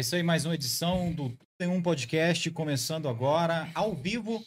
Isso 0.00 0.16
aí, 0.16 0.22
mais 0.22 0.46
uma 0.46 0.54
edição 0.54 1.12
do 1.12 1.36
Tem 1.58 1.68
um 1.68 1.82
Podcast 1.82 2.50
começando 2.52 3.06
agora, 3.06 3.70
ao 3.74 3.94
vivo, 3.94 4.42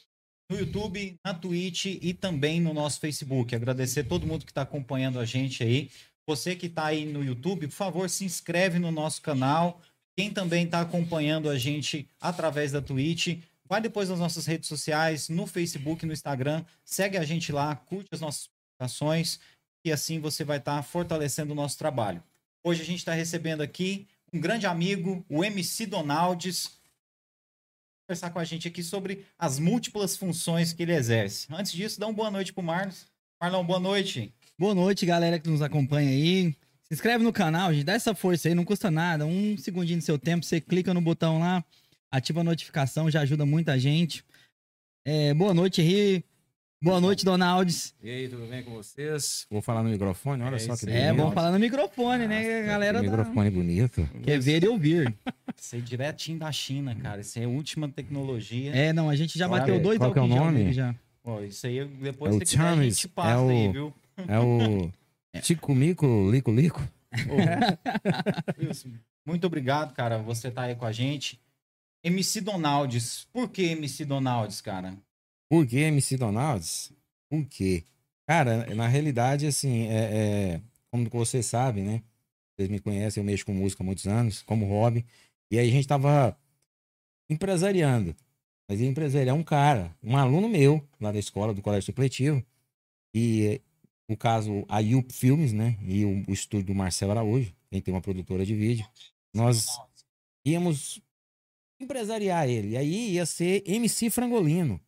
no 0.50 0.58
YouTube, 0.58 1.16
na 1.24 1.32
Twitch 1.32 1.86
e 1.86 2.12
também 2.12 2.60
no 2.60 2.74
nosso 2.74 3.00
Facebook. 3.00 3.54
Agradecer 3.54 4.06
todo 4.06 4.26
mundo 4.26 4.46
que 4.46 4.52
está 4.52 4.64
acompanhando 4.64 5.20
a 5.20 5.26
gente 5.26 5.64
aí. 5.64 5.92
Você 6.28 6.56
que 6.56 6.66
está 6.66 6.86
aí 6.86 7.06
no 7.06 7.24
YouTube, 7.24 7.68
por 7.68 7.76
favor, 7.76 8.10
se 8.10 8.26
inscreve 8.26 8.80
no 8.80 8.90
nosso 8.90 9.22
canal. 9.22 9.80
Quem 10.18 10.32
também 10.32 10.66
está 10.66 10.82
acompanhando 10.82 11.48
a 11.48 11.56
gente 11.56 12.10
através 12.20 12.72
da 12.72 12.82
Twitch, 12.82 13.38
vai 13.64 13.80
depois 13.80 14.10
nas 14.10 14.18
nossas 14.18 14.48
redes 14.48 14.68
sociais, 14.68 15.30
no 15.30 15.46
Facebook, 15.46 16.04
no 16.04 16.14
Instagram, 16.14 16.66
segue 16.84 17.16
a 17.16 17.24
gente 17.24 17.52
lá, 17.52 17.76
curte 17.76 18.10
as 18.12 18.22
nossas 18.22 18.48
publicações 18.48 19.40
e 19.86 19.92
assim 19.92 20.20
você 20.20 20.44
vai 20.44 20.58
estar 20.58 20.78
tá 20.78 20.82
fortalecendo 20.84 21.52
o 21.52 21.56
nosso 21.56 21.78
trabalho. 21.78 22.24
Hoje 22.64 22.82
a 22.82 22.86
gente 22.86 23.00
está 23.00 23.14
recebendo 23.14 23.62
aqui 23.62 24.08
um 24.34 24.40
grande 24.40 24.66
amigo, 24.66 25.24
o 25.30 25.44
MC 25.44 25.86
Donaldes, 25.86 26.72
conversar 28.08 28.32
com 28.32 28.40
a 28.40 28.44
gente 28.44 28.68
aqui 28.68 28.82
sobre 28.82 29.26
as 29.38 29.60
múltiplas 29.60 30.18
funções 30.18 30.74
que 30.74 30.82
ele 30.82 30.94
exerce. 30.94 31.48
Antes 31.52 31.72
disso, 31.72 32.00
dá 32.00 32.08
uma 32.08 32.14
boa 32.14 32.32
noite 32.32 32.52
pro 32.52 32.64
Marlos. 32.64 33.06
Marlon, 33.40 33.64
boa 33.64 33.80
noite. 33.80 34.34
Boa 34.58 34.74
noite, 34.74 35.06
galera 35.06 35.40
que 35.40 35.50
nos 35.50 35.62
acompanha 35.62 36.10
aí. 36.10 36.56
Se 36.82 36.96
inscreve 36.96 37.24
no 37.24 37.32
canal, 37.32 37.72
gente, 37.74 37.86
dá 37.86 37.94
essa 37.94 38.16
força 38.16 38.48
aí, 38.48 38.56
não 38.56 38.66
custa 38.66 38.90
nada. 38.90 39.26
Um 39.26 39.56
segundinho 39.58 40.00
do 40.00 40.04
seu 40.04 40.18
tempo, 40.18 40.44
você 40.44 40.60
clica 40.60 40.94
no 40.94 41.02
botão 41.02 41.40
lá, 41.40 41.64
ativa 42.12 42.42
a 42.42 42.44
notificação, 42.44 43.12
já 43.12 43.22
ajuda 43.22 43.46
muita 43.46 43.78
gente. 43.78 44.26
É, 45.06 45.34
boa 45.34 45.54
noite 45.54 45.80
aí. 45.80 46.24
Boa 46.84 47.00
noite, 47.00 47.24
Donaldes. 47.24 47.96
E 48.04 48.10
aí, 48.10 48.28
tudo 48.28 48.46
bem 48.46 48.62
com 48.62 48.72
vocês? 48.72 49.48
Vou 49.50 49.62
falar 49.62 49.84
no 49.84 49.90
microfone, 49.90 50.44
olha 50.44 50.58
é 50.58 50.60
só 50.60 50.76
que 50.76 50.86
bonito. 50.86 51.02
É, 51.02 51.14
bom 51.14 51.32
falar 51.32 51.52
no 51.52 51.58
microfone, 51.58 52.28
né, 52.28 52.40
Nossa, 52.40 52.50
né, 52.50 52.64
galera? 52.64 53.00
Que 53.00 53.06
microfone 53.06 53.50
da... 53.50 53.56
bonito. 53.56 54.10
Quer 54.22 54.38
ver 54.38 54.64
e 54.66 54.68
ouvir. 54.68 55.16
Isso 55.58 55.76
aí 55.76 55.82
direitinho 55.82 56.40
da 56.40 56.52
China, 56.52 56.94
cara. 56.94 57.22
Isso 57.22 57.40
é 57.40 57.46
a 57.46 57.48
última 57.48 57.88
tecnologia. 57.88 58.76
É, 58.76 58.92
não, 58.92 59.10
a 59.10 59.16
gente 59.16 59.40
já 59.40 59.48
bateu 59.48 59.80
dois 59.80 59.98
Qual 59.98 60.12
que 60.12 60.20
é 60.20 60.22
o 60.24 60.28
nome? 60.28 60.74
Já. 60.74 60.94
Pô, 61.24 61.40
isso 61.40 61.66
aí 61.66 61.86
depois 61.86 62.36
é 62.36 62.38
o 62.38 62.46
Charmes, 62.46 62.80
a 62.80 62.84
gente 62.90 63.08
passa 63.08 63.32
é 63.32 63.38
o, 63.38 63.48
aí, 63.48 63.72
viu? 63.72 63.94
É 64.28 64.40
o 64.40 64.92
Tico 65.42 65.74
Mico, 65.74 66.30
Lico 66.30 66.52
Lico. 66.52 66.86
Oh. 67.30 68.90
Muito 69.26 69.48
obrigado, 69.48 69.94
cara. 69.94 70.18
Você 70.18 70.52
tá 70.52 70.64
aí 70.64 70.76
com 70.76 70.86
a 70.86 70.92
gente. 70.92 71.40
MC 72.04 72.42
Donaldes. 72.42 73.26
Por 73.32 73.48
que 73.48 73.68
MC 73.68 74.04
Donaldes, 74.04 74.60
cara? 74.60 74.98
Por 75.54 75.68
que 75.68 75.78
MC 75.78 76.18
Donalds? 76.18 76.92
Por 77.30 77.46
quê? 77.46 77.84
Cara, 78.26 78.74
na 78.74 78.88
realidade, 78.88 79.46
assim, 79.46 79.84
é, 79.84 80.56
é, 80.56 80.62
como 80.90 81.08
vocês 81.12 81.46
sabem, 81.46 81.84
né? 81.84 82.04
Vocês 82.56 82.68
me 82.68 82.80
conhecem, 82.80 83.22
eu 83.22 83.26
mexo 83.26 83.46
com 83.46 83.54
música 83.54 83.84
há 83.84 83.86
muitos 83.86 84.08
anos, 84.08 84.42
como 84.42 84.66
hobby. 84.66 85.06
E 85.52 85.60
aí 85.60 85.70
a 85.70 85.72
gente 85.72 85.88
tava 85.88 86.36
empresariando. 87.30 88.16
Mas 88.68 88.82
empresariar 88.82 89.36
um 89.36 89.44
cara, 89.44 89.96
um 90.02 90.18
aluno 90.18 90.50
meu, 90.50 90.84
lá 91.00 91.12
da 91.12 91.20
escola, 91.20 91.54
do 91.54 91.62
colégio 91.62 91.86
supletivo. 91.86 92.44
E 93.14 93.62
no 94.10 94.18
caso, 94.18 94.66
a 94.68 94.80
Yup 94.80 95.14
Filmes, 95.14 95.54
né? 95.54 95.78
E 95.84 96.04
o, 96.04 96.26
o 96.28 96.34
estúdio 96.34 96.66
do 96.66 96.76
Marcelo 96.76 97.12
Araújo, 97.12 97.54
quem 97.70 97.80
tem 97.80 97.94
uma 97.94 98.02
produtora 98.02 98.44
de 98.44 98.56
vídeo. 98.56 98.88
Nós 99.32 99.68
íamos 100.44 101.00
empresariar 101.80 102.50
ele. 102.50 102.70
E 102.70 102.78
aí 102.78 103.12
ia 103.12 103.26
ser 103.28 103.62
MC 103.68 104.10
Frangolino. 104.10 104.82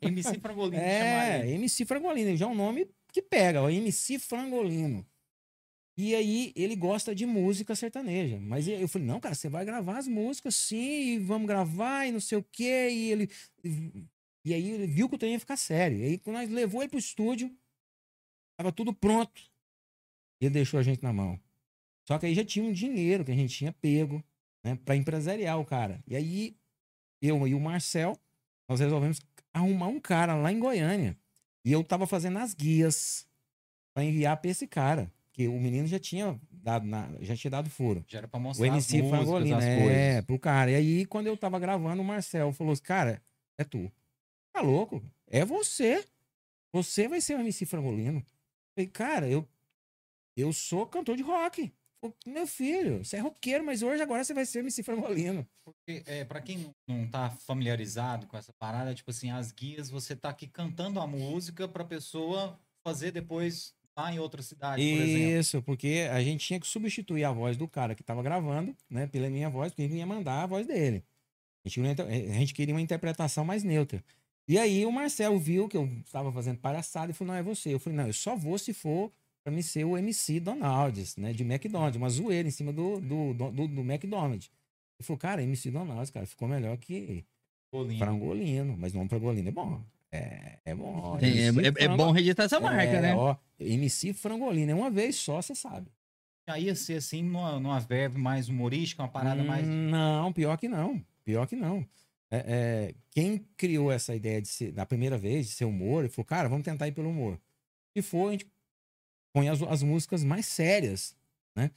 MC 0.00 0.38
Frangolino. 0.40 0.82
É, 0.82 1.50
MC 1.50 1.84
Frangolino. 1.84 2.36
Já 2.36 2.46
é 2.46 2.48
um 2.48 2.54
nome 2.54 2.88
que 3.12 3.22
pega, 3.22 3.62
o 3.62 3.70
MC 3.70 4.18
Frangolino. 4.18 5.06
E 5.96 6.14
aí 6.14 6.52
ele 6.54 6.76
gosta 6.76 7.12
de 7.12 7.26
música 7.26 7.74
sertaneja. 7.74 8.38
Mas 8.38 8.68
eu 8.68 8.86
falei, 8.86 9.08
não, 9.08 9.18
cara, 9.18 9.34
você 9.34 9.48
vai 9.48 9.64
gravar 9.64 9.98
as 9.98 10.06
músicas, 10.06 10.54
sim, 10.54 11.18
vamos 11.18 11.48
gravar 11.48 12.06
e 12.06 12.12
não 12.12 12.20
sei 12.20 12.38
o 12.38 12.46
quê. 12.52 12.88
E 12.88 13.10
ele. 13.10 13.30
E 14.44 14.54
aí 14.54 14.70
ele 14.70 14.86
viu 14.86 15.08
que 15.08 15.16
o 15.16 15.18
trem 15.18 15.32
ia 15.32 15.40
ficar 15.40 15.56
sério. 15.56 15.98
E 15.98 16.04
aí, 16.04 16.18
quando 16.18 16.36
nós 16.36 16.48
levou 16.48 16.82
ele 16.82 16.88
pro 16.88 16.98
estúdio, 16.98 17.52
tava 18.56 18.70
tudo 18.70 18.94
pronto. 18.94 19.42
E 20.40 20.46
ele 20.46 20.54
deixou 20.54 20.78
a 20.78 20.84
gente 20.84 21.02
na 21.02 21.12
mão. 21.12 21.38
Só 22.06 22.16
que 22.16 22.26
aí 22.26 22.34
já 22.34 22.44
tinha 22.44 22.64
um 22.64 22.72
dinheiro 22.72 23.24
que 23.24 23.32
a 23.32 23.34
gente 23.34 23.54
tinha 23.54 23.72
pego, 23.72 24.24
né, 24.64 24.76
pra 24.76 24.94
empresariar 24.94 25.58
o 25.58 25.64
cara. 25.64 26.02
E 26.06 26.14
aí, 26.14 26.56
eu 27.20 27.46
e 27.46 27.54
o 27.54 27.60
Marcel, 27.60 28.16
nós 28.68 28.78
resolvemos 28.78 29.18
arrumar 29.52 29.88
um 29.88 30.00
cara 30.00 30.34
lá 30.34 30.52
em 30.52 30.58
Goiânia. 30.58 31.16
E 31.64 31.72
eu 31.72 31.82
tava 31.84 32.06
fazendo 32.06 32.38
as 32.38 32.54
guias 32.54 33.26
para 33.94 34.04
enviar 34.04 34.36
para 34.36 34.50
esse 34.50 34.66
cara. 34.66 35.12
Que 35.32 35.46
o 35.46 35.58
menino 35.60 35.86
já 35.86 35.98
tinha 35.98 36.38
dado, 36.50 36.86
na, 36.86 37.08
já 37.20 37.36
tinha 37.36 37.50
dado 37.50 37.70
furo. 37.70 38.04
Já 38.08 38.18
era 38.18 38.28
pra 38.28 38.40
mostrar 38.40 38.64
o 38.64 38.66
MC 38.66 39.00
as 39.00 39.08
Frangolino, 39.08 39.56
as 39.56 39.64
é, 39.64 39.82
coisas. 39.82 40.24
pro 40.24 40.38
cara. 40.38 40.70
E 40.70 40.74
aí, 40.74 41.06
quando 41.06 41.28
eu 41.28 41.36
tava 41.36 41.58
gravando, 41.58 42.02
o 42.02 42.04
Marcel 42.04 42.52
falou 42.52 42.72
assim, 42.72 42.82
cara, 42.82 43.22
é 43.56 43.64
tu. 43.64 43.90
Tá 44.52 44.60
louco? 44.60 45.02
É 45.26 45.44
você. 45.44 46.04
Você 46.72 47.06
vai 47.06 47.20
ser 47.20 47.36
o 47.36 47.40
MC 47.40 47.66
Frangolino. 47.66 48.18
Eu 48.18 48.24
falei, 48.74 48.90
cara, 48.90 49.28
eu, 49.28 49.48
eu 50.36 50.52
sou 50.52 50.86
cantor 50.86 51.16
de 51.16 51.22
rock. 51.22 51.72
Meu 52.24 52.46
filho, 52.46 53.04
você 53.04 53.16
é 53.16 53.20
roqueiro, 53.20 53.64
mas 53.64 53.82
hoje 53.82 54.00
agora 54.02 54.22
você 54.22 54.32
vai 54.32 54.46
ser 54.46 54.60
MC 54.60 54.82
Frangolino. 54.82 55.46
Porque, 55.64 56.02
é, 56.06 56.24
pra 56.24 56.40
quem 56.40 56.72
não 56.86 57.08
tá 57.08 57.28
familiarizado 57.30 58.26
com 58.26 58.36
essa 58.36 58.52
parada, 58.52 58.94
tipo 58.94 59.10
assim, 59.10 59.30
as 59.30 59.50
guias, 59.50 59.90
você 59.90 60.14
tá 60.14 60.28
aqui 60.28 60.46
cantando 60.46 61.00
a 61.00 61.06
música 61.06 61.66
pra 61.66 61.84
pessoa 61.84 62.58
fazer 62.84 63.10
depois 63.10 63.74
lá 63.96 64.12
em 64.12 64.20
outra 64.20 64.42
cidade, 64.42 64.80
por 64.80 65.02
exemplo. 65.02 65.38
Isso, 65.40 65.62
porque 65.62 66.08
a 66.12 66.22
gente 66.22 66.46
tinha 66.46 66.60
que 66.60 66.66
substituir 66.68 67.24
a 67.24 67.32
voz 67.32 67.56
do 67.56 67.66
cara 67.66 67.96
que 67.96 68.02
tava 68.02 68.22
gravando, 68.22 68.76
né, 68.88 69.08
pela 69.08 69.28
minha 69.28 69.50
voz, 69.50 69.72
porque 69.72 69.82
ele 69.82 69.96
ia 69.96 70.06
mandar 70.06 70.44
a 70.44 70.46
voz 70.46 70.66
dele. 70.66 71.04
A 71.64 71.68
gente, 71.68 72.00
a 72.00 72.34
gente 72.34 72.54
queria 72.54 72.74
uma 72.74 72.80
interpretação 72.80 73.44
mais 73.44 73.64
neutra. 73.64 74.02
E 74.46 74.56
aí 74.56 74.86
o 74.86 74.92
Marcelo 74.92 75.38
viu 75.38 75.68
que 75.68 75.76
eu 75.76 75.84
estava 76.04 76.32
fazendo 76.32 76.58
palhaçada 76.58 77.10
e 77.10 77.14
falou: 77.14 77.34
não, 77.34 77.40
é 77.40 77.42
você. 77.42 77.74
Eu 77.74 77.78
falei: 77.78 77.98
não, 77.98 78.06
eu 78.06 78.12
só 78.12 78.34
vou 78.34 78.56
se 78.56 78.72
for 78.72 79.12
para 79.48 79.54
mim 79.54 79.62
ser 79.62 79.84
o 79.84 79.96
MC 79.96 80.38
Donalds, 80.40 81.16
né? 81.16 81.32
De 81.32 81.42
McDonald's, 81.42 81.96
uma 81.96 82.10
zoeira 82.10 82.46
em 82.46 82.50
cima 82.50 82.70
do, 82.70 83.00
do, 83.00 83.32
do, 83.32 83.50
do, 83.50 83.68
do 83.68 83.80
McDonald's. 83.80 84.50
Ele 84.98 85.06
falou, 85.06 85.18
cara, 85.18 85.42
MC 85.42 85.70
Donalds, 85.70 86.10
cara, 86.10 86.26
ficou 86.26 86.46
melhor 86.46 86.76
que 86.76 87.24
Golino. 87.72 87.98
Frangolino, 87.98 88.76
mas 88.78 88.92
não 88.92 89.08
Frangolino 89.08 89.48
é 89.48 89.52
bom. 89.52 89.82
É, 90.12 90.58
é 90.66 90.74
bom. 90.74 91.18
É, 91.20 91.82
é, 91.82 91.84
é, 91.84 91.88
bom 91.88 92.10
registrar 92.12 92.44
essa 92.44 92.60
marca, 92.60 92.82
é, 92.82 93.00
né? 93.00 93.14
Ó, 93.14 93.34
MC 93.58 94.12
Frangolino, 94.12 94.70
é 94.70 94.74
uma 94.74 94.90
vez 94.90 95.16
só, 95.16 95.40
você 95.40 95.54
sabe. 95.54 95.90
Já 96.46 96.58
ia 96.58 96.74
ser 96.74 96.94
assim, 96.98 97.22
numa, 97.22 97.58
numa 97.58 97.80
verve 97.80 98.18
mais 98.18 98.50
humorística, 98.50 99.02
uma 99.02 99.08
parada 99.08 99.42
hum, 99.42 99.46
mais. 99.46 99.66
Não, 99.66 100.30
pior 100.30 100.58
que 100.58 100.68
não. 100.68 101.02
Pior 101.24 101.46
que 101.46 101.56
não. 101.56 101.86
É, 102.30 102.36
é, 102.36 102.94
quem 103.10 103.38
criou 103.56 103.90
essa 103.90 104.14
ideia 104.14 104.42
de 104.42 104.48
ser, 104.48 104.72
da 104.72 104.84
primeira 104.84 105.16
vez, 105.16 105.46
de 105.46 105.52
ser 105.52 105.64
humor, 105.64 106.00
ele 106.00 106.12
falou, 106.12 106.26
cara, 106.26 106.48
vamos 106.50 106.64
tentar 106.64 106.86
ir 106.86 106.92
pelo 106.92 107.08
humor. 107.08 107.40
E 107.94 108.02
foi, 108.02 108.28
a 108.28 108.32
gente 108.32 108.46
põe 109.38 109.48
as, 109.48 109.62
as 109.62 109.82
músicas 109.82 110.24
mais 110.24 110.46
sérias, 110.46 111.16
né? 111.56 111.70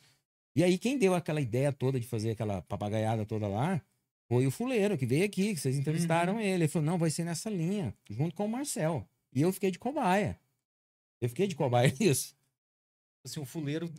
E 0.56 0.64
aí 0.64 0.78
quem 0.78 0.98
deu 0.98 1.14
aquela 1.14 1.40
ideia 1.40 1.72
toda 1.72 2.00
de 2.00 2.08
fazer 2.08 2.32
aquela 2.32 2.62
papagaiada 2.64 3.26
toda 3.26 3.48
lá 3.48 3.82
foi 4.28 4.48
o 4.48 4.52
Fuleiro, 4.52 4.98
que 4.98 5.06
veio 5.06 5.26
aqui, 5.26 5.54
que 5.54 5.60
vocês 5.60 5.78
entrevistaram 5.78 6.34
uhum. 6.34 6.40
ele. 6.40 6.64
Ele 6.64 6.68
falou, 6.68 6.86
não, 6.86 6.98
vai 6.98 7.10
ser 7.10 7.24
nessa 7.24 7.50
linha, 7.50 7.94
junto 8.10 8.36
com 8.36 8.46
o 8.46 8.50
Marcel. 8.50 9.08
E 9.34 9.42
eu 9.42 9.52
fiquei 9.54 9.72
de 9.72 9.80
cobaia. 9.80 10.40
Eu 11.22 11.30
fiquei 11.30 11.48
de 11.48 11.56
cobaia 11.56 11.94
nisso. 12.00 12.36
Assim, 13.26 13.40
o 13.40 13.46
Fuleiro 13.46 13.90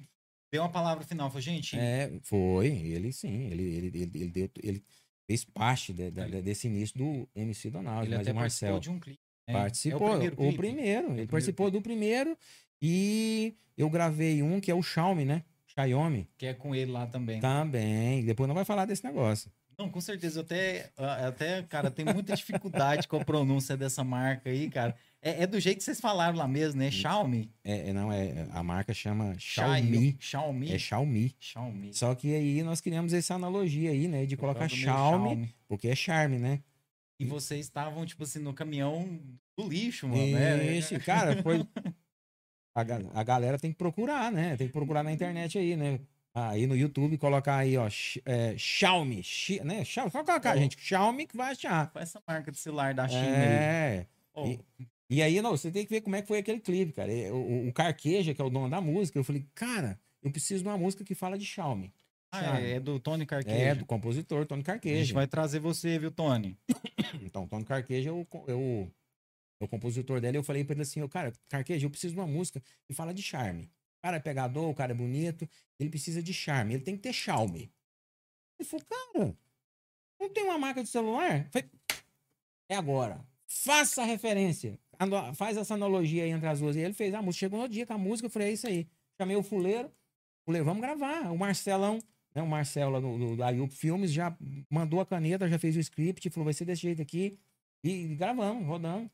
deu 0.50 0.62
uma 0.62 0.70
palavra 0.70 1.04
final, 1.04 1.30
foi, 1.30 1.40
gente? 1.40 1.78
É, 1.78 2.10
foi, 2.22 2.68
ele 2.68 3.12
sim, 3.12 3.46
ele, 3.50 3.62
ele, 3.62 3.86
ele, 3.86 4.10
ele, 4.14 4.28
deu, 4.28 4.50
ele 4.62 4.84
fez 5.26 5.44
parte 5.44 5.92
de, 5.92 6.10
de, 6.10 6.42
desse 6.42 6.66
início 6.66 6.98
do 6.98 7.28
MC 7.34 7.70
Donald, 7.70 8.06
ele 8.06 8.16
mas 8.16 8.26
até 8.26 8.32
o 8.32 8.34
Marcel. 8.34 8.80
de 8.80 8.90
um 8.90 8.98
clipe. 8.98 9.22
Né? 9.47 9.54
Participou, 9.54 10.08
é 10.08 10.14
o 10.14 10.19
primeiro, 10.19 10.48
o 10.48 10.56
primeiro. 10.56 11.12
Ele 11.12 11.26
participou 11.26 11.70
do 11.70 11.82
primeiro 11.82 12.36
e 12.80 13.54
eu 13.76 13.88
gravei 13.91 14.42
um 14.42 14.60
que 14.60 14.70
é 14.70 14.75
o 14.75 14.82
Xiaomi, 14.82 15.25
né? 15.25 15.42
Xiaomi. 15.66 16.28
Que 16.36 16.47
é 16.47 16.54
com 16.54 16.75
ele 16.75 16.92
lá 16.92 17.06
também. 17.06 17.41
Também. 17.41 18.25
Depois 18.25 18.47
não 18.47 18.54
vai 18.54 18.64
falar 18.64 18.84
desse 18.84 19.04
negócio. 19.04 19.50
Não, 19.78 19.88
com 19.88 20.00
certeza. 20.00 20.41
Eu 20.41 20.42
até, 20.44 20.91
até, 21.27 21.62
cara, 21.62 21.91
tem 21.91 22.04
muita 22.04 22.36
dificuldade 22.36 23.09
com 23.09 23.16
a 23.16 23.24
pronúncia 23.24 23.77
dessa 23.77 24.04
marca 24.04 24.50
aí, 24.50 24.68
cara. 24.68 24.94
É, 25.21 25.44
é, 25.44 25.47
do 25.47 25.59
jeito 25.59 25.78
que 25.78 25.84
vocês 25.84 26.00
falaram 26.00 26.36
lá 26.36 26.47
mesmo, 26.47 26.80
né? 26.80 26.91
Xiaomi. 26.91 27.50
É, 27.65 27.91
é 27.91 27.92
não, 27.92 28.12
é, 28.12 28.47
a 28.53 28.62
marca 28.62 28.92
chama 28.92 29.34
Xiaomi. 29.39 30.16
Xiaomi. 30.21 30.72
É 30.72 30.78
Xiaomi. 30.78 31.34
Xiaomi. 31.39 31.94
Só 31.94 32.15
que 32.15 32.34
aí 32.34 32.62
nós 32.62 32.80
criamos 32.80 33.12
essa 33.12 33.34
analogia 33.34 33.91
aí, 33.91 34.09
né? 34.09 34.27
De 34.27 34.36
Por 34.36 34.42
colocar 34.42 34.68
Xiaomi, 34.68 35.28
Xiaomi, 35.28 35.54
porque 35.68 35.89
é 35.89 35.94
charme, 35.94 36.39
né? 36.39 36.60
E 37.18 37.24
vocês 37.24 37.66
estavam, 37.66 38.04
tipo 38.04 38.24
assim, 38.24 38.41
no 38.41 38.53
caminhão 38.53 39.20
do 39.56 39.68
lixo, 39.68 40.09
mano, 40.09 40.32
né? 40.32 40.76
Isso, 40.76 40.98
cara, 41.04 41.42
foi... 41.42 41.66
A, 42.74 43.20
a 43.20 43.22
galera 43.22 43.59
tem 43.59 43.70
que 43.70 43.76
procurar, 43.76 44.32
né? 44.32 44.56
Tem 44.56 44.66
que 44.66 44.72
procurar 44.72 45.03
na 45.03 45.12
internet 45.12 45.59
aí, 45.59 45.76
né? 45.76 46.00
Aí 46.34 46.66
no 46.66 46.74
YouTube, 46.74 47.18
colocar 47.18 47.56
aí, 47.56 47.76
ó, 47.76 47.86
é, 48.24 48.56
Xiaomi, 48.56 49.22
Xi, 49.22 49.60
né? 49.62 49.84
Xiaomi, 49.84 50.10
só 50.10 50.24
colocar, 50.24 50.56
oh. 50.56 50.59
gente, 50.59 50.80
Xiaomi 50.80 51.26
que 51.26 51.36
vai 51.36 51.53
achar. 51.53 51.92
É 51.94 52.03
essa 52.03 52.22
marca 52.26 52.50
de 52.50 52.59
celular 52.59 52.94
da 52.94 53.06
China 53.06 53.36
é. 53.36 53.98
aí? 53.98 54.06
Oh. 54.32 54.47
E, 54.47 54.60
e, 55.10 55.22
aí, 55.22 55.42
não, 55.42 55.50
você 55.50 55.70
tem 55.70 55.84
que 55.84 55.91
ver 55.91 56.00
como 56.00 56.16
é 56.16 56.22
que 56.22 56.28
foi 56.28 56.38
aquele 56.38 56.60
clipe, 56.60 56.92
cara. 56.92 57.12
O, 57.34 57.68
o 57.68 57.72
Carqueja, 57.72 58.32
que 58.32 58.41
é 58.41 58.44
o 58.44 58.48
dono 58.48 58.70
da 58.70 58.80
música, 58.80 59.18
eu 59.18 59.24
falei, 59.24 59.47
cara, 59.54 60.00
eu 60.22 60.30
preciso 60.30 60.62
de 60.62 60.68
uma 60.70 60.78
música 60.78 61.04
que 61.04 61.15
fala 61.15 61.36
de 61.36 61.44
Xiaomi. 61.44 61.92
Ah, 62.32 62.60
é, 62.60 62.72
é 62.72 62.80
do 62.80 62.98
Tony 62.98 63.26
Carqueja. 63.26 63.56
É, 63.56 63.74
do 63.74 63.84
compositor 63.84 64.46
Tony 64.46 64.60
A 64.60 64.62
gente 64.62 64.66
Carqueja. 64.66 65.14
vai 65.14 65.26
trazer 65.26 65.60
você, 65.60 65.98
viu, 65.98 66.10
Tony? 66.10 66.58
Então, 67.22 67.46
Tony 67.46 67.64
Carqueja 67.64 68.08
é 68.08 68.12
o, 68.12 68.26
é 68.48 68.54
o, 68.54 68.90
é 69.60 69.64
o 69.64 69.68
compositor 69.68 70.20
dela. 70.20 70.36
Eu 70.36 70.42
falei 70.42 70.64
pra 70.64 70.72
ele 70.74 70.82
assim, 70.82 71.02
ô, 71.02 71.08
cara, 71.08 71.32
Carqueja, 71.48 71.84
eu 71.86 71.90
preciso 71.90 72.14
de 72.14 72.20
uma 72.20 72.26
música 72.26 72.62
que 72.86 72.94
fala 72.94 73.12
de 73.12 73.22
charme. 73.22 73.64
O 73.64 74.02
cara 74.02 74.16
é 74.16 74.20
pegador, 74.20 74.68
o 74.68 74.74
cara 74.74 74.92
é 74.92 74.94
bonito, 74.94 75.48
ele 75.78 75.90
precisa 75.90 76.22
de 76.22 76.32
charme, 76.32 76.74
ele 76.74 76.82
tem 76.82 76.96
que 76.96 77.02
ter 77.02 77.12
charme. 77.12 77.70
Ele 78.58 78.68
falou, 78.68 78.84
cara, 78.86 79.36
não 80.18 80.28
tem 80.30 80.44
uma 80.44 80.58
marca 80.58 80.82
de 80.82 80.88
celular? 80.88 81.44
Eu 81.44 81.50
falei, 81.50 81.70
é 82.68 82.76
agora. 82.76 83.24
Faça 83.46 84.02
a 84.02 84.04
referência. 84.04 84.78
Faz 85.34 85.56
essa 85.56 85.74
analogia 85.74 86.24
aí 86.24 86.30
entre 86.30 86.48
as 86.48 86.60
duas. 86.60 86.76
E 86.76 86.80
ele 86.80 86.94
fez 86.94 87.12
a 87.12 87.20
música. 87.20 87.40
Chegou 87.40 87.60
no 87.60 87.68
dia 87.68 87.86
com 87.86 87.92
a 87.92 87.98
música, 87.98 88.26
eu 88.26 88.30
falei, 88.30 88.48
é 88.48 88.52
isso 88.52 88.66
aí. 88.66 88.88
Chamei 89.20 89.36
o 89.36 89.42
fuleiro, 89.42 89.92
falei, 90.46 90.62
vamos 90.62 90.80
gravar. 90.80 91.30
O 91.30 91.36
Marcelão, 91.38 91.98
né, 92.34 92.42
o 92.42 92.46
Marcelo 92.46 92.92
lá 92.92 93.00
do, 93.00 93.18
do, 93.18 93.36
da 93.36 93.48
Ayup 93.48 93.72
Filmes 93.74 94.12
já 94.12 94.36
mandou 94.70 95.00
a 95.00 95.06
caneta, 95.06 95.48
já 95.48 95.58
fez 95.58 95.76
o 95.76 95.80
script, 95.80 96.30
falou, 96.30 96.44
vai 96.44 96.54
ser 96.54 96.64
desse 96.64 96.82
jeito 96.82 97.02
aqui. 97.02 97.38
E 97.84 98.14
gravamos, 98.14 98.66
rodando. 98.66 99.10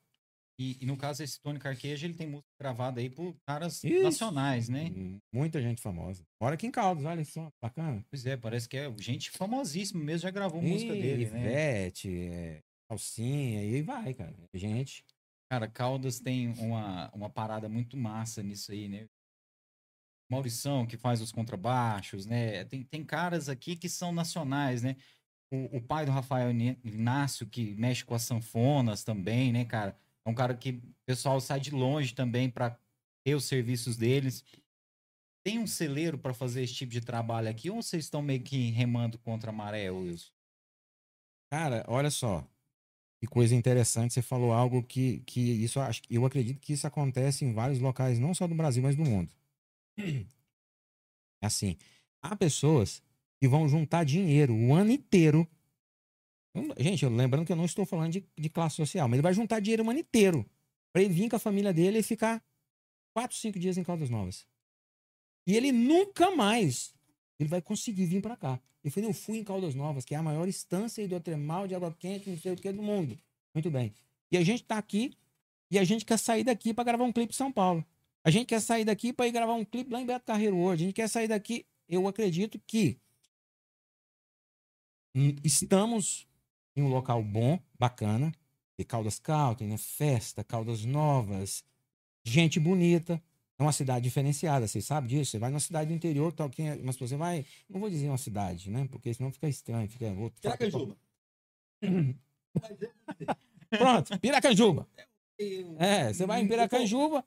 E, 0.60 0.76
e 0.80 0.86
no 0.86 0.96
caso, 0.96 1.22
esse 1.22 1.40
Tony 1.40 1.58
Carqueja, 1.58 2.04
ele 2.04 2.14
tem 2.14 2.26
música 2.26 2.48
gravada 2.60 3.00
aí 3.00 3.08
por 3.08 3.36
caras 3.46 3.82
Isso. 3.84 4.02
nacionais, 4.02 4.68
né? 4.68 4.92
Hum, 4.94 5.18
Muita 5.32 5.62
gente 5.62 5.80
famosa. 5.80 6.24
Mora 6.42 6.54
aqui 6.54 6.66
em 6.66 6.70
Caldas, 6.70 7.04
olha 7.04 7.24
só, 7.24 7.48
bacana. 7.62 8.04
Pois 8.10 8.26
é, 8.26 8.36
parece 8.36 8.68
que 8.68 8.76
é 8.76 8.92
gente 8.98 9.30
famosíssima 9.30 10.02
mesmo, 10.02 10.22
já 10.22 10.30
gravou 10.30 10.60
música 10.60 10.92
Ih, 10.92 11.00
dele, 11.00 11.30
né? 11.30 11.40
Ivete, 11.40 12.10
é, 12.10 12.60
Calcinha, 12.90 13.64
e 13.64 13.74
aí 13.74 13.82
vai, 13.82 14.12
cara. 14.12 14.34
Gente. 14.52 15.04
Cara, 15.48 15.68
Caldas 15.68 16.18
tem 16.18 16.48
uma, 16.58 17.08
uma 17.14 17.30
parada 17.30 17.68
muito 17.68 17.96
massa 17.96 18.42
nisso 18.42 18.72
aí, 18.72 18.88
né? 18.88 19.06
Maurição, 20.30 20.86
que 20.86 20.96
faz 20.96 21.20
os 21.20 21.32
contrabaixos, 21.32 22.26
né? 22.26 22.64
Tem, 22.64 22.84
tem 22.84 23.04
caras 23.04 23.48
aqui 23.48 23.76
que 23.76 23.88
são 23.88 24.12
nacionais, 24.12 24.82
né? 24.82 24.96
O, 25.50 25.78
o 25.78 25.80
pai 25.80 26.04
do 26.04 26.12
Rafael 26.12 26.50
Inácio, 26.50 27.46
que 27.46 27.75
mexe 27.76 28.04
com 28.04 28.14
as 28.14 28.22
sanfonas 28.22 29.02
também, 29.02 29.52
né, 29.52 29.64
cara? 29.64 29.96
É 30.26 30.30
um 30.30 30.34
cara 30.34 30.54
que 30.54 30.72
o 30.72 30.94
pessoal 31.06 31.40
sai 31.40 31.58
de 31.58 31.70
longe 31.70 32.14
também 32.14 32.50
para 32.50 32.78
ter 33.25 33.34
os 33.34 33.44
serviços 33.44 33.96
deles. 33.96 34.44
Tem 35.42 35.58
um 35.58 35.66
celeiro 35.66 36.19
para 36.19 36.34
fazer 36.34 36.62
esse 36.62 36.75
tipo 36.75 36.92
de 36.92 37.00
trabalho 37.00 37.48
aqui 37.48 37.70
ou 37.70 37.82
vocês 37.82 38.04
estão 38.04 38.20
meio 38.20 38.42
que 38.42 38.70
remando 38.70 39.19
contra 39.19 39.50
a 39.50 39.52
maré, 39.52 39.90
Wilson? 39.90 40.30
Cara, 41.50 41.82
olha 41.88 42.10
só. 42.10 42.46
Que 43.20 43.26
coisa 43.26 43.54
interessante, 43.54 44.14
você 44.14 44.22
falou 44.22 44.52
algo 44.52 44.82
que, 44.82 45.20
que 45.20 45.40
isso 45.40 45.80
eu 46.08 46.25
acredito 46.25 46.60
que 46.60 46.72
isso 46.72 46.86
acontece 46.86 47.44
em 47.44 47.52
vários 47.52 47.80
locais, 47.80 48.19
não 48.19 48.32
só 48.32 48.46
do 48.46 48.54
Brasil, 48.54 48.80
mas 48.80 48.94
do 48.94 49.04
mundo. 49.04 49.34
É 51.40 51.46
assim, 51.46 51.76
há 52.22 52.34
pessoas 52.34 53.02
que 53.40 53.46
vão 53.46 53.68
juntar 53.68 54.04
dinheiro 54.04 54.54
o 54.54 54.74
ano 54.74 54.90
inteiro. 54.90 55.46
Gente, 56.76 57.06
lembrando 57.06 57.46
que 57.46 57.52
eu 57.52 57.56
não 57.56 57.64
estou 57.64 57.86
falando 57.86 58.12
de, 58.12 58.24
de 58.36 58.48
classe 58.48 58.76
social, 58.76 59.06
mas 59.06 59.16
ele 59.16 59.22
vai 59.22 59.34
juntar 59.34 59.60
dinheiro 59.60 59.84
o 59.84 59.90
ano 59.90 60.00
inteiro 60.00 60.44
para 60.92 61.02
ele 61.02 61.14
vir 61.14 61.28
com 61.28 61.36
a 61.36 61.38
família 61.38 61.72
dele 61.72 61.98
e 61.98 62.02
ficar 62.02 62.42
quatro, 63.14 63.36
cinco 63.36 63.58
dias 63.58 63.78
em 63.78 63.84
Caldas 63.84 64.10
Novas. 64.10 64.46
E 65.46 65.56
ele 65.56 65.70
nunca 65.70 66.34
mais 66.34 66.94
ele 67.38 67.48
vai 67.48 67.62
conseguir 67.62 68.06
vir 68.06 68.20
para 68.20 68.36
cá. 68.36 68.60
Eu 68.82 68.90
falei, 68.90 69.08
eu 69.08 69.14
fui 69.14 69.38
em 69.38 69.44
Caldas 69.44 69.74
Novas, 69.74 70.04
que 70.04 70.14
é 70.14 70.18
a 70.18 70.22
maior 70.22 70.48
estância 70.48 71.02
hidrotermal 71.02 71.66
de 71.66 71.74
água 71.74 71.94
quente, 71.98 72.28
não 72.28 72.38
sei 72.38 72.52
o 72.52 72.56
que 72.56 72.72
do 72.72 72.82
mundo. 72.82 73.18
Muito 73.54 73.70
bem. 73.70 73.92
E 74.30 74.36
a 74.36 74.42
gente 74.42 74.64
tá 74.64 74.78
aqui 74.78 75.16
e 75.70 75.78
a 75.78 75.84
gente 75.84 76.04
quer 76.04 76.18
sair 76.18 76.44
daqui 76.44 76.74
para 76.74 76.84
gravar 76.84 77.04
um 77.04 77.12
clipe 77.12 77.32
em 77.32 77.36
São 77.36 77.52
Paulo. 77.52 77.84
A 78.24 78.30
gente 78.30 78.46
quer 78.46 78.60
sair 78.60 78.84
daqui 78.84 79.12
para 79.12 79.26
ir 79.26 79.32
gravar 79.32 79.54
um 79.54 79.64
clipe 79.64 79.90
lá 79.92 80.00
em 80.00 80.06
Beto 80.06 80.26
Carreiro 80.26 80.56
hoje. 80.56 80.82
A 80.82 80.86
gente 80.86 80.94
quer 80.96 81.08
sair 81.08 81.28
daqui. 81.28 81.64
Eu 81.88 82.06
acredito 82.06 82.60
que 82.66 82.98
estamos 85.42 86.26
em 86.76 86.82
um 86.82 86.88
local 86.88 87.22
bom, 87.22 87.58
bacana. 87.78 88.32
E 88.78 88.84
Caldas 88.84 89.18
Country, 89.18 89.66
né? 89.66 89.76
Festa, 89.76 90.44
Caldas 90.44 90.84
Novas, 90.84 91.64
gente 92.22 92.60
bonita. 92.60 93.20
É 93.58 93.62
uma 93.62 93.72
cidade 93.72 94.04
diferenciada, 94.04 94.68
vocês 94.68 94.84
sabem 94.84 95.08
disso? 95.08 95.32
Você 95.32 95.38
vai 95.40 95.50
numa 95.50 95.58
cidade 95.58 95.88
do 95.88 95.94
interior, 95.96 96.32
tal, 96.32 96.48
quem 96.48 96.68
é- 96.70 96.76
mas 96.76 96.96
você 96.96 97.16
vai. 97.16 97.44
Não 97.68 97.80
vou 97.80 97.90
dizer 97.90 98.06
uma 98.08 98.16
cidade, 98.18 98.70
né? 98.70 98.86
Porque 98.88 99.12
senão 99.12 99.32
fica 99.32 99.48
estranho. 99.48 99.88
Fica, 99.88 100.12
vou- 100.14 100.32
Pronto, 103.70 104.18
Piracanjuba. 104.20 104.88
É, 105.76 106.12
você 106.12 106.24
vai 106.24 106.40
em 106.40 106.46
Piracanjuba, 106.46 107.24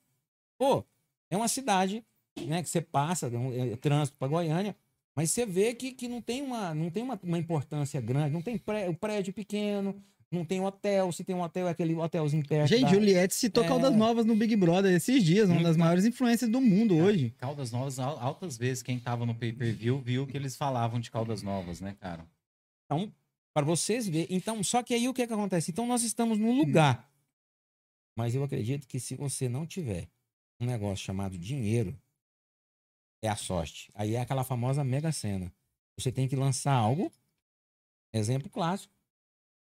pô, 0.61 0.85
é 1.31 1.35
uma 1.35 1.47
cidade, 1.47 2.03
né, 2.45 2.61
que 2.61 2.69
você 2.69 2.81
passa, 2.81 3.25
é, 3.25 3.35
um- 3.35 3.73
é 3.73 3.75
trânsito 3.77 4.15
para 4.19 4.27
Goiânia, 4.27 4.75
mas 5.15 5.31
você 5.31 5.43
vê 5.43 5.73
que, 5.73 5.91
que 5.91 6.07
não 6.07 6.21
tem, 6.21 6.43
uma, 6.43 6.71
não 6.75 6.91
tem 6.91 7.01
uma, 7.01 7.19
uma 7.23 7.39
importância 7.39 7.99
grande, 7.99 8.31
não 8.31 8.43
tem 8.43 8.59
pré, 8.59 8.87
o 8.87 8.93
prédio 8.95 9.33
pequeno, 9.33 9.99
não 10.31 10.45
tem 10.45 10.61
hotel, 10.61 11.11
se 11.11 11.23
tem 11.23 11.35
um 11.35 11.41
hotel 11.41 11.67
é 11.67 11.71
aquele 11.71 11.95
hotelzinho 11.95 12.45
perto. 12.47 12.69
Gente, 12.69 12.83
da- 12.83 12.89
Juliette 12.89 13.33
citou 13.33 13.63
É. 13.63 13.67
Caldas 13.67 13.95
Novas 13.95 14.23
no 14.23 14.35
Big 14.35 14.55
Brother 14.55 14.93
esses 14.93 15.23
dias, 15.23 15.49
uma 15.49 15.63
das 15.63 15.75
maiores 15.75 16.05
influências 16.05 16.47
do 16.49 16.61
mundo 16.61 16.95
hoje. 16.95 17.31
Caldas 17.39 17.71
Novas, 17.71 17.97
al- 17.97 18.19
altas 18.19 18.55
vezes, 18.55 18.83
quem 18.83 18.99
tava 18.99 19.25
no 19.25 19.33
pay-per-view 19.33 19.99
viu 19.99 20.27
que 20.27 20.37
eles 20.37 20.55
falavam 20.55 20.99
de 20.99 21.09
Caldas 21.09 21.41
Novas, 21.41 21.81
né, 21.81 21.95
cara? 21.99 22.23
Então, 22.85 23.11
para 23.51 23.65
vocês 23.65 24.07
verem. 24.07 24.27
Então, 24.29 24.63
só 24.63 24.83
que 24.83 24.93
aí 24.93 25.09
o 25.09 25.13
que, 25.13 25.25
que 25.25 25.33
acontece? 25.33 25.71
Então, 25.71 25.87
nós 25.87 26.03
estamos 26.03 26.37
num 26.37 26.55
lugar. 26.55 27.09
Mas 28.15 28.35
eu 28.35 28.43
acredito 28.43 28.87
que 28.87 28.99
se 28.99 29.15
você 29.15 29.49
não 29.49 29.65
tiver 29.65 30.07
um 30.61 30.65
negócio 30.65 31.03
chamado 31.05 31.37
dinheiro, 31.37 31.97
é 33.23 33.27
a 33.27 33.35
sorte. 33.35 33.89
Aí 33.95 34.15
é 34.15 34.21
aquela 34.21 34.43
famosa 34.43 34.83
mega 34.83 35.11
cena. 35.11 35.51
Você 35.97 36.11
tem 36.11 36.27
que 36.27 36.35
lançar 36.35 36.73
algo. 36.73 37.11
Exemplo 38.13 38.49
clássico. 38.49 38.93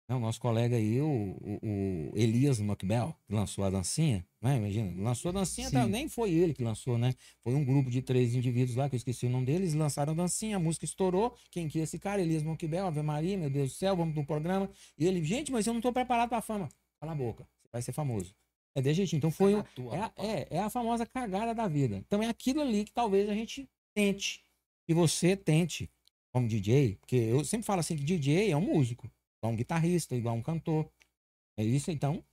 né, 0.10 0.16
O 0.16 0.20
nosso 0.20 0.40
colega 0.42 0.76
aí, 0.76 1.00
o, 1.00 1.06
o- 1.08 2.12
o 2.14 2.18
Elias 2.18 2.60
McBell, 2.60 3.16
que 3.26 3.34
lançou 3.34 3.64
a 3.64 3.70
dancinha, 3.70 4.26
né? 4.42 4.58
Imagina, 4.58 5.02
lançou 5.02 5.30
a 5.30 5.32
dancinha, 5.32 5.72
tá, 5.72 5.88
nem 5.88 6.10
foi 6.10 6.32
ele 6.32 6.54
que 6.54 6.64
lançou, 6.64 6.98
né? 6.98 7.14
Foi 7.40 7.54
um 7.54 7.64
grupo 7.64 7.90
de 7.90 8.02
três 8.02 8.36
indivíduos 8.36 8.76
lá, 8.76 8.90
que 8.90 8.96
eu 8.96 8.98
esqueci 8.98 9.26
o 9.26 9.30
nome 9.30 9.46
deles, 9.46 9.74
lançaram 9.74 10.12
a 10.14 10.16
dancinha, 10.16 10.58
a 10.58 10.60
música 10.60 10.84
estourou. 10.86 11.36
Quem 11.50 11.70
que 11.70 11.80
é 11.80 11.84
esse 11.84 11.98
cara? 11.98 12.22
Elias 12.22 12.44
Monquibel, 12.44 12.86
Ave 12.86 13.02
Maria, 13.02 13.38
meu 13.38 13.50
Deus 13.50 13.72
do 13.72 13.76
céu, 13.76 13.96
vamos 13.96 14.14
pro 14.14 14.26
programa. 14.26 14.70
E 14.98 15.06
ele, 15.06 15.24
gente, 15.24 15.52
mas 15.52 15.66
eu 15.68 15.74
não 15.74 15.80
tô 15.82 15.94
preparado 15.94 16.30
pra 16.30 16.42
fama. 16.42 16.68
Cala 17.00 17.14
a 17.14 17.16
boca, 17.16 17.44
você 17.62 17.70
vai 17.72 17.82
ser 17.82 17.94
famoso. 17.94 18.36
É 18.76 18.82
desse 18.82 18.96
jeitinho. 18.98 19.18
Então 19.20 19.32
foi, 19.32 19.54
o- 19.56 19.94
é, 19.94 20.00
a- 20.02 20.14
é, 20.18 20.48
é 20.58 20.60
a 20.60 20.70
famosa 20.70 21.06
cagada 21.06 21.54
da 21.54 21.68
vida. 21.68 21.98
Então 21.98 22.22
é 22.24 22.28
aquilo 22.28 22.62
ali 22.62 22.86
que 22.86 22.92
talvez 22.92 23.30
a 23.30 23.34
gente 23.34 23.70
tente. 23.96 24.44
E 24.88 24.94
você 24.94 25.38
tente, 25.38 25.90
como 26.34 26.48
DJ, 26.48 26.96
porque 26.98 27.16
eu 27.16 27.44
sempre 27.46 27.66
falo 27.66 27.80
assim 27.80 27.96
que 27.96 28.04
DJ 28.04 28.52
é 28.52 28.58
um 28.58 28.62
músico, 28.62 29.06
igual 29.40 29.54
um 29.54 29.56
guitarrista, 29.56 30.16
igual 30.16 30.36
um 30.36 30.42
cantor. 30.42 30.92
É 31.58 31.64
isso, 31.64 31.92
então. 31.92 32.24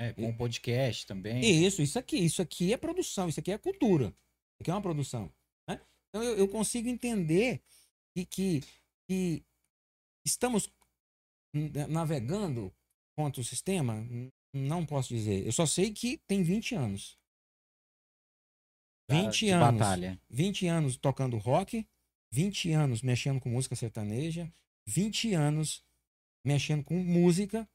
É, 0.00 0.12
com 0.12 0.28
o 0.30 0.36
podcast 0.36 1.04
também. 1.06 1.40
Isso, 1.66 1.82
isso 1.82 1.98
aqui, 1.98 2.16
isso 2.16 2.40
aqui 2.40 2.72
é 2.72 2.76
produção, 2.76 3.28
isso 3.28 3.40
aqui 3.40 3.50
é 3.50 3.58
cultura. 3.58 4.06
Isso 4.06 4.62
aqui 4.62 4.70
é 4.70 4.74
uma 4.74 4.80
produção. 4.82 5.32
né? 5.68 5.80
Então 6.08 6.22
eu, 6.22 6.36
eu 6.38 6.48
consigo 6.48 6.88
entender 6.88 7.60
que, 8.14 8.24
que, 8.24 8.60
que 9.08 9.42
estamos 10.24 10.70
navegando 11.88 12.72
contra 13.16 13.40
o 13.40 13.44
sistema. 13.44 13.94
Não 14.52 14.84
posso 14.84 15.08
dizer. 15.14 15.44
Eu 15.46 15.52
só 15.52 15.66
sei 15.66 15.92
que 15.92 16.18
tem 16.26 16.42
20 16.42 16.74
anos. 16.74 17.18
da- 19.08 19.14
20 19.22 19.46
de 19.46 19.50
anos. 19.50 19.78
batalha. 19.78 20.20
20 20.28 20.66
anos 20.66 20.96
tocando 20.96 21.38
rock, 21.38 21.86
20 22.30 22.70
anos 22.72 23.00
mexendo 23.00 23.40
com 23.40 23.48
música 23.48 23.74
sertaneja, 23.74 24.52
20 24.86 25.32
anos 25.32 25.82
mexendo 26.44 26.84
com 26.84 26.94
música. 26.98 27.66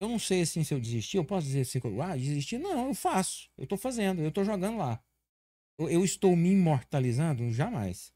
Eu 0.00 0.08
não 0.08 0.18
sei 0.18 0.40
assim 0.42 0.64
se 0.64 0.72
eu 0.74 0.80
desisti, 0.80 1.16
eu 1.16 1.24
posso 1.24 1.46
dizer 1.46 1.60
assim, 1.60 1.78
ah, 2.02 2.16
desisti? 2.16 2.58
Não, 2.58 2.88
eu 2.88 2.94
faço, 2.94 3.48
eu 3.56 3.66
tô 3.66 3.76
fazendo, 3.76 4.22
eu 4.22 4.32
tô 4.32 4.42
jogando 4.42 4.78
lá. 4.78 5.00
Eu, 5.78 5.88
eu 5.88 6.04
estou 6.04 6.34
me 6.34 6.50
imortalizando? 6.50 7.48
Jamais. 7.52 8.12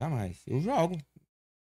Jamais. 0.00 0.42
Eu 0.46 0.60
jogo. 0.60 0.98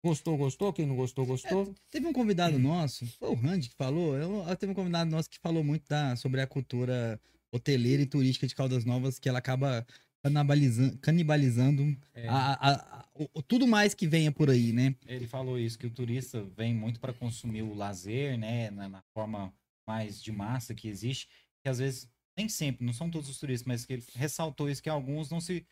Gostou, 0.04 0.36
gostou. 0.36 0.72
Quem 0.72 0.86
não 0.86 0.96
gostou, 0.96 1.26
gostou. 1.26 1.74
Teve 1.90 2.06
um 2.06 2.12
convidado 2.12 2.58
nosso, 2.58 3.06
foi 3.18 3.28
o 3.28 3.34
Randy 3.34 3.68
que 3.68 3.74
falou. 3.76 4.16
Eu, 4.16 4.46
eu- 4.48 4.56
teve 4.56 4.72
um 4.72 4.74
convidado 4.74 5.10
nosso 5.10 5.28
que 5.28 5.38
falou 5.38 5.62
muito 5.62 5.86
da, 5.88 6.16
sobre 6.16 6.40
a 6.40 6.46
cultura 6.46 7.20
hoteleira 7.52 8.02
e 8.02 8.06
turística 8.06 8.46
de 8.46 8.54
Caldas 8.54 8.84
Novas, 8.84 9.18
que 9.18 9.28
ela 9.28 9.38
acaba 9.40 9.86
canibalizando, 10.22 10.98
canibalizando 10.98 11.96
É, 12.14 12.28
a- 12.28 12.52
a- 12.52 12.74
a- 13.00 13.08
o- 13.34 13.42
tudo 13.42 13.66
mais 13.66 13.92
que 13.92 14.06
venha 14.06 14.32
por 14.32 14.48
aí, 14.48 14.72
né? 14.72 14.94
Ele 15.06 15.26
falou 15.26 15.58
isso, 15.58 15.78
que 15.78 15.86
o 15.86 15.90
turista 15.90 16.42
vem 16.56 16.74
muito 16.74 16.98
para 17.00 17.12
consumir 17.12 17.62
o 17.62 17.74
lazer, 17.74 18.38
né? 18.38 18.70
Na, 18.70 18.88
na 18.88 19.02
forma 19.14 19.52
mais 19.86 20.22
de 20.22 20.32
massa 20.32 20.74
que 20.74 20.88
existe. 20.88 21.28
Que 21.62 21.68
às 21.68 21.78
vezes, 21.78 22.08
nem 22.38 22.48
sempre, 22.48 22.86
não 22.86 22.92
são 22.94 23.10
todos 23.10 23.28
os 23.28 23.38
turistas, 23.38 23.66
mas 23.66 23.84
que 23.84 23.92
ele 23.94 24.04
ressaltou 24.14 24.70
isso, 24.70 24.82
que 24.82 24.88
alguns 24.88 25.28
não 25.30 25.40
se 25.40 25.66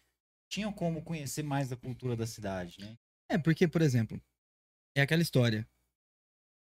tinham 0.51 0.73
como 0.73 1.01
conhecer 1.03 1.43
mais 1.43 1.69
da 1.71 1.77
cultura 1.77 2.15
da 2.17 2.27
cidade, 2.27 2.77
né? 2.81 2.97
É, 3.29 3.37
porque, 3.39 3.69
por 3.69 3.83
exemplo, 3.83 4.21
é 4.97 5.03
aquela 5.03 5.23
história. 5.23 5.67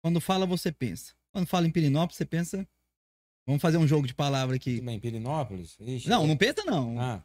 Quando 0.02 0.20
fala, 0.20 0.46
você 0.46 0.72
pensa. 0.72 1.14
Quando 1.32 1.46
fala 1.46 1.66
em 1.66 1.70
Pirinópolis, 1.70 2.16
você 2.16 2.24
pensa. 2.24 2.66
Vamos 3.46 3.62
fazer 3.62 3.78
um 3.78 3.86
jogo 3.86 4.06
de 4.06 4.14
palavra 4.14 4.56
aqui. 4.56 4.76
Tudo 4.76 4.84
bem, 4.86 5.00
Pirinópolis. 5.00 5.76
Ixi, 5.80 6.08
Não, 6.08 6.26
não 6.26 6.36
pensa 6.36 6.64
não. 6.64 7.00
Ah, 7.00 7.22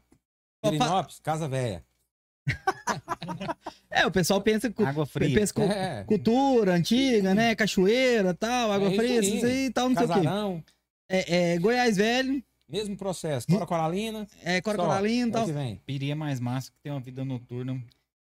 Pirinópolis, 0.62 1.20
Casa 1.20 1.48
Velha. 1.48 1.84
É, 3.90 4.08
o 4.08 4.12
pessoal 4.12 4.42
pensa 4.42 4.72
cu- 4.72 4.84
Água 4.84 5.06
fria. 5.06 5.38
pensa 5.40 5.54
É, 5.62 6.04
cultura 6.04 6.74
antiga, 6.74 7.36
né? 7.36 7.54
Cachoeira, 7.56 8.34
tal, 8.34 8.72
água 8.72 8.90
É 8.92 8.96
fria, 8.96 9.20
isso 9.20 9.46
aí 9.46 9.66
e 9.66 9.72
tal, 9.72 9.88
não 9.88 9.96
sei 9.96 10.06
o 10.06 10.08
quê. 10.08 10.14
casarão, 10.16 10.64
É, 11.08 11.54
é, 11.54 11.60
Goiás 11.60 11.96
Velho, 11.98 12.44
mesmo 12.68 12.98
processo. 12.98 13.46
Cora 13.48 13.68
Coralina, 13.68 14.28
é 14.42 14.60
Cora 14.62 14.78
Coralina 14.80 15.28
e 15.28 15.30
é 15.30 15.32
tal. 15.32 15.80
Piria 15.86 16.14
é 16.14 16.16
mais 16.16 16.40
massa 16.40 16.72
que 16.72 16.78
tem 16.82 16.92
uma 16.92 17.00
vida 17.00 17.24
noturna. 17.24 17.82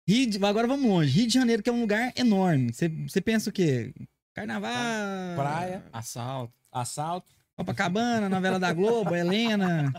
Rio 0.09 0.27
de- 0.29 0.45
agora 0.45 0.67
vamos 0.67 0.85
longe. 0.89 1.11
Rio 1.11 1.27
de 1.27 1.33
Janeiro, 1.33 1.61
que 1.61 1.69
é 1.69 1.73
um 1.73 1.81
lugar 1.81 2.11
enorme. 2.15 2.71
Você- 2.73 3.21
pensa 3.21 3.49
o 3.49 3.53
quê? 3.53 3.93
Carnaval. 4.33 5.35
Praia, 5.35 5.85
Assalto. 5.91 6.53
assalto. 6.71 7.33
Copacabana, 7.55 8.29
novela 8.29 8.57
da 8.59 8.71
Globo, 8.73 9.13
Helena. 9.15 9.91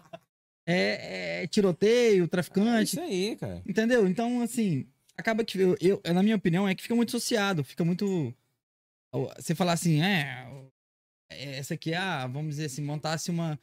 É, 0.67 1.43
é 1.43 1.47
tiroteio, 1.47 2.27
traficante. 2.27 2.93
Isso 2.97 3.01
aí, 3.01 3.37
cara. 3.37 3.63
Entendeu? 3.67 4.07
Então, 4.09 4.41
assim, 4.41 4.87
acaba 5.17 5.45
que 5.45 5.59
eu, 5.59 5.77
eu- 5.81 6.01
na 6.15 6.23
minha 6.23 6.37
opinião, 6.37 6.67
é 6.69 6.75
que 6.75 6.83
fica 6.83 6.95
muito 6.95 7.11
associado, 7.11 7.63
fica 7.63 7.85
muito. 7.85 8.35
Você 9.37 9.55
falar 9.55 9.73
assim, 9.75 10.03
é. 10.03 10.47
Essa 11.31 11.75
aqui, 11.75 11.95
ah, 11.95 12.27
vamos 12.27 12.51
dizer 12.57 12.67
assim, 12.67 12.83
montasse 12.83 13.31
uma. 13.31 13.59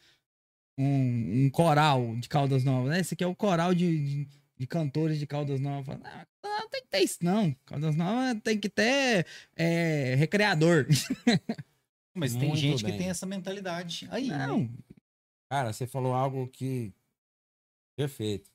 Um, 0.80 1.46
um 1.46 1.50
coral 1.50 2.16
de 2.18 2.30
Caldas 2.30 2.64
Novas, 2.64 2.92
né? 2.92 3.00
Esse 3.00 3.16
aqui 3.16 3.24
é 3.24 3.28
o 3.28 3.36
coral 3.36 3.74
de, 3.74 4.26
de, 4.26 4.28
de 4.58 4.66
cantores 4.68 5.20
de 5.20 5.28
Caldas 5.28 5.60
Novas. 5.60 6.00
Não, 6.00 6.60
não 6.60 6.70
tem 6.70 6.82
que 6.82 6.88
ter 6.90 7.00
isso, 7.04 7.18
não. 7.22 7.54
Caldas 7.66 7.96
Novas 7.96 8.42
tem 8.44 8.60
que 8.60 8.70
ter 8.70 9.26
é, 9.56 10.16
recreador. 10.16 10.86
Mas 12.16 12.34
tem 12.34 12.48
Muito 12.48 12.58
gente 12.60 12.84
bem. 12.84 12.94
que 12.94 12.98
tem 12.98 13.10
essa 13.10 13.26
mentalidade 13.26 14.08
aí. 14.12 14.28
né? 14.30 14.48
Não, 14.48 14.70
Cara, 15.50 15.72
você 15.72 15.86
falou 15.88 16.14
algo 16.14 16.48
que. 16.48 16.92
Perfeito. 17.96 18.50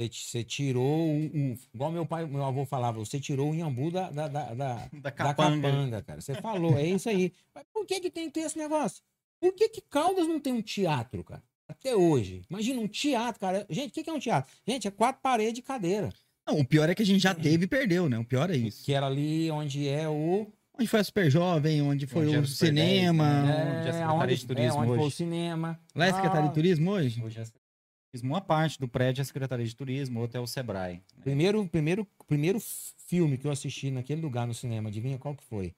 Você, 0.00 0.08
ti- 0.08 0.24
você 0.26 0.44
tirou 0.44 1.08
o, 1.10 1.26
o- 1.52 1.58
Igual 1.74 1.90
meu 1.90 2.06
pai, 2.06 2.26
meu 2.26 2.44
avô 2.44 2.64
falava, 2.64 2.98
você 2.98 3.18
tirou 3.18 3.50
o 3.50 3.54
Iambu 3.54 3.90
da, 3.90 4.10
da, 4.10 4.28
da, 4.28 4.54
da, 4.54 4.74
Da 4.92 4.98
da 5.00 5.10
capanga. 5.12 5.68
capanga, 5.68 6.02
cara. 6.02 6.20
Você 6.20 6.34
falou, 6.34 6.76
é 6.78 6.86
isso 6.86 7.08
aí. 7.08 7.32
Mas 7.54 7.64
por 7.72 7.86
que, 7.86 8.00
que 8.00 8.10
tem 8.10 8.26
que 8.26 8.34
ter 8.40 8.46
esse 8.46 8.58
negócio? 8.58 9.02
Por 9.40 9.52
que, 9.54 9.68
que 9.68 9.80
Caldas 9.80 10.26
não 10.28 10.38
tem 10.40 10.52
um 10.52 10.62
teatro, 10.62 11.24
cara? 11.24 11.42
Até 11.68 11.94
hoje. 11.94 12.42
Imagina 12.48 12.80
um 12.80 12.88
teatro, 12.88 13.40
cara. 13.40 13.66
Gente, 13.68 13.90
o 13.90 13.92
que, 13.92 14.02
que 14.02 14.10
é 14.10 14.12
um 14.12 14.18
teatro? 14.18 14.50
Gente, 14.66 14.88
é 14.88 14.90
quatro 14.90 15.20
paredes 15.22 15.54
de 15.54 15.62
cadeira. 15.62 16.08
não, 16.46 16.58
o 16.60 16.64
pior 16.64 16.88
é 16.88 16.94
que 16.94 17.02
a 17.02 17.06
gente 17.06 17.20
já 17.22 17.34
teve 17.34 17.64
e 17.64 17.68
perdeu, 17.68 18.08
né? 18.08 18.18
O 18.18 18.24
pior 18.24 18.50
é 18.50 18.56
isso. 18.56 18.84
Que 18.84 18.94
era 18.94 19.06
ali 19.06 19.50
onde 19.50 19.86
é 19.86 20.08
o. 20.08 20.50
Onde 20.78 20.86
foi 20.88 21.00
a 21.00 21.04
Super 21.04 21.30
Jovem, 21.30 21.82
onde 21.82 22.06
foi 22.06 22.26
Onde 22.28 22.38
o 22.38 22.46
cinema. 22.46 23.42
10, 23.42 23.46
né? 23.46 23.50
É, 23.50 23.78
onde 23.80 23.88
a 23.88 23.92
Secretaria 23.92 24.24
onde, 24.24 24.36
de 24.36 24.46
Turismo 24.46 24.72
é, 24.72 24.78
onde 24.78 24.88
foi 24.88 24.98
hoje. 24.98 25.06
o 25.06 25.10
cinema. 25.10 25.80
Lá 25.94 26.06
é 26.06 26.10
a 26.10 26.14
Secretaria 26.14 26.44
Ah, 26.44 26.48
de 26.48 26.54
Turismo 26.54 26.90
hoje? 26.92 27.22
Hoje 27.22 27.38
é 27.38 27.42
a 27.42 27.44
Secretaria 27.44 27.68
de 27.68 28.10
Turismo. 28.12 28.32
Uma 28.32 28.40
parte 28.40 28.78
do 28.78 28.88
prédio 28.88 29.20
é 29.20 29.22
a 29.22 29.24
Secretaria 29.24 29.66
de 29.66 29.76
Turismo, 29.76 30.20
outra 30.20 30.38
é 30.38 30.40
o 30.40 30.46
Sebrae. 30.46 31.02
Primeiro, 31.20 31.66
primeiro, 31.68 32.06
primeiro 32.26 32.58
filme 32.60 33.36
que 33.36 33.46
eu 33.46 33.50
assisti 33.50 33.90
naquele 33.90 34.20
lugar 34.22 34.46
no 34.46 34.54
cinema, 34.54 34.88
adivinha 34.88 35.18
qual 35.18 35.34
que 35.34 35.44
foi? 35.44 35.74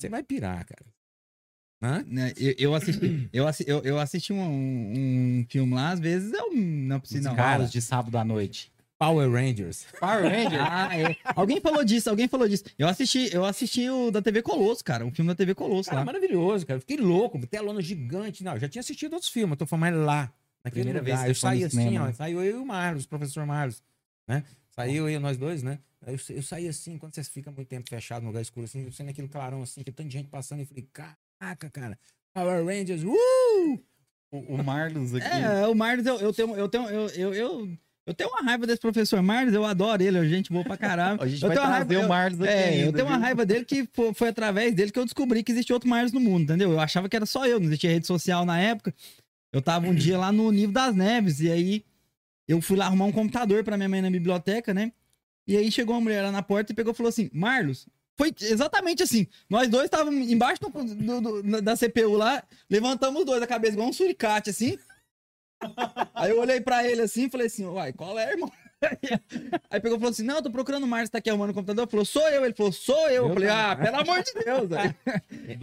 Você 0.00 0.08
vai 0.08 0.22
pirar, 0.22 0.64
cara. 0.64 0.86
Hã? 1.80 2.04
Né, 2.06 2.32
Eu, 2.36 2.54
eu 2.58 2.74
assisti, 2.74 3.28
eu, 3.32 3.46
assi- 3.46 3.64
eu, 3.66 3.80
eu 3.84 3.98
assisti 4.00 4.32
um, 4.32 4.40
um 4.42 5.46
filme 5.48 5.74
lá, 5.74 5.90
às 5.90 6.00
vezes 6.00 6.32
eu 6.32 6.52
não 6.54 6.98
preciso. 6.98 7.20
Os 7.20 7.26
Não. 7.26 7.36
caras 7.36 7.70
de 7.70 7.80
sábado 7.80 8.16
à 8.18 8.24
noite. 8.24 8.72
Power 8.98 9.30
Rangers. 9.30 9.86
Power 10.00 10.22
Ranger? 10.24 10.58
Ah, 10.68 10.98
é. 10.98 11.14
Alguém 11.36 11.60
falou 11.60 11.84
disso, 11.84 12.10
alguém 12.10 12.26
falou 12.26 12.48
disso. 12.48 12.64
Eu 12.76 12.88
assisti, 12.88 13.32
eu 13.32 13.44
assisti 13.44 13.88
o 13.88 14.10
da 14.10 14.20
TV 14.20 14.42
Colosso, 14.42 14.82
cara. 14.84 15.06
O 15.06 15.10
filme 15.12 15.28
da 15.28 15.36
TV 15.36 15.54
Colosso 15.54 15.88
Cara, 15.88 16.00
lá. 16.00 16.04
maravilhoso, 16.06 16.66
cara. 16.66 16.78
Eu 16.78 16.80
Fiquei 16.80 16.96
louco, 16.96 17.38
telona 17.46 17.80
gigante. 17.80 18.42
Não, 18.42 18.54
eu 18.54 18.60
já 18.60 18.68
tinha 18.68 18.80
assistido 18.80 19.12
outros 19.12 19.30
filmes, 19.30 19.52
eu 19.52 19.56
tô 19.58 19.66
falando 19.66 19.80
mais 19.82 19.94
lá. 19.96 20.32
Naquele 20.64 20.82
Primeira 20.86 20.98
lugar. 21.00 21.16
vez 21.18 21.28
eu 21.28 21.34
saí 21.40 21.62
assim, 21.62 21.78
cinema, 21.78 22.06
ó. 22.06 22.08
né? 22.08 22.12
Saiu 22.12 22.42
eu 22.42 22.56
e 22.56 22.60
o 22.60 22.66
Marlos, 22.66 23.04
o 23.04 23.08
professor 23.08 23.46
Marlos, 23.46 23.80
né? 24.26 24.42
Saiu 24.74 25.08
eu, 25.08 25.20
nós 25.20 25.36
dois, 25.36 25.62
né? 25.62 25.78
Eu, 26.04 26.18
eu 26.30 26.42
saí 26.42 26.66
assim, 26.66 26.98
quando 26.98 27.14
você 27.14 27.22
fica 27.22 27.52
muito 27.52 27.68
tempo 27.68 27.88
fechado 27.88 28.22
no 28.22 28.28
lugar 28.28 28.42
escuro, 28.42 28.64
assim, 28.66 28.82
eu 28.84 28.90
saí 28.92 29.06
naquele 29.06 29.28
clarão 29.28 29.62
assim, 29.62 29.84
que 29.84 29.92
tanta 29.92 30.10
gente 30.10 30.28
passando, 30.28 30.60
e 30.62 30.64
falei, 30.64 30.88
caraca, 31.40 31.70
cara, 31.70 31.98
Power 32.34 32.64
Rangers, 32.64 33.02
uh! 33.04 33.80
O, 34.30 34.38
o 34.56 34.64
Marlos 34.64 35.14
aqui. 35.14 35.26
É, 35.26 35.66
o 35.66 35.74
Marlos, 35.74 36.06
eu, 36.06 36.18
eu 36.20 36.32
tenho, 36.32 36.54
eu 36.54 36.68
tenho, 36.68 36.88
eu, 36.88 37.08
eu, 37.08 37.34
eu, 37.34 37.78
eu 38.06 38.14
tenho 38.14 38.28
uma 38.30 38.42
raiva 38.42 38.66
desse 38.66 38.80
professor 38.80 39.22
Marlos, 39.22 39.54
eu 39.54 39.64
adoro 39.64 40.02
ele, 40.02 40.18
é 40.18 40.24
gente 40.26 40.52
boa 40.52 40.64
pra 40.64 40.76
caralho. 40.76 41.20
A 41.22 41.26
gente 41.26 41.42
eu 41.42 41.48
vai 41.48 41.56
tenho 41.56 41.66
uma 41.66 41.74
raiva, 41.74 41.98
o 42.04 42.08
Marlos 42.08 42.40
aqui 42.40 42.48
É, 42.50 42.76
eu 42.76 42.86
ainda, 42.86 42.92
tenho 42.92 43.06
uma 43.08 43.16
viu? 43.16 43.24
raiva 43.24 43.46
dele 43.46 43.64
que 43.64 43.88
fo- 43.92 44.12
foi, 44.12 44.28
através 44.28 44.74
dele 44.74 44.90
que 44.92 44.98
eu 44.98 45.04
descobri 45.04 45.42
que 45.42 45.52
existia 45.52 45.74
outro 45.74 45.88
Marlos 45.88 46.12
no 46.12 46.20
mundo, 46.20 46.42
entendeu? 46.42 46.70
Eu 46.72 46.80
achava 46.80 47.08
que 47.08 47.16
era 47.16 47.24
só 47.26 47.46
eu, 47.46 47.58
não 47.58 47.66
existia 47.66 47.90
rede 47.90 48.06
social 48.06 48.44
na 48.44 48.58
época. 48.60 48.94
Eu 49.52 49.62
tava 49.62 49.86
um 49.86 49.94
dia 49.94 50.18
lá 50.18 50.30
no 50.30 50.50
Nível 50.52 50.72
das 50.72 50.94
Neves, 50.94 51.40
e 51.40 51.50
aí 51.50 51.84
eu 52.46 52.60
fui 52.60 52.76
lá 52.76 52.84
arrumar 52.86 53.06
um 53.06 53.12
computador 53.12 53.64
pra 53.64 53.78
minha 53.78 53.88
mãe 53.88 54.02
na 54.02 54.10
biblioteca, 54.10 54.74
né? 54.74 54.92
E 55.46 55.56
aí 55.56 55.72
chegou 55.72 55.94
uma 55.94 56.02
mulher 56.02 56.20
lá 56.22 56.30
na 56.30 56.42
porta 56.42 56.70
e 56.72 56.74
pegou 56.74 56.92
e 56.92 56.96
falou 56.96 57.08
assim: 57.08 57.30
Marlos, 57.32 57.88
foi 58.18 58.34
exatamente 58.40 59.02
assim. 59.02 59.26
Nós 59.48 59.68
dois 59.68 59.84
estávamos 59.84 60.28
embaixo 60.30 60.60
do- 60.60 61.20
do- 61.20 61.42
do- 61.42 61.62
da 61.62 61.76
CPU 61.76 62.16
lá, 62.16 62.42
levantamos 62.68 63.20
os 63.20 63.26
dois 63.26 63.40
a 63.42 63.46
cabeça 63.46 63.74
igual 63.74 63.88
um 63.88 63.92
suricate, 63.92 64.50
assim. 64.50 64.76
Aí 66.14 66.30
eu 66.30 66.40
olhei 66.40 66.60
pra 66.60 66.84
ele 66.88 67.02
assim 67.02 67.24
e 67.26 67.30
falei 67.30 67.46
assim, 67.46 67.64
uai, 67.64 67.92
qual 67.92 68.18
é, 68.18 68.30
irmão? 68.32 68.50
Aí 69.70 69.80
pegou 69.80 69.96
e 69.96 70.00
falou 70.00 70.10
assim, 70.10 70.22
não, 70.22 70.36
eu 70.36 70.42
tô 70.42 70.50
procurando 70.52 70.84
o 70.84 70.86
Marcos, 70.86 71.10
tá 71.10 71.18
aqui 71.18 71.28
arrumando 71.28 71.50
o 71.50 71.54
computador. 71.54 71.88
Falou, 71.88 72.04
sou 72.04 72.28
eu. 72.28 72.44
Ele 72.44 72.54
falou, 72.54 72.70
sou 72.70 73.08
eu. 73.08 73.26
Eu 73.26 73.34
falei, 73.34 73.48
ah, 73.48 73.74
pelo 73.74 73.96
amor 73.96 74.22
de 74.22 74.32
Deus. 74.34 74.68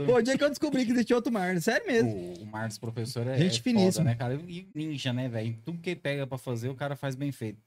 Pô, 0.06 0.16
o 0.18 0.22
dia 0.22 0.38
que 0.38 0.44
eu 0.44 0.50
descobri 0.50 0.86
que 0.86 0.92
existia 0.92 1.16
outro 1.16 1.32
Marcos, 1.32 1.64
sério 1.64 1.88
mesmo. 1.88 2.12
O, 2.12 2.44
o 2.44 2.80
professor, 2.80 3.26
é, 3.28 3.38
Gente 3.38 3.60
é 3.60 3.64
finíssima. 3.64 4.04
né, 4.04 4.16
cara? 4.16 4.36
E 4.48 4.68
ninja, 4.76 5.14
né, 5.14 5.30
velho? 5.30 5.58
Tudo 5.64 5.80
que 5.82 5.96
pega 5.96 6.28
pra 6.28 6.38
fazer, 6.38 6.68
o 6.68 6.76
cara 6.76 6.96
faz 6.98 7.16
bem 7.16 7.32
feito. 7.32 7.58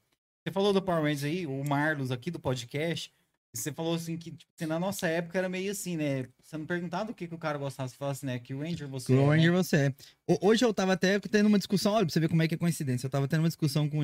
Você 0.47 0.52
falou 0.52 0.73
do 0.75 0.83
Power 0.83 1.02
Rangers 1.02 1.25
aí, 1.25 1.47
o 1.47 1.64
Marlos 1.66 2.11
aqui 2.12 2.30
do 2.30 2.38
podcast, 2.38 3.11
você 3.60 3.72
falou 3.72 3.94
assim 3.94 4.16
que 4.16 4.30
tipo, 4.32 4.50
assim, 4.56 4.66
na 4.66 4.78
nossa 4.78 5.06
época 5.08 5.38
era 5.38 5.48
meio 5.48 5.70
assim, 5.70 5.96
né? 5.96 6.26
Você 6.42 6.56
não 6.56 6.66
perguntava 6.66 7.10
o 7.10 7.14
que, 7.14 7.26
que 7.28 7.34
o 7.34 7.38
cara 7.38 7.58
gostava, 7.58 7.88
você 7.88 7.96
falava 7.96 8.12
assim, 8.12 8.26
né? 8.26 8.38
Que 8.38 8.54
o 8.54 8.60
Ranger 8.60 8.88
você 8.88 9.06
Que 9.06 9.12
o 9.18 9.22
é, 9.32 9.36
Ranger 9.36 9.52
né? 9.52 9.56
você 9.56 9.76
é. 9.76 9.94
Ho- 10.26 10.38
Hoje 10.48 10.64
eu 10.64 10.72
tava 10.72 10.92
até 10.94 11.18
tendo 11.20 11.46
uma 11.46 11.58
discussão, 11.58 11.92
olha, 11.92 12.06
pra 12.06 12.12
você 12.12 12.20
ver 12.20 12.28
como 12.28 12.42
é 12.42 12.48
que 12.48 12.54
é 12.54 12.58
coincidência. 12.58 13.06
Eu 13.06 13.10
tava 13.10 13.28
tendo 13.28 13.40
uma 13.40 13.48
discussão 13.48 13.88
com. 13.88 13.98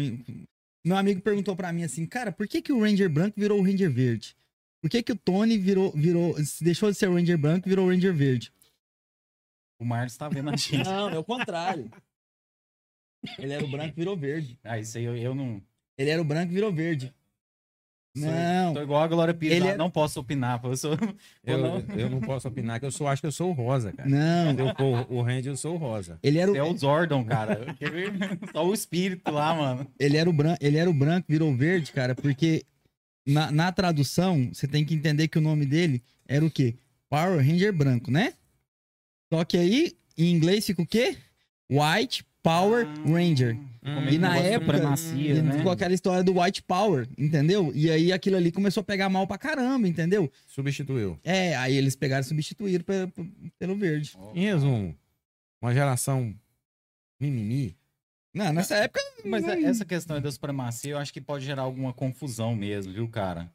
Meu 0.84 0.96
amigo 0.96 1.20
perguntou 1.22 1.56
pra 1.56 1.72
mim 1.72 1.82
assim, 1.84 2.04
cara, 2.06 2.30
por 2.30 2.46
que, 2.46 2.60
que 2.60 2.72
o 2.72 2.80
Ranger 2.80 3.08
branco 3.08 3.40
virou 3.40 3.58
o 3.58 3.64
Ranger 3.64 3.90
verde? 3.90 4.36
Por 4.82 4.90
que, 4.90 5.02
que 5.02 5.12
o 5.12 5.16
Tony 5.16 5.56
virou, 5.56 5.90
virou, 5.92 6.36
deixou 6.60 6.90
de 6.90 6.98
ser 6.98 7.08
o 7.08 7.14
Ranger 7.14 7.38
branco 7.38 7.66
e 7.66 7.70
virou 7.70 7.86
o 7.86 7.90
Ranger 7.90 8.12
verde? 8.14 8.52
O 9.80 9.84
Marlos 9.84 10.16
tá 10.16 10.28
vendo 10.28 10.50
a 10.50 10.56
gente. 10.56 10.76
Não, 10.84 11.08
é 11.08 11.18
o 11.18 11.24
contrário. 11.24 11.90
Ele 13.38 13.52
era 13.54 13.64
o 13.64 13.68
branco 13.68 13.94
e 13.94 13.96
virou 13.96 14.16
verde. 14.16 14.58
ah, 14.62 14.78
isso 14.78 14.98
aí 14.98 15.04
eu, 15.04 15.16
eu 15.16 15.34
não. 15.34 15.62
Ele 15.96 16.10
era 16.10 16.20
o 16.20 16.24
branco 16.24 16.52
e 16.52 16.54
virou 16.54 16.70
verde. 16.72 17.14
Sou- 18.16 18.30
Não. 18.30 18.74
Tô 18.74 18.82
igual 18.82 19.02
a 19.02 19.08
Glória 19.08 19.34
Pires, 19.34 19.56
Ele 19.56 19.66
lá, 19.66 19.72
é- 19.72 19.76
não 19.76 19.90
posso 19.90 20.20
opinar, 20.20 20.60
pô, 20.60 20.68
eu 20.68 20.76
sou. 20.76 20.92
Eu, 21.44 21.58
não. 21.58 21.78
eu 21.98 22.08
não 22.10 22.20
posso 22.20 22.46
opinar, 22.48 22.78
que 22.80 22.86
eu 22.86 22.90
sou, 22.90 23.06
acho 23.08 23.20
que 23.22 23.26
eu 23.26 23.32
sou 23.32 23.50
o 23.50 23.52
rosa, 23.52 23.92
cara. 23.92 24.08
Não. 24.08 24.52
Eu 24.52 24.74
for 24.76 25.06
o 25.12 25.22
Ranger, 25.22 25.52
eu 25.52 25.56
sou 25.56 25.74
o 25.74 25.78
rosa. 25.78 26.18
Ele 26.22 26.38
era 26.38 26.50
o, 26.52 26.56
É 26.56 26.62
o 26.62 26.76
Zordon, 26.76 27.24
cara. 27.24 27.74
Só 28.52 28.66
o 28.66 28.72
espírito 28.74 29.30
lá, 29.30 29.54
mano. 29.54 29.86
ele 29.98 30.16
era 30.16 30.28
o 30.28 30.32
branco, 30.32 30.58
ele 30.60 30.76
era 30.76 30.88
o 30.88 30.94
branco, 30.94 31.26
virou 31.28 31.54
verde, 31.56 31.92
cara, 31.92 32.14
porque 32.14 32.64
na, 33.26 33.50
na 33.50 33.72
tradução 33.72 34.50
você 34.52 34.66
tem 34.68 34.84
que 34.84 34.94
entender 34.94 35.28
que 35.28 35.38
o 35.38 35.42
nome 35.42 35.66
dele 35.66 36.02
era 36.26 36.44
o 36.44 36.50
quê? 36.50 36.76
Power 37.08 37.38
Ranger 37.38 37.72
branco, 37.72 38.10
né? 38.10 38.34
Só 39.32 39.44
que 39.44 39.56
aí 39.56 39.96
em 40.16 40.30
inglês 40.30 40.64
fica 40.66 40.82
o 40.82 40.86
quê? 40.86 41.16
White 41.70 42.24
Power 42.44 42.86
Ranger. 43.06 43.56
Como 43.82 44.08
E 44.08 44.18
na 44.18 44.36
época, 44.38 44.76
e 45.14 45.42
né? 45.42 45.56
ficou 45.58 45.72
aquela 45.72 45.92
história 45.92 46.22
do 46.22 46.38
White 46.40 46.62
Power, 46.62 47.08
entendeu? 47.18 47.70
E 47.74 47.90
aí 47.90 48.12
aquilo 48.12 48.36
ali 48.36 48.52
começou 48.52 48.80
a 48.82 48.84
pegar 48.84 49.08
mal 49.08 49.26
pra 49.26 49.36
caramba, 49.36 49.88
entendeu? 49.88 50.30
Substituiu. 50.46 51.18
É, 51.24 51.54
aí 51.56 51.74
eles 51.76 51.96
pegaram 51.96 52.22
e 52.22 52.24
substituíram 52.24 52.84
pe- 52.84 53.06
pe- 53.08 53.30
pelo 53.58 53.74
verde. 53.76 54.16
Em 54.34 54.44
resumo, 54.44 54.96
uma 55.60 55.74
geração 55.74 56.34
mimimi. 57.20 57.76
Não, 58.32 58.52
nessa 58.52 58.74
época. 58.76 59.00
Mas 59.24 59.42
não- 59.42 59.52
essa 59.52 59.84
questão 59.84 60.16
aí 60.16 60.22
da 60.22 60.30
supremacia, 60.32 60.92
eu 60.92 60.98
acho 60.98 61.12
que 61.12 61.20
pode 61.20 61.44
gerar 61.44 61.62
alguma 61.62 61.92
confusão 61.92 62.54
mesmo, 62.54 62.92
viu, 62.92 63.08
cara? 63.08 63.50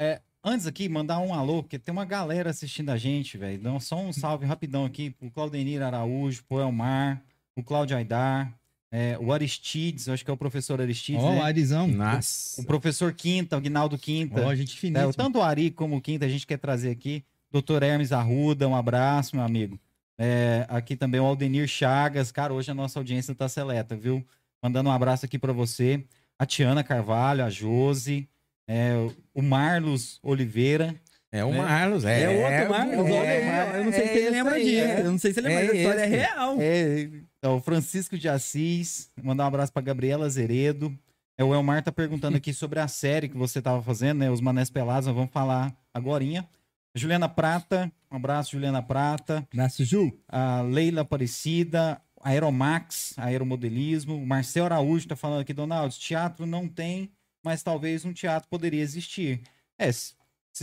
É, 0.00 0.20
antes 0.42 0.66
aqui, 0.66 0.88
mandar 0.88 1.18
um 1.18 1.34
alô, 1.34 1.62
porque 1.62 1.78
tem 1.80 1.92
uma 1.92 2.04
galera 2.04 2.50
assistindo 2.50 2.90
a 2.90 2.96
gente, 2.96 3.36
velho. 3.36 3.58
Dá 3.60 3.78
só 3.80 4.00
um 4.00 4.12
salve 4.12 4.46
rapidão 4.46 4.84
aqui 4.84 5.10
pro 5.10 5.30
Claudenir 5.30 5.82
Araújo, 5.82 6.44
pro 6.44 6.60
Elmar, 6.60 7.22
o 7.60 7.62
Cláudio 7.64 7.96
Aidar, 7.96 8.52
é, 8.92 9.18
o 9.20 9.32
Aristides, 9.32 10.08
acho 10.08 10.24
que 10.24 10.30
é 10.30 10.34
o 10.34 10.36
professor 10.36 10.80
Aristides, 10.80 11.22
Ó, 11.22 11.30
o 11.30 11.34
né? 11.34 11.42
Arizão. 11.42 11.86
Nossa. 11.88 12.60
O 12.60 12.64
professor 12.64 13.12
Quinta, 13.12 13.56
o 13.56 13.60
Guinaldo 13.60 13.98
Quinta. 13.98 14.46
Ó, 14.46 14.54
gente 14.54 14.74
É, 14.76 14.80
finíssima. 14.80 15.12
tanto 15.12 15.38
o 15.38 15.42
Ari 15.42 15.70
como 15.70 15.96
o 15.96 16.00
Quinta 16.00 16.24
a 16.24 16.28
gente 16.28 16.46
quer 16.46 16.58
trazer 16.58 16.90
aqui. 16.90 17.24
Doutor 17.50 17.82
Hermes 17.82 18.12
Arruda, 18.12 18.68
um 18.68 18.76
abraço, 18.76 19.34
meu 19.36 19.44
amigo. 19.44 19.78
É, 20.18 20.66
aqui 20.68 20.96
também 20.96 21.20
o 21.20 21.24
Aldenir 21.24 21.66
Chagas. 21.68 22.32
Cara, 22.32 22.52
hoje 22.52 22.70
a 22.70 22.74
nossa 22.74 22.98
audiência 22.98 23.34
tá 23.34 23.48
seleta, 23.48 23.94
viu? 23.96 24.24
Mandando 24.62 24.88
um 24.88 24.92
abraço 24.92 25.24
aqui 25.24 25.38
para 25.38 25.52
você. 25.52 26.04
A 26.38 26.44
Tiana 26.46 26.82
Carvalho, 26.84 27.44
a 27.44 27.50
Josi, 27.50 28.28
é, 28.68 28.92
o 29.34 29.42
Marlos 29.42 30.18
Oliveira. 30.22 30.94
É 31.30 31.44
o 31.44 31.52
É. 31.52 31.58
Marlos, 31.58 32.04
é. 32.04 32.22
É, 32.22 32.28
o 32.28 32.40
outro 32.42 32.70
Marcos. 32.70 32.94
é, 32.94 33.12
olha 33.12 33.30
aí, 33.30 33.70
ó, 33.72 33.76
eu 33.76 33.84
não 33.84 33.92
sei 33.92 34.02
se 34.06 34.08
é 34.12 34.16
ele 34.18 34.30
lembra 34.30 34.54
aí, 34.54 34.64
disso. 34.64 34.80
é. 34.84 35.00
Eu 35.00 35.10
não 35.12 35.18
sei 35.18 35.32
se 35.34 35.40
ele 35.40 35.48
lembra, 35.48 35.64
É 35.64 35.70
a 35.70 35.74
história 35.80 36.00
é 36.00 36.06
real. 36.06 36.56
É, 36.60 37.08
é 37.42 37.48
o 37.48 37.60
Francisco 37.60 38.16
de 38.18 38.28
Assis. 38.28 39.10
Mandar 39.22 39.44
um 39.44 39.48
abraço 39.48 39.72
para 39.72 39.82
Gabriela 39.82 40.28
Zeredo. 40.28 40.96
É, 41.36 41.44
o 41.44 41.54
Elmar 41.54 41.82
tá 41.82 41.92
perguntando 41.92 42.36
aqui 42.38 42.52
sobre 42.52 42.80
a 42.80 42.88
série 42.88 43.28
que 43.28 43.36
você 43.36 43.62
tava 43.62 43.82
fazendo, 43.82 44.18
né? 44.18 44.30
Os 44.30 44.40
Manés 44.40 44.70
Pelados, 44.70 45.06
nós 45.06 45.14
vamos 45.14 45.30
falar 45.32 45.76
agorinha. 45.94 46.48
Juliana 46.94 47.28
Prata, 47.28 47.92
um 48.10 48.16
abraço, 48.16 48.52
Juliana 48.52 48.82
Prata. 48.82 49.46
Abraço, 49.52 49.84
Ju. 49.84 50.12
A 50.26 50.62
Leila 50.62 51.02
Aparecida, 51.02 52.00
Aeromax, 52.22 53.14
Aeromodelismo. 53.18 54.16
O 54.16 54.26
Marcel 54.26 54.64
Araújo 54.64 55.06
tá 55.06 55.14
falando 55.14 55.40
aqui, 55.42 55.52
Donaldo, 55.52 55.94
teatro 55.94 56.44
não 56.44 56.66
tem, 56.66 57.10
mas 57.44 57.62
talvez 57.62 58.04
um 58.04 58.12
teatro 58.12 58.48
poderia 58.48 58.82
existir. 58.82 59.42
É, 59.78 59.92
se, 59.92 60.10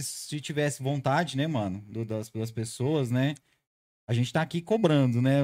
se 0.03 0.41
tivesse 0.41 0.83
vontade, 0.83 1.37
né, 1.37 1.47
mano, 1.47 1.79
do- 1.87 2.03
das, 2.03 2.29
das 2.29 2.51
pessoas, 2.51 3.09
né? 3.09 3.35
A 4.07 4.13
gente 4.13 4.33
tá 4.33 4.41
aqui 4.41 4.61
cobrando, 4.61 5.21
né? 5.21 5.39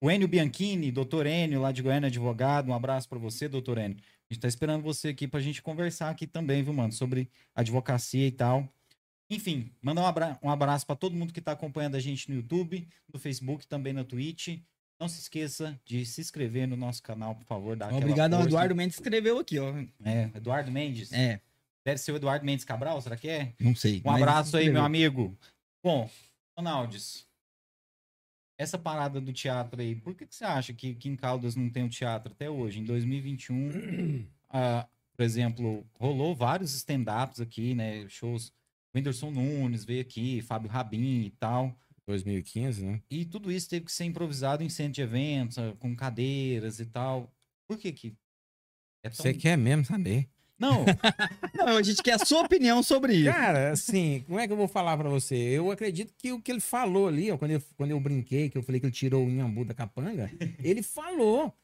O, 0.00 0.10
Enio 0.10 0.28
Bianchini, 0.28 0.92
doutor 0.92 1.26
Enio, 1.26 1.60
lá 1.60 1.72
de 1.72 1.82
Goiânia, 1.82 2.06
advogado, 2.06 2.68
um 2.68 2.74
abraço 2.74 3.08
pra 3.08 3.18
você, 3.18 3.48
doutor 3.48 3.78
Enio. 3.78 3.96
A 3.98 4.34
gente 4.34 4.40
tá 4.40 4.48
esperando 4.48 4.82
você 4.82 5.08
aqui 5.08 5.26
pra 5.26 5.40
gente 5.40 5.62
conversar 5.62 6.10
aqui 6.10 6.26
também, 6.26 6.62
viu, 6.62 6.72
mano, 6.72 6.92
sobre 6.92 7.28
advocacia 7.54 8.26
e 8.26 8.30
tal. 8.30 8.68
Enfim, 9.30 9.70
mandar 9.82 10.02
um, 10.02 10.06
abra 10.06 10.38
um 10.42 10.50
abraço 10.50 10.86
pra 10.86 10.96
todo 10.96 11.16
mundo 11.16 11.32
que 11.32 11.40
tá 11.40 11.52
acompanhando 11.52 11.96
a 11.96 12.00
gente 12.00 12.30
no 12.30 12.36
YouTube, 12.36 12.86
no 13.12 13.18
Facebook, 13.18 13.66
também 13.66 13.92
na 13.92 14.04
Twitch. 14.04 14.58
Não 15.00 15.08
se 15.08 15.20
esqueça 15.20 15.78
de 15.84 16.04
se 16.04 16.20
inscrever 16.20 16.66
no 16.66 16.76
nosso 16.76 17.02
canal, 17.02 17.34
por 17.34 17.44
favor. 17.44 17.74
Aquela 17.74 17.98
Obrigado 17.98 18.34
ao. 18.34 18.42
Eduardo 18.42 18.74
Mendes 18.74 18.96
que 18.96 19.02
escreveu 19.02 19.38
aqui, 19.38 19.58
ó. 19.58 19.72
É, 20.04 20.30
Eduardo 20.34 20.72
Mendes. 20.72 21.12
É, 21.12 21.40
Deve 21.88 21.98
ser 21.98 22.12
o 22.12 22.16
Eduardo 22.16 22.44
Mendes 22.44 22.66
Cabral, 22.66 23.00
será 23.00 23.16
que 23.16 23.28
é? 23.28 23.54
não 23.58 23.74
sei. 23.74 24.02
Um 24.04 24.10
abraço 24.10 24.56
aí, 24.58 24.68
meu 24.68 24.82
amigo. 24.82 25.34
Bom, 25.82 26.10
Ronaldes, 26.54 27.24
essa 28.58 28.76
parada 28.76 29.20
do 29.20 29.32
teatro 29.32 29.80
aí, 29.80 29.94
por 29.94 30.14
que, 30.16 30.26
que 30.26 30.34
você 30.34 30.44
acha 30.44 30.74
que, 30.74 30.94
que 30.94 31.08
em 31.08 31.14
Caldas 31.14 31.54
não 31.54 31.70
tem 31.70 31.84
o 31.84 31.88
teatro 31.88 32.32
até 32.32 32.50
hoje? 32.50 32.80
Em 32.80 32.84
2021, 32.84 34.26
ah, 34.50 34.86
por 35.16 35.22
exemplo, 35.22 35.86
rolou 35.94 36.34
vários 36.34 36.74
stand-ups 36.74 37.40
aqui, 37.40 37.74
né? 37.74 38.08
Shows. 38.08 38.48
O 38.92 38.98
Whindersson 38.98 39.30
Nunes 39.30 39.84
veio 39.84 40.00
aqui, 40.00 40.42
Fábio 40.42 40.68
Rabin 40.68 41.22
e 41.26 41.30
tal. 41.30 41.78
2015, 42.06 42.84
né? 42.84 43.02
E 43.10 43.24
tudo 43.24 43.52
isso 43.52 43.68
teve 43.68 43.84
que 43.84 43.92
ser 43.92 44.04
improvisado 44.04 44.64
em 44.64 44.68
centro 44.68 44.94
de 44.94 45.02
eventos, 45.02 45.58
ah, 45.58 45.74
com 45.78 45.94
cadeiras 45.94 46.80
e 46.80 46.86
tal. 46.86 47.32
Por 47.68 47.78
que 47.78 47.92
que 47.92 48.16
é 49.04 49.10
tão... 49.10 49.24
Você 49.24 49.34
quer 49.34 49.56
mesmo 49.56 49.84
saber? 49.84 50.28
Não, 50.58 50.84
Não, 51.54 51.76
a 51.76 51.82
gente 51.82 52.02
quer 52.02 52.14
a 52.14 52.24
sua 52.24 52.42
opinião 52.42 52.82
sobre 52.82 53.14
isso. 53.14 53.30
Cara, 53.30 53.70
assim, 53.70 54.24
como 54.26 54.38
é 54.40 54.46
que 54.46 54.52
eu 54.52 54.56
vou 54.56 54.66
falar 54.66 54.96
pra 54.96 55.08
você? 55.08 55.36
Eu 55.36 55.70
acredito 55.70 56.12
que 56.18 56.32
o 56.32 56.40
que 56.40 56.50
ele 56.50 56.60
falou 56.60 57.06
ali, 57.06 57.30
ó, 57.30 57.38
quando 57.38 57.52
eu, 57.52 57.62
quando 57.76 57.90
eu 57.92 58.00
brinquei, 58.00 58.50
que 58.50 58.58
eu 58.58 58.62
falei 58.62 58.80
que 58.80 58.86
ele 58.86 58.92
tirou 58.92 59.24
o 59.24 59.30
Inhambu 59.30 59.64
da 59.64 59.74
capanga, 59.74 60.30
ele 60.62 60.82
falou. 60.82 61.54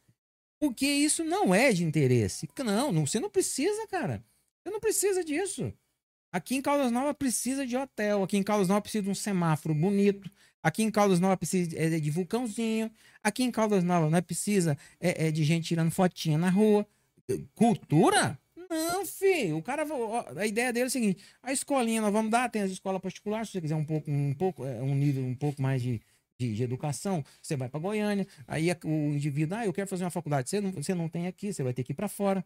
Porque 0.61 0.87
isso 0.87 1.25
não 1.25 1.55
é 1.55 1.73
de 1.73 1.85
interesse. 1.85 2.49
Não, 2.65 2.93
não, 2.93 3.07
você 3.07 3.19
não 3.19 3.29
precisa, 3.29 3.87
cara. 3.89 4.25
Você 4.63 4.71
não 4.71 4.81
precisa 4.81 5.25
disso. 5.25 5.73
Aqui 6.33 6.57
em 6.57 6.63
Caldas 6.63 6.91
Novas 6.91 7.15
precisa 7.17 7.67
de 7.67 7.77
hotel. 7.77 8.23
Aqui 8.23 8.37
em 8.37 8.43
Caldas 8.43 8.69
Novas 8.69 8.83
precisa 8.83 9.03
de 9.03 9.11
um 9.11 9.15
semáforo 9.15 9.75
bonito. 9.75 10.31
Aqui 10.63 10.83
em 10.83 10.91
Caldas 10.91 11.21
Novas 11.21 11.37
precisa 11.37 11.77
é, 11.77 12.01
de 12.01 12.11
vulcãozinho. 12.11 12.91
Aqui 13.23 13.43
em 13.43 13.51
Caldas 13.51 13.85
Novas 13.85 14.11
não 14.11 14.19
é 14.19 14.23
precisa 14.23 14.77
é, 14.99 15.27
é, 15.27 15.31
de 15.31 15.45
gente 15.45 15.69
tirando 15.69 15.91
fotinha 15.91 16.39
na 16.39 16.49
rua. 16.49 16.87
Cultura? 17.55 18.39
Não, 18.71 19.05
filho. 19.07 19.59
O 19.59 19.63
cara, 19.63 19.85
a 20.37 20.47
ideia 20.47 20.73
dele 20.73 20.85
é 20.85 20.87
o 20.87 20.91
seguinte: 20.91 21.23
a 21.43 21.53
escolinha 21.53 22.01
nós 22.01 22.13
vamos 22.13 22.31
dar, 22.31 22.51
tem 22.51 22.63
as 22.63 22.71
escolas 22.71 23.01
particulares, 23.01 23.49
se 23.49 23.53
você 23.53 23.61
quiser 23.61 23.77
um 23.77 23.85
pouco, 23.85 24.11
um 24.11 24.35
pouco, 24.35 24.65
é, 24.65 24.83
um 24.83 24.95
nível 24.95 25.25
um 25.25 25.35
pouco 25.35 25.61
mais 25.63 25.81
de, 25.83 26.01
de, 26.39 26.55
de 26.55 26.63
educação, 26.63 27.25
você 27.43 27.57
vai 27.57 27.69
para 27.69 27.81
Goiânia. 27.81 28.27
Aí 28.47 28.69
o 28.85 29.13
indivíduo, 29.15 29.59
ah, 29.59 29.67
eu 29.67 29.73
quero 29.73 29.89
fazer 29.89 30.05
uma 30.05 30.11
faculdade, 30.11 30.49
você 30.51 30.61
não, 30.61 30.73
você 30.73 30.95
não 30.95 31.09
tem 31.09 31.27
aqui, 31.27 31.53
você 31.53 31.63
vai 31.63 31.73
ter 31.73 31.85
que 31.85 31.93
ir 31.93 31.95
para 31.95 32.09
fora. 32.09 32.45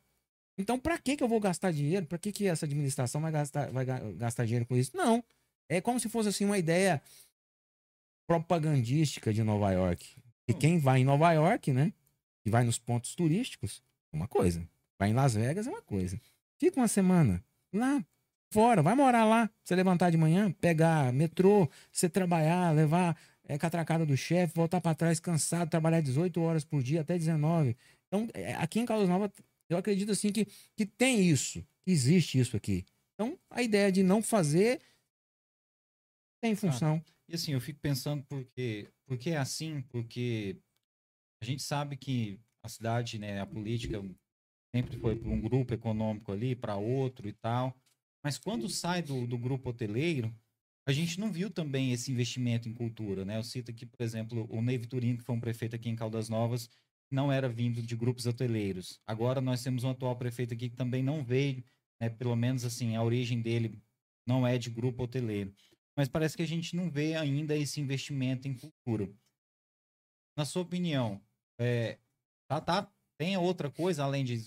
Então, 0.58 0.78
para 0.78 0.98
que 0.98 1.16
que 1.16 1.22
eu 1.22 1.28
vou 1.28 1.38
gastar 1.38 1.70
dinheiro? 1.72 2.04
Para 2.06 2.18
que 2.18 2.32
que 2.32 2.46
essa 2.46 2.66
administração 2.66 3.20
vai 3.20 3.30
gastar, 3.30 3.70
vai 3.70 3.84
ga- 3.84 4.00
gastar 4.16 4.44
dinheiro 4.44 4.66
com 4.66 4.76
isso? 4.76 4.96
Não. 4.96 5.22
É 5.68 5.80
como 5.80 6.00
se 6.00 6.08
fosse 6.08 6.28
assim 6.30 6.44
uma 6.44 6.58
ideia 6.58 7.00
propagandística 8.26 9.32
de 9.32 9.42
Nova 9.42 9.70
York. 9.72 10.16
E 10.48 10.54
quem 10.54 10.78
vai 10.78 11.00
em 11.00 11.04
Nova 11.04 11.32
York, 11.32 11.72
né? 11.72 11.92
E 12.44 12.50
vai 12.50 12.64
nos 12.64 12.78
pontos 12.78 13.14
turísticos, 13.14 13.82
uma 14.12 14.26
coisa. 14.26 14.66
Vai 14.98 15.10
em 15.10 15.14
Las 15.14 15.34
Vegas 15.34 15.66
é 15.66 15.70
uma 15.70 15.82
coisa. 15.82 16.20
Fica 16.58 16.80
uma 16.80 16.88
semana 16.88 17.44
lá, 17.72 18.04
fora, 18.52 18.82
vai 18.82 18.94
morar 18.94 19.24
lá. 19.24 19.50
Você 19.62 19.74
levantar 19.74 20.10
de 20.10 20.16
manhã, 20.16 20.50
pegar 20.52 21.12
metrô, 21.12 21.70
você 21.92 22.08
trabalhar, 22.08 22.74
levar 22.74 23.16
é, 23.44 23.56
catracada 23.56 24.04
do 24.04 24.16
chefe, 24.16 24.54
voltar 24.54 24.80
para 24.80 24.94
trás 24.94 25.20
cansado, 25.20 25.70
trabalhar 25.70 26.00
18 26.00 26.40
horas 26.40 26.64
por 26.64 26.82
dia 26.82 27.00
até 27.00 27.16
19. 27.16 27.76
Então, 28.06 28.28
é, 28.34 28.54
aqui 28.54 28.80
em 28.80 28.86
Caldas 28.86 29.08
Novas, 29.08 29.30
eu 29.68 29.76
acredito 29.76 30.12
assim 30.12 30.32
que, 30.32 30.46
que 30.76 30.84
tem 30.84 31.22
isso, 31.22 31.64
que 31.84 31.90
existe 31.90 32.38
isso 32.38 32.56
aqui. 32.56 32.84
Então, 33.14 33.38
a 33.50 33.62
ideia 33.62 33.90
de 33.92 34.02
não 34.02 34.22
fazer 34.22 34.80
tem 36.40 36.54
função. 36.54 37.02
E 37.28 37.34
assim, 37.34 37.52
eu 37.52 37.60
fico 37.60 37.80
pensando 37.80 38.24
porque, 38.24 38.88
porque 39.06 39.30
é 39.30 39.36
assim, 39.36 39.82
porque 39.90 40.56
a 41.42 41.44
gente 41.44 41.62
sabe 41.62 41.96
que 41.96 42.40
a 42.62 42.68
cidade, 42.68 43.18
né, 43.18 43.40
a 43.40 43.46
política 43.46 44.02
sempre 44.74 44.96
foi 44.98 45.16
para 45.16 45.28
um 45.28 45.40
grupo 45.40 45.74
econômico 45.74 46.32
ali, 46.32 46.54
para 46.54 46.76
outro 46.76 47.28
e 47.28 47.32
tal. 47.32 47.76
Mas 48.24 48.38
quando 48.38 48.68
sai 48.68 49.02
do, 49.02 49.26
do 49.26 49.38
grupo 49.38 49.70
hoteleiro, 49.70 50.34
a 50.86 50.92
gente 50.92 51.20
não 51.20 51.30
viu 51.30 51.50
também 51.50 51.92
esse 51.92 52.10
investimento 52.10 52.68
em 52.68 52.74
cultura, 52.74 53.24
né? 53.24 53.36
Eu 53.36 53.42
cito 53.42 53.70
aqui, 53.70 53.86
por 53.86 54.02
exemplo, 54.02 54.46
o 54.50 54.62
Ney 54.62 54.78
Vitorino, 54.78 55.18
que 55.18 55.24
foi 55.24 55.34
um 55.34 55.40
prefeito 55.40 55.76
aqui 55.76 55.88
em 55.88 55.96
Caldas 55.96 56.28
Novas, 56.28 56.68
não 57.10 57.30
era 57.30 57.48
vindo 57.48 57.82
de 57.82 57.96
grupos 57.96 58.26
hoteleiros. 58.26 59.00
Agora 59.06 59.40
nós 59.40 59.62
temos 59.62 59.84
um 59.84 59.90
atual 59.90 60.16
prefeito 60.16 60.54
aqui 60.54 60.68
que 60.68 60.76
também 60.76 61.02
não 61.02 61.22
veio, 61.22 61.64
né? 62.00 62.08
Pelo 62.08 62.36
menos 62.36 62.64
assim, 62.64 62.96
a 62.96 63.02
origem 63.02 63.40
dele 63.40 63.82
não 64.26 64.46
é 64.46 64.58
de 64.58 64.70
grupo 64.70 65.04
hoteleiro 65.04 65.54
mas 65.98 66.08
parece 66.08 66.36
que 66.36 66.44
a 66.44 66.46
gente 66.46 66.76
não 66.76 66.88
vê 66.88 67.16
ainda 67.16 67.56
esse 67.56 67.80
investimento 67.80 68.46
em 68.46 68.54
cultura. 68.54 69.12
Na 70.36 70.44
sua 70.44 70.62
opinião, 70.62 71.20
é, 71.58 71.98
tá, 72.48 72.60
tá, 72.60 72.92
tem 73.18 73.36
outra 73.36 73.70
coisa 73.70 74.04
além 74.04 74.24
de 74.24 74.40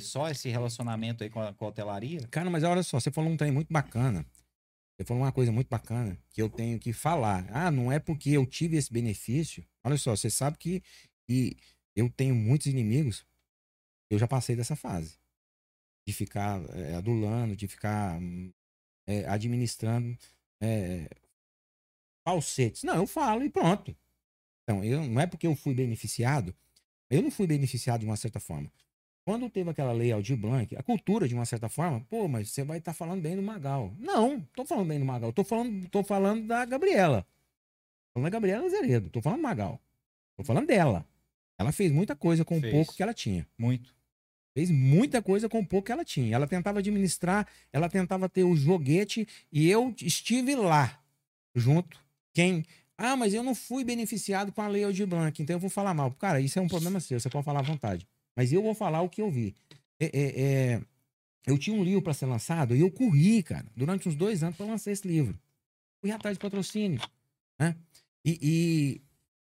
só 0.00 0.28
esse 0.28 0.48
relacionamento 0.48 1.24
aí 1.24 1.30
com 1.30 1.40
a, 1.40 1.54
com 1.54 1.64
a 1.64 1.68
hotelaria? 1.68 2.26
Cara, 2.28 2.50
mas 2.50 2.64
olha 2.64 2.82
só, 2.82 3.00
você 3.00 3.10
falou 3.10 3.30
um 3.30 3.36
trem 3.36 3.52
muito 3.52 3.72
bacana. 3.72 4.26
Você 4.96 5.04
falou 5.04 5.22
uma 5.22 5.32
coisa 5.32 5.52
muito 5.52 5.68
bacana 5.68 6.18
que 6.30 6.40
eu 6.40 6.48
tenho 6.48 6.78
que 6.78 6.92
falar. 6.92 7.46
Ah, 7.50 7.70
não 7.70 7.92
é 7.92 7.98
porque 7.98 8.30
eu 8.30 8.46
tive 8.46 8.76
esse 8.76 8.92
benefício. 8.92 9.64
Olha 9.84 9.96
só, 9.98 10.16
você 10.16 10.30
sabe 10.30 10.56
que, 10.56 10.82
que 11.28 11.56
eu 11.94 12.10
tenho 12.10 12.34
muitos 12.34 12.66
inimigos. 12.66 13.26
Eu 14.10 14.18
já 14.18 14.26
passei 14.26 14.56
dessa 14.56 14.74
fase. 14.74 15.18
De 16.06 16.14
ficar 16.14 16.62
é, 16.70 16.94
adulando, 16.94 17.54
de 17.54 17.68
ficar 17.68 18.18
é, 19.06 19.26
administrando 19.28 20.16
é, 20.62 21.08
falsetes. 22.26 22.82
Não, 22.82 22.96
eu 22.96 23.06
falo 23.06 23.44
e 23.44 23.50
pronto. 23.50 23.94
Então, 24.62 24.82
eu, 24.82 25.06
não 25.06 25.20
é 25.20 25.26
porque 25.26 25.46
eu 25.46 25.54
fui 25.54 25.74
beneficiado. 25.74 26.56
Eu 27.10 27.22
não 27.22 27.30
fui 27.30 27.46
beneficiado 27.46 28.00
de 28.00 28.06
uma 28.06 28.16
certa 28.16 28.40
forma. 28.40 28.70
Quando 29.24 29.50
teve 29.50 29.68
aquela 29.70 29.92
lei 29.92 30.12
Aldir 30.12 30.36
Blanc, 30.36 30.76
a 30.76 30.82
cultura, 30.82 31.26
de 31.26 31.34
uma 31.34 31.44
certa 31.44 31.68
forma, 31.68 32.00
pô, 32.08 32.28
mas 32.28 32.50
você 32.50 32.62
vai 32.62 32.78
estar 32.78 32.92
falando 32.92 33.20
bem 33.20 33.34
do 33.34 33.42
Magal. 33.42 33.92
Não, 33.98 34.40
tô 34.54 34.64
falando 34.64 34.86
bem 34.88 35.00
do 35.00 35.04
Magal. 35.04 35.32
Tô 35.32 35.42
falando, 35.42 35.88
tô 35.88 36.04
falando 36.04 36.46
da 36.46 36.64
Gabriela. 36.64 37.22
Tô 37.22 38.20
falando 38.20 38.30
da 38.30 38.30
Gabriela 38.30 38.66
Azeredo. 38.66 39.10
Tô 39.10 39.20
falando 39.20 39.40
do 39.40 39.42
Magal. 39.42 39.80
Tô 40.36 40.44
falando 40.44 40.66
dela. 40.66 41.04
Ela 41.58 41.72
fez 41.72 41.90
muita 41.90 42.14
coisa 42.14 42.44
com 42.44 42.58
o 42.58 42.60
Fez. 42.60 42.72
pouco 42.72 42.94
que 42.94 43.02
ela 43.02 43.14
tinha. 43.14 43.46
Muito. 43.58 43.94
Fez 44.54 44.70
muita 44.70 45.20
coisa 45.20 45.48
com 45.48 45.58
o 45.58 45.66
pouco 45.66 45.86
que 45.86 45.92
ela 45.92 46.04
tinha. 46.04 46.34
Ela 46.34 46.46
tentava 46.46 46.78
administrar, 46.78 47.46
ela 47.72 47.88
tentava 47.88 48.28
ter 48.28 48.44
o 48.44 48.54
joguete 48.54 49.26
e 49.50 49.68
eu 49.68 49.94
estive 50.00 50.54
lá, 50.54 51.02
junto. 51.54 52.00
Quem. 52.32 52.64
Ah, 52.98 53.16
mas 53.16 53.34
eu 53.34 53.42
não 53.42 53.54
fui 53.54 53.84
beneficiado 53.84 54.50
com 54.52 54.62
a 54.62 54.68
lei 54.68 54.84
Aldir 54.84 55.06
Blanc, 55.06 55.42
então 55.42 55.56
eu 55.56 55.60
vou 55.60 55.68
falar 55.68 55.92
mal. 55.92 56.10
Cara, 56.12 56.40
isso 56.40 56.58
é 56.58 56.62
um 56.62 56.68
problema 56.68 56.98
seu, 56.98 57.20
você 57.20 57.28
pode 57.28 57.44
falar 57.44 57.60
à 57.60 57.62
vontade. 57.62 58.06
Mas 58.34 58.52
eu 58.52 58.62
vou 58.62 58.74
falar 58.74 59.02
o 59.02 59.08
que 59.08 59.20
eu 59.20 59.30
vi. 59.30 59.54
É, 60.00 60.06
é, 60.06 60.42
é, 60.42 60.82
eu 61.46 61.58
tinha 61.58 61.76
um 61.76 61.84
livro 61.84 62.02
para 62.02 62.14
ser 62.14 62.26
lançado 62.26 62.74
e 62.74 62.80
eu 62.80 62.90
corri, 62.90 63.42
cara, 63.42 63.66
durante 63.76 64.08
uns 64.08 64.14
dois 64.14 64.42
anos 64.42 64.56
para 64.56 64.66
lançar 64.66 64.92
esse 64.92 65.06
livro. 65.06 65.38
Fui 66.00 66.10
atrás 66.10 66.36
de 66.36 66.40
patrocínio. 66.40 67.00
Né? 67.58 67.76
E, 68.24 69.00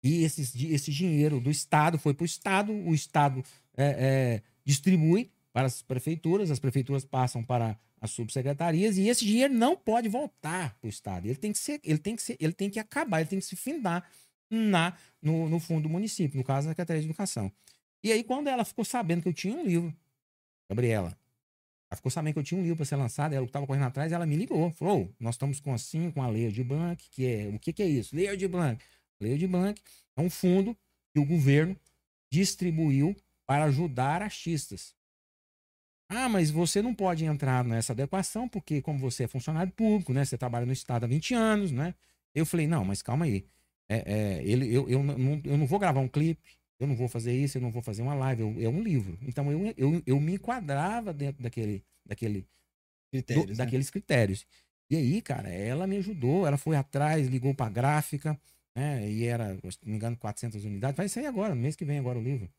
e, 0.03 0.09
e 0.09 0.23
esses 0.23 0.55
esse 0.55 0.91
dinheiro 0.91 1.39
do 1.39 1.49
Estado 1.49 1.97
foi 1.97 2.13
para 2.13 2.23
o 2.23 2.25
Estado, 2.25 2.71
o 2.71 2.93
Estado 2.93 3.43
é, 3.75 3.85
é, 3.85 4.41
distribui 4.63 5.31
para 5.51 5.67
as 5.67 5.81
prefeituras, 5.81 6.51
as 6.51 6.59
prefeituras 6.59 7.03
passam 7.03 7.43
para 7.43 7.77
as 8.01 8.12
subsecretarias 8.12 8.97
e 8.97 9.07
esse 9.07 9.25
dinheiro 9.25 9.53
não 9.53 9.75
pode 9.75 10.07
voltar 10.07 10.75
para 10.79 10.88
o 10.88 10.89
Estado. 10.89 11.25
Ele 11.27 11.35
tem 11.35 11.51
que 11.51 11.59
ser, 11.59 11.79
ele 11.83 11.97
tem 11.97 12.15
que 12.15 12.21
ser, 12.21 12.38
ele 12.39 12.53
tem 12.53 12.69
que 12.69 12.79
acabar, 12.79 13.19
ele 13.19 13.29
tem 13.29 13.39
que 13.39 13.45
se 13.45 13.55
findar 13.55 14.09
na, 14.49 14.97
no, 15.21 15.49
no 15.49 15.59
fundo 15.59 15.83
do 15.83 15.89
município, 15.89 16.38
no 16.38 16.43
caso 16.43 16.67
da 16.67 16.71
Secretaria 16.71 17.01
de 17.01 17.07
Educação. 17.07 17.51
E 18.03 18.12
aí, 18.12 18.23
quando 18.23 18.47
ela 18.47 18.63
ficou 18.63 18.85
sabendo 18.85 19.21
que 19.21 19.27
eu 19.27 19.33
tinha 19.33 19.55
um 19.55 19.63
livro, 19.63 19.93
Gabriela, 20.69 21.17
ela 21.89 21.97
ficou 21.97 22.12
sabendo 22.12 22.33
que 22.33 22.39
eu 22.39 22.43
tinha 22.43 22.59
um 22.59 22.63
livro 22.63 22.77
para 22.77 22.85
ser 22.85 22.95
lançado, 22.95 23.33
ela 23.33 23.45
estava 23.45 23.67
correndo 23.67 23.85
atrás, 23.85 24.12
ela 24.12 24.25
me 24.25 24.35
ligou, 24.35 24.71
falou: 24.71 25.03
"Ô, 25.03 25.09
nós 25.19 25.35
estamos 25.35 25.59
com 25.59 25.73
assim, 25.73 26.12
com 26.12 26.21
a 26.21 26.29
Lei 26.29 26.51
de 26.51 26.63
Blanc, 26.63 27.03
que 27.12 27.25
é 27.25 27.47
o 27.47 27.59
que, 27.59 27.73
que 27.73 27.83
é 27.83 27.88
isso? 27.88 28.15
Lei 28.15 28.35
de 28.38 28.47
Blanc. 28.47 28.81
Lei 29.19 29.38
de 29.38 29.47
Blanc 29.47 29.81
é 30.15 30.21
um 30.21 30.29
fundo 30.29 30.77
que 31.13 31.19
o 31.19 31.25
governo 31.25 31.75
distribuiu 32.31 33.15
para 33.45 33.65
ajudar 33.65 34.21
artistas. 34.21 34.95
Ah, 36.10 36.28
mas 36.28 36.50
você 36.50 36.82
não 36.82 36.93
pode 36.93 37.24
entrar 37.24 37.63
nessa 37.63 37.93
adequação, 37.93 38.50
porque 38.50 38.82
como 38.82 38.98
você 38.98 39.24
é 39.26 39.28
funcionário 39.28 39.72
público, 39.72 40.12
né? 40.12 40.26
Você 40.26 40.38
trabalha 40.38 40.65
no 40.65 40.74
Estado 40.74 41.04
há 41.04 41.08
20 41.08 41.34
anos, 41.36 41.72
né? 41.72 41.93
Eu 42.34 42.45
falei, 42.45 42.67
não, 42.67 42.84
mas 42.84 43.02
calma 43.02 43.26
aí. 43.26 43.45
É, 43.88 44.13
é, 44.39 44.43
ele, 44.43 44.74
eu, 44.74 44.89
eu, 44.89 45.04
não, 45.04 45.41
eu 45.43 45.58
não 45.58 45.65
vou 45.67 45.78
gravar 45.80 46.00
um 46.00 46.08
clipe, 46.08 46.41
eu 46.80 46.88
não 46.88 46.95
vou 46.95 47.08
fazer 47.08 47.34
isso, 47.34 47.58
eu 47.58 47.62
não 47.62 47.72
vou 47.72 47.82
fazer 47.82 48.02
uma 48.02 48.13
live, 48.15 48.41
eu, 48.41 48.56
é 48.60 48.67
um 48.69 48.82
livro. 48.82 49.17
Então 49.22 49.52
eu, 49.52 49.74
eu, 49.78 50.02
eu 50.06 50.19
me 50.19 50.34
enquadrava 50.34 51.13
dentro 51.13 51.43
daquele, 51.43 51.84
daquele, 52.06 52.48
Critérios, 53.12 53.45
do- 53.45 53.50
né? 53.52 53.56
daqueles 53.65 53.89
critérios. 53.89 54.45
E 54.89 54.95
aí, 54.95 55.22
cara, 55.22 55.50
ela 55.50 55.86
me 55.86 55.98
ajudou, 55.98 56.48
ela 56.48 56.58
foi 56.58 56.76
atrás, 56.76 57.28
ligou 57.28 57.54
pra 57.54 57.69
gráfica, 57.69 58.39
né? 58.76 59.08
E 59.10 59.26
era, 59.26 59.56
se 59.69 59.78
não 59.84 59.91
me 59.91 59.95
engano, 59.95 60.17
400 60.17 60.65
unidades. 60.65 60.98
Vai 60.98 61.08
sair 61.08 61.28
agora, 61.28 61.54
no 61.54 61.62
mês 61.62 61.76
que 61.76 61.86
vem 61.86 62.00
agora 62.00 62.17
o 62.17 62.24
livro. 62.24 62.50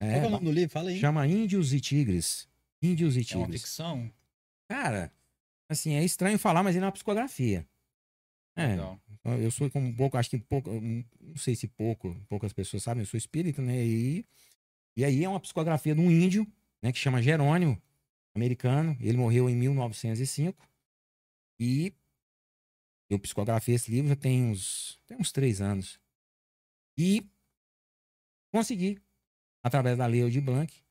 Qual 0.00 0.10
que 0.10 0.16
é 0.16 0.26
o 0.26 0.30
nome 0.30 0.44
do 0.44 0.52
livro? 0.52 0.70
Fala 0.70 0.90
aí. 0.90 0.98
chama 0.98 1.26
Índios 1.26 1.72
e 1.72 1.80
Tigres. 1.80 2.48
Índios 2.82 3.16
e 3.16 3.20
É 3.20 3.36
uma 3.36 3.44
Tigres. 3.46 3.62
ficção? 3.62 4.12
Cara, 4.68 5.12
assim, 5.68 5.94
é 5.94 6.04
estranho 6.04 6.38
falar, 6.38 6.62
mas 6.62 6.74
ele 6.76 6.84
é 6.84 6.86
uma 6.86 6.92
psicografia. 6.92 7.66
É, 8.56 8.68
Legal. 8.68 9.00
eu 9.40 9.50
sou 9.50 9.68
como 9.70 9.88
um 9.88 9.94
pouco, 9.94 10.16
acho 10.16 10.30
que 10.30 10.38
pouco, 10.38 10.70
não 10.70 11.36
sei 11.36 11.56
se 11.56 11.66
pouco, 11.66 12.14
poucas 12.28 12.52
pessoas 12.52 12.82
sabem, 12.84 13.02
eu 13.02 13.06
sou 13.06 13.18
espírita, 13.18 13.60
né? 13.60 13.84
E, 13.84 14.24
e 14.96 15.04
aí 15.04 15.24
é 15.24 15.28
uma 15.28 15.40
psicografia 15.40 15.94
de 15.94 16.00
um 16.00 16.10
índio, 16.10 16.46
né, 16.80 16.92
que 16.92 16.98
chama 16.98 17.20
Jerônimo, 17.22 17.80
americano. 18.34 18.96
Ele 19.00 19.16
morreu 19.16 19.48
em 19.50 19.56
1905. 19.56 20.68
E 21.58 21.92
eu 23.10 23.18
psicografei 23.18 23.74
esse 23.74 23.90
livro 23.90 24.08
já 24.08 24.16
tem 24.16 24.44
uns, 24.44 25.00
tem 25.06 25.16
uns 25.16 25.32
três 25.32 25.60
anos. 25.60 25.98
E 26.96 27.26
consegui, 28.52 29.00
através 29.62 29.98
da 29.98 30.06
Lei 30.06 30.28
de 30.30 30.40
Blanc, 30.40 30.83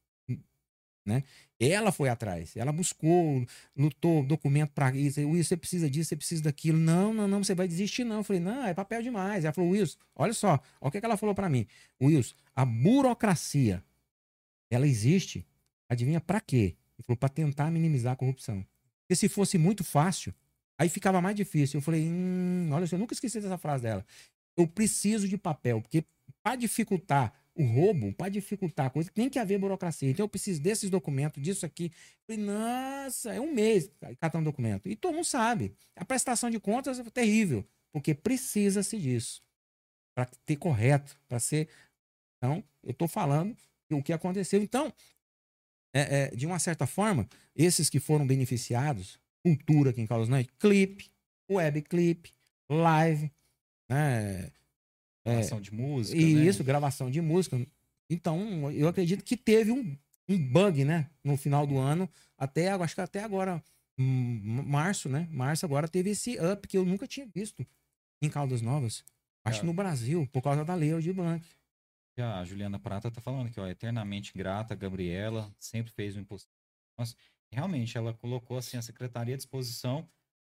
né? 1.06 1.24
Ela 1.60 1.92
foi 1.92 2.10
atrás, 2.10 2.56
ela 2.58 2.72
buscou, 2.72 3.46
lutou, 3.76 4.24
documento 4.26 4.72
para 4.72 4.96
isso. 4.96 5.20
Wilson, 5.22 5.50
você 5.50 5.58
precisa 5.58 5.90
disso, 5.90 6.10
você 6.10 6.16
precisa 6.16 6.44
daquilo. 6.44 6.78
Não, 6.78 7.14
não, 7.14 7.28
não, 7.28 7.44
você 7.44 7.56
vai 7.56 7.68
desistir, 7.68 8.04
não. 8.04 8.18
Eu 8.18 8.24
falei, 8.24 8.42
não, 8.42 8.66
é 8.66 8.74
papel 8.74 9.02
demais. 9.02 9.46
Ela 9.46 9.54
falou, 9.54 9.72
Wilson, 9.72 9.98
olha 10.16 10.34
só, 10.34 10.60
olha 10.82 10.90
o 10.90 10.92
que, 10.92 10.98
ela 11.04 11.18
falou 11.18 11.34
para 11.34 11.50
mim. 11.50 11.66
Wilson, 12.02 12.36
a 12.56 12.66
burocracia, 12.66 13.84
ela 14.70 14.88
existe, 14.88 15.46
adivinha 15.88 16.20
para 16.20 16.42
quê? 16.42 16.76
Ele 16.98 17.06
falou, 17.06 17.18
para 17.18 17.30
tentar 17.30 17.72
minimizar 17.72 18.14
a 18.14 18.16
corrupção. 18.16 18.66
Porque 19.02 19.16
se 19.16 19.30
fosse 19.30 19.58
muito 19.58 19.84
fácil, 19.84 20.34
aí 20.78 20.90
ficava 20.90 21.22
mais 21.22 21.36
difícil. 21.36 21.78
Eu 21.78 21.82
falei, 21.82 22.04
hum, 22.08 22.70
olha, 22.72 22.86
eu 22.92 23.00
nunca 23.00 23.14
esqueci 23.14 23.40
dessa 23.40 23.58
frase 23.58 23.84
dela. 23.84 24.06
Eu 24.58 24.68
preciso 24.68 25.28
de 25.28 25.38
papel, 25.38 25.82
porque 25.82 26.06
para 26.42 26.56
dificultar 26.56 27.34
o 27.56 27.64
roubo, 27.64 28.12
para 28.14 28.30
dificultar 28.30 28.88
a 28.88 28.90
coisa, 28.90 29.12
tem 29.12 29.30
que 29.30 29.38
haver 29.38 29.60
burocracia. 29.60 30.10
Então 30.10 30.24
eu 30.24 30.30
preciso 30.30 30.62
desses 30.62 30.90
documentos, 30.90 31.42
disso 31.42 31.66
aqui. 31.66 31.92
Falei, 32.26 32.44
nossa, 32.44 33.34
é 33.34 33.40
um 33.40 33.54
mês 33.54 33.92
catar 34.20 34.40
um 34.40 34.44
documento. 34.44 34.90
E 34.90 34.96
todo 34.96 35.14
mundo 35.14 35.26
sabe. 35.26 35.74
A 35.96 36.04
prestação 36.04 36.50
de 36.50 36.60
contas 36.60 37.00
é 37.00 37.04
terrível, 37.04 37.66
porque 37.92 38.14
precisa-se 38.14 38.98
disso. 38.98 39.44
Para 40.16 40.26
ter 40.46 40.56
correto, 40.56 41.16
para 41.28 41.40
ser. 41.40 41.68
Então, 42.38 42.64
eu 42.84 42.92
estou 42.92 43.08
falando 43.08 43.56
o 43.92 44.02
que 44.02 44.14
aconteceu. 44.14 44.62
Então, 44.62 44.92
é, 45.94 46.24
é, 46.24 46.36
de 46.36 46.46
uma 46.46 46.58
certa 46.58 46.88
forma, 46.88 47.28
esses 47.56 47.90
que 47.90 48.00
foram 48.00 48.26
beneficiados, 48.26 49.20
cultura 49.44 49.92
aqui 49.92 50.02
em 50.02 50.08
Carlos 50.08 50.30
Noite, 50.30 50.52
clipe, 50.58 51.12
web 51.50 51.82
clipe, 51.84 52.34
live, 52.70 53.32
né? 53.90 54.52
É, 55.26 55.32
Gravação 55.32 55.62
de 55.62 55.74
música. 55.74 56.22
e 56.22 56.36
né? 56.36 56.46
isso, 56.46 56.64
gravação 56.64 57.10
de 57.10 57.22
música. 57.22 57.66
Então, 58.10 58.72
eu 58.72 58.88
acredito 58.88 59.24
que 59.24 59.38
teve 59.38 59.72
um, 59.72 59.98
um 60.28 60.38
bug, 60.38 60.84
né? 60.84 61.10
No 61.24 61.38
final 61.38 61.66
do 61.66 61.78
ano, 61.78 62.10
até 62.38 62.70
acho 62.72 62.96
que 62.96 63.02
até 63.02 63.24
agora, 63.24 63.64
hum, 63.98 64.64
março, 64.66 65.08
né? 65.08 65.28
Março 65.32 65.66
agora 65.66 65.88
teve 65.88 66.10
esse 66.10 66.38
up 66.40 66.68
que 66.68 66.78
eu 66.78 66.86
nunca 66.86 67.08
tinha 67.08 67.26
visto 67.26 67.66
em 68.22 68.30
Caldas 68.30 68.62
Novas. 68.62 69.04
Acho 69.46 69.60
que 69.60 69.66
Cara. 69.66 69.68
no 69.68 69.74
Brasil, 69.74 70.28
por 70.32 70.42
causa 70.42 70.64
da 70.64 70.76
Lei 70.76 70.98
de 71.00 71.12
Blanc. 71.12 71.46
A 72.18 72.44
Juliana 72.44 72.78
Prata 72.78 73.10
tá 73.10 73.20
falando 73.20 73.48
aqui, 73.48 73.60
ó, 73.60 73.68
eternamente 73.68 74.34
grata, 74.36 74.76
Gabriela, 74.76 75.54
sempre 75.60 75.92
fez 75.92 76.16
o 76.16 76.20
impossível. 76.20 76.54
Nossa, 76.98 77.16
realmente, 77.52 77.98
ela 77.98 78.14
colocou 78.14 78.58
assim 78.58 78.78
a 78.78 78.82
secretaria 78.82 79.34
à 79.34 79.38
disposição, 79.38 80.08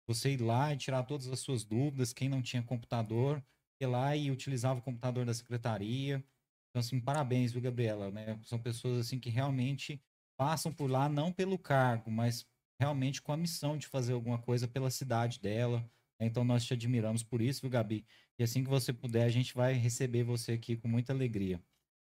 você 0.07 0.31
ir 0.31 0.41
lá 0.41 0.73
e 0.73 0.77
tirar 0.77 1.03
todas 1.03 1.27
as 1.27 1.39
suas 1.39 1.63
dúvidas, 1.63 2.13
quem 2.13 2.27
não 2.27 2.41
tinha 2.41 2.63
computador, 2.63 3.41
lá 3.85 4.15
e 4.15 4.31
utilizava 4.31 4.79
o 4.79 4.83
computador 4.83 5.25
da 5.25 5.33
secretaria. 5.33 6.23
Então, 6.69 6.79
assim, 6.79 6.99
parabéns, 6.99 7.51
viu, 7.51 7.61
Gabriela, 7.61 8.09
né? 8.11 8.39
São 8.43 8.57
pessoas 8.59 8.99
assim 8.99 9.19
que 9.19 9.29
realmente 9.29 10.01
passam 10.37 10.71
por 10.71 10.89
lá 10.89 11.07
não 11.09 11.31
pelo 11.31 11.57
cargo, 11.57 12.09
mas 12.09 12.45
realmente 12.79 13.21
com 13.21 13.31
a 13.31 13.37
missão 13.37 13.77
de 13.77 13.87
fazer 13.87 14.13
alguma 14.13 14.37
coisa 14.39 14.67
pela 14.67 14.89
cidade 14.89 15.39
dela. 15.39 15.79
né? 16.19 16.25
Então, 16.27 16.43
nós 16.43 16.63
te 16.65 16.73
admiramos 16.73 17.23
por 17.23 17.41
isso, 17.41 17.61
viu, 17.61 17.69
Gabi? 17.69 18.05
E 18.39 18.43
assim 18.43 18.63
que 18.63 18.69
você 18.69 18.91
puder, 18.93 19.23
a 19.25 19.29
gente 19.29 19.53
vai 19.53 19.73
receber 19.73 20.23
você 20.23 20.53
aqui 20.53 20.75
com 20.77 20.87
muita 20.87 21.11
alegria. 21.13 21.61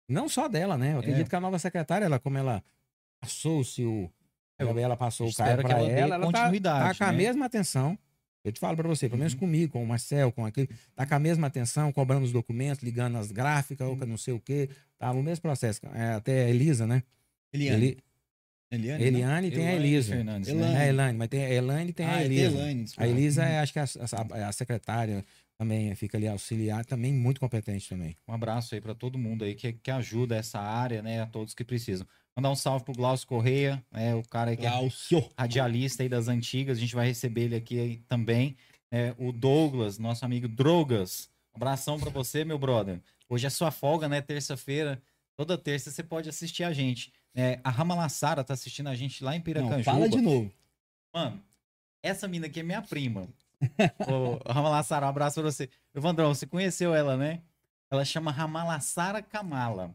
Não 0.08 0.28
só 0.28 0.48
dela, 0.48 0.78
né? 0.78 0.94
Eu 0.94 1.00
acredito 1.00 1.26
É. 1.28 1.30
que 1.30 1.36
a 1.36 1.40
nova 1.40 1.58
secretária, 1.60 2.06
ela, 2.06 2.20
como 2.20 2.38
ela 2.38 2.64
passou-se 3.20 3.84
o. 3.84 4.12
Eu 4.58 4.68
Gabriela 4.68 4.98
passou 4.98 5.28
o 5.30 5.34
cargo 5.34 5.62
para 5.62 5.80
ela 5.80 5.90
ela, 5.90 6.16
ela 6.16 6.32
tá, 6.32 6.52
tá 6.52 6.96
com 6.96 7.04
a 7.06 7.12
né? 7.12 7.18
mesma 7.18 7.46
atenção. 7.46 7.98
Eu 8.50 8.54
te 8.54 8.60
falo 8.60 8.76
para 8.76 8.88
você, 8.88 9.08
pelo 9.08 9.20
menos 9.20 9.34
Uhum. 9.34 9.40
comigo, 9.40 9.74
com 9.74 9.84
o 9.84 9.88
Marcel, 9.88 10.32
com 10.32 10.46
aquele, 10.46 10.70
tá 10.96 11.06
com 11.06 11.16
a 11.16 11.20
mesma 11.20 11.48
atenção, 11.48 11.92
cobrando 11.92 12.26
os 12.26 12.32
documentos, 12.32 12.84
ligando 12.84 13.18
as 13.18 13.32
gráficas, 13.32 13.88
ou 13.88 13.96
com 13.96 14.06
não 14.06 14.18
sei 14.18 14.34
o 14.34 14.40
quê. 14.40 14.70
Tá 14.98 15.12
o 15.12 15.22
mesmo 15.24 15.42
processo. 15.42 15.82
É, 15.94 16.14
até 16.14 16.46
a 16.46 16.50
Elisa, 16.50 16.86
né? 16.88 17.04
Eliane. 17.54 17.86
Eli, 17.86 17.98
Eliane, 18.72 19.00
não? 19.00 19.08
Eliane 19.20 19.52
tem 19.52 19.68
a 19.68 19.72
Elaine 19.74 19.88
Elisa. 19.94 20.16
Fernandes, 20.16 20.50
Elaine. 20.50 20.74
né? 20.74 20.80
É 20.80 20.84
a 20.84 20.88
Elaine, 20.90 21.18
mas 21.18 21.28
tem 21.28 21.44
a 21.46 21.54
Elaine 21.54 21.90
e 21.90 21.94
tem 21.94 22.06
Ah, 22.06 22.16
a 22.18 22.22
é 22.22 22.26
Elisa. 22.26 22.58
Elaine, 22.58 22.86
A. 22.98 23.08
Elisa, 23.08 23.44
é, 23.44 23.60
acho 23.60 23.74
que 23.74 23.80
é 23.80 23.82
a, 23.84 23.86
a- 24.46 24.48
a 24.48 24.52
secretária 24.52 25.26
também, 25.58 25.94
fica 25.96 26.18
ali 26.18 26.28
auxiliar, 26.28 26.86
também 26.86 27.12
muito 27.14 27.40
competente 27.40 27.90
também. 27.90 28.16
Um 28.28 28.34
abraço 28.34 28.76
aí 28.76 28.82
para 28.82 28.94
todo 28.96 29.18
mundo 29.18 29.44
aí 29.44 29.56
que, 29.56 29.74
que 29.74 29.92
ajuda 29.92 30.36
essa 30.36 30.60
área, 30.60 31.02
né? 31.02 31.22
A 31.22 31.26
todos 31.26 31.54
que 31.54 31.64
precisam. 31.64 32.06
Mandar 32.40 32.52
um 32.52 32.56
salve 32.56 32.86
pro 32.86 32.94
Glaucio 32.94 33.28
Correia, 33.28 33.84
é 33.92 34.16
o 34.16 34.24
cara 34.24 34.56
que 34.56 34.66
é 34.66 34.70
Glaucio. 34.70 35.30
radialista 35.38 36.04
aí 36.04 36.08
das 36.08 36.30
antigas. 36.30 36.78
A 36.78 36.80
gente 36.80 36.96
vai 36.96 37.06
receber 37.06 37.42
ele 37.42 37.56
aqui 37.58 37.78
aí 37.78 37.98
também. 38.08 38.56
É, 38.90 39.14
o 39.18 39.34
Douglas, 39.34 40.00
nosso 40.00 40.24
amigo 40.24 40.48
Drogas. 40.48 41.30
Um 41.54 41.58
abração 41.58 42.00
para 42.00 42.10
você, 42.10 42.46
meu 42.46 42.58
brother. 42.58 43.02
Hoje 43.28 43.46
é 43.46 43.50
sua 43.50 43.72
folga, 43.72 44.08
né? 44.08 44.22
Terça-feira. 44.22 45.02
Toda 45.36 45.58
terça 45.58 45.92
você 45.92 46.02
pode 46.02 46.30
assistir 46.30 46.64
a 46.64 46.72
gente. 46.72 47.12
É, 47.36 47.60
a 47.62 47.70
Ramalassara 47.70 48.42
tá 48.42 48.54
assistindo 48.54 48.88
a 48.88 48.96
gente 48.96 49.22
lá 49.22 49.36
em 49.36 49.42
Piracanjuba. 49.42 49.76
Não, 49.76 49.84
fala 49.84 50.08
de 50.08 50.22
novo. 50.22 50.50
Mano, 51.14 51.44
essa 52.02 52.26
mina 52.26 52.48
aqui 52.48 52.62
é 52.62 52.64
minha 52.64 52.82
prima. 52.82 53.28
Ô, 54.08 54.40
Ramalassara, 54.50 55.06
um 55.06 55.10
abraço 55.10 55.42
pra 55.42 55.52
você. 55.52 55.70
Evandrão, 55.94 56.34
você 56.34 56.48
conheceu 56.48 56.96
ela, 56.96 57.18
né? 57.18 57.42
Ela 57.92 58.06
chama 58.06 58.32
Ramalassara 58.32 59.22
Kamala. 59.22 59.94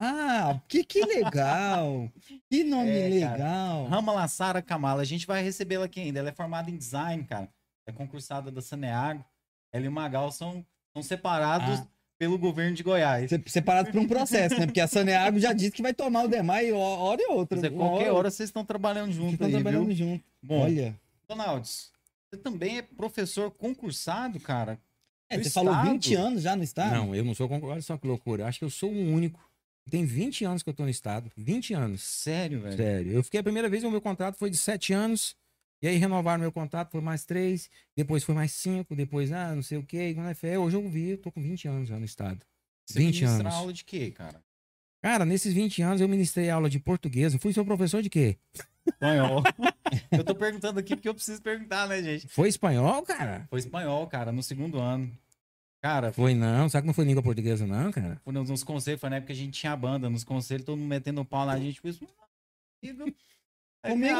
Ah, 0.00 0.60
que, 0.68 0.84
que 0.84 1.00
legal. 1.04 2.10
Que 2.50 2.62
nome 2.64 2.90
É, 2.90 3.20
cara. 3.20 3.32
legal. 3.36 3.86
Ramalassara 3.86 4.62
Kamala. 4.62 5.02
A 5.02 5.04
gente 5.04 5.26
vai 5.26 5.42
receber 5.42 5.76
ela 5.76 5.86
aqui 5.86 6.00
ainda. 6.00 6.20
Ela 6.20 6.28
é 6.28 6.32
formada 6.32 6.70
em 6.70 6.76
design, 6.76 7.24
cara. 7.24 7.48
É 7.86 7.92
concursada 7.92 8.50
da 8.50 8.60
Saneago. 8.60 9.24
Ela 9.72 9.84
e 9.84 9.88
o 9.88 9.92
Magal 9.92 10.30
são, 10.30 10.64
são 10.94 11.02
separados 11.02 11.80
Ah. 11.80 11.86
pelo 12.18 12.38
governo 12.38 12.74
de 12.76 12.82
Goiás. 12.82 13.28
Se- 13.28 13.42
Separado 13.46 13.90
por 13.90 14.00
um 14.00 14.06
processo, 14.06 14.58
né? 14.58 14.66
Porque 14.66 14.80
a 14.80 14.86
Saneago 14.86 15.38
já 15.40 15.52
disse 15.52 15.72
que 15.72 15.82
vai 15.82 15.92
tomar 15.92 16.24
o 16.24 16.28
Demai 16.28 16.70
hora 16.72 17.20
e 17.20 17.26
outra. 17.26 17.58
Quer 17.60 17.66
dizer, 17.68 17.76
qualquer 17.76 18.12
hora 18.12 18.30
vocês 18.30 18.48
estão 18.48 18.64
trabalhando 18.64 19.12
junto 19.12 19.32
estão 19.32 19.46
aí, 19.46 19.52
trabalhando 19.52 19.86
viu? 19.86 19.96
junto. 19.96 20.24
Bom, 20.42 20.62
Olha. 20.62 20.94
Donalds, 21.28 21.90
você 22.30 22.40
também 22.40 22.78
é 22.78 22.82
professor 22.82 23.50
concursado, 23.50 24.38
cara? 24.40 24.78
É, 25.30 25.36
você 25.42 25.50
falou 25.50 25.72
estado. 25.74 25.90
20 25.90 26.14
anos 26.14 26.42
já 26.42 26.56
no 26.56 26.62
estado? 26.62 26.94
Não, 26.94 27.14
eu 27.14 27.22
não 27.24 27.34
sou 27.34 27.46
concorrente. 27.48 27.74
Olha 27.74 27.82
só 27.82 27.98
que 27.98 28.06
loucura. 28.06 28.44
Eu 28.44 28.46
acho 28.46 28.58
que 28.58 28.64
eu 28.64 28.70
sou 28.70 28.90
o 28.90 29.12
único. 29.12 29.38
Tem 29.88 30.04
20 30.04 30.44
anos 30.44 30.62
que 30.62 30.68
eu 30.68 30.74
tô 30.74 30.84
no 30.84 30.90
estado. 30.90 31.30
20 31.36 31.74
anos. 31.74 32.02
Sério, 32.02 32.60
velho? 32.60 32.76
Sério. 32.76 33.12
Eu 33.12 33.22
fiquei 33.22 33.40
a 33.40 33.42
primeira 33.42 33.68
vez, 33.68 33.84
o 33.84 33.90
meu 33.90 34.00
contrato 34.00 34.36
foi 34.36 34.50
de 34.50 34.56
7 34.56 34.92
anos. 34.92 35.36
E 35.80 35.86
aí 35.86 35.96
renovaram 35.96 36.40
meu 36.40 36.50
contrato, 36.50 36.90
foi 36.90 37.00
mais 37.00 37.24
3. 37.24 37.70
Depois 37.96 38.24
foi 38.24 38.34
mais 38.34 38.52
5. 38.52 38.94
Depois, 38.94 39.32
ah, 39.32 39.54
não 39.54 39.62
sei 39.62 39.78
o 39.78 39.82
quê. 39.82 40.14
É 40.16 40.34
fé, 40.34 40.58
hoje 40.58 40.76
eu 40.76 40.88
vi, 40.88 41.10
eu 41.10 41.18
tô 41.18 41.30
com 41.30 41.40
20 41.40 41.68
anos 41.68 41.88
já 41.88 41.98
no 41.98 42.04
estado. 42.04 42.44
Você 42.84 42.98
20 42.98 43.20
ministra 43.20 43.48
anos. 43.48 43.54
aula 43.54 43.72
de 43.72 43.84
quê, 43.84 44.10
cara? 44.10 44.42
Cara, 45.00 45.24
nesses 45.24 45.54
20 45.54 45.82
anos 45.82 46.00
eu 46.00 46.08
ministrei 46.08 46.50
aula 46.50 46.68
de 46.68 46.80
português. 46.80 47.32
Eu 47.32 47.38
fui 47.38 47.52
seu 47.52 47.64
professor 47.64 48.02
de 48.02 48.10
quê? 48.10 48.36
Espanhol. 48.86 49.42
eu 50.10 50.24
tô 50.24 50.34
perguntando 50.34 50.80
aqui 50.80 50.96
porque 50.96 51.08
eu 51.08 51.14
preciso 51.14 51.40
perguntar, 51.40 51.86
né, 51.86 52.02
gente? 52.02 52.26
Foi 52.28 52.48
espanhol, 52.48 53.02
cara? 53.02 53.46
Foi 53.48 53.60
espanhol, 53.60 54.06
cara, 54.08 54.32
no 54.32 54.42
segundo 54.42 54.80
ano. 54.80 55.10
Cara, 55.88 56.12
Foi 56.12 56.34
não. 56.34 56.68
Sabe 56.68 56.82
que 56.82 56.86
não 56.88 56.92
foi 56.94 57.04
língua 57.06 57.22
portuguesa, 57.22 57.66
não, 57.66 57.90
cara? 57.90 58.20
foi 58.22 58.32
nos, 58.32 58.50
nos 58.50 58.62
conselhos, 58.62 59.00
foi 59.00 59.08
na 59.08 59.16
época 59.16 59.28
que 59.28 59.32
a 59.32 59.42
gente 59.44 59.58
tinha 59.58 59.74
banda, 59.74 60.10
nos 60.10 60.22
conselhos, 60.22 60.66
todo 60.66 60.76
mundo 60.76 60.88
metendo 60.88 61.20
o 61.22 61.24
pau 61.24 61.46
na 61.46 61.58
gente. 61.58 61.76
Tipo, 61.76 61.88
isso, 61.88 62.06
amigo, 62.84 63.14
aí 63.82 63.92
Comigo 63.92 64.14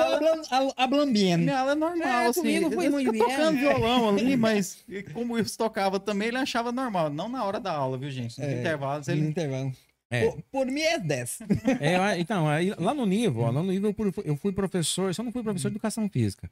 hablan- 0.75 1.13
bien. 1.13 1.37
minha 1.37 1.59
aula 1.59 1.73
é 1.73 1.75
normal, 1.75 2.09
É, 2.09 2.27
assim. 2.29 2.41
comigo 2.41 2.71
foi 2.71 2.89
muito 2.89 3.13
bem. 3.13 3.21
tocando 3.21 3.59
violão 3.59 4.09
ali, 4.09 4.35
mas 4.39 4.83
como 5.13 5.35
o 5.35 5.37
Wilson 5.37 5.57
tocava 5.59 6.01
também, 6.01 6.29
ele 6.29 6.39
achava 6.39 6.73
normal. 6.73 7.11
Não 7.11 7.29
na 7.29 7.45
hora 7.45 7.61
da 7.61 7.73
aula, 7.73 7.99
viu, 7.99 8.11
gente? 8.11 8.39
Nos 8.41 8.49
É, 8.49 8.61
intervalos, 8.61 9.07
No 9.09 9.13
ele... 9.13 9.27
intervalo. 9.29 9.73
É. 10.11 10.27
Por, 10.31 10.43
por 10.51 10.67
mim 10.67 10.81
é 10.81 10.99
10. 10.99 11.39
É, 11.83 11.97
eu- 11.97 12.21
então, 12.21 12.49
aí, 12.49 12.73
lá 12.79 12.95
no 12.95 13.05
nível, 13.05 13.43
ó, 13.43 13.51
lá 13.51 13.63
no 13.63 13.71
nível 13.71 13.95
eu 13.99 14.13
fui- 14.13 14.25
eu 14.25 14.37
fui 14.39 14.53
professor, 14.53 15.15
só 15.15 15.23
não 15.23 15.31
fui 15.33 15.43
professor 15.43 15.69
de 15.69 15.75
educação 15.75 16.09
física. 16.09 16.51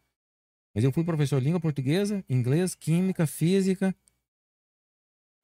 Mas 0.75 0.85
eu 0.85 0.93
fui 0.93 1.03
professor 1.05 1.39
de 1.41 1.47
língua 1.47 1.59
portuguesa, 1.61 2.23
inglês, 2.29 2.75
química, 2.75 3.27
física. 3.27 3.95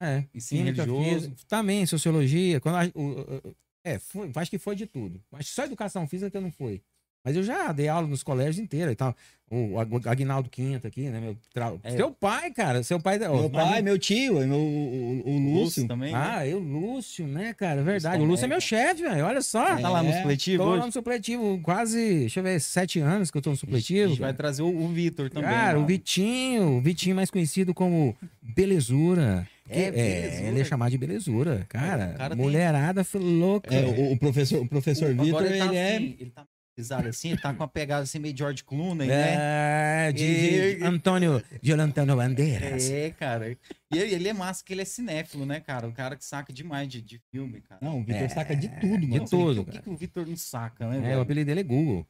É, 0.03 0.25
Ensino 0.33 0.65
química, 0.65 0.83
religioso. 0.83 1.29
física, 1.29 1.47
também, 1.47 1.85
sociologia. 1.85 2.59
Quando 2.59 2.75
a- 2.75 2.91
o- 2.93 3.21
o- 3.49 3.55
é, 3.85 3.97
foi- 3.99 4.31
acho 4.35 4.51
que 4.51 4.59
foi 4.59 4.75
de 4.75 4.85
tudo. 4.85 5.23
Que 5.37 5.43
só 5.45 5.63
educação 5.63 6.07
física 6.07 6.29
que 6.29 6.37
eu 6.37 6.41
não 6.41 6.51
fui. 6.51 6.81
Mas 7.23 7.35
eu 7.35 7.43
já 7.43 7.71
dei 7.71 7.87
aula 7.87 8.05
nos 8.07 8.21
colégios 8.23 8.59
inteiros 8.59 8.91
e 8.93 8.95
tal. 8.95 9.15
O 9.49 9.79
Ag- 9.79 10.07
Aguinaldo 10.09 10.49
Quinto 10.49 10.87
aqui, 10.87 11.01
né? 11.01 11.19
Meu, 11.19 11.37
tra- 11.53 11.73
É. 11.83 11.91
Seu 11.91 12.09
pai, 12.11 12.49
cara. 12.51 12.81
Seu 12.81 12.99
pai. 12.99 13.19
Meu 13.19 13.49
pai, 13.51 13.83
meu 13.83 13.99
tio, 13.99 14.39
meu, 14.47 14.57
o, 14.57 15.21
o- 15.25 15.29
o 15.29 15.53
Lúcio. 15.61 15.87
também. 15.87 16.11
né? 16.11 16.19
Ah, 16.21 16.47
eu, 16.47 16.57
Lúcio, 16.57 17.27
né, 17.27 17.53
cara? 17.53 17.83
Verdade. 17.83 18.15
Lúcio 18.17 18.27
O 18.27 18.31
Lúcio 18.31 18.45
é 18.45 18.47
meu 18.47 18.59
chefe, 18.59 19.03
velho. 19.03 19.23
Olha 19.25 19.41
só. 19.41 19.77
É. 19.77 19.81
Tá 19.81 19.89
lá 19.89 20.01
no 20.01 20.11
supletivo 20.11 20.63
Tô 20.63 20.69
hoje? 20.71 20.79
lá 20.79 20.85
no 20.87 20.91
supletivo, 20.91 21.59
quase, 21.61 22.19
deixa 22.21 22.39
eu 22.39 22.43
ver, 22.43 22.59
sete 22.59 22.99
anos 22.99 23.29
que 23.29 23.37
eu 23.37 23.41
tô 23.43 23.51
no 23.51 23.53
A 23.55 23.59
supletivo. 23.59 24.09
gente 24.09 24.19
vai 24.21 24.33
trazer 24.33 24.63
o, 24.63 24.67
o 24.75 24.87
Vitor 24.89 25.29
também. 25.29 25.49
Cara, 25.51 25.77
o 25.77 25.81
lá. 25.81 25.87
Vitinho, 25.87 26.77
o 26.77 26.81
Vitinho 26.81 27.15
mais 27.15 27.29
conhecido 27.29 27.73
como 27.75 28.15
Belezura. 28.41 29.47
É, 29.69 29.91
Belezura. 29.91 30.47
ele 30.49 30.59
é 30.61 30.63
chamado 30.63 30.91
de 30.91 30.97
Belezura, 30.97 31.65
cara. 31.69 32.11
O 32.15 32.17
cara 32.17 32.35
tem- 32.35 32.43
mulherada 32.43 33.03
foi 33.03 33.21
louca. 33.21 33.73
É, 33.73 33.85
o, 33.85 34.13
o 34.13 34.17
professor, 34.19 34.61
o 34.61 34.67
professor 34.67 35.13
Vitor, 35.13 35.45
ele, 35.45 35.59
tá 35.59 35.73
é. 35.75 35.95
assim, 35.95 36.15
ele 36.19 36.31
tá 36.31 36.45
pisado 36.75 37.07
assim, 37.07 37.29
ele 37.31 37.41
tá 37.41 37.53
com 37.53 37.59
uma 37.61 37.67
pegada 37.67 38.03
assim 38.03 38.19
meio 38.19 38.35
George 38.35 38.63
Clooney, 38.63 39.07
né? 39.07 40.07
É, 40.07 40.11
de, 40.11 40.75
de 40.77 40.83
E- 40.83 40.83
Antônio 40.85 41.43
Giolantano 41.61 42.15
Bandeiras. 42.15 42.89
É, 42.89 43.11
cara. 43.11 43.51
E 43.51 43.57
ele, 43.97 44.13
ele 44.15 44.27
é 44.29 44.33
massa 44.33 44.63
que 44.63 44.73
ele 44.73 44.81
é 44.81 44.85
cinéfilo, 44.85 45.45
né, 45.45 45.59
cara? 45.59 45.87
O 45.87 45.93
cara 45.93 46.15
que 46.15 46.25
saca 46.25 46.51
demais 46.51 46.87
de, 46.89 47.01
de 47.01 47.19
filme, 47.31 47.61
cara. 47.61 47.79
Não, 47.83 47.99
o 47.99 48.03
Vitor 48.03 48.23
É, 48.23 48.29
saca 48.29 48.55
de 48.55 48.67
tudo, 48.79 48.99
de 49.01 49.07
mano. 49.07 49.29
tudo. 49.29 49.61
O 49.61 49.65
que, 49.65 49.81
que 49.81 49.89
o 49.89 49.95
Vitor 49.97 50.25
não 50.27 50.35
saca, 50.35 50.87
né, 50.89 50.95
É, 50.95 50.99
o 50.99 51.01
velho? 51.03 51.21
apelido 51.21 51.45
dele 51.47 51.59
é 51.59 51.63
Google. 51.63 52.07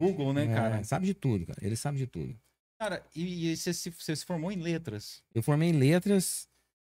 Google, 0.00 0.32
né, 0.32 0.44
É, 0.44 0.54
cara? 0.54 0.84
sabe 0.84 1.06
de 1.06 1.14
tudo, 1.14 1.46
cara. 1.46 1.58
Ele 1.62 1.76
sabe 1.76 1.98
de 1.98 2.06
tudo. 2.06 2.38
Cara, 2.80 3.02
e, 3.14 3.52
e 3.52 3.56
você, 3.56 3.72
se, 3.72 3.90
você 3.90 4.14
se 4.14 4.24
formou 4.24 4.52
em 4.52 4.56
letras. 4.60 5.22
Eu 5.34 5.42
formei 5.42 5.70
em 5.70 5.72
letras 5.72 6.46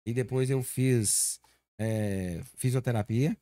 e 0.05 0.13
depois 0.13 0.49
eu 0.49 0.61
fiz 0.61 1.39
é, 1.79 2.41
fisioterapia, 2.57 3.37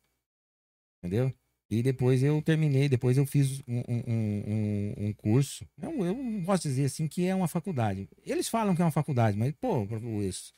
entendeu? 1.02 1.32
E 1.70 1.82
depois 1.82 2.22
eu 2.22 2.40
terminei, 2.40 2.88
depois 2.88 3.18
eu 3.18 3.26
fiz 3.26 3.60
um, 3.68 3.78
um- 3.86 4.02
um- 4.06 4.94
um- 5.08 5.12
curso. 5.12 5.66
Eu, 5.80 5.90
eu 6.04 6.14
não 6.14 6.42
posso 6.42 6.62
dizer 6.62 6.86
assim 6.86 7.06
que 7.06 7.26
é 7.26 7.34
uma 7.34 7.46
faculdade. 7.48 8.08
Eles 8.24 8.48
falam 8.48 8.74
que 8.74 8.80
é 8.80 8.84
uma 8.84 8.90
faculdade, 8.90 9.36
mas, 9.36 9.52
pô, 9.60 9.86
isso. 10.22 10.54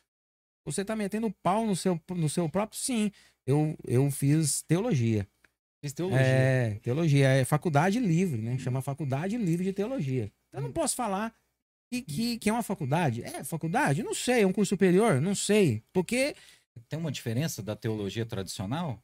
Você 0.65 0.85
tá 0.85 0.95
metendo 0.95 1.31
pau 1.43 1.67
no 1.67 1.75
seu, 1.75 2.01
no 2.11 2.29
seu 2.29 2.49
próprio. 2.49 2.79
Sim, 2.79 3.11
eu, 3.47 3.77
eu 3.87 4.09
fiz 4.11 4.63
teologia. 4.63 5.27
Fiz 5.83 5.93
teologia. 5.93 6.21
É, 6.21 6.79
teologia. 6.83 7.29
É 7.29 7.45
faculdade 7.45 7.99
livre, 7.99 8.41
né? 8.41 8.57
Chama 8.59 8.83
Faculdade 8.83 9.37
Livre 9.37 9.65
de 9.65 9.73
Teologia. 9.73 10.31
Então, 10.49 10.61
eu 10.61 10.63
não 10.63 10.73
posso 10.73 10.95
falar 10.95 11.35
que, 11.91 12.03
que, 12.03 12.39
que 12.39 12.51
é 12.51 12.53
uma 12.53 12.63
faculdade. 12.63 13.23
É 13.25 13.43
faculdade? 13.43 14.03
Não 14.03 14.15
sei. 14.15 14.43
É 14.43 14.47
um 14.47 14.53
curso 14.53 14.69
superior? 14.69 15.21
Não 15.21 15.35
sei. 15.35 15.83
Porque 15.93 16.37
Tem 16.89 16.99
uma 16.99 17.11
diferença 17.11 17.63
da 17.63 17.75
teologia 17.75 18.27
tradicional? 18.27 19.03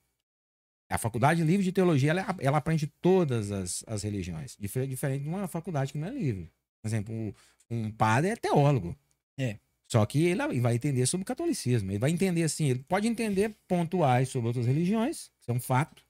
A 0.88 0.98
Faculdade 0.98 1.42
Livre 1.42 1.64
de 1.64 1.72
Teologia, 1.72 2.10
ela, 2.10 2.36
ela 2.40 2.58
aprende 2.58 2.86
todas 3.00 3.50
as, 3.50 3.82
as 3.86 4.02
religiões. 4.02 4.56
Difer- 4.58 4.86
Diferente 4.86 5.22
de 5.22 5.28
uma 5.28 5.48
faculdade 5.48 5.92
que 5.92 5.98
não 5.98 6.08
é 6.08 6.10
livre. 6.10 6.50
Por 6.82 6.88
exemplo, 6.88 7.14
um- 7.14 7.32
um 7.70 7.90
padre 7.90 8.30
é 8.30 8.36
teólogo. 8.36 8.96
É. 9.38 9.58
Só 9.88 10.04
que 10.06 10.24
ele 10.26 10.60
vai 10.60 10.74
entender 10.76 11.06
sobre 11.06 11.22
o 11.22 11.26
catolicismo. 11.26 11.90
Ele 11.90 11.98
vai 11.98 12.10
entender 12.10 12.42
assim, 12.42 12.66
ele 12.70 12.84
pode 12.88 13.06
entender 13.06 13.54
pontuais 13.68 14.28
sobre 14.28 14.48
outras 14.48 14.66
religiões, 14.66 15.30
isso 15.40 15.50
é 15.50 15.52
um 15.52 15.60
fato. 15.60 16.02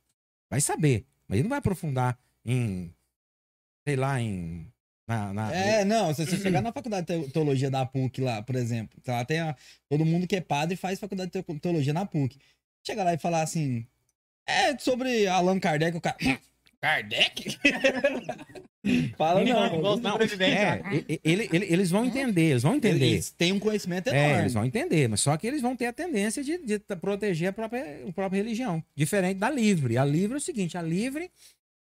Vai 0.50 0.60
saber. 0.60 1.06
Mas 1.28 1.36
ele 1.36 1.42
não 1.44 1.50
vai 1.50 1.58
aprofundar 1.58 2.18
em, 2.44 2.92
sei 3.86 3.96
lá, 3.96 4.20
em. 4.20 4.66
Na, 5.08 5.32
na- 5.32 5.54
É, 5.54 5.84
não, 5.84 6.12
se 6.12 6.26
você 6.26 6.36
chegar 6.36 6.60
na 6.60 6.72
faculdade 6.72 7.06
de 7.06 7.30
teologia 7.30 7.70
da 7.70 7.86
PUC 7.86 8.20
lá, 8.20 8.42
por 8.42 8.56
exemplo, 8.56 9.00
lá 9.06 9.24
tem 9.24 9.38
a- 9.40 9.54
todo 9.88 10.04
mundo 10.04 10.26
que 10.26 10.34
é 10.36 10.40
padre 10.40 10.74
faz 10.76 10.98
faculdade 10.98 11.30
de 11.30 11.42
teo- 11.42 11.60
teologia 11.60 11.92
na 11.92 12.04
PUC. 12.04 12.38
Chega 12.84 13.04
lá 13.04 13.14
e 13.14 13.18
falar 13.18 13.42
assim, 13.42 13.86
é 14.46 14.76
sobre 14.78 15.26
Allan 15.26 15.58
Kardec, 15.58 15.96
o 15.96 16.00
cara... 16.00 16.16
Kardec? 16.80 17.56
Fala 19.16 19.42
não, 19.44 19.96
não. 19.98 20.18
É, 20.38 20.80
e- 21.08 21.20
ele- 21.24 21.48
ele- 21.52 21.66
eles 21.72 21.90
vão 21.90 22.04
entender, 22.04 22.50
eles 22.50 22.62
vão 22.62 22.76
entender. 22.76 23.04
Eles 23.06 23.30
têm 23.30 23.52
um 23.52 23.58
conhecimento 23.58 24.08
É, 24.10 24.16
enorme. 24.16 24.42
eles 24.42 24.52
vão 24.54 24.64
entender, 24.64 25.08
mas 25.08 25.20
só 25.20 25.36
que 25.36 25.46
eles 25.46 25.60
vão 25.60 25.74
ter 25.74 25.86
a 25.86 25.92
tendência 25.92 26.44
de, 26.44 26.58
de 26.58 26.78
proteger 27.00 27.48
a 27.48 27.52
própria, 27.52 28.04
a 28.08 28.12
própria 28.12 28.36
religião. 28.38 28.82
Diferente 28.94 29.38
da 29.38 29.50
livre. 29.50 29.98
A 29.98 30.04
livre 30.04 30.34
é 30.34 30.36
o 30.36 30.40
seguinte: 30.40 30.78
a 30.78 30.82
livre, 30.82 31.30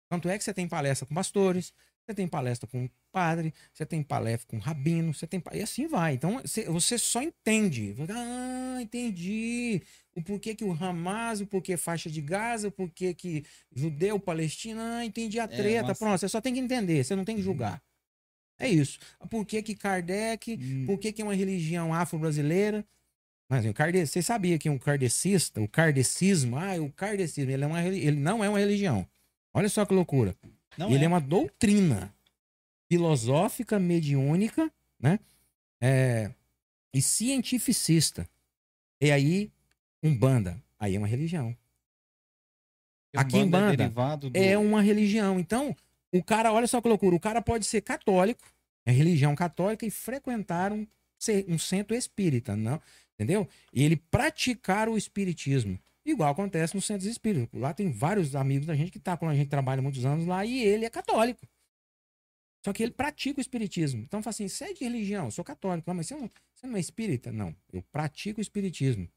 tanto 0.09 0.29
é 0.29 0.39
que 0.39 0.45
você 0.45 0.55
tem 0.55 0.69
palestra 0.69 1.05
com 1.07 1.15
pastores, 1.15 1.73
você 2.07 2.15
tem 2.15 2.27
palestra 2.27 2.69
com 2.69 2.89
padre, 3.13 3.55
você 3.73 3.87
tem 3.87 4.03
palestra 4.03 4.49
com 4.49 4.59
rabino, 4.59 5.15
você 5.15 5.27
tem. 5.27 5.43
E 5.53 5.63
assim 5.63 5.87
vai. 5.87 6.15
Então 6.15 6.41
você, 6.69 6.99
só 6.99 7.23
entende. 7.23 7.95
Ah, 8.11 8.79
entendi. 8.83 9.83
O 10.15 10.23
porquê 10.23 10.55
que 10.55 10.65
o 10.65 10.73
Hamas, 10.73 11.41
o 11.41 11.47
porquê 11.47 11.77
faixa 11.77 12.11
de 12.11 12.21
Gaza, 12.21 12.69
o 12.69 12.73
porquê 12.73 13.15
que 13.15 13.45
judeu, 13.75 14.19
palestino, 14.19 14.81
ah, 14.81 15.05
entendi 15.05 15.39
a 15.39 15.47
treta. 15.47 15.89
nossa. 15.89 15.99
Pronto, 15.99 16.21
você 16.21 16.29
só 16.29 16.41
tem 16.41 16.55
que 16.55 16.61
entender, 16.61 17.05
você 17.05 17.15
não 17.15 17.25
tem 17.25 17.37
que 17.37 17.43
julgar. 17.43 17.83
É 18.59 18.69
isso. 18.69 18.99
Por 19.31 19.45
que 19.45 19.63
que 19.63 19.75
Kardec 19.75 20.55
Hum, 20.61 20.87
por 20.87 20.99
que, 20.99 21.13
que 21.13 21.23
é 21.23 21.25
uma 21.25 21.35
religião 21.35 21.95
afro-brasileira? 21.95 22.85
Mas 23.49 23.67
o 23.67 23.75
karde... 23.75 24.07
você 24.07 24.23
sabia 24.23 24.59
que 24.59 24.71
um 24.71 24.79
kardecista, 24.79 25.61
o 25.61 25.69
kardecismo, 25.69 26.57
ah, 26.57 26.81
o 26.81 26.91
kardecismo, 26.91 27.51
ele, 27.51 27.65
é 27.65 27.67
uma, 27.67 27.83
ele 27.83 28.19
não 28.19 28.43
é 28.43 28.49
uma 28.49 28.59
religião. 28.59 29.07
Olha 29.53 29.69
só 29.69 29.85
que 29.85 29.93
loucura. 29.93 30.35
Não 30.77 30.91
ele 30.91 31.03
é. 31.03 31.05
é. 31.05 31.09
uma 31.09 31.21
doutrina 31.21 32.15
filosófica, 32.91 33.79
mediúnica, 33.79 34.71
né? 34.99 35.19
É, 35.81 36.31
e 36.95 37.01
cientificista. 37.01 38.29
E 39.01 39.11
aí, 39.11 39.51
Umbanda, 40.03 40.63
aí 40.79 40.95
é 40.95 40.99
uma 40.99 41.07
religião. 41.07 41.57
Aqui 43.17 43.39
em 43.39 43.45
Umbanda 43.45 43.57
é 43.57 43.71
Banda 43.71 43.77
derivado 43.77 44.31
do... 44.31 44.39
É 44.39 44.57
uma 44.57 44.83
religião. 44.83 45.39
Então, 45.39 45.75
o 46.13 46.23
cara, 46.23 46.53
olha 46.53 46.67
só 46.67 46.81
que 46.81 46.89
loucura, 46.89 47.17
o 47.17 47.21
cara 47.21 47.41
pode 47.41 47.65
ser 47.65 47.81
católico, 47.81 48.45
é 48.85 48.93
religião 48.93 49.35
católica, 49.35 49.87
e 49.87 49.91
frequentar 49.91 50.73
um, 50.73 50.87
um 51.49 51.59
centro 51.59 51.97
espírita, 51.97 52.55
não? 52.55 52.81
Entendeu? 53.15 53.49
E 53.73 53.83
ele 53.83 53.97
praticar 53.97 54.89
o 54.89 54.97
espiritismo. 54.97 55.79
Igual 56.05 56.33
acontece 56.33 56.75
nos 56.75 56.85
centros 56.85 57.09
espíritas. 57.09 57.49
Lá 57.61 57.73
tem 57.73 57.91
vários 57.91 58.35
amigos 58.35 58.67
da 58.67 58.75
gente 58.75 58.91
que 58.91 58.99
tá, 58.99 59.17
quando 59.17 59.31
a 59.31 59.35
gente 59.35 59.49
trabalha 59.49 59.81
muitos 59.81 60.05
anos 60.05 60.27
lá, 60.27 60.45
e 60.45 60.61
ele 60.61 60.85
é 60.85 60.91
católico. 60.91 61.47
Só 62.65 62.73
que 62.73 62.83
ele 62.83 62.93
pratica 62.93 63.39
o 63.39 63.41
espiritismo. 63.41 64.03
Então, 64.03 64.23
fala 64.23 64.31
assim, 64.31 64.49
você 64.49 64.65
é 64.65 64.73
de 64.73 64.85
religião? 64.85 65.27
Eu 65.27 65.31
sou 65.31 65.45
católico. 65.45 65.93
Mas 65.95 66.07
você 66.07 66.15
não, 66.15 66.31
você 66.55 66.67
não 66.67 66.77
é 66.77 66.81
espírita? 66.81 67.33
Não, 67.33 67.55
eu 67.73 67.83
pratico 67.91 68.41
o 68.41 68.43
espiritismo. 68.43 69.09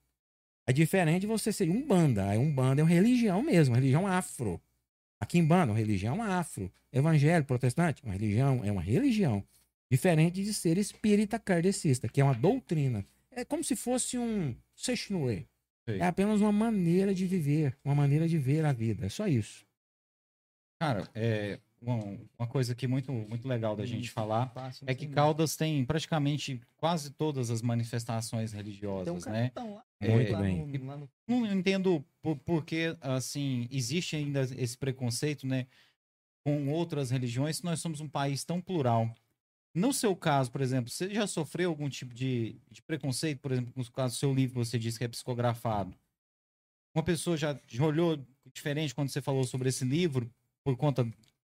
É 0.67 0.73
diferente 0.73 1.21
de 1.21 1.27
você 1.27 1.53
ser 1.53 1.69
umbanda. 1.69 2.31
A 2.31 2.39
umbanda 2.39 2.81
é 2.81 2.83
uma 2.83 2.89
religião 2.89 3.41
mesmo, 3.43 3.73
uma 3.73 3.79
religião 3.79 4.07
afro. 4.07 4.59
Aqui 5.19 5.37
em 5.37 5.45
Banda, 5.45 5.71
uma 5.71 5.77
religião 5.77 6.21
afro. 6.21 6.71
Evangelho, 6.91 7.45
protestante, 7.45 8.03
uma 8.03 8.13
religião, 8.13 8.63
é 8.63 8.71
uma 8.71 8.81
religião. 8.81 9.43
Diferente 9.89 10.43
de 10.43 10.53
ser 10.53 10.77
espírita 10.77 11.37
kardecista, 11.37 12.09
que 12.09 12.19
é 12.19 12.23
uma 12.23 12.33
doutrina. 12.33 13.05
É 13.31 13.45
como 13.45 13.63
se 13.63 13.75
fosse 13.75 14.17
um 14.17 14.55
Seixinoe. 14.75 15.47
Sei. 15.87 15.99
É 15.99 16.05
apenas 16.07 16.41
uma 16.41 16.51
maneira 16.51 17.13
de 17.13 17.25
viver, 17.27 17.77
uma 17.83 17.93
maneira 17.93 18.27
de 18.27 18.37
ver 18.37 18.65
a 18.65 18.73
vida. 18.73 19.05
É 19.05 19.09
só 19.09 19.27
isso. 19.27 19.65
Cara, 20.81 21.07
é 21.13 21.59
uma, 21.81 21.95
uma 22.37 22.47
coisa 22.47 22.73
aqui 22.73 22.87
muito, 22.87 23.11
muito 23.11 23.47
legal 23.47 23.75
da 23.75 23.85
gente 23.85 24.09
falar 24.11 24.51
é 24.85 24.93
que 24.95 25.07
Caldas 25.07 25.55
tem 25.55 25.85
praticamente 25.85 26.59
quase 26.77 27.11
todas 27.11 27.49
as 27.49 27.61
manifestações 27.61 28.51
Tem 28.51 28.59
um 28.59 28.63
religiosas, 28.63 29.25
né? 29.27 29.51
lá. 29.55 29.83
Muito 30.01 30.31
lá 30.33 30.41
bem. 30.41 30.65
no- 30.65 30.85
lá 30.85 30.97
no- 30.97 31.09
Não 31.27 31.45
entendo 31.53 32.03
por, 32.21 32.35
por 32.37 32.65
que, 32.65 32.95
assim, 33.01 33.67
existe 33.71 34.15
ainda 34.15 34.41
esse 34.57 34.77
preconceito, 34.77 35.47
né? 35.47 35.67
Com 36.43 36.69
outras 36.69 37.09
religiões, 37.09 37.57
se 37.57 37.63
nós 37.63 37.79
somos 37.79 38.01
um 38.01 38.09
país 38.09 38.43
tão 38.43 38.59
plural. 38.59 39.09
No 39.75 39.91
seu 39.93 40.15
caso, 40.15 40.49
por 40.49 40.61
exemplo, 40.61 40.89
você 40.89 41.13
já 41.13 41.27
sofreu 41.27 41.69
algum 41.69 41.89
tipo 41.89 42.13
de, 42.13 42.55
de 42.71 42.81
preconceito, 42.81 43.41
por 43.41 43.51
exemplo, 43.51 43.73
no 43.75 43.91
caso 43.91 44.15
do 44.15 44.19
seu 44.19 44.33
livro, 44.33 44.63
você 44.63 44.79
disse 44.79 44.97
que 44.97 45.03
é 45.03 45.07
psicografado. 45.07 45.93
Uma 46.95 47.03
pessoa 47.03 47.35
já, 47.35 47.59
olhou 47.81 48.25
diferente 48.53 48.95
quando 48.95 49.09
você 49.09 49.21
falou 49.21 49.43
sobre 49.43 49.67
esse 49.67 49.83
livro 49.83 50.31
por 50.63 50.77
conta 50.77 51.05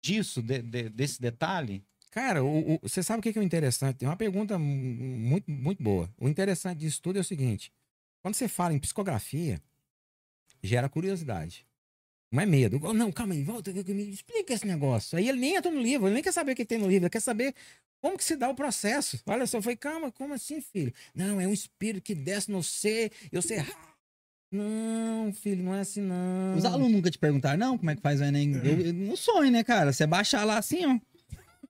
disso, 0.03 0.41
de- 0.41 0.61
de- 0.61 0.89
desse 0.89 1.21
detalhe? 1.21 1.81
Cara, 2.11 2.43
o- 2.43 2.75
o- 2.75 2.79
você 2.81 3.01
sabe 3.01 3.19
o 3.19 3.21
que 3.23 3.37
é 3.37 3.41
o 3.41 3.43
interessante? 3.43 3.97
Tem 3.99 4.07
uma 4.09 4.17
pergunta 4.17 4.59
mu- 4.59 4.65
muito, 4.65 5.49
muito 5.49 5.81
boa. 5.81 6.13
O 6.17 6.27
interessante 6.27 6.79
disso 6.79 7.01
tudo 7.01 7.17
é 7.17 7.21
o 7.21 7.23
seguinte: 7.23 7.71
quando 8.21 8.35
você 8.35 8.49
fala 8.49 8.73
em 8.73 8.79
psicografia, 8.79 9.61
gera 10.61 10.89
curiosidade. 10.89 11.65
Não 12.31 12.41
é 12.41 12.45
medo. 12.45 12.79
Não, 12.93 13.11
calma 13.11 13.33
aí, 13.33 13.43
volta, 13.43 13.71
me 13.71 14.09
explica 14.11 14.53
esse 14.53 14.67
negócio. 14.67 15.17
Aí 15.17 15.27
ele 15.29 15.39
nem 15.39 15.55
entra 15.55 15.71
no 15.71 15.81
livro, 15.81 16.07
ele 16.07 16.15
nem 16.15 16.23
quer 16.23 16.31
saber 16.33 16.51
o 16.51 16.55
que 16.55 16.65
tem 16.65 16.77
no 16.77 16.87
livro, 16.87 17.05
ele 17.05 17.09
quer 17.09 17.21
saber 17.21 17.55
como 18.01 18.17
que 18.17 18.23
se 18.23 18.35
dá 18.35 18.49
o 18.49 18.55
processo. 18.55 19.19
Olha 19.25 19.45
só, 19.45 19.61
falei, 19.61 19.75
calma, 19.75 20.11
como 20.11 20.33
assim, 20.33 20.61
filho? 20.61 20.93
Não, 21.13 21.39
é 21.39 21.47
um 21.47 21.53
espírito 21.53 22.03
que 22.03 22.15
desce 22.15 22.51
no 22.51 22.63
C, 22.63 23.11
eu 23.31 23.41
sei. 23.41 23.63
Não, 24.51 25.31
filho, 25.31 25.63
não 25.63 25.75
é 25.75 25.81
assim, 25.81 26.01
não. 26.01 26.55
Os 26.55 26.65
alunos 26.65 26.91
nunca 26.91 27.11
te 27.11 27.19
perguntaram, 27.19 27.59
não, 27.59 27.77
como 27.77 27.91
é 27.91 27.95
que 27.95 28.01
faz 28.01 28.19
o 28.19 28.23
Enem? 28.23 28.55
Eu, 28.63 28.79
eu, 28.79 28.93
não 28.93 29.15
sonho, 29.15 29.51
né, 29.51 29.63
cara? 29.63 29.93
Você 29.93 30.07
baixar 30.07 30.43
lá 30.43 30.57
assim, 30.57 30.85
ó. 30.85 30.97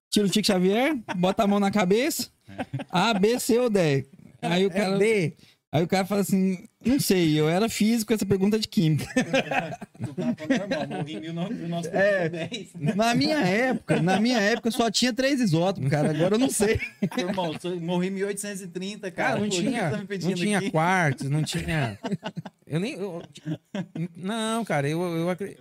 Tira 0.09 0.25
o 0.25 0.29
Tico 0.29 0.47
Xavier, 0.47 0.95
bota 1.17 1.43
a 1.43 1.47
mão 1.47 1.59
na 1.59 1.71
cabeça. 1.71 2.31
A, 2.89 3.13
B, 3.13 3.37
C 3.39 3.59
ou 3.59 3.69
D. 3.69 4.07
Aí 4.41 4.65
o 4.65 4.71
cara. 4.71 4.95
É 4.95 4.97
D. 4.97 5.37
Aí 5.71 5.83
o 5.83 5.87
cara 5.87 6.05
fala 6.05 6.21
assim, 6.21 6.68
não 6.85 6.99
sei, 6.99 7.39
eu 7.39 7.49
era 7.49 7.67
físico, 7.69 8.13
essa 8.13 8.25
pergunta 8.25 8.55
é 8.55 8.59
de 8.59 8.67
química. 8.67 9.05
1910. 11.05 11.91
É. 11.93 12.95
Na 12.95 13.13
minha 13.13 13.37
época, 13.39 14.01
na 14.01 14.19
minha 14.19 14.39
época 14.39 14.71
só 14.71 14.89
tinha 14.89 15.13
três 15.13 15.39
isótopos, 15.41 15.89
cara. 15.89 16.09
Agora 16.11 16.35
eu 16.35 16.39
não 16.39 16.49
sei. 16.49 16.79
Irmão, 17.17 17.53
morri 17.81 18.07
em 18.07 18.11
1830, 18.11 19.11
cara. 19.11 19.29
Cara, 19.29 19.39
não 19.41 19.49
Pô, 19.49 19.55
tinha, 19.55 19.89
tá 19.91 19.97
não 19.97 20.33
tinha 20.33 20.57
aqui? 20.59 20.71
quartos, 20.71 21.29
não 21.29 21.43
tinha. 21.43 21.99
Eu 22.65 22.79
nem. 22.79 22.93
eu- 22.93 23.21
não, 24.15 24.63
cara, 24.65 24.87
eu, 24.87 25.01
eu, 25.01 25.29
acre- 25.29 25.57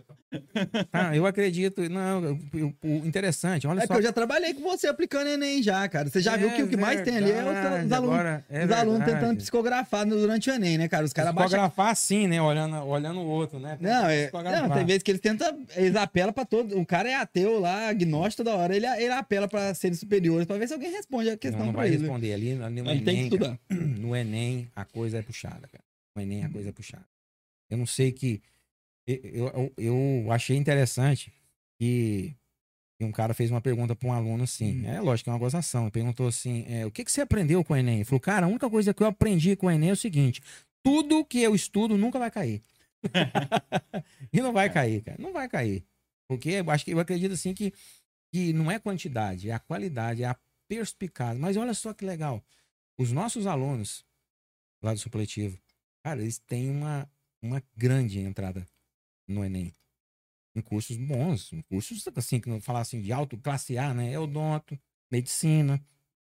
Ah, 0.93 1.17
eu 1.17 1.25
acredito. 1.27 1.89
Não, 1.89 2.23
eu- 2.25 2.39
eu- 2.55 2.75
o 2.83 3.07
interessante, 3.07 3.67
olha 3.67 3.81
É 3.83 3.87
só. 3.87 3.95
que 3.95 4.01
eu 4.01 4.03
já 4.03 4.13
trabalhei 4.13 4.53
com 4.55 4.61
você 4.63 4.87
aplicando 4.87 5.29
Enem 5.29 5.63
já, 5.63 5.89
cara. 5.89 6.09
Você 6.09 6.21
já 6.21 6.37
viu 6.37 6.51
que 6.53 6.63
o 6.63 6.69
que 6.69 6.77
mais 6.77 7.01
tem 7.03 7.17
ali 7.17 7.31
é 7.31 7.43
os, 7.43 7.87
os 7.87 7.93
alunos, 7.93 8.21
é 8.51 8.65
os 8.65 8.71
alunos 8.73 9.05
tentando 9.07 9.37
psicografar 9.39 10.07
no- 10.07 10.17
durante 10.17 10.51
o 10.51 10.53
Enem, 10.55 10.77
né, 10.79 10.89
cara? 10.89 11.05
Os 11.05 11.13
caras. 11.13 11.33
Psicografar 11.35 11.89
assim, 11.91 12.27
né? 12.27 12.41
Olhando, 12.43 12.77
olhando 12.87 13.21
o 13.21 13.27
outro, 13.27 13.59
né? 13.59 13.79
Não, 13.81 14.09
é, 14.09 14.31
não, 14.33 14.71
tem 14.71 14.85
vezes 14.85 15.03
que 15.03 15.11
eles 15.11 15.21
tentam, 15.21 15.65
eles 15.77 15.97
apelam 15.97 16.33
pra 16.33 16.45
todo. 16.45 16.79
O 16.79 16.85
cara 16.85 17.09
é 17.09 17.15
ateu 17.15 17.59
lá, 17.59 17.89
agnóstico 17.89 18.45
toda 18.45 18.57
hora. 18.57 18.75
Ele, 18.77 18.87
ele 18.87 19.13
apela 19.13 19.49
pra 19.49 19.73
seres 19.75 19.99
superiores 19.99 20.47
pra 20.47 20.59
ver 20.59 20.67
se 20.69 20.75
alguém 20.75 20.91
responde 20.93 21.31
a 21.31 21.37
questão 21.37 21.61
não, 21.61 21.67
não 21.67 21.73
pra 21.73 21.83
vai 21.83 21.89
ele. 21.91 21.99
responder 21.99 22.35
ali, 22.35 22.63
ali 22.63 22.83
no 22.83 22.91
Ele 22.91 23.01
tem 23.03 23.15
que 23.15 23.21
Enem, 23.21 23.39
cara. 23.39 23.59
estudar. 23.71 23.77
no 23.99 24.15
Enem 24.17 24.69
a 24.77 24.85
coisa 24.85 25.19
é 25.19 25.23
puxada, 25.23 25.67
cara. 25.73 25.85
No 26.15 26.23
Enem 26.23 26.45
a 26.45 26.51
coisa 26.51 26.69
é 26.69 26.73
puxada. 26.73 27.05
Eu 27.71 27.79
não 27.79 27.87
sei 27.87 28.13
que. 28.13 28.43
Eu, 29.09 29.49
eu, 29.49 29.73
eu 29.79 30.33
achei 30.33 30.55
interessante 30.55 31.33
que 31.79 32.37
um 33.01 33.11
cara 33.11 33.33
fez 33.33 33.51
uma 33.51 33.61
pergunta 33.61 33.97
para 33.97 34.09
um 34.09 34.13
aluno 34.13 34.45
assim. 34.45 34.85
É 34.87 35.01
lógico 35.01 35.25
que 35.25 35.31
é 35.31 35.33
uma 35.33 35.39
gozação. 35.39 35.85
Ele 35.85 35.91
perguntou 35.91 36.29
assim: 36.29 36.67
é, 36.69 36.85
o 36.85 36.91
que, 36.91 37.05
que 37.05 37.11
você 37.11 37.23
aprendeu 37.23 37.65
com 37.65 37.73
o 37.73 37.77
Enem? 37.77 37.97
Ele 37.97 38.05
falou, 38.05 38.21
cara, 38.21 38.45
a 38.45 38.49
única 38.49 38.69
coisa 38.69 38.93
que 38.93 39.03
eu 39.03 39.07
aprendi 39.07 39.57
com 39.57 39.67
o 39.67 39.71
Enem 39.71 39.89
é 39.89 39.93
o 39.93 39.97
seguinte: 39.97 40.43
tudo 40.83 41.25
que 41.25 41.41
eu 41.41 41.55
estudo 41.55 41.97
nunca 41.97 42.19
vai 42.19 42.31
cair. 42.31 42.63
e 44.33 44.43
não 44.43 44.53
vai 44.53 44.69
cair, 44.69 45.03
cara. 45.03 45.17
Não 45.19 45.33
vai 45.33 45.49
cair. 45.49 45.87
Porque 46.29 46.51
eu 46.51 46.71
acho 46.71 46.85
que 46.85 46.91
eu 46.91 47.01
acredito 47.01 47.33
assim 47.33 47.55
que, 47.55 47.73
que 48.31 48.53
não 48.53 48.71
é 48.71 48.79
quantidade, 48.79 49.49
é 49.49 49.55
a 49.55 49.59
qualidade, 49.59 50.23
é 50.23 50.27
a 50.27 50.37
perspicácia. 50.69 51.39
Mas 51.39 51.57
olha 51.57 51.73
só 51.73 51.95
que 51.95 52.05
legal. 52.05 52.45
Os 52.99 53.11
nossos 53.11 53.47
alunos 53.47 54.05
lá 54.83 54.93
do 54.93 54.99
supletivo, 54.99 55.59
cara, 56.05 56.21
eles 56.21 56.39
têm 56.39 56.69
uma, 56.69 57.11
uma 57.41 57.63
grande 57.75 58.19
entrada 58.19 58.67
no 59.29 59.45
Enem. 59.45 59.75
Em 60.57 60.61
cursos 60.61 60.97
bons, 60.97 61.53
em 61.53 61.63
cursos 61.63 62.05
assim, 62.17 62.41
que 62.41 62.49
não 62.49 62.61
falar 62.61 62.81
assim 62.81 63.01
de 63.01 63.13
alto, 63.13 63.39
classe 63.39 63.77
A, 63.79 63.95
né? 63.95 64.13
É 64.13 64.19
odonto, 64.19 64.79
medicina. 65.11 65.85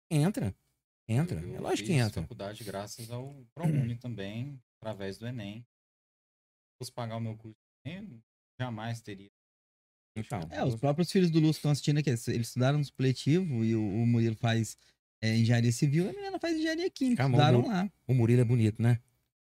Entra. 0.10 0.56
Entra. 1.08 1.40
Eu 1.40 1.56
É 1.56 1.60
lógico 1.60 1.88
que 1.88 1.94
fiz 1.94 2.02
entra. 2.06 2.22
faculdade 2.22 2.64
graças 2.64 3.10
ao 3.10 3.34
ProUni 3.54 3.96
também, 4.00 4.62
através 4.82 5.18
do 5.18 5.28
Enem. 5.28 5.62
Se 5.62 6.78
fosse 6.80 6.92
pagar 6.92 7.16
o 7.18 7.22
meu 7.22 7.38
curso, 7.38 7.56
eu 7.86 8.22
jamais 8.60 9.02
teria. 9.02 9.30
Então, 10.18 10.40
É, 10.52 10.64
os 10.64 10.76
próprios 10.76 11.12
filhos 11.12 11.30
do 11.30 11.40
Lúcio 11.40 11.60
estão 11.60 11.72
assistindo 11.72 12.00
aqui. 12.00 12.10
Eles 12.10 12.28
estudaram 12.28 12.80
no 12.80 12.84
supletivo 12.86 13.64
e 13.64 13.76
o, 13.76 13.82
o 13.82 14.06
Murilo 14.08 14.36
faz 14.36 14.78
é, 15.22 15.36
engenharia 15.38 15.72
civil 15.72 16.06
e 16.06 16.10
a 16.10 16.14
menina 16.14 16.40
faz 16.40 16.58
engenharia 16.58 16.90
química. 16.90 17.24
Calma, 17.24 17.38
estudaram 17.38 17.62
o 17.62 17.68
lá. 17.68 17.92
o 18.08 18.14
Murilo 18.14 18.42
é 18.42 18.46
bonito, 18.46 18.82
né? 18.82 19.00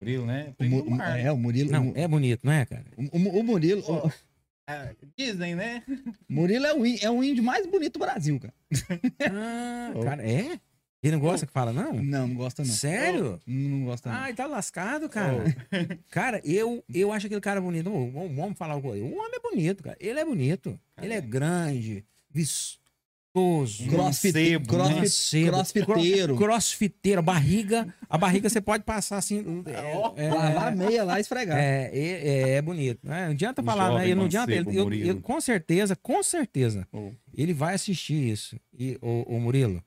Murilo, 0.00 0.26
né? 0.26 0.54
O, 0.58 0.64
Mu- 0.64 0.90
Mar. 0.90 1.18
é, 1.18 1.32
o 1.32 1.36
Murilo. 1.38 1.70
Não, 1.70 1.90
o, 1.90 1.92
é 1.96 2.06
bonito, 2.06 2.40
não 2.44 2.52
é, 2.52 2.64
cara? 2.66 2.84
o, 2.96 3.02
o- 3.18 3.40
o 3.40 3.42
Murilo. 3.42 3.82
o- 3.90 4.12
É, 4.68 4.94
dizem, 5.16 5.54
né? 5.54 5.82
Murilo 6.28 6.66
é 6.66 6.74
o, 6.74 6.84
é 6.86 7.10
o 7.10 7.22
índio 7.22 7.42
mais 7.42 7.66
bonito 7.66 7.94
do 7.94 8.00
Brasil, 8.00 8.38
cara. 8.40 8.54
Ah, 9.30 9.92
cara, 10.02 10.22
é? 10.28 10.58
Ele 11.02 11.12
não 11.14 11.20
gosta 11.20 11.46
que 11.46 11.52
fala, 11.52 11.72
não? 11.72 11.92
Não, 11.92 12.26
não 12.26 12.34
gosta, 12.34 12.64
não. 12.64 12.70
Sério? 12.70 13.40
Não, 13.46 13.78
não 13.78 13.84
gosta, 13.86 14.10
não. 14.10 14.16
Ai, 14.16 14.34
tá 14.34 14.46
lascado, 14.46 15.08
cara. 15.08 15.44
Cara, 16.10 16.40
eu, 16.44 16.82
eu 16.92 17.12
acho 17.12 17.26
aquele 17.26 17.40
cara 17.40 17.60
bonito. 17.60 17.88
Vamos, 17.90 18.34
vamos 18.34 18.58
falar 18.58 18.74
uma 18.74 18.82
coisa. 18.82 19.04
O 19.04 19.12
homem 19.16 19.30
é 19.34 19.40
bonito, 19.40 19.84
cara. 19.84 19.96
Ele 20.00 20.18
é 20.18 20.24
bonito. 20.24 20.80
Ele 21.00 21.14
é 21.14 21.20
grande, 21.20 22.04
vistoso. 22.30 22.80
Crossfit, 23.40 24.32
mancebo, 24.32 24.66
crossfit, 24.68 25.00
mancebo, 25.00 25.50
crossfiteiro. 25.86 26.36
cro- 26.36 26.46
Crossfiteiro. 26.46 27.22
Barriga, 27.22 27.94
a 28.08 28.16
barriga 28.16 28.48
você 28.48 28.60
pode 28.60 28.82
passar 28.84 29.18
assim. 29.18 29.62
É, 30.16 30.28
Lavar 30.30 30.68
a 30.68 30.70
meia 30.76 31.04
lá 31.04 31.18
e 31.18 31.20
esfregar. 31.20 31.58
é, 31.58 31.90
é, 31.92 32.28
é, 32.28 32.48
é 32.54 32.62
bonito. 32.62 33.00
né? 33.06 33.26
Não 33.26 33.32
adianta 33.32 33.60
Um 33.60 33.64
falar, 33.64 33.98
né? 33.98 34.14
Não 34.14 34.24
adianta. 34.24 34.52
Ele, 34.52 34.76
eu- 34.76 34.92
eu- 34.92 35.20
com 35.20 35.40
certeza, 35.40 35.94
com 35.94 36.22
certeza, 36.22 36.88
Oh. 36.92 37.10
ele 37.34 37.52
vai 37.52 37.74
assistir 37.74 38.14
isso. 38.32 38.58
E, 38.72 38.96
o, 39.02 39.38
Murilo, 39.38 39.82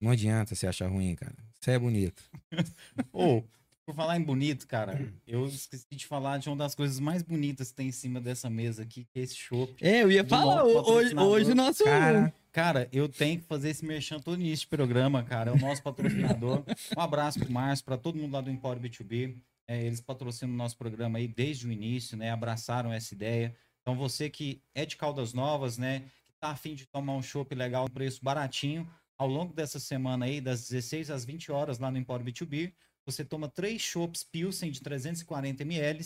não 0.00 0.10
adianta 0.12 0.54
você 0.54 0.66
achar 0.66 0.88
ruim, 0.88 1.14
cara. 1.16 1.34
Você 1.60 1.72
é 1.72 1.78
bonito. 1.78 2.22
Ô, 3.12 3.42
por 3.90 3.96
falar 3.96 4.16
em 4.16 4.22
bonito, 4.22 4.68
cara, 4.68 5.12
eu 5.26 5.46
esqueci 5.46 5.86
de 5.90 6.06
falar 6.06 6.38
de 6.38 6.48
uma 6.48 6.56
das 6.56 6.74
coisas 6.76 7.00
mais 7.00 7.22
bonitas 7.22 7.70
que 7.70 7.76
tem 7.76 7.88
em 7.88 7.92
cima 7.92 8.20
dessa 8.20 8.48
mesa 8.48 8.82
aqui, 8.82 9.04
que 9.04 9.18
é 9.18 9.22
esse 9.22 9.34
chopp. 9.34 9.74
É, 9.80 10.02
eu 10.02 10.12
ia 10.12 10.24
falar, 10.24 10.64
hoje, 10.64 11.14
hoje 11.16 11.50
o 11.50 11.54
nosso. 11.54 11.82
Cara, 11.82 12.32
Cara, 12.52 12.88
eu 12.92 13.08
tenho 13.08 13.40
que 13.40 13.46
fazer 13.46 13.70
esse 13.70 13.84
merchan 13.84 14.18
todo 14.18 14.40
início 14.40 14.64
de 14.64 14.68
programa, 14.68 15.22
cara. 15.22 15.50
É 15.50 15.54
o 15.54 15.58
nosso 15.58 15.82
patrocinador. 15.82 16.64
Um 16.96 17.00
abraço 17.00 17.38
pro 17.38 17.50
Márcio, 17.50 17.84
para 17.84 17.96
todo 17.96 18.18
mundo 18.18 18.32
lá 18.32 18.40
do 18.40 18.50
Empório 18.50 18.82
B2B. 18.82 19.36
É, 19.68 19.84
eles 19.84 20.00
patrocinam 20.00 20.52
o 20.52 20.56
nosso 20.56 20.76
programa 20.76 21.18
aí 21.18 21.28
desde 21.28 21.66
o 21.68 21.72
início, 21.72 22.16
né? 22.16 22.30
Abraçaram 22.32 22.92
essa 22.92 23.14
ideia. 23.14 23.54
Então, 23.82 23.96
você 23.96 24.28
que 24.28 24.60
é 24.74 24.84
de 24.84 24.96
Caldas 24.96 25.32
Novas, 25.32 25.78
né? 25.78 26.00
Que 26.26 26.32
tá 26.40 26.48
afim 26.48 26.74
de 26.74 26.86
tomar 26.86 27.14
um 27.14 27.22
chopp 27.22 27.54
legal, 27.54 27.84
um 27.84 27.92
preço 27.92 28.20
baratinho, 28.22 28.88
ao 29.16 29.28
longo 29.28 29.52
dessa 29.52 29.78
semana 29.78 30.26
aí, 30.26 30.40
das 30.40 30.68
16 30.68 31.10
às 31.10 31.24
20 31.24 31.52
horas 31.52 31.78
lá 31.78 31.88
no 31.88 31.98
Empório 31.98 32.26
B2B, 32.26 32.72
você 33.10 33.24
toma 33.24 33.48
três 33.48 33.82
chopps 33.82 34.22
Pilsen 34.22 34.70
de 34.70 34.80
340 34.80 35.62
ml, 35.62 36.04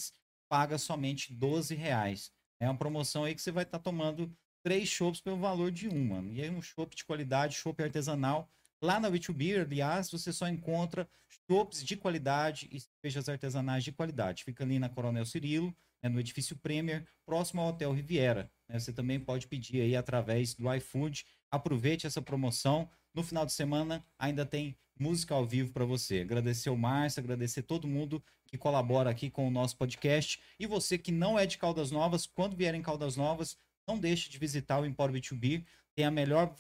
paga 0.49 0.79
somente 0.79 1.33
12 1.33 1.75
reais. 1.75 2.31
É 2.61 2.69
uma 2.69 2.77
promoção 2.77 3.25
aí 3.25 3.35
que 3.35 3.43
você 3.43 3.53
vai 3.53 3.65
estar 3.65 3.79
tomando 3.79 4.33
três 4.63 4.89
chopps 4.89 5.21
pelo 5.21 5.37
valor 5.37 5.71
de 5.71 5.89
um, 5.89 6.07
mano. 6.07 6.33
E 6.33 6.43
aí 6.43 6.51
um 6.51 6.63
chopp 6.63 6.97
de 6.97 7.05
qualidade, 7.05 7.57
chopp 7.57 7.83
artesanal. 7.83 8.49
Lá 8.83 8.99
na 8.99 9.11
B2B, 9.11 9.61
aliás, 9.61 10.11
você 10.11 10.33
só 10.33 10.49
encontra 10.49 11.09
chopps 11.49 11.85
de 11.85 11.97
qualidade 11.97 12.69
e 12.73 12.81
cervejas 12.81 13.29
artesanais 13.29 13.85
de 13.85 13.93
qualidade. 13.93 14.45
Fica 14.45 14.65
ali 14.65 14.79
na 14.79 14.89
Coronel 14.89 15.25
Cirilo, 15.25 15.75
né, 16.03 16.09
no 16.09 16.21
edifício 16.21 16.57
Premier, 16.57 17.07
próximo 17.25 17.61
ao 17.61 17.69
Hotel 17.69 17.93
Riviera. 17.93 18.51
né? 18.69 18.79
Você 18.79 18.93
também 18.93 19.19
pode 19.19 19.47
pedir 19.47 19.81
aí 19.81 19.97
através 19.97 20.55
do 20.55 20.73
iFood. 20.75 21.25
Aproveite 21.51 22.07
essa 22.07 22.21
promoção. 22.21 22.89
No 23.15 23.23
final 23.23 23.47
de 23.47 23.53
semana 23.53 24.05
ainda 24.19 24.45
tem 24.45 24.77
música 24.99 25.35
ao 25.35 25.47
vivo 25.47 25.73
para 25.73 25.85
você. 25.85 26.21
Agradecer 26.21 26.71
o 26.71 26.77
Márcio, 26.77 27.21
agradecer 27.21 27.63
todo 27.63 27.87
mundo 27.87 28.23
que 28.47 28.59
colabora 28.59 29.11
aqui 29.11 29.31
com 29.31 29.47
o 29.47 29.51
nosso 29.51 29.77
podcast. 29.77 30.41
E 30.59 30.67
você 30.67 30.99
que 30.99 31.13
não 31.13 31.39
é 31.39 31.47
de 31.47 31.59
Caldas 31.59 31.91
Novas, 31.91 32.27
quando 32.27 32.57
vier 32.57 32.75
em 32.75 32.83
Caldas 32.83 33.17
Novas, 33.17 33.57
não 33.87 33.99
deixe 33.99 34.29
de 34.29 34.39
visitar 34.39 34.81
o 34.81 34.87
Empório 34.87 35.15
B2B. 35.15 35.65
Tem 35.95 36.05
a 36.05 36.11
melhor, 36.11 36.55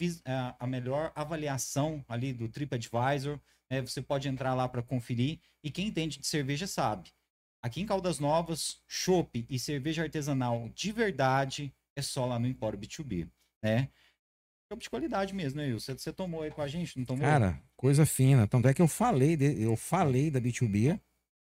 a 0.58 0.66
melhor 0.66 1.12
avaliação 1.14 2.04
ali 2.08 2.32
do 2.32 2.48
TripAdvisor. 2.48 3.40
né? 3.68 3.80
Você 3.80 4.00
pode 4.00 4.28
entrar 4.28 4.54
lá 4.54 4.68
para 4.68 4.82
conferir. 4.82 5.40
E 5.62 5.70
quem 5.70 5.88
entende 5.88 6.18
de 6.18 6.26
cerveja 6.26 6.66
sabe. 6.66 7.10
Aqui 7.62 7.80
em 7.80 7.86
Caldas 7.86 8.18
Novas, 8.18 8.80
chopp 8.86 9.44
e 9.48 9.58
cerveja 9.58 10.02
artesanal 10.02 10.68
de 10.74 10.92
verdade 10.92 11.74
é 11.96 12.02
só 12.02 12.26
lá 12.26 12.38
no 12.38 12.46
Empório 12.46 12.78
B2B, 12.78 13.28
né? 13.62 13.88
Chopp 14.74 14.82
de 14.82 14.90
qualidade 14.90 15.34
mesmo, 15.34 15.60
né, 15.60 15.68
Wilson? 15.68 15.96
Você 15.96 16.12
tomou 16.12 16.42
aí 16.42 16.50
com 16.50 16.60
a 16.62 16.68
gente, 16.68 16.98
não 16.98 17.04
tomou? 17.04 17.22
cara, 17.22 17.60
coisa 17.76 18.04
fina. 18.04 18.46
Tanto 18.46 18.68
é 18.68 18.74
que 18.74 18.82
eu 18.82 18.88
falei, 18.88 19.37
de- 19.37 19.62
eu 19.62 19.76
falei 19.76 20.30
da 20.30 20.40
B2B 20.40 20.98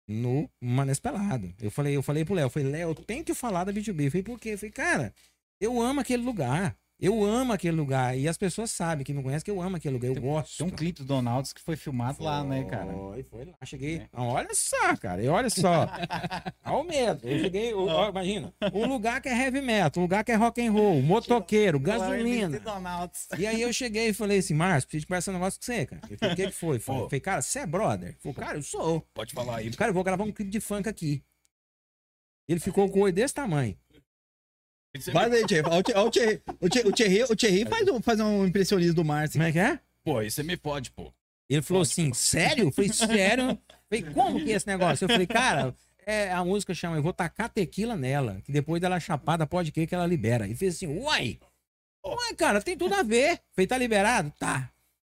no 0.07 0.49
Manes 0.59 0.99
Pelado. 0.99 1.53
Eu 1.61 1.69
falei, 1.71 1.95
eu 1.95 2.01
falei 2.03 2.25
pro 2.25 2.33
Léo, 2.33 2.45
eu 2.45 2.49
falei, 2.49 2.69
Léo, 2.69 2.89
eu 2.89 2.95
tenho 2.95 3.23
que 3.23 3.33
falar 3.33 3.63
da 3.63 3.71
B2B. 3.71 4.05
Eu 4.05 4.11
falei, 4.11 4.23
por 4.23 4.39
quê? 4.39 4.49
Eu 4.49 4.57
falei, 4.57 4.71
cara, 4.71 5.13
eu 5.59 5.79
amo 5.81 5.99
aquele 5.99 6.23
lugar. 6.23 6.75
Eu 7.01 7.23
amo 7.23 7.51
aquele 7.51 7.75
lugar. 7.75 8.15
E 8.15 8.27
as 8.27 8.37
pessoas 8.37 8.69
sabem 8.69 9.03
que 9.03 9.11
me 9.11 9.23
conhecem 9.23 9.43
que 9.43 9.49
eu 9.49 9.59
amo 9.59 9.75
aquele 9.75 9.95
lugar. 9.95 10.09
Eu 10.15 10.21
gosto. 10.21 10.59
Tem 10.59 10.67
um 10.67 10.69
clipe 10.69 10.99
do 10.99 11.05
Donalds 11.05 11.51
que 11.51 11.59
foi 11.59 11.75
filmado 11.75 12.23
lá, 12.23 12.43
né, 12.43 12.63
cara? 12.65 12.93
Foi, 12.93 13.23
foi 13.23 13.45
lá. 13.45 13.53
Cheguei. 13.65 13.97
É. 13.97 14.07
Não, 14.15 14.27
olha 14.27 14.53
só, 14.53 14.95
cara. 14.97 15.23
E 15.23 15.27
olha 15.27 15.49
só. 15.49 15.87
Olha 16.63 16.75
o 16.77 16.83
medo. 16.83 17.27
Eu 17.27 17.39
cheguei. 17.39 17.73
eu- 17.73 17.87
ó, 17.87 18.09
imagina. 18.09 18.53
Um 18.71 18.85
lugar 18.87 19.19
que 19.19 19.27
é 19.27 19.35
heavy 19.35 19.61
metal, 19.61 19.99
um 19.99 20.05
lugar 20.05 20.23
que 20.23 20.31
é 20.31 20.35
rock 20.35 20.61
and 20.65 20.71
roll, 20.71 21.01
motoqueiro, 21.01 21.79
gasolina. 21.79 22.49
E 23.37 23.47
aí 23.47 23.61
eu 23.61 23.73
cheguei 23.73 24.09
e 24.09 24.13
falei 24.13 24.37
assim, 24.37 24.53
Márcio, 24.53 24.87
preciso 24.87 25.07
conversar 25.07 25.31
um 25.31 25.33
negócio 25.35 25.59
com 25.59 25.65
você, 25.65 25.85
cara. 25.87 26.01
Ele 26.07 26.17
falou, 26.17 26.33
o 26.33 26.35
que, 26.37 26.45
que 26.45 26.51
foi? 26.51 26.79
Falei, 26.79 27.01
falei, 27.05 27.19
cara, 27.19 27.41
você 27.41 27.59
é 27.59 27.65
brother? 27.65 28.15
Falou, 28.19 28.35
cara, 28.35 28.57
eu 28.59 28.63
sou. 28.63 29.01
Pode 29.13 29.33
falar 29.33 29.57
aí. 29.57 29.71
Cara, 29.71 29.89
eu 29.89 29.93
vou 29.95 30.03
gravar 30.03 30.23
um 30.23 30.31
clipe 30.31 30.51
de 30.51 30.59
funk 30.59 30.87
aqui. 30.87 31.23
Ele 32.47 32.59
ficou 32.59 32.89
com 32.89 32.99
o 32.99 33.01
olho 33.03 33.13
desse 33.13 33.33
tamanho. 33.33 33.75
Faz 35.13 35.31
aí, 35.33 35.45
Thierry. 35.45 35.67
O 35.69 35.81
Thierry- 35.83 35.99
o 36.01 36.09
Thierry- 36.11 36.41
o 36.59 36.69
Thierry- 36.69 36.89
o 36.89 36.91
Thierry, 36.93 37.23
o 37.23 37.35
Thierry 37.35 37.65
faz, 37.65 37.87
um, 37.87 38.01
faz 38.01 38.19
um 38.19 38.45
impressionismo 38.45 38.95
do 38.95 39.05
Márcio. 39.05 39.39
Como 39.39 39.47
é 39.47 39.51
que 39.51 39.59
é? 39.59 39.79
Pô, 40.03 40.17
aí 40.19 40.29
você 40.29 40.43
me 40.43 40.57
pode, 40.57 40.91
pô. 40.91 41.13
Ele 41.49 41.61
falou 41.61 41.81
assim, 41.83 42.13
sério? 42.13 42.65
Eu 42.67 42.71
falei, 42.71 42.91
sério? 42.91 43.49
Eu 43.51 43.57
falei, 43.89 44.13
como 44.13 44.43
que 44.43 44.51
é 44.51 44.55
esse 44.55 44.67
negócio? 44.67 45.05
Eu 45.05 45.09
falei, 45.09 45.27
cara, 45.27 45.75
é, 46.05 46.23
É, 46.25 46.31
a 46.33 46.43
música 46.43 46.73
chama 46.73 46.95
Eu 46.97 47.03
Vou 47.03 47.13
Tacar 47.13 47.47
Tequila 47.49 47.95
Nela, 47.95 48.41
que 48.43 48.51
depois 48.51 48.81
dela 48.81 48.99
chapada, 48.99 49.45
pode 49.45 49.71
que 49.71 49.85
que 49.85 49.93
ela 49.95 50.07
libera. 50.07 50.47
E 50.47 50.55
fez 50.55 50.75
assim, 50.75 50.87
uai, 50.87 51.39
uai, 52.05 52.33
cara, 52.35 52.61
tem 52.61 52.75
tudo 52.75 52.93
a 52.95 53.03
ver. 53.03 53.39
Falei, 53.55 53.67
tá 53.67 53.77
liberado? 53.77 54.31
Tá. 54.39 54.71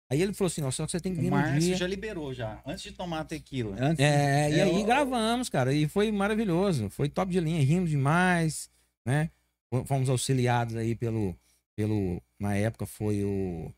Aí 0.08 0.22
ele 0.22 0.32
falou 0.32 0.46
assim, 0.46 0.62
ó, 0.62 0.70
só 0.70 0.84
que 0.86 0.92
você 0.92 1.00
tem 1.00 1.12
que 1.12 1.18
O 1.18 1.22
vir 1.22 1.30
no 1.30 1.36
Márcio 1.36 1.60
dia. 1.60 1.76
já 1.76 1.86
liberou 1.86 2.32
já, 2.32 2.60
antes 2.64 2.84
de 2.84 2.92
tomar 2.92 3.20
a 3.20 3.24
tequila. 3.24 3.74
Antes, 3.78 4.04
É, 4.04 4.50
e 4.50 4.58
É, 4.60 4.62
aí 4.62 4.82
ó, 4.82 4.84
gravamos, 4.84 5.48
cara, 5.48 5.72
e 5.74 5.88
foi 5.88 6.12
maravilhoso. 6.12 6.88
Foi 6.90 7.08
top 7.08 7.32
de 7.32 7.40
linha, 7.40 7.60
rimos 7.64 7.90
demais, 7.90 8.70
né? 9.04 9.30
Fomos 9.84 10.08
auxiliados 10.08 10.76
aí 10.76 10.94
pelo, 10.94 11.36
pelo 11.76 12.22
na 12.38 12.54
época 12.54 12.86
foi 12.86 13.24
o, 13.24 13.72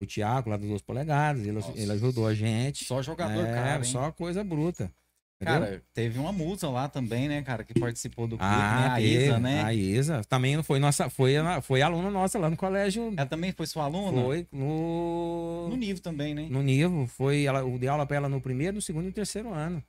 o 0.00 0.06
Tiago 0.06 0.50
lá 0.50 0.56
dos 0.56 0.68
Dois 0.68 0.82
Polegadas, 0.82 1.46
ele, 1.46 1.58
ele 1.76 1.92
ajudou 1.92 2.26
a 2.26 2.34
gente. 2.34 2.84
Só 2.84 3.02
jogador, 3.02 3.46
é, 3.46 3.52
cara, 3.52 3.78
hein? 3.78 3.84
só 3.84 4.10
coisa 4.10 4.42
bruta. 4.42 4.90
entendeu? 5.40 5.60
Cara, 5.60 5.82
teve 5.94 6.18
uma 6.18 6.32
musa 6.32 6.68
lá 6.68 6.88
também, 6.88 7.28
né, 7.28 7.42
cara, 7.42 7.62
que 7.62 7.78
participou 7.78 8.26
do 8.26 8.36
clipe, 8.36 8.50
ah, 8.50 8.80
né? 8.80 8.88
A 8.90 9.00
Isa, 9.00 9.38
né? 9.38 9.62
A 9.62 9.74
Isa 9.74 10.24
também 10.24 10.60
foi 10.62 10.78
nossa, 10.78 11.08
foi, 11.08 11.34
foi 11.62 11.82
aluna 11.82 12.10
nossa 12.10 12.38
lá 12.38 12.50
no 12.50 12.56
colégio. 12.56 13.12
Ela 13.16 13.26
também 13.26 13.52
foi 13.52 13.66
sua 13.66 13.84
aluna? 13.84 14.20
Foi 14.20 14.46
no 14.52 15.68
No 15.68 15.76
nível 15.76 16.02
também, 16.02 16.34
né? 16.34 16.48
no 16.50 16.62
Nivo, 16.62 17.06
foi 17.06 17.44
ela, 17.44 17.60
eu 17.60 17.78
dei 17.78 17.88
aula 17.88 18.04
pra 18.04 18.16
ela 18.16 18.28
no 18.28 18.40
primeiro, 18.40 18.74
no 18.76 18.82
segundo 18.82 19.04
e 19.04 19.08
no 19.08 19.12
terceiro 19.12 19.52
ano. 19.52 19.82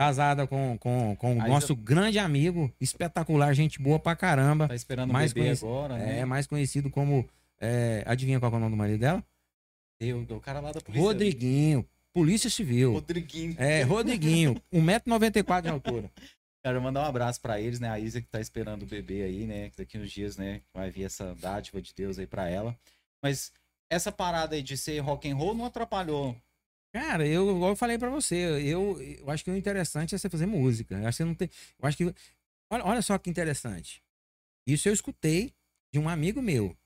Casada 0.00 0.46
com, 0.46 0.78
com, 0.78 1.14
com 1.16 1.36
o 1.36 1.42
Aí 1.42 1.50
nosso 1.50 1.76
grande 1.76 2.18
amigo, 2.18 2.72
espetacular, 2.80 3.52
gente 3.52 3.78
boa 3.78 3.98
pra 3.98 4.16
caramba. 4.16 4.66
Tá 4.66 4.74
esperando 4.74 5.12
Mais 5.12 5.30
o 5.30 5.34
bebê 5.34 5.48
conheci- 5.48 5.62
agora, 5.66 5.98
né? 5.98 6.20
É 6.20 6.24
mais 6.24 6.46
conhecido 6.46 6.88
como. 6.88 7.28
é, 7.60 8.02
adivinha 8.06 8.40
qual 8.40 8.50
é 8.50 8.56
o 8.56 8.58
nome 8.60 8.70
do 8.70 8.78
marido 8.78 8.98
dela? 8.98 9.22
Eu, 10.00 10.22
o 10.22 10.40
cara 10.40 10.60
lá 10.60 10.72
da 10.72 10.80
polícia. 10.80 11.06
Rodriguinho, 11.06 11.86
Polícia 12.14 12.48
Civil. 12.48 12.94
Rodriguinho. 12.94 13.54
É, 13.58 13.82
Rodriguinho, 13.82 14.54
1,94m 14.72 15.60
de 15.64 15.68
altura. 15.68 16.10
Quero 16.64 16.80
mandar 16.80 17.02
um 17.02 17.04
abraço 17.06 17.38
pra 17.38 17.60
eles, 17.60 17.78
né? 17.78 17.90
A 17.90 17.98
Isa 17.98 18.22
que 18.22 18.26
tá 18.28 18.40
esperando 18.40 18.84
o 18.84 18.86
bebê 18.86 19.22
aí, 19.24 19.44
né? 19.46 19.70
Daqui 19.76 19.98
uns 19.98 20.10
dias, 20.10 20.38
né? 20.38 20.62
Vai 20.72 20.90
vir 20.90 21.04
essa 21.04 21.34
dádiva 21.34 21.78
de 21.82 21.92
Deus 21.94 22.18
aí 22.18 22.26
pra 22.26 22.48
ela. 22.48 22.74
Mas 23.22 23.52
essa 23.90 24.10
parada 24.10 24.54
aí 24.54 24.62
de 24.62 24.78
ser 24.78 24.98
rock 25.00 25.28
and 25.30 25.36
roll 25.36 25.54
não 25.54 25.66
atrapalhou. 25.66 26.34
Cara, 26.92 27.26
eu, 27.26 27.48
igual 27.54 27.70
eu 27.70 27.76
falei 27.76 27.96
pra 27.98 28.10
você, 28.10 28.34
eu, 28.36 29.00
eu 29.00 29.30
acho 29.30 29.44
que 29.44 29.50
o 29.50 29.56
interessante 29.56 30.14
é 30.14 30.18
você 30.18 30.28
fazer 30.28 30.46
música. 30.46 30.96
Eu 30.96 31.06
acho 31.06 31.18
que 31.18 31.24
não 31.24 31.34
tem. 31.34 31.48
Eu 31.80 31.88
acho 31.88 31.96
que. 31.96 32.14
Olha, 32.70 32.84
olha 32.84 33.02
só 33.02 33.16
que 33.18 33.30
interessante. 33.30 34.02
Isso 34.66 34.88
eu 34.88 34.92
escutei 34.92 35.52
de 35.92 35.98
um 35.98 36.08
amigo 36.08 36.42
meu. 36.42 36.76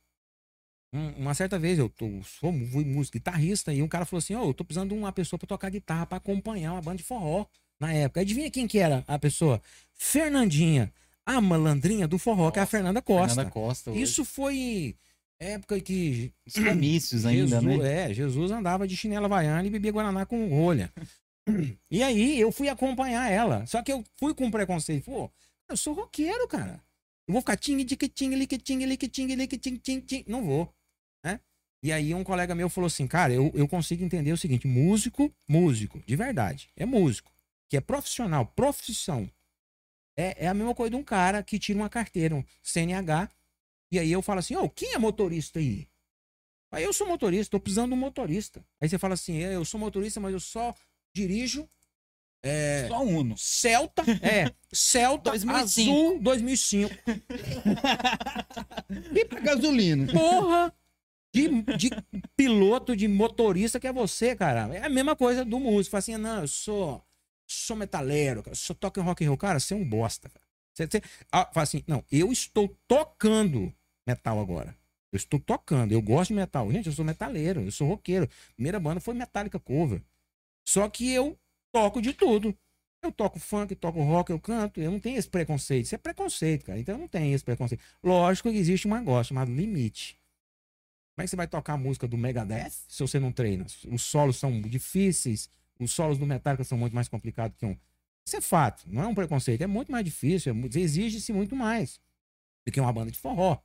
Um- 0.92 1.11
uma 1.22 1.34
certa 1.34 1.59
vez 1.59 1.78
eu 1.78 1.88
tô, 1.88 2.07
sou 2.22 2.52
fui 2.70 2.84
músico, 2.84 3.18
guitarrista, 3.18 3.72
e 3.72 3.82
um 3.82 3.88
cara 3.88 4.05
falou 4.05 4.18
assim: 4.18 4.34
Ô, 4.34 4.48
eu 4.48 4.55
tô 4.55 4.64
precisando 4.64 4.90
de 4.90 4.94
uma 4.98 5.11
pessoa 5.12 5.38
pra 5.38 5.46
tocar 5.48 5.70
guitarra, 5.70 6.07
pra 6.07 6.18
acompanhar 6.18 6.72
uma 6.72 6.82
banda 6.82 6.98
de 6.98 7.02
forró 7.02 7.46
na 7.80 7.92
época. 7.92 8.20
Adivinha 8.20 8.50
quem 8.50 8.66
que 8.68 8.78
era 8.78 9.02
a 9.09 9.18
pessoa? 9.18 9.61
Fernandinha, 9.94 10.92
a 11.24 11.40
malandrinha 11.40 12.07
do 12.07 12.18
forró, 12.18 12.50
que 12.50 12.59
é 12.59 12.61
a 12.61 12.62
Nossa, 12.62 12.70
Fernanda 12.70 13.02
Costa. 13.02 13.28
Fernanda 13.36 13.50
Costa. 13.50 13.90
hoje. 13.90 14.02
Isso 14.02 14.24
foi 14.24 14.94
época 15.41 15.80
que 15.80 16.32
Os 16.47 16.55
comícios 16.55 17.24
ainda, 17.26 17.61
Jesus, 17.61 17.78
né? 17.78 18.11
É, 18.11 18.14
Jesus 18.14 18.51
andava 18.51 18.87
de 18.87 18.97
chinela 18.97 19.26
havaiana 19.26 19.66
e 19.66 19.70
bebia 19.70 19.93
Guaraná 19.93 20.26
com 20.26 20.49
rolha. 20.49 20.93
E 21.91 22.03
aí 22.03 22.41
eu 22.41 22.51
fui 22.51 22.70
acompanhar 22.70 23.30
ela. 23.30 23.66
Só 23.66 23.82
que 23.82 23.93
eu 23.93 24.03
fui 24.16 24.35
com 24.35 24.51
preconceito. 24.51 25.05
Pô, 25.05 25.30
eu 25.68 25.76
sou 25.76 25.93
roqueiro, 25.93 26.49
cara. 26.49 26.82
Eu 27.28 27.32
vou 27.32 27.43
ficar 27.43 27.57
ting, 27.57 27.85
ting, 27.85 27.97
ting, 27.97 28.09
ting, 28.09 28.59
ting, 28.59 29.47
ting, 29.59 29.76
ting, 29.76 30.01
ting. 30.01 30.24
Não 30.26 30.43
vou. 30.43 30.74
Né? 31.24 31.39
E 31.82 31.93
aí 31.93 32.14
um 32.14 32.24
colega 32.24 32.55
meu 32.55 32.70
falou 32.70 32.87
assim, 32.87 33.07
cara, 33.07 33.32
eu, 33.32 33.51
eu 33.55 33.68
consigo 33.68 34.03
entender 34.03 34.32
o 34.32 34.39
seguinte, 34.39 34.66
músico, 34.66 35.30
músico, 35.47 36.03
de 36.07 36.16
verdade, 36.16 36.70
é 36.76 36.87
músico, 36.87 37.30
que 37.68 37.76
é 37.76 37.80
profissional, 37.80 38.47
profissão. 38.47 39.30
É, 40.16 40.47
é 40.47 40.49
a 40.49 40.55
mesma 40.55 40.74
coisa 40.74 40.91
de 40.91 40.97
um 40.97 41.03
cara 41.03 41.43
que 41.43 41.59
tira 41.59 41.78
uma 41.78 41.91
carteira, 41.91 42.35
um 42.35 42.45
CNH, 42.62 43.28
e 43.95 43.99
aí 43.99 44.12
eu 44.12 44.22
falo 44.22 44.40
assim, 44.40 44.57
ô, 44.57 44.68
quem 44.68 44.92
é 44.92 44.99
motorista 44.99 45.59
aí? 45.59 45.86
Aí 46.72 46.82
eu 46.82 46.92
sou 46.92 47.07
motorista, 47.07 47.53
tô 47.53 47.61
precisando 47.61 47.88
de 47.90 47.95
um 47.95 47.99
motorista. 47.99 48.64
Aí 48.80 48.88
você 48.88 48.99
fala 48.99 49.14
assim, 49.14 49.42
é, 49.42 49.55
eu 49.55 49.64
sou 49.64 49.78
motorista, 49.78 50.20
mas 50.20 50.32
eu 50.32 50.40
só 50.40 50.74
dirijo 51.14 51.68
é, 52.42 52.86
Só 52.88 53.03
Uno. 53.03 53.38
Celta, 53.38 54.03
é, 54.20 54.53
Celta 54.70 55.30
2005. 55.30 55.90
Azul 55.90 56.20
2005. 56.20 56.95
E 59.14 59.24
pra 59.24 59.40
gasolina? 59.40 60.12
Porra 60.12 60.74
de, 61.34 61.49
de 61.76 61.90
piloto, 62.36 62.95
de 62.95 63.09
motorista 63.09 63.80
que 63.80 63.88
é 63.88 63.92
você, 63.92 64.36
cara. 64.36 64.72
É 64.74 64.84
a 64.84 64.88
mesma 64.88 65.16
coisa 65.16 65.45
do 65.45 65.59
músico. 65.59 65.90
Fala 65.90 65.99
assim, 65.99 66.16
não, 66.16 66.42
eu 66.42 66.49
sou, 66.49 67.05
sou 67.47 67.76
metaleiro, 67.76 68.42
cara, 68.42 68.55
só 68.55 68.72
toco 68.72 69.01
em 69.01 69.03
rock 69.03 69.24
and 69.24 69.28
roll. 69.28 69.36
Cara, 69.36 69.59
você 69.59 69.74
é 69.74 69.76
um 69.76 69.88
bosta, 69.88 70.28
cara. 70.28 70.45
Você, 70.72 70.86
você, 70.86 71.03
ah, 71.32 71.51
fala 71.53 71.64
assim, 71.64 71.82
não, 71.86 72.05
eu 72.11 72.30
estou 72.30 72.76
tocando 72.86 73.74
metal 74.07 74.40
agora. 74.40 74.76
Eu 75.12 75.16
estou 75.16 75.38
tocando, 75.38 75.92
eu 75.92 76.02
gosto 76.02 76.30
de 76.30 76.34
metal. 76.34 76.70
Gente, 76.72 76.86
eu 76.86 76.92
sou 76.92 77.05
metaleiro, 77.05 77.61
eu 77.62 77.70
sou 77.70 77.86
roqueiro. 77.86 78.28
Primeira 78.55 78.80
banda 78.80 79.00
foi 79.00 79.14
Metallica 79.14 79.61
Cover. 79.61 80.02
Só 80.66 80.88
que 80.88 81.09
eu 81.11 81.38
toco 81.72 82.02
de 82.02 82.12
tudo. 82.12 82.57
Eu 83.02 83.12
toco 83.12 83.38
funk, 83.38 83.74
toco 83.76 84.02
rock, 84.02 84.30
eu 84.30 84.40
canto. 84.40 84.80
Eu 84.80 84.90
não 84.90 84.98
tenho 84.98 85.18
esse 85.18 85.28
preconceito. 85.28 85.84
Isso 85.84 85.94
é 85.94 85.98
preconceito, 85.98 86.64
cara. 86.64 86.78
Então 86.78 86.96
eu 86.96 86.98
não 86.98 87.07
tenho 87.07 87.34
esse 87.34 87.44
preconceito. 87.44 87.82
Lógico 88.02 88.50
que 88.50 88.57
existe 88.57 88.88
um 88.88 88.94
negócio 88.94 89.28
chamado 89.28 89.52
limite. 89.52 90.18
Como 91.14 91.22
é 91.22 91.24
que 91.24 91.30
você 91.30 91.36
vai 91.36 91.46
tocar 91.46 91.74
a 91.74 91.76
música 91.76 92.09
do 92.09 92.18
Megadeth 92.18 92.72
se 92.88 93.00
você 93.00 93.20
não 93.20 93.30
treina? 93.30 93.64
Os 93.88 94.02
solos 94.02 94.36
são 94.36 94.61
difíceis, 94.62 95.48
os 95.78 95.92
solos 95.92 96.18
do 96.18 96.26
Metallica 96.26 96.64
são 96.64 96.76
muito 96.76 96.94
mais 96.94 97.09
complicados 97.09 97.57
que 97.57 97.64
um. 97.64 97.76
Isso 98.26 98.36
é 98.36 98.40
fato, 98.40 98.82
não 98.88 99.02
é 99.02 99.07
um 99.07 99.14
preconceito, 99.14 99.62
é 99.62 99.66
muito 99.66 99.92
mais 99.92 100.05
difícil, 100.05 100.52
é 100.52 100.78
exige-se 100.78 101.32
muito 101.32 101.55
mais 101.55 102.00
do 102.66 102.72
que 102.72 102.80
uma 102.80 102.92
banda 102.92 103.12
de 103.12 103.18
forró? 103.18 103.61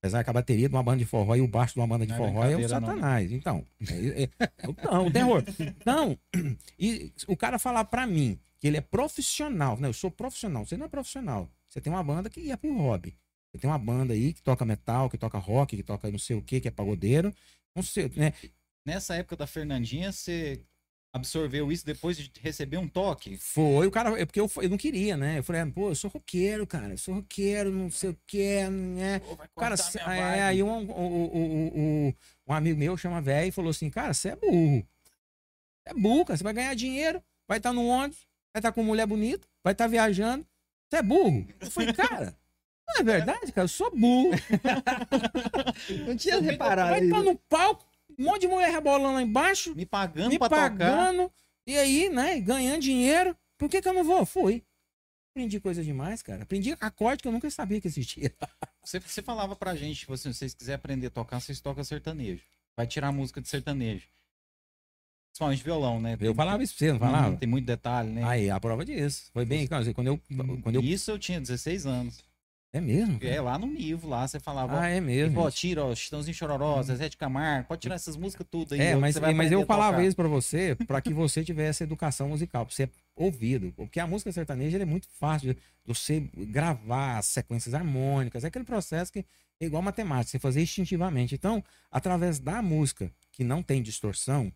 Apesar 0.00 0.24
que 0.24 0.30
a 0.30 0.32
bateria 0.32 0.66
de 0.66 0.74
uma 0.74 0.82
banda 0.82 0.98
de 0.98 1.04
forró 1.04 1.36
e 1.36 1.42
o 1.42 1.46
baixo 1.46 1.74
de 1.74 1.80
uma 1.80 1.86
banda 1.86 2.06
de 2.06 2.12
Não 2.12 2.16
é 2.16 2.18
forró 2.18 2.44
é 2.44 2.54
o 2.54 2.58
brincadeira, 2.58 2.80
não. 2.80 2.88
satanás. 2.88 3.32
Então, 3.32 3.66
é, 3.86 4.22
é, 4.22 4.30
é 4.58 4.68
o, 4.68 4.74
não, 4.90 5.06
o 5.06 5.10
terror. 5.12 5.44
Então, 5.60 6.18
e 6.78 7.12
o 7.28 7.36
cara 7.36 7.58
falar 7.58 7.84
pra 7.84 8.06
mim 8.06 8.40
que 8.58 8.66
ele 8.66 8.78
é 8.78 8.80
profissional, 8.80 9.78
né? 9.78 9.88
Eu 9.88 9.92
sou 9.92 10.10
profissional, 10.10 10.64
você 10.64 10.76
não 10.76 10.86
é 10.86 10.88
profissional. 10.88 11.50
Você 11.68 11.82
tem 11.82 11.92
uma 11.92 12.02
banda 12.02 12.30
que 12.30 12.50
é 12.50 12.56
por 12.56 12.72
hobby. 12.72 13.14
Você 13.52 13.58
tem 13.58 13.68
uma 13.68 13.78
banda 13.78 14.14
aí 14.14 14.32
que 14.32 14.42
toca 14.42 14.64
metal, 14.64 15.10
que 15.10 15.18
toca 15.18 15.36
rock, 15.36 15.76
que 15.76 15.82
toca 15.82 16.10
não 16.10 16.18
sei 16.18 16.36
o 16.36 16.42
que, 16.42 16.60
que 16.60 16.68
é 16.68 16.70
pagodeiro. 16.70 17.34
Não 17.76 17.82
sei, 17.82 18.10
né? 18.16 18.32
Nessa 18.86 19.16
época 19.16 19.36
da 19.36 19.46
Fernandinha, 19.46 20.12
você 20.12 20.62
absorveu 21.12 21.70
isso 21.72 21.84
depois 21.84 22.16
de 22.16 22.30
receber 22.40 22.76
um 22.78 22.86
toque? 22.88 23.36
Foi, 23.36 23.86
o 23.86 23.90
cara, 23.90 24.18
é 24.20 24.24
porque 24.24 24.40
eu, 24.40 24.50
eu 24.56 24.68
não 24.68 24.76
queria, 24.76 25.16
né? 25.16 25.38
Eu 25.38 25.42
falei, 25.44 25.64
pô, 25.66 25.88
eu 25.90 25.94
sou 25.94 26.10
roqueiro, 26.10 26.66
cara, 26.66 26.92
eu 26.94 26.98
sou 26.98 27.14
roqueiro, 27.14 27.70
não 27.72 27.90
sei 27.90 28.10
o 28.10 28.18
que, 28.26 28.68
né? 28.68 29.20
O 29.56 29.60
cara, 29.60 29.74
é, 30.12 30.42
aí 30.42 30.62
um, 30.62 30.88
o, 30.90 32.08
o- 32.08 32.14
um 32.48 32.52
amigo 32.52 32.78
meu 32.78 32.96
chama 32.96 33.20
velho 33.20 33.48
e 33.48 33.52
falou 33.52 33.70
assim, 33.70 33.90
cara, 33.90 34.14
você 34.14 34.30
é 34.30 34.36
burro. 34.36 34.86
É 35.86 35.94
burro, 35.94 36.24
cara, 36.24 36.36
você 36.36 36.44
vai 36.44 36.52
ganhar 36.52 36.74
dinheiro, 36.74 37.22
vai 37.48 37.58
estar 37.58 37.72
no 37.72 37.86
ônibus, 37.86 38.18
vai 38.54 38.60
estar 38.60 38.70
com 38.72 38.82
mulher 38.84 39.06
bonita, 39.06 39.46
vai 39.64 39.72
estar 39.72 39.86
viajando, 39.88 40.46
você 40.88 40.96
é 40.98 41.02
burro. 41.02 41.46
Eu 41.60 41.70
falei, 41.70 41.92
cara, 41.92 42.36
não 42.88 42.96
é 43.00 43.02
verdade, 43.02 43.50
cara, 43.52 43.64
eu 43.64 43.68
sou 43.68 43.90
burro. 43.90 44.30
Não 46.06 46.16
tinha 46.16 46.40
reparado 46.40 46.90
Vai 46.90 47.04
estar 47.04 47.16
isso. 47.18 47.24
no 47.24 47.36
palco, 47.36 47.84
um 48.20 48.24
monte 48.24 48.42
de 48.42 48.48
mulher 48.48 48.70
rebolando 48.70 49.14
lá 49.14 49.22
embaixo, 49.22 49.74
Me 49.74 49.86
pagando 49.86 50.28
me 50.30 50.38
pra 50.38 50.48
tocar. 50.48 50.70
pagando, 50.70 51.32
e 51.66 51.76
aí, 51.76 52.08
né, 52.08 52.38
ganhando 52.40 52.80
dinheiro. 52.82 53.36
Por 53.56 53.68
que, 53.68 53.80
que 53.80 53.88
eu 53.88 53.92
não 53.94 54.04
vou? 54.04 54.24
Fui. 54.26 54.62
Aprendi 55.32 55.60
coisa 55.60 55.82
demais, 55.82 56.22
cara. 56.22 56.42
Aprendi 56.42 56.76
acorde 56.80 57.22
que 57.22 57.28
eu 57.28 57.32
nunca 57.32 57.48
sabia 57.50 57.80
que 57.80 57.86
existia. 57.88 58.34
Você, 58.82 58.98
você 58.98 59.20
falava 59.22 59.54
pra 59.54 59.76
gente, 59.76 60.00
tipo 60.00 60.14
assim, 60.14 60.32
se 60.32 60.38
vocês 60.38 60.54
quiserem 60.54 60.76
aprender 60.76 61.08
a 61.08 61.10
tocar, 61.10 61.38
vocês 61.38 61.60
tocam 61.60 61.84
sertanejo. 61.84 62.42
Vai 62.74 62.86
tirar 62.86 63.08
a 63.08 63.12
música 63.12 63.40
de 63.40 63.46
sertanejo. 63.46 64.08
Principalmente 65.30 65.62
violão, 65.62 66.00
né? 66.00 66.16
Eu 66.18 66.34
falava 66.34 66.62
isso 66.62 66.74
pra 66.74 66.78
você, 66.78 66.86
não 66.88 66.94
Uhum, 66.94 66.98
falava? 67.00 67.36
Tem 67.36 67.48
muito 67.48 67.66
detalhe, 67.66 68.08
né? 68.10 68.24
Aí, 68.24 68.48
a 68.50 68.58
prova 68.58 68.84
disso. 68.84 69.30
Foi 69.34 69.44
bem, 69.44 69.66
quando 69.66 70.06
eu, 70.08 70.20
quando 70.62 70.76
eu... 70.76 70.82
Isso 70.82 71.10
eu 71.10 71.18
tinha 71.18 71.38
16 71.40 71.86
anos. 71.86 72.24
É 72.72 72.80
mesmo? 72.80 73.18
É 73.20 73.40
lá 73.40 73.58
no 73.58 73.66
Nivo, 73.66 74.08
lá 74.08 74.28
você 74.28 74.38
falava, 74.38 74.74
Ah, 74.76 74.80
ó, 74.82 74.84
é 74.84 75.00
mesmo. 75.00 75.34
pô, 75.34 75.50
tira, 75.50 75.84
ó, 75.84 75.92
Chitãozinho 75.92 76.32
Chororó, 76.34 76.80
Zezé 76.82 77.08
de 77.08 77.16
Camargo, 77.16 77.66
pode 77.66 77.80
tirar 77.80 77.96
essas 77.96 78.16
músicas 78.16 78.46
tudo 78.48 78.74
aí. 78.74 78.80
É, 78.80 78.94
mas, 78.94 79.16
vai 79.18 79.34
mas 79.34 79.50
eu 79.50 79.66
falava 79.66 80.04
isso 80.04 80.14
pra 80.14 80.28
você 80.28 80.76
pra 80.86 81.00
que 81.00 81.12
você 81.12 81.42
tivesse 81.42 81.82
educação 81.82 82.28
musical, 82.28 82.64
pra 82.64 82.72
você 82.72 82.88
ouvido. 83.16 83.72
Porque 83.76 83.98
a 83.98 84.06
música 84.06 84.30
sertaneja 84.30 84.78
é 84.78 84.84
muito 84.84 85.08
fácil 85.08 85.52
de 85.52 85.60
você 85.84 86.20
gravar 86.36 87.18
as 87.18 87.26
sequências 87.26 87.74
harmônicas. 87.74 88.44
É 88.44 88.46
aquele 88.46 88.64
processo 88.64 89.12
que 89.12 89.24
é 89.60 89.66
igual 89.66 89.82
matemática, 89.82 90.30
você 90.30 90.38
fazer 90.38 90.62
instintivamente. 90.62 91.34
Então, 91.34 91.64
através 91.90 92.38
da 92.38 92.62
música 92.62 93.10
que 93.32 93.42
não 93.42 93.64
tem 93.64 93.82
distorção, 93.82 94.52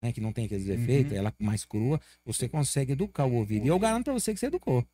né, 0.00 0.12
que 0.12 0.20
não 0.20 0.32
tem 0.32 0.44
aqueles 0.44 0.68
efeitos, 0.68 1.12
ela 1.12 1.34
mais 1.38 1.64
crua, 1.64 2.00
você 2.24 2.48
consegue 2.48 2.92
educar 2.92 3.24
o 3.24 3.34
ouvido. 3.34 3.66
E 3.66 3.68
eu 3.68 3.78
garanto 3.78 4.04
pra 4.04 4.12
você 4.12 4.32
que 4.32 4.38
você 4.38 4.46
educou. 4.46 4.86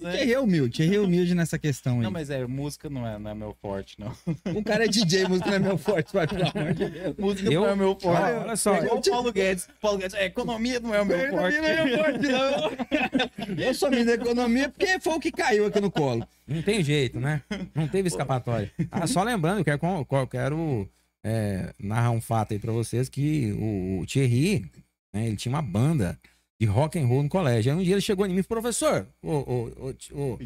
Thierry 0.00 0.32
é 0.32 0.40
humilde, 0.40 0.76
Thierry 0.78 0.96
é 0.96 1.00
humilde 1.00 1.34
nessa 1.34 1.58
questão 1.58 1.96
aí. 1.96 2.02
Não, 2.02 2.10
mas 2.10 2.30
é, 2.30 2.46
música 2.46 2.88
não 2.88 3.06
é, 3.06 3.18
não 3.18 3.30
é 3.30 3.34
meu 3.34 3.54
forte, 3.60 3.96
não. 4.00 4.10
O 4.54 4.64
cara 4.64 4.84
é 4.84 4.88
DJ, 4.88 5.28
música 5.28 5.50
não 5.50 5.56
é 5.56 5.58
meu 5.58 5.76
forte, 5.78 6.12
vai, 6.14 6.26
pelo 6.26 6.42
amor 6.48 6.72
de 6.72 6.88
Deus. 6.88 7.16
Música 7.18 7.52
Eu- 7.52 7.60
não 7.62 7.68
é 7.68 7.76
meu 7.76 7.98
forte. 8.00 8.22
Olha, 8.22 8.40
olha 8.40 8.56
só. 8.56 8.74
É 8.74 8.78
igual 8.84 8.98
o 8.98 9.02
Paulo 9.02 9.32
Guedes. 9.32 9.68
Paulo 9.80 9.98
Guedes, 9.98 10.14
é, 10.14 10.24
economia 10.24 10.80
não 10.80 10.94
é 10.94 11.02
o 11.02 11.04
meu 11.04 11.18
forte. 11.30 11.56
Economia 11.56 11.60
não 11.62 11.68
é 11.68 11.84
meu 11.84 11.98
forte, 11.98 13.48
não. 13.48 13.64
Eu 13.66 13.74
sou 13.74 13.90
da 13.90 14.14
economia 14.14 14.68
porque 14.70 14.98
foi 15.00 15.12
o 15.14 15.20
que 15.20 15.30
caiu 15.30 15.66
aqui 15.66 15.80
no 15.80 15.90
colo. 15.90 16.26
Não 16.46 16.62
tem 16.62 16.82
jeito, 16.82 17.20
né? 17.20 17.42
Não 17.74 17.86
teve 17.88 18.08
escapatória. 18.08 18.70
Ah, 18.90 19.06
só 19.06 19.22
lembrando, 19.22 19.58
eu 19.58 19.64
quero, 19.64 19.78
con- 19.78 20.06
eu 20.10 20.26
quero 20.26 20.88
é, 21.22 21.72
narrar 21.78 22.12
um 22.12 22.20
fato 22.20 22.52
aí 22.54 22.58
pra 22.58 22.72
vocês 22.72 23.08
que 23.10 23.52
o, 23.52 24.00
o 24.00 24.06
Thierry, 24.06 24.64
né, 25.12 25.26
ele 25.26 25.36
tinha 25.36 25.52
uma 25.54 25.62
banda 25.62 26.18
de 26.60 26.66
rock 26.66 26.98
and 26.98 27.06
roll 27.06 27.22
no 27.22 27.28
colégio. 27.28 27.72
Aí 27.72 27.78
um 27.78 27.82
dia 27.82 27.94
ele 27.94 28.00
chegou 28.00 28.26
em 28.26 28.32
mim 28.32 28.40
e 28.40 28.42
falou, 28.42 28.62
professor, 28.62 29.06
ô, 29.22 29.30
ô, 29.30 29.94
ô, 30.12 30.38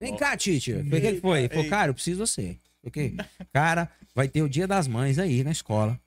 vem 0.00 0.16
cá. 0.16 0.36
Foi 0.38 0.98
o 0.98 1.00
que 1.00 1.20
foi? 1.20 1.38
Ele 1.40 1.48
falou, 1.48 1.68
cara, 1.68 1.90
eu 1.90 1.94
preciso 1.94 2.24
de 2.24 2.30
você. 2.30 2.56
Ok? 2.84 3.16
Cara, 3.52 3.90
vai 4.14 4.28
ter 4.28 4.42
o 4.42 4.48
dia 4.48 4.66
das 4.66 4.88
mães 4.88 5.18
aí 5.18 5.44
na 5.44 5.50
escola. 5.50 5.98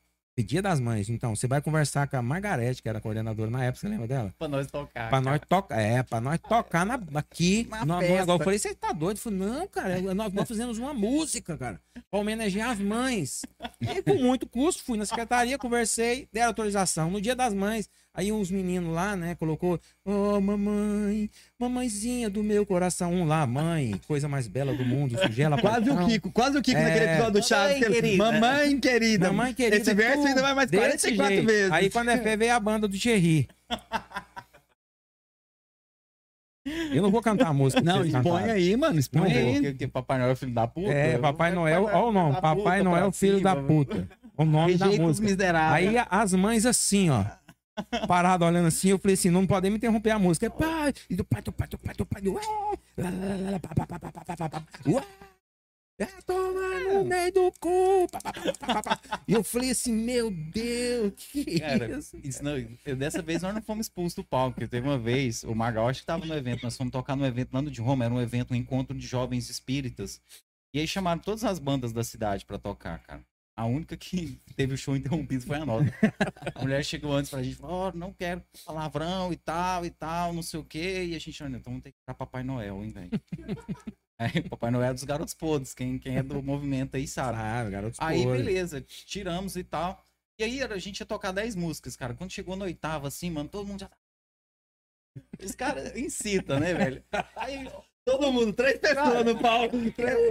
Dia 0.44 0.62
das 0.62 0.80
mães. 0.80 1.08
Então, 1.10 1.36
você 1.36 1.46
vai 1.46 1.62
conversar 1.62 2.08
com 2.08 2.18
a 2.18 2.22
Margarete, 2.22 2.82
que 2.82 2.90
era 2.90 3.00
coordenadora 3.00 3.52
na 3.52 3.64
época, 3.64 3.82
você 3.82 3.88
lembra 3.88 4.08
dela? 4.08 4.34
Pra 4.40 4.48
nós 4.48 4.66
tocar. 4.66 5.10
Pra 5.10 5.22
cara. 5.22 5.22
nós 5.22 5.42
tocar, 5.48 5.80
é, 5.80 6.02
pra 6.02 6.20
nós 6.20 6.40
tocar 6.40 6.86
na, 6.86 7.00
aqui. 7.14 7.68
Na 7.70 7.86
no, 7.86 8.00
festa. 8.00 8.32
Eu 8.32 8.40
falei, 8.40 8.58
você 8.58 8.74
tá 8.74 8.92
doido? 8.92 9.18
Eu 9.18 9.22
falei, 9.22 9.40
não, 9.40 9.68
cara, 9.68 10.02
nós, 10.16 10.34
nós 10.34 10.48
fizemos 10.48 10.80
uma 10.80 10.94
música, 10.94 11.56
cara, 11.58 11.80
pra 12.10 12.20
homenagear 12.20 12.72
as 12.72 12.80
mães. 12.80 13.44
E 13.80 14.02
com 14.02 14.16
muito 14.16 14.48
custo, 14.48 14.84
fui 14.84 14.98
na 14.98 15.06
secretaria, 15.06 15.60
conversei, 15.60 16.28
deram 16.32 16.48
autorização. 16.48 17.12
No 17.12 17.22
dia 17.22 17.36
das 17.36 17.54
mães, 17.54 17.88
aí 18.14 18.32
uns 18.32 18.52
meninos 18.52 18.94
lá, 18.94 19.16
né, 19.16 19.36
colocou, 19.36 19.80
ô 20.06 20.40
mamãe, 20.42 21.30
mamãezinha 21.60 22.30
do 22.30 22.44
meu 22.44 22.66
coração. 22.66 23.14
Um 23.14 23.26
lá, 23.26 23.46
mãe, 23.48 24.00
coisa 24.08 24.28
mais 24.28 24.48
bela 24.48 24.74
do 24.74 24.86
mundo, 24.86 25.18
singela. 25.18 25.60
Quase 25.60 25.90
o. 25.90 26.06
Kiko, 26.08 26.32
quase 26.32 26.58
o 26.58 26.62
Kiko 26.62 26.78
É. 26.80 26.84
naquele 26.84 27.06
episódio 27.06 27.34
do 27.42 27.44
Chaves. 27.48 27.80
Mamãe 27.80 27.92
querida. 27.92 28.24
Mamãe 28.24 28.80
querida. 28.80 29.28
Mamãe 29.28 29.54
querida. 29.54 29.78
Esse 29.78 29.94
verso 29.94 30.26
ainda 30.28 30.42
vai 30.42 30.54
mais 30.54 30.70
desse 30.70 31.16
44 31.16 31.34
jeito. 31.36 31.48
vezes. 31.48 31.72
Aí 31.72 31.90
quando 31.90 32.10
é 32.10 32.18
fé, 32.18 32.36
veio 32.38 32.54
a 32.54 32.60
banda 32.60 32.88
do 32.88 32.98
Thierry. 32.98 33.48
Eu 36.94 37.02
não 37.02 37.10
vou 37.10 37.22
cantar 37.22 37.48
a 37.48 37.54
música. 37.54 37.82
Não, 37.82 38.06
expõe 38.06 38.22
cantaram. 38.24 38.54
aí, 38.54 38.78
mano. 38.78 39.00
Expõe 39.00 39.22
Não 39.22 39.28
aí. 39.36 39.60
Que, 39.62 39.74
que 39.74 39.88
Papai 39.88 40.20
Noel 40.20 40.32
é 40.32 40.36
filho 40.36 40.54
da 40.54 40.68
puta? 40.68 40.92
É, 40.92 41.18
Papai 41.18 41.52
Noel, 41.52 41.86
olha 41.86 41.98
o 41.98 42.12
nome, 42.12 42.40
Papai 42.40 42.84
Noel, 42.84 43.12
filho 43.12 43.42
da 43.42 43.56
puta. 43.56 44.08
O 44.38 44.46
nome 44.46 44.76
da 44.78 44.86
Rejeita 44.86 45.04
música. 45.06 45.72
Aí 45.72 45.96
as 46.10 46.34
mães 46.34 46.66
assim, 46.66 47.10
ó, 47.10 47.26
parado 48.08 48.46
olhando 48.46 48.68
assim, 48.68 48.90
eu 48.90 49.00
falei 49.00 49.14
assim, 49.16 49.30
não 49.30 49.46
podem 49.48 49.72
me 49.72 49.78
interromper 49.78 50.12
a 50.12 50.20
música. 50.20 50.46
É 50.46 50.50
pai, 50.50 50.94
e 51.10 51.16
do 51.16 51.24
pai, 51.24 51.42
do 51.42 51.52
pai, 51.52 51.68
do 51.68 51.78
pai, 51.78 51.96
do 51.96 52.06
pai, 52.06 52.22
do 52.22 52.38
é 56.02 56.06
tomar 56.26 56.80
no 56.80 57.06
meio 57.06 57.32
do 57.32 57.52
cu. 57.60 58.08
pá, 58.12 58.20
pá, 58.20 58.82
pá. 58.82 59.22
E 59.28 59.34
eu 59.34 59.44
falei 59.44 59.70
assim, 59.70 59.94
meu 59.94 60.32
Deus, 60.32 61.14
que 61.16 61.60
Cara, 61.60 61.98
isso? 62.00 62.18
isso 62.24 62.44
não, 62.44 62.58
eu- 62.58 62.96
dessa 62.96 63.22
vez 63.22 63.44
nós 63.44 63.54
não 63.54 63.62
fomos 63.62 63.86
expulsos 63.86 64.16
do 64.16 64.24
palco, 64.24 64.56
porque 64.56 64.68
teve 64.68 64.88
uma 64.88 64.98
vez, 64.98 65.44
o 65.44 65.54
Magal 65.54 65.88
acho 65.88 66.00
que 66.02 66.08
tava 66.08 66.26
no 66.26 66.34
evento, 66.34 66.64
nós 66.64 66.76
fomos 66.76 66.92
tocar 66.92 67.16
no 67.16 67.24
evento 67.26 67.54
lá 67.54 67.62
no 67.62 67.70
de 67.70 67.82
Roma, 67.82 68.04
era 68.06 68.14
um 68.14 68.20
evento, 68.22 68.52
um 68.52 68.56
encontro 68.56 68.98
de 68.98 69.06
jovens 69.06 69.48
espíritas. 69.50 70.20
E 70.74 70.80
aí 70.80 70.88
chamaram 70.88 71.22
todas 71.22 71.44
as 71.44 71.60
bandas 71.60 71.94
da 71.94 72.04
cidade 72.04 72.46
pra 72.46 72.58
tocar, 72.58 72.98
cara. 73.04 73.24
A 73.62 73.66
única 73.66 73.96
que 73.96 74.42
teve 74.58 74.74
o 74.74 74.78
show 74.78 74.96
interrompido 74.96 75.46
foi 75.46 75.58
a 75.58 75.66
nossa. 75.66 75.86
A 76.56 76.62
mulher 76.62 76.84
chegou 76.84 77.14
antes 77.14 77.30
pra 77.30 77.44
gente, 77.44 77.58
falou, 77.58 77.76
ó, 77.76 77.92
não 77.94 78.12
quero 78.12 78.44
palavrão 78.66 79.32
e 79.32 79.38
tal, 79.38 79.86
e 79.86 79.92
tal, 79.92 80.34
não 80.34 80.42
sei 80.42 80.60
o 80.60 80.66
quê. 80.66 81.06
E 81.06 81.16
a 81.16 81.20
gente, 81.20 81.44
olha, 81.44 81.58
então 81.58 81.72
vamos 81.72 81.84
ter 81.84 81.92
que 81.92 81.98
ir 82.00 82.04
pra 82.04 82.16
Papai 82.16 82.44
Noel, 82.44 82.84
hein, 82.84 82.90
velho. 82.90 83.12
Aí, 84.18 84.50
Papai 84.50 84.72
Noel 84.72 84.90
é 84.90 84.94
dos 84.94 85.04
garotos 85.04 85.36
podres, 85.36 85.76
quem, 85.76 86.00
quem 86.00 86.18
é 86.18 86.24
do 86.24 86.42
movimento 86.42 86.96
aí 86.96 87.08
sabe. 87.08 87.40
Ah, 87.40 87.68
garoto 87.68 87.98
Aí, 88.00 88.24
beleza, 88.24 88.80
tiramos 88.82 89.56
e 89.56 89.64
tal. 89.64 90.04
E 90.38 90.44
aí, 90.44 90.62
a 90.62 90.78
gente 90.78 91.00
ia 91.00 91.06
tocar 91.08 91.32
10 91.32 91.56
músicas, 91.56 91.96
cara. 91.96 92.14
Quando 92.14 92.32
chegou 92.32 92.56
na 92.56 92.66
oitava, 92.66 93.08
assim, 93.08 93.32
mano, 93.32 93.50
todo 93.50 93.68
mundo 93.68 93.80
já 93.80 93.88
tá. 93.88 93.98
Os 95.44 95.56
caras 95.56 95.96
incitam, 95.96 96.60
né, 96.60 96.74
velho? 96.74 97.04
Aí, 97.36 97.68
Todo 98.04 98.32
mundo, 98.32 98.52
três 98.52 98.80
pessoas 98.80 98.96
Cara, 98.98 99.24
no 99.24 99.40
palco. 99.40 99.78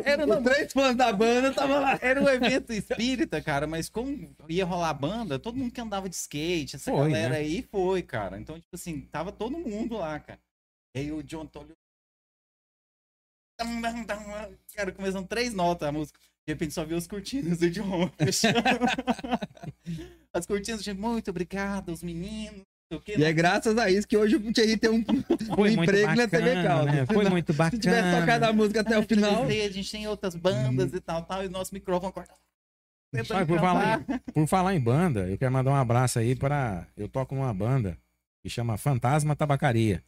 era, 0.05 0.27
Os 0.27 0.43
três 0.43 0.73
fãs 0.73 0.97
da 0.97 1.12
banda 1.12 1.53
tava 1.55 1.79
lá. 1.79 1.99
era 2.03 2.21
um 2.21 2.29
evento 2.29 2.73
espírita, 2.73 3.41
cara, 3.41 3.66
mas 3.66 3.89
como 3.89 4.35
ia 4.49 4.64
rolar 4.64 4.93
banda, 4.95 5.39
todo 5.39 5.57
mundo 5.57 5.73
que 5.73 5.81
andava 5.81 6.09
de 6.09 6.16
skate, 6.16 6.75
essa 6.77 6.91
Foi, 6.91 7.11
galera 7.11 7.35
né? 7.35 7.37
aí 7.39 7.62
foi, 7.62 8.03
cara. 8.03 8.39
Então, 8.41 8.57
tipo 8.57 8.75
assim, 8.75 9.03
tava 9.03 9.31
todo 9.31 9.57
mundo 9.57 9.97
lá, 9.99 10.18
cara. 10.18 10.41
E 10.97 10.99
aí 11.01 11.12
o 11.12 11.23
John 11.23 11.47
Tolio. 11.47 11.77
Cara, 14.75 14.91
começam 14.93 15.25
três 15.25 15.53
notas 15.55 15.89
a 15.89 15.93
música. 15.93 16.18
De 16.47 16.53
repente 16.55 16.75
só 16.75 16.85
viu 16.85 16.97
as 16.97 17.07
cortinas 17.07 17.59
do 17.59 17.71
John 17.71 18.11
fechando. 18.18 18.59
As 20.33 20.47
cortinas, 20.47 20.83
gente, 20.83 20.97
muito 20.99 21.29
obrigado, 21.31 21.91
os 21.91 22.03
meninos. 22.05 22.64
E 23.16 23.22
é 23.24 23.32
graças 23.32 23.78
a 23.78 23.88
isso 23.91 24.07
que 24.07 24.16
hoje 24.16 24.34
o 24.36 24.53
Thierry 24.53 24.76
tem 24.76 24.91
um, 24.91 25.05
um 25.59 25.66
emprego 25.66 26.14
na 26.14 26.26
TV 26.26 26.55
bacana, 26.55 26.68
Caldo. 26.68 26.93
né? 26.93 27.07
Foi 27.07 27.28
muito 27.30 27.53
Se 27.53 27.59
bacana. 27.59 27.80
tivesse 27.82 28.20
tocado 28.20 28.45
a 28.47 28.53
música 28.53 28.80
até 28.80 28.99
o 28.99 29.03
final. 29.05 29.45
A 29.45 29.49
gente 29.70 29.91
tem 29.91 30.09
outras 30.09 30.34
bandas 30.34 30.93
e 30.93 31.01
tal, 31.01 31.22
tal, 31.22 31.45
e 31.45 31.47
o 31.47 31.51
nosso 31.51 31.72
microfone 31.72 32.12
corta. 32.12 32.34
Por 33.47 33.59
falar, 33.59 34.05
por 34.32 34.47
falar 34.47 34.74
em 34.74 34.80
banda, 34.80 35.28
eu 35.28 35.36
quero 35.36 35.53
mandar 35.53 35.70
um 35.72 35.76
abraço 35.76 36.18
aí 36.18 36.34
para. 36.34 36.86
Eu 36.97 37.09
toco 37.09 37.34
numa 37.34 37.53
banda 37.53 37.99
que 38.43 38.49
chama 38.49 38.76
Fantasma 38.76 39.34
Tabacaria. 39.36 40.03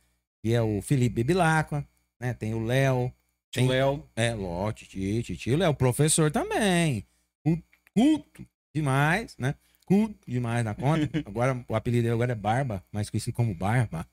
Que 0.44 0.52
é 0.52 0.60
o 0.62 0.82
Felipe 0.82 1.22
Bilacqua, 1.22 1.86
né? 2.20 2.34
Tem 2.34 2.52
o 2.54 2.64
Léo. 2.64 3.12
Tem, 3.52 3.66
O 3.66 3.68
Léo, 3.68 4.08
é, 4.16 4.34
Ló, 4.34 4.72
Titi, 4.72 5.22
Titi, 5.22 5.50
o 5.52 5.56
Léo, 5.58 5.74
professor 5.74 6.30
também. 6.30 7.04
Culto 7.94 8.46
demais, 8.74 9.36
né? 9.36 9.54
Culto 9.92 10.18
demais 10.26 10.64
na 10.64 10.74
conta. 10.74 11.08
Agora, 11.26 11.64
o 11.68 11.74
apelido 11.74 12.02
dele 12.04 12.14
agora 12.14 12.32
é 12.32 12.34
Barba, 12.34 12.82
mais 12.90 13.10
conhecido 13.10 13.34
como 13.34 13.54
Barba. 13.54 14.06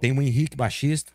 Tem 0.00 0.12
o 0.12 0.22
Henrique, 0.22 0.56
baixista. 0.56 1.12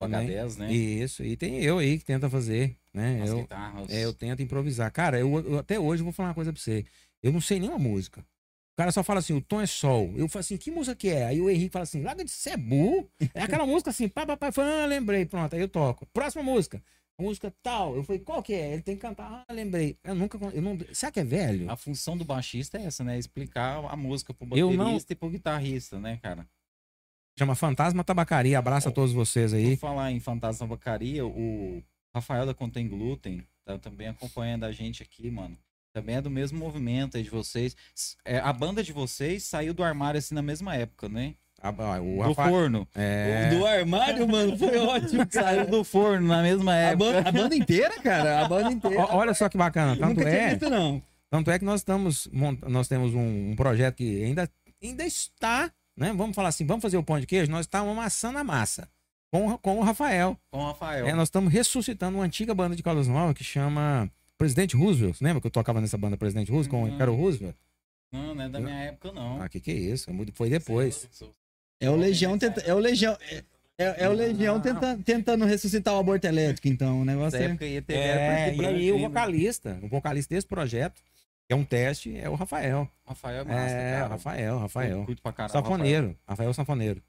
o 0.00 0.08
também. 0.08 0.28
H10, 0.28 0.56
né? 0.58 0.72
Isso, 0.72 1.24
e 1.24 1.36
tem 1.36 1.62
eu 1.62 1.78
aí 1.78 1.98
que 1.98 2.04
tenta 2.04 2.28
fazer, 2.28 2.76
né? 2.92 3.22
As 3.22 3.30
eu, 3.30 3.40
guitarras. 3.42 3.90
é, 3.90 4.04
eu 4.04 4.12
tento 4.12 4.42
improvisar. 4.42 4.90
Cara, 4.90 5.18
eu, 5.18 5.38
eu- 5.38 5.58
até 5.58 5.78
hoje 5.78 6.00
eu 6.00 6.04
vou 6.04 6.12
falar 6.12 6.30
uma 6.30 6.34
coisa 6.34 6.52
pra 6.52 6.60
você. 6.60 6.84
Eu 7.22 7.32
não 7.32 7.40
sei 7.40 7.60
nenhuma 7.60 7.78
música. 7.78 8.20
O 8.20 8.76
cara 8.76 8.92
só 8.92 9.02
fala 9.02 9.20
assim, 9.20 9.32
o 9.32 9.40
tom 9.40 9.60
é 9.60 9.66
sol. 9.66 10.12
Eu 10.16 10.28
falo 10.28 10.40
assim, 10.40 10.56
que 10.56 10.70
música 10.70 10.94
que 10.94 11.08
é? 11.08 11.26
Aí 11.26 11.40
o 11.40 11.48
Henrique 11.48 11.72
fala 11.72 11.84
assim, 11.84 12.02
larga 12.02 12.24
de 12.24 12.56
burro. 12.58 13.10
É 13.34 13.42
aquela 13.42 13.64
música 13.66 13.90
assim, 13.90 14.08
pá, 14.08 14.26
pá, 14.26 14.36
pá. 14.36 14.50
Eu 14.54 14.62
ah, 14.62 14.86
lembrei, 14.86 15.24
pronto. 15.24 15.54
Aí 15.54 15.60
eu 15.60 15.68
toco. 15.68 16.06
Próxima 16.12 16.42
música. 16.42 16.82
Música 17.18 17.52
tal. 17.62 17.96
Eu 17.96 18.04
falei, 18.04 18.20
qual 18.20 18.42
que 18.42 18.52
é? 18.52 18.74
Ele 18.74 18.82
tem 18.82 18.94
que 18.94 19.00
cantar. 19.00 19.44
Ah, 19.48 19.52
lembrei. 19.52 19.96
Eu 20.04 20.14
nunca. 20.14 20.38
Eu 20.52 20.60
não, 20.60 20.78
será 20.92 21.10
que 21.10 21.20
é 21.20 21.24
velho? 21.24 21.70
A 21.70 21.76
função 21.76 22.16
do 22.16 22.24
baixista 22.24 22.76
é 22.78 22.84
essa, 22.84 23.02
né? 23.02 23.18
Explicar 23.18 23.82
a 23.84 23.96
música 23.96 24.34
pro 24.34 24.46
baterista 24.46 24.76
não- 24.84 24.96
e 24.98 25.14
pro 25.14 25.30
guitarrista, 25.30 25.98
né, 25.98 26.18
cara? 26.22 26.46
Chama 27.38 27.54
Fantasma 27.54 28.02
Tabacaria. 28.04 28.58
Abraço 28.58 28.88
a 28.88 28.92
todos 28.92 29.12
vocês 29.12 29.52
Por 29.52 29.56
aí. 29.58 29.76
falar 29.76 30.10
em 30.12 30.20
Fantasma 30.20 30.66
Bacaria, 30.66 31.24
o 31.26 31.82
Rafael 32.14 32.46
da 32.46 32.54
Contém 32.54 32.88
Glúten 32.88 33.46
tá 33.64 33.78
também 33.78 34.08
acompanhando 34.08 34.64
a 34.64 34.72
gente 34.72 35.02
aqui, 35.02 35.30
mano. 35.30 35.56
Também 35.94 36.16
é 36.16 36.20
do 36.22 36.30
mesmo 36.30 36.58
movimento 36.58 37.16
aí 37.16 37.22
de 37.22 37.30
vocês. 37.30 37.74
É, 38.24 38.38
a 38.38 38.52
banda 38.52 38.82
de 38.82 38.92
vocês 38.92 39.44
saiu 39.44 39.72
do 39.72 39.82
armário 39.82 40.18
assim 40.18 40.34
na 40.34 40.42
mesma 40.42 40.74
época, 40.76 41.08
né? 41.08 41.34
Ah, 41.62 41.74
ah, 41.78 42.00
o 42.00 42.16
do 42.22 42.32
Rafa... 42.32 42.48
forno. 42.50 42.86
É... 42.94 43.48
Do 43.50 43.66
armário, 43.66 44.28
mano, 44.28 44.56
foi 44.58 44.76
ótimo, 44.78 45.26
Saiu 45.30 45.66
do 45.66 45.82
forno 45.82 46.28
na 46.28 46.42
mesma 46.42 46.72
A 46.72 46.76
época. 46.76 47.12
banda, 47.12 47.28
a 47.28 47.32
banda 47.32 47.56
inteira, 47.56 47.98
cara. 48.00 48.44
A 48.44 48.48
banda 48.48 48.70
inteira. 48.72 49.00
Ó, 49.02 49.16
Olha 49.16 49.34
só 49.34 49.48
que 49.48 49.56
bacana. 49.56 49.96
Tanto 49.96 50.18
Nunca 50.18 50.28
é, 50.28 50.50
visto, 50.50 50.68
não. 50.70 51.02
Tanto 51.30 51.50
é 51.50 51.58
que 51.58 51.64
nós 51.64 51.80
estamos 51.80 52.28
nós 52.68 52.86
temos 52.88 53.12
um, 53.14 53.50
um 53.50 53.56
projeto 53.56 53.96
que 53.96 54.22
ainda, 54.24 54.48
ainda 54.82 55.04
está, 55.04 55.70
né? 55.96 56.12
Vamos 56.16 56.36
falar 56.36 56.48
assim, 56.50 56.64
vamos 56.64 56.82
fazer 56.82 56.98
o 56.98 57.02
pão 57.02 57.18
de 57.18 57.26
queijo, 57.26 57.50
nós 57.50 57.66
estamos 57.66 57.90
amassando 57.90 58.38
a 58.38 58.44
massa 58.44 58.88
com, 59.30 59.48
o- 59.48 59.58
com 59.58 59.78
o 59.78 59.82
Rafael. 59.82 60.38
Com 60.52 60.60
o 60.60 60.66
Rafael. 60.66 61.06
É, 61.06 61.14
nós 61.14 61.28
estamos 61.28 61.52
ressuscitando 61.52 62.18
uma 62.18 62.24
antiga 62.24 62.54
banda 62.54 62.76
de 62.76 62.82
Caldas 62.82 63.08
Novas 63.08 63.34
que 63.34 63.42
chama 63.42 64.08
Presidente 64.38 64.76
Roosevelt. 64.76 65.20
Lembra 65.20 65.40
que 65.40 65.46
eu 65.48 65.50
tocava 65.50 65.80
nessa 65.80 65.98
banda 65.98 66.16
Presidente 66.16 66.50
Roosevelt 66.52 66.70
com 66.70 66.88
o. 66.88 66.92
Ricardo 66.92 67.14
Roosevelt? 67.14 67.56
Não, 68.12 68.34
não 68.34 68.44
é 68.44 68.48
da 68.48 68.60
minha 68.60 68.76
época, 68.84 69.10
não. 69.12 69.42
Ah, 69.42 69.48
que 69.48 69.58
que 69.58 69.70
é 69.72 69.74
isso? 69.74 70.08
É 70.08 70.14
Foi 70.32 70.48
depois. 70.48 71.08
É 71.80 71.90
o 71.90 71.96
Legião 71.96 72.38
tenta, 72.38 72.60
é 72.62 72.72
o 72.74 72.78
Legião 72.78 73.16
é, 73.20 73.44
é- 73.78 74.04
é 74.04 74.08
o 74.08 74.12
Legião 74.12 74.60
tenta- 74.60 74.96
tentando 75.04 75.44
ressuscitar 75.44 75.94
o 75.94 75.98
aborto 75.98 76.26
elétrico, 76.26 76.68
então 76.68 77.02
o 77.02 77.04
negócio 77.04 77.38
é 77.38 77.44
época 77.44 77.66
ia 77.66 77.82
ter 77.82 77.94
É, 77.94 78.54
e 78.54 78.64
aí 78.66 78.92
o 78.92 78.98
vocalista. 78.98 79.78
o 79.82 79.88
vocalista 79.88 80.34
desse 80.34 80.46
projeto, 80.46 81.02
que 81.46 81.52
é 81.52 81.56
um 81.56 81.64
teste, 81.64 82.16
é 82.16 82.28
o 82.30 82.34
Rafael. 82.34 82.90
Rafael 83.06 83.42
é 83.42 83.44
massa, 83.44 83.74
É, 83.74 83.92
cara. 83.92 84.06
o 84.06 84.10
Rafael, 84.10 84.58
Rafael. 84.58 85.04
Curto 85.04 85.22
pra 85.22 85.32
caralho. 85.32 85.52
Sanfoneiro, 85.52 86.18
Rafael 86.26 86.54
Sanfoneiro. 86.54 87.00
Rafael. 87.00 87.06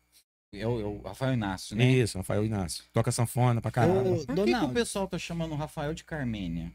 É 0.53 0.67
o, 0.67 0.81
é 0.81 0.83
o 0.85 1.01
Rafael 1.01 1.33
Inácio, 1.33 1.75
né? 1.75 1.85
Isso, 1.85 2.17
Rafael 2.17 2.43
Inácio. 2.45 2.83
Toca 2.93 3.11
sanfona 3.11 3.61
pra 3.61 3.69
caralho. 3.71 4.13
Ô, 4.21 4.25
Por 4.25 4.45
que 4.45 4.53
que, 4.53 4.65
o 4.65 4.69
pessoal 4.69 5.07
tá 5.07 5.17
chamando 5.17 5.51
o 5.51 5.55
Rafael 5.55 5.93
de 5.93 6.03
Carmênia? 6.03 6.71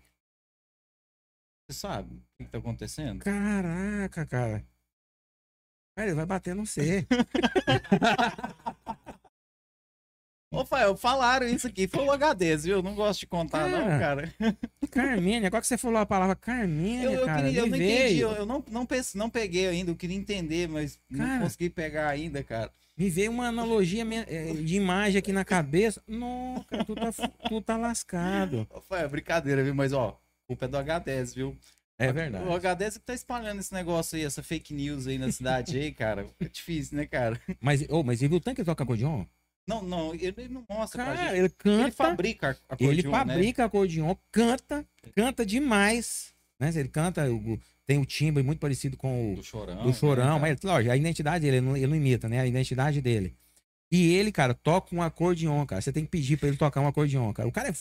Você 1.68 1.78
sabe 1.78 2.14
o 2.16 2.22
que, 2.38 2.44
que 2.44 2.50
tá 2.50 2.58
acontecendo? 2.58 3.20
Caraca, 3.20 4.26
cara. 4.26 4.64
Cara, 5.94 6.08
ele 6.08 6.16
vai 6.16 6.26
bater 6.26 6.54
no 6.54 6.64
C. 6.66 7.06
Ô, 10.54 10.66
Fael, 10.66 10.94
falaram 10.96 11.46
isso 11.46 11.66
aqui. 11.66 11.88
Foi 11.88 12.04
o 12.04 12.12
HDs, 12.12 12.64
viu? 12.64 12.82
Não 12.82 12.94
gosto 12.94 13.20
de 13.20 13.26
contar, 13.26 13.68
não, 13.70 13.78
Cara, 13.98 14.26
cara. 14.38 14.56
Carmênia, 14.90 15.46
agora 15.46 15.62
que 15.62 15.66
você 15.66 15.78
falou 15.78 15.98
a 15.98 16.04
palavra 16.04 16.36
Carmênia, 16.36 17.04
Eu, 17.04 17.12
eu, 17.12 17.24
cara, 17.26 17.42
queria, 17.44 17.60
eu 17.60 17.66
não 17.66 17.78
veio, 17.78 18.04
entendi, 18.04 18.20
eu, 18.20 18.32
eu 18.32 18.44
não, 18.46 18.62
não, 18.70 18.84
pense- 18.84 19.16
não 19.16 19.30
peguei 19.30 19.66
ainda, 19.68 19.90
eu 19.90 19.96
queria 19.96 20.16
entender, 20.16 20.68
mas 20.68 21.00
não 21.08 21.24
Cara. 21.26 21.40
consegui 21.42 21.70
pegar 21.70 22.08
ainda, 22.08 22.42
cara. 22.44 22.70
me 22.98 23.08
veio 23.08 23.30
uma 23.30 23.46
analogia 23.46 24.04
eh, 24.28 24.52
de 24.52 24.76
imagem 24.76 25.18
aqui 25.18 25.32
na 25.32 25.42
cabeça. 25.44 26.02
Não, 26.06 26.62
cara, 26.68 26.84
tu 26.84 26.94
tá, 26.96 27.12
tu 27.48 27.60
tá 27.62 27.76
lascado. 27.78 28.66
Ô, 28.68 28.80
Fael, 28.82 29.08
brincadeira, 29.08 29.64
viu? 29.64 29.74
Mas, 29.74 29.94
ó, 29.94 30.20
culpa 30.46 30.66
é 30.66 30.68
do 30.68 30.76
HDs, 30.76 31.34
viu? 31.34 31.56
É 32.04 32.12
verdade. 32.12 32.44
O 32.48 32.52
HDs 32.54 32.98
que 32.98 33.04
tá 33.04 33.14
espalhando 33.14 33.60
esse 33.60 33.72
negócio 33.72 34.16
aí, 34.16 34.24
essa 34.24 34.42
fake 34.42 34.74
news 34.74 35.06
aí 35.06 35.18
na 35.18 35.30
cidade 35.30 35.78
aí, 35.78 35.92
cara. 35.92 36.26
É 36.40 36.48
difícil, 36.48 36.96
né, 36.96 37.06
cara? 37.06 37.40
Mas, 37.60 37.84
oh, 37.88 38.02
mas 38.02 38.20
ele 38.20 38.28
viu 38.30 38.38
o 38.38 38.40
tanque 38.40 38.62
que 38.62 38.64
toca 38.64 38.82
acordeon? 38.84 39.24
Não, 39.66 39.80
não, 39.82 40.12
ele 40.14 40.34
ele 40.36 40.48
não 40.48 40.64
mostra 40.68 41.04
pra 41.04 41.14
Cara, 41.14 41.28
gente. 41.28 41.38
ele 41.38 41.48
canta. 41.50 41.82
Ele 41.82 41.90
fabrica 41.92 42.48
a 42.68 42.76
Ele 42.80 42.90
acordeon, 43.00 43.10
né? 43.12 43.18
fabrica 43.18 43.64
acordeon, 43.64 44.14
canta, 44.32 44.84
canta 45.14 45.46
demais. 45.46 46.32
Né? 46.58 46.70
Ele 46.74 46.88
canta, 46.88 47.22
tem 47.86 47.98
o 47.98 48.04
timbre 48.04 48.42
muito 48.42 48.58
parecido 48.58 48.96
com 48.96 49.32
o 49.32 49.36
Do 49.36 49.42
chorão. 49.44 49.82
do 49.84 49.92
Chorão, 49.94 50.34
né, 50.34 50.40
mas 50.40 50.62
lógico, 50.62 50.92
a 50.92 50.96
identidade 50.96 51.42
dele, 51.44 51.58
ele 51.58 51.66
não, 51.66 51.76
ele 51.76 51.86
não 51.86 51.96
imita, 51.96 52.28
né? 52.28 52.40
A 52.40 52.46
identidade 52.46 53.00
dele. 53.00 53.36
E 53.92 54.14
ele, 54.14 54.32
cara, 54.32 54.54
toca 54.54 54.96
um 54.96 55.02
acordeon, 55.02 55.66
cara. 55.66 55.82
Você 55.82 55.92
tem 55.92 56.02
que 56.02 56.10
pedir 56.10 56.38
pra 56.38 56.48
ele 56.48 56.56
tocar 56.56 56.80
um 56.80 56.86
acordeon, 56.86 57.30
cara. 57.34 57.46
O 57.46 57.52
cara 57.52 57.68
é. 57.68 57.72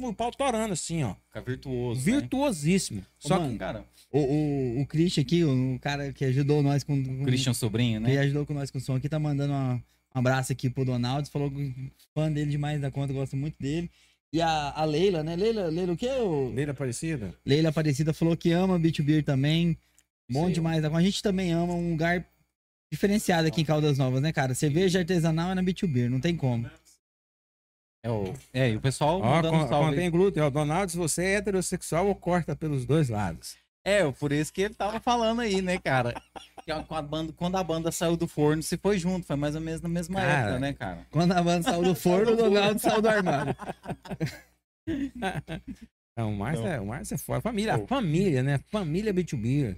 O 0.00 0.12
pau 0.14 0.30
torando, 0.32 0.72
assim, 0.72 1.02
ó. 1.04 1.14
Fica 1.28 1.40
virtuoso. 1.40 1.98
né? 2.00 2.04
Virtuosíssimo. 2.20 3.04
Só 3.18 3.38
Mano, 3.38 3.52
que. 3.52 3.58
Cara, 3.58 3.84
O, 4.10 4.18
o, 4.18 4.80
o 4.82 4.86
Christian 4.86 5.22
aqui, 5.22 5.44
o 5.44 5.78
cara 5.80 6.12
que 6.12 6.24
ajudou 6.24 6.62
nós 6.62 6.82
com. 6.84 7.02
com 7.02 7.24
Christian 7.24 7.54
Sobrinho, 7.54 8.00
Que 8.02 8.08
né? 8.14 8.18
ajudou 8.18 8.44
com 8.44 8.54
nós 8.54 8.70
com 8.70 8.78
o 8.78 8.80
som 8.80 8.96
aqui, 8.96 9.08
tá 9.08 9.18
mandando 9.18 9.52
uma- 9.52 9.82
um 10.14 10.18
abraço 10.18 10.52
aqui 10.52 10.68
pro 10.68 10.84
Donaldo. 10.84 11.28
Falou 11.30 11.50
que 11.50 11.72
fã 12.14 12.30
dele 12.30 12.50
demais 12.50 12.80
da 12.80 12.90
conta, 12.90 13.12
gosta 13.12 13.34
muito 13.36 13.56
dele. 13.58 13.90
E 14.32 14.40
a, 14.42 14.70
a 14.72 14.84
Leila, 14.84 15.22
né? 15.22 15.36
Leila, 15.36 15.68
Leila 15.68 15.92
o 15.92 15.96
quê? 15.96 16.08
O... 16.10 16.50
Leira 16.54 16.72
Aparecida? 16.72 17.34
Leila 17.46 17.68
Aparecida 17.68 18.12
falou 18.12 18.36
que 18.36 18.50
ama 18.50 18.78
Beach 18.78 19.00
Beer 19.02 19.22
também. 19.24 19.76
Bom 20.30 20.44
Sei. 20.46 20.54
demais 20.54 20.80
da 20.82 20.88
conta. 20.88 21.00
A 21.00 21.04
gente 21.04 21.22
também 21.22 21.52
ama 21.52 21.74
um 21.74 21.90
lugar 21.90 22.26
diferenciado 22.92 23.48
aqui 23.48 23.62
em 23.62 23.64
Caldas 23.64 23.96
Novas, 23.98 24.20
né, 24.20 24.32
cara? 24.32 24.54
Cerveja 24.54 24.98
artesanal 24.98 25.50
é 25.50 25.54
na 25.54 25.62
Beach 25.62 25.86
Beer, 25.86 26.10
não 26.10 26.20
tem 26.20 26.36
como. 26.36 26.70
É, 28.04 28.10
o... 28.10 28.34
é, 28.52 28.70
e 28.70 28.76
o 28.76 28.80
pessoal 28.80 29.20
Ó, 29.20 29.36
mandando 29.36 29.58
con- 29.58 29.68
salve. 29.68 29.90
contém 29.90 30.10
glúten. 30.10 30.42
Ó, 30.42 30.50
Donaldo, 30.50 30.90
se 30.92 30.98
você 30.98 31.24
é 31.24 31.34
heterossexual 31.36 32.06
ou 32.06 32.14
corta 32.14 32.54
pelos 32.54 32.84
dois 32.84 33.08
lados. 33.08 33.56
É, 33.84 34.08
por 34.12 34.30
isso 34.30 34.52
que 34.52 34.62
ele 34.62 34.74
tava 34.74 35.00
falando 35.00 35.40
aí, 35.40 35.60
né, 35.62 35.78
cara? 35.78 36.20
Que 36.64 36.70
a- 36.70 36.82
com 36.82 36.94
a 36.94 37.02
banda, 37.02 37.32
quando 37.32 37.56
a 37.56 37.64
banda 37.64 37.90
saiu 37.90 38.16
do 38.16 38.28
forno, 38.28 38.62
se 38.62 38.76
foi 38.76 38.98
junto, 38.98 39.26
foi 39.26 39.36
mais 39.36 39.54
ou 39.54 39.60
menos 39.60 39.80
na 39.80 39.88
mesma 39.88 40.20
Cara. 40.20 40.32
época, 40.32 40.58
né, 40.60 40.72
cara? 40.74 41.06
Quando 41.10 41.32
a 41.32 41.42
banda 41.42 41.62
saiu 41.62 41.82
do 41.82 41.94
forno, 41.96 42.32
o 42.32 42.36
Donaldo 42.36 42.78
saiu 42.80 43.00
do 43.00 43.08
armário. 43.08 43.56
Não, 46.16 46.32
o 46.32 46.36
Márcio 46.36 46.66
é, 46.66 46.78
o 46.80 46.86
Márcio 46.86 47.14
é 47.14 47.18
foda. 47.18 47.40
Família, 47.40 47.74
a 47.74 47.86
família, 47.86 48.42
né? 48.42 48.60
Família 48.70 49.14
B2B. 49.14 49.76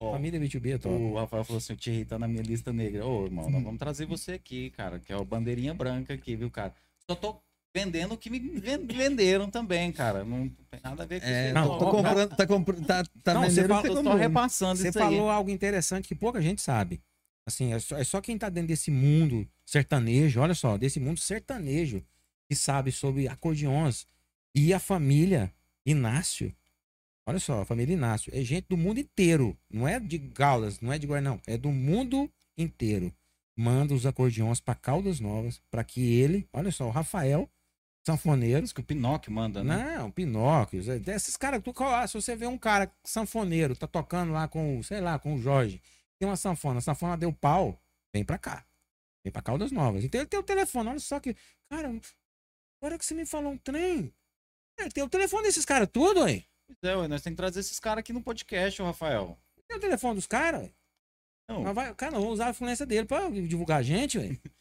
Ó, 0.00 0.12
Família 0.12 0.38
B2B 0.38 0.74
é 0.74 0.78
top. 0.78 0.94
o 0.94 1.14
Rafael 1.14 1.44
falou 1.44 1.58
assim: 1.58 1.72
o 1.72 1.76
Thierry 1.76 2.04
tá 2.04 2.18
na 2.18 2.28
minha 2.28 2.42
lista 2.42 2.72
negra. 2.72 3.06
Ô, 3.06 3.24
irmão, 3.24 3.48
nós 3.50 3.62
vamos 3.62 3.78
trazer 3.78 4.04
você 4.06 4.32
aqui, 4.32 4.70
cara, 4.70 4.98
que 4.98 5.12
é 5.12 5.16
o 5.16 5.24
bandeirinha 5.24 5.72
branca 5.72 6.12
aqui, 6.14 6.36
viu, 6.36 6.50
cara? 6.50 6.74
Só 7.08 7.14
tô 7.16 7.40
vendendo 7.74 8.12
o 8.12 8.16
que 8.18 8.28
me 8.30 8.38
ven- 8.38 8.86
venderam 8.86 9.48
também, 9.50 9.90
cara. 9.92 10.24
Não 10.24 10.48
tem 10.70 10.80
nada 10.82 11.02
a 11.02 11.06
ver 11.06 11.20
com 11.20 11.26
É, 11.26 11.44
isso. 11.46 11.54
Não, 11.54 11.68
tô, 11.68 11.78
tô 11.78 11.90
comprando, 11.90 12.36
tá, 12.36 12.46
comprando, 12.46 12.86
tá, 12.86 13.04
tá 13.22 13.34
Não, 13.34 13.42
você 13.42 13.48
vendendo 13.62 13.64
o 13.64 13.68
fala- 13.68 13.82
que 13.82 13.88
Eu 13.88 13.92
você 13.92 14.02
tô 14.02 14.10
comprou. 14.10 14.16
repassando 14.28 14.76
Você 14.80 14.88
isso 14.88 14.98
falou 14.98 15.30
aí. 15.30 15.36
algo 15.36 15.50
interessante 15.50 16.08
que 16.08 16.14
pouca 16.14 16.40
gente 16.42 16.60
sabe. 16.60 17.00
Assim, 17.46 17.72
é 17.72 17.78
só, 17.78 17.96
é 17.96 18.04
só 18.04 18.20
quem 18.20 18.36
tá 18.36 18.48
dentro 18.48 18.68
desse 18.68 18.90
mundo 18.90 19.48
sertanejo, 19.64 20.40
olha 20.40 20.54
só, 20.54 20.76
desse 20.76 20.98
mundo 20.98 21.20
sertanejo, 21.20 22.02
que 22.48 22.56
sabe 22.56 22.90
sobre 22.92 23.28
acordeons. 23.28 24.06
E 24.54 24.74
a 24.74 24.78
família 24.80 25.52
Inácio, 25.84 26.52
olha 27.26 27.38
só, 27.38 27.62
a 27.62 27.64
família 27.64 27.94
Inácio, 27.94 28.32
é 28.34 28.42
gente 28.42 28.66
do 28.68 28.76
mundo 28.76 28.98
inteiro. 29.00 29.56
Não 29.70 29.86
é 29.86 29.98
de 29.98 30.18
Caldas, 30.18 30.80
não 30.80 30.92
é 30.92 30.98
de 30.98 31.06
Guarnão, 31.06 31.40
é 31.46 31.56
do 31.56 31.70
mundo 31.70 32.30
inteiro. 32.56 33.12
Manda 33.58 33.94
os 33.94 34.06
acordeons 34.06 34.60
para 34.60 34.74
Caldas 34.74 35.18
Novas, 35.18 35.60
para 35.70 35.82
que 35.82 36.00
ele, 36.00 36.48
olha 36.52 36.70
só, 36.70 36.86
o 36.86 36.90
Rafael, 36.90 37.50
sanfoneiro, 38.06 38.64
Isso 38.64 38.74
que 38.74 38.80
o 38.80 38.84
Pinóquio 38.84 39.32
manda, 39.32 39.64
né? 39.64 39.96
não, 39.96 40.10
Pinóquio. 40.10 40.82
Desses 41.00 41.36
caras, 41.36 41.62
tu, 41.62 41.74
ah, 41.82 42.06
se 42.06 42.14
você 42.14 42.36
vê 42.36 42.46
um 42.46 42.58
cara 42.58 42.92
sanfoneiro, 43.04 43.74
tá 43.74 43.86
tocando 43.86 44.32
lá 44.32 44.46
com, 44.46 44.82
sei 44.82 45.00
lá, 45.00 45.18
com 45.18 45.34
o 45.34 45.38
Jorge, 45.38 45.82
tem 46.18 46.28
uma 46.28 46.36
sanfona, 46.36 46.78
a 46.78 46.82
sanfona 46.82 47.16
deu 47.16 47.32
pau, 47.32 47.80
vem 48.14 48.24
pra 48.24 48.38
cá. 48.38 48.64
Vem 49.24 49.32
pra 49.32 49.42
Caldas 49.42 49.72
Novas. 49.72 50.04
Então 50.04 50.20
ele 50.20 50.28
tem 50.28 50.38
o 50.38 50.42
telefone, 50.42 50.90
olha 50.90 51.00
só 51.00 51.18
que. 51.18 51.34
Cara, 51.68 51.88
agora 52.80 52.96
que 52.96 53.04
você 53.04 53.12
me 53.12 53.26
falou 53.26 53.52
um 53.52 53.58
trem. 53.58 54.14
Ele 54.78 54.90
tem 54.90 55.02
o 55.02 55.08
telefone 55.08 55.42
desses 55.42 55.64
caras 55.64 55.88
tudo, 55.92 56.28
hein? 56.28 56.46
Pois 56.66 56.78
é, 56.82 56.96
ué, 56.96 57.08
nós 57.08 57.22
temos 57.22 57.34
que 57.36 57.42
trazer 57.42 57.60
esses 57.60 57.78
caras 57.78 58.00
aqui 58.00 58.12
no 58.12 58.22
podcast, 58.22 58.80
ô 58.82 58.84
Rafael. 58.86 59.38
Tem 59.68 59.76
o 59.76 59.80
telefone 59.80 60.14
dos 60.16 60.26
caras. 60.26 60.70
Não, 61.48 61.62
Mas 61.62 61.74
vai, 61.74 61.94
cara, 61.94 62.12
vamos 62.12 62.34
usar 62.34 62.48
a 62.48 62.50
influência 62.50 62.84
dele 62.84 63.06
pra 63.06 63.28
divulgar 63.30 63.78
a 63.78 63.82
gente, 63.82 64.18
ué. 64.18 64.36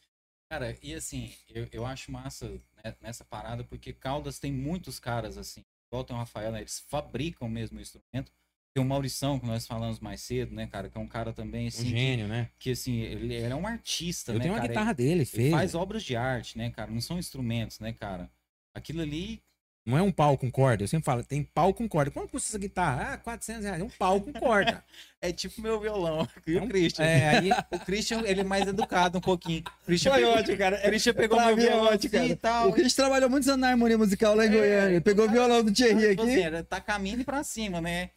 Cara, 0.48 0.78
e 0.82 0.94
assim, 0.94 1.34
eu, 1.50 1.68
eu 1.72 1.86
acho 1.86 2.12
massa 2.12 2.48
né, 2.84 2.96
nessa 3.02 3.26
parada, 3.26 3.64
porque 3.64 3.92
Caldas 3.92 4.38
tem 4.38 4.54
muitos 4.54 5.00
caras 5.00 5.40
assim, 5.40 5.66
igual 5.90 6.04
tem 6.04 6.16
o 6.16 6.20
Rafael, 6.20 6.52
né, 6.52 6.60
eles 6.60 6.86
fabricam 6.88 7.50
mesmo 7.50 7.80
o 7.80 7.82
instrumento. 7.82 8.32
Tem 8.72 8.84
o 8.84 8.88
Maurição, 8.88 9.40
que 9.40 9.46
nós 9.48 9.66
falamos 9.66 10.00
mais 10.00 10.22
cedo, 10.22 10.54
né, 10.54 10.68
cara, 10.68 10.88
que 10.88 10.98
é 10.98 11.02
um 11.02 11.08
cara 11.08 11.34
também, 11.34 11.66
Um 11.66 11.68
assim, 11.70 11.84
que, 11.86 11.90
gênio, 11.90 12.28
né? 12.28 12.52
que, 12.60 12.72
assim, 12.72 13.00
ele, 13.00 13.34
ele 13.34 13.52
é 13.52 13.56
um 13.56 13.66
artista, 13.66 14.34
Eu 14.34 14.38
né, 14.38 14.42
tenho 14.44 14.54
uma 14.54 14.60
cara? 14.60 14.68
guitarra 14.68 14.94
dele, 14.94 15.12
ele, 15.22 15.26
fez. 15.26 15.46
ele 15.46 15.52
faz 15.52 15.74
obras 15.74 16.04
de 16.04 16.16
arte, 16.16 16.58
né, 16.60 16.70
cara, 16.70 16.92
não 16.92 17.02
são 17.02 17.18
instrumentos, 17.18 17.80
né, 17.80 17.92
cara. 17.92 18.30
Aquilo 18.76 19.02
ali, 19.02 19.42
Não 19.86 19.96
é 19.98 20.02
um 20.02 20.12
pau 20.12 20.36
com 20.36 20.50
corda. 20.50 20.84
Eu 20.84 20.88
sempre 20.88 21.06
falo, 21.06 21.24
tem 21.24 21.44
pau 21.44 21.72
com 21.72 21.88
corda. 21.88 22.10
Quanto 22.10 22.32
custa 22.32 22.50
essa 22.50 22.58
guitarra? 22.58 23.14
Ah, 23.14 23.18
400 23.18 23.66
reais. 23.66 23.80
É 23.80 23.84
um 23.84 23.90
pau 23.90 24.20
com 24.20 24.34
corda. 24.34 24.84
é 25.22 25.32
tipo 25.32 25.62
meu 25.62 25.80
violão, 25.80 26.28
e 26.48 26.58
É 26.58 26.60
o 26.60 26.64
um- 26.64 26.68
Christian. 26.68 27.06
É, 27.06 27.30
aí, 27.38 27.50
O 27.72 27.80
Christian, 27.80 28.22
ele 28.26 28.42
é 28.42 28.44
mais 28.44 28.68
educado 28.68 29.20
um 29.20 29.22
pouquinho. 29.22 29.64
O 29.84 29.86
Christian 29.86 30.12
Foi 30.12 30.22
pegou, 30.22 30.36
ótimo, 30.38 30.58
cara. 30.58 30.78
o 30.78 30.82
Christian 30.82 31.14
pegou 31.14 31.38
Pra 31.38 31.48
meu 31.56 31.58
é 31.58 31.70
violão 31.70 31.94
ótimo, 31.94 32.12
cara. 32.14 32.26
e 32.26 32.36
tal. 32.36 32.70
O 32.70 32.74
Cris 32.74 32.96
trabalhou 32.96 33.30
muitos 33.30 33.48
anos 33.48 33.62
na 33.62 33.70
harmonia 33.70 33.98
musical 33.98 34.34
lá 34.36 34.46
em 34.46 34.50
É, 34.50 34.52
Goiânia. 34.52 34.90
Ele 34.96 35.02
pegou 35.02 35.26
o 35.26 35.30
violão 35.30 35.64
do 35.64 35.72
Thierry 35.72 36.20
assim, 36.20 36.32
aqui. 36.32 36.42
era, 36.42 36.64
tá 36.64 36.82
caminho 36.82 37.24
pra 37.24 37.44
cima, 37.44 37.80
né? 37.80 38.10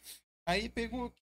Aí 0.47 0.69
pegou, 0.69 1.13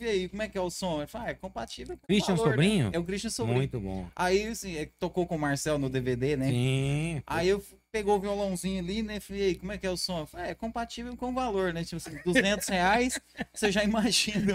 e 0.00 0.04
aí, 0.06 0.28
como 0.28 0.40
é 0.42 0.48
que 0.48 0.56
é 0.56 0.60
o 0.60 0.70
som? 0.70 0.98
Ele 0.98 1.06
falou, 1.06 1.26
ah, 1.28 1.30
é 1.30 1.34
compatível 1.34 1.96
com 1.96 2.04
o 2.04 2.06
Christian 2.06 2.34
valor, 2.34 2.48
né? 2.48 2.52
Sobrinho? 2.54 2.90
É 2.94 2.98
o 2.98 3.04
Christian 3.04 3.30
Sobrinho. 3.30 3.58
muito 3.58 3.78
bom. 3.78 4.08
Aí, 4.16 4.46
assim, 4.46 4.88
tocou 4.98 5.26
com 5.26 5.36
o 5.36 5.38
Marcel 5.38 5.78
no 5.78 5.90
DVD, 5.90 6.34
né? 6.36 6.48
Sim. 6.50 7.22
Aí 7.26 7.48
eu 7.48 7.62
pegou 7.92 8.16
o 8.16 8.20
violãozinho 8.20 8.78
ali, 8.82 9.02
né? 9.02 9.20
Falei, 9.20 9.42
aí, 9.48 9.54
como 9.56 9.72
é 9.72 9.76
que 9.78 9.86
é 9.86 9.90
o 9.90 9.98
som? 9.98 10.24
Falei, 10.24 10.46
ah, 10.46 10.50
é 10.50 10.54
compatível 10.54 11.14
com 11.14 11.28
o 11.30 11.34
valor, 11.34 11.74
né? 11.74 11.84
Tipo 11.84 11.96
assim, 11.96 12.18
200 12.24 12.68
reais, 12.68 13.20
você 13.52 13.70
já 13.70 13.84
imagina 13.84 14.54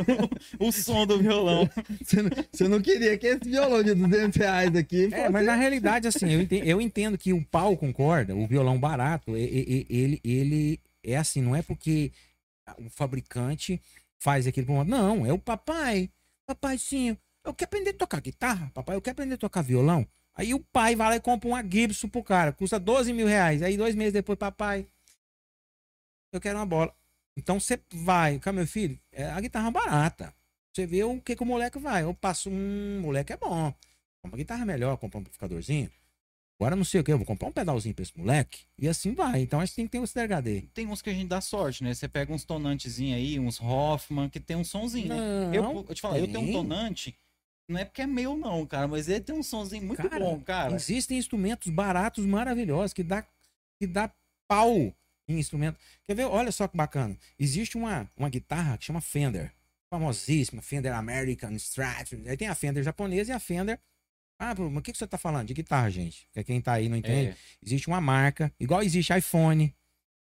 o, 0.60 0.68
o 0.68 0.72
som 0.72 1.06
do 1.06 1.20
violão. 1.20 1.70
Você 2.04 2.22
não, 2.22 2.30
você 2.52 2.68
não 2.68 2.82
queria 2.82 3.18
que 3.18 3.28
esse 3.28 3.48
violão 3.50 3.84
de 3.84 3.94
200 3.94 4.38
reais 4.38 4.76
aqui. 4.76 5.10
É, 5.14 5.30
mas 5.30 5.46
na 5.46 5.56
realidade, 5.56 6.08
assim, 6.08 6.30
eu 6.32 6.42
entendo, 6.42 6.66
eu 6.66 6.82
entendo 6.82 7.18
que 7.18 7.32
o 7.34 7.44
pau 7.46 7.76
com 7.78 7.92
corda, 7.94 8.36
o 8.36 8.48
violão 8.48 8.80
barato, 8.80 9.36
e- 9.38 9.44
e- 9.44 9.88
e- 9.90 9.98
ele, 9.98 10.22
ele 10.24 10.80
é 11.04 11.18
assim, 11.18 11.42
não 11.42 11.56
é 11.56 11.62
porque 11.62 12.12
o 12.80 12.90
fabricante 12.90 13.80
faz 14.20 14.48
aquilo 14.48 14.66
pra 14.66 14.76
um 14.76 14.84
Não, 14.84 15.26
é 15.26 15.34
o 15.34 15.40
papai. 15.40 16.10
Papaizinho, 16.46 17.18
eu 17.44 17.54
quero 17.54 17.70
aprender 17.70 17.90
a 17.92 17.94
tocar 17.94 18.22
guitarra, 18.22 18.72
papai, 18.74 18.96
eu 18.96 19.02
quero 19.02 19.14
aprender 19.14 19.36
a 19.36 19.38
tocar 19.38 19.62
violão. 19.62 20.08
Aí 20.34 20.54
o 20.54 20.60
pai 20.60 20.96
vai 20.96 21.10
lá 21.10 21.16
e 21.16 21.20
compra 21.20 21.48
uma 21.48 21.64
Gibson 21.64 22.10
pro 22.10 22.24
cara, 22.24 22.52
custa 22.52 22.80
12 22.80 23.14
mil 23.14 23.26
reais. 23.26 23.62
Aí 23.62 23.78
dois 23.78 23.96
meses 23.96 24.14
depois, 24.14 24.38
papai, 24.38 24.86
eu 26.32 26.42
quero 26.42 26.60
uma 26.60 26.66
bola. 26.66 26.94
Então 27.38 27.60
você 27.60 27.80
vai, 27.92 28.40
cá, 28.40 28.52
meu 28.52 28.68
filho, 28.68 29.00
é 29.12 29.26
a 29.26 29.40
guitarra 29.40 29.72
barata. 29.72 30.34
Você 30.74 30.86
vê 30.86 31.04
o 31.04 31.22
que, 31.22 31.36
que 31.36 31.44
o 31.44 31.46
moleque 31.46 31.80
vai. 31.80 32.04
Eu 32.04 32.14
passo, 32.14 32.50
um 32.50 33.00
moleque 33.02 33.32
é 33.32 33.38
bom. 33.38 33.72
Compra 34.22 34.36
uma 34.36 34.38
guitarra 34.38 34.66
melhor, 34.66 34.98
compra 34.98 35.18
um 35.18 35.22
amplificadorzinho. 35.22 35.90
Agora 36.60 36.76
não 36.76 36.86
sei 36.86 37.02
o 37.02 37.04
que, 37.04 37.12
eu 37.12 37.18
vou 37.18 37.26
comprar 37.26 37.50
um 37.50 37.52
pedalzinho 37.52 37.94
pra 37.94 38.04
esse 38.04 38.18
moleque. 38.18 38.62
E 38.80 38.88
assim 38.88 39.14
vai. 39.14 39.42
Então 39.42 39.60
a 39.60 39.66
gente 39.66 39.76
tem 39.76 39.86
que 39.86 39.92
ter 39.92 40.00
um 40.00 40.06
CDHD. 40.06 40.62
Tem 40.74 40.88
uns 40.88 41.02
que 41.02 41.10
a 41.10 41.14
gente 41.14 41.28
dá 41.28 41.42
sorte, 41.42 41.84
né? 41.84 41.94
Você 41.94 42.08
pega 42.08 42.34
uns 42.34 42.46
tonantezinhos 42.46 43.18
aí, 43.18 43.40
uns 43.40 43.60
Hoffman, 43.60 44.30
que 44.30 44.40
tem 44.40 44.56
um 44.56 44.64
sonzinho, 44.64 45.10
né? 45.10 45.50
Eu, 45.54 45.64
eu 45.64 45.94
te 45.94 46.02
falo, 46.02 46.16
eu 46.16 46.28
tenho 46.28 46.40
um 46.40 46.54
tonante, 46.54 47.14
não 47.68 47.80
é 47.80 47.86
porque 47.86 48.04
é 48.04 48.08
meu 48.08 48.38
não, 48.38 48.66
cara, 48.66 48.88
mas 48.88 49.10
ele 49.10 49.22
tem 49.22 49.36
um 49.36 49.44
sonzinho 49.44 49.84
muito 49.84 50.08
Cara, 50.08 50.24
bom, 50.24 50.40
cara. 50.40 50.76
Existem 50.76 51.18
instrumentos 51.18 51.72
baratos, 51.72 52.26
maravilhosos, 52.26 52.94
que 52.94 53.04
dá, 53.04 53.26
que 53.80 53.88
dá 53.88 54.10
pau 54.48 54.94
em 55.28 55.40
instrumento. 55.40 55.78
Quer 56.08 56.16
ver? 56.16 56.26
Olha 56.26 56.52
só 56.52 56.68
que 56.68 56.78
bacana. 56.78 57.18
Existe 57.40 57.76
uma, 57.76 58.10
uma 58.16 58.30
guitarra 58.30 58.78
que 58.78 58.86
chama 58.86 59.02
Fender. 59.02 59.52
Famosíssima, 59.90 60.62
Fender 60.62 60.94
American 60.94 61.54
Strat. 61.54 62.14
Aí 62.28 62.38
tem 62.38 62.48
a 62.48 62.56
Fender 62.56 62.84
japonesa 62.84 63.32
e 63.32 63.36
a 63.36 63.40
Fender. 63.40 63.80
Ah, 64.38 64.54
pô, 64.56 64.70
mas 64.70 64.80
o 64.80 64.82
que, 64.82 64.92
que 64.92 64.98
você 64.98 65.08
tá 65.08 65.18
falando? 65.18 65.48
De 65.48 65.54
guitarra, 65.54 65.90
gente. 65.90 66.28
Que 66.34 66.44
quem 66.44 66.60
tá 66.62 66.74
aí 66.74 66.90
não 66.90 66.98
entende. 66.98 67.30
É, 67.30 67.36
Existe 67.66 67.88
uma 67.88 68.02
marca, 68.02 68.52
igual 68.60 68.84
existe 68.84 69.14
iPhone, 69.18 69.74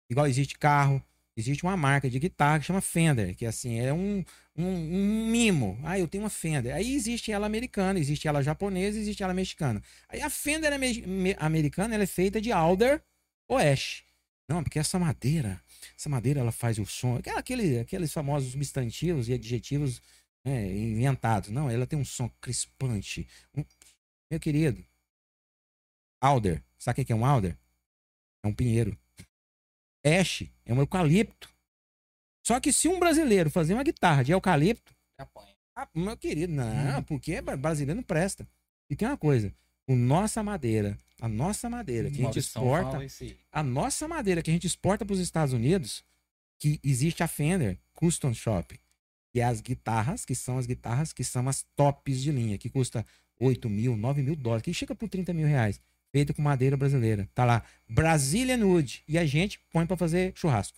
igual 0.10 0.28
existe 0.28 0.58
carro. 0.58 1.02
existe 1.38 1.64
uma 1.64 1.76
marca 1.76 2.10
de 2.10 2.18
guitarra 2.20 2.60
que 2.60 2.66
chama 2.66 2.80
Fender, 2.82 3.36
que 3.36 3.46
assim, 3.46 3.80
é 3.80 3.92
um, 3.92 4.24
um, 4.56 4.66
um 4.66 5.28
mimo. 5.30 5.78
Ah, 5.84 6.00
eu 6.00 6.08
tenho 6.08 6.24
uma 6.24 6.30
Fender. 6.30 6.74
Aí 6.74 6.94
existe 6.94 7.32
ela 7.32 7.46
americana, 7.46 8.00
existe 8.00 8.28
ela 8.28 8.42
japonesa, 8.44 8.98
existe 9.00 9.22
ela 9.24 9.34
mexicana. 9.34 9.82
Aí 10.08 10.22
a 10.22 10.30
Fender 10.30 10.72
me- 10.80 11.36
americana 11.40 11.96
ela 11.96 12.04
é 12.04 12.08
feita 12.08 12.40
de 12.40 12.52
alder 12.52 13.04
ash. 13.50 14.04
Não, 14.48 14.64
porque 14.64 14.78
essa 14.80 15.00
madeira, 15.00 15.60
essa 15.98 16.08
madeira 16.08 16.40
ela 16.40 16.52
faz 16.52 16.78
o 16.78 16.86
som, 16.86 17.20
aquele, 17.36 17.80
aqueles 17.80 18.14
famosos 18.14 18.52
substantivos 18.52 19.28
e 19.28 19.34
adjetivos 19.34 20.00
né, 20.46 20.72
inventados. 20.72 21.50
Não, 21.50 21.70
ela 21.70 21.88
tem 21.88 21.98
um 21.98 22.06
som 22.06 22.30
crispante. 22.40 23.28
Um- 23.58 23.66
Meu 24.30 24.40
querido, 24.40 24.84
alder, 26.22 26.64
sabe 26.78 27.02
o 27.02 27.06
que 27.06 27.12
é 27.14 27.16
um 27.16 27.26
alder? 27.26 27.58
É 28.44 28.48
um 28.48 28.54
pinheiro. 28.54 28.98
Ash 30.06 30.44
é 30.66 30.74
um 30.74 30.80
eucalipto. 30.80 31.50
Só 32.46 32.60
que 32.60 32.72
se 32.72 32.88
um 32.88 33.00
brasileiro 33.00 33.50
fazer 33.50 33.74
uma 33.74 33.84
guitarra 33.84 34.24
de 34.24 34.32
eucalipto, 34.32 34.94
ah, 35.76 35.88
meu 35.96 36.16
querido, 36.18 36.54
não, 36.54 37.04
porque 37.04 37.42
bra- 37.42 37.58
brasileiro 37.58 37.96
não 37.98 38.04
presta. 38.04 38.48
E 38.90 38.96
tem 38.96 39.08
uma 39.08 39.18
coisa, 39.18 39.54
o 39.88 39.96
nossa 39.96 40.44
madeira, 40.44 40.98
a 41.20 41.28
nossa 41.28 41.70
madeira 41.70 42.10
que 42.10 42.22
a 42.22 42.26
gente 42.26 42.40
exporta, 42.40 42.98
a 43.52 43.64
nossa 43.64 44.08
madeira 44.08 44.44
que 44.44 44.50
a 44.52 44.54
gente 44.54 44.68
exporta 44.68 45.04
para 45.06 45.14
os 45.14 45.20
Estados 45.20 45.54
Unidos, 45.54 46.04
que 46.60 46.80
existe 46.84 47.24
a 47.24 47.28
Fender 47.28 47.80
Custom 47.94 48.34
Shop, 48.34 48.80
que 49.34 49.40
é 49.40 49.44
as 49.44 49.60
guitarras, 49.60 50.24
que 50.24 50.36
são 50.36 50.58
as 50.60 50.66
guitarras 50.68 51.12
que 51.12 51.24
são 51.24 51.48
as 51.50 51.64
tops 51.76 52.22
de 52.22 52.32
linha, 52.32 52.58
que 52.60 52.70
custa 52.70 53.06
8 53.40 53.70
mil, 53.70 53.96
9 53.98 54.22
mil 54.22 54.36
dólares, 54.36 54.64
que 54.64 54.74
chega 54.74 54.96
por 54.96 55.10
30 55.10 55.34
mil 55.34 55.48
reais, 55.48 55.80
feito 56.12 56.34
com 56.34 56.42
madeira 56.42 56.76
brasileira. 56.78 57.28
Tá 57.34 57.44
lá, 57.46 57.64
Brazilian 57.90 58.66
Wood, 58.66 59.04
e 59.08 59.18
a 59.18 59.26
gente 59.26 59.60
põe 59.72 59.86
para 59.86 59.98
fazer 59.98 60.32
churrasco. 60.36 60.78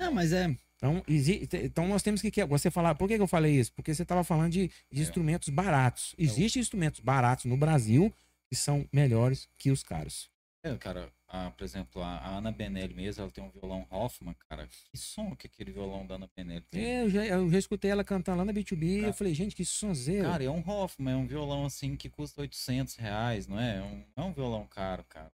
Não, 0.00 0.12
mas 0.12 0.32
é. 0.32 0.54
Então, 0.76 1.02
exi- 1.06 1.46
te- 1.46 1.58
então 1.58 1.86
nós 1.86 2.02
temos 2.02 2.22
que. 2.22 2.44
Você 2.46 2.70
falar, 2.70 2.94
por 2.94 3.06
que, 3.06 3.16
que 3.16 3.22
eu 3.22 3.26
falei 3.26 3.54
isso? 3.58 3.72
Porque 3.74 3.94
você 3.94 4.02
estava 4.02 4.24
falando 4.24 4.50
de, 4.52 4.70
de 4.90 5.00
É. 5.00 5.02
instrumentos 5.02 5.48
baratos. 5.50 6.14
Existem 6.16 6.60
instrumentos 6.60 7.00
baratos 7.00 7.44
no 7.44 7.56
Brasil 7.56 8.12
que 8.48 8.56
são 8.56 8.86
melhores 8.92 9.46
que 9.58 9.70
os 9.70 9.82
caros. 9.82 10.30
É, 10.62 10.76
cara, 10.76 11.10
a- 11.26 11.50
por 11.52 11.64
exemplo, 11.64 12.02
a, 12.02 12.18
a 12.18 12.36
Ana 12.36 12.52
Benelli 12.52 12.92
mesmo, 12.92 13.22
ela 13.22 13.30
tem 13.30 13.42
um 13.42 13.48
violão 13.50 13.86
Hoffman, 13.90 14.34
cara. 14.46 14.66
Que 14.66 14.96
som 14.98 15.34
que 15.34 15.46
aquele 15.46 15.72
violão 15.72 16.06
da 16.06 16.16
Ana 16.16 16.28
Benelli 16.36 16.64
tem? 16.70 16.84
Eu 16.84 17.08
já, 17.10 17.24
eu 17.24 17.50
já 17.50 17.58
escutei 17.58 17.90
ela 17.90 18.04
cantando 18.04 18.38
lá 18.38 18.44
na 18.44 18.52
B2B. 18.52 18.96
Cara. 18.96 19.08
Eu 19.08 19.14
falei, 19.14 19.32
gente, 19.32 19.56
que 19.56 19.64
sonzeiro. 19.64 20.28
Cara, 20.28 20.44
é 20.44 20.50
um 20.50 20.62
Hoffman, 20.68 21.14
é 21.14 21.16
um 21.16 21.26
violão 21.26 21.64
assim 21.64 21.96
que 21.96 22.10
custa 22.10 22.42
800 22.42 22.96
reais, 22.96 23.46
não 23.46 23.58
é? 23.58 23.78
É 23.78 23.82
um, 23.82 24.04
é 24.16 24.20
um 24.22 24.32
violão 24.34 24.66
caro, 24.66 25.02
cara. 25.08 25.32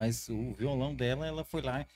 Mas 0.00 0.28
o 0.28 0.52
violão 0.52 0.94
dela, 0.94 1.26
ela 1.26 1.44
foi 1.44 1.62
lá 1.62 1.86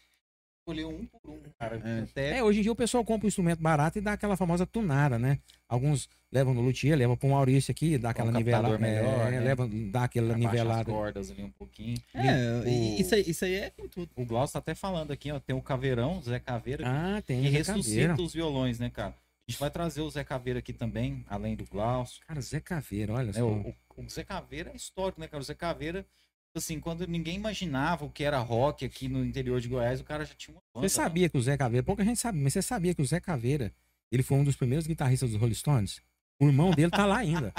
e 0.73 0.81
escolheu 0.81 0.89
um 0.91 1.07
por 1.07 1.31
um, 1.31 1.41
cara. 1.59 1.81
É. 1.85 2.01
Até 2.03 2.39
É, 2.39 2.45
hoje 2.45 2.61
em 2.61 2.63
dia 2.63 2.73
o 2.73 2.77
pessoal 2.77 3.05
compra 3.05 3.27
um 3.27 3.29
instrumento 3.29 3.61
barato 3.61 3.99
e 3.99 4.01
dá 4.01 4.13
aquela 4.13 4.37
famosa 4.37 4.67
tunada, 4.67 5.19
né? 5.19 5.39
Alguns 5.69 6.09
levam 6.33 6.55
no 6.55 6.61
luthier, 6.61 6.97
levam 6.97 7.17
para 7.17 7.29
um 7.29 7.33
Maurício 7.33 7.71
aqui, 7.73 7.99
dá 7.99 8.11
aquela 8.11 8.31
um 8.31 8.33
nivelada. 8.35 8.79
melhor, 8.79 9.27
é, 9.29 9.31
né? 9.33 9.41
leva, 9.41 9.69
dá 9.91 10.05
aquela 10.05 10.29
abaixa 10.35 10.47
as 10.49 10.53
nivelada. 10.53 10.91
cordas 10.93 11.31
ali 11.31 11.43
um 11.43 11.51
pouquinho. 11.51 11.97
É, 12.15 12.61
O- 12.65 13.01
isso, 13.01 13.15
aí, 13.15 13.25
isso 13.27 13.45
aí 13.45 13.55
é 13.55 13.71
com 13.71 13.89
tudo. 13.89 14.11
O 14.17 14.25
Glaucio 14.25 14.53
tá 14.53 14.59
até 14.61 14.75
falando 14.75 15.11
aqui, 15.13 15.31
ó, 15.31 15.41
tem 15.41 15.55
o 15.57 15.63
Caveirão, 15.63 16.23
Zé 16.23 16.39
Caveira, 16.39 16.85
Ah, 16.87 17.21
tem. 17.23 17.43
que 17.43 17.51
Zé 17.51 17.57
ressuscita 17.59 18.01
Caveira. 18.09 18.23
os 18.23 18.33
violões, 18.33 18.79
né, 18.79 18.91
cara? 18.91 19.15
A 19.49 19.51
gente 19.51 19.59
vai 19.61 19.71
trazer 19.71 20.01
o 20.03 20.11
Zé 20.11 20.23
Caveira 20.23 20.61
aqui 20.61 20.73
também, 20.73 21.25
além 21.29 21.57
do 21.57 21.65
Glaucio. 21.65 22.21
Cara, 22.27 22.41
Zé 22.41 22.61
Caveira, 22.61 23.15
olha 23.15 23.31
É, 23.31 23.33
só. 23.33 23.45
o, 23.47 23.71
o- 23.71 23.75
o 24.05 24.09
Zé 24.09 24.23
Caveira 24.23 24.71
é 24.73 24.77
histórico, 24.77 25.21
né, 25.21 25.27
cara? 25.27 25.41
O 25.41 25.45
Zé 25.45 25.55
Caveira, 25.55 26.07
assim, 26.55 26.81
quando 26.81 27.07
ninguém 27.07 27.37
imaginava 27.37 28.05
o 28.05 28.11
que 28.11 28.25
era 28.25 28.39
rock 28.39 28.85
aqui 28.85 29.09
no 29.09 29.25
interior 29.25 29.61
de 29.61 29.69
Goiás, 29.69 30.01
o 30.01 30.05
cara 30.05 30.25
já 30.25 30.35
tinha 30.35 30.55
uma 30.55 30.63
banda. 30.75 30.89
Você 30.89 30.95
sabia 30.95 31.29
que 31.29 31.39
o 31.39 31.43
Zé 31.43 31.57
Caveira, 31.57 31.85
pouca 31.85 32.05
gente 32.05 32.19
sabe, 32.19 32.39
mas 32.39 32.53
você 32.53 32.63
sabia 32.63 32.95
que 32.95 33.03
o 33.03 33.07
Zé 33.07 33.21
Caveira, 33.21 33.73
ele 34.11 34.23
foi 34.23 34.37
um 34.37 34.45
dos 34.45 34.57
primeiros 34.57 34.87
guitarristas 34.87 35.31
dos 35.31 35.41
Rolling 35.41 35.55
Stones? 35.55 36.03
O 36.41 36.47
irmão 36.47 36.71
dele 36.71 36.91
tá 36.91 37.07
lá 37.07 37.19
ainda. 37.19 37.53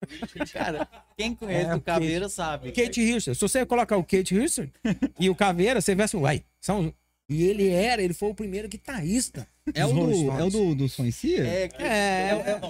Cara, 0.52 0.88
quem 1.16 1.34
conhece 1.34 1.70
É, 1.70 1.74
o 1.74 1.80
Caveira 1.80 2.28
sabe. 2.28 2.70
Kate 2.72 3.02
Richards. 3.02 3.38
Se 3.38 3.40
você 3.40 3.66
colocar 3.66 3.96
o 3.96 4.04
Kate 4.04 4.34
Richards 4.34 4.72
e 5.18 5.28
o 5.28 5.34
Caveira, 5.34 5.80
você 5.80 5.94
vê 5.94 6.04
assim, 6.04 6.16
uai, 6.16 6.44
são... 6.60 6.94
E 7.28 7.44
ele 7.44 7.68
era, 7.68 8.02
ele 8.02 8.14
foi 8.14 8.30
o 8.30 8.34
primeiro 8.34 8.68
guitarrista. 8.68 9.46
É 9.74 9.84
o 9.84 9.92
do, 9.92 10.30
é 10.32 10.44
o 10.44 10.50
do, 10.50 10.74
do 10.74 10.88
Sonsia? 10.88 11.46
É, 11.46 11.68
que, 11.68 11.82
É. 11.82 11.86
é, 11.86 12.60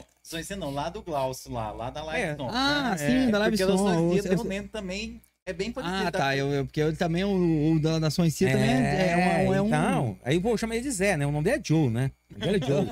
é, 0.52 0.56
não, 0.56 0.70
lá 0.72 0.88
do 0.88 1.00
Glaucio, 1.00 1.52
lá, 1.52 1.70
lá 1.70 1.90
da 1.90 2.02
Live 2.02 2.22
É. 2.30 2.36
Som. 2.36 2.48
Ah, 2.52 2.94
É, 2.94 2.98
sim, 2.98 3.30
da 3.30 3.38
Live 3.38 3.56
Porque 3.56 3.72
o 3.72 4.14
Eu- 4.16 4.44
tem 4.44 4.60
um 4.60 4.66
também, 4.66 5.20
é 5.46 5.52
bem 5.52 5.70
parecido. 5.70 6.08
Ah, 6.08 6.10
tá. 6.10 6.36
Eu, 6.36 6.48
eu- 6.52 6.64
porque 6.66 6.80
ele 6.80 6.96
também, 6.96 7.22
o, 7.22 7.72
o 7.72 7.80
da, 7.80 8.00
da 8.00 8.10
Sonsia 8.10 8.50
também 8.50 8.68
é, 8.68 9.10
é, 9.12 9.16
uma- 9.46 9.54
é 9.56 9.62
um. 9.62 9.66
então, 9.68 10.18
aí 10.24 10.34
eu 10.34 10.40
vou 10.40 10.58
chamar 10.58 10.74
ele 10.74 10.82
de 10.84 10.90
Zé, 10.90 11.16
né? 11.16 11.24
O 11.24 11.30
nome 11.30 11.44
dele 11.44 11.60
é 11.60 11.62
Joe, 11.64 11.88
né? 11.88 12.10
O 12.34 12.38
nome 12.40 12.58
dele 12.58 12.64
é 12.64 12.66
Joe. 12.66 12.86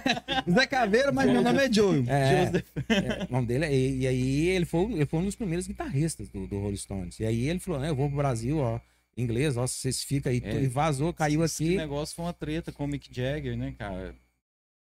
Zé 0.54 0.66
Caveira, 0.68 1.10
mas 1.10 1.28
meu 1.30 1.42
nome 1.42 1.64
é 1.66 1.72
Joe. 1.72 2.04
É, 2.08 2.94
é, 2.94 3.26
o 3.28 3.32
nome 3.32 3.46
dele 3.48 3.64
é, 3.64 3.74
e, 3.74 3.98
e 4.02 4.06
aí 4.06 4.46
ele 4.50 4.64
foi, 4.64 4.84
ele 4.92 5.04
foi 5.04 5.18
um 5.20 5.24
dos 5.24 5.34
primeiros 5.34 5.66
guitarristas 5.66 6.28
do, 6.28 6.46
do 6.46 6.60
Rolling 6.60 6.76
Stones. 6.76 7.18
E 7.18 7.26
aí 7.26 7.48
ele 7.48 7.58
falou, 7.58 7.80
né, 7.80 7.90
eu 7.90 7.96
vou 7.96 8.06
pro 8.08 8.16
Brasil, 8.18 8.56
ó, 8.58 8.78
inglês, 9.16 9.56
ó, 9.56 9.66
vocês 9.66 10.02
ficam 10.02 10.30
aí, 10.30 10.40
É. 10.44 10.60
e 10.62 10.66
vazou, 10.68 11.12
caiu 11.12 11.44
Esse 11.44 11.64
aqui. 11.64 11.76
negócio 11.76 12.14
foi 12.14 12.24
uma 12.24 12.32
treta 12.32 12.70
com 12.72 12.84
o 12.84 12.88
Mick 12.88 13.08
Jagger, 13.14 13.56
né, 13.56 13.74
cara? 13.78 14.14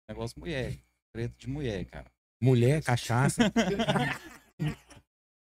Negócio 0.09 0.39
mulher. 0.39 0.75
Treta 1.13 1.35
de 1.39 1.49
mulher, 1.49 1.85
cara. 1.87 2.07
Mulher, 2.43 2.83
cachaça. 2.83 3.43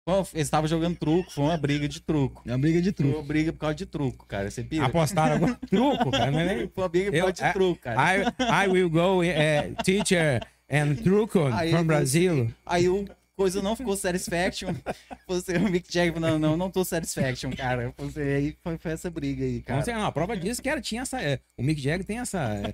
Bom, 0.07 0.25
Eles 0.33 0.47
estavam 0.47 0.67
jogando 0.67 0.97
truco, 0.97 1.29
foi 1.31 1.43
uma 1.43 1.57
briga 1.57 1.87
de 1.87 2.01
truco. 2.01 2.41
É 2.47 2.51
uma 2.51 2.57
briga 2.57 2.81
de 2.81 2.87
Foi 2.91 2.93
truco. 3.05 3.17
uma 3.19 3.23
briga 3.23 3.53
por 3.53 3.59
causa 3.59 3.75
de 3.75 3.85
truco, 3.85 4.25
cara. 4.25 4.49
Você 4.49 4.63
pira? 4.63 4.85
Apostaram 4.87 5.35
agora. 5.35 5.55
Truco, 5.69 6.09
cara. 6.11 6.31
Não 6.31 6.39
é 6.39 6.55
nem... 6.55 6.67
Foi 6.67 6.83
uma 6.83 6.89
briga 6.89 7.11
por 7.11 7.17
causa 7.19 7.33
de 7.33 7.43
é- 7.43 7.53
truco, 7.53 7.79
cara. 7.81 8.17
I, 8.17 8.65
I 8.65 8.67
will 8.69 8.89
go 8.89 9.23
eh, 9.23 9.71
teacher 9.83 10.41
and 10.69 10.95
truco 11.03 11.45
Aí, 11.53 11.69
from 11.71 11.83
Brazil. 11.85 12.51
Aí 12.65 12.89
o 12.89 13.05
coisa 13.41 13.61
não 13.61 13.75
ficou 13.75 13.95
satisfaction. 13.95 14.69
Você, 15.27 15.57
o 15.57 15.69
Mick 15.69 15.91
Jagger, 15.91 16.19
não, 16.19 16.37
não, 16.37 16.55
não 16.57 16.69
tô 16.69 16.83
satisfaction, 16.85 17.51
cara. 17.51 17.93
Você, 17.97 18.21
aí 18.21 18.57
foi, 18.63 18.77
foi 18.77 18.91
essa 18.91 19.09
briga 19.09 19.43
aí, 19.43 19.57
Então, 19.57 19.75
cara. 19.75 19.79
assim, 19.81 19.91
não, 19.93 20.05
a 20.05 20.11
prova 20.11 20.37
disso 20.37 20.61
que 20.61 20.69
era, 20.69 20.79
tinha 20.81 21.01
essa. 21.01 21.21
é, 21.21 21.39
o 21.57 21.63
Mick 21.63 21.81
Jagger 21.81 22.05
tem 22.05 22.19
essa. 22.19 22.39
é, 22.39 22.73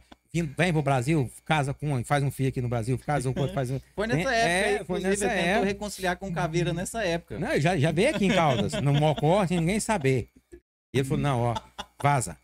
vem 0.57 0.73
pro 0.73 0.81
Brasil, 0.81 1.31
casa 1.45 1.73
com 1.73 2.03
faz 2.03 2.23
um 2.23 2.29
filho 2.29 2.49
aqui 2.49 2.61
no 2.61 2.67
Brasil, 2.69 2.97
casa 2.99 3.31
com 3.31 3.39
outro, 3.39 3.55
faz 3.55 3.71
um. 3.71 3.79
Foi 3.95 4.07
nessa 4.07 4.33
É, 4.35 4.71
época, 4.73 4.85
foi 4.85 4.99
nessa 4.99 5.25
ele 5.25 5.33
época. 5.33 5.65
reconciliar 5.65 6.17
com 6.17 6.27
o 6.27 6.33
Caveira 6.33 6.73
nessa 6.73 7.03
época. 7.03 7.39
Não, 7.39 7.59
já, 7.59 7.77
já 7.77 7.91
veio 7.91 8.09
aqui 8.09 8.25
em 8.25 8.33
Caldas, 8.33 8.73
no 8.81 8.93
Mocó, 8.93 9.45
sem 9.47 9.59
ninguém 9.59 9.79
saber. 9.79 10.29
E 10.93 10.99
ele 10.99 11.03
falou: 11.07 11.21
não, 11.23 11.41
ó, 11.41 11.55
vaza. 12.01 12.37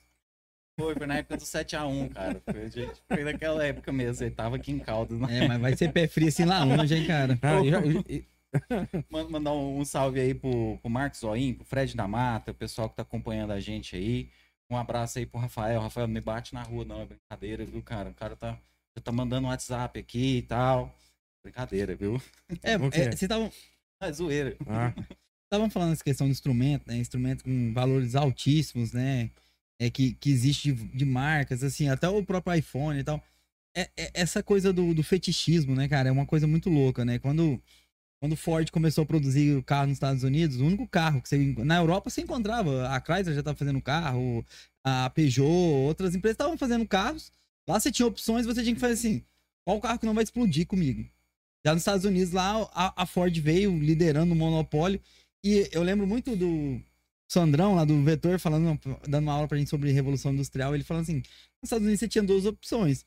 Foi, 0.79 0.95
foi 0.95 1.05
na 1.07 1.17
época 1.17 1.37
do 1.37 1.43
7x1, 1.43 2.09
cara. 2.13 2.41
Foi, 2.45 2.69
gente, 2.69 3.01
foi 3.07 3.23
naquela 3.23 3.63
época 3.65 3.91
mesmo. 3.91 4.25
Ele 4.25 4.33
tava 4.33 4.55
aqui 4.55 4.71
em 4.71 4.79
Caldas. 4.79 5.19
Né? 5.19 5.45
É, 5.45 5.47
mas 5.47 5.61
vai 5.61 5.77
ser 5.77 5.91
pé 5.91 6.07
frio 6.07 6.27
assim 6.27 6.45
lá 6.45 6.63
longe, 6.63 6.95
hein, 6.95 7.05
cara. 7.05 7.39
Mandar 9.29 9.51
um, 9.53 9.79
um 9.79 9.85
salve 9.85 10.19
aí 10.19 10.33
pro, 10.33 10.77
pro 10.79 10.89
Marcos 10.89 11.19
Zoim, 11.19 11.53
pro 11.53 11.65
Fred 11.65 11.95
da 11.95 12.07
Mata, 12.07 12.51
o 12.51 12.55
pessoal 12.55 12.89
que 12.89 12.95
tá 12.95 13.01
acompanhando 13.01 13.51
a 13.51 13.59
gente 13.59 13.95
aí. 13.95 14.29
Um 14.69 14.77
abraço 14.77 15.19
aí 15.19 15.25
pro 15.25 15.39
Rafael. 15.39 15.81
Rafael, 15.81 16.07
não 16.07 16.13
me 16.13 16.21
bate 16.21 16.53
na 16.53 16.63
rua, 16.63 16.85
não. 16.85 17.01
É 17.01 17.05
brincadeira, 17.05 17.65
viu, 17.65 17.81
cara? 17.81 18.09
O 18.09 18.13
cara 18.13 18.35
tá, 18.35 18.57
já 18.95 19.01
tá 19.03 19.11
mandando 19.11 19.47
um 19.47 19.49
WhatsApp 19.49 19.99
aqui 19.99 20.37
e 20.37 20.41
tal. 20.43 20.95
Brincadeira, 21.43 21.95
viu? 21.95 22.21
É, 22.61 22.77
O 22.77 22.89
quê? 22.89 23.01
é, 23.01 23.03
vocês 23.05 23.21
estavam 23.23 23.51
É 24.01 24.11
zoeira. 24.11 24.55
ah, 24.67 24.93
estavam 25.45 25.69
falando 25.69 25.93
essa 25.93 26.03
questão 26.03 26.27
do 26.27 26.31
instrumento, 26.31 26.87
né? 26.87 26.97
Instrumento 26.97 27.43
com 27.43 27.73
valores 27.73 28.15
altíssimos, 28.15 28.93
né? 28.93 29.29
É 29.79 29.89
que, 29.89 30.13
que 30.15 30.29
existe 30.29 30.71
de, 30.71 30.85
de 30.97 31.05
marcas, 31.05 31.63
assim, 31.63 31.89
até 31.89 32.07
o 32.07 32.23
próprio 32.23 32.55
iPhone 32.55 32.99
e 32.99 33.03
tal. 33.03 33.21
É, 33.75 33.89
é- 33.97 34.11
essa 34.13 34.43
coisa 34.43 34.71
do, 34.71 34.93
do 34.93 35.03
fetichismo, 35.03 35.75
né, 35.75 35.87
cara? 35.87 36.09
É 36.09 36.11
uma 36.11 36.25
coisa 36.25 36.47
muito 36.47 36.69
louca, 36.69 37.03
né? 37.03 37.19
Quando, 37.19 37.61
quando 38.21 38.35
Ford 38.35 38.69
começou 38.71 39.03
a 39.03 39.07
produzir 39.07 39.57
o 39.57 39.63
carro 39.63 39.87
nos 39.87 39.95
Estados 39.97 40.23
Unidos, 40.23 40.61
o 40.61 40.65
único 40.65 40.87
carro 40.87 41.21
que 41.21 41.29
você. 41.29 41.37
Na 41.59 41.77
Europa 41.77 42.09
você 42.09 42.21
encontrava. 42.21 42.87
A 42.89 43.01
Chrysler 43.01 43.33
já 43.33 43.41
estava 43.41 43.57
fazendo 43.57 43.81
carro, 43.81 44.45
a 44.83 45.09
Peugeot, 45.09 45.43
outras 45.43 46.15
empresas 46.15 46.35
estavam 46.35 46.57
fazendo 46.57 46.87
carros. 46.87 47.31
Lá 47.67 47.79
você 47.79 47.91
tinha 47.91 48.07
opções, 48.07 48.45
você 48.45 48.61
tinha 48.63 48.75
que 48.75 48.81
fazer 48.81 48.93
assim: 48.93 49.23
qual 49.65 49.81
carro 49.81 49.99
que 49.99 50.05
não 50.05 50.13
vai 50.13 50.23
explodir 50.23 50.67
comigo? 50.67 51.05
Já 51.65 51.73
nos 51.73 51.81
Estados 51.81 52.05
Unidos, 52.05 52.33
lá 52.33 52.69
a, 52.73 53.03
a 53.03 53.05
Ford 53.05 53.35
veio 53.39 53.77
liderando 53.77 54.33
o 54.33 54.35
monopólio. 54.35 55.01
E 55.43 55.69
eu 55.71 55.81
lembro 55.81 56.05
muito 56.05 56.35
do 56.35 56.81
Sandrão, 57.33 57.75
lá 57.75 57.83
do 57.83 58.01
Vetor, 58.03 58.39
falando, 58.39 58.79
dando 59.07 59.23
uma 59.23 59.33
aula 59.33 59.47
pra 59.47 59.57
gente 59.57 59.69
sobre 59.69 59.91
Revolução 59.91 60.31
Industrial. 60.31 60.73
Ele 60.75 60.83
falando 60.83 61.03
assim: 61.03 61.15
nos 61.17 61.63
Estados 61.63 61.83
Unidos 61.83 61.99
você 61.99 62.07
tinha 62.07 62.23
duas 62.23 62.45
opções. 62.45 63.05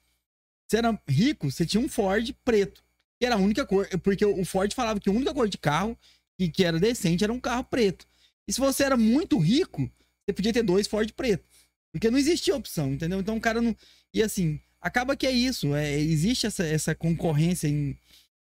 Você 0.68 0.78
era 0.78 1.00
rico, 1.08 1.50
você 1.50 1.64
tinha 1.64 1.80
um 1.80 1.88
Ford 1.88 2.34
preto, 2.44 2.82
que 3.20 3.26
era 3.26 3.36
a 3.36 3.38
única 3.38 3.64
cor. 3.64 3.88
Porque 4.02 4.24
o 4.24 4.44
Ford 4.44 4.72
falava 4.74 4.98
que 4.98 5.08
a 5.08 5.12
única 5.12 5.32
cor 5.32 5.48
de 5.48 5.58
carro 5.58 5.96
que, 6.36 6.48
que 6.48 6.64
era 6.64 6.78
decente 6.80 7.22
era 7.22 7.32
um 7.32 7.40
carro 7.40 7.64
preto. 7.64 8.06
E 8.48 8.52
se 8.52 8.60
você 8.60 8.82
era 8.84 8.96
muito 8.96 9.38
rico, 9.38 9.90
você 10.24 10.32
podia 10.32 10.52
ter 10.52 10.62
dois 10.62 10.86
Ford 10.86 11.10
preto. 11.12 11.44
Porque 11.92 12.10
não 12.10 12.18
existia 12.18 12.54
opção, 12.54 12.92
entendeu? 12.92 13.20
Então 13.20 13.36
o 13.36 13.40
cara 13.40 13.62
não. 13.62 13.74
E 14.12 14.22
assim, 14.22 14.60
acaba 14.80 15.16
que 15.16 15.26
é 15.26 15.30
isso. 15.30 15.74
É, 15.74 15.98
existe 15.98 16.46
essa, 16.46 16.64
essa 16.66 16.94
concorrência 16.94 17.68
em- 17.68 17.96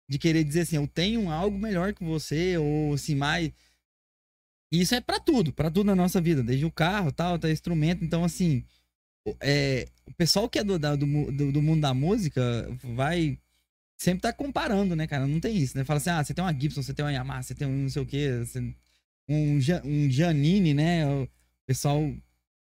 de 0.10 0.18
querer 0.18 0.44
dizer 0.44 0.62
assim, 0.62 0.78
eu 0.78 0.88
tenho 0.88 1.30
algo 1.30 1.58
melhor 1.58 1.94
que 1.94 2.04
você, 2.04 2.58
ou 2.58 2.94
assim, 2.94 3.16
mais. 3.16 3.52
E 4.72 4.82
isso 4.82 4.96
é 4.96 5.02
pra 5.02 5.20
tudo, 5.20 5.54
pra 5.54 5.72
tudo 5.72 5.88
na 5.88 5.96
nossa 5.96 6.20
vida, 6.22 6.44
desde 6.44 6.66
o 6.66 6.72
carro, 6.72 7.12
tal, 7.12 7.36
até 7.36 7.52
instrumento. 7.52 8.04
Então, 8.04 8.24
assim, 8.24 8.64
é, 9.42 9.88
o 10.06 10.14
pessoal 10.14 10.50
que 10.50 10.60
é 10.60 10.64
do, 10.64 10.78
do, 10.80 10.98
do, 11.32 11.52
do 11.52 11.62
mundo 11.62 11.82
da 11.82 11.94
música 11.94 12.42
vai 12.84 13.38
sempre 13.98 14.22
tá 14.22 14.34
comparando, 14.34 14.96
né, 14.96 15.08
cara? 15.08 15.28
Não 15.28 15.40
tem 15.40 15.58
isso, 15.58 15.78
né? 15.78 15.84
Fala 15.86 15.98
assim, 16.00 16.10
ah, 16.12 16.24
você 16.24 16.34
tem 16.34 16.44
uma 16.44 16.54
Gibson, 16.54 16.84
você 16.84 16.94
tem 16.94 17.06
uma 17.06 17.14
Yamaha, 17.14 17.44
você 17.44 17.56
tem 17.56 17.68
um 17.68 17.84
não 17.84 17.90
sei 17.90 18.02
o 18.02 18.06
quê, 18.06 18.40
você- 18.46 18.76
um, 19.30 19.60
um 19.86 20.12
Janine, 20.12 20.74
né? 20.74 21.08
O 21.08 21.28
pessoal 21.68 22.02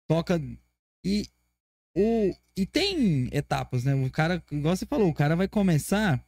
toca 0.09 0.40
e 1.05 1.28
o 1.97 2.34
e 2.57 2.66
tem 2.66 3.28
etapas, 3.32 3.84
né? 3.84 3.95
O 3.95 4.11
cara, 4.11 4.42
igual 4.53 4.76
você 4.76 4.86
falou, 4.86 5.09
o 5.09 5.14
cara 5.14 5.36
vai 5.36 5.49
começar 5.49 6.24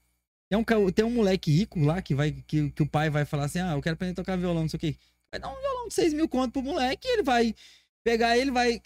tem 0.48 0.58
um, 0.58 0.90
tem 0.92 1.04
um 1.04 1.10
moleque 1.10 1.50
rico 1.52 1.80
lá 1.80 2.02
que 2.02 2.14
vai 2.14 2.32
que, 2.32 2.70
que 2.70 2.82
o 2.82 2.88
pai 2.88 3.10
vai 3.10 3.24
falar 3.24 3.46
assim, 3.46 3.60
ah, 3.60 3.72
eu 3.74 3.82
quero 3.82 3.94
aprender 3.94 4.12
a 4.12 4.16
tocar 4.16 4.36
violão, 4.36 4.62
não 4.62 4.68
sei 4.68 4.78
o 4.78 4.80
quê. 4.80 4.96
Vai 5.30 5.40
dar 5.40 5.48
um 5.48 5.60
violão 5.60 5.88
de 5.88 5.94
6 5.94 6.12
mil 6.14 6.28
conto 6.28 6.52
pro 6.52 6.62
moleque 6.62 7.06
e 7.06 7.12
ele 7.14 7.22
vai 7.22 7.54
pegar 8.04 8.36
ele, 8.38 8.50
vai 8.50 8.80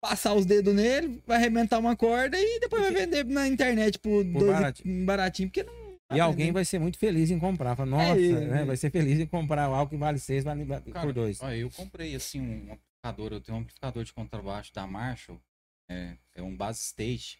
passar 0.00 0.34
os 0.34 0.44
dedos 0.44 0.74
nele, 0.74 1.22
vai 1.26 1.36
arrebentar 1.36 1.78
uma 1.78 1.94
corda 1.94 2.36
e 2.38 2.58
depois 2.60 2.82
vai 2.82 2.92
vender 2.92 3.24
na 3.24 3.46
internet 3.46 3.98
por, 3.98 4.24
dois, 4.24 4.52
baratinho. 4.52 5.06
baratinho. 5.06 5.48
porque 5.48 5.62
não 5.62 5.98
E 6.12 6.20
alguém 6.20 6.50
vai 6.50 6.64
ser 6.64 6.78
muito 6.80 6.98
feliz 6.98 7.30
em 7.30 7.38
comprar. 7.38 7.76
Fala, 7.76 7.90
nossa, 7.90 8.20
É, 8.20 8.32
né? 8.32 8.62
é. 8.62 8.64
Vai 8.64 8.76
ser 8.76 8.90
feliz 8.90 9.20
em 9.20 9.26
comprar 9.26 9.64
algo 9.64 9.90
que 9.90 9.96
vale 9.96 10.18
6 10.18 10.44
vale, 10.44 10.66
Cara, 10.66 11.06
por 11.06 11.12
2. 11.12 11.42
Olha, 11.42 11.56
eu 11.56 11.70
comprei 11.70 12.14
assim 12.14 12.40
um 12.40 12.72
amplificador, 12.72 13.32
eu 13.32 13.40
tenho 13.40 13.58
um 13.58 13.60
amplificador 13.60 14.04
de 14.04 14.12
contrabaixo 14.12 14.72
da 14.74 14.86
Marshall, 14.86 15.40
é, 15.88 16.16
é 16.34 16.42
um 16.42 16.56
base 16.56 16.80
stage. 16.80 17.38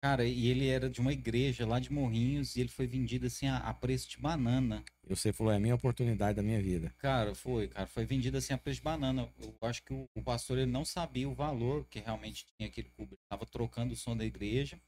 Cara, 0.00 0.24
e 0.24 0.46
ele 0.46 0.68
era 0.68 0.88
de 0.88 1.00
uma 1.00 1.12
igreja 1.12 1.66
lá 1.66 1.80
de 1.80 1.92
Morrinhos 1.92 2.54
e 2.54 2.60
ele 2.60 2.68
foi 2.68 2.86
vendido 2.86 3.26
assim 3.26 3.48
a, 3.48 3.56
a 3.56 3.74
preço 3.74 4.08
de 4.08 4.16
banana. 4.18 4.84
E 5.04 5.08
você 5.08 5.32
falou, 5.32 5.52
é 5.52 5.56
a 5.56 5.60
minha 5.60 5.74
oportunidade 5.74 6.36
da 6.36 6.42
minha 6.42 6.62
vida. 6.62 6.94
Cara, 6.98 7.34
foi, 7.34 7.66
cara, 7.66 7.86
foi 7.86 8.04
vendido 8.04 8.36
assim 8.36 8.52
a 8.52 8.58
preço 8.58 8.78
de 8.78 8.84
banana. 8.84 9.28
Eu 9.40 9.56
acho 9.62 9.82
que 9.82 9.92
o, 9.92 10.08
o 10.14 10.22
pastor 10.22 10.58
ele 10.58 10.70
não 10.70 10.84
sabia 10.84 11.28
o 11.28 11.34
valor 11.34 11.84
que 11.90 11.98
realmente 11.98 12.46
tinha 12.56 12.68
aquele 12.68 12.88
cubo. 12.90 13.14
Ele 13.14 13.20
tava 13.28 13.44
trocando 13.44 13.92
o 13.92 13.96
som 13.96 14.16
da 14.16 14.24
igreja. 14.24 14.80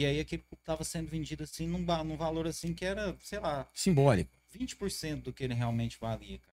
E 0.00 0.04
aí 0.04 0.18
aquele 0.18 0.42
cubo 0.42 0.60
tava 0.64 0.82
sendo 0.82 1.08
vendido 1.08 1.44
assim 1.44 1.68
num, 1.68 1.78
num 2.04 2.16
valor 2.16 2.48
assim 2.48 2.74
que 2.74 2.84
era, 2.84 3.16
sei 3.20 3.38
lá, 3.38 3.68
Simbólico. 3.72 4.36
20% 4.52 5.22
do 5.22 5.32
que 5.32 5.44
ele 5.44 5.54
realmente 5.54 5.96
valia, 6.00 6.38
cara. 6.38 6.56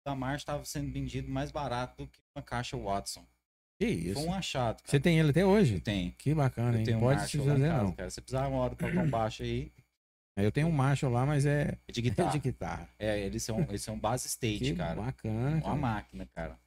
O 0.00 0.10
da 0.10 0.14
Marshall 0.14 0.36
estava 0.36 0.64
sendo 0.64 0.92
vendido 0.92 1.28
mais 1.28 1.50
barato 1.50 2.04
do 2.04 2.08
que 2.08 2.20
uma 2.36 2.42
caixa 2.42 2.76
Watson. 2.76 3.26
Que 3.86 3.92
isso. 4.10 4.14
Foi 4.14 4.24
um 4.28 4.32
achado, 4.34 4.76
cara. 4.76 4.88
Você 4.90 5.00
tem 5.00 5.18
ele 5.18 5.30
até 5.30 5.42
Eu 5.42 5.48
hoje? 5.48 5.80
tenho. 5.80 6.12
Que 6.12 6.34
bacana, 6.34 6.74
Eu 6.74 6.78
hein? 6.80 6.84
tenho 6.84 6.98
um 6.98 7.00
Pode 7.00 7.28
se 7.28 7.36
lá 7.38 7.44
em 7.44 7.48
fazer, 7.48 7.68
casa, 7.68 7.82
não. 7.82 7.92
cara. 7.92 8.10
Se 8.10 8.20
precisar 8.20 8.48
uma 8.48 8.58
hora 8.58 8.74
tocar 8.76 8.96
um 9.04 9.10
baixo 9.10 9.42
aí, 9.42 9.72
Eu 10.34 10.50
tenho 10.50 10.66
um 10.66 10.72
macho 10.72 11.08
lá, 11.10 11.26
mas 11.26 11.44
é 11.44 11.76
é 11.86 11.92
de 11.92 12.00
é 12.00 12.02
guitarra. 12.02 12.30
de 12.30 12.38
guitarra. 12.38 12.88
É, 12.98 13.20
eles 13.20 13.42
são, 13.42 13.60
eles 13.68 13.82
são 13.82 13.98
base 13.98 14.26
stage, 14.28 14.58
Que 14.60 14.74
cara. 14.74 14.94
bacana. 15.00 15.50
Uma 15.56 15.60
cara. 15.60 15.76
máquina, 15.76 16.26
cara. 16.34 16.58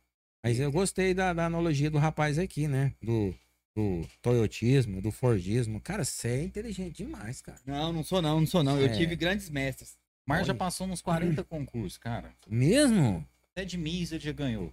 Mas 0.44 0.60
eu 0.60 0.72
gostei 0.72 1.16
da, 1.16 1.34
da 1.34 1.46
analogia 1.48 1.90
do 1.90 1.98
rapaz 1.98 2.38
aqui, 2.38 2.68
né? 2.68 2.94
Do, 3.02 3.34
do 3.76 4.08
toyotismo, 4.22 5.02
do 5.02 5.10
fordismo. 5.12 5.82
Cara, 5.82 6.04
você 6.06 6.28
é 6.28 6.44
inteligente 6.44 6.98
demais, 6.98 7.42
cara. 7.42 7.58
Não, 7.66 7.92
não 7.92 8.04
sou 8.04 8.22
não, 8.22 8.40
não 8.40 8.46
sou 8.46 8.64
não. 8.64 8.78
Eu 8.80 8.86
É. 8.86 8.90
tive 8.96 9.16
grandes 9.16 9.50
mestres. 9.50 9.98
Mar 10.28 10.46
já 10.46 10.54
passou 10.54 10.86
nos 10.86 11.02
40 11.02 11.44
concursos, 11.44 11.98
cara. 11.98 12.32
Mesmo? 12.48 13.26
Até 13.52 13.66
de 13.66 13.78
ele 14.12 14.20
já 14.24 14.32
ganhou. 14.32 14.72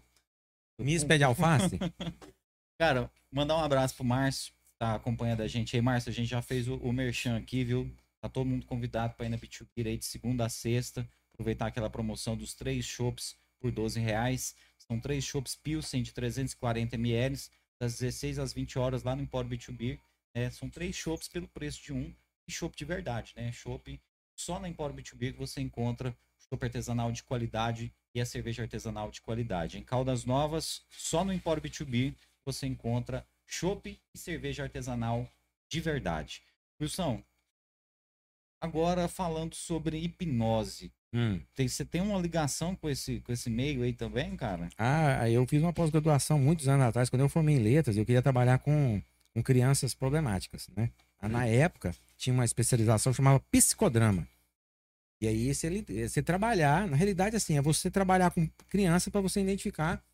Miss 0.79 1.05
pé 1.05 1.19
de 1.19 1.25
alface? 1.25 1.79
Cara, 2.79 3.11
mandar 3.31 3.57
um 3.57 3.61
abraço 3.61 3.95
pro 3.95 4.05
Márcio, 4.05 4.53
tá 4.79 4.95
acompanhando 4.95 5.43
a 5.43 5.47
gente 5.47 5.77
aí. 5.77 5.83
Márcio, 5.83 6.11
a 6.11 6.13
gente 6.13 6.29
já 6.29 6.43
fez 6.43 6.67
o, 6.69 6.77
o 6.77 6.93
merchan 6.93 7.37
aqui, 7.37 7.63
viu? 7.63 7.95
Tá 8.21 8.29
todo 8.29 8.47
mundo 8.47 8.67
convidado 8.67 9.15
para 9.15 9.27
ir 9.27 9.29
na 9.29 9.37
Bitubir 9.37 9.87
aí 9.87 9.97
de 9.97 10.05
segunda 10.05 10.47
a 10.47 10.49
sexta. 10.49 11.09
Aproveitar 11.33 11.67
aquela 11.67 11.91
promoção 11.91 12.37
dos 12.37 12.55
três 12.55 12.85
chopps 12.85 13.37
por 13.61 13.71
12 13.71 14.01
reais. 14.01 14.55
São 14.79 14.99
três 14.99 15.25
chopps 15.25 15.55
Pilsen 15.55 16.03
de 16.03 16.13
340 16.13 16.97
ml, 16.97 17.39
das 17.81 17.99
16 17.99 18.39
às 18.39 18.53
20 18.53 18.79
horas 18.79 19.03
lá 19.03 19.15
no 19.15 19.23
Empório 19.23 19.49
Bitubir. 19.49 20.01
É, 20.35 20.51
são 20.51 20.69
três 20.69 20.97
chopps 20.97 21.29
pelo 21.29 21.49
preço 21.49 21.83
de 21.83 21.93
um. 21.93 22.15
E 22.47 22.53
chopp 22.53 22.77
de 22.77 22.85
verdade, 22.85 23.33
né? 23.37 23.53
Chopp 23.53 24.01
só 24.35 24.59
na 24.59 24.69
Empório 24.69 24.95
Bitubir 24.95 25.33
que 25.33 25.39
você 25.39 25.61
encontra 25.61 26.17
chopp 26.39 26.65
artesanal 26.65 27.13
de 27.13 27.23
qualidade 27.23 27.93
e 28.15 28.21
a 28.21 28.27
cerveja 28.27 28.63
artesanal 28.63 29.11
de 29.11 29.21
qualidade. 29.21 29.79
Em 29.79 29.83
Caldas 29.83 30.25
Novas, 30.25 30.83
só 30.91 31.25
no 31.25 31.33
Empório 31.33 31.63
Bitubir 31.63 32.15
você 32.45 32.67
encontra 32.67 33.25
chopp 33.47 33.99
e 34.15 34.19
cerveja 34.19 34.65
artesanal 34.65 35.29
de 35.69 35.81
verdade. 35.81 36.43
Wilson, 36.81 37.23
agora 38.61 39.09
falando 39.09 39.55
sobre 39.55 39.97
hipnose. 39.99 40.93
Hum. 41.15 41.41
Tem- 41.55 41.69
Você 41.69 41.85
tem 41.85 42.01
uma 42.01 42.19
ligação 42.19 42.75
com 42.75 42.89
esse, 42.89 43.21
com 43.21 43.33
esse 43.33 43.51
meio 43.51 43.83
aí 43.83 43.93
também, 43.93 44.35
cara? 44.37 44.69
Ah, 44.79 45.29
eu 45.29 45.47
fiz 45.47 45.63
uma 45.63 45.73
pós-graduação 45.73 46.39
muitos 46.39 46.69
anos 46.69 46.87
atrás, 46.87 47.11
quando 47.11 47.21
eu 47.21 47.29
formei 47.29 47.57
em 47.57 47.63
letras, 47.63 47.97
eu 47.97 48.05
queria 48.07 48.23
trabalhar 48.23 48.59
com, 48.59 49.01
com 49.35 49.43
crianças 49.43 49.95
problemáticas, 49.95 50.69
né? 50.77 50.91
Ah, 51.21 51.29
Na 51.29 51.47
época, 51.47 51.95
tinha 52.17 52.33
uma 52.33 52.45
especialização 52.45 53.13
que 53.13 53.17
chamava 53.19 53.41
psicodrama. 53.51 54.27
E 55.23 55.29
aí, 55.29 55.55
você, 55.55 55.69
li- 55.69 56.09
você 56.09 56.21
trabalhar, 56.21 56.89
na 56.89 56.97
realidade, 56.97 57.37
assim, 57.37 57.57
é 57.57 57.63
você 57.63 57.89
trabalhar 57.89 58.33
com 58.33 58.45
criança 58.69 59.09
para 59.09 59.21
você 59.21 59.41
identificar 59.41 60.05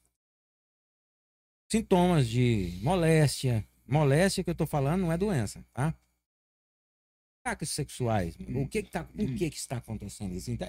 sintomas 1.70 2.28
de 2.28 2.78
moléstia. 2.82 3.66
Moléstia 3.86 4.44
que 4.44 4.50
eu 4.50 4.54
tô 4.54 4.66
falando 4.66 5.00
não 5.02 5.12
é 5.12 5.16
doença, 5.16 5.64
tá? 5.72 5.94
Ataques 7.42 7.70
sexuais. 7.70 8.36
O 8.54 8.68
que 8.68 8.82
que 8.82 8.90
tá, 8.90 9.04
por 9.04 9.34
que 9.34 9.48
que 9.50 9.56
está 9.56 9.78
acontecendo 9.78 10.34
isso? 10.34 10.50
Então, 10.50 10.68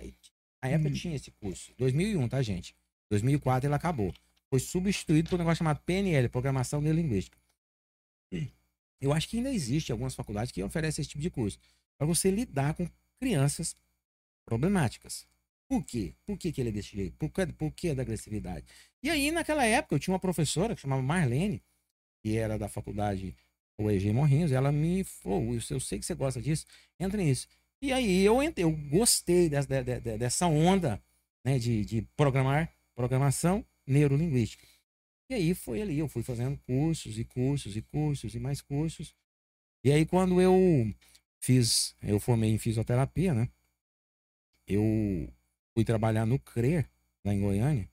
Na 0.64 0.70
época 0.70 0.92
tinha 0.92 1.16
esse 1.18 1.32
curso. 1.32 1.74
2001, 1.78 2.30
tá, 2.30 2.42
gente? 2.42 2.74
2004 3.10 3.68
ele 3.68 3.76
acabou. 3.76 4.14
Foi 4.50 4.60
substituído 4.62 5.30
por 5.30 5.36
um 5.36 5.40
negócio 5.40 5.58
chamado 5.58 5.82
PNL, 5.82 6.30
Programação 6.30 6.80
Neurolinguística. 6.80 7.38
Eu 9.02 9.12
acho 9.12 9.28
que 9.28 9.38
ainda 9.38 9.52
existe 9.52 9.92
algumas 9.92 10.16
faculdades 10.16 10.52
que 10.52 10.64
oferecem 10.64 11.02
esse 11.02 11.10
tipo 11.10 11.22
de 11.22 11.30
curso. 11.30 11.60
Para 11.98 12.08
você 12.08 12.32
lidar 12.32 12.74
com 12.74 12.90
crianças 13.20 13.76
problemáticas. 14.50 15.28
Por 15.70 15.84
quê? 15.86 16.16
Por 16.26 16.38
que, 16.38 16.52
que 16.52 16.60
ele 16.62 16.70
é 16.70 16.74
desse 16.74 16.96
jeito? 16.96 17.16
Por 17.18 17.30
que, 17.30 17.46
por 17.54 17.72
que 17.72 17.94
da 17.94 18.02
agressividade? 18.02 18.66
E 19.04 19.10
aí, 19.10 19.30
naquela 19.32 19.64
época, 19.64 19.94
eu 19.96 20.00
tinha 20.00 20.14
uma 20.14 20.20
professora 20.20 20.74
que 20.76 20.82
chamava 20.82 21.02
Marlene, 21.04 21.62
que 22.24 22.36
era 22.38 22.58
da 22.58 22.68
faculdade 22.68 23.36
UEG 23.80 24.12
Morrinhos, 24.12 24.52
ela 24.52 24.72
me 24.72 25.04
falou, 25.04 25.54
eu 25.54 25.80
sei 25.80 26.00
que 26.00 26.06
você 26.06 26.16
gosta 26.16 26.42
disso, 26.42 26.66
entra 27.00 27.22
nisso. 27.22 27.48
E 27.82 27.94
aí 27.94 28.22
eu 28.26 28.42
entrei, 28.44 28.66
eu 28.66 28.72
gostei 28.90 29.48
dessa, 29.50 29.68
de- 29.68 29.84
de- 29.84 30.02
de- 30.02 30.18
dessa 30.18 30.48
onda 30.48 31.02
né, 31.46 31.58
de, 31.60 31.86
de 31.86 32.02
programar, 32.18 32.74
programação 32.96 33.66
neurolinguística. 33.88 34.66
E 35.30 35.36
aí 35.36 35.54
foi 35.54 35.82
ali, 35.82 36.00
eu 36.00 36.08
fui 36.10 36.24
fazendo 36.24 36.58
cursos 36.66 37.18
e 37.20 37.24
cursos 37.24 37.78
e 37.78 37.82
cursos 37.82 38.36
e 38.36 38.40
mais 38.40 38.62
cursos. 38.62 39.16
E 39.86 39.92
aí 39.92 40.06
quando 40.06 40.42
eu 40.42 40.56
fiz, 41.42 41.96
eu 42.02 42.20
formei 42.20 42.52
em 42.52 42.58
fisioterapia, 42.58 43.34
né? 43.34 43.50
Eu 44.70 45.28
fui 45.74 45.84
trabalhar 45.84 46.26
no 46.26 46.38
CRER, 46.40 46.88
lá 47.26 47.34
em 47.34 47.42
Goiânia. 47.42 47.90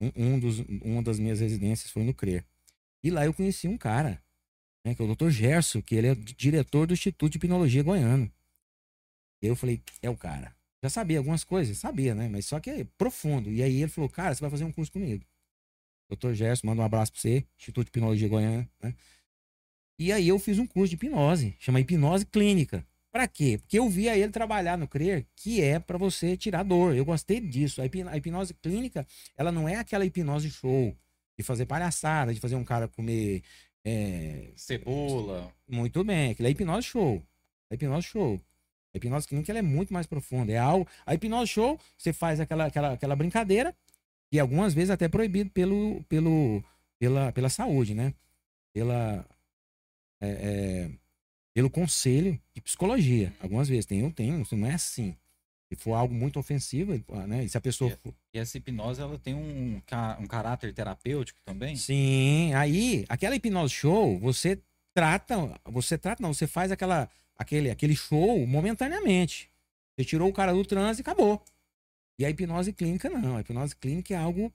Um, 0.00 0.12
um 0.16 0.38
dos, 0.38 0.60
uma 0.82 1.02
das 1.02 1.18
minhas 1.18 1.40
residências 1.40 1.90
foi 1.90 2.04
no 2.04 2.14
CRER. 2.14 2.44
E 3.02 3.10
lá 3.10 3.26
eu 3.26 3.34
conheci 3.34 3.66
um 3.66 3.76
cara, 3.76 4.22
né, 4.84 4.94
que 4.94 5.02
é 5.02 5.04
o 5.04 5.14
Dr. 5.14 5.28
Gerson, 5.28 5.82
que 5.82 5.94
ele 5.94 6.06
é 6.06 6.14
diretor 6.14 6.86
do 6.86 6.94
Instituto 6.94 7.32
de 7.32 7.38
Hipnologia 7.38 7.82
Goiano. 7.82 8.30
E 9.42 9.46
eu 9.46 9.56
falei, 9.56 9.82
é 10.00 10.08
o 10.08 10.16
cara. 10.16 10.56
Já 10.82 10.88
sabia 10.88 11.18
algumas 11.18 11.44
coisas, 11.44 11.76
sabia, 11.76 12.14
né? 12.14 12.28
Mas 12.28 12.46
só 12.46 12.60
que 12.60 12.70
é 12.70 12.84
profundo. 12.96 13.50
E 13.50 13.62
aí 13.62 13.82
ele 13.82 13.90
falou, 13.90 14.08
cara, 14.08 14.34
você 14.34 14.40
vai 14.40 14.50
fazer 14.50 14.64
um 14.64 14.72
curso 14.72 14.92
comigo. 14.92 15.24
Dr. 16.10 16.32
Gerson, 16.32 16.66
manda 16.66 16.82
um 16.82 16.84
abraço 16.84 17.12
pra 17.12 17.20
você, 17.20 17.46
Instituto 17.58 17.86
de 17.86 17.88
Hipnologia 17.90 18.28
Goiano, 18.28 18.68
né? 18.82 18.94
E 19.98 20.12
aí 20.12 20.28
eu 20.28 20.38
fiz 20.38 20.58
um 20.58 20.66
curso 20.66 20.90
de 20.90 20.96
hipnose, 20.96 21.54
chama 21.58 21.80
Hipnose 21.80 22.26
Clínica. 22.26 22.86
Pra 23.14 23.28
quê? 23.28 23.58
Porque 23.58 23.78
eu 23.78 23.88
via 23.88 24.18
ele 24.18 24.32
trabalhar 24.32 24.76
no 24.76 24.88
CRER, 24.88 25.24
que 25.36 25.62
é 25.62 25.78
pra 25.78 25.96
você 25.96 26.36
tirar 26.36 26.64
dor. 26.64 26.96
Eu 26.96 27.04
gostei 27.04 27.38
disso. 27.38 27.80
A 27.80 27.86
hipno- 27.86 28.08
a 28.10 28.16
hipnose 28.16 28.52
clínica, 28.54 29.06
ela 29.36 29.52
não 29.52 29.68
é 29.68 29.76
aquela 29.76 30.04
hipnose 30.04 30.50
show, 30.50 30.92
de 31.38 31.44
fazer 31.44 31.64
palhaçada, 31.64 32.34
de 32.34 32.40
fazer 32.40 32.56
um 32.56 32.64
cara 32.64 32.88
comer 32.88 33.40
é, 33.84 34.48
Cebola. 34.56 35.52
muito 35.68 36.02
bem, 36.02 36.32
aquilo 36.32 36.48
é 36.48 36.50
hipnose 36.50 36.88
show. 36.88 37.22
É 37.70 37.76
hipnose 37.76 38.08
show. 38.08 38.40
A 38.92 38.96
hipnose 38.96 39.28
clínica 39.28 39.52
ela 39.52 39.60
é 39.60 39.62
muito 39.62 39.94
mais 39.94 40.08
profunda. 40.08 40.50
É 40.50 40.58
algo. 40.58 40.84
A 41.06 41.14
hipnose 41.14 41.52
show, 41.52 41.78
você 41.96 42.12
faz 42.12 42.40
aquela, 42.40 42.64
aquela, 42.66 42.94
aquela 42.94 43.14
brincadeira, 43.14 43.72
e 44.32 44.40
algumas 44.40 44.74
vezes 44.74 44.90
até 44.90 45.06
proibido 45.06 45.50
pelo, 45.50 46.02
pelo, 46.08 46.64
pela, 46.98 47.30
pela 47.30 47.48
saúde, 47.48 47.94
né? 47.94 48.12
Pela, 48.72 49.24
é, 50.20 50.28
é, 50.28 50.90
pelo 51.54 51.70
conselho 51.70 52.38
de 52.52 52.60
psicologia. 52.60 53.32
Algumas 53.40 53.68
vezes 53.68 53.86
tem, 53.86 54.00
eu 54.00 54.10
tenho, 54.10 54.44
não 54.52 54.66
é 54.66 54.74
assim. 54.74 55.16
Se 55.72 55.76
for 55.76 55.94
algo 55.94 56.12
muito 56.12 56.38
ofensivo, 56.38 56.92
né? 57.26 57.44
E 57.44 57.48
se 57.48 57.56
a 57.56 57.60
pessoa. 57.60 57.90
É. 57.90 58.12
E 58.34 58.38
essa 58.38 58.58
hipnose, 58.58 59.00
ela 59.00 59.18
tem 59.18 59.34
um, 59.34 59.80
um 60.20 60.26
caráter 60.26 60.74
terapêutico 60.74 61.40
também? 61.44 61.76
Sim, 61.76 62.52
aí, 62.54 63.04
aquela 63.08 63.34
hipnose 63.34 63.72
show, 63.72 64.18
você 64.18 64.60
trata, 64.92 65.58
você 65.64 65.96
trata, 65.96 66.22
não, 66.22 66.34
você 66.34 66.46
faz 66.46 66.70
aquela, 66.70 67.08
aquele, 67.36 67.70
aquele 67.70 67.96
show 67.96 68.44
momentaneamente. 68.46 69.50
Você 69.96 70.04
tirou 70.04 70.28
o 70.28 70.32
cara 70.32 70.52
do 70.52 70.64
transe 70.64 71.00
e 71.00 71.02
acabou. 71.02 71.42
E 72.18 72.24
a 72.24 72.30
hipnose 72.30 72.72
clínica 72.72 73.08
não, 73.08 73.36
a 73.36 73.40
hipnose 73.40 73.74
clínica 73.76 74.12
é 74.12 74.16
algo 74.16 74.52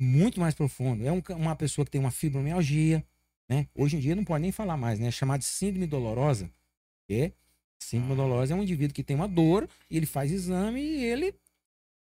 muito 0.00 0.40
mais 0.40 0.54
profundo. 0.54 1.06
É 1.06 1.12
um 1.12 1.22
uma 1.36 1.54
pessoa 1.54 1.84
que 1.84 1.90
tem 1.90 2.00
uma 2.00 2.10
fibromialgia, 2.10 3.04
né? 3.50 3.66
Hoje 3.74 3.96
em 3.96 4.00
dia 4.00 4.14
não 4.14 4.24
pode 4.24 4.42
nem 4.42 4.52
falar 4.52 4.76
mais, 4.76 5.00
né? 5.00 5.08
É 5.08 5.10
chamado 5.10 5.40
de 5.40 5.46
síndrome 5.46 5.84
dolorosa. 5.86 6.48
É? 7.08 7.32
Síndrome 7.82 8.14
dolorosa 8.14 8.54
é 8.54 8.56
um 8.56 8.62
indivíduo 8.62 8.94
que 8.94 9.02
tem 9.02 9.16
uma 9.16 9.26
dor, 9.26 9.68
e 9.90 9.96
ele 9.96 10.06
faz 10.06 10.30
exame 10.30 10.80
e 10.80 11.04
ele, 11.04 11.34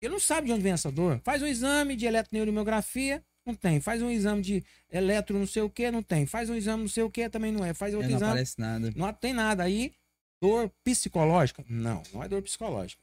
ele 0.01 0.11
não 0.11 0.19
sabe 0.19 0.47
de 0.47 0.53
onde 0.53 0.61
vem 0.63 0.73
essa 0.73 0.91
dor. 0.91 1.21
Faz 1.23 1.41
um 1.41 1.47
exame 1.47 1.95
de 1.95 2.05
eletroneuromiografia, 2.05 3.23
não 3.45 3.55
tem. 3.55 3.79
Faz 3.79 4.01
um 4.01 4.09
exame 4.11 4.41
de 4.41 4.63
eletro 4.91 5.39
não 5.39 5.47
sei 5.47 5.61
o 5.61 5.69
que, 5.69 5.89
não 5.89 6.03
tem. 6.03 6.25
Faz 6.25 6.49
um 6.49 6.55
exame 6.55 6.81
não 6.81 6.89
sei 6.89 7.03
o 7.03 7.09
que, 7.09 7.29
também 7.29 7.53
não 7.53 7.63
é. 7.63 7.73
Faz 7.73 7.93
É, 7.93 7.95
outro 7.95 8.09
não 8.11 8.17
exame, 8.17 8.31
aparece 8.31 8.59
nada. 8.59 8.91
não 8.93 9.13
tem 9.13 9.31
nada. 9.31 9.63
Aí, 9.63 9.93
dor 10.41 10.69
psicológica? 10.83 11.63
Não, 11.69 12.03
não 12.13 12.21
é 12.21 12.27
dor 12.27 12.41
psicológica. 12.41 13.01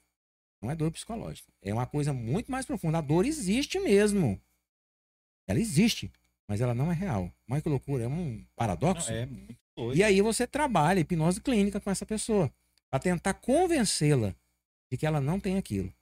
Não 0.61 0.71
é 0.71 0.77
dor 0.77 0.91
psicológica. 0.91 1.51
É 1.63 1.73
uma 1.73 1.87
coisa 1.87 2.13
muito 2.13 2.53
mais 2.53 2.67
profunda. 2.67 2.99
A 2.99 3.01
dor 3.01 3.25
existe 3.25 3.79
mesmo. 3.81 4.39
Ela 5.47 5.59
existe, 5.61 6.11
mas 6.49 6.61
ela 6.61 6.75
não 6.75 6.91
é 6.91 6.95
real. 6.95 7.31
Mas 7.47 7.63
que 7.63 7.69
loucura, 7.69 8.05
é 8.05 8.09
um 8.09 8.45
paradoxo. 8.57 9.11
Não, 9.11 9.19
é 9.19 9.27
muito 9.27 9.57
doido. 9.77 9.97
E 9.97 10.03
aí 10.03 10.21
você 10.21 10.47
trabalha 10.47 11.01
hipnose 11.01 11.41
clínica 11.41 11.81
com 11.81 11.91
essa 11.91 12.07
pessoa 12.07 12.51
para 12.91 13.01
tentar 13.01 13.35
convencê-la 13.35 14.35
de 14.91 14.97
que 14.97 15.07
ela 15.07 15.21
não 15.21 15.41
tem 15.41 15.57
aquilo. 15.57 15.93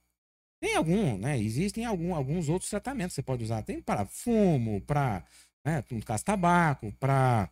Tem 0.60 0.76
algum, 0.76 1.18
né? 1.18 1.38
Existem 1.40 1.84
algum, 1.84 2.14
alguns 2.14 2.48
outros 2.48 2.70
tratamentos 2.70 3.14
que 3.14 3.16
você 3.16 3.22
pode 3.22 3.42
usar. 3.42 3.62
Tem 3.62 3.80
para 3.80 4.04
fumo, 4.04 4.80
para 4.82 5.24
né, 5.64 5.82
tabaco, 6.24 6.92
para 7.00 7.50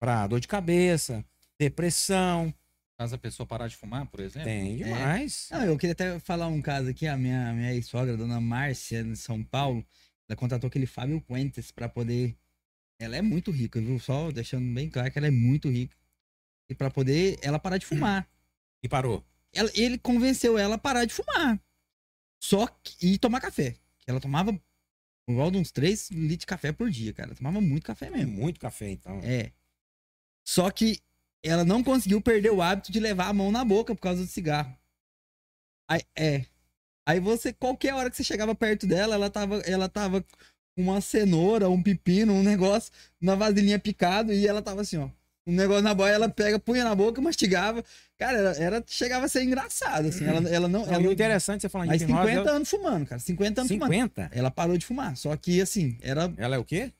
para 0.00 0.26
dor 0.26 0.40
de 0.40 0.48
cabeça, 0.48 1.24
depressão. 1.58 2.52
Caso 2.98 3.14
a 3.14 3.18
pessoa 3.18 3.46
parar 3.46 3.68
de 3.68 3.76
fumar, 3.76 4.06
por 4.06 4.20
exemplo. 4.20 4.48
Tem 4.48 4.76
demais. 4.76 5.48
Não, 5.50 5.64
eu 5.64 5.76
queria 5.76 5.92
até 5.92 6.18
falar 6.18 6.48
um 6.48 6.60
caso 6.60 6.88
aqui. 6.88 7.06
A 7.06 7.16
minha, 7.16 7.52
minha 7.52 7.72
ex-sogra, 7.72 8.16
dona 8.16 8.40
Márcia, 8.40 9.04
de 9.04 9.16
São 9.16 9.42
Paulo, 9.42 9.84
ela 10.30 10.36
contratou 10.36 10.68
aquele 10.68 10.86
Fábio 10.86 11.20
Puentes 11.20 11.72
para 11.72 11.88
poder. 11.88 12.36
Ela 13.00 13.16
é 13.16 13.22
muito 13.22 13.50
rica, 13.50 13.80
viu? 13.80 13.98
Só 13.98 14.30
deixando 14.30 14.72
bem 14.72 14.88
claro 14.88 15.10
que 15.10 15.18
ela 15.18 15.26
é 15.26 15.30
muito 15.30 15.68
rica. 15.68 15.96
E 16.68 16.74
para 16.74 16.88
poder 16.88 17.36
ela 17.42 17.58
parar 17.58 17.78
de 17.78 17.86
fumar. 17.86 18.30
E 18.80 18.88
parou. 18.88 19.24
Ela- 19.52 19.72
ele 19.74 19.98
convenceu 19.98 20.56
ela 20.56 20.76
a 20.76 20.78
parar 20.78 21.04
de 21.04 21.12
fumar. 21.12 21.60
Só 22.40 22.68
que. 22.68 22.94
E 23.14 23.18
tomar 23.18 23.40
café. 23.40 23.74
Ela 24.06 24.20
tomava 24.20 24.52
por 25.26 25.34
volta 25.34 25.52
de 25.52 25.58
uns 25.58 25.72
3 25.72 26.10
litros 26.10 26.38
de 26.40 26.46
café 26.46 26.70
por 26.72 26.88
dia, 26.90 27.12
cara. 27.12 27.30
Ela 27.30 27.36
tomava 27.36 27.60
muito 27.60 27.84
café 27.84 28.08
mesmo. 28.08 28.30
muito 28.32 28.60
café, 28.60 28.90
então. 28.90 29.18
É. 29.24 29.52
Só 30.46 30.70
que 30.70 31.00
ela 31.42 31.64
não 31.64 31.82
conseguiu 31.82 32.20
perder 32.20 32.50
o 32.52 32.62
hábito 32.62 32.92
de 32.92 33.00
levar 33.00 33.26
a 33.28 33.32
mão 33.32 33.50
na 33.50 33.64
boca 33.64 33.94
por 33.96 34.00
causa 34.00 34.22
do 34.24 34.28
cigarro. 34.30 34.76
Aí, 35.88 36.02
é. 36.16 36.46
Aí 37.06 37.18
você, 37.18 37.52
qualquer 37.52 37.94
hora 37.94 38.10
que 38.10 38.16
você 38.16 38.24
chegava 38.24 38.54
perto 38.54 38.86
dela, 38.86 39.14
ela 39.14 39.30
tava, 39.30 39.58
ela 39.60 39.88
tava 39.88 40.22
com 40.22 40.82
uma 40.82 41.00
cenoura, 41.00 41.68
um 41.68 41.82
pepino, 41.82 42.32
um 42.32 42.42
negócio, 42.42 42.92
na 43.20 43.34
vasilhinha 43.34 43.78
picado, 43.78 44.32
e 44.32 44.46
ela 44.46 44.62
tava 44.62 44.82
assim, 44.82 44.98
ó. 44.98 45.08
Um 45.46 45.52
negócio 45.52 45.82
na 45.82 45.94
boia, 45.94 46.12
ela 46.12 46.28
pega, 46.28 46.58
punha 46.58 46.84
na 46.84 46.94
boca, 46.94 47.20
mastigava. 47.20 47.82
Cara, 48.18 48.38
era, 48.38 48.50
era- 48.62 48.84
chegava 48.86 49.24
a 49.24 49.28
ser 49.28 49.42
engraçado, 49.42 50.08
assim. 50.08 50.24
Ela, 50.24 50.48
ela 50.48 50.68
não. 50.68 50.84
Ela, 50.84 51.12
interessante 51.12 51.62
você 51.62 51.68
falar 51.68 51.86
de 51.86 51.90
mas 51.90 52.02
hipnose. 52.02 52.28
50 52.28 52.50
anos 52.50 52.70
fumando, 52.70 53.06
cara. 53.06 53.18
50 53.18 53.60
ela... 53.60 53.60
anos 53.62 53.72
fumando. 53.72 53.92
50? 53.92 54.30
Ela 54.32 54.50
parou 54.50 54.76
de 54.76 54.86
fumar. 54.86 55.16
Só 55.16 55.34
que, 55.36 55.60
assim, 55.60 55.98
era 56.02 56.32
Ela 56.36 56.56
é 56.56 56.58
o 56.58 56.64
quê? 56.64 56.92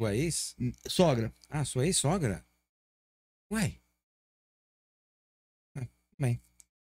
Sua 0.00 0.14
ex? 0.14 0.56
sogra. 0.88 1.32
Ah, 1.50 1.64
sua 1.64 1.84
ex-sogra? 1.84 2.44
Ué. 3.52 3.74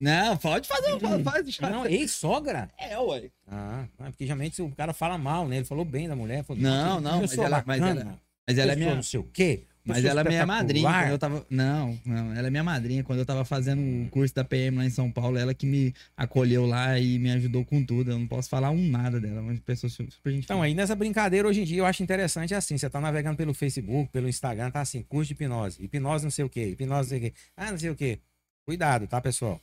Não, 0.00 0.36
pode 0.36 0.68
fazer, 0.68 0.94
Hum. 0.94 1.24
faz, 1.24 1.56
faz. 1.56 1.72
Não, 1.72 1.86
ex-sogra? 1.86 2.68
É, 2.78 2.98
ué. 2.98 3.30
Ah, 3.48 3.86
porque 3.96 4.24
geralmente 4.24 4.60
o 4.60 4.70
cara 4.70 4.92
fala 4.92 5.16
mal, 5.16 5.48
né? 5.48 5.56
Ele 5.56 5.64
falou 5.64 5.84
bem 5.84 6.06
da 6.06 6.14
mulher. 6.14 6.44
Falou, 6.44 6.62
Não, 6.62 7.00
"Nossa, 7.00 7.00
não, 7.00 7.20
mas 7.20 7.38
ela- 7.38 7.64
mas 7.66 7.80
ela- 7.82 8.18
Mas 8.46 8.58
ela 8.58 8.72
é 8.72 8.76
minha. 8.76 8.94
não 8.94 9.02
sei 9.02 9.20
o 9.20 9.24
quê. 9.24 9.64
Mas 9.88 10.04
ela 10.04 10.20
é 10.22 10.24
minha 10.24 10.44
madrinha 10.44 10.80
espetacular." 10.80 11.04
quando 11.04 11.12
eu 11.12 11.18
tava. 11.18 11.46
Não, 11.48 11.98
não, 12.04 12.34
ela 12.34 12.48
é 12.48 12.50
minha 12.50 12.64
madrinha. 12.64 13.04
Quando 13.04 13.20
eu 13.20 13.24
tava 13.24 13.44
fazendo 13.44 13.80
o 13.80 14.10
curso 14.10 14.34
da 14.34 14.44
PM 14.44 14.76
lá 14.78 14.84
em 14.84 14.90
São 14.90 15.10
Paulo, 15.10 15.38
ela 15.38 15.54
que 15.54 15.64
me 15.64 15.94
acolheu 16.16 16.66
lá 16.66 16.98
e 16.98 17.18
me 17.20 17.30
ajudou 17.30 17.64
com 17.64 17.82
tudo. 17.84 18.10
Eu 18.10 18.18
não 18.18 18.26
posso 18.26 18.48
falar 18.50 18.70
um 18.70 18.88
nada 18.90 19.18
dela, 19.20 19.40
mas 19.40 19.60
pessoa 19.60 19.88
su- 19.88 20.04
super 20.10 20.30
gente. 20.32 20.44
Então, 20.44 20.60
aí 20.60 20.74
nessa 20.74 20.94
brincadeira, 20.96 21.46
hoje 21.48 21.60
em 21.62 21.64
dia, 21.64 21.78
eu 21.78 21.86
acho 21.86 22.02
interessante 22.02 22.52
assim: 22.52 22.76
você 22.76 22.90
tá 22.90 23.00
navegando 23.00 23.36
pelo 23.36 23.54
Facebook, 23.54 24.10
pelo 24.10 24.28
Instagram, 24.28 24.70
tá 24.72 24.80
assim, 24.80 25.02
curso 25.02 25.28
de 25.28 25.34
hipnose. 25.34 25.82
Hipnose 25.82 26.24
não 26.24 26.30
sei 26.32 26.44
o 26.44 26.50
quê, 26.50 26.66
hipnose 26.70 27.02
não 27.02 27.08
sei 27.08 27.18
o 27.18 27.20
quê. 27.22 27.34
Ah, 27.56 27.70
não 27.70 27.78
sei 27.78 27.90
o 27.90 27.94
quê. 27.96 28.18
Cuidado, 28.66 29.06
tá, 29.06 29.20
pessoal? 29.20 29.60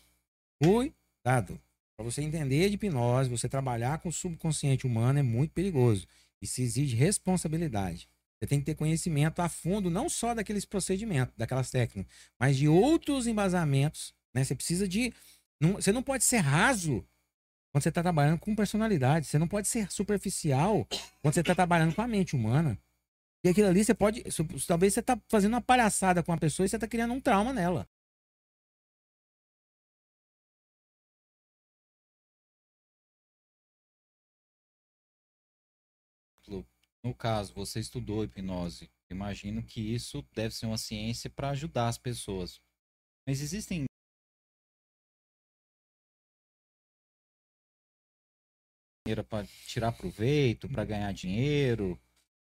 Cuidado. 0.61 1.59
Pra 1.95 2.03
você 2.03 2.21
entender 2.21 2.69
de 2.69 2.75
hipnose, 2.75 3.29
você 3.29 3.47
trabalhar 3.47 3.99
com 3.99 4.09
o 4.09 4.13
subconsciente 4.13 4.87
humano 4.87 5.19
é 5.19 5.23
muito 5.23 5.51
perigoso. 5.51 6.07
Isso 6.41 6.61
exige 6.61 6.95
responsabilidade. 6.95 8.09
Você 8.39 8.47
tem 8.47 8.59
que 8.59 8.65
ter 8.65 8.75
conhecimento 8.75 9.41
a 9.41 9.47
fundo, 9.47 9.89
não 9.89 10.09
só 10.09 10.33
daqueles 10.33 10.65
procedimentos, 10.65 11.33
daquelas 11.37 11.69
técnicas, 11.69 12.11
mas 12.39 12.57
de 12.57 12.67
outros 12.67 13.27
embasamentos. 13.27 14.13
Né? 14.33 14.43
Você 14.43 14.55
precisa 14.55 14.87
de. 14.87 15.13
não- 15.61 15.73
você 15.73 15.91
não 15.91 16.03
pode 16.03 16.23
ser 16.23 16.37
raso 16.39 17.05
quando 17.71 17.83
você 17.83 17.89
está 17.89 18.01
trabalhando 18.01 18.39
com 18.39 18.55
personalidade. 18.55 19.27
Você 19.27 19.37
não 19.37 19.47
pode 19.47 19.67
ser 19.67 19.89
superficial 19.91 20.85
quando 21.21 21.33
você 21.33 21.39
está 21.39 21.55
trabalhando 21.55 21.95
com 21.95 22.01
a 22.01 22.07
mente 22.07 22.35
humana. 22.35 22.77
E 23.45 23.49
aquilo 23.49 23.67
ali 23.67 23.83
você 23.83 23.93
pode. 23.93 24.23
Talvez 24.67 24.93
você 24.93 24.99
está 24.99 25.19
fazendo 25.29 25.53
uma 25.53 25.61
palhaçada 25.61 26.21
com 26.23 26.33
a 26.33 26.37
pessoa 26.37 26.65
e 26.65 26.69
você 26.69 26.75
está 26.75 26.87
criando 26.87 27.13
um 27.13 27.21
trauma 27.21 27.53
nela. 27.53 27.87
No 37.03 37.13
caso, 37.13 37.53
você 37.53 37.79
estudou 37.79 38.23
hipnose. 38.23 38.89
Imagino 39.11 39.61
que 39.61 39.81
isso 39.81 40.25
deve 40.33 40.55
ser 40.55 40.65
uma 40.65 40.77
ciência 40.77 41.29
para 41.29 41.49
ajudar 41.49 41.89
as 41.89 41.97
pessoas. 41.97 42.61
Mas 43.27 43.41
existem 43.41 43.85
maneira 49.05 49.23
para 49.23 49.45
tirar 49.67 49.91
proveito, 49.91 50.69
para 50.69 50.85
ganhar 50.85 51.11
dinheiro, 51.11 51.99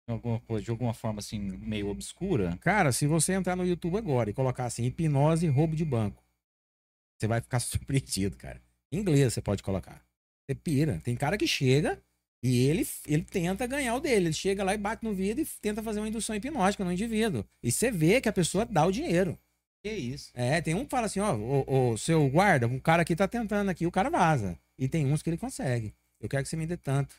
alguma 0.07 0.39
coisa 0.41 0.63
de 0.63 0.71
alguma 0.71 0.93
forma 0.93 1.19
assim 1.19 1.39
meio 1.39 1.87
obscura? 1.87 2.55
Cara, 2.57 2.91
se 2.91 3.07
você 3.07 3.33
entrar 3.33 3.55
no 3.55 3.65
YouTube 3.65 3.97
agora 3.97 4.29
e 4.29 4.33
colocar 4.33 4.65
assim, 4.65 4.85
hipnose 4.85 5.47
roubo 5.47 5.75
de 5.75 5.83
banco, 5.83 6.23
você 7.17 7.27
vai 7.27 7.41
ficar 7.41 7.59
surpreendido, 7.59 8.37
cara. 8.37 8.61
Em 8.91 8.99
inglês 8.99 9.33
você 9.33 9.41
pode 9.41 9.63
colocar. 9.63 10.05
Você 10.45 10.55
pira. 10.55 11.01
Tem 11.01 11.15
cara 11.15 11.37
que 11.37 11.47
chega 11.47 12.01
e 12.47 12.67
ele, 12.67 12.87
ele 13.07 13.23
tenta 13.23 13.65
ganhar 13.65 13.95
o 13.95 13.99
dele. 13.99 14.27
Ele 14.27 14.33
chega 14.33 14.63
lá 14.63 14.73
e 14.73 14.77
bate 14.77 15.03
no 15.03 15.13
vidro 15.13 15.41
e 15.43 15.47
tenta 15.61 15.81
fazer 15.81 15.99
uma 15.99 16.07
indução 16.07 16.35
hipnótica 16.35 16.83
no 16.83 16.91
indivíduo. 16.91 17.45
E 17.63 17.71
você 17.71 17.89
vê 17.91 18.19
que 18.21 18.29
a 18.29 18.33
pessoa 18.33 18.65
dá 18.65 18.85
o 18.85 18.91
dinheiro. 18.91 19.37
Que 19.83 19.91
isso? 19.91 20.31
É, 20.33 20.61
tem 20.61 20.73
um 20.75 20.83
que 20.83 20.89
fala 20.91 21.05
assim, 21.05 21.19
ó, 21.19 21.35
o, 21.35 21.91
o 21.93 21.97
seu 21.97 22.27
guarda, 22.29 22.67
o 22.67 22.81
cara 22.81 23.01
aqui 23.03 23.15
tá 23.15 23.27
tentando 23.27 23.69
aqui, 23.69 23.85
o 23.85 23.91
cara 23.91 24.09
vaza. 24.09 24.57
E 24.77 24.87
tem 24.87 25.05
uns 25.05 25.21
que 25.21 25.29
ele 25.29 25.37
consegue. 25.37 25.93
Eu 26.19 26.27
quero 26.27 26.43
que 26.43 26.49
você 26.49 26.57
me 26.57 26.65
dê 26.65 26.75
tanto. 26.77 27.15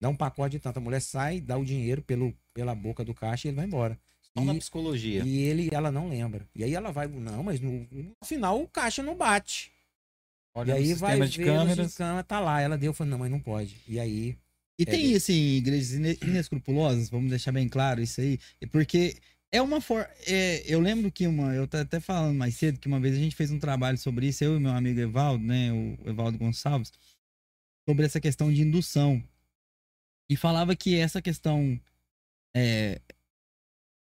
Dá 0.00 0.08
um 0.08 0.16
pacote 0.16 0.52
de 0.52 0.58
tanto. 0.60 0.76
A 0.78 0.80
mulher 0.80 1.00
sai, 1.00 1.40
dá 1.40 1.56
o 1.56 1.64
dinheiro 1.64 2.02
pelo, 2.02 2.34
pela 2.52 2.74
boca 2.74 3.04
do 3.04 3.14
caixa 3.14 3.46
e 3.46 3.50
ele 3.50 3.56
vai 3.56 3.64
embora. 3.66 3.98
Só 4.36 4.44
na 4.44 4.54
E- 4.54 4.58
psicologia. 4.58 5.22
E 5.24 5.38
ele, 5.42 5.68
ela 5.72 5.90
não 5.90 6.08
lembra. 6.08 6.46
E 6.54 6.62
aí 6.64 6.74
ela 6.74 6.90
vai, 6.92 7.06
não, 7.06 7.42
mas 7.42 7.60
no, 7.60 7.86
no 7.90 8.14
final 8.24 8.60
o 8.60 8.68
caixa 8.68 9.02
não 9.02 9.16
bate. 9.16 9.70
Olha 10.54 10.72
e 10.72 10.76
aí 10.76 10.94
vai 10.94 11.18
ver 11.18 11.26
de 11.28 11.38
de 11.38 11.44
câmeras. 11.44 11.96
câmera, 11.96 12.22
tá 12.22 12.38
lá. 12.38 12.60
Ela 12.60 12.76
deu, 12.78 12.92
falou, 12.92 13.10
não, 13.12 13.18
mas 13.18 13.30
não 13.30 13.40
pode. 13.40 13.76
E 13.88 13.98
aí, 13.98 14.36
E 14.78 14.84
tem, 14.84 15.14
assim, 15.14 15.56
igrejas 15.56 15.92
ine- 15.92 16.18
inescrupulosas, 16.22 17.08
vamos 17.08 17.30
deixar 17.30 17.52
bem 17.52 17.68
claro 17.68 18.02
isso 18.02 18.20
aí, 18.20 18.38
é 18.60 18.66
porque 18.66 19.16
é 19.52 19.62
uma 19.62 19.80
forma. 19.80 20.08
eu 20.66 20.80
lembro 20.80 21.12
que 21.12 21.26
uma. 21.28 21.54
Eu 21.54 21.68
tô 21.68 21.76
até 21.76 22.00
falando 22.00 22.36
mais 22.36 22.56
cedo 22.56 22.80
que 22.80 22.88
uma 22.88 22.98
vez 22.98 23.14
a 23.14 23.18
gente 23.18 23.36
fez 23.36 23.52
um 23.52 23.58
trabalho 23.58 23.96
sobre 23.96 24.26
isso, 24.26 24.42
eu 24.42 24.56
e 24.56 24.60
meu 24.60 24.72
amigo 24.72 24.98
Evaldo, 24.98 25.44
né? 25.44 25.72
O 25.72 25.96
Evaldo 26.08 26.38
Gonçalves, 26.38 26.92
sobre 27.88 28.04
essa 28.04 28.20
questão 28.20 28.52
de 28.52 28.62
indução. 28.62 29.22
E 30.28 30.36
falava 30.36 30.74
que 30.74 30.96
essa 30.96 31.22
questão 31.22 31.78
é, 32.56 33.00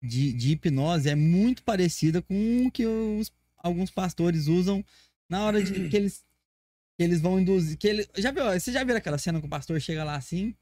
de, 0.02 0.32
de 0.32 0.52
hipnose 0.52 1.10
é 1.10 1.16
muito 1.16 1.64
parecida 1.64 2.22
com 2.22 2.68
o 2.68 2.72
que 2.72 2.86
os, 2.86 3.32
alguns 3.58 3.90
pastores 3.90 4.48
usam 4.48 4.86
na 5.30 5.44
hora 5.44 5.64
de 5.64 5.90
que 5.90 5.98
eles 5.98 6.24
que 6.98 7.04
eles 7.04 7.22
vão 7.22 7.40
induzir. 7.40 7.78
Que 7.78 7.88
ele, 7.88 8.08
já 8.18 8.32
viu, 8.32 8.46
você 8.46 8.72
já 8.72 8.84
viu 8.84 8.96
aquela 8.96 9.18
cena 9.18 9.40
que 9.40 9.46
o 9.46 9.50
pastor 9.50 9.80
chega 9.80 10.04
lá 10.04 10.16
assim, 10.16 10.56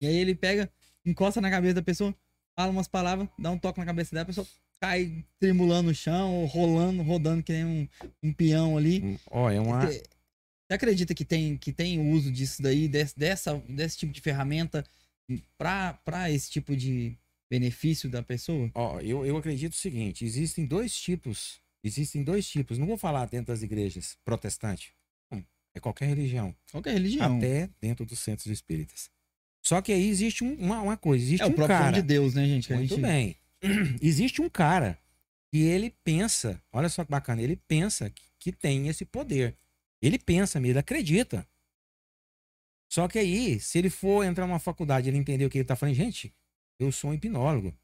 e 0.00 0.06
aí 0.06 0.16
ele 0.16 0.34
pega, 0.34 0.70
encosta 1.04 1.40
na 1.40 1.50
cabeça 1.50 1.74
da 1.74 1.82
pessoa, 1.82 2.14
fala 2.56 2.70
umas 2.70 2.88
palavras, 2.88 3.28
dá 3.38 3.50
um 3.50 3.58
toque 3.58 3.78
na 3.78 3.86
cabeça 3.86 4.14
dela, 4.14 4.22
a 4.22 4.26
pessoa 4.26 4.46
cai 4.80 5.24
tremulando 5.40 5.88
no 5.88 5.94
chão, 5.94 6.34
ou 6.34 6.46
rolando, 6.46 7.02
rodando 7.02 7.42
que 7.42 7.52
nem 7.52 7.64
um, 7.64 7.88
um 8.22 8.32
peão 8.32 8.76
ali. 8.76 9.18
ó, 9.30 9.50
é 9.50 9.60
uma. 9.60 9.86
Você 9.86 10.02
você 10.68 10.74
acredita 10.74 11.14
que 11.14 11.24
tem, 11.24 11.56
que 11.56 11.72
tem 11.72 11.98
o 11.98 12.10
uso 12.10 12.30
disso 12.30 12.60
daí, 12.60 12.86
desse, 12.88 13.18
dessa, 13.18 13.56
desse 13.66 13.96
tipo 13.96 14.12
de 14.12 14.20
ferramenta 14.20 14.84
pra, 15.56 15.94
pra 16.04 16.30
esse 16.30 16.50
tipo 16.50 16.76
de 16.76 17.16
benefício 17.50 18.10
da 18.10 18.22
pessoa? 18.22 18.70
Ó, 18.74 19.00
eu, 19.00 19.24
eu 19.24 19.38
acredito 19.38 19.72
o 19.72 19.76
seguinte: 19.76 20.26
existem 20.26 20.66
dois 20.66 20.94
tipos. 20.94 21.58
Existem 21.82 22.22
dois 22.22 22.46
tipos. 22.46 22.76
Não 22.76 22.86
vou 22.86 22.98
falar 22.98 23.24
dentro 23.26 23.46
das 23.46 23.62
igrejas 23.62 24.18
protestantes. 24.22 24.90
É 25.78 25.80
qualquer 25.80 26.06
religião. 26.06 26.54
Qualquer 26.72 26.92
religião. 26.94 27.36
Até 27.38 27.70
dentro 27.80 28.04
dos 28.04 28.18
centros 28.18 28.46
espíritas. 28.48 29.10
Só 29.64 29.80
que 29.80 29.92
aí 29.92 30.08
existe 30.08 30.42
um- 30.44 30.54
uma, 30.54 30.80
uma 30.82 30.96
coisa: 30.96 31.24
existe 31.24 31.42
é 31.42 31.46
o 31.46 31.50
um 31.50 31.52
próprio 31.52 31.78
cara. 31.78 31.92
de 31.96 32.02
Deus, 32.02 32.34
né, 32.34 32.44
gente? 32.46 32.72
Muito 32.72 32.90
gente- 32.96 33.00
bem. 33.00 33.36
existe 34.02 34.40
um 34.42 34.48
cara 34.48 34.98
que 35.50 35.58
ele 35.58 35.94
pensa, 36.04 36.62
olha 36.72 36.88
só 36.88 37.04
que 37.04 37.10
bacana, 37.10 37.40
ele 37.40 37.56
pensa 37.56 38.10
que, 38.10 38.22
que 38.38 38.52
tem 38.52 38.88
esse 38.88 39.04
poder. 39.04 39.56
Ele 40.02 40.18
pensa, 40.18 40.58
ele 40.58 40.78
acredita. 40.78 41.46
Só 42.90 43.06
que 43.08 43.18
aí, 43.18 43.60
se 43.60 43.78
ele 43.78 43.90
for 43.90 44.24
entrar 44.24 44.46
numa 44.46 44.58
faculdade, 44.58 45.08
ele 45.08 45.18
entender 45.18 45.44
o 45.44 45.50
que 45.50 45.58
ele 45.58 45.64
tá 45.64 45.76
falando, 45.76 45.94
gente, 45.94 46.32
eu 46.78 46.90
sou 46.90 47.10
um 47.10 47.14
hipnólogo. 47.14 47.74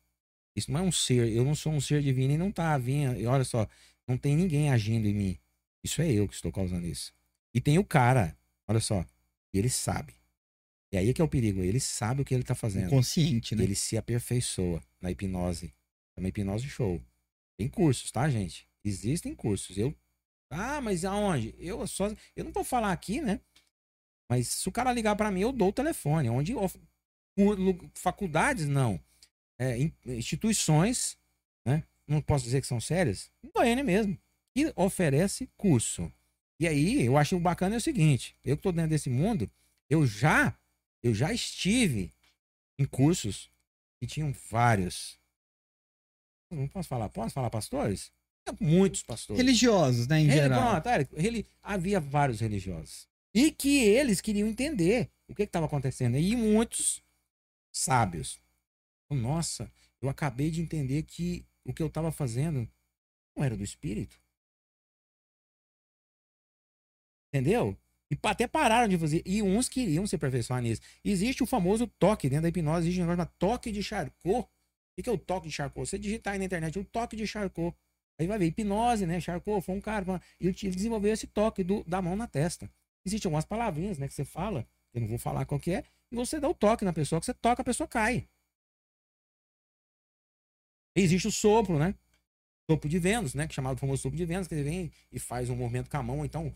Isso 0.57 0.71
não 0.71 0.81
é 0.81 0.83
um 0.83 0.93
ser, 0.93 1.29
eu 1.33 1.45
não 1.45 1.55
sou 1.55 1.73
um 1.73 1.81
ser 1.81 2.03
divino 2.03 2.33
e 2.35 2.39
não 2.39 2.51
tá 2.51 2.77
vindo, 2.79 3.19
e 3.19 3.27
olha 3.27 3.45
só, 3.45 3.69
não 4.07 4.17
tem 4.17 4.37
ninguém 4.37 4.71
agindo 4.71 5.07
em 5.07 5.15
mim. 5.15 5.39
Isso 5.83 6.01
é 6.01 6.11
eu 6.11 6.27
que 6.29 6.35
estou 6.35 6.51
causando 6.53 6.87
isso. 6.87 7.13
E 7.55 7.61
tem 7.61 7.79
o 7.79 7.85
cara, 7.85 8.37
olha 8.69 8.81
só, 8.81 9.05
ele 9.53 9.71
sabe. 9.71 10.15
E 10.93 10.97
aí 10.97 11.13
que 11.15 11.21
é 11.21 11.25
o 11.25 11.29
perigo, 11.29 11.63
ele 11.63 11.81
sabe 11.81 12.23
o 12.23 12.25
que 12.25 12.35
ele 12.35 12.43
tá 12.45 12.55
fazendo. 12.55 12.91
Consciente, 12.91 13.55
né? 13.55 13.65
Ele 13.65 13.75
se 13.75 13.97
aperfeiçoa 13.97 14.83
na 15.01 15.11
hipnose. 15.11 15.75
É 16.17 16.21
uma 16.21 16.29
hipnose 16.29 16.69
show. 16.69 17.01
Tem 17.57 17.69
cursos, 17.69 18.11
tá, 18.11 18.29
gente? 18.29 18.69
Existem 18.85 19.35
cursos. 19.35 19.77
Eu. 19.79 19.95
Ah, 20.51 20.81
mas 20.81 21.05
aonde? 21.05 21.55
Eu 21.59 21.85
só. 21.87 22.09
Eu 22.37 22.45
não 22.45 22.53
vou 22.53 22.63
falar 22.65 22.93
aqui, 22.93 23.21
né? 23.21 23.41
Mas 24.31 24.49
se 24.49 24.69
o 24.69 24.73
cara 24.73 24.93
ligar 24.93 25.17
para 25.17 25.31
mim, 25.31 25.41
eu 25.41 25.53
dou 25.53 25.69
o 25.69 25.73
telefone. 25.73 26.29
Onde. 26.29 26.55
Faculdades, 27.95 28.67
não. 28.67 29.01
É, 29.59 29.79
in- 29.79 29.93
instituições, 30.07 31.17
né? 31.67 31.85
Não 32.07 32.21
posso 32.21 32.45
dizer 32.45 32.61
que 32.61 32.67
são 32.67 32.81
sérias. 32.81 33.31
Goiânia 33.55 33.83
mesmo. 33.85 34.17
Que 34.55 34.73
oferece 34.77 35.49
curso. 35.57 36.13
E 36.61 36.67
aí, 36.69 37.05
eu 37.05 37.17
acho 37.17 37.39
bacana 37.41 37.75
é 37.75 37.79
o 37.79 37.81
seguinte: 37.81 38.37
eu 38.45 38.57
que 38.57 38.63
tô 38.63 38.73
dentro 38.73 38.91
desse 38.91 39.11
mundo, 39.11 39.51
eu 39.89 40.07
já. 40.07 40.57
Eu 41.03 41.13
já 41.15 41.33
estive 41.33 42.13
em 42.79 42.87
cursos 42.87 43.51
que 44.01 44.07
tinham 44.07 44.33
vários. 44.51 45.19
Não 46.51 46.67
posso 46.69 46.89
falar, 46.89 47.09
posso 47.11 47.35
falar 47.35 47.51
pastores? 47.51 48.11
Muitos 48.61 49.03
pastores. 49.03 49.39
Religiosos, 49.39 50.07
né, 50.07 50.21
em 50.21 50.25
Ele- 50.25 50.33
geral. 50.33 50.81
pronto, 50.81 50.89
olha, 50.89 51.09
ele- 51.15 51.47
havia 51.63 51.99
vários 52.01 52.41
religiosos. 52.41 53.09
E 53.35 53.51
que 53.51 53.79
eles 53.83 54.21
queriam 54.21 54.47
entender 54.49 55.11
o 55.29 55.35
que 55.35 55.43
estava 55.43 55.67
acontecendo. 55.67 56.17
E 56.17 56.37
muitos 56.37 57.03
sábios. 57.73 58.41
Nossa, 59.11 59.71
eu 60.01 60.09
acabei 60.09 60.51
de 60.51 60.61
entender 60.61 61.03
que 61.03 61.45
o 61.65 61.73
que 61.73 61.83
eu 61.83 61.89
estava 61.89 62.13
fazendo 62.13 62.69
não 63.37 63.45
era 63.45 63.57
do 63.57 63.65
espírito. 63.65 64.19
Entendeu? 67.35 67.77
E 68.09 68.17
até 68.23 68.47
pararam 68.47 68.87
de 68.87 68.97
fazer. 68.97 69.21
E 69.27 69.43
uns 69.43 69.69
queriam 69.69 70.07
se 70.07 70.15
aperfeiçoar 70.15 70.63
nisso. 70.63 70.81
Existe 71.05 71.43
o 71.43 71.47
famoso 71.47 71.89
toque 71.99 72.29
dentro 72.29 72.45
da 72.45 72.49
hipnose. 72.49 72.87
Existe 72.87 73.03
um 73.03 73.07
negócio 73.07 73.33
toque 73.41 73.73
de 73.73 73.83
Charcot. 73.83 74.43
O 74.43 74.49
que 74.95 75.03
que 75.03 75.11
é 75.11 75.13
o 75.13 75.19
toque 75.19 75.49
de 75.49 75.53
Charcot? 75.53 75.85
Você 75.85 75.99
digitar 75.99 76.35
aí 76.35 76.39
na 76.39 76.45
internet 76.45 76.79
o 76.79 76.85
toque 76.85 77.17
de 77.17 77.27
Charcot. 77.27 77.77
Aí 78.21 78.29
vai 78.29 78.39
ver 78.39 78.47
hipnose, 78.47 79.05
né? 79.05 79.21
Charcot 79.21 79.61
foi 79.63 79.75
um 79.75 79.81
cara. 79.81 80.23
E 80.41 80.47
ele 80.47 80.53
desenvolveu 80.53 81.13
esse 81.13 81.27
toque 81.27 81.65
do, 81.65 81.83
da 81.83 82.01
mão 82.01 82.15
na 82.15 82.29
testa. 82.29 82.71
Existem 83.05 83.29
algumas 83.29 83.45
palavrinhas, 83.45 83.99
né? 83.99 84.07
Que 84.07 84.15
você 84.15 84.25
fala. 84.25 84.65
Eu 84.93 85.01
não 85.01 85.09
vou 85.09 85.19
falar 85.19 85.45
qual 85.45 85.59
que 85.59 85.73
é. 85.73 85.85
E 86.13 86.15
você 86.15 86.39
dá 86.39 86.49
o 86.49 86.55
toque 86.55 86.85
na 86.85 86.93
pessoa. 86.93 87.19
Que 87.19 87.27
você 87.27 87.35
toca, 87.35 87.63
a 87.63 87.65
pessoa 87.65 87.89
cai. 87.89 88.29
Existe 90.95 91.27
o 91.27 91.33
sopro, 91.33 91.81
né? 91.81 91.97
Sopro 92.71 92.89
de 92.89 93.01
Vênus, 93.01 93.35
né? 93.35 93.49
Que 93.49 93.53
é 93.53 93.57
chamado 93.57 93.77
famoso 93.77 94.03
sopro 94.03 94.17
de 94.17 94.25
Vênus. 94.25 94.47
Que 94.47 94.55
ele 94.55 94.63
vem 94.63 94.93
e 95.11 95.19
faz 95.19 95.51
um 95.51 95.57
movimento 95.57 95.91
com 95.91 95.97
a 95.97 96.03
mão. 96.03 96.25
Então, 96.25 96.55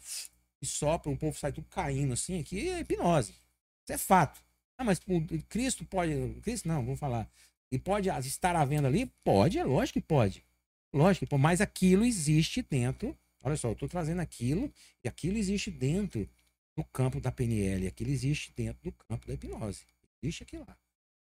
e 0.61 0.67
sopra, 0.67 1.11
o 1.11 1.17
povo 1.17 1.39
sai 1.39 1.53
tudo 1.53 1.69
caindo 1.69 2.13
assim. 2.13 2.41
Aqui 2.41 2.69
é 2.69 2.81
hipnose. 2.81 3.33
Isso 3.33 3.93
é 3.93 3.99
fato. 3.99 4.41
Ah, 4.77 4.85
mas 4.85 5.01
o 5.07 5.43
Cristo 5.49 5.85
pode. 5.85 6.13
Cristo 6.43 6.69
não, 6.69 6.85
vou 6.85 6.97
falar. 6.97 7.29
E 7.71 7.79
pode 7.79 8.09
estar 8.09 8.57
à 8.57 8.65
venda 8.65 8.89
ali? 8.89 9.07
Pode, 9.25 9.59
é 9.59 9.65
lógico 9.65 10.01
que 10.01 10.07
pode. 10.07 10.45
Lógico 10.93 11.27
que 11.27 11.31
pode, 11.31 11.43
mas 11.43 11.61
aquilo 11.61 12.05
existe 12.05 12.63
dentro. 12.63 13.17
Olha 13.43 13.57
só, 13.57 13.69
eu 13.69 13.73
estou 13.73 13.89
trazendo 13.89 14.21
aquilo 14.21 14.73
e 15.05 15.09
aquilo 15.09 15.37
existe 15.37 15.71
dentro 15.71 16.29
do 16.77 16.85
campo 16.85 17.21
da 17.21 17.31
PNL. 17.31 17.87
Aquilo 17.87 18.11
existe 18.11 18.53
dentro 18.57 18.83
do 18.83 18.93
campo 18.93 19.27
da 19.27 19.35
hipnose. 19.35 19.83
Existe 20.23 20.43
aquilo 20.43 20.65
lá. 20.67 20.77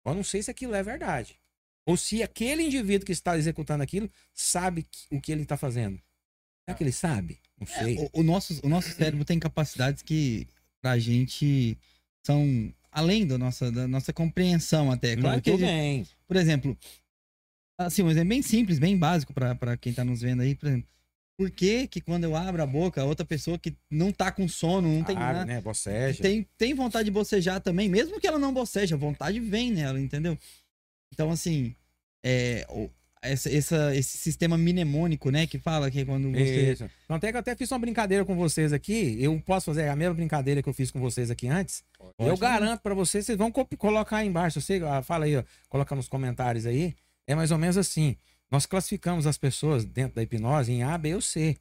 Eu 0.04 0.14
não 0.14 0.24
sei 0.24 0.42
se 0.42 0.50
aquilo 0.50 0.74
é 0.74 0.82
verdade. 0.82 1.38
Ou 1.86 1.96
se 1.96 2.22
aquele 2.22 2.62
indivíduo 2.62 3.06
que 3.06 3.12
está 3.12 3.36
executando 3.36 3.82
aquilo 3.82 4.10
sabe 4.32 4.86
o 5.10 5.20
que 5.20 5.32
ele 5.32 5.42
está 5.42 5.56
fazendo. 5.56 6.00
Será 6.64 6.76
que 6.76 6.84
ele 6.84 6.92
sabe? 6.92 7.38
Não 7.58 7.66
sei. 7.66 7.96
O, 8.12 8.20
o 8.20 8.22
nosso, 8.22 8.60
o 8.64 8.68
nosso 8.68 8.90
cérebro 8.92 9.24
tem 9.24 9.38
capacidades 9.38 10.02
que 10.02 10.46
pra 10.80 10.98
gente 10.98 11.76
são 12.24 12.72
além 12.90 13.26
da 13.26 13.36
nossa, 13.38 13.70
da 13.70 13.86
nossa 13.88 14.12
compreensão 14.12 14.90
até. 14.90 15.16
Claro 15.16 15.32
Muito 15.36 15.50
que, 15.50 15.56
bem. 15.56 16.06
por 16.26 16.36
exemplo, 16.36 16.76
assim, 17.78 18.02
um 18.02 18.10
exemplo 18.10 18.28
bem 18.28 18.42
simples, 18.42 18.78
bem 18.78 18.96
básico 18.96 19.32
pra 19.32 19.54
pra 19.54 19.76
quem 19.76 19.92
tá 19.92 20.04
nos 20.04 20.20
vendo 20.20 20.42
aí, 20.42 20.54
por 20.54 20.68
exemplo. 20.68 20.88
Por 21.38 21.50
que 21.50 21.88
que 21.88 22.00
quando 22.00 22.24
eu 22.24 22.36
abro 22.36 22.62
a 22.62 22.66
boca, 22.66 23.00
a 23.00 23.04
outra 23.04 23.24
pessoa 23.24 23.58
que 23.58 23.74
não 23.90 24.12
tá 24.12 24.30
com 24.30 24.46
sono, 24.46 24.86
não 24.88 25.02
tem 25.02 25.16
Claro, 25.16 25.38
nada, 25.38 25.44
né? 25.46 25.60
Boceja. 25.60 26.22
tem, 26.22 26.46
tem 26.58 26.74
vontade 26.74 27.06
de 27.06 27.10
bocejar 27.10 27.60
também, 27.60 27.88
mesmo 27.88 28.20
que 28.20 28.26
ela 28.26 28.38
não 28.38 28.52
boceja, 28.52 28.94
a 28.94 28.98
vontade 28.98 29.40
vem 29.40 29.72
nela, 29.72 29.98
entendeu? 30.00 30.38
Então, 31.12 31.30
assim, 31.30 31.74
é, 32.22 32.66
o- 32.70 32.90
essa, 33.22 33.48
essa- 33.50 33.94
esse 33.96 34.18
sistema 34.18 34.58
mnemônico, 34.58 35.30
né, 35.30 35.46
que 35.46 35.58
fala 35.58 35.90
que 35.90 36.00
é 36.00 36.04
quando 36.04 36.30
você... 36.32 36.72
Isso. 36.72 36.90
Então, 37.04 37.16
até 37.16 37.30
que 37.30 37.36
eu 37.36 37.40
até 37.40 37.54
fiz 37.54 37.70
uma 37.70 37.78
brincadeira 37.78 38.24
com 38.24 38.34
vocês 38.34 38.72
aqui. 38.72 39.16
Eu 39.20 39.40
posso 39.46 39.66
fazer 39.66 39.88
a 39.88 39.94
mesma 39.96 40.14
brincadeira 40.14 40.62
que 40.62 40.68
eu 40.68 40.74
fiz 40.74 40.90
com 40.90 41.00
vocês 41.00 41.30
aqui 41.30 41.46
antes. 41.46 41.84
eu 42.18 42.36
garanto 42.36 42.80
pra 42.80 42.94
vocês, 42.94 43.24
vocês 43.24 43.38
vão 43.38 43.50
co- 43.52 43.64
colocar 43.78 44.18
aí 44.18 44.26
embaixo. 44.28 44.60
Você 44.60 44.82
ah, 44.84 45.02
fala 45.02 45.24
aí, 45.26 45.36
ó, 45.36 45.44
coloca 45.68 45.94
nos 45.94 46.08
comentários 46.08 46.66
aí. 46.66 46.94
É 47.26 47.34
mais 47.34 47.50
ou 47.52 47.58
menos 47.58 47.78
assim. 47.78 48.16
Nós 48.50 48.66
classificamos 48.66 49.26
as 49.26 49.38
pessoas 49.38 49.84
dentro 49.84 50.16
da 50.16 50.22
hipnose 50.22 50.72
em 50.72 50.82
A, 50.82 50.98
B 50.98 51.14
ou 51.14 51.20
C. 51.20 51.56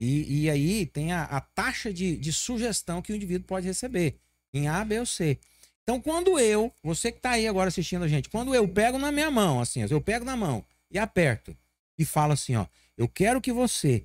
E, 0.00 0.42
e 0.44 0.50
aí 0.50 0.86
tem 0.86 1.12
a, 1.12 1.24
a 1.24 1.40
taxa 1.40 1.92
de, 1.92 2.16
de 2.16 2.32
sugestão 2.32 3.00
que 3.00 3.12
o 3.12 3.16
indivíduo 3.16 3.46
pode 3.46 3.66
receber 3.66 4.16
em 4.52 4.68
A, 4.68 4.84
B 4.84 4.98
ou 5.00 5.06
C. 5.06 5.38
Então, 5.82 6.00
quando 6.00 6.38
eu, 6.38 6.72
você 6.82 7.12
que 7.12 7.20
tá 7.20 7.32
aí 7.32 7.46
agora 7.46 7.68
assistindo 7.68 8.04
a 8.04 8.08
gente, 8.08 8.30
quando 8.30 8.54
eu 8.54 8.66
pego 8.66 8.98
na 8.98 9.12
minha 9.12 9.30
mão, 9.30 9.60
assim, 9.60 9.84
eu 9.88 10.00
pego 10.00 10.24
na 10.24 10.34
mão 10.34 10.64
e 10.94 10.98
aperto 10.98 11.56
e 11.98 12.04
falo 12.04 12.32
assim, 12.32 12.56
ó, 12.56 12.66
eu 12.96 13.08
quero 13.08 13.40
que 13.40 13.52
você 13.52 14.04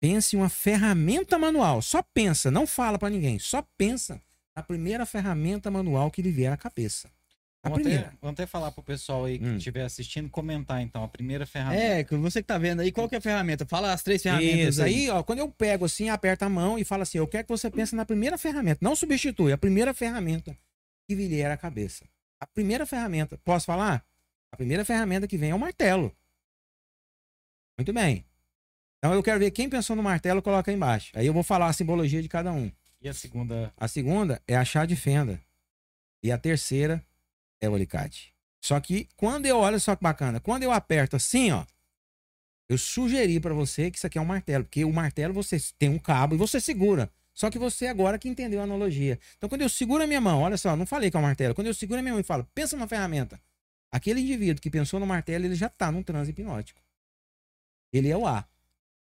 pense 0.00 0.36
em 0.36 0.38
uma 0.38 0.48
ferramenta 0.48 1.38
manual. 1.38 1.82
Só 1.82 2.02
pensa, 2.02 2.50
não 2.50 2.66
fala 2.66 2.98
pra 2.98 3.10
ninguém. 3.10 3.38
Só 3.38 3.62
pensa 3.76 4.20
na 4.56 4.62
primeira 4.62 5.04
ferramenta 5.04 5.70
manual 5.70 6.10
que 6.10 6.22
lhe 6.22 6.30
vier 6.30 6.52
à 6.52 6.56
cabeça. 6.56 7.08
A 7.60 7.68
Vamos 7.68 7.82
primeira. 7.82 8.06
até, 8.08 8.16
vamos 8.20 8.34
até 8.34 8.46
falar 8.46 8.70
pro 8.70 8.82
pessoal 8.84 9.24
aí 9.24 9.36
que 9.38 9.44
Hum. 9.44 9.56
estiver 9.56 9.82
assistindo, 9.82 10.30
comentar 10.30 10.80
então 10.80 11.02
a 11.02 11.08
primeira 11.08 11.44
ferramenta. 11.44 11.82
É, 11.82 12.04
que 12.04 12.14
você 12.16 12.40
que 12.40 12.46
tá 12.46 12.56
vendo 12.56 12.80
aí, 12.80 12.92
qual 12.92 13.08
que 13.08 13.16
é 13.16 13.18
a 13.18 13.20
ferramenta? 13.20 13.66
Fala 13.66 13.92
as 13.92 14.00
três 14.02 14.22
ferramentas 14.22 14.76
Isso, 14.76 14.82
aí, 14.82 15.10
ó, 15.10 15.24
quando 15.24 15.40
eu 15.40 15.50
pego 15.50 15.84
assim, 15.84 16.08
aperto 16.08 16.44
a 16.44 16.48
mão 16.48 16.78
e 16.78 16.84
falo 16.84 17.02
assim, 17.02 17.18
eu 17.18 17.26
quero 17.26 17.44
que 17.44 17.50
você 17.50 17.68
pense 17.68 17.96
na 17.96 18.04
primeira 18.06 18.38
ferramenta. 18.38 18.78
Não 18.80 18.94
substitui, 18.94 19.52
a 19.52 19.58
primeira 19.58 19.92
ferramenta 19.92 20.56
que 21.08 21.16
lhe 21.16 21.26
vier 21.26 21.50
à 21.50 21.56
cabeça. 21.56 22.04
A 22.40 22.46
primeira 22.46 22.86
ferramenta. 22.86 23.36
Posso 23.44 23.66
falar? 23.66 24.04
A 24.52 24.56
primeira 24.56 24.84
ferramenta 24.84 25.26
que 25.26 25.36
vem 25.36 25.50
é 25.50 25.54
o 25.54 25.58
martelo. 25.58 26.14
Muito 27.78 27.92
bem. 27.92 28.24
Então 28.98 29.14
eu 29.14 29.22
quero 29.22 29.38
ver 29.38 29.50
quem 29.52 29.68
pensou 29.68 29.94
no 29.94 30.02
martelo, 30.02 30.42
coloca 30.42 30.70
aí 30.70 30.76
embaixo. 30.76 31.12
Aí 31.14 31.26
eu 31.26 31.32
vou 31.32 31.42
falar 31.42 31.68
a 31.68 31.72
simbologia 31.72 32.20
de 32.20 32.28
cada 32.28 32.52
um. 32.52 32.70
E 33.00 33.08
a 33.08 33.14
segunda. 33.14 33.72
A 33.76 33.86
segunda 33.86 34.42
é 34.46 34.56
a 34.56 34.64
chá 34.64 34.84
de 34.84 34.96
fenda. 34.96 35.40
E 36.22 36.32
a 36.32 36.38
terceira 36.38 37.04
é 37.60 37.68
o 37.68 37.74
alicate. 37.74 38.34
Só 38.60 38.80
que 38.80 39.08
quando 39.16 39.46
eu, 39.46 39.58
olha 39.58 39.78
só 39.78 39.94
que 39.94 40.02
bacana, 40.02 40.40
quando 40.40 40.64
eu 40.64 40.72
aperto 40.72 41.14
assim, 41.14 41.52
ó, 41.52 41.64
eu 42.68 42.76
sugeri 42.76 43.38
pra 43.38 43.54
você 43.54 43.90
que 43.90 43.98
isso 43.98 44.06
aqui 44.06 44.18
é 44.18 44.20
um 44.20 44.26
martelo, 44.26 44.64
porque 44.64 44.84
o 44.84 44.92
martelo 44.92 45.32
você 45.32 45.58
tem 45.78 45.88
um 45.88 45.98
cabo 45.98 46.34
e 46.34 46.38
você 46.38 46.60
segura. 46.60 47.10
Só 47.32 47.48
que 47.50 47.58
você 47.58 47.86
agora 47.86 48.18
que 48.18 48.28
entendeu 48.28 48.58
a 48.60 48.64
analogia. 48.64 49.18
Então 49.36 49.48
quando 49.48 49.62
eu 49.62 49.68
seguro 49.68 50.02
a 50.02 50.06
minha 50.08 50.20
mão, 50.20 50.42
olha 50.42 50.58
só, 50.58 50.74
não 50.74 50.84
falei 50.84 51.08
que 51.08 51.16
é 51.16 51.20
um 51.20 51.22
martelo. 51.22 51.54
Quando 51.54 51.68
eu 51.68 51.74
seguro 51.74 52.00
a 52.00 52.02
minha 52.02 52.14
mão 52.14 52.20
e 52.20 52.24
falo, 52.24 52.44
pensa 52.52 52.76
numa 52.76 52.88
ferramenta. 52.88 53.40
Aquele 53.90 54.20
indivíduo 54.20 54.60
que 54.60 54.70
pensou 54.70 55.00
no 55.00 55.06
martelo, 55.06 55.44
ele 55.44 55.54
já 55.54 55.68
tá 55.68 55.90
num 55.90 56.02
transe 56.02 56.30
hipnótico. 56.30 56.80
Ele 57.92 58.08
é 58.08 58.16
o 58.16 58.26
A. 58.26 58.46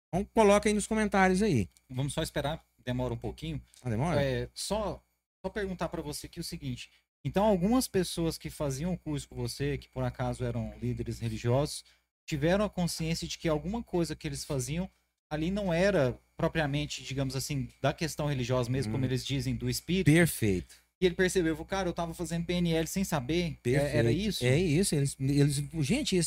Então 0.09 0.25
coloca 0.33 0.69
aí 0.69 0.75
nos 0.75 0.87
comentários 0.87 1.43
aí. 1.43 1.69
Vamos 1.89 2.13
só 2.15 2.23
esperar, 2.23 2.65
demora 2.85 3.13
um 3.15 3.19
pouquinho. 3.19 3.63
Ah, 3.83 3.91
demora? 3.91 4.23
É, 4.23 4.49
só, 4.55 5.03
só 5.45 5.51
perguntar 5.51 5.89
pra 5.89 6.03
você 6.03 6.27
aqui 6.27 6.41
o 6.41 6.45
seguinte. 6.45 6.91
Então, 7.23 7.45
algumas 7.45 7.87
pessoas 7.87 8.39
que 8.39 8.49
faziam 8.49 8.95
o 8.95 8.99
curso 8.99 9.29
com 9.29 9.35
você, 9.37 9.77
que 9.77 9.91
por 9.91 10.03
acaso 10.03 10.43
eram 10.43 10.75
líderes 10.79 11.19
religiosos, 11.21 11.85
tiveram 12.25 12.65
a 12.65 12.71
consciência 12.71 13.29
de 13.29 13.37
que 13.37 13.47
alguma 13.49 13.83
coisa 13.83 14.17
que 14.17 14.27
eles 14.27 14.43
faziam 14.45 14.91
ali 15.29 15.51
não 15.51 15.73
era 15.73 16.19
propriamente, 16.37 17.05
digamos 17.05 17.37
assim, 17.37 17.69
da 17.83 17.93
questão 17.93 18.27
religiosa 18.27 18.71
mesmo, 18.71 18.91
Hum. 18.91 18.95
como 18.95 19.05
eles 19.05 19.25
dizem, 19.27 19.55
do 19.55 19.69
espírito. 19.69 20.07
Perfeito. 20.11 20.83
E 21.01 21.07
ele 21.07 21.15
percebeu, 21.15 21.55
falou, 21.55 21.67
cara, 21.67 21.89
eu 21.89 21.93
tava 21.95 22.13
fazendo 22.13 22.45
PNL 22.45 22.87
sem 22.87 23.05
saber. 23.05 23.53
É- 23.53 23.57
Perfeito. 23.63 23.97
Era 23.97 24.13
isso? 24.13 24.45
É 24.45 24.59
isso. 24.59 24.95
Eles, 24.95 25.17
eles, 25.19 25.57
gente, 25.81 26.21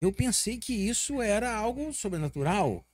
eu 0.00 0.12
pensei 0.12 0.58
que 0.58 0.72
isso 0.72 1.20
era 1.20 1.52
algo 1.52 1.92
sobrenatural, 1.92 2.86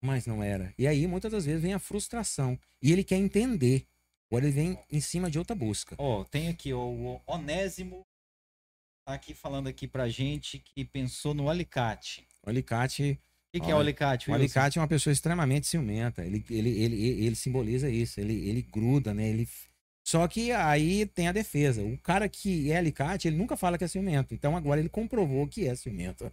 mas 0.00 0.26
não 0.26 0.42
era. 0.42 0.72
E 0.78 0.86
aí, 0.86 1.06
muitas 1.08 1.32
das 1.32 1.44
vezes, 1.44 1.60
vem 1.62 1.74
a 1.74 1.78
frustração. 1.80 2.58
E 2.80 2.92
ele 2.92 3.02
quer 3.02 3.16
entender. 3.16 3.84
Agora 4.30 4.44
ele 4.44 4.54
vem 4.54 4.78
em 4.92 5.00
cima 5.00 5.28
de 5.28 5.40
outra 5.40 5.56
busca. 5.56 5.96
Ó, 5.98 6.22
tem 6.22 6.46
aqui 6.46 6.72
ó, 6.72 6.84
o 6.86 7.20
Onésimo 7.26 8.02
tá 9.04 9.14
aqui 9.14 9.34
falando 9.34 9.66
aqui 9.66 9.88
pra 9.88 10.08
gente 10.08 10.60
que 10.60 10.84
pensou 10.84 11.34
no 11.34 11.50
alicate. 11.50 12.24
O 12.46 12.48
alicate, 12.48 13.18
O 13.48 13.58
que, 13.58 13.64
que 13.64 13.72
é 13.72 13.74
o 13.74 13.78
alicate? 13.80 14.30
o 14.30 14.32
Wilson? 14.32 14.44
alicate 14.44 14.78
é 14.78 14.80
uma 14.80 14.86
pessoa 14.86 15.12
extremamente 15.12 15.66
ciumenta. 15.66 16.24
Ele, 16.24 16.44
ele, 16.48 16.70
ele, 16.80 17.24
ele 17.26 17.34
simboliza 17.34 17.90
isso. 17.90 18.20
Ele, 18.20 18.34
ele 18.48 18.62
gruda, 18.62 19.12
né? 19.12 19.28
Ele... 19.28 19.48
Só 20.10 20.26
que 20.26 20.50
aí 20.50 21.06
tem 21.06 21.28
a 21.28 21.32
defesa. 21.32 21.84
O 21.84 21.96
cara 21.98 22.28
que 22.28 22.72
é 22.72 22.78
alicate, 22.78 23.28
ele 23.28 23.36
nunca 23.36 23.56
fala 23.56 23.78
que 23.78 23.84
é 23.84 23.86
ciumento. 23.86 24.34
Então 24.34 24.56
agora 24.56 24.80
ele 24.80 24.88
comprovou 24.88 25.46
que 25.46 25.68
é 25.68 25.74
ciumento. 25.76 26.32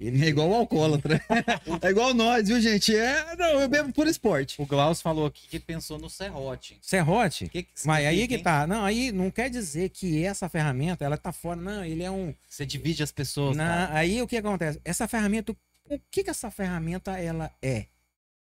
Ele 0.00 0.24
É 0.24 0.28
igual 0.28 0.48
o 0.50 0.54
alcoólatra. 0.54 1.20
é 1.80 1.90
igual 1.90 2.12
nós, 2.12 2.48
viu, 2.48 2.60
gente? 2.60 2.96
É, 2.96 3.36
não, 3.36 3.60
eu 3.60 3.68
bebo 3.68 3.92
por 3.92 4.08
esporte. 4.08 4.60
O 4.60 4.66
Klaus 4.66 5.00
falou 5.00 5.26
aqui 5.26 5.46
que 5.46 5.60
pensou 5.60 5.96
no 5.96 6.10
serrote. 6.10 6.76
Serrote. 6.82 7.48
Que 7.48 7.62
que 7.62 7.70
Mas 7.84 8.04
aí 8.04 8.26
que 8.26 8.34
hein? 8.34 8.42
tá. 8.42 8.66
Não, 8.66 8.84
aí 8.84 9.12
não 9.12 9.30
quer 9.30 9.48
dizer 9.48 9.90
que 9.90 10.24
essa 10.24 10.48
ferramenta, 10.48 11.04
ela 11.04 11.16
tá 11.16 11.30
fora. 11.30 11.60
Não, 11.60 11.84
ele 11.84 12.02
é 12.02 12.10
um. 12.10 12.34
Você 12.48 12.66
divide 12.66 13.04
as 13.04 13.12
pessoas. 13.12 13.56
Na- 13.56 13.94
aí 13.94 14.20
o 14.20 14.26
que 14.26 14.36
acontece? 14.38 14.80
Essa 14.84 15.06
ferramenta, 15.06 15.52
o 15.52 16.00
que 16.10 16.24
que 16.24 16.30
essa 16.30 16.50
ferramenta 16.50 17.16
ela 17.16 17.48
é 17.62 17.86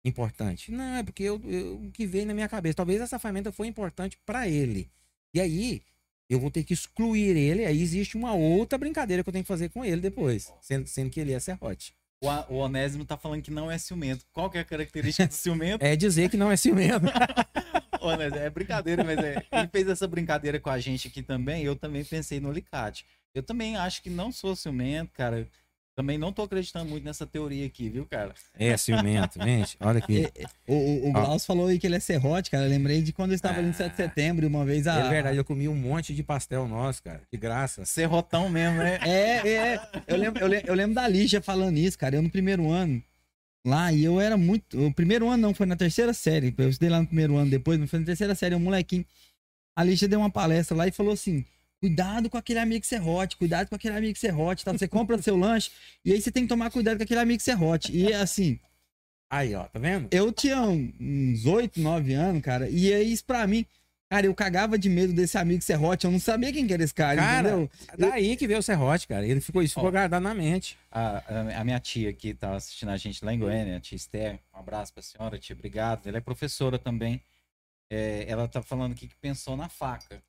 importante? 0.04 0.70
Não, 0.72 0.96
é 0.96 1.02
porque 1.02 1.22
eu, 1.22 1.40
eu- 1.44 1.76
o 1.84 1.90
que 1.90 2.06
veio 2.06 2.26
na 2.26 2.34
minha 2.34 2.48
cabeça. 2.48 2.76
Talvez 2.76 3.00
essa 3.00 3.18
ferramenta 3.18 3.52
foi 3.52 3.66
importante 3.66 4.18
para 4.24 4.48
ele. 4.48 4.88
E 5.34 5.40
aí 5.40 5.82
eu 6.30 6.38
vou 6.38 6.50
ter 6.50 6.64
que 6.64 6.72
excluir 6.74 7.36
ele. 7.36 7.64
Aí 7.64 7.80
existe 7.82 8.16
uma 8.16 8.34
outra 8.34 8.78
brincadeira 8.78 9.22
que 9.22 9.28
eu 9.28 9.32
tenho 9.32 9.44
que 9.44 9.48
fazer 9.48 9.68
com 9.70 9.84
ele 9.84 10.00
depois, 10.00 10.52
sendo, 10.60 10.86
sendo 10.86 11.10
que 11.10 11.20
ele 11.20 11.32
é 11.32 11.40
serrote. 11.40 11.94
O, 12.20 12.26
o 12.52 12.56
Onésimo 12.56 13.04
tá 13.04 13.16
falando 13.16 13.42
que 13.42 13.50
não 13.50 13.70
é 13.70 13.78
ciumento. 13.78 14.24
Qual 14.32 14.50
que 14.50 14.58
é 14.58 14.60
a 14.60 14.64
característica 14.64 15.26
do 15.28 15.34
ciumento? 15.34 15.84
É 15.84 15.94
dizer 15.94 16.28
que 16.28 16.36
não 16.36 16.50
é 16.50 16.56
ciumento. 16.56 17.06
Onésimo, 18.00 18.36
é 18.40 18.50
brincadeira, 18.50 19.04
mas 19.04 19.18
é, 19.18 19.44
ele 19.52 19.68
fez 19.68 19.88
essa 19.88 20.06
brincadeira 20.06 20.58
com 20.58 20.70
a 20.70 20.78
gente 20.80 21.08
aqui 21.08 21.22
também. 21.22 21.62
Eu 21.64 21.76
também 21.76 22.04
pensei 22.04 22.40
no 22.40 22.50
alicate. 22.50 23.04
Eu 23.34 23.42
também 23.42 23.76
acho 23.76 24.02
que 24.02 24.10
não 24.10 24.32
sou 24.32 24.56
ciumento, 24.56 25.12
cara. 25.12 25.46
Também 25.98 26.16
não 26.16 26.32
tô 26.32 26.42
acreditando 26.42 26.88
muito 26.88 27.02
nessa 27.02 27.26
teoria 27.26 27.66
aqui, 27.66 27.88
viu, 27.88 28.06
cara? 28.06 28.32
É 28.56 28.76
ciumento, 28.76 29.42
gente. 29.42 29.76
Olha 29.80 29.98
aqui. 29.98 30.28
O, 30.68 30.74
o, 30.74 31.08
o. 31.08 31.12
Klaus 31.12 31.46
falou 31.46 31.66
aí 31.66 31.78
que 31.78 31.86
ele 31.86 31.96
é 31.96 32.00
serrote, 32.00 32.50
cara. 32.50 32.66
Eu 32.66 32.68
lembrei 32.68 33.00
de 33.00 33.10
quando 33.10 33.30
eu 33.30 33.34
estava 33.34 33.58
ali 33.58 33.68
no 33.68 33.74
7 33.74 33.90
de 33.90 33.96
setembro, 33.96 34.46
uma 34.46 34.64
vez 34.66 34.86
a. 34.86 35.06
É 35.06 35.08
verdade, 35.08 35.38
eu 35.38 35.44
comi 35.44 35.66
um 35.66 35.74
monte 35.74 36.14
de 36.14 36.22
pastel 36.22 36.68
nosso, 36.68 37.02
cara. 37.02 37.22
De 37.32 37.38
graça. 37.38 37.86
Serrotão 37.86 38.50
mesmo, 38.50 38.76
né? 38.76 38.98
É, 39.02 39.48
é. 39.48 39.80
Eu 40.06 40.18
lembro, 40.18 40.42
eu 40.42 40.46
lembro, 40.46 40.68
eu 40.68 40.74
lembro 40.74 40.94
da 40.94 41.08
Lígia 41.08 41.40
falando 41.40 41.78
isso, 41.78 41.98
cara. 41.98 42.16
Eu 42.16 42.22
no 42.22 42.28
primeiro 42.28 42.70
ano 42.70 43.02
lá, 43.66 43.90
e 43.90 44.04
eu 44.04 44.20
era 44.20 44.36
muito. 44.36 44.86
O 44.86 44.92
primeiro 44.92 45.26
ano 45.28 45.42
não, 45.42 45.54
foi 45.54 45.66
na 45.66 45.74
terceira 45.74 46.12
série. 46.12 46.54
Eu 46.56 46.68
estudei 46.68 46.90
lá 46.90 47.00
no 47.00 47.06
primeiro 47.06 47.34
ano 47.36 47.50
depois, 47.50 47.78
mas 47.80 47.90
foi 47.90 47.98
na 47.98 48.06
terceira 48.06 48.34
série, 48.34 48.54
um 48.54 48.60
molequinho. 48.60 49.06
A 49.74 49.82
Lígia 49.82 50.06
deu 50.06 50.20
uma 50.20 50.30
palestra 50.30 50.76
lá 50.76 50.86
e 50.86 50.92
falou 50.92 51.14
assim: 51.14 51.44
cuidado 51.80 52.28
com 52.30 52.36
aquele 52.36 52.58
amigo 52.58 52.84
serrote, 52.84 53.36
cuidado 53.36 53.68
com 53.68 53.74
aquele 53.74 53.96
amigo 53.96 54.18
serrote, 54.18 54.64
tá? 54.64 54.72
Você 54.72 54.88
compra 54.88 55.20
seu 55.22 55.36
lanche 55.36 55.70
e 56.04 56.12
aí 56.12 56.20
você 56.20 56.30
tem 56.30 56.42
que 56.44 56.48
tomar 56.48 56.70
cuidado 56.70 56.96
com 56.96 57.02
aquele 57.04 57.20
amigo 57.20 57.42
serrote. 57.42 57.92
E 57.96 58.12
assim, 58.12 58.58
Aí, 59.30 59.54
ó, 59.54 59.64
tá 59.64 59.78
vendo? 59.78 60.08
eu 60.10 60.32
tinha 60.32 60.60
uns 60.62 61.44
8, 61.46 61.78
9 61.80 62.14
anos, 62.14 62.42
cara, 62.42 62.68
e 62.68 62.92
aí 62.92 63.12
isso 63.12 63.24
pra 63.24 63.46
mim. 63.46 63.64
Cara, 64.10 64.24
eu 64.24 64.34
cagava 64.34 64.78
de 64.78 64.88
medo 64.88 65.12
desse 65.12 65.36
amigo 65.36 65.62
serrote, 65.62 66.06
eu 66.06 66.10
não 66.10 66.18
sabia 66.18 66.50
quem 66.50 66.66
que 66.66 66.72
era 66.72 66.82
esse 66.82 66.94
cara, 66.94 67.20
Cara, 67.20 67.48
entendeu? 67.50 67.70
Daí 67.98 68.38
que 68.38 68.46
veio 68.46 68.58
o 68.58 68.62
serrote, 68.62 69.06
cara. 69.06 69.26
Ele 69.26 69.38
ficou, 69.38 69.62
isso 69.62 69.74
ficou 69.74 69.90
guardado 69.90 70.22
na 70.22 70.32
mente. 70.32 70.78
A, 70.90 71.18
a- 71.18 71.60
a 71.60 71.62
minha 71.64 71.78
tia 71.78 72.10
que 72.14 72.32
tá 72.32 72.54
assistindo 72.56 72.88
a 72.88 72.96
gente 72.96 73.22
lá 73.22 73.34
em 73.34 73.38
Goiânia, 73.38 73.76
a 73.76 73.80
tia 73.80 73.96
Esther, 73.96 74.38
um 74.54 74.58
abraço 74.60 74.94
pra 74.94 75.02
senhora, 75.02 75.38
tia, 75.38 75.54
obrigado. 75.54 76.06
Ela 76.06 76.16
é 76.16 76.20
professora 76.22 76.78
também. 76.78 77.20
É, 77.90 78.24
ela 78.26 78.48
tá 78.48 78.62
falando 78.62 78.92
aqui 78.92 79.08
que 79.08 79.14
pensou 79.16 79.58
na 79.58 79.68
faca. 79.68 80.22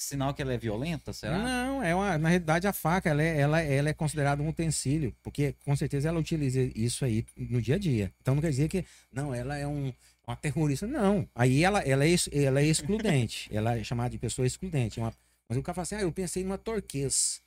Sinal 0.00 0.32
que 0.32 0.40
ela 0.40 0.52
é 0.52 0.56
violenta, 0.56 1.12
será? 1.12 1.36
Não, 1.38 1.82
é 1.82 1.92
uma, 1.92 2.16
na 2.16 2.28
realidade 2.28 2.68
a 2.68 2.72
faca 2.72 3.10
ela 3.10 3.20
é, 3.20 3.40
ela, 3.40 3.60
ela 3.60 3.88
é 3.88 3.92
considerada 3.92 4.40
um 4.40 4.48
utensílio, 4.48 5.12
porque 5.24 5.56
com 5.64 5.74
certeza 5.74 6.08
ela 6.08 6.20
utiliza 6.20 6.60
isso 6.74 7.04
aí 7.04 7.26
no 7.36 7.60
dia 7.60 7.74
a 7.74 7.78
dia. 7.78 8.12
Então 8.22 8.36
não 8.36 8.40
quer 8.40 8.50
dizer 8.50 8.68
que 8.68 8.84
não, 9.12 9.34
ela 9.34 9.56
é 9.58 9.66
um, 9.66 9.92
uma 10.24 10.36
terrorista, 10.36 10.86
não. 10.86 11.28
Aí 11.34 11.64
ela, 11.64 11.80
ela, 11.80 12.06
é, 12.06 12.14
ela 12.32 12.60
é 12.60 12.64
excludente, 12.66 13.50
ela 13.52 13.76
é 13.76 13.82
chamada 13.82 14.10
de 14.10 14.18
pessoa 14.18 14.46
excludente. 14.46 15.00
É 15.00 15.02
uma- 15.02 15.12
mas 15.48 15.58
o 15.58 15.62
cara 15.62 15.74
fala 15.74 15.82
assim, 15.82 15.94
ah, 15.96 16.02
eu 16.02 16.12
pensei 16.12 16.44
numa 16.44 16.58
torquês. 16.58 17.40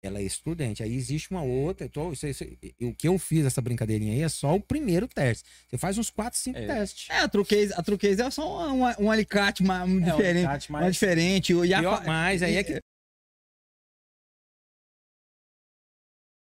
Ela 0.00 0.20
é 0.20 0.22
excludente. 0.22 0.82
Aí 0.82 0.94
existe 0.94 1.30
uma 1.30 1.42
outra. 1.42 1.84
então, 1.86 2.12
isso- 2.12 2.26
isso- 2.26 2.44
o 2.82 2.94
que 2.94 3.08
eu 3.08 3.18
fiz 3.18 3.44
essa 3.44 3.60
brincadeirinha 3.60 4.12
aí 4.12 4.22
é 4.22 4.28
só 4.28 4.54
o 4.54 4.60
primeiro 4.60 5.08
teste. 5.08 5.44
Você 5.68 5.76
faz 5.76 5.98
uns 5.98 6.08
4, 6.08 6.38
5 6.38 6.56
É. 6.58 6.66
testes. 6.66 7.10
É, 7.10 7.18
a 7.18 7.28
truquez, 7.28 7.72
a 7.72 7.82
truquez 7.82 8.18
é 8.20 8.30
só 8.30 8.68
um, 8.72 8.82
um 9.04 9.10
alicate 9.10 9.62
ma- 9.64 9.84
um 9.84 9.88
É, 9.88 9.92
um 9.96 10.00
diferente. 10.16 10.46
alicate 10.46 10.70
mais 10.72 10.82
mais- 10.84 10.94
diferente. 10.94 11.52
E 11.52 11.74
a 11.74 11.80
Pior, 11.80 12.04
mas 12.06 12.42
aí 12.42 12.54
é 12.56 12.62
que 12.64 12.80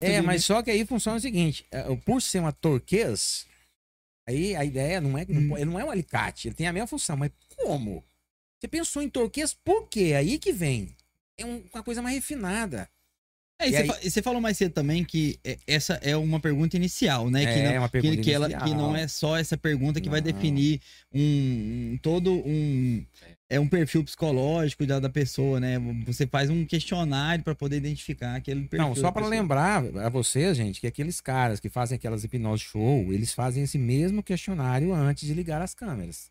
É, 0.02 0.22
mas 0.22 0.44
só 0.44 0.62
que 0.62 0.70
aí 0.70 0.86
funciona 0.86 1.18
o 1.18 1.20
seguinte: 1.20 1.66
é, 1.70 1.82
por 1.96 2.22
ser 2.22 2.38
uma 2.38 2.52
torquês, 2.52 3.46
aí 4.26 4.56
a 4.56 4.64
ideia 4.64 5.00
não 5.00 5.18
é 5.18 5.26
que 5.26 5.32
Hum. 5.32 5.56
ele 5.56 5.66
não 5.66 5.78
é 5.78 5.84
um 5.84 5.90
alicate, 5.90 6.48
ele 6.48 6.54
tem 6.54 6.66
a 6.66 6.72
mesma 6.72 6.86
função, 6.86 7.16
mas 7.16 7.30
como? 7.56 8.02
Você 8.58 8.68
pensou 8.68 9.02
em 9.02 9.10
torquês 9.10 9.52
por 9.52 9.88
quê? 9.88 10.14
Aí 10.16 10.38
que 10.38 10.52
vem. 10.52 10.94
É 11.38 11.44
um- 11.44 11.64
uma 11.72 11.82
coisa 11.82 12.00
mais 12.02 12.14
refinada. 12.14 12.88
É, 13.60 13.68
e 13.68 14.10
você 14.10 14.18
aí- 14.20 14.22
falou 14.22 14.40
mais 14.40 14.56
cedo 14.56 14.72
também 14.72 15.04
que 15.04 15.38
é, 15.44 15.58
essa 15.66 15.94
é 16.02 16.16
uma 16.16 16.40
pergunta 16.40 16.76
inicial, 16.76 17.28
né? 17.30 17.44
que 17.44 17.60
É, 17.60 17.72
não, 17.72 17.78
uma 17.82 17.88
que- 17.88 17.92
pergunta 18.00 18.22
que, 18.22 18.32
ela, 18.32 18.48
que 18.48 18.54
inicial. 18.54 18.76
não 18.78 18.96
é 18.96 19.06
só 19.06 19.36
essa 19.36 19.56
pergunta 19.56 20.00
que 20.00 20.08
vai 20.08 20.20
Não. 20.20 20.26
definir 20.32 20.80
um, 21.12 21.20
um- 21.92 21.98
todo 22.02 22.32
um 22.32 23.04
é 23.52 23.58
um 23.58 23.66
perfil 23.66 24.04
psicológico 24.04 24.86
da, 24.86 25.00
da 25.00 25.08
pessoa, 25.08 25.58
né? 25.58 25.76
Você 26.06 26.24
faz 26.26 26.48
um 26.50 26.64
questionário 26.64 27.42
para 27.42 27.54
poder 27.54 27.78
identificar 27.78 28.36
aquele 28.36 28.60
perfil. 28.68 28.86
Não, 28.88 28.94
só 28.94 29.10
para 29.10 29.26
lembrar 29.26 29.82
a 29.98 30.08
vocês, 30.08 30.56
gente, 30.56 30.80
que 30.80 30.86
aqueles 30.86 31.20
caras 31.20 31.58
que 31.58 31.68
fazem 31.68 31.96
aquelas 31.96 32.22
hipnose 32.22 32.62
show, 32.62 33.12
eles 33.12 33.32
fazem 33.34 33.64
esse 33.64 33.76
mesmo 33.76 34.22
questionário 34.22 34.94
antes 34.94 35.26
de 35.26 35.34
ligar 35.34 35.60
as 35.60 35.74
câmeras. 35.74 36.30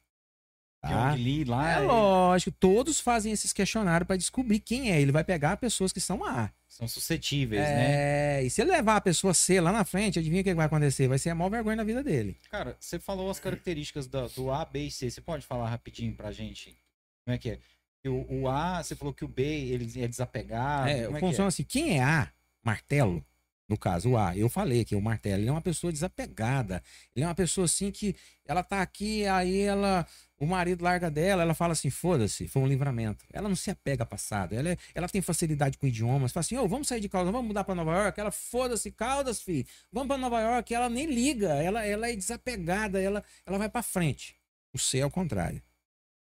Tá? 0.82 1.12
Young 1.14 1.22
Lee 1.24 1.44
lá. 1.44 1.72
É 1.74 1.80
lógico, 1.80 2.56
todos 2.58 3.02
fazem 3.02 3.34
esses 3.34 3.52
questionários 3.52 4.08
para 4.08 4.16
descobrir 4.16 4.60
quem 4.60 4.90
é. 4.90 5.02
Ele 5.02 5.12
vai 5.12 5.26
pegar 5.26 5.58
pessoas 5.58 5.92
que 5.92 6.00
são 6.00 6.24
A. 6.24 6.50
São 6.80 6.88
suscetíveis, 6.88 7.62
né? 7.62 8.38
É, 8.38 8.44
e 8.46 8.50
se 8.50 8.62
ele 8.62 8.72
levar 8.72 8.96
a 8.96 9.02
pessoa 9.02 9.34
C 9.34 9.60
lá 9.60 9.70
na 9.70 9.84
frente, 9.84 10.18
adivinha 10.18 10.40
o 10.40 10.44
que 10.46 10.54
vai 10.54 10.66
acontecer? 10.66 11.10
Vai 11.10 11.20
ser 11.20 11.30
a 11.30 11.36
maior 11.36 11.50
vergonha 11.50 11.76
na 11.76 11.84
vida 11.84 12.02
dele. 12.02 12.38
Cara, 12.50 12.78
você 12.80 12.98
falou 12.98 13.30
as 13.30 13.38
características 13.38 14.08
do, 14.08 14.30
do 14.30 14.50
A, 14.50 14.64
B 14.64 14.86
e 14.86 14.92
C. 14.92 15.12
Você 15.12 15.20
pode 15.20 15.46
falar 15.46 15.70
rapidinho 15.70 16.16
pra 16.16 16.32
gente? 16.32 16.78
Como 17.26 17.36
é 17.36 17.38
que 17.38 17.50
é? 17.50 17.60
O, 18.08 18.44
o 18.44 18.48
A, 18.48 18.82
você 18.82 18.96
falou 18.96 19.14
que 19.14 19.26
o 19.26 19.28
B 19.28 19.44
ele 19.44 19.92
é 20.02 20.08
desapegado. 20.08 20.88
é, 20.88 21.02
é 21.02 21.20
funciona 21.20 21.50
assim: 21.50 21.64
quem 21.64 22.00
é 22.00 22.02
A, 22.02 22.32
martelo, 22.64 23.26
no 23.70 23.78
caso 23.78 24.10
o 24.10 24.18
A, 24.18 24.36
eu 24.36 24.50
falei 24.50 24.84
que 24.84 24.96
o 24.96 25.02
martelo, 25.02 25.42
ele 25.44 25.50
é 25.50 25.52
uma 25.52 25.62
pessoa 25.62 25.94
desapegada. 25.94 26.84
Ele 27.16 27.24
é 27.24 27.28
uma 27.28 27.36
pessoa 27.36 27.66
assim 27.66 27.92
que 27.92 28.16
ela 28.46 28.64
tá 28.64 28.82
aqui, 28.82 29.26
aí 29.28 29.60
ela. 29.62 30.06
O 30.40 30.46
marido 30.46 30.84
larga 30.84 31.12
dela, 31.12 31.44
ela 31.44 31.54
fala 31.54 31.74
assim: 31.74 31.90
foda-se, 31.90 32.48
foi 32.48 32.62
um 32.64 32.68
livramento. 32.68 33.26
Ela 33.32 33.48
não 33.48 33.56
se 33.56 33.70
apega 33.70 34.04
ao 34.04 34.08
passado. 34.08 34.54
Ela, 34.54 34.70
é- 34.70 34.78
ela 34.96 35.08
tem 35.08 35.22
facilidade 35.22 35.78
com 35.78 35.86
idiomas. 35.86 36.32
Fala 36.32 36.42
assim: 36.42 36.58
ô, 36.58 36.68
vamos 36.68 36.88
sair 36.88 37.00
de 37.02 37.08
Caldas, 37.10 37.32
vamos 37.32 37.48
mudar 37.48 37.64
pra 37.64 37.76
Nova 37.76 37.94
York. 37.94 38.20
Ela, 38.20 38.32
foda-se, 38.32 38.90
Caldas, 38.92 39.42
filho. 39.42 39.68
Vamos 39.92 40.08
pra 40.08 40.18
Nova 40.18 40.40
York. 40.42 40.74
Ela 40.74 40.90
nem 40.90 41.06
liga. 41.06 41.50
Ela, 41.62 41.86
ela 41.86 42.10
é 42.10 42.16
desapegada. 42.16 43.00
Ela, 43.00 43.24
ela 43.46 43.58
vai 43.58 43.70
pra 43.70 43.84
frente. 43.84 44.36
O 44.74 44.80
C 44.80 45.00
é 45.00 45.06
o 45.06 45.12
contrário. 45.12 45.62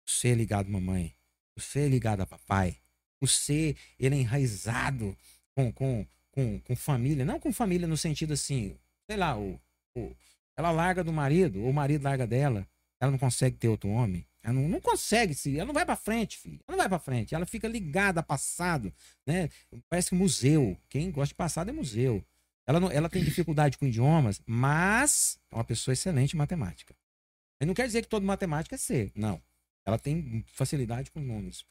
O 0.07 0.11
C 0.11 0.29
é 0.29 0.35
ligado 0.35 0.67
à 0.67 0.71
mamãe. 0.71 1.15
O 1.57 1.61
C 1.61 1.81
é 1.81 1.89
ligado 1.89 2.21
a 2.21 2.27
papai. 2.27 2.77
O 3.21 3.27
C, 3.27 3.77
ele 3.99 4.17
é 4.17 4.19
enraizado 4.19 5.17
com, 5.55 5.71
com, 5.73 6.07
com, 6.33 6.59
com 6.61 6.77
família. 6.77 7.25
Não 7.25 7.39
com 7.41 7.53
família 7.53 7.87
no 7.87 7.97
sentido 7.97 8.33
assim, 8.35 8.77
sei 9.09 9.17
lá, 9.17 9.39
o, 9.39 9.61
o- 9.97 10.15
ela 10.57 10.71
larga 10.71 11.03
do 11.03 11.13
marido, 11.13 11.63
ou 11.63 11.71
o 11.71 11.75
marido 11.75 12.03
larga 12.05 12.27
dela. 12.27 12.67
Ela 13.01 13.11
não 13.11 13.19
consegue 13.19 13.57
ter 13.57 13.69
outro 13.69 13.89
homem. 13.89 14.27
Ela 14.43 14.55
não, 14.55 14.69
não 14.69 14.81
consegue, 14.81 15.35
se 15.35 15.57
ela 15.57 15.67
não 15.67 15.75
vai 15.75 15.85
pra 15.87 15.97
frente, 15.97 16.39
filho. 16.39 16.61
Ela 16.67 16.77
não 16.77 16.83
vai 16.83 16.89
pra 16.89 16.99
frente. 16.99 17.35
Ela 17.35 17.47
fica 17.47 17.67
ligada 17.69 18.21
a 18.21 18.23
passado, 18.23 18.93
né? 19.27 19.49
Parece 19.89 20.15
museu. 20.15 20.77
Quem 20.89 21.11
gosta 21.11 21.29
de 21.29 21.35
passado 21.35 21.71
é 21.71 21.73
museu. 21.73 22.25
Ela, 22.67 22.79
não, 22.79 22.91
ela 22.91 23.09
tem 23.09 23.25
dificuldade 23.25 23.77
com 23.79 23.87
idiomas, 23.87 24.41
mas 24.47 25.39
é 25.51 25.55
uma 25.57 25.65
pessoa 25.65 25.93
excelente 25.93 26.35
em 26.35 26.39
matemática. 26.39 26.95
Aí 27.61 27.67
não 27.67 27.75
quer 27.75 27.87
dizer 27.87 28.03
que 28.03 28.09
todo 28.09 28.25
matemática 28.25 28.75
é 28.75 28.79
C, 28.79 29.11
não. 29.15 29.43
Ela 29.87 29.99
tem 29.99 30.45
facilidade 30.53 31.11
com 31.11 31.21
números. 31.21 31.65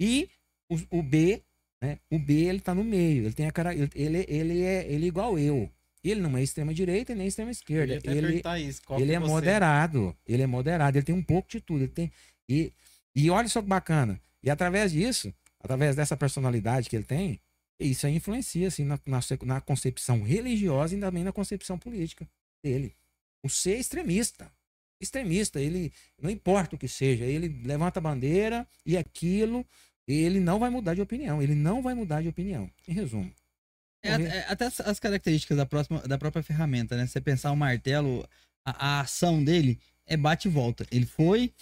E 0.00 0.28
o, 0.70 0.98
o 0.98 1.02
B, 1.02 1.42
né? 1.86 1.98
O 2.10 2.18
B 2.18 2.32
ele 2.44 2.60
tá 2.60 2.74
no 2.74 2.82
meio. 2.82 3.24
Ele 3.24 3.32
tem 3.32 3.46
a 3.46 3.52
cara, 3.52 3.74
ele, 3.74 3.90
ele, 3.94 4.62
é 4.62 4.86
ele 4.90 5.04
é 5.04 5.08
igual 5.08 5.38
eu. 5.38 5.70
Ele 6.02 6.20
não 6.20 6.36
é 6.36 6.42
extrema 6.42 6.72
direita 6.72 7.12
e 7.12 7.14
nem 7.14 7.26
extrema 7.26 7.50
esquerda. 7.50 7.94
Ele, 8.04 8.42
isso. 8.68 8.82
ele 8.96 9.12
é 9.12 9.18
você- 9.18 9.28
moderado. 9.28 10.16
Ele 10.26 10.42
é 10.42 10.46
moderado. 10.46 10.98
Ele 10.98 11.04
tem 11.04 11.14
um 11.14 11.22
pouco 11.22 11.48
de 11.48 11.60
tudo. 11.60 11.82
Ele 11.82 11.92
tem 11.92 12.12
e, 12.48 12.72
e 13.14 13.30
olha 13.30 13.48
só 13.48 13.60
que 13.60 13.68
bacana. 13.68 14.20
E 14.42 14.50
através 14.50 14.92
disso, 14.92 15.32
através 15.60 15.96
dessa 15.96 16.16
personalidade 16.16 16.88
que 16.88 16.96
ele 16.96 17.04
tem, 17.04 17.40
isso 17.80 18.06
aí 18.06 18.14
influencia 18.14 18.68
assim 18.68 18.84
na, 18.84 18.98
na, 19.04 19.20
na 19.44 19.60
concepção 19.60 20.22
religiosa 20.22 20.96
e 20.96 21.00
também 21.00 21.24
na 21.24 21.32
concepção 21.32 21.78
política 21.78 22.26
dele. 22.64 22.94
O 23.42 23.48
ser 23.48 23.76
extremista. 23.78 24.50
Extremista, 25.00 25.60
ele 25.60 25.92
não 26.20 26.30
importa 26.30 26.74
o 26.74 26.78
que 26.78 26.88
seja, 26.88 27.24
ele 27.24 27.48
levanta 27.66 27.98
a 27.98 28.02
bandeira 28.02 28.66
e 28.84 28.96
aquilo 28.96 29.66
ele 30.14 30.40
não 30.40 30.58
vai 30.58 30.70
mudar 30.70 30.94
de 30.94 31.00
opinião. 31.02 31.42
Ele 31.42 31.54
não 31.54 31.82
vai 31.82 31.94
mudar 31.94 32.22
de 32.22 32.28
opinião. 32.28 32.70
Em 32.86 32.92
resumo. 32.92 33.30
É, 34.02 34.10
é, 34.10 34.46
até 34.48 34.66
as, 34.66 34.80
as 34.80 35.00
características 35.00 35.56
da, 35.56 35.66
próxima, 35.66 36.00
da 36.00 36.16
própria 36.16 36.42
ferramenta, 36.42 36.96
né? 36.96 37.06
Você 37.06 37.20
pensar 37.20 37.50
o 37.50 37.56
martelo, 37.56 38.24
a, 38.64 38.98
a 38.98 39.00
ação 39.00 39.42
dele 39.42 39.78
é 40.06 40.16
bate 40.16 40.46
e 40.46 40.50
volta. 40.50 40.86
Ele 40.92 41.06
foi, 41.06 41.52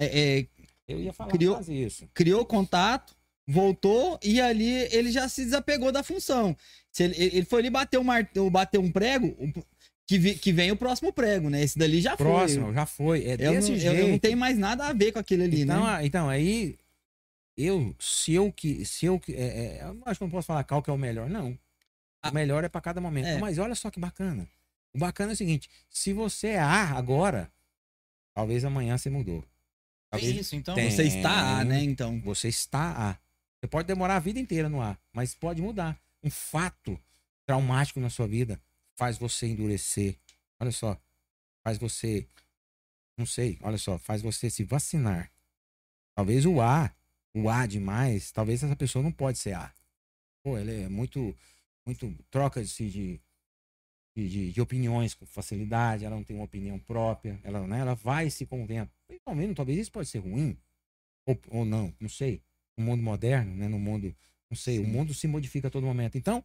é, 0.00 0.38
é, 0.40 0.46
Eu 0.88 1.00
ia 1.00 1.12
falar 1.12 1.30
Criou- 1.30 1.60
isso. 1.68 2.08
criou 2.14 2.44
contato, 2.46 3.14
voltou 3.46 4.18
e 4.22 4.40
ali 4.40 4.70
ele 4.90 5.10
já 5.12 5.28
se 5.28 5.44
desapegou 5.44 5.92
da 5.92 6.02
função. 6.02 6.56
Se 6.90 7.02
ele, 7.04 7.14
ele 7.18 7.44
foi 7.44 7.60
ali 7.60 7.68
bater 7.70 7.98
um 7.98 8.04
martelo, 8.04 8.48
bater 8.50 8.78
um 8.78 8.90
prego, 8.90 9.36
que, 10.06 10.34
que 10.36 10.52
vem 10.52 10.70
o 10.70 10.76
próximo 10.76 11.12
prego, 11.12 11.50
né? 11.50 11.62
Esse 11.62 11.78
dali 11.78 12.00
já 12.00 12.16
Próximo, 12.16 12.66
foi. 12.66 12.74
já 12.74 12.86
foi. 12.86 13.24
É 13.24 13.34
Eu 13.34 13.52
não, 13.52 13.60
desse 13.60 13.78
jeito. 13.78 13.96
eu 13.96 14.08
não 14.08 14.18
tenho 14.18 14.38
mais 14.38 14.56
nada 14.56 14.86
a 14.86 14.92
ver 14.94 15.12
com 15.12 15.18
aquele 15.18 15.44
ali, 15.44 15.60
então, 15.62 15.84
né? 15.84 16.06
então, 16.06 16.28
aí, 16.30 16.76
eu, 17.56 17.94
se 18.00 18.32
eu 18.34 18.52
que, 18.52 18.84
se 18.84 19.06
eu 19.06 19.18
que, 19.18 19.34
é, 19.34 19.78
é, 19.78 19.84
eu 19.84 20.02
acho 20.04 20.18
que 20.18 20.24
eu 20.24 20.26
não 20.26 20.32
posso 20.32 20.46
falar 20.46 20.64
qual 20.64 20.82
que 20.82 20.90
é 20.90 20.92
o 20.92 20.98
melhor, 20.98 21.28
não. 21.28 21.56
Ah. 22.22 22.30
O 22.30 22.34
melhor 22.34 22.64
é 22.64 22.68
pra 22.68 22.80
cada 22.80 23.00
momento. 23.00 23.26
É. 23.26 23.38
Mas 23.38 23.58
olha 23.58 23.74
só 23.74 23.90
que 23.90 24.00
bacana. 24.00 24.48
O 24.92 24.98
bacana 24.98 25.32
é 25.32 25.34
o 25.34 25.36
seguinte, 25.36 25.68
se 25.88 26.12
você 26.12 26.48
é 26.48 26.60
A 26.60 26.96
agora, 26.96 27.50
talvez 28.32 28.64
amanhã 28.64 28.96
você 28.96 29.10
mudou. 29.10 29.40
Tem 29.40 30.20
Talvez 30.20 30.36
isso, 30.36 30.56
então. 30.56 30.74
Tem. 30.74 30.90
Você 30.90 31.04
está, 31.04 31.58
A, 31.58 31.64
né? 31.64 31.82
Então. 31.82 32.20
você 32.20 32.48
está 32.48 33.10
A. 33.10 33.18
Você 33.60 33.68
pode 33.68 33.88
demorar 33.88 34.16
a 34.16 34.20
vida 34.20 34.38
inteira 34.38 34.68
no 34.68 34.80
A, 34.80 34.96
mas 35.12 35.34
pode 35.34 35.60
mudar. 35.60 35.98
Um 36.22 36.30
fato 36.30 36.98
traumático 37.46 38.00
na 38.00 38.10
sua 38.10 38.26
vida 38.26 38.60
faz 38.94 39.18
você 39.18 39.46
endurecer. 39.46 40.16
Olha 40.60 40.70
só, 40.70 40.98
faz 41.62 41.78
você, 41.78 42.26
não 43.16 43.26
sei, 43.26 43.58
olha 43.62 43.78
só, 43.78 43.98
faz 43.98 44.22
você 44.22 44.48
se 44.48 44.64
vacinar. 44.64 45.30
Talvez 46.14 46.46
o 46.46 46.60
A, 46.60 46.94
o 47.34 47.48
A 47.48 47.66
demais, 47.66 48.30
talvez 48.30 48.62
essa 48.62 48.76
pessoa 48.76 49.02
não 49.02 49.12
pode 49.12 49.38
ser 49.38 49.54
A. 49.54 49.72
Pô, 50.42 50.56
ele 50.56 50.82
é 50.82 50.88
muito, 50.88 51.36
muito 51.86 52.14
troca-se 52.30 52.88
de, 52.88 53.20
de, 54.16 54.28
de, 54.28 54.52
de 54.52 54.60
opiniões 54.60 55.14
com 55.14 55.26
facilidade, 55.26 56.04
ela 56.04 56.14
não 56.14 56.22
tem 56.22 56.36
uma 56.36 56.44
opinião 56.44 56.78
própria, 56.78 57.40
ela, 57.42 57.66
né, 57.66 57.80
ela 57.80 57.94
vai 57.94 58.30
se 58.30 58.46
convendo. 58.46 58.90
Talvez, 59.24 59.54
talvez 59.54 59.78
isso 59.78 59.92
pode 59.92 60.08
ser 60.08 60.18
ruim, 60.18 60.56
ou, 61.26 61.38
ou 61.48 61.64
não, 61.64 61.92
não 61.98 62.08
sei. 62.08 62.40
No 62.76 62.84
mundo 62.84 63.02
moderno, 63.02 63.54
né, 63.54 63.68
no 63.68 63.78
mundo, 63.78 64.14
não 64.50 64.56
sei, 64.56 64.78
o 64.78 64.84
Sim. 64.84 64.90
mundo 64.90 65.14
se 65.14 65.26
modifica 65.26 65.68
a 65.68 65.70
todo 65.70 65.86
momento. 65.86 66.16
Então, 66.16 66.44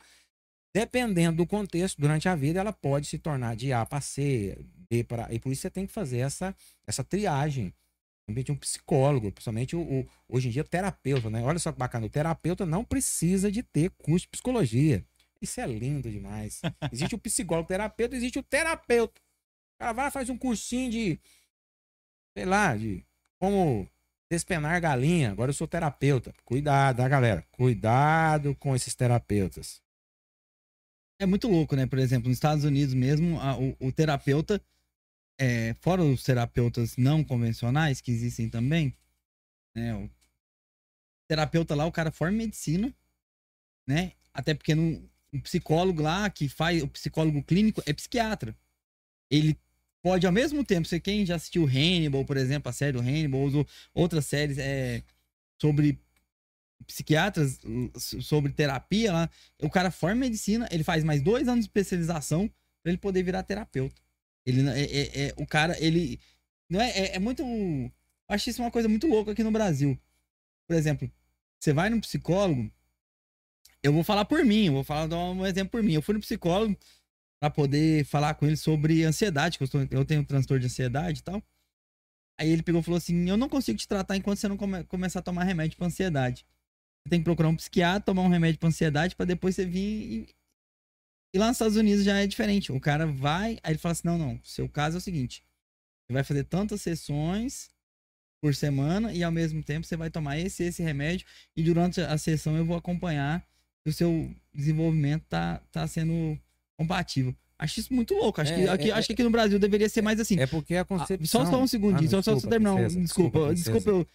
dependendo 0.73 1.37
do 1.37 1.47
contexto, 1.47 1.99
durante 1.99 2.29
a 2.29 2.35
vida, 2.35 2.59
ela 2.59 2.73
pode 2.73 3.07
se 3.07 3.19
tornar 3.19 3.55
de 3.55 3.73
A 3.73 3.85
para 3.85 4.01
C, 4.01 4.57
B 4.89 5.03
para. 5.03 5.31
E 5.33 5.39
por 5.39 5.51
isso 5.51 5.61
você 5.61 5.69
tem 5.69 5.85
que 5.85 5.93
fazer 5.93 6.19
essa, 6.19 6.55
essa 6.87 7.03
triagem. 7.03 7.73
Principalmente 8.33 8.51
um 8.51 8.55
psicólogo, 8.57 9.31
principalmente 9.31 9.75
o, 9.75 9.81
o- 9.81 10.07
hoje 10.27 10.47
em 10.47 10.51
dia, 10.51 10.63
terapeuta, 10.63 11.29
né? 11.29 11.41
Olha 11.43 11.59
só 11.59 11.71
que 11.71 11.79
bacana, 11.79 12.05
o 12.05 12.09
terapeuta 12.09 12.65
não 12.65 12.83
precisa 12.83 13.51
de 13.51 13.63
ter 13.63 13.89
curso 13.91 14.25
de 14.25 14.29
psicologia. 14.29 15.03
Isso 15.41 15.59
é 15.61 15.67
lindo 15.67 16.09
demais. 16.11 16.61
Existe 16.91 17.15
o 17.15 17.19
psicólogo 17.19 17.67
terapeuta, 17.67 18.15
existe 18.15 18.37
o 18.39 18.43
terapeuta. 18.43 19.19
O 19.19 19.79
cara 19.79 19.93
vai 19.93 20.11
faz 20.11 20.29
um 20.29 20.37
cursinho 20.37 20.91
de, 20.91 21.19
sei 22.37 22.45
lá, 22.45 22.75
de 22.75 23.03
como 23.39 23.87
despenar 24.29 24.79
galinha. 24.81 25.31
Agora 25.31 25.49
eu 25.49 25.53
sou 25.55 25.67
terapeuta. 25.67 26.33
Cuidado, 26.43 26.97
tá, 26.97 27.07
galera? 27.07 27.45
Cuidado 27.51 28.53
com 28.55 28.75
esses 28.75 28.93
terapeutas. 28.93 29.81
É 31.21 31.25
muito 31.25 31.47
louco, 31.47 31.75
né? 31.75 31.85
Por 31.85 31.99
exemplo, 31.99 32.27
nos 32.29 32.37
Estados 32.37 32.63
Unidos 32.63 32.93
mesmo, 32.93 33.39
a- 33.39 33.57
o, 33.57 33.75
o 33.79 33.91
terapeuta, 33.91 34.61
é, 35.39 35.73
fora 35.79 36.03
os 36.03 36.21
terapeutas 36.21 36.97
não 36.97 37.23
convencionais, 37.23 38.01
que 38.01 38.11
existem 38.11 38.49
também, 38.49 38.93
né? 39.73 39.95
O 39.95 40.09
terapeuta 41.27 41.73
lá, 41.73 41.85
o 41.85 41.91
cara 41.91 42.11
forma 42.11 42.37
medicina, 42.37 42.93
né? 43.87 44.11
Até 44.33 44.53
porque 44.53 44.75
não, 44.75 45.01
o 45.33 45.41
psicólogo 45.41 46.01
lá, 46.01 46.29
que 46.29 46.49
faz, 46.49 46.83
o 46.83 46.87
psicólogo 46.87 47.41
clínico, 47.41 47.81
é 47.85 47.93
psiquiatra. 47.93 48.55
Ele 49.31 49.57
pode, 50.01 50.25
ao 50.25 50.33
mesmo 50.33 50.63
tempo, 50.63 50.87
você 50.87 50.99
quem 50.99 51.25
já 51.25 51.35
assistiu 51.35 51.65
Hannibal, 51.65 52.25
por 52.25 52.35
exemplo, 52.35 52.69
a 52.69 52.73
série 52.73 52.93
do 52.93 52.99
Hannibal, 52.99 53.41
ou 53.41 53.67
outras 53.93 54.25
séries 54.25 54.57
é, 54.57 55.01
sobre 55.61 55.97
psiquiatras, 56.85 57.59
sobre 57.97 58.51
terapia 58.51 59.11
lá, 59.13 59.29
o 59.61 59.69
cara 59.69 59.91
forma 59.91 60.15
medicina, 60.15 60.67
ele 60.71 60.83
faz 60.83 61.03
mais 61.03 61.21
dois 61.21 61.47
anos 61.47 61.65
de 61.65 61.69
especialização 61.69 62.49
pra 62.81 62.91
ele 62.91 62.97
poder 62.97 63.23
virar 63.23 63.43
terapeuta. 63.43 64.01
Ele 64.49 64.67
é, 64.69 64.81
é- 64.83 65.27
é- 65.29 65.33
o 65.37 65.45
cara, 65.45 65.75
ele 65.83 66.19
não 66.69 66.79
é, 66.81 66.89
é, 66.91 67.15
é 67.15 67.19
muito, 67.19 67.43
acho 68.27 68.49
isso 68.49 68.61
uma 68.61 68.71
coisa 68.71 68.87
muito 68.89 69.07
louca 69.07 69.31
aqui 69.31 69.43
no 69.43 69.51
Brasil. 69.51 69.97
Por 70.67 70.75
exemplo, 70.75 71.09
você 71.59 71.73
vai 71.73 71.89
no 71.89 71.99
psicólogo, 72.01 72.71
eu 73.81 73.93
vou 73.93 74.03
falar 74.03 74.25
por 74.25 74.43
mim, 74.45 74.65
eu 74.67 74.73
vou 74.73 74.83
falar 74.83 75.07
dar 75.07 75.17
um 75.17 75.45
exemplo 75.45 75.71
por 75.71 75.83
mim. 75.83 75.93
Eu 75.93 76.01
fui 76.01 76.13
no 76.13 76.19
psicólogo 76.19 76.77
pra 77.39 77.49
poder 77.49 78.03
falar 78.05 78.33
com 78.35 78.45
ele 78.45 78.57
sobre 78.57 79.03
ansiedade, 79.03 79.57
que 79.57 79.63
eu, 79.63 79.69
eu 79.91 80.05
tenho 80.05 80.21
um 80.21 80.25
transtorno 80.25 80.59
de 80.59 80.65
ansiedade 80.67 81.19
e 81.19 81.23
tal. 81.23 81.41
Aí 82.39 82.49
ele 82.49 82.63
pegou 82.63 82.81
e 82.81 82.83
falou 82.83 82.97
assim: 82.97 83.29
"Eu 83.29 83.37
não 83.37 83.49
consigo 83.49 83.77
te 83.77 83.87
tratar 83.87 84.15
enquanto 84.17 84.39
você 84.39 84.47
não 84.47 84.57
come- 84.57 84.83
começar 84.85 85.19
a 85.19 85.23
tomar 85.23 85.43
remédio 85.43 85.77
pra 85.77 85.87
ansiedade. 85.87 86.45
Você 87.03 87.09
tem 87.09 87.19
que 87.19 87.25
procurar 87.25 87.49
um 87.49 87.55
psiquiatra, 87.55 88.01
tomar 88.05 88.21
um 88.23 88.27
remédio 88.29 88.59
pra 88.59 88.69
ansiedade 88.69 89.15
pra 89.15 89.25
depois 89.25 89.55
você 89.55 89.65
vir 89.65 89.79
e 90.29 90.35
e 91.33 91.37
lá 91.37 91.47
nos 91.47 91.55
Estados 91.55 91.77
Unidos 91.77 92.03
já 92.03 92.17
é 92.19 92.27
diferente. 92.27 92.71
O 92.71 92.79
cara 92.79 93.05
vai, 93.05 93.59
aí 93.63 93.71
ele 93.73 93.77
fala 93.77 93.91
assim: 93.93 94.01
não, 94.07 94.17
não. 94.17 94.39
Seu 94.43 94.67
caso 94.69 94.97
é 94.97 94.99
o 94.99 95.01
seguinte: 95.01 95.43
você 96.07 96.13
vai 96.13 96.23
fazer 96.23 96.43
tantas 96.45 96.81
sessões 96.81 97.69
por 98.41 98.55
semana 98.55 99.13
e 99.13 99.23
ao 99.23 99.31
mesmo 99.31 99.61
tempo 99.63 99.85
você 99.85 99.97
vai 99.97 100.09
tomar 100.09 100.37
esse 100.39 100.63
esse 100.63 100.81
remédio 100.81 101.27
e 101.57 101.61
durante 101.63 101.99
a 102.01 102.17
sessão 102.17 102.55
eu 102.55 102.63
vou 102.65 102.77
acompanhar 102.77 103.45
se 103.83 103.89
o 103.89 103.93
seu 103.93 104.31
desenvolvimento 104.53 105.23
tá, 105.27 105.61
tá 105.71 105.85
sendo 105.87 106.39
compatível. 106.77 107.35
Acho 107.57 107.81
isso 107.81 107.93
muito 107.93 108.13
louco. 108.13 108.39
Acho, 108.39 108.53
É, 108.53 108.55
que, 108.55 108.69
aqui, 108.69 108.89
é, 108.89 108.93
acho 108.93 109.07
que 109.07 109.13
aqui 109.13 109.23
no 109.23 109.29
Brasil 109.29 109.59
deveria 109.59 109.89
ser 109.89 110.01
mais 110.01 110.17
assim. 110.19 110.39
É 110.39 110.47
porque 110.47 110.75
a 110.75 110.81
Ah, 110.81 110.85
concepção... 110.85 111.25
Só, 111.45 111.51
só 111.51 111.61
um 111.61 111.67
segundinho, 111.67 112.07
Ah, 112.07 112.11
só, 112.11 112.21
só, 112.21 112.31
só 112.31 112.33
desculpa, 112.35 112.49
terminar. 112.51 112.73
um- 112.73 112.77
princesa, 112.77 112.99
desculpa, 113.01 113.39
princesa. 113.47 113.55
desculpa. 113.73 113.89
eu- 113.89 114.07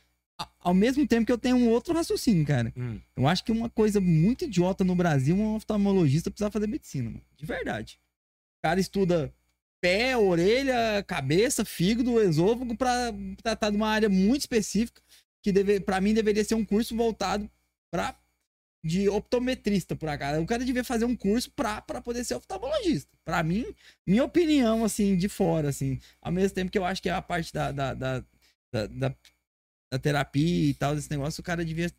ao 0.61 0.75
mesmo 0.75 1.07
tempo 1.07 1.27
que 1.27 1.33
eu 1.33 1.39
tenho 1.39 1.57
um 1.57 1.69
outro 1.69 1.95
raciocínio, 1.95 2.45
cara. 2.47 2.73
Hum. 2.77 3.01
Eu 3.17 3.29
acho 3.29 3.45
que 3.45 3.53
uma 3.53 3.71
coisa 3.71 4.01
muito 4.01 4.45
idiota 4.45 4.83
no 4.83 4.95
Brasil, 4.95 5.37
um 5.37 5.55
oftalmologista 5.55 6.31
precisar 6.31 6.51
fazer 6.51 6.67
medicina, 6.67 7.11
mano. 7.11 7.23
De 7.37 7.47
verdade. 7.47 8.01
O 8.59 8.63
cara 8.67 8.81
estuda 8.81 9.33
pé, 9.81 10.17
orelha, 10.17 11.05
cabeça, 11.07 11.65
fígado, 11.65 12.21
esôfago 12.21 12.77
pra 12.77 13.13
tratar 13.43 13.71
de 13.71 13.77
uma 13.77 13.89
área 13.89 14.09
muito 14.09 14.41
específica 14.41 15.03
que 15.43 15.53
deve, 15.53 15.79
para 15.79 16.01
mim 16.01 16.15
deveria 16.15 16.43
ser 16.43 16.55
um 16.55 16.65
curso 16.65 16.97
voltado 16.97 17.49
para 17.93 18.17
de 18.83 19.09
optometrista, 19.09 19.97
por 19.97 20.09
acaso. 20.09 20.43
O 20.43 20.47
cara 20.47 20.65
devia 20.65 20.85
fazer 20.85 21.07
um 21.07 21.17
curso 21.17 21.51
pra, 21.53 21.81
pra 21.81 22.03
poder 22.03 22.23
ser 22.23 22.35
oftalmologista. 22.35 23.11
Pra 23.25 23.43
mim, 23.43 23.65
minha 24.07 24.25
opinião, 24.25 24.85
assim, 24.85 25.17
de 25.17 25.29
fora, 25.29 25.71
assim. 25.71 25.99
Ao 26.21 26.31
mesmo 26.31 26.55
tempo 26.55 26.71
que 26.71 26.79
eu 26.79 26.85
acho 26.85 27.03
que 27.03 27.09
é 27.09 27.13
a 27.13 27.23
parte 27.23 27.53
da, 27.53 27.73
da, 27.73 27.95
da, 27.95 28.25
da, 28.89 29.17
da- 29.95 29.99
terapia 29.99 30.71
e 30.71 30.75
tal, 30.75 30.95
desse 30.95 31.11
negócio, 31.11 31.41
o 31.41 31.45
cara 31.45 31.65
devia 31.65 31.91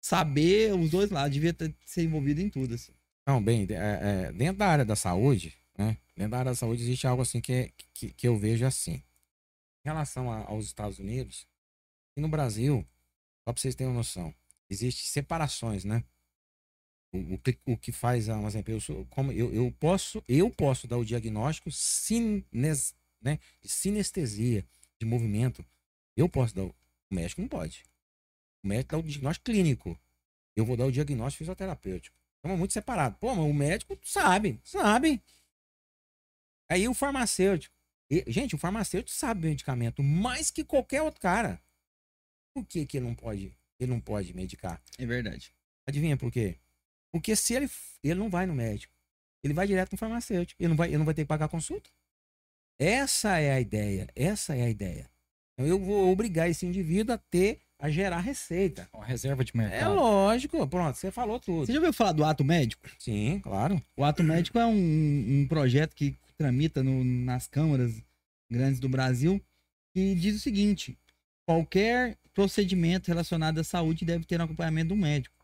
saber 0.00 0.72
os 0.74 0.90
dois 0.90 1.10
lados, 1.10 1.32
devia 1.32 1.52
ter, 1.52 1.74
ser 1.84 2.04
envolvido 2.04 2.40
em 2.40 2.48
tudo, 2.48 2.74
assim. 2.74 2.92
Não, 3.26 3.42
bem, 3.42 3.66
é, 3.70 3.74
é, 4.28 4.32
dentro 4.32 4.56
da 4.58 4.66
área 4.68 4.84
da 4.84 4.96
saúde, 4.96 5.54
né? 5.76 5.96
Dentro 6.16 6.30
da 6.32 6.38
área 6.38 6.50
da 6.52 6.56
saúde 6.56 6.82
existe 6.82 7.06
algo 7.06 7.22
assim 7.22 7.40
que, 7.40 7.52
é- 7.52 7.70
que, 7.94 8.10
que 8.12 8.26
eu 8.28 8.36
vejo 8.36 8.64
assim. 8.64 9.02
Em 9.84 9.88
relação 9.88 10.30
a- 10.30 10.44
aos 10.46 10.66
Estados 10.66 10.98
Unidos, 10.98 11.46
e 12.16 12.20
no 12.20 12.28
Brasil, 12.28 12.86
só 13.44 13.52
pra 13.52 13.60
vocês 13.60 13.74
terem 13.74 13.90
uma 13.92 13.98
noção, 13.98 14.34
existem 14.68 15.04
separações, 15.04 15.84
né? 15.84 16.02
O, 17.12 17.34
o, 17.34 17.38
que, 17.38 17.58
o 17.66 17.76
que 17.76 17.90
faz, 17.92 18.28
ah, 18.28 18.38
um 18.38 18.46
exemplo, 18.46 18.72
eu, 18.72 18.80
sou, 18.80 19.04
como 19.06 19.32
eu, 19.32 19.52
eu 19.52 19.72
posso 19.80 20.22
eu 20.28 20.48
posso 20.48 20.86
dar 20.86 20.96
o 20.96 21.04
diagnóstico 21.04 21.70
sines, 21.70 22.94
né, 23.20 23.38
de 23.60 23.68
sinestesia, 23.68 24.64
de 24.98 25.04
movimento. 25.06 25.64
Eu 26.16 26.28
posso 26.28 26.54
dar, 26.54 26.70
o 27.10 27.14
médico 27.14 27.40
não 27.40 27.48
pode. 27.48 27.84
O 28.64 28.68
médico 28.68 28.92
dá 28.92 28.98
o 28.98 29.02
diagnóstico 29.02 29.44
clínico. 29.46 29.98
Eu 30.56 30.64
vou 30.64 30.76
dar 30.76 30.86
o 30.86 30.92
diagnóstico 30.92 31.38
fisioterapêutico. 31.38 32.16
Estamos 32.36 32.58
muito 32.58 32.72
separados. 32.72 33.18
Pô, 33.18 33.34
mas 33.34 33.44
o 33.44 33.52
médico 33.54 33.98
sabe, 34.02 34.60
sabe. 34.64 35.22
Aí 36.68 36.86
o 36.88 36.94
farmacêutico. 36.94 37.74
e- 38.10 38.24
gente, 38.28 38.54
o 38.54 38.58
farmacêutico 38.58 39.16
sabe 39.16 39.46
o 39.46 39.48
medicamento 39.50 40.02
mais 40.02 40.50
que 40.50 40.64
qualquer 40.64 41.02
outro 41.02 41.20
cara. 41.20 41.62
Por 42.54 42.64
que, 42.66 42.84
que 42.84 42.96
ele 42.98 43.06
não 43.06 43.14
pode? 43.14 43.56
Ele 43.78 43.90
não 43.90 44.00
pode 44.00 44.34
medicar. 44.34 44.82
É 44.98 45.06
verdade. 45.06 45.54
Adivinha 45.86 46.16
por 46.16 46.30
quê? 46.30 46.58
Porque 47.12 47.34
se 47.36 47.54
ele, 47.54 47.70
ele 48.02 48.14
não 48.18 48.28
vai 48.28 48.46
no 48.46 48.54
médico, 48.54 48.94
ele 49.42 49.54
vai 49.54 49.66
direto 49.66 49.92
no 49.92 49.98
farmacêutico. 49.98 50.60
Ele 50.60 50.68
não 50.68 50.76
vai, 50.76 50.88
ele 50.88 50.98
não 50.98 51.04
vai 51.04 51.14
ter 51.14 51.22
que 51.22 51.28
pagar 51.28 51.46
a 51.46 51.48
consulta. 51.48 51.88
Essa 52.78 53.38
é 53.38 53.52
a 53.52 53.60
ideia. 53.60 54.08
Essa 54.14 54.56
é 54.56 54.62
a 54.62 54.68
ideia. 54.70 55.10
Então 55.54 55.66
eu 55.66 55.78
vou 55.78 56.10
obrigar 56.10 56.48
esse 56.48 56.64
indivíduo 56.66 57.14
a 57.14 57.18
ter, 57.18 57.60
a 57.78 57.90
gerar 57.90 58.20
receita. 58.20 58.88
Uma 58.94 59.04
reserva 59.04 59.44
de 59.44 59.52
É 59.54 59.58
mercado. 59.58 59.94
lógico. 59.94 60.66
Pronto, 60.66 60.96
você 60.96 61.10
falou 61.10 61.38
tudo. 61.38 61.66
Você 61.66 61.72
já 61.72 61.78
ouviu 61.78 61.92
falar 61.92 62.12
do 62.12 62.24
ato 62.24 62.44
médico? 62.44 62.88
Sim, 62.98 63.40
claro. 63.40 63.82
O 63.96 64.04
ato 64.04 64.22
médico 64.22 64.58
é 64.58 64.66
um, 64.66 65.42
um 65.42 65.46
projeto 65.48 65.94
que 65.94 66.16
tramita 66.36 66.82
no- 66.82 67.04
nas 67.04 67.46
câmaras 67.46 68.02
grandes 68.50 68.80
do 68.80 68.88
Brasil 68.88 69.40
e 69.94 70.14
diz 70.14 70.36
o 70.36 70.40
seguinte: 70.40 70.98
qualquer 71.46 72.16
procedimento 72.32 73.08
relacionado 73.08 73.58
à 73.58 73.64
saúde 73.64 74.04
deve 74.04 74.24
ter 74.24 74.40
um 74.40 74.44
acompanhamento 74.44 74.88
do 74.88 74.96
médico. 74.96 75.34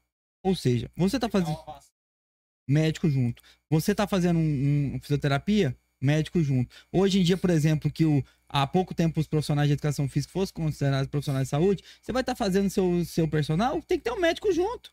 Ou 0.43 0.55
seja, 0.55 0.91
você 0.97 1.19
tá 1.19 1.29
fazendo 1.29 1.59
médico 2.69 3.09
junto. 3.09 3.43
Você 3.71 3.95
tá 3.95 4.07
fazendo 4.07 4.39
um, 4.39 4.95
um 4.95 5.01
fisioterapia, 5.01 5.77
médico 6.01 6.43
junto. 6.43 6.75
Hoje 6.93 7.21
em 7.21 7.23
dia, 7.23 7.37
por 7.37 7.51
exemplo, 7.51 7.91
que 7.91 8.05
o, 8.05 8.25
há 8.49 8.67
pouco 8.67 8.95
tempo 8.95 9.21
os 9.21 9.27
profissionais 9.27 9.69
de 9.69 9.75
educação 9.75 10.09
física 10.09 10.33
fossem 10.33 10.55
considerados 10.55 11.09
profissionais 11.11 11.47
de 11.47 11.51
saúde, 11.51 11.83
você 12.01 12.13
vai 12.13 12.23
estar 12.23 12.35
fazendo 12.35 12.71
seu, 12.71 13.05
seu 13.05 13.29
personal, 13.29 13.83
tem 13.83 13.99
que 13.99 14.05
ter 14.05 14.13
um 14.13 14.21
médico 14.21 14.53
junto. 14.53 14.93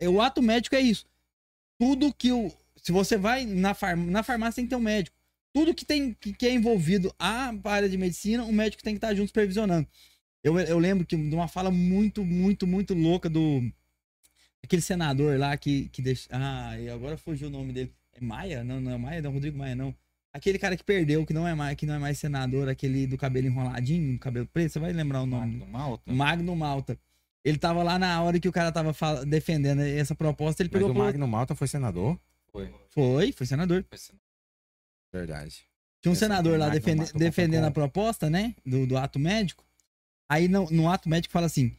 É, 0.00 0.08
O 0.08 0.20
ato 0.20 0.42
médico 0.42 0.74
é 0.74 0.80
isso. 0.80 1.06
Tudo 1.78 2.12
que 2.12 2.32
o. 2.32 2.52
Se 2.76 2.92
você 2.92 3.16
vai 3.16 3.44
na, 3.44 3.74
far, 3.74 3.96
na 3.96 4.22
farmácia, 4.22 4.56
tem 4.56 4.64
que 4.64 4.70
ter 4.70 4.76
um 4.76 4.80
médico. 4.80 5.16
Tudo 5.52 5.74
que, 5.74 5.84
tem, 5.84 6.14
que, 6.14 6.32
que 6.32 6.46
é 6.46 6.52
envolvido 6.52 7.12
à 7.18 7.52
área 7.64 7.88
de 7.88 7.96
medicina, 7.96 8.44
o 8.44 8.52
médico 8.52 8.82
tem 8.82 8.94
que 8.94 8.98
estar 8.98 9.14
junto 9.14 9.28
supervisionando. 9.28 9.88
Eu, 10.44 10.58
eu 10.60 10.78
lembro 10.78 11.06
que 11.06 11.16
de 11.16 11.34
uma 11.34 11.48
fala 11.48 11.70
muito, 11.70 12.24
muito, 12.24 12.66
muito 12.66 12.94
louca 12.94 13.28
do. 13.28 13.62
Aquele 14.62 14.82
senador 14.82 15.38
lá 15.38 15.56
que, 15.56 15.88
que 15.88 16.02
deixa. 16.02 16.28
Ah, 16.30 16.72
agora 16.92 17.16
fugiu 17.16 17.48
o 17.48 17.50
nome 17.50 17.72
dele. 17.72 17.92
É 18.20 18.24
Maia? 18.24 18.64
Não, 18.64 18.80
não 18.80 18.92
é 18.92 18.96
Maia, 18.96 19.22
não, 19.22 19.32
Rodrigo 19.32 19.58
Maia, 19.58 19.74
não. 19.74 19.94
Aquele 20.32 20.58
cara 20.58 20.76
que 20.76 20.84
perdeu, 20.84 21.24
que 21.24 21.32
não 21.32 21.46
é 21.48 21.54
mais, 21.54 21.76
que 21.76 21.86
não 21.86 21.94
é 21.94 21.98
mais 21.98 22.18
senador, 22.18 22.68
aquele 22.68 23.06
do 23.06 23.16
cabelo 23.16 23.46
enroladinho, 23.46 24.18
cabelo 24.18 24.46
preto, 24.46 24.72
você 24.72 24.78
vai 24.78 24.92
lembrar 24.92 25.22
o 25.22 25.26
nome. 25.26 25.56
Magno 25.56 25.66
Malta? 25.66 26.12
Magno 26.12 26.56
Malta. 26.56 26.98
Ele 27.44 27.56
tava 27.58 27.82
lá 27.82 27.98
na 27.98 28.20
hora 28.22 28.38
que 28.40 28.48
o 28.48 28.52
cara 28.52 28.72
tava 28.72 28.92
defendendo 29.24 29.80
essa 29.80 30.14
proposta, 30.14 30.62
ele 30.62 30.68
Mas 30.68 30.74
pegou 30.78 30.88
o 30.88 30.92
e 30.92 30.94
falou, 30.94 31.06
Magno 31.06 31.28
Malta 31.28 31.54
foi 31.54 31.68
senador? 31.68 32.18
Foi. 32.52 32.70
Foi, 32.90 33.32
foi 33.32 33.46
senador. 33.46 33.84
Foi 33.88 33.96
assim. 33.96 34.12
Verdade. 35.12 35.64
Tinha 36.02 36.10
um 36.10 36.12
Essa 36.12 36.26
senador 36.26 36.54
do 36.54 36.58
lá 36.58 36.68
defende- 36.68 36.98
Malta 36.98 37.18
defendendo 37.18 37.64
a 37.64 37.70
proposta, 37.70 38.28
né? 38.28 38.54
Do, 38.64 38.86
do 38.86 38.96
ato 38.96 39.18
médico. 39.18 39.64
Aí 40.28 40.48
no, 40.48 40.68
no 40.70 40.90
ato 40.90 41.08
médico 41.08 41.32
fala 41.32 41.46
assim: 41.46 41.74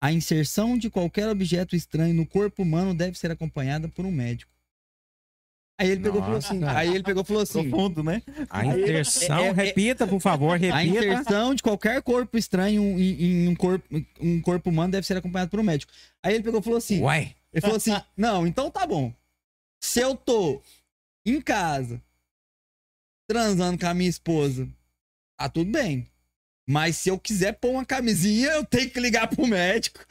a 0.00 0.10
inserção 0.12 0.76
de 0.76 0.90
qualquer 0.90 1.28
objeto 1.28 1.76
estranho 1.76 2.14
no 2.14 2.26
corpo 2.26 2.62
humano 2.62 2.94
deve 2.94 3.18
ser 3.18 3.30
acompanhada 3.30 3.88
por 3.88 4.04
um 4.04 4.10
médico. 4.10 4.50
Aí 5.80 5.88
ele 5.90 6.00
pegou 6.02 6.20
e 6.20 6.22
falou 6.22 6.36
assim. 6.36 6.64
Aí 6.64 6.94
ele 6.94 7.02
pegou 7.02 7.22
e 7.22 7.26
falou 7.26 7.42
assim. 7.42 7.70
Profundo, 7.70 8.02
né? 8.02 8.22
A 8.50 8.66
inserção, 8.66 9.38
é- 9.38 9.48
é- 9.48 9.52
repita, 9.52 10.06
por 10.06 10.20
favor, 10.20 10.52
A 10.52 10.56
repita. 10.56 10.84
inserção 10.84 11.54
de 11.54 11.62
qualquer 11.62 12.02
corpo 12.02 12.36
estranho 12.36 12.82
em, 12.82 13.22
em 13.22 13.48
um, 13.48 13.54
corpo, 13.56 13.86
um 14.20 14.42
corpo 14.42 14.68
humano 14.68 14.92
deve 14.92 15.06
ser 15.06 15.16
acompanhado 15.16 15.50
por 15.50 15.58
um 15.58 15.62
médico. 15.62 15.90
Aí 16.22 16.34
ele 16.34 16.44
pegou 16.44 16.60
e 16.60 16.62
falou 16.62 16.76
assim: 16.76 17.00
Uai, 17.00 17.34
Ele 17.50 17.60
falou 17.62 17.76
assim: 17.78 17.96
não, 18.14 18.46
então 18.46 18.70
tá 18.70 18.86
bom. 18.86 19.10
Se 19.82 20.00
eu 20.00 20.14
tô 20.14 20.60
em 21.24 21.40
casa 21.40 22.02
transando 23.26 23.78
com 23.78 23.86
a 23.86 23.94
minha 23.94 24.10
esposa, 24.10 24.68
tá 25.38 25.48
tudo 25.48 25.70
bem. 25.70 26.06
Mas 26.68 26.96
se 26.96 27.08
eu 27.08 27.18
quiser 27.18 27.52
pôr 27.54 27.70
uma 27.70 27.86
camisinha, 27.86 28.48
eu 28.48 28.64
tenho 28.64 28.90
que 28.90 29.00
ligar 29.00 29.28
pro 29.28 29.46
médico. 29.46 30.04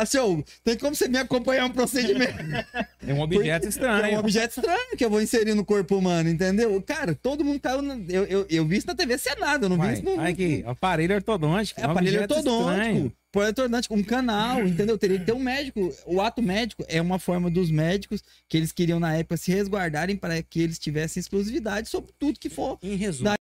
Assim, 0.00 0.18
ô, 0.18 0.42
tem 0.64 0.76
como 0.76 0.94
você 0.94 1.08
me 1.08 1.18
acompanhar 1.18 1.66
um 1.66 1.70
procedimento? 1.70 2.32
é 3.06 3.12
um 3.14 3.20
objeto 3.20 3.64
É 3.64 3.66
um 3.66 3.70
estranho. 3.70 4.18
objeto 4.18 4.58
estranho 4.60 4.96
que 4.96 5.04
eu 5.04 5.10
vou 5.10 5.20
inserir 5.20 5.54
no 5.54 5.64
corpo 5.64 5.96
humano, 5.96 6.28
entendeu? 6.28 6.80
Cara, 6.82 7.14
todo 7.14 7.44
mundo 7.44 7.60
caiu. 7.60 7.82
na- 7.82 7.98
Eu, 8.08 8.24
eu, 8.24 8.46
eu 8.48 8.66
vi 8.66 8.76
isso 8.78 8.86
na 8.86 8.94
TV 8.94 9.18
Senado, 9.18 9.64
eu 9.66 9.68
não 9.68 9.78
vi 9.80 9.92
isso 9.94 10.02
no. 10.04 10.20
Aqui, 10.20 10.62
aparelho 10.66 11.14
ortodôntico. 11.14 11.80
É 11.80 11.84
aparelho 11.84 12.16
objeto 12.22 12.34
ortodôntico. 12.34 12.70
estranho. 12.72 13.12
Aparelho 13.34 13.48
ortodôntico, 13.50 13.94
um 13.94 14.02
canal, 14.02 14.60
entendeu? 14.66 14.98
Teria 14.98 15.18
que 15.18 15.24
ter 15.24 15.32
um 15.32 15.38
médico. 15.38 15.92
O 16.06 16.20
ato 16.20 16.42
médico 16.42 16.84
é 16.88 17.00
uma 17.00 17.18
forma 17.18 17.50
dos 17.50 17.70
médicos 17.70 18.22
que 18.48 18.56
eles 18.58 18.72
queriam, 18.72 19.00
na 19.00 19.14
época, 19.16 19.36
se 19.38 19.50
resguardarem 19.50 20.16
para 20.16 20.42
que 20.42 20.60
eles 20.60 20.78
tivessem 20.78 21.20
exclusividade 21.20 21.88
sobre 21.88 22.12
tudo 22.18 22.38
que 22.38 22.50
for. 22.50 22.78
Em 22.82 22.94
resumo, 22.94 23.30
Da- 23.30 23.36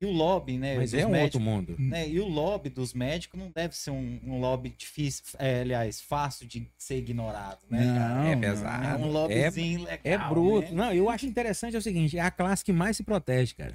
E 0.00 0.06
o 0.06 0.12
lobby, 0.12 0.56
né? 0.58 0.76
mas 0.76 0.92
dos 0.92 1.00
é 1.00 1.06
um 1.06 1.10
médicos, 1.10 1.34
outro 1.34 1.40
mundo. 1.40 1.76
né? 1.76 2.08
E 2.08 2.20
o 2.20 2.28
lobby 2.28 2.68
dos 2.70 2.94
médicos 2.94 3.38
não 3.38 3.50
deve 3.50 3.74
ser 3.76 3.90
um, 3.90 4.20
um 4.22 4.38
lobby 4.38 4.70
difícil, 4.70 5.24
é, 5.40 5.62
aliás, 5.62 6.00
fácil 6.00 6.46
de 6.46 6.70
ser 6.78 6.98
ignorado, 6.98 7.64
né, 7.68 7.84
cara? 7.96 8.14
Não, 8.14 8.26
É 8.30 8.34
não. 8.36 8.40
pesado. 8.40 8.84
É 8.86 8.96
um 8.96 9.10
lobbyzinho 9.10 9.82
legal. 9.82 10.00
É 10.04 10.16
bruto. 10.16 10.68
né? 10.68 10.76
Não, 10.76 10.92
eu 10.94 11.10
acho 11.10 11.26
interessante 11.26 11.74
é 11.74 11.78
o 11.78 11.82
seguinte, 11.82 12.16
é 12.16 12.20
a 12.20 12.30
classe 12.30 12.64
que 12.64 12.72
mais 12.72 12.96
se 12.96 13.02
protege, 13.02 13.54
cara. 13.56 13.74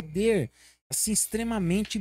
Poder, 0.00 0.50
assim, 0.90 1.12
extremamente 1.12 1.98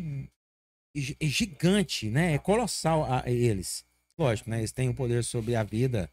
gi- 0.96 1.18
gigante, 1.22 2.10
né? 2.10 2.34
É 2.36 2.38
colossal 2.38 3.04
a, 3.04 3.26
a 3.26 3.30
eles. 3.30 3.84
Lógico, 4.18 4.50
né? 4.50 4.60
Eles 4.60 4.72
têm 4.72 4.88
o 4.88 4.94
poder 4.94 5.26
sobre 5.26 5.58
a 5.58 5.64
vida 5.64 6.10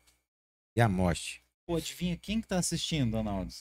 e 0.77 0.81
a 0.81 0.89
morte. 0.89 1.41
Pô, 1.67 1.77
adivinha 1.77 2.17
quem 2.17 2.41
que 2.41 2.49
tá 2.49 2.59
assistindo, 2.59 3.13
Donaldo? 3.13 3.53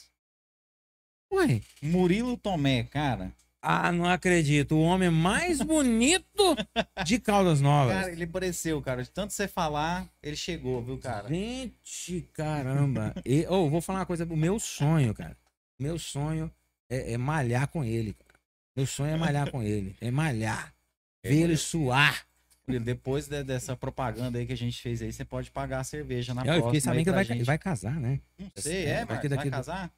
Ué, 1.32 1.60
Murilo 1.82 2.36
Tomé, 2.36 2.82
cara. 2.84 3.32
Ah, 3.70 3.92
não 3.92 4.06
acredito. 4.06 4.74
O 4.76 4.80
homem 4.80 5.10
mais 5.10 5.60
bonito 5.60 6.56
de 7.04 7.18
Caldas 7.18 7.60
Novas. 7.60 7.94
Cara, 7.94 8.10
ele 8.12 8.24
apareceu, 8.24 8.80
cara. 8.80 9.02
De 9.02 9.10
tanto 9.10 9.34
você 9.34 9.46
falar, 9.46 10.08
ele 10.22 10.36
chegou, 10.36 10.82
viu, 10.82 10.96
cara? 10.96 11.28
Gente, 11.28 12.26
caramba. 12.32 13.14
E, 13.26 13.46
oh, 13.46 13.68
vou 13.68 13.82
falar 13.82 13.98
uma 13.98 14.06
coisa. 14.06 14.24
O 14.24 14.36
meu 14.36 14.58
sonho, 14.58 15.12
cara. 15.12 15.36
Meu 15.78 15.98
sonho 15.98 16.50
é, 16.88 17.12
é 17.12 17.18
malhar 17.18 17.68
com 17.68 17.84
ele. 17.84 18.14
Cara. 18.14 18.40
Meu 18.74 18.86
sonho 18.86 19.12
é 19.12 19.16
malhar 19.18 19.50
com 19.50 19.62
ele. 19.62 19.94
É 20.00 20.10
malhar. 20.10 20.72
Ver 21.22 21.42
ele 21.42 21.56
suar. 21.58 22.26
Depois 22.66 23.28
de- 23.28 23.44
dessa 23.44 23.76
propaganda 23.76 24.38
aí 24.38 24.46
que 24.46 24.52
a 24.52 24.56
gente 24.56 24.80
fez 24.80 25.02
aí, 25.02 25.12
você 25.12 25.24
pode 25.26 25.50
pagar 25.50 25.80
a 25.80 25.84
cerveja 25.84 26.32
na 26.32 26.40
Eu 26.40 26.44
próxima. 26.44 26.66
fiquei 26.68 26.80
sabendo 26.80 27.04
que 27.04 27.10
vai, 27.12 27.24
gente. 27.24 27.44
vai 27.44 27.58
casar, 27.58 28.00
né? 28.00 28.20
Não 28.38 28.50
sei, 28.56 28.86
É, 28.86 28.90
é, 28.90 29.00
que 29.00 29.12
vai, 29.14 29.28
daqui 29.28 29.50
casar? 29.50 29.92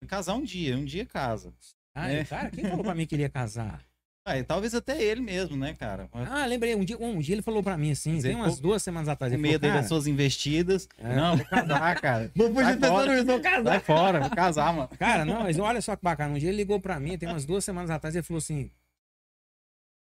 Vai 0.00 0.08
casar 0.08 0.34
um 0.34 0.42
dia, 0.42 0.76
um 0.76 0.84
dia 0.84 1.06
casa. 1.06 1.52
Ah, 1.96 2.10
É. 2.12 2.24
cara, 2.24 2.50
quem 2.50 2.64
falou 2.64 2.84
pra 2.84 2.94
mim 2.94 3.06
que 3.06 3.14
ele 3.14 3.22
ia 3.22 3.28
casar? 3.30 3.82
Ah, 4.28 4.36
e 4.36 4.42
talvez 4.42 4.74
até 4.74 5.00
ele 5.00 5.20
mesmo, 5.20 5.56
né, 5.56 5.72
cara? 5.74 6.08
Com 6.08 6.18
Ah, 6.18 6.44
lembrei. 6.46 6.74
Um 6.74 6.84
dia, 6.84 6.98
um 6.98 7.20
dia 7.20 7.36
ele 7.36 7.42
falou 7.42 7.62
pra 7.62 7.78
mim 7.78 7.92
assim, 7.92 8.16
Dizer, 8.16 8.30
tem 8.30 8.36
umas 8.36 8.58
duas 8.58 8.82
semanas 8.82 9.08
atrás. 9.08 9.32
Falou, 9.32 9.40
medo 9.48 9.62
das 9.62 9.86
suas 9.86 10.08
investidas. 10.08 10.88
É. 10.98 11.14
Não, 11.14 11.36
vou 11.36 11.46
casar, 11.46 12.00
cara. 12.00 12.30
Vou 12.34 12.52
fugir 12.52 12.78
pensando 12.80 13.12
nisso, 13.12 13.24
vou 13.24 13.40
casar. 13.40 13.64
Sai 13.70 13.80
fora, 13.80 14.20
vou 14.20 14.30
casar, 14.30 14.72
mano. 14.74 14.88
Cara, 14.98 15.24
não, 15.24 15.44
mas 15.44 15.56
olha 15.60 15.80
só 15.80 15.94
que 15.94 16.02
bacana. 16.02 16.34
Um 16.34 16.38
dia 16.38 16.48
ele 16.48 16.56
ligou 16.56 16.80
pra 16.80 16.98
mim, 16.98 17.16
tem 17.16 17.28
umas 17.28 17.44
duas 17.44 17.64
semanas 17.64 17.88
atrás, 17.88 18.16
ele 18.16 18.24
falou 18.24 18.38
assim. 18.38 18.68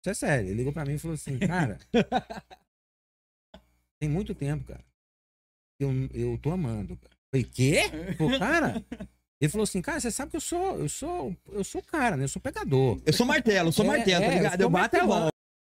Isso 0.01 0.11
é 0.11 0.15
sério, 0.15 0.47
ele 0.51 0.55
ligou 0.59 0.73
pra 0.73 0.85
mim 0.85 0.94
e 0.94 0.98
falou 0.98 1.15
assim, 1.16 1.36
cara. 1.40 1.77
tem 3.98 4.09
muito 4.09 4.35
tempo, 4.36 4.65
cara. 4.65 4.85
Eu, 5.81 5.90
eu 6.15 6.39
tô 6.39 6.53
amando, 6.53 6.97
cara. 6.97 7.16
Falei, 7.31 7.44
quê? 7.44 7.82
Pô, 8.16 8.39
cara. 8.39 8.85
Ele 9.40 9.50
falou 9.50 9.64
assim, 9.64 9.82
cara, 9.82 10.00
você 10.00 10.10
sabe 10.10 10.30
que 10.30 10.36
eu 10.36 10.40
sou, 10.40 10.78
eu 10.78 10.88
sou, 10.88 11.36
eu 11.52 11.62
sou 11.62 11.82
cara, 11.82 12.16
né? 12.16 12.24
Eu 12.24 12.28
sou 12.28 12.40
pegador. 12.40 13.00
Eu 13.04 13.12
sou 13.12 13.26
martelo, 13.26 13.68
eu 13.68 13.72
sou 13.72 13.84
É, 13.84 13.88
martelo, 13.88 14.24
é, 14.24 14.28
tá 14.28 14.34
ligado? 14.34 14.60
eu 14.60 14.64
Eu 14.66 14.70
bato 14.70 14.96
martelão. 14.96 15.28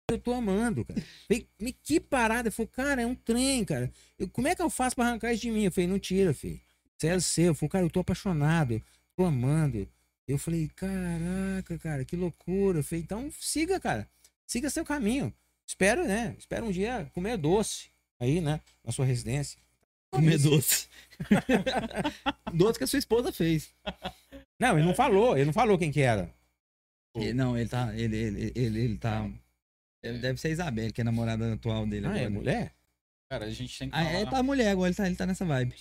Eu 0.09 0.19
tô 0.19 0.33
amando, 0.33 0.85
cara. 0.85 1.03
Falei, 1.27 1.47
"Me- 1.59 1.73
que 1.73 1.99
parada. 1.99 2.47
Ele 2.47 2.55
falou, 2.55 2.69
cara, 2.71 3.01
é 3.01 3.05
um 3.05 3.15
trem, 3.15 3.65
cara. 3.65 3.91
Eu- 4.17 4.29
como 4.29 4.47
é 4.47 4.55
que 4.55 4.61
eu 4.61 4.69
faço 4.69 4.95
pra 4.95 5.05
arrancar 5.07 5.33
isso 5.33 5.41
de 5.41 5.51
mim? 5.51 5.65
Eu 5.65 5.71
falei, 5.71 5.87
não 5.87 5.99
tira, 5.99 6.33
filho. 6.33 6.61
Você 6.97 7.07
é 7.07 7.19
seu. 7.19 7.45
Eu 7.47 7.55
falei, 7.55 7.69
cara, 7.69 7.85
eu 7.85 7.89
tô 7.89 7.99
apaixonado, 7.99 8.81
tô 9.17 9.25
amando. 9.25 9.87
Eu 10.27 10.37
falei, 10.37 10.69
caraca, 10.75 11.77
cara, 11.79 12.05
que 12.05 12.15
loucura. 12.15 12.79
Eu 12.79 12.83
falei, 12.83 13.01
então 13.03 13.29
siga, 13.39 13.79
cara. 13.79 14.07
Siga 14.45 14.69
seu 14.69 14.85
caminho. 14.85 15.33
Espero, 15.65 16.05
né? 16.07 16.35
Espero 16.39 16.65
um 16.67 16.71
dia 16.71 17.09
comer 17.13 17.35
doce 17.37 17.89
aí, 18.19 18.39
né? 18.39 18.61
Na 18.85 18.91
sua 18.93 19.03
residência. 19.05 19.59
Comer 20.11 20.37
doce. 20.39 20.87
doce 22.53 22.77
que 22.77 22.83
a 22.83 22.87
sua 22.87 22.99
esposa 22.99 23.31
fez. 23.31 23.73
Não, 24.59 24.77
ele 24.77 24.87
não 24.87 24.95
falou. 24.95 25.35
Ele 25.35 25.45
não 25.45 25.53
falou 25.53 25.77
quem 25.77 25.91
que 25.91 26.01
era. 26.01 26.33
Ele- 27.15 27.33
não, 27.33 27.57
ele 27.57 27.69
tá. 27.69 27.93
Ele, 27.95 28.15
ele, 28.15 28.51
ele, 28.55 28.79
ele 28.79 28.97
tá. 28.97 29.29
Ele 30.03 30.19
deve 30.19 30.39
ser 30.39 30.49
a 30.49 30.51
Isabelle, 30.51 30.91
que 30.93 31.01
é 31.01 31.03
a 31.03 31.05
namorada 31.05 31.53
atual 31.53 31.85
dele 31.85 32.05
Ah, 32.05 32.09
agora. 32.09 32.23
é 32.25 32.29
mulher? 32.29 32.73
Cara, 33.29 33.45
a 33.45 33.49
gente 33.49 33.77
tem 33.77 33.89
que 33.89 33.95
Ah, 33.95 34.03
falar, 34.05 34.19
é 34.19 34.25
tá 34.25 34.43
mulher 34.43 34.69
agora, 34.69 34.89
ele 34.89 34.95
tá, 34.95 35.07
ele 35.07 35.15
tá 35.15 35.25
nessa 35.25 35.43
vibe. 35.43 35.75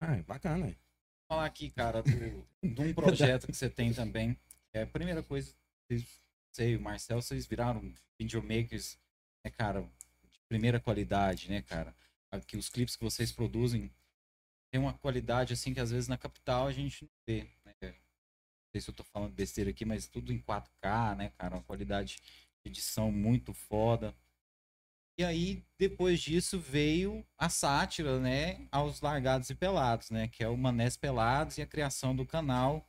Ah, 0.00 0.16
é 0.16 0.22
bacana. 0.22 0.74
falar 1.30 1.44
aqui, 1.46 1.70
cara, 1.70 2.02
do, 2.02 2.10
de 2.66 2.80
um 2.80 2.92
projeto 2.94 3.46
que 3.46 3.52
você 3.56 3.68
tem 3.70 3.92
também. 3.92 4.36
É 4.74 4.82
a 4.82 4.86
primeira 4.86 5.22
coisa, 5.22 5.52
vocês, 5.86 6.04
você 6.50 6.70
e 6.70 6.76
o 6.76 6.80
Marcel, 6.80 7.20
vocês 7.22 7.46
viraram 7.46 7.92
videomakers, 8.18 8.98
né, 9.44 9.50
cara, 9.52 9.82
de 9.82 10.38
primeira 10.48 10.80
qualidade, 10.80 11.48
né, 11.48 11.62
cara? 11.62 11.94
Que 12.46 12.56
os 12.56 12.68
clipes 12.68 12.96
que 12.96 13.04
vocês 13.04 13.32
produzem 13.32 13.90
tem 14.70 14.80
uma 14.80 14.94
qualidade, 14.94 15.52
assim, 15.52 15.74
que 15.74 15.80
às 15.80 15.90
vezes 15.90 16.08
na 16.08 16.16
capital 16.16 16.66
a 16.66 16.72
gente 16.72 17.04
não 17.04 17.10
vê, 17.26 17.48
né? 17.64 17.74
Não 17.82 18.72
sei 18.72 18.80
se 18.80 18.90
eu 18.90 18.94
tô 18.94 19.02
falando 19.02 19.32
besteira 19.32 19.70
aqui, 19.70 19.84
mas 19.84 20.06
tudo 20.06 20.32
em 20.32 20.38
4K, 20.38 21.16
né, 21.16 21.32
cara? 21.36 21.56
Uma 21.56 21.62
qualidade 21.62 22.16
de 22.62 22.70
edição 22.70 23.10
muito 23.10 23.52
foda. 23.52 24.14
E 25.18 25.24
aí, 25.24 25.62
depois 25.78 26.20
disso, 26.20 26.58
veio 26.58 27.26
a 27.36 27.50
sátira, 27.50 28.18
né, 28.18 28.66
aos 28.72 29.02
Largados 29.02 29.50
e 29.50 29.54
Pelados, 29.54 30.08
né, 30.08 30.28
que 30.28 30.42
é 30.42 30.48
o 30.48 30.56
Manés 30.56 30.96
Pelados 30.96 31.58
e 31.58 31.62
a 31.62 31.66
criação 31.66 32.16
do 32.16 32.24
canal 32.24 32.88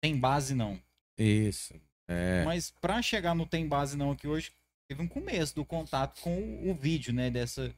Tem 0.00 0.16
Base 0.16 0.54
Não. 0.54 0.80
Isso. 1.16 1.74
É. 2.06 2.44
Mas 2.44 2.70
para 2.70 3.02
chegar 3.02 3.34
no 3.34 3.44
Tem 3.44 3.66
Base 3.66 3.96
Não 3.96 4.12
aqui 4.12 4.28
hoje, 4.28 4.52
teve 4.86 5.02
um 5.02 5.08
começo 5.08 5.54
do 5.54 5.64
contato 5.64 6.20
com 6.20 6.38
o, 6.38 6.70
o 6.70 6.74
vídeo, 6.74 7.12
né, 7.12 7.28
dessa 7.28 7.74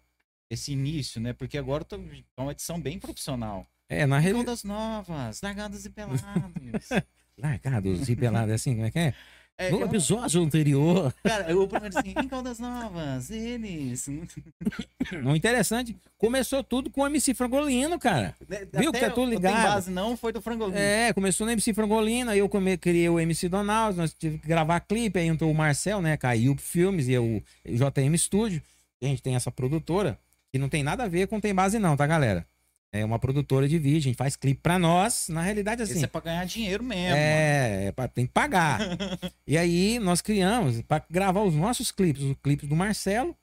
esse 0.50 0.72
início, 0.72 1.20
né, 1.20 1.32
porque 1.32 1.56
agora 1.56 1.84
tá 1.84 1.96
tá 2.36 2.42
uma 2.42 2.52
edição 2.52 2.78
bem 2.80 2.98
profissional. 2.98 3.66
É, 3.88 4.04
na 4.06 4.18
realidade. 4.18 4.46
Todas 4.46 4.64
novas, 4.64 5.40
Largados 5.42 5.84
e 5.86 5.90
Pelados. 5.90 6.22
Largados 7.38 8.08
e 8.08 8.16
pelados, 8.16 8.52
assim, 8.54 8.74
como 8.74 8.86
é 8.86 8.90
que 8.90 8.98
é? 8.98 9.14
É, 9.56 9.70
No 9.70 9.80
eu- 9.80 9.86
episódio 9.86 10.42
anterior. 10.42 11.14
cara, 11.22 11.54
o 11.58 11.68
primeiro 11.68 11.98
assim, 11.98 12.14
em 12.16 12.28
Caldas 12.28 12.58
Novas, 12.58 13.30
eles. 13.30 14.06
Não 15.22 15.36
interessante. 15.36 15.94
Começou 16.16 16.62
tudo 16.64 16.88
com 16.90 17.02
o 17.02 17.06
MC 17.06 17.34
Frangolino, 17.34 17.98
cara. 17.98 18.34
Viu 18.72 18.90
que 18.92 19.00
tá 19.00 19.10
tudo 19.10 19.26
Não 19.26 19.32
ligado? 19.34 19.62
base 19.74 19.90
não, 19.90 20.16
foi 20.16 20.32
do 20.32 20.40
Frangolino. 20.40 20.78
É, 20.78 21.12
começou 21.12 21.46
no 21.46 21.52
MC 21.52 21.74
Frangolino, 21.74 22.30
aí 22.30 22.38
eu 22.38 22.48
come, 22.48 22.76
criei 22.78 23.08
o 23.08 23.18
MC 23.20 23.48
Donald, 23.50 23.96
nós 23.98 24.14
tivemos 24.14 24.40
que 24.40 24.48
gravar 24.48 24.80
clipe, 24.80 25.18
aí 25.18 25.26
entrou 25.26 25.50
o 25.50 25.54
Marcel, 25.54 26.00
né, 26.00 26.16
caiu 26.16 26.56
Filmes 26.56 27.08
e 27.08 27.18
o 27.18 27.42
JM 27.66 28.16
Studio. 28.16 28.62
A 29.02 29.06
gente 29.06 29.22
tem 29.22 29.34
essa 29.34 29.50
produtora, 29.50 30.18
que 30.52 30.58
não 30.58 30.68
tem 30.68 30.82
nada 30.82 31.04
a 31.04 31.08
ver 31.08 31.26
com 31.28 31.40
Tem 31.40 31.54
Base 31.54 31.78
não, 31.78 31.96
tá, 31.96 32.06
galera? 32.06 32.46
É 32.92 33.04
uma 33.04 33.20
produtora 33.20 33.68
de 33.68 33.78
vídeo, 33.78 33.98
a 33.98 34.02
gente 34.02 34.16
faz 34.16 34.34
clipe 34.34 34.60
pra 34.60 34.76
nós, 34.78 35.28
na 35.28 35.42
realidade 35.42 35.80
assim. 35.82 35.92
Esse 35.94 36.04
é 36.04 36.08
pra 36.08 36.20
ganhar 36.20 36.44
dinheiro 36.44 36.82
mesmo. 36.82 37.16
É, 37.16 37.86
é 37.86 37.92
pra- 37.92 38.08
tem 38.08 38.26
que 38.26 38.32
pagar. 38.32 38.80
e 39.46 39.56
aí 39.56 40.00
nós 40.00 40.20
criamos 40.20 40.82
para 40.82 41.04
gravar 41.08 41.42
os 41.42 41.54
nossos 41.54 41.92
clipes, 41.92 42.22
os 42.22 42.36
clipes 42.42 42.68
do 42.68 42.74
Marcelo, 42.74 43.36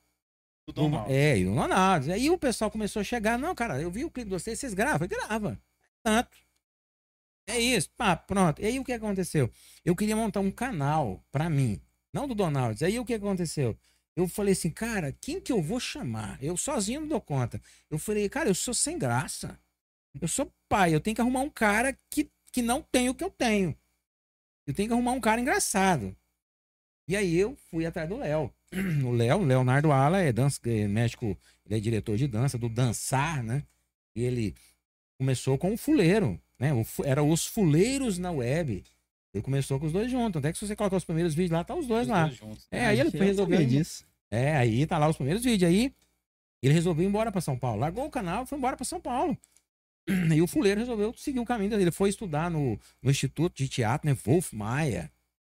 Do 0.66 0.72
do- 0.74 0.82
Donald. 0.82 1.10
é, 1.10 1.38
e 1.38 1.44
do 1.46 1.54
Ronaldo. 1.54 2.12
Aí 2.12 2.28
o 2.28 2.36
pessoal 2.36 2.70
começou 2.70 3.00
a 3.00 3.04
chegar, 3.04 3.38
não, 3.38 3.54
cara, 3.54 3.80
eu 3.80 3.90
vi 3.90 4.04
o 4.04 4.10
clipe 4.10 4.28
de 4.28 4.34
vocês, 4.38 4.58
vocês 4.60 4.74
gravam? 4.74 5.08
Grava. 5.08 5.58
Tanto. 6.02 6.36
É 7.48 7.58
isso, 7.58 7.88
pá, 7.96 8.14
pronto. 8.14 8.60
E 8.60 8.66
aí 8.66 8.78
o 8.78 8.84
que 8.84 8.92
aconteceu? 8.92 9.50
Eu 9.82 9.96
queria 9.96 10.14
montar 10.14 10.40
um 10.40 10.50
canal 10.50 11.24
pra 11.32 11.48
mim, 11.48 11.80
não 12.12 12.28
do 12.28 12.34
Donald. 12.34 12.84
Aí 12.84 12.98
o 13.00 13.04
que 13.06 13.14
aconteceu? 13.14 13.74
Eu 14.18 14.26
falei 14.26 14.52
assim, 14.52 14.68
cara, 14.68 15.12
quem 15.20 15.40
que 15.40 15.52
eu 15.52 15.62
vou 15.62 15.78
chamar? 15.78 16.42
Eu 16.42 16.56
sozinho 16.56 17.02
não 17.02 17.06
dou 17.08 17.20
conta. 17.20 17.62
Eu 17.88 18.00
falei, 18.00 18.28
cara, 18.28 18.48
eu 18.48 18.54
sou 18.54 18.74
sem 18.74 18.98
graça. 18.98 19.56
Eu 20.20 20.26
sou 20.26 20.52
pai, 20.68 20.92
eu 20.92 21.00
tenho 21.00 21.14
que 21.14 21.20
arrumar 21.20 21.40
um 21.42 21.48
cara 21.48 21.96
que, 22.10 22.28
que 22.50 22.60
não 22.60 22.82
tem 22.82 23.08
o 23.08 23.14
que 23.14 23.22
eu 23.22 23.30
tenho. 23.30 23.78
Eu 24.66 24.74
tenho 24.74 24.88
que 24.88 24.92
arrumar 24.92 25.12
um 25.12 25.20
cara 25.20 25.40
engraçado. 25.40 26.16
E 27.06 27.16
aí 27.16 27.36
eu 27.36 27.56
fui 27.70 27.86
atrás 27.86 28.08
do 28.08 28.16
Léo. 28.16 28.52
O 29.06 29.12
Léo, 29.12 29.44
Leonardo 29.44 29.92
Ala, 29.92 30.20
é 30.20 30.32
dança, 30.32 30.58
é 30.66 30.88
médico, 30.88 31.38
ele 31.64 31.76
é 31.76 31.80
diretor 31.80 32.16
de 32.16 32.26
dança, 32.26 32.58
do 32.58 32.68
Dançar, 32.68 33.40
né? 33.42 33.62
E 34.16 34.22
ele 34.24 34.52
começou 35.16 35.56
com 35.56 35.72
o 35.74 35.76
fuleiro, 35.76 36.40
né? 36.58 36.74
O 36.74 36.84
era 37.04 37.22
os 37.22 37.46
fuleiros 37.46 38.18
na 38.18 38.32
web. 38.32 38.82
Ele 39.32 39.42
começou 39.44 39.78
com 39.78 39.86
os 39.86 39.92
dois 39.92 40.10
juntos. 40.10 40.40
Até 40.40 40.52
que 40.52 40.58
se 40.58 40.66
você 40.66 40.74
colocar 40.74 40.96
os 40.96 41.04
primeiros 41.04 41.34
vídeos 41.34 41.52
lá, 41.52 41.62
tá 41.62 41.74
os 41.76 41.86
dois 41.86 42.02
Os 42.02 42.08
lá. 42.08 42.26
dois. 42.26 42.66
É, 42.70 42.86
aí 42.86 42.98
ele 42.98 43.10
foi 43.12 43.26
resolver. 43.26 43.64
disso. 43.64 44.07
É, 44.30 44.56
aí 44.56 44.86
tá 44.86 44.98
lá 44.98 45.08
os 45.08 45.16
primeiros 45.16 45.44
vídeos. 45.44 45.70
Aí 45.70 45.92
ele 46.62 46.74
resolveu 46.74 47.04
ir 47.04 47.08
embora 47.08 47.32
pra 47.32 47.40
São 47.40 47.58
Paulo. 47.58 47.80
Largou 47.80 48.06
o 48.06 48.10
canal 48.10 48.46
foi 48.46 48.58
embora 48.58 48.76
pra 48.76 48.84
São 48.84 49.00
Paulo. 49.00 49.36
E 50.34 50.40
o 50.40 50.46
fuleiro 50.46 50.80
resolveu 50.80 51.12
seguir 51.14 51.38
o 51.38 51.44
caminho 51.44 51.70
dele. 51.70 51.82
Ele 51.82 51.90
foi 51.90 52.08
estudar 52.08 52.50
no, 52.50 52.78
no 53.02 53.10
Instituto 53.10 53.54
de 53.54 53.68
Teatro, 53.68 54.08
né? 54.08 54.16
Wolf 54.24 54.52
Maia. 54.52 55.12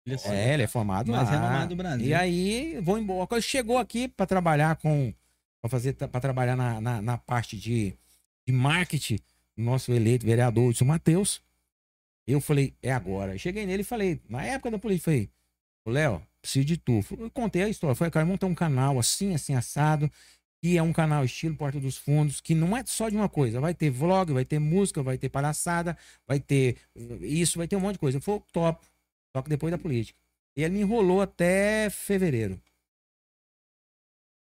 Olha 0.07 0.17
só. 0.17 0.31
É, 0.31 0.53
ele 0.53 0.63
é 0.63 0.67
formado 0.67 1.11
Mais 1.11 1.23
lá. 1.23 1.31
renomado 1.31 1.69
do 1.69 1.75
Brasil. 1.75 2.05
E 2.05 2.13
aí, 2.13 2.79
vou 2.81 2.99
embora. 2.99 3.25
Quando 3.25 3.41
chegou 3.41 3.77
aqui 3.77 4.07
para 4.07 4.25
trabalhar 4.25 4.75
com. 4.75 5.13
para 5.61 5.69
fazer 5.69 5.93
para 5.93 6.21
trabalhar 6.21 6.55
na, 6.55 6.79
na, 6.79 7.01
na 7.01 7.17
parte 7.17 7.57
de, 7.57 7.95
de 8.45 8.53
marketing, 8.53 9.17
nosso 9.57 9.91
eleito 9.91 10.25
vereador 10.25 10.65
Wilson 10.67 10.85
Matheus. 10.85 11.41
Eu 12.27 12.39
falei, 12.39 12.73
é 12.81 12.91
agora. 12.91 13.37
Cheguei 13.37 13.65
nele 13.65 13.81
e 13.81 13.85
falei, 13.85 14.21
na 14.29 14.43
época 14.45 14.71
da 14.71 14.79
política, 14.79 15.05
falei, 15.05 15.29
Léo, 15.87 16.21
preciso 16.41 16.65
de 16.65 16.77
tu. 16.77 17.03
Eu 17.17 17.29
contei 17.31 17.63
a 17.63 17.69
história. 17.69 17.95
Falei, 17.95 18.11
cara, 18.11 18.25
montar 18.25 18.47
um 18.47 18.55
canal 18.55 18.99
assim, 18.99 19.33
assim, 19.35 19.53
assado. 19.55 20.09
Que 20.61 20.77
é 20.77 20.81
um 20.81 20.93
canal 20.93 21.25
estilo 21.25 21.57
Porta 21.57 21.77
dos 21.77 21.97
Fundos, 21.97 22.39
que 22.39 22.55
não 22.55 22.75
é 22.77 22.85
só 22.85 23.09
de 23.09 23.17
uma 23.17 23.27
coisa. 23.27 23.59
Vai 23.59 23.73
ter 23.73 23.89
vlog, 23.89 24.31
vai 24.31 24.45
ter 24.45 24.59
música, 24.59 25.03
vai 25.03 25.17
ter 25.17 25.27
palhaçada, 25.27 25.97
vai 26.25 26.39
ter 26.39 26.77
isso, 27.19 27.57
vai 27.57 27.67
ter 27.67 27.75
um 27.75 27.81
monte 27.81 27.93
de 27.93 27.99
coisa. 27.99 28.21
Falei, 28.21 28.41
top. 28.53 28.85
Só 29.35 29.41
que 29.41 29.49
depois 29.49 29.71
da 29.71 29.77
política. 29.77 30.17
E 30.55 30.63
ele 30.63 30.75
me 30.75 30.81
enrolou 30.81 31.21
até 31.21 31.89
fevereiro. 31.89 32.61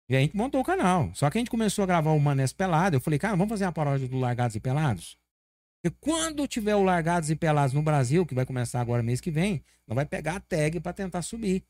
E 0.09 0.15
a 0.15 0.19
gente 0.19 0.35
montou 0.35 0.61
o 0.61 0.63
canal. 0.63 1.09
Só 1.15 1.29
que 1.29 1.37
a 1.37 1.41
gente 1.41 1.49
começou 1.49 1.83
a 1.83 1.87
gravar 1.87 2.11
o 2.11 2.19
Manés 2.19 2.51
Pelado. 2.51 2.97
Eu 2.97 3.01
falei, 3.01 3.17
cara, 3.17 3.35
vamos 3.35 3.49
fazer 3.49 3.65
uma 3.65 3.71
paródia 3.71 4.07
do 4.07 4.19
Largados 4.19 4.55
e 4.55 4.59
Pelados? 4.59 5.17
Porque 5.81 5.97
quando 5.99 6.47
tiver 6.47 6.75
o 6.75 6.83
Largados 6.83 7.29
e 7.29 7.35
Pelados 7.35 7.73
no 7.73 7.81
Brasil, 7.81 8.25
que 8.25 8.35
vai 8.35 8.45
começar 8.45 8.79
agora 8.79 9.01
mês 9.01 9.19
que 9.19 9.31
vem, 9.31 9.63
nós 9.87 9.95
vai 9.95 10.05
pegar 10.05 10.35
a 10.35 10.39
tag 10.39 10.79
para 10.79 10.93
tentar 10.93 11.21
subir. 11.23 11.63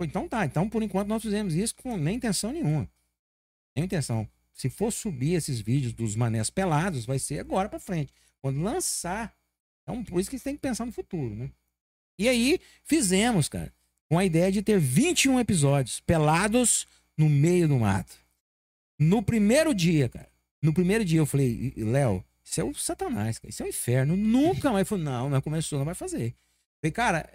Então 0.00 0.28
tá, 0.28 0.44
então 0.44 0.68
por 0.68 0.82
enquanto 0.82 1.08
nós 1.08 1.22
fizemos 1.22 1.54
isso 1.54 1.74
com 1.76 1.96
nem 1.96 2.16
intenção 2.16 2.52
nenhuma. 2.52 2.88
Nem 3.76 3.84
intenção. 3.84 4.28
Se 4.52 4.68
for 4.68 4.92
subir 4.92 5.34
esses 5.34 5.60
vídeos 5.60 5.92
dos 5.92 6.14
manés 6.14 6.50
pelados, 6.50 7.04
vai 7.04 7.18
ser 7.18 7.40
agora 7.40 7.68
pra 7.68 7.80
frente. 7.80 8.12
Quando 8.40 8.60
lançar. 8.60 9.34
Então, 9.82 10.04
por 10.04 10.20
isso 10.20 10.30
que 10.30 10.38
tem 10.38 10.54
que 10.54 10.60
pensar 10.60 10.84
no 10.84 10.92
futuro, 10.92 11.34
né? 11.34 11.50
E 12.18 12.28
aí, 12.28 12.60
fizemos, 12.84 13.48
cara, 13.48 13.72
com 14.08 14.18
a 14.18 14.24
ideia 14.24 14.52
de 14.52 14.62
ter 14.62 14.78
21 14.78 15.40
episódios 15.40 16.00
pelados 16.00 16.86
no 17.16 17.28
meio 17.28 17.66
do 17.66 17.78
mato. 17.78 18.14
No 18.98 19.22
primeiro 19.22 19.74
dia, 19.74 20.08
cara, 20.08 20.30
no 20.60 20.72
primeiro 20.72 21.04
dia 21.04 21.18
eu 21.18 21.26
falei, 21.26 21.72
Léo, 21.76 22.24
isso 22.44 22.60
é 22.60 22.64
o 22.64 22.74
satanás, 22.74 23.38
cara, 23.38 23.50
isso 23.50 23.62
é 23.62 23.66
o 23.66 23.68
inferno. 23.68 24.16
Nunca 24.16 24.72
mais. 24.72 24.88
Falou, 24.88 25.04
não, 25.04 25.30
não 25.30 25.40
começou, 25.40 25.78
não 25.78 25.86
vai 25.86 25.94
fazer. 25.94 26.34
Falei, 26.80 26.92
cara, 26.92 27.28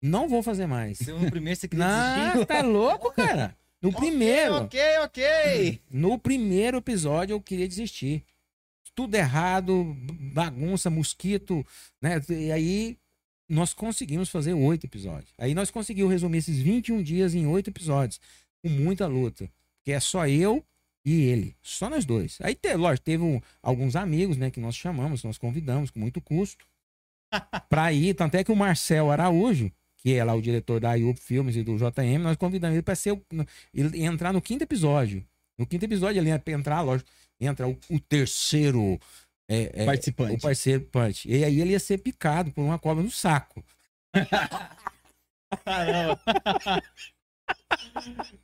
não 0.00 0.28
vou 0.28 0.42
fazer 0.42 0.66
mais. 0.66 0.98
Se 0.98 1.12
no 1.12 1.30
primeiro 1.30 1.58
você 1.58 1.68
queria. 1.68 2.34
Não, 2.34 2.44
tá 2.44 2.60
louco, 2.62 3.12
cara? 3.12 3.56
No 3.80 3.92
primeiro. 3.96 4.54
Ok, 4.54 4.80
ok. 5.02 5.80
No 5.90 6.18
primeiro 6.18 6.78
episódio 6.78 7.34
eu 7.34 7.40
queria 7.40 7.68
desistir. 7.68 8.24
Tudo 8.94 9.14
errado, 9.14 9.96
bagunça, 10.32 10.88
mosquito, 10.88 11.66
né? 12.00 12.20
E 12.28 12.52
aí 12.52 12.98
nós 13.48 13.74
conseguimos 13.74 14.28
fazer 14.28 14.54
oito 14.54 14.86
episódios. 14.86 15.32
Aí 15.36 15.54
nós 15.54 15.70
conseguimos 15.70 16.12
resumir 16.12 16.38
esses 16.38 16.58
21 16.58 17.02
dias 17.02 17.34
em 17.34 17.46
oito 17.46 17.70
episódios, 17.70 18.20
com 18.62 18.68
muita 18.68 19.06
luta. 19.06 19.50
Porque 19.78 19.92
é 19.92 20.00
só 20.00 20.26
eu 20.26 20.64
e 21.04 21.22
ele, 21.22 21.56
só 21.62 21.90
nós 21.90 22.04
dois. 22.04 22.38
Aí, 22.40 22.54
te, 22.54 22.74
lógico, 22.74 23.04
teve 23.04 23.22
um- 23.22 23.40
alguns 23.62 23.94
amigos, 23.96 24.36
né, 24.36 24.50
que 24.50 24.60
nós 24.60 24.74
chamamos, 24.74 25.22
nós 25.22 25.38
convidamos 25.38 25.90
com 25.90 26.00
muito 26.00 26.20
custo 26.20 26.66
pra 27.68 27.92
ir. 27.92 28.14
Tanto 28.14 28.36
é 28.36 28.44
que 28.44 28.52
o 28.52 28.56
Marcel 28.56 29.10
Araújo, 29.10 29.70
que 29.98 30.14
é 30.14 30.24
lá 30.24 30.34
o 30.34 30.42
diretor 30.42 30.80
da 30.80 30.94
IUP 30.94 31.18
Filmes 31.20 31.56
e 31.56 31.62
do 31.62 31.76
JM, 31.76 32.18
nós 32.22 32.36
convidamos 32.36 32.74
ele 32.74 32.82
pra 32.82 32.94
ser 32.94 33.12
o, 33.12 33.22
ele 33.72 34.04
entrar 34.04 34.32
no 34.32 34.40
quinto 34.40 34.62
episódio. 34.64 35.24
No 35.58 35.66
quinto 35.66 35.84
episódio 35.84 36.20
ele 36.20 36.30
ia 36.30 36.42
entrar, 36.48 36.80
lógico, 36.82 37.08
entra 37.40 37.68
o, 37.68 37.78
o 37.90 38.00
terceiro 38.00 38.98
é, 39.48 39.82
é, 39.82 39.84
Participante. 39.84 40.46
o 40.46 40.80
punch. 40.90 41.28
E 41.28 41.44
aí 41.44 41.60
ele 41.60 41.72
ia 41.72 41.80
ser 41.80 41.98
picado 41.98 42.50
por 42.50 42.62
uma 42.62 42.78
cobra 42.78 43.02
no 43.02 43.10
saco. 43.10 43.62
Caramba. 45.64 46.20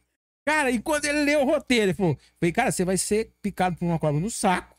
Cara, 0.50 0.68
e 0.68 0.80
quando 0.80 1.04
ele 1.04 1.22
leu 1.22 1.42
o 1.42 1.44
roteiro, 1.44 1.84
ele 1.84 1.94
falou: 1.94 2.18
falei, 2.40 2.52
cara, 2.52 2.72
você 2.72 2.84
vai 2.84 2.96
ser 2.96 3.32
picado 3.40 3.76
por 3.76 3.84
uma 3.84 4.00
cobra 4.00 4.20
no 4.20 4.28
saco. 4.28 4.76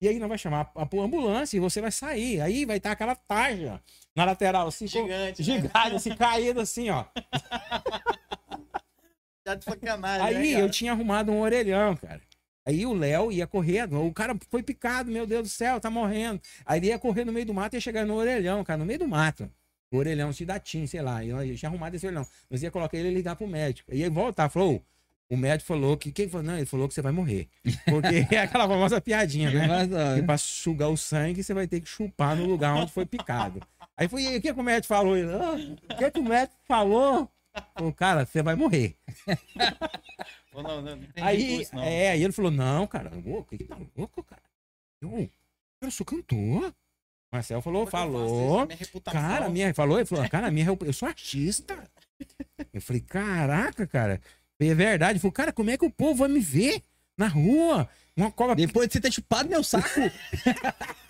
E 0.00 0.08
aí 0.08 0.18
nós 0.18 0.26
vai 0.26 0.38
chamar 0.38 0.72
a, 0.74 0.82
a 0.82 1.04
ambulância 1.04 1.54
e 1.54 1.60
você 1.60 1.82
vai 1.82 1.92
sair. 1.92 2.40
Aí 2.40 2.64
vai 2.64 2.78
estar 2.78 2.92
aquela 2.92 3.14
tarja 3.14 3.78
na 4.16 4.24
lateral, 4.24 4.68
assim, 4.68 4.86
com- 4.86 5.02
Gigante. 5.02 5.42
né? 5.42 5.44
gigante, 5.44 5.96
assim, 5.96 6.16
caído 6.16 6.62
assim, 6.62 6.88
ó. 6.88 7.04
Já 9.46 9.54
de 9.54 9.66
sacanagem. 9.66 10.26
Aí 10.26 10.54
né, 10.54 10.62
eu 10.62 10.70
tinha 10.70 10.92
arrumado 10.92 11.30
um 11.30 11.42
orelhão, 11.42 11.94
cara. 11.94 12.22
Aí 12.66 12.86
o 12.86 12.94
Léo 12.94 13.30
ia 13.30 13.46
correndo, 13.46 14.02
o 14.02 14.14
cara 14.14 14.34
foi 14.48 14.62
picado, 14.62 15.10
meu 15.10 15.26
Deus 15.26 15.42
do 15.42 15.48
céu, 15.50 15.78
tá 15.78 15.90
morrendo. 15.90 16.40
Aí 16.64 16.78
ele 16.80 16.86
ia 16.86 16.98
correr 16.98 17.26
no 17.26 17.32
meio 17.32 17.44
do 17.44 17.52
mato 17.52 17.74
e 17.74 17.76
ia 17.76 17.80
chegar 17.82 18.06
no 18.06 18.14
orelhão, 18.14 18.64
cara, 18.64 18.78
no 18.78 18.86
meio 18.86 19.00
do 19.00 19.08
mato. 19.08 19.50
O 19.92 19.98
orelhão 19.98 20.30
de 20.30 20.46
datim, 20.46 20.86
sei 20.86 21.02
lá. 21.02 21.22
E 21.22 21.28
eu 21.28 21.54
tinha 21.54 21.68
arrumado 21.68 21.94
esse 21.94 22.06
orelhão. 22.06 22.26
Nós 22.48 22.62
ia 22.62 22.70
colocar 22.70 22.96
ele 22.96 23.10
e 23.10 23.14
ligar 23.14 23.36
pro 23.36 23.46
médico. 23.46 23.92
Aí 23.92 24.00
ele 24.00 24.08
voltar, 24.10 24.48
falou, 24.48 24.76
"Ô, 24.76 24.91
o 25.32 25.36
médico 25.36 25.66
falou 25.66 25.96
que. 25.96 26.12
Quem 26.12 26.28
falou? 26.28 26.46
Não, 26.46 26.56
ele 26.56 26.66
falou 26.66 26.86
que 26.86 26.94
você 26.94 27.00
vai 27.00 27.12
morrer. 27.12 27.48
Porque 27.86 28.26
é 28.34 28.40
aquela 28.40 28.68
famosa 28.68 29.00
piadinha, 29.00 29.50
né? 29.50 29.88
Que 30.16 30.22
pra 30.22 30.36
sugar 30.36 30.88
o 30.90 30.96
sangue, 30.96 31.42
você 31.42 31.54
vai 31.54 31.66
ter 31.66 31.80
que 31.80 31.88
chupar 31.88 32.36
no 32.36 32.44
lugar 32.46 32.74
onde 32.74 32.92
foi 32.92 33.06
picado. 33.06 33.60
Aí 33.96 34.08
foi, 34.08 34.36
o 34.36 34.40
que, 34.42 34.52
que 34.52 34.60
o 34.60 34.62
médico 34.62 34.88
falou? 34.88 35.16
Ele, 35.16 35.30
"Ah, 35.32 35.52
o 35.94 35.96
que, 35.96 36.10
que 36.10 36.20
o 36.20 36.24
médico 36.24 36.58
falou? 36.66 37.30
Falou, 37.74 37.92
cara, 37.92 38.24
você 38.24 38.42
vai 38.42 38.54
morrer. 38.54 38.96
Não, 40.54 40.62
não, 40.62 40.82
não, 40.82 40.96
não 40.96 41.06
tem 41.12 41.24
Aí, 41.24 41.42
recurso, 41.52 41.76
não. 41.76 41.82
é, 41.82 42.10
aí 42.10 42.22
ele 42.22 42.32
falou: 42.32 42.50
Não, 42.50 42.86
cara, 42.86 43.10
que 43.48 43.58
que 43.58 43.64
tá 43.64 43.76
louco, 43.96 44.22
cara? 44.22 44.42
Eu, 45.00 45.30
eu 45.80 45.90
sou 45.90 46.04
cantor. 46.04 46.74
Marcel 47.32 47.62
falou, 47.62 47.86
Como 47.86 47.90
falou. 47.90 48.66
Minha 48.66 48.76
reputação. 48.78 49.20
Cara, 49.20 49.48
minha, 49.48 49.72
falou, 49.72 49.98
ele 49.98 50.04
falou, 50.04 50.28
cara, 50.28 50.50
minha, 50.50 50.66
eu 50.84 50.92
sou 50.92 51.08
artista. 51.08 51.82
Eu 52.72 52.80
falei, 52.82 53.00
caraca, 53.00 53.86
cara. 53.86 54.20
É 54.70 54.74
verdade. 54.74 55.18
Falou, 55.18 55.32
cara, 55.32 55.52
como 55.52 55.70
é 55.70 55.76
que 55.78 55.84
o 55.84 55.90
povo 55.90 56.14
vai 56.16 56.28
me 56.28 56.40
ver 56.40 56.82
na 57.16 57.26
rua? 57.28 57.88
Uma 58.16 58.30
cobra. 58.30 58.54
depois 58.54 58.86
de 58.88 58.92
você 58.94 59.00
ter 59.00 59.12
chupado 59.12 59.48
meu 59.48 59.62
saco. 59.64 59.88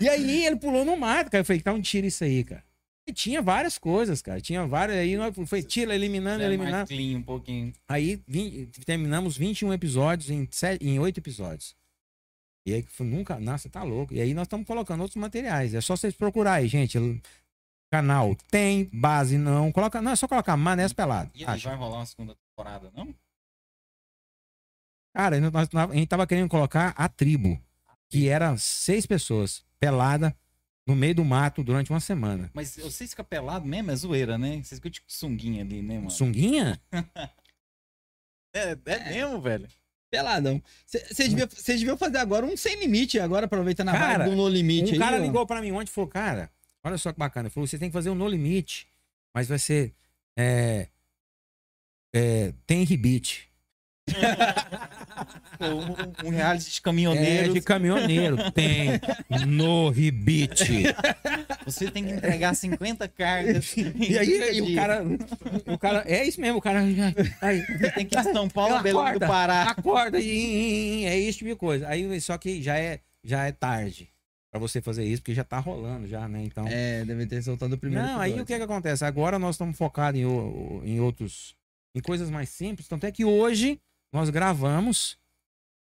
E 0.00 0.08
aí 0.08 0.46
ele 0.46 0.56
pulou 0.56 0.84
no 0.84 0.96
mato, 0.96 1.30
cara. 1.30 1.42
Eu 1.42 1.44
falei, 1.44 1.62
tá 1.62 1.72
um 1.72 1.80
tiro 1.80 2.06
isso 2.06 2.24
aí, 2.24 2.42
cara. 2.42 2.64
E 3.06 3.12
tinha 3.12 3.40
várias 3.42 3.78
coisas, 3.78 4.20
cara. 4.20 4.40
Tinha 4.40 4.66
várias. 4.66 4.98
Aí 4.98 5.16
nós 5.16 5.34
foi 5.48 5.62
tiro, 5.62 5.92
eliminando, 5.92 6.42
É 6.42 6.46
mais 6.48 6.52
eliminando. 6.58 6.88
clean 6.88 7.18
um 7.18 7.22
pouquinho. 7.22 7.72
Aí 7.88 8.20
vim- 8.26 8.66
terminamos 8.84 9.36
21 9.36 9.72
episódios 9.72 10.30
em, 10.30 10.48
sete, 10.50 10.84
em 10.84 10.98
8 10.98 11.18
episódios. 11.18 11.76
E 12.66 12.74
aí 12.74 12.82
que 12.82 12.90
foi 12.90 13.06
nunca. 13.06 13.38
Nossa, 13.38 13.68
tá 13.68 13.82
louco. 13.82 14.12
E 14.14 14.20
aí 14.20 14.34
nós 14.34 14.46
estamos 14.46 14.66
colocando 14.66 15.00
outros 15.02 15.20
materiais. 15.20 15.74
É 15.74 15.80
só 15.80 15.94
vocês 15.96 16.14
procurarem, 16.14 16.68
gente. 16.68 16.98
Canal 17.92 18.34
tem 18.50 18.88
base 18.92 19.36
não. 19.36 19.70
Coloca, 19.70 20.00
não, 20.00 20.12
é 20.12 20.16
só 20.16 20.26
colocar 20.26 20.56
Manés 20.56 20.92
Pelado. 20.94 21.30
E 21.34 21.44
aí, 21.44 21.60
vai 21.60 21.76
rolar 21.76 21.98
uma 21.98 22.06
segunda 22.06 22.34
temporada, 22.34 22.90
não? 22.96 23.14
Cara, 25.14 25.38
nós- 25.40 25.68
nós- 25.70 25.90
a 25.90 25.94
gente 25.94 26.08
tava 26.08 26.26
querendo 26.26 26.48
colocar 26.48 26.94
a 26.96 27.06
tribo, 27.08 27.60
que 28.08 28.28
era 28.28 28.56
seis 28.56 29.04
pessoas, 29.04 29.62
pelada, 29.78 30.34
no 30.86 30.96
meio 30.96 31.14
do 31.14 31.24
mato 31.24 31.62
durante 31.62 31.90
uma 31.90 32.00
semana. 32.00 32.50
Mas 32.54 32.76
vocês 32.76 33.10
ficam 33.10 33.24
pelado 33.24 33.66
mesmo? 33.66 33.90
É 33.90 33.94
zoeira, 33.96 34.38
né? 34.38 34.56
Vocês 34.62 34.78
ficam 34.78 34.90
tipo 34.90 35.06
sunguinha 35.12 35.62
ali, 35.62 35.82
né, 35.82 35.96
mano? 35.96 36.10
Sunguinha? 36.10 36.80
É, 38.54 38.76
é 38.84 39.08
mesmo, 39.08 39.40
velho. 39.40 39.66
Peladão. 40.10 40.62
Vocês 40.84 41.30
deviam, 41.30 41.48
cês 41.48 41.78
deviam 41.80 41.96
fazer 41.96 42.18
agora 42.18 42.44
um 42.44 42.54
sem 42.54 42.78
limite, 42.78 43.18
agora 43.18 43.46
aproveitando 43.46 43.88
a 43.88 43.92
Cara, 43.92 44.18
vibe 44.24 44.30
do 44.30 44.36
No 44.36 44.46
Limite 44.46 44.90
Um 44.90 44.92
aí. 44.92 44.98
cara 44.98 45.16
ó. 45.16 45.20
ligou 45.20 45.46
pra 45.46 45.62
mim 45.62 45.72
ontem 45.72 45.88
e 45.88 45.90
falou, 45.94 46.10
cara, 46.10 46.50
olha 46.84 46.98
só 46.98 47.12
que 47.12 47.18
bacana. 47.18 47.46
Ele 47.46 47.54
falou, 47.54 47.66
você 47.66 47.78
tem 47.78 47.88
que 47.88 47.92
fazer 47.92 48.10
um 48.10 48.14
no 48.14 48.28
limite, 48.28 48.88
mas 49.34 49.48
vai 49.48 49.58
ser. 49.58 49.94
É, 50.36 50.88
é, 52.14 52.52
tem 52.66 52.84
rebite. 52.84 53.48
Um, 55.60 56.26
um 56.26 56.30
reality 56.30 56.70
de 56.70 56.78
É, 56.78 56.80
caminhoneiro. 56.82 57.52
de 57.54 57.60
caminhoneiro. 57.60 58.50
tem 58.50 59.00
no 59.46 59.90
rebite. 59.90 60.82
Você 61.64 61.88
tem 61.88 62.04
que 62.04 62.12
entregar 62.12 62.54
50 62.54 63.06
cargas. 63.08 63.72
E 63.76 64.18
aí, 64.18 64.42
aí 64.42 64.60
o 64.60 64.74
cara. 64.74 65.04
O 65.66 65.78
cara. 65.78 66.04
É 66.06 66.26
isso 66.26 66.40
mesmo, 66.40 66.58
o 66.58 66.60
cara. 66.60 66.80
Aí, 67.40 67.60
Você 67.64 67.90
tem 67.92 68.06
que 68.06 68.16
ir 68.18 68.22
de 68.24 68.32
São 68.32 68.48
Paulo, 68.48 68.78
Belém 68.82 68.92
do 68.92 69.00
acorda. 69.00 69.26
Pará. 69.28 69.62
acorda 69.62 70.18
e 70.18 71.04
é 71.04 71.16
isso 71.16 71.38
tipo 71.38 71.50
de 71.50 71.56
coisa. 71.56 71.86
Aí 71.88 72.20
só 72.20 72.36
que 72.36 72.60
já 72.60 72.76
é, 72.76 72.98
já 73.22 73.44
é 73.46 73.52
tarde 73.52 74.11
pra 74.52 74.60
você 74.60 74.82
fazer 74.82 75.04
isso, 75.04 75.22
porque 75.22 75.34
já 75.34 75.42
tá 75.42 75.58
rolando 75.58 76.06
já, 76.06 76.28
né? 76.28 76.42
Então. 76.44 76.66
É, 76.68 77.04
deve 77.06 77.26
ter 77.26 77.42
soltado 77.42 77.74
o 77.74 77.78
primeiro. 77.78 78.06
Não, 78.06 78.20
aí 78.20 78.38
o 78.38 78.44
que 78.44 78.52
é 78.52 78.58
que 78.58 78.62
acontece? 78.62 79.02
Agora 79.04 79.38
nós 79.38 79.54
estamos 79.54 79.76
focados 79.76 80.20
em, 80.20 80.24
em 80.24 81.00
outros. 81.00 81.56
em 81.96 82.00
coisas 82.02 82.28
mais 82.30 82.50
simples. 82.50 82.86
Tanto 82.86 83.04
é 83.06 83.10
que 83.10 83.24
hoje 83.24 83.80
nós 84.12 84.28
gravamos 84.28 85.16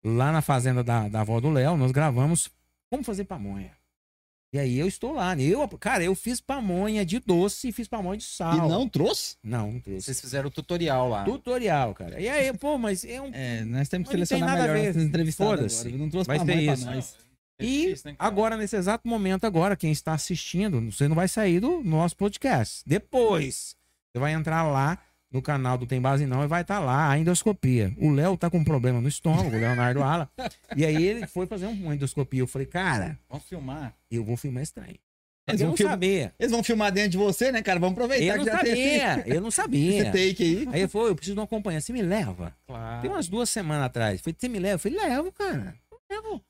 lá 0.04 0.32
na 0.32 0.42
fazenda 0.42 0.84
da, 0.84 1.08
da 1.08 1.22
avó 1.22 1.40
do 1.40 1.50
Léo, 1.52 1.78
nós 1.78 1.92
gravamos 1.92 2.50
como 2.92 3.04
fazer 3.04 3.26
pamonha. 3.26 3.72
E 4.54 4.58
aí 4.58 4.80
eu 4.80 4.88
estou 4.88 5.14
lá. 5.14 5.36
né? 5.36 5.44
Eu, 5.44 5.68
cara, 5.78 6.04
eu 6.04 6.16
fiz 6.16 6.40
pamonha 6.42 7.06
de 7.06 7.20
doce 7.20 7.68
e 7.68 7.72
fiz 7.72 7.88
pamonha 7.88 8.18
de 8.18 8.24
sal. 8.24 8.54
E 8.56 8.58
não 8.58 8.88
trouxe? 8.90 9.36
Não, 9.44 9.74
não 9.74 9.80
trouxe. 9.80 10.06
Vocês 10.06 10.22
fizeram 10.22 10.48
o 10.48 10.52
tutorial 10.52 11.10
lá. 11.10 11.24
Tutorial, 11.26 11.94
cara. 11.94 12.20
E 12.20 12.28
aí, 12.28 12.52
pô, 12.58 12.78
mas 12.78 13.04
é 13.04 13.22
um. 13.22 13.30
É, 13.34 13.64
nós 13.66 13.90
temos 13.90 14.10
que 14.10 14.18
Mas 14.18 14.30
selecionar 14.30 14.58
melhor 14.60 14.76
ver. 14.76 14.86
essas 14.86 15.04
entrevistadas. 15.04 15.84
Não 15.86 16.10
trouxe 16.10 16.30
ter 16.30 16.38
mãe, 16.38 16.46
pra 16.46 16.74
isso. 16.74 16.86
nós. 16.86 17.18
É 17.57 17.65
E 17.65 17.82
difícil, 17.88 18.11
né, 18.11 18.15
agora, 18.19 18.57
nesse 18.57 18.76
exato 18.76 19.07
momento, 19.07 19.45
agora, 19.45 19.76
quem 19.76 19.91
está 19.91 20.14
assistindo, 20.14 20.80
você 20.91 21.07
não 21.07 21.15
vai 21.15 21.27
sair 21.27 21.60
do 21.60 21.82
nosso 21.84 22.15
podcast. 22.18 22.84
Depois, 22.86 23.76
você 24.11 24.19
vai 24.19 24.34
entrar 24.34 24.64
lá 24.64 24.98
no 25.32 25.41
canal 25.41 25.77
do 25.77 25.86
Tem 25.86 25.99
Base 26.02 26.26
Não 26.26 26.44
e 26.44 26.48
vai 26.48 26.61
estar 26.61 26.80
lá 26.80 27.10
a 27.10 27.18
endoscopia. 27.18 27.94
O 27.98 28.11
Léo 28.11 28.38
tá 28.38 28.49
com 28.49 28.57
um 28.57 28.64
problema 28.64 28.99
no 29.02 29.07
estômago, 29.07 29.49
o 29.49 29.60
Leonardo 29.60 30.02
Ala. 30.03 30.30
E 30.76 30.86
aí 30.86 31.03
ele 31.03 31.27
foi 31.27 31.45
fazer 31.48 31.65
uma 31.68 31.94
endoscopia. 31.95 32.41
Eu 32.41 32.48
falei, 32.48 32.68
cara, 32.68 33.18
Vamos 33.30 33.45
filmar. 33.45 33.94
eu 34.11 34.23
vou 34.23 34.36
filmar 34.38 34.64
esse 34.64 34.73
trem. 34.73 34.99
Eles 35.48 35.61
eu 35.61 35.68
vão, 35.68 35.72
não 35.73 35.77
film- 35.77 35.90
sabia. 35.90 36.34
Eles 36.40 36.52
vão 36.52 36.64
filmar 36.64 36.91
dentro 36.91 37.11
de 37.11 37.18
você, 37.18 37.52
né, 37.52 37.61
cara? 37.61 37.80
Vamos 37.80 37.94
aproveitar 37.94 38.26
Eu 38.26 38.38
não 38.38 38.45
que 38.45 38.52
já 38.52 38.60
tem 38.64 38.72
esse, 38.72 38.99
sabia. 39.06 39.23
Eu 39.36 39.41
não 39.41 39.48
esse 39.49 39.56
sabia. 39.56 40.06
take 40.06 40.44
aí. 40.44 40.68
Aí 40.72 40.80
ele 40.82 40.88
falou, 40.88 41.07
eu 41.07 41.15
preciso 41.15 41.36
de 41.36 41.40
uma 41.40 41.48
companhia. 41.48 41.80
Você 41.82 41.94
me 41.94 42.02
leva? 42.02 42.56
Claro. 42.65 43.02
Tem 43.02 43.11
umas 43.11 43.27
duas 43.27 43.49
semanas 43.49 43.86
atrás. 43.86 44.22
Falei, 44.22 44.36
você 44.40 44.49
me 44.49 44.57
leva? 44.60 44.76
Eu 44.76 44.80
falei, 44.80 44.98
levo, 44.98 45.32
cara. 45.32 45.76
Eu 45.91 45.99
levo. 46.10 46.41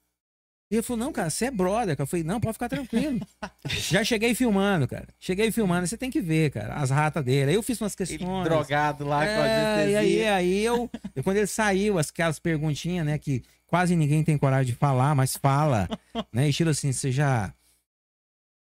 E 0.72 0.76
ele 0.78 0.82
falou, 0.84 1.06
não, 1.06 1.14
cara, 1.14 1.30
você 1.30 1.46
é 1.46 1.52
brother. 1.52 1.96
Eu 1.98 2.08
falei, 2.08 2.24
não, 2.24 2.40
pode 2.40 2.54
ficar 2.54 2.68
tranquilo. 2.70 3.20
Já 3.70 4.04
cheguei 4.04 4.34
filmando, 4.34 4.88
cara. 4.88 5.08
Cheguei 5.20 5.52
filmando, 5.52 5.86
você 5.86 5.96
tem 5.96 6.10
que 6.10 6.20
ver, 6.20 6.50
cara, 6.52 6.74
as 6.76 6.90
ratas 6.90 7.24
dele. 7.24 7.52
Aí 7.52 7.56
eu 7.56 7.62
fiz 7.62 7.80
umas 7.80 7.94
Ele 8.00 8.08
questões. 8.18 8.44
drogado 8.44 9.06
lá 9.06 9.24
com 9.26 9.32
a 9.42 9.48
É, 9.48 9.90
e 9.92 9.96
aí, 9.96 10.28
aí 10.28 10.60
eu, 10.66 10.90
eu- 11.16 11.24
quando 11.24 11.38
ele 11.38 11.46
saiu, 11.48 12.00
as- 12.00 12.10
aquelas 12.10 12.40
perguntinhas, 12.40 13.06
né, 13.06 13.18
que 13.20 13.44
quase 13.68 13.96
ninguém 13.96 14.24
tem 14.24 14.38
coragem 14.40 14.74
de 14.74 14.80
falar, 14.80 15.14
mas 15.14 15.38
fala, 15.38 15.88
né, 16.34 16.50
estilo 16.50 16.72
assim, 16.72 16.92
você 16.92 17.12
já, 17.12 17.54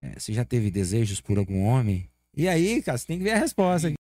é, 0.03 0.19
você 0.19 0.32
já 0.32 0.45
teve 0.45 0.69
desejos 0.69 1.19
por 1.19 1.40
algum 1.40 1.64
homem? 1.65 2.07
E 2.38 2.48
aí, 2.48 2.84
cara, 2.84 2.99
você 2.99 3.07
tem 3.07 3.18
que 3.18 3.23
ver 3.23 3.32
a 3.32 3.40
resposta. 3.40 3.91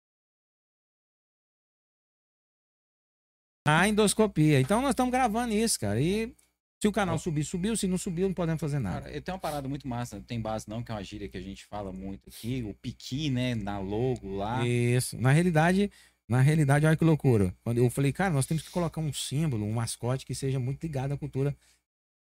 A 3.66 3.88
endoscopia. 3.88 4.60
Então 4.60 4.82
nós 4.82 4.90
estamos 4.90 5.10
gravando 5.10 5.54
isso, 5.54 5.80
cara, 5.80 5.98
e 5.98 6.34
se 6.84 6.88
o 6.88 6.92
canal 6.92 7.18
subir, 7.18 7.44
subiu, 7.44 7.74
se 7.76 7.86
não 7.86 7.96
subiu, 7.96 8.26
não 8.28 8.34
podemos 8.34 8.60
fazer 8.60 8.78
nada. 8.78 9.00
Cara, 9.02 9.14
eu 9.14 9.22
tenho 9.22 9.34
uma 9.36 9.40
parada 9.40 9.66
muito 9.66 9.88
massa, 9.88 10.20
tem 10.20 10.38
base 10.38 10.68
não, 10.68 10.82
que 10.82 10.92
é 10.92 10.94
uma 10.94 11.02
gíria 11.02 11.28
que 11.28 11.36
a 11.38 11.40
gente 11.40 11.64
fala 11.64 11.90
muito 11.92 12.28
aqui, 12.28 12.62
o 12.62 12.74
piqui, 12.74 13.30
né, 13.30 13.54
na 13.54 13.78
logo 13.78 14.36
lá. 14.36 14.66
Isso. 14.66 15.16
Na 15.18 15.32
realidade, 15.32 15.90
na 16.28 16.40
realidade, 16.42 16.84
olha 16.84 16.94
que 16.96 17.04
loucura. 17.04 17.54
Quando 17.64 17.78
eu 17.78 17.88
falei, 17.88 18.12
cara, 18.12 18.34
nós 18.34 18.44
temos 18.44 18.62
que 18.62 18.70
colocar 18.70 19.00
um 19.00 19.12
símbolo, 19.14 19.64
um 19.64 19.72
mascote 19.72 20.26
que 20.26 20.34
seja 20.34 20.58
muito 20.60 20.82
ligado 20.82 21.12
à 21.12 21.16
cultura. 21.16 21.56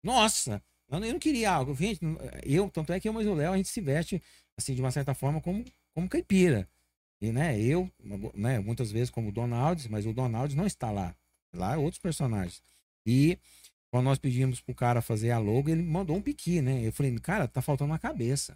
Nossa! 0.04 0.62
Eu 0.90 1.00
não- 1.00 1.08
não 1.08 1.20
queria 1.20 1.52
algo. 1.52 1.76
Gente, 1.76 2.00
eu, 2.44 2.70
tanto 2.70 2.94
é 2.94 3.00
que 3.00 3.08
eu, 3.08 3.14
mas 3.14 3.28
o 3.28 3.34
Léo, 3.34 3.54
a 3.54 3.58
gente 3.58 3.70
se 3.70 3.82
veste, 3.82 4.22
assim, 4.58 4.74
de 4.74 4.82
uma 4.82 4.90
certa 4.92 5.14
forma, 5.14 5.40
como, 5.42 5.64
como 5.94 6.08
caipira. 6.10 6.68
E, 7.22 7.32
né, 7.32 7.60
eu, 7.60 7.92
né, 8.34 8.60
muitas 8.60 8.92
vezes 8.92 9.10
como 9.10 9.32
Donalds, 9.32 9.88
mas 9.88 10.06
o 10.06 10.14
Donalds 10.14 10.56
não 10.56 10.66
está 10.66 10.90
lá. 10.92 11.16
Lá 11.54 11.74
é 11.74 11.78
outros 11.78 12.02
personagens. 12.02 12.62
E 13.06 13.38
quando 13.98 14.06
nós 14.06 14.20
pedimos 14.20 14.62
pro 14.62 14.76
cara 14.76 15.02
fazer 15.02 15.32
a 15.32 15.40
logo, 15.40 15.72
ele 15.72 15.82
mandou 15.82 16.16
um 16.16 16.22
piqui, 16.22 16.62
né? 16.62 16.86
Eu 16.86 16.94
falei, 16.94 17.18
cara, 17.20 17.48
tá 17.48 17.64
faltando 17.64 17.92
uma 17.92 17.98
cabeça. 17.98 18.56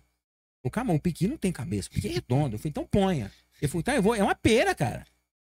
O 0.64 0.70
cara, 0.70 0.92
o 0.92 1.00
piqui 1.00 1.28
não 1.28 1.36
tem 1.36 1.52
cabeça, 1.52 1.90
o 1.90 1.92
piqui 1.92 2.10
é 2.10 2.12
redondo. 2.12 2.56
Eu 2.56 2.60
falei, 2.60 2.70
então 2.70 2.86
ponha. 2.86 3.32
Ele 3.60 3.68
falou, 3.68 3.84
tá, 3.84 3.96
eu 3.96 4.04
vou, 4.04 4.14
é 4.14 4.22
uma 4.22 4.36
pera, 4.36 4.76
cara. 4.76 5.04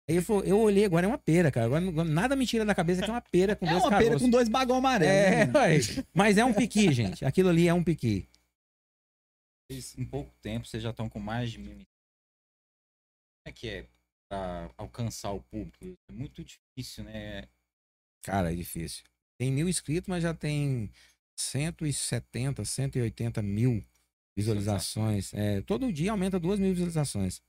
Aí 0.10 0.16
ele 0.16 0.22
falou, 0.22 0.44
eu 0.44 0.60
olhei, 0.60 0.84
agora 0.84 1.06
é 1.06 1.08
uma 1.08 1.18
pera, 1.18 1.50
cara. 1.50 1.68
Agora 1.68 2.04
nada 2.04 2.36
me 2.36 2.46
tira 2.46 2.66
da 2.66 2.76
cabeça 2.76 3.02
que 3.02 3.10
é 3.10 3.14
uma 3.14 3.22
pera 3.22 3.56
com 3.56 3.66
É 3.66 3.70
dois 3.70 3.84
uma 3.84 3.90
pera 3.92 4.04
caroços. 4.04 4.22
com 4.24 4.30
dois 4.30 4.50
bagão. 4.50 4.86
É, 4.90 5.46
né? 5.46 5.52
ué. 5.58 5.80
mas 6.14 6.38
é 6.38 6.44
um 6.44 6.54
piqui, 6.54 6.92
gente. 6.92 7.24
Aquilo 7.24 7.48
ali 7.48 7.70
é 7.70 7.74
um 7.74 7.84
piqui. 7.84 8.28
Em 9.98 10.06
pouco 10.06 10.34
tempo, 10.42 10.68
vocês 10.68 10.84
já 10.84 10.90
estão 10.90 11.08
com 11.08 11.20
mais 11.20 11.50
de 11.50 11.60
mil. 11.60 11.76
Como 11.78 11.86
é 13.48 13.52
que 13.54 13.70
é 13.70 13.88
pra 14.30 14.70
alcançar 14.76 15.32
o 15.32 15.42
público? 15.44 15.98
É 16.10 16.12
muito 16.12 16.44
difícil, 16.44 17.06
né? 17.06 17.48
Cara, 18.24 18.52
é 18.52 18.56
difícil. 18.56 19.06
Tem 19.40 19.52
mil 19.52 19.70
inscritos, 19.70 20.08
mas 20.08 20.24
já 20.24 20.34
tem 20.34 20.92
170, 21.38 22.66
180 22.66 23.42
mil 23.42 23.84
visualizações. 24.36 25.34
É, 25.34 25.62
todo 25.62 25.92
dia 25.92 26.12
aumenta 26.12 26.40
duas 26.40 26.60
mil 26.60 26.72
visualizações. 26.72 27.42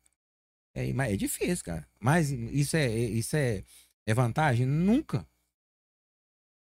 É, 0.74 0.92
mas 0.92 1.12
é 1.12 1.16
difícil, 1.16 1.64
cara. 1.64 1.88
Mas 2.00 2.30
isso 2.30 2.76
é, 2.76 2.88
isso 2.88 3.36
é, 3.36 3.64
é 4.06 4.14
vantagem? 4.14 4.66
Nunca. 4.66 5.26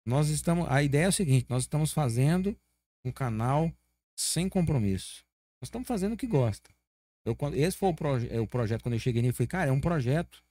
Nós 0.06 0.28
estamos. 0.28 0.68
A 0.68 0.82
ideia 0.82 1.04
é 1.04 1.08
o 1.08 1.12
seguinte: 1.12 1.46
nós 1.48 1.62
estamos 1.62 1.92
fazendo 1.92 2.58
um 3.04 3.12
canal 3.12 3.72
sem 4.16 4.48
compromisso. 4.48 5.24
Nós 5.60 5.68
estamos 5.68 5.86
fazendo 5.86 6.14
o 6.14 6.16
que 6.16 6.26
gosta. 6.26 6.70
Eu, 7.24 7.36
esse 7.54 7.76
foi 7.76 7.88
o, 7.90 7.94
proje- 7.94 8.28
é, 8.30 8.40
o 8.40 8.46
projeto 8.46 8.82
quando 8.82 8.94
eu 8.94 9.00
cheguei 9.00 9.22
nele. 9.22 9.30
Eu 9.30 9.36
falei, 9.36 9.46
cara, 9.46 9.70
é 9.70 9.72
um 9.72 9.80
projeto 9.80 10.42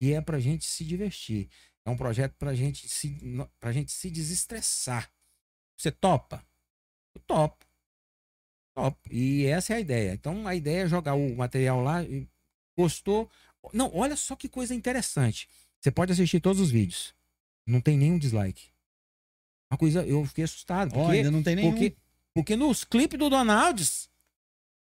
que 0.00 0.12
é 0.12 0.20
pra 0.20 0.40
gente 0.40 0.64
se 0.64 0.84
divertir. 0.84 1.48
É 1.86 1.90
um 1.90 1.96
projeto 1.96 2.34
pra 2.36 2.52
gente 2.52 2.88
se, 2.88 3.16
pra 3.60 3.70
gente 3.70 3.92
se 3.92 4.10
desestressar. 4.10 5.08
Você 5.78 5.92
topa? 5.92 6.44
Eu 7.14 7.20
topo. 7.20 7.64
Topo. 8.74 9.08
E 9.08 9.46
essa 9.46 9.72
é 9.72 9.76
a 9.76 9.80
ideia. 9.80 10.12
Então 10.12 10.48
a 10.48 10.54
ideia 10.56 10.82
é 10.82 10.88
jogar 10.88 11.14
o 11.14 11.36
material 11.36 11.80
lá. 11.80 11.98
Gostou? 12.76 13.30
Não, 13.72 13.94
olha 13.94 14.16
só 14.16 14.34
que 14.34 14.48
coisa 14.48 14.74
interessante. 14.74 15.48
Você 15.80 15.92
pode 15.92 16.12
assistir 16.12 16.40
todos 16.40 16.60
os 16.60 16.72
vídeos. 16.72 17.14
Não 17.64 17.80
tem 17.80 17.96
nenhum 17.96 18.18
dislike. 18.18 18.70
Uma 19.70 19.78
coisa, 19.78 20.04
eu 20.04 20.24
fiquei 20.24 20.42
assustado. 20.42 20.92
Porque, 20.92 21.18
ainda 21.18 21.30
não 21.30 21.42
tem 21.42 21.54
nenhum. 21.54 21.70
porque, 21.70 21.96
porque 22.34 22.56
nos 22.56 22.82
clipes 22.82 23.18
do 23.18 23.30
Donalds, 23.30 24.10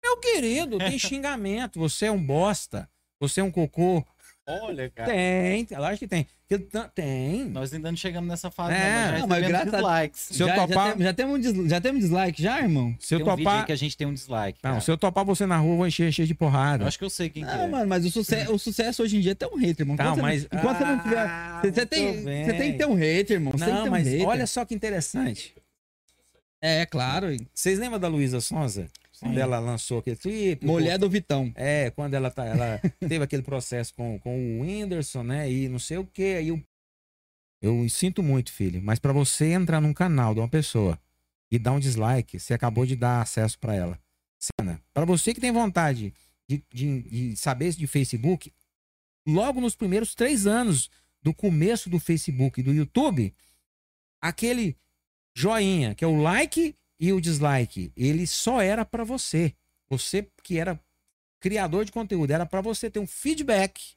meu 0.02 0.18
querido, 0.18 0.78
tem 0.78 0.98
xingamento. 0.98 1.78
Você 1.78 2.06
é 2.06 2.10
um 2.10 2.24
bosta. 2.24 2.90
Você 3.20 3.40
é 3.40 3.44
um 3.44 3.52
cocô. 3.52 4.04
Olha, 4.50 4.88
cara. 4.90 5.10
Tem, 5.12 5.66
lógico 5.72 5.98
que 5.98 6.08
tem. 6.08 6.26
Tem. 6.94 7.44
Nós 7.50 7.70
ainda 7.74 7.90
não 7.90 7.96
chegamos 7.98 8.26
nessa 8.26 8.50
fase, 8.50 8.72
É, 8.72 8.78
não, 8.78 8.86
mas 8.86 9.10
já 9.12 9.18
não, 9.18 9.26
mas 9.28 9.38
recebemos 9.42 9.70
graças 9.70 9.74
a- 9.74 9.96
dislikes. 10.00 10.20
Se 10.36 10.42
eu 10.42 10.46
já, 10.48 10.56
já 10.56 10.66
topar- 10.66 10.92
tem- 10.94 11.02
já, 11.04 11.12
temos 11.12 11.34
um 11.36 11.38
dis- 11.40 11.70
já 11.70 11.80
temos 11.82 12.00
dislike 12.00 12.42
já, 12.42 12.58
irmão? 12.62 12.96
Se 12.98 13.14
eu 13.14 13.18
Tem 13.18 13.28
um 13.32 13.36
topar. 13.36 13.66
que 13.66 13.72
a 13.72 13.76
gente 13.76 13.94
tem 13.96 14.06
um 14.06 14.14
dislike. 14.14 14.58
Não, 14.62 14.70
cara. 14.70 14.80
se 14.80 14.90
eu 14.90 14.96
topar 14.96 15.24
você 15.26 15.44
na 15.44 15.58
rua, 15.58 15.72
eu 15.72 15.76
vou 15.76 15.86
encher, 15.86 16.08
encher 16.08 16.24
de 16.26 16.34
porrada. 16.34 16.84
Eu 16.84 16.88
acho 16.88 16.98
que 16.98 17.04
eu 17.04 17.10
sei 17.10 17.28
quem 17.28 17.44
que 17.44 17.50
Ah, 17.50 17.64
é. 17.64 17.68
mano, 17.68 17.86
mas 17.86 18.06
o, 18.06 18.10
suce 18.10 18.34
o 18.48 18.58
sucesso 18.58 19.02
hoje 19.02 19.18
em 19.18 19.20
dia 19.20 19.32
é 19.32 19.34
ter 19.34 19.46
um 19.46 19.56
hater, 19.56 19.82
irmão. 19.84 19.96
Tá, 19.96 20.04
Enquanto, 20.04 20.22
mas. 20.22 20.42
você, 20.42 20.48
não, 20.50 20.58
enquanto 20.60 20.78
você 20.78 20.84
não 20.84 20.98
tiver. 21.02 21.18
Ah, 21.18 21.60
Você, 21.62 21.72
você 21.72 21.86
tem, 21.86 22.24
bem. 22.24 22.44
você 22.46 22.52
tem 22.54 22.72
que 22.72 22.78
ter 22.78 22.86
um 22.86 22.94
hater, 22.94 23.36
irmão. 23.36 23.52
Você 23.52 23.64
tem 23.66 23.74
que 23.74 23.80
Não, 23.80 23.86
um 23.86 23.90
mas 23.90 24.06
hater. 24.06 24.26
olha 24.26 24.46
só 24.46 24.64
que 24.64 24.74
interessante. 24.74 25.54
É, 26.62 26.86
claro. 26.86 27.28
Vocês 27.54 27.78
lembram 27.78 28.00
da 28.00 28.08
Luísa 28.08 28.40
Sonza? 28.40 28.88
Quando 29.20 29.38
ela 29.38 29.58
lançou 29.58 29.98
aquele 29.98 30.16
clipe? 30.16 30.66
Mulher 30.66 30.98
do 30.98 31.10
Vitão. 31.10 31.52
É, 31.54 31.90
quando 31.90 32.14
ela, 32.14 32.30
tá, 32.30 32.44
ela 32.44 32.80
teve 33.00 33.22
aquele 33.22 33.42
processo 33.42 33.92
com, 33.94 34.18
com 34.18 34.58
o 34.58 34.60
Whindersson, 34.62 35.22
né? 35.22 35.50
E 35.50 35.68
não 35.68 35.78
sei 35.78 35.98
o 35.98 36.06
que. 36.06 36.34
Aí 36.36 36.48
eu, 36.48 36.62
eu 37.60 37.88
sinto 37.88 38.22
muito, 38.22 38.52
filho. 38.52 38.80
Mas 38.82 38.98
pra 38.98 39.12
você 39.12 39.52
entrar 39.52 39.80
num 39.80 39.92
canal 39.92 40.34
de 40.34 40.40
uma 40.40 40.48
pessoa 40.48 40.98
e 41.50 41.58
dar 41.58 41.72
um 41.72 41.80
dislike, 41.80 42.38
você 42.38 42.54
acabou 42.54 42.86
de 42.86 42.94
dar 42.94 43.22
acesso 43.22 43.58
pra 43.58 43.74
ela. 43.74 43.98
Cena. 44.38 44.80
Pra 44.94 45.04
você 45.04 45.34
que 45.34 45.40
tem 45.40 45.50
vontade 45.50 46.14
de, 46.48 46.62
de, 46.72 47.02
de 47.02 47.36
saber 47.36 47.72
de 47.74 47.86
Facebook, 47.86 48.52
logo 49.26 49.60
nos 49.60 49.74
primeiros 49.74 50.14
três 50.14 50.46
anos 50.46 50.90
do 51.22 51.34
começo 51.34 51.90
do 51.90 51.98
Facebook 51.98 52.60
e 52.60 52.62
do 52.62 52.72
YouTube, 52.72 53.34
aquele 54.20 54.76
joinha, 55.34 55.94
que 55.94 56.04
é 56.04 56.08
o 56.08 56.20
like 56.20 56.74
e 57.00 57.12
o 57.12 57.20
dislike, 57.20 57.92
ele 57.96 58.26
só 58.26 58.60
era 58.60 58.84
para 58.84 59.04
você. 59.04 59.54
Você 59.88 60.26
que 60.42 60.58
era 60.58 60.78
criador 61.40 61.84
de 61.84 61.92
conteúdo, 61.92 62.30
era 62.32 62.44
para 62.44 62.60
você 62.60 62.90
ter 62.90 62.98
um 62.98 63.06
feedback. 63.06 63.94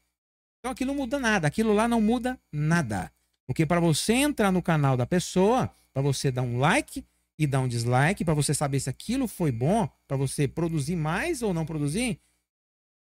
Então 0.59 0.71
aquilo 0.71 0.89
não 0.93 0.97
muda 1.01 1.19
nada, 1.19 1.47
aquilo 1.47 1.73
lá 1.73 1.87
não 1.87 1.99
muda 1.99 2.39
nada. 2.51 3.11
Porque 3.47 3.65
para 3.65 3.79
você 3.79 4.13
entrar 4.13 4.51
no 4.51 4.61
canal 4.61 4.95
da 4.95 5.05
pessoa, 5.05 5.73
para 5.91 6.01
você 6.01 6.31
dar 6.31 6.43
um 6.43 6.59
like 6.59 7.03
e 7.37 7.47
dar 7.47 7.59
um 7.61 7.67
dislike, 7.67 8.23
para 8.23 8.35
você 8.35 8.53
saber 8.53 8.79
se 8.79 8.89
aquilo 8.89 9.27
foi 9.27 9.51
bom, 9.51 9.89
para 10.07 10.15
você 10.15 10.47
produzir 10.47 10.95
mais 10.95 11.41
ou 11.41 11.53
não 11.53 11.65
produzir, 11.65 12.19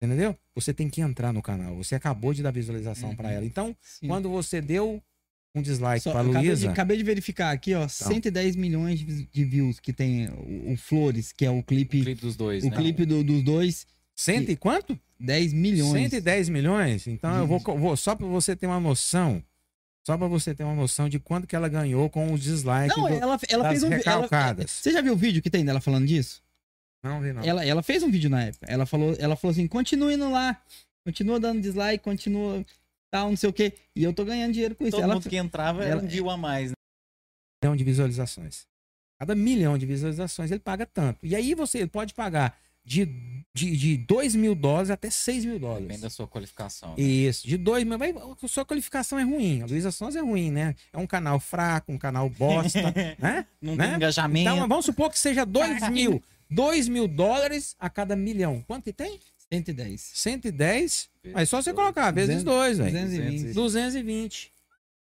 entendeu? 0.02 0.38
Você 0.54 0.74
tem 0.74 0.90
que 0.90 1.02
entrar 1.02 1.34
no 1.34 1.42
canal. 1.42 1.76
Você 1.76 1.96
acabou 1.96 2.34
de 2.34 2.44
dar 2.44 2.52
visualização 2.52 3.16
para 3.16 3.30
Uhum. 3.30 3.34
ela. 3.36 3.46
Então, 3.46 3.76
Sim. 3.82 4.08
quando 4.08 4.30
você 4.30 4.62
deu 4.62 5.02
um 5.56 5.62
dislike 5.62 6.02
Só- 6.04 6.12
para 6.12 6.22
acabei, 6.22 6.42
de, 6.42 6.48
Luísa, 6.50 6.70
acabei 6.72 6.98
de 6.98 7.04
verificar 7.04 7.52
aqui, 7.52 7.74
ó, 7.74 7.88
110 7.88 8.56
milhões 8.56 9.00
de, 9.00 9.24
de 9.26 9.44
views 9.46 9.80
que 9.80 9.92
tem 9.92 10.30
o, 10.30 10.74
o 10.74 10.78
Flores, 10.78 11.32
que 11.32 11.46
é 11.46 11.50
o 11.50 11.64
clipe, 11.64 12.02
O 12.02 12.04
clipe 12.04 12.22
dos 12.22 12.36
dois, 12.36 12.64
o 12.64 12.70
né? 12.70 12.76
clipe 12.76 13.06
do- 13.06 13.24
dos 13.24 13.42
dois, 13.44 13.88
cento 14.16 14.50
e 14.52 14.56
quanto? 14.56 15.00
10 15.20 15.52
milhões. 15.54 15.92
110 16.12 16.50
milhões? 16.50 17.08
Então 17.08 17.36
eu 17.38 17.48
vou, 17.48 17.60
vou 17.60 17.98
só 17.98 18.14
para 18.16 18.28
você 18.28 18.56
ter 18.56 18.68
uma 18.68 18.80
noção, 18.80 19.42
só 20.06 20.16
para 20.16 20.28
você 20.28 20.54
ter 20.54 20.64
uma 20.64 20.76
noção 20.76 21.10
de 21.10 21.18
quanto 21.20 21.48
que 21.48 21.56
ela 21.56 21.68
ganhou 21.68 22.08
com 22.10 22.32
os 22.32 22.42
dislikes. 22.44 22.96
Não, 22.96 23.08
do- 23.08 23.14
ela, 23.16 23.40
ela 23.50 23.64
das 23.64 23.72
fez 23.72 23.84
um 23.84 23.88
ela- 23.88 23.96
recalcadas. 23.98 24.70
Você 24.72 24.92
já 24.92 25.02
viu 25.02 25.14
o 25.14 25.18
vídeo 25.18 25.42
que 25.42 25.50
tem 25.50 25.66
dela 25.66 25.82
falando 25.82 26.06
disso? 26.06 26.42
Não 27.04 27.20
vi 27.22 27.34
não. 27.34 27.42
Ela, 27.44 27.66
ela 27.66 27.82
fez 27.82 28.04
um 28.04 28.12
vídeo 28.12 28.30
na 28.30 28.44
época. 28.44 28.66
Ela 28.70 28.86
falou, 28.86 29.16
ela 29.18 29.36
falou 29.36 29.52
assim: 29.54 29.66
continue 29.68 30.14
indo 30.16 30.30
lá, 30.30 30.62
continua 31.04 31.40
dando 31.40 31.62
dislike, 31.62 32.04
continua 32.04 32.64
tal, 33.12 33.30
não 33.30 33.38
sei 33.38 33.50
o 33.50 33.54
quê. 33.54 33.74
E 33.96 34.04
eu 34.04 34.14
tô 34.14 34.24
ganhando 34.26 34.54
dinheiro 34.54 34.76
com 34.76 34.84
isso. 34.84 34.92
Todo 34.92 35.04
Ela, 35.04 35.14
mundo 35.16 35.30
que 35.30 35.38
entrava 35.38 35.84
era 35.84 35.92
ela- 35.94 36.02
um 36.04 36.08
view 36.08 36.30
a 36.30 36.38
mais, 36.38 36.70
né? 36.72 36.76
milhão 37.64 37.76
de 37.76 37.84
visualizações. 37.84 38.66
Cada 39.20 39.34
milhão 39.34 39.78
de 39.78 39.86
visualizações 39.86 40.52
ele 40.52 40.60
paga 40.60 40.86
tanto. 40.86 41.26
E 41.26 41.36
aí 41.36 41.56
você 41.56 41.88
pode 41.88 42.14
pagar 42.14 42.56
de, 42.86 43.06
de, 43.54 43.76
de 43.76 43.98
2 43.98 44.36
mil 44.36 44.54
dólares 44.54 44.90
até 44.92 45.10
6 45.10 45.44
mil 45.44 45.56
Depende 45.60 45.80
dólares. 45.80 46.02
da 46.02 46.10
sua 46.10 46.28
qualificação. 46.28 46.90
né? 46.96 47.02
Isso, 47.04 47.48
de 47.48 47.58
2 47.58 47.84
mil. 47.84 47.98
Mas 47.98 48.16
a 48.44 48.48
sua 48.48 48.64
qualificação 48.64 49.18
é 49.20 49.24
ruim. 49.24 49.62
A 49.62 49.66
Luísa 49.66 49.92
Sons 49.92 50.16
é 50.16 50.22
ruim, 50.22 50.52
né? 50.52 50.76
É 50.94 50.98
um 50.98 51.08
canal 51.08 51.40
fraco, 51.40 51.92
um 51.92 51.98
canal 51.98 52.30
bosta, 52.30 52.80
né? 53.20 53.46
Não 53.62 53.76
né? 53.76 53.88
tem 53.88 53.96
engajamento. 53.96 54.50
Então 54.52 54.68
vamos 54.68 54.86
supor 54.86 55.10
que 55.10 55.18
seja 55.20 55.46
2 55.46 55.90
mil. 55.90 56.22
2 56.50 56.88
mil 56.88 57.08
dólares 57.10 57.76
a 57.80 57.90
cada 57.90 58.16
milhão. 58.16 58.64
Quanto 58.68 58.84
que 58.86 58.94
tem? 58.94 59.20
110. 59.52 60.02
110. 60.14 61.10
Mas 61.34 61.50
só 61.50 61.62
você 61.62 61.74
colocar, 61.74 62.12
vezes 62.12 62.44
2, 62.44 62.78
velho. 62.80 62.92
220. 62.92 63.54
220. 63.54 64.52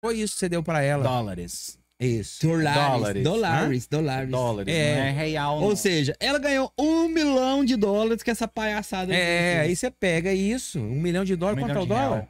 Foi 0.01 0.19
isso 0.19 0.35
que 0.35 0.39
você 0.41 0.49
deu 0.49 0.63
pra 0.63 0.83
ela. 0.83 1.03
dólares. 1.03 1.79
Isso. 1.99 2.47
Dólares. 2.47 2.75
Dólares. 2.75 3.23
Dólares. 3.25 3.87
Dólares. 3.89 4.31
Dólares, 4.31 4.75
É. 4.75 4.95
não 4.97 5.03
é 5.03 5.11
real. 5.13 5.61
Ou 5.63 5.69
não. 5.71 5.77
seja, 5.77 6.15
ela 6.21 6.39
ganhou 6.39 6.71
um 6.79 7.09
milhão 7.09 7.65
de 7.65 7.75
dólares 7.75 8.23
com 8.23 8.31
essa 8.31 8.47
palhaçada. 8.47 9.15
É, 9.15 9.61
aí 9.61 9.75
você 9.75 9.91
pega 9.91 10.33
isso. 10.33 10.79
Um 10.79 11.01
milhão 11.01 11.25
de 11.25 11.33
Um 11.35 11.37
dólares, 11.39 11.65
quanto 11.65 11.79
é 11.79 11.81
o 11.81 11.87
dólar? 11.87 12.29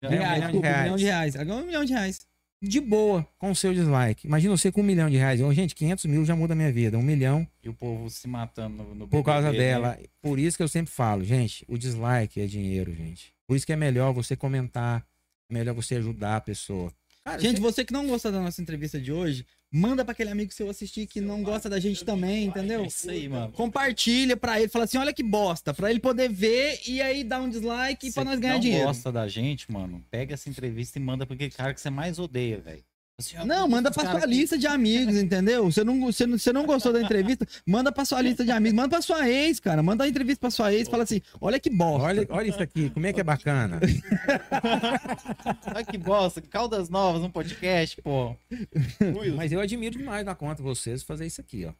real. 0.00 0.12
É, 0.12 0.16
reais, 0.16 0.44
um 0.44 0.46
milhão 0.46 0.50
de 0.50 0.52
desculpa, 0.52 0.66
um 0.68 0.70
reais. 0.70 0.82
milhão 0.84 0.96
de 0.96 1.04
reais. 1.04 1.34
Ela 1.34 1.44
ganhou 1.44 1.60
um 1.62 1.66
milhão 1.66 1.84
de 1.84 1.92
reais. 1.92 2.20
De 2.68 2.80
boa, 2.80 3.26
com 3.38 3.50
o 3.50 3.54
seu 3.56 3.72
dislike. 3.74 4.26
Imagina 4.26 4.56
você 4.56 4.72
com 4.72 4.80
um 4.80 4.84
milhão 4.84 5.10
de 5.10 5.16
reais. 5.16 5.40
Ô, 5.40 5.52
gente, 5.52 5.74
500 5.74 6.04
mil 6.06 6.24
já 6.24 6.34
muda 6.34 6.54
a 6.54 6.56
minha 6.56 6.72
vida. 6.72 6.98
Um 6.98 7.02
milhão 7.02 7.46
E 7.62 7.68
o 7.68 7.74
povo 7.74 8.08
se 8.10 8.26
matando 8.26 8.82
no, 8.82 8.94
no 8.94 9.08
por 9.08 9.22
causa 9.22 9.48
BBB, 9.50 9.64
né? 9.64 9.70
dela. 9.72 9.98
Por 10.22 10.38
isso 10.38 10.56
que 10.56 10.62
eu 10.62 10.68
sempre 10.68 10.92
falo, 10.92 11.22
gente, 11.24 11.64
o 11.68 11.76
dislike 11.76 12.40
é 12.40 12.46
dinheiro, 12.46 12.94
gente. 12.94 13.32
Por 13.46 13.56
isso 13.56 13.66
que 13.66 13.72
é 13.72 13.76
melhor 13.76 14.12
você 14.12 14.34
comentar, 14.34 15.04
é 15.50 15.54
melhor 15.54 15.74
você 15.74 15.96
ajudar 15.96 16.36
a 16.36 16.40
pessoa. 16.40 16.92
Cara, 17.24 17.38
Gente, 17.40 17.56
você- 17.60 17.82
você 17.82 17.84
que 17.84 17.92
não 17.92 18.06
gostou 18.06 18.30
da 18.32 18.40
nossa 18.40 18.60
entrevista 18.60 19.00
de 19.00 19.10
hoje, 19.12 19.46
manda 19.76 20.04
pra 20.04 20.12
aquele 20.12 20.30
amigo 20.30 20.52
seu 20.52 20.70
assistir 20.70 21.04
que 21.06 21.20
não 21.20 21.42
gosta 21.42 21.68
da 21.68 21.80
gente 21.80 22.04
também, 22.04 22.44
entendeu? 22.46 22.84
É 22.84 22.86
isso 22.86 23.10
aí, 23.10 23.28
mano. 23.28 23.50
Compartilha 23.52 24.36
pra 24.36 24.60
ele, 24.60 24.68
fala 24.68 24.84
assim, 24.84 24.98
olha 24.98 25.12
que 25.12 25.22
bosta, 25.22 25.74
pra 25.74 25.90
ele 25.90 25.98
poder 25.98 26.28
ver 26.30 26.80
e 26.86 27.02
aí 27.02 27.24
dar 27.24 27.40
um 27.40 27.48
dislike 27.48 28.12
pra 28.12 28.22
nós 28.22 28.38
ganhar 28.38 28.54
não 28.54 28.60
dinheiro. 28.60 28.86
gosta 28.86 29.10
da 29.10 29.26
gente, 29.26 29.70
mano, 29.72 30.04
pega 30.10 30.34
essa 30.34 30.48
entrevista 30.48 30.98
e 30.98 31.02
manda 31.02 31.26
pra 31.26 31.34
aquele 31.34 31.50
cara 31.50 31.74
que 31.74 31.80
você 31.80 31.90
mais 31.90 32.20
odeia, 32.20 32.60
velho. 32.60 32.84
Não, 33.46 33.68
manda 33.68 33.92
pra 33.92 34.02
sua 34.02 34.18
aqui- 34.18 34.26
lista 34.26 34.58
de 34.58 34.66
amigos, 34.66 35.14
entendeu? 35.14 35.64
Você 35.70 35.84
não, 35.84 36.00
você, 36.00 36.26
não, 36.26 36.36
você 36.36 36.52
não 36.52 36.66
gostou 36.66 36.92
da 36.92 37.00
entrevista, 37.00 37.46
manda 37.64 37.92
pra 37.92 38.04
sua 38.04 38.20
lista 38.20 38.44
de 38.44 38.50
amigos, 38.50 38.74
manda 38.74 38.88
pra 38.88 39.00
sua 39.02 39.28
ex, 39.30 39.60
cara. 39.60 39.80
Manda 39.84 40.02
a 40.02 40.08
entrevista 40.08 40.40
pra 40.40 40.50
sua 40.50 40.74
ex, 40.74 40.88
fala 40.88 41.04
assim, 41.04 41.20
olha 41.40 41.60
que 41.60 41.70
bosta. 41.70 42.02
Olha, 42.08 42.26
olha 42.28 42.48
isso 42.48 42.60
aqui, 42.60 42.90
como 42.90 43.06
é 43.06 43.12
que 43.12 43.20
é 43.20 43.24
bacana. 43.24 43.78
Olha 45.72 45.84
que 45.84 45.96
bosta, 45.98 46.40
Caldas 46.40 46.88
Novas 46.88 47.22
no 47.22 47.30
podcast, 47.30 48.00
pô. 48.02 48.34
Mas 49.36 49.52
eu 49.52 49.60
admiro 49.60 49.96
demais 49.96 50.24
da 50.24 50.34
conta 50.34 50.62
vocês 50.62 51.02
fazer 51.02 51.26
isso 51.26 51.40
aqui, 51.40 51.66
ó. 51.66 51.72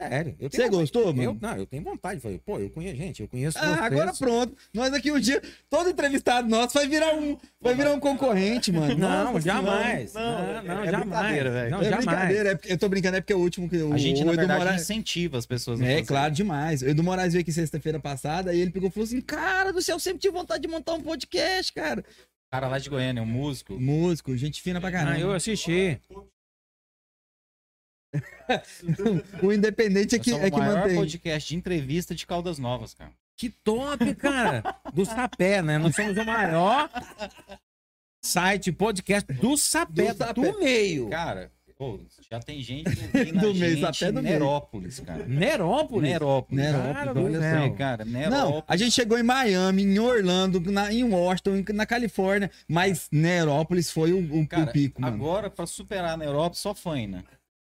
Sério. 0.00 0.36
Eu 0.38 0.48
Você 0.48 0.68
gostou, 0.68 1.06
eu, 1.08 1.12
mano? 1.12 1.38
Não, 1.40 1.56
eu 1.56 1.66
tenho 1.66 1.82
vontade. 1.82 2.20
Falei, 2.20 2.38
pô, 2.38 2.58
eu 2.60 2.70
conheço, 2.70 2.96
gente, 2.96 3.20
eu 3.22 3.26
conheço 3.28 3.58
Ah, 3.58 3.84
agora 3.84 4.12
pronto. 4.16 4.56
Nós 4.72 4.92
aqui 4.94 5.10
um 5.10 5.18
dia, 5.18 5.42
todo 5.68 5.90
entrevistado 5.90 6.48
nosso 6.48 6.74
vai 6.74 6.86
virar 6.86 7.16
um, 7.16 7.36
vai 7.60 7.74
virar 7.74 7.92
um 7.92 7.98
concorrente, 7.98 8.70
mano. 8.70 8.96
Não, 8.96 9.24
Nossa 9.32 9.40
jamais. 9.40 10.14
Não, 10.14 10.22
Não, 10.22 10.62
não, 10.62 10.82
é 10.84 10.90
jamais. 10.90 11.00
brincadeira, 11.08 11.50
velho. 11.50 11.70
Não, 11.72 11.80
É 11.80 11.84
jamais. 11.84 12.06
brincadeira, 12.06 12.50
é 12.50 12.54
porque- 12.54 12.72
eu 12.72 12.78
tô 12.78 12.88
brincando, 12.88 13.16
é 13.16 13.20
porque 13.20 13.32
é 13.32 13.36
o 13.36 13.40
último 13.40 13.68
que 13.68 13.76
o, 13.78 13.92
A 13.92 13.98
gente, 13.98 14.22
o 14.22 14.26
na 14.26 14.32
Edu 14.32 14.38
verdade, 14.38 14.60
Moraes. 14.60 14.82
incentiva 14.82 15.36
as 15.36 15.46
pessoas 15.46 15.80
É, 15.80 16.00
claro, 16.02 16.32
demais. 16.32 16.80
O 16.82 16.88
Edu 16.88 17.02
Moraes 17.02 17.32
veio 17.32 17.42
aqui 17.42 17.50
sexta-feira 17.52 17.98
passada 17.98 18.54
e 18.54 18.60
ele 18.60 18.70
pegou 18.70 18.88
e 18.88 18.92
falou 18.92 19.04
assim: 19.04 19.20
Cara 19.20 19.72
do 19.72 19.82
céu, 19.82 19.96
eu 19.96 20.00
sempre 20.00 20.20
tive 20.20 20.32
vontade 20.32 20.62
de 20.62 20.68
montar 20.68 20.94
um 20.94 21.00
podcast, 21.00 21.72
cara. 21.72 22.04
Cara 22.52 22.68
lá 22.68 22.78
de 22.78 22.88
Goiânia, 22.88 23.20
um 23.22 23.26
músico. 23.26 23.78
Músico, 23.80 24.34
gente 24.36 24.62
fina 24.62 24.80
pra 24.80 24.92
caramba. 24.92 25.16
Ah, 25.16 25.20
eu 25.20 25.32
assisti. 25.32 26.00
O 29.42 29.52
Independente 29.52 30.14
é 30.16 30.18
que, 30.18 30.30
é 30.32 30.34
o 30.46 30.50
que 30.50 30.58
maior 30.58 30.78
mantém. 30.80 30.96
podcast 30.96 31.48
de 31.48 31.56
entrevista 31.56 32.14
de 32.14 32.26
Caldas 32.26 32.58
Novas, 32.58 32.94
cara. 32.94 33.12
Que 33.36 33.50
top, 33.50 34.14
cara. 34.16 34.62
Do 34.92 35.04
Sapé, 35.04 35.62
né? 35.62 35.78
Nós 35.78 35.94
somos 35.94 36.16
o 36.16 36.24
maior 36.24 36.90
site, 38.22 38.72
podcast 38.72 39.32
do 39.34 39.56
Sapé, 39.56 40.12
Do 40.12 40.14
do, 40.34 40.44
Sapé. 40.44 40.52
meio. 40.58 41.08
Cara, 41.08 41.52
pô, 41.76 42.00
já 42.28 42.40
tem 42.40 42.60
gente 42.60 42.84
Do 43.40 43.54
mês, 43.54 43.78
gente 43.78 43.84
até 43.84 44.10
do. 44.10 44.20
Nerópolis, 44.22 44.98
cara. 45.00 45.24
Nerópolis. 45.26 46.10
Nerópolis. 46.10 46.64
Nerópolis, 46.64 46.94
Cara, 46.96 47.12
olha 47.12 47.38
olha 47.38 47.68
só. 47.68 47.74
cara. 47.76 48.04
Não, 48.04 48.18
Nerópolis. 48.20 48.64
a 48.66 48.76
gente 48.76 48.90
chegou 48.92 49.18
em 49.18 49.22
Miami, 49.22 49.82
em 49.84 49.98
Orlando, 50.00 50.60
na, 50.60 50.92
em 50.92 51.04
Washington, 51.04 51.56
em- 51.58 51.72
na 51.74 51.86
Califórnia, 51.86 52.50
mas 52.66 53.08
Nerópolis 53.12 53.90
foi 53.90 54.12
o, 54.12 54.18
o- 54.18 54.40
o 54.40 54.48
Cara, 54.48 54.72
pico, 54.72 55.00
mano. 55.00 55.14
agora, 55.14 55.48
pra 55.48 55.64
superar 55.66 56.14
a 56.14 56.16
Nerópolis, 56.16 56.58
só 56.58 56.74
Faina. 56.74 57.24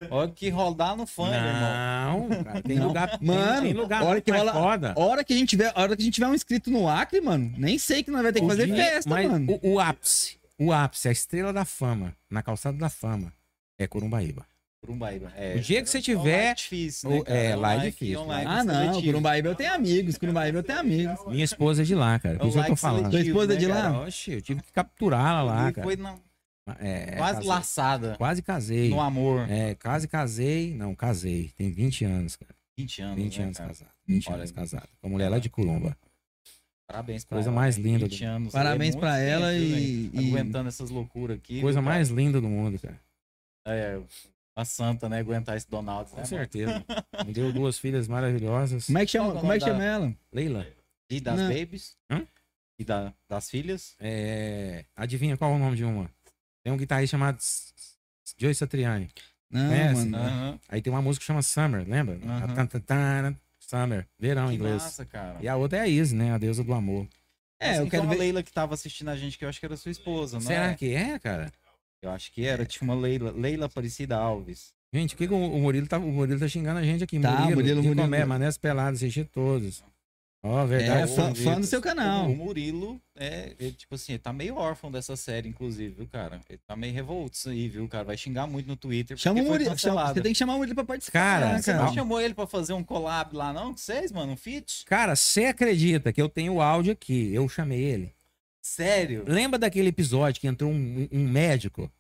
Olha 0.09 0.31
que 0.32 0.48
rodar 0.48 0.97
no 0.97 1.06
fã, 1.06 1.27
irmão. 1.35 2.28
Não, 2.31 2.43
cara, 2.44 2.62
tem 2.62 2.78
Não. 2.78 2.86
lugar, 2.89 3.18
tem- 3.18 3.28
Mano, 3.28 3.62
tem 3.62 3.72
lugar 3.74 4.02
hora 4.02 4.20
que 4.20 4.31
rola- 4.31 4.52
foda. 4.52 4.94
A 4.97 5.01
hora 5.01 5.22
que 5.22 5.35
a 5.35 5.36
gente 5.36 5.51
tiver, 5.51 5.72
hora 5.77 5.94
que 5.94 6.01
a 6.02 6.05
gente 6.05 6.14
tiver 6.14 6.27
um 6.27 6.35
inscrito 6.35 6.70
no 6.70 6.89
Acre, 6.89 7.20
mano, 7.20 7.52
nem 7.59 7.78
sei 7.78 8.02
que 8.02 8.10
nós 8.10 8.22
vai 8.22 8.32
ter 8.32 8.40
que 8.40 8.47
O 8.47 8.48
fazer 8.48 8.66
dia- 8.66 8.77
festa, 8.77 9.10
mas 9.10 9.31
mano. 9.31 9.59
O, 9.62 9.72
o 9.74 9.81
ápice, 9.81 10.39
o 10.59 10.72
ápice, 10.72 11.09
a 11.09 11.12
estrela 11.12 11.52
da 11.52 11.66
fama, 11.66 12.14
na 12.31 12.43
calçada 12.43 12.78
da 12.78 12.89
fama, 12.89 13.31
é 13.78 13.86
Corumbaíba. 13.86 14.47
Curumbaíba. 14.82 15.31
É, 15.36 15.56
O 15.56 15.60
dia 15.60 15.82
que 15.82 15.90
você 15.90 15.98
é 15.98 16.01
tiver- 16.01 16.44
live 16.44 16.55
difícil, 16.55 17.10
né, 17.10 17.16
é, 17.27 17.55
um 17.55 17.60
live 17.60 17.60
live- 17.60 17.90
difícil, 17.90 18.22
é 18.22 18.27
live 18.27 18.47
Ah, 18.51 18.64
não, 18.64 18.74
seletivo. 18.74 19.05
Curumbaíba 19.05 19.48
eu 19.48 19.55
tenho 19.55 19.74
amigos, 19.74 20.16
Curumbaíba 20.16 20.59
eu 20.59 20.62
tenho 20.62 20.78
amigos. 20.81 21.18
Minha 21.27 21.44
esposa 21.44 21.82
é 21.82 21.85
de 21.85 21.94
lá, 21.94 22.18
cara. 22.18 22.36
É 22.36 22.39
Por 22.39 22.48
isso 22.48 22.56
que 22.56 22.64
eu 22.64 22.68
tô 22.70 22.77
falando. 22.77 23.10
seletivo, 23.10 23.35
Tua 23.35 23.43
esposa 23.44 23.52
é 23.52 23.56
de 23.60 23.66
né, 23.66 23.74
lá? 23.74 23.82
cara? 23.82 23.98
Oxe, 24.06 24.32
eu 24.32 24.40
tive 24.40 24.62
que 24.62 24.72
capturá-la 24.72 25.43
lá, 25.43 25.70
cara. 25.72 25.85
Foi 25.85 25.97
na- 25.97 26.14
É, 26.80 27.16
quase 27.16 27.34
casei. 27.36 27.48
laçada 27.48 28.14
Quase 28.16 28.42
casei. 28.42 28.90
no 28.90 29.01
amor. 29.01 29.48
É, 29.51 29.74
quase 29.74 30.06
casei. 30.06 30.74
Não, 30.74 30.94
casei. 30.94 31.51
Tem 31.56 31.70
20 31.70 32.05
anos, 32.05 32.36
cara. 32.36 32.55
20 32.78 33.02
anos, 33.02 33.16
20 33.16 33.38
né, 33.38 33.44
anos 33.44 33.56
cara? 33.59 33.68
casado. 33.70 33.90
20 34.06 34.28
Olha, 34.28 34.36
anos 34.38 34.51
casado. 34.52 34.88
Com 35.01 35.06
a 35.06 35.10
mulher 35.10 35.28
lá 35.28 35.38
de 35.38 35.48
Colomba. 35.51 35.97
Parabéns 36.86 37.24
pra 37.24 37.36
Coisa 37.36 37.51
ela, 37.51 37.55
mais 37.56 37.76
linda 37.76 38.06
20 38.06 38.18
do- 38.18 38.26
anos. 38.26 38.52
Parabéns 38.52 38.97
é 38.97 38.98
pra 38.98 39.18
ela 39.18 39.55
e- 39.55 40.10
né? 40.12 40.20
e- 40.22 40.28
Aguentando 40.30 40.68
essas 40.68 40.90
loucuras 40.90 41.36
aqui. 41.36 41.60
Coisa 41.60 41.78
viu, 41.80 41.84
cara? 41.86 41.97
mais 41.97 42.09
linda 42.09 42.40
do 42.40 42.48
mundo, 42.48 42.78
cara. 42.80 43.01
É, 43.66 44.01
a 44.56 44.64
santa, 44.64 45.09
né? 45.09 45.18
Aguentar 45.20 45.56
esse 45.56 45.68
Donald. 45.70 46.10
Com 46.10 46.16
né, 46.16 46.24
certeza. 46.24 46.84
Me 47.26 47.32
deu 47.32 47.52
duas 47.52 47.78
filhas 47.78 48.09
maravilhosas. 48.09 48.86
Como 48.86 48.98
é 48.98 49.06
que 49.06 49.12
chama, 49.12 49.36
é 49.36 49.40
como 49.40 49.52
é 49.52 49.59
que 49.59 49.64
chama 49.64 49.84
ela? 49.84 50.14
Leila? 50.32 50.66
E 51.09 51.20
das 51.20 51.38
Não. 51.38 51.48
babies? 51.48 51.97
Hã? 52.10 52.26
E 52.78 52.84
da- 52.84 53.12
das 53.28 53.51
filhas? 53.51 53.94
é... 54.01 54.84
adivinha 54.97 55.36
qual 55.36 55.52
é 55.52 55.55
o 55.55 55.59
nome 55.59 55.76
de 55.76 55.84
uma? 55.84 56.10
Tem 56.62 56.73
um 56.73 56.77
guitarrista 56.77 57.16
chamado 57.16 57.39
Joey 58.39 58.55
Satriani. 58.55 59.09
Não, 59.51 59.73
É, 59.73 59.93
mano. 59.93 60.16
Aham. 60.16 60.61
Aí 60.69 60.81
tem 60.82 60.93
uma 60.93 61.03
música 61.03 61.23
que 61.23 61.27
chama 61.27 61.43
Summer, 61.43 61.85
lembra? 61.89 62.19
Tan, 62.87 63.37
Summer, 63.59 64.07
verão 64.19 64.47
em 64.47 64.51
Que 64.51 64.55
inglês. 64.57 64.82
massa, 64.82 65.05
cara. 65.05 65.39
E 65.41 65.49
a 65.49 65.57
outra 65.57 65.78
é 65.78 65.81
a 65.82 65.89
Izzy, 65.89 66.15
né? 66.15 66.32
A 66.32 66.39
deusa 66.39 66.62
do 66.62 66.73
amor. 66.73 67.07
É, 67.59 67.73
Assim, 67.73 67.81
eu 67.81 67.89
quero 67.89 68.09
ver. 68.09 68.16
Leila 68.19 68.43
que 68.43 68.53
tava 68.53 68.74
assistindo 68.74 69.09
a 69.09 69.16
gente, 69.16 69.37
que 69.39 69.45
eu 69.45 69.49
acho 69.49 69.61
que 69.61 69.66
era 69.66 69.77
sua 69.77 69.91
esposa, 69.91 70.37
não 70.39 70.41
Será 70.47 70.70
é? 70.70 70.74
que 70.74 70.95
é, 70.95 71.19
cara? 71.19 71.53
Eu 72.03 72.11
acho 72.11 72.32
que 72.32 72.45
era. 72.47 72.65
Tinha 72.65 72.82
uma 72.91 72.95
Leila, 72.99 73.31
Leila 73.32 73.66
Aparecida 73.66 74.16
Alves. 74.16 74.73
Gente, 74.93 75.15
o 75.15 75.19
que, 75.19 75.28
que 75.28 75.35
o, 75.35 75.37
o 75.37 75.61
Murilo 75.61 75.87
tá, 75.87 75.99
o 75.99 76.11
Murilo 76.12 76.41
tá 76.41 76.49
xingando 76.49 76.81
a 76.81 76.82
gente 76.82 77.05
aqui? 77.05 77.20
Tá, 77.20 77.32
Murilo, 77.32 77.55
Murilo, 77.57 77.82
Murilo. 77.82 78.03
comer, 78.03 78.27
manés 78.27 78.57
peladas, 78.57 78.97
assistir 79.03 79.24
todos. 79.27 79.85
Ó, 80.42 80.62
É, 80.62 80.66
verdade. 80.66 81.14
fã, 81.14 81.30
o- 81.30 81.34
fã 81.34 81.60
do 81.60 81.66
seu 81.66 81.82
canal. 81.82 82.30
O 82.30 82.34
Murilo, 82.34 82.98
é, 83.14 83.54
ele, 83.58 83.72
tipo 83.72 83.94
assim, 83.94 84.12
ele 84.12 84.20
tá 84.20 84.32
meio 84.32 84.56
órfão 84.56 84.90
dessa 84.90 85.14
série, 85.14 85.50
inclusive, 85.50 85.94
viu, 85.96 86.08
cara? 86.08 86.40
Ele 86.48 86.58
tá 86.66 86.74
meio 86.74 86.94
revolto 86.94 87.34
isso 87.36 87.50
aí, 87.50 87.68
viu, 87.68 87.86
cara? 87.86 88.04
Vai 88.04 88.16
xingar 88.16 88.46
muito 88.46 88.66
no 88.66 88.74
Twitter. 88.74 89.18
Chama 89.18 89.40
o 89.42 89.44
Murilo. 89.44 89.76
chama- 89.78 90.14
você 90.14 90.22
tem 90.22 90.32
que 90.32 90.38
chamar 90.38 90.54
o 90.54 90.56
Murilo 90.58 90.74
pra 90.74 90.84
participar. 90.84 91.12
Cara, 91.18 91.52
né, 91.52 91.60
Você 91.62 91.72
cara? 91.72 91.84
não 91.84 91.92
chamou 91.92 92.18
ele 92.20 92.32
pra 92.32 92.46
fazer 92.46 92.72
um 92.72 92.82
collab 92.82 93.36
lá, 93.36 93.52
não? 93.52 93.72
Com 93.72 93.76
vocês, 93.76 94.10
mano? 94.10 94.32
Um 94.32 94.36
feat? 94.36 94.84
Cara, 94.86 95.14
você 95.14 95.44
acredita 95.44 96.10
que 96.10 96.22
eu 96.22 96.28
tenho 96.28 96.54
o 96.54 96.62
áudio 96.62 96.92
aqui? 96.94 97.34
Eu 97.34 97.46
chamei 97.46 97.82
ele. 97.82 98.14
Sério? 98.62 99.24
Lembra 99.26 99.58
daquele 99.58 99.88
episódio 99.88 100.40
que 100.40 100.46
entrou 100.46 100.70
um, 100.70 101.06
um 101.12 101.28
médico? 101.28 101.90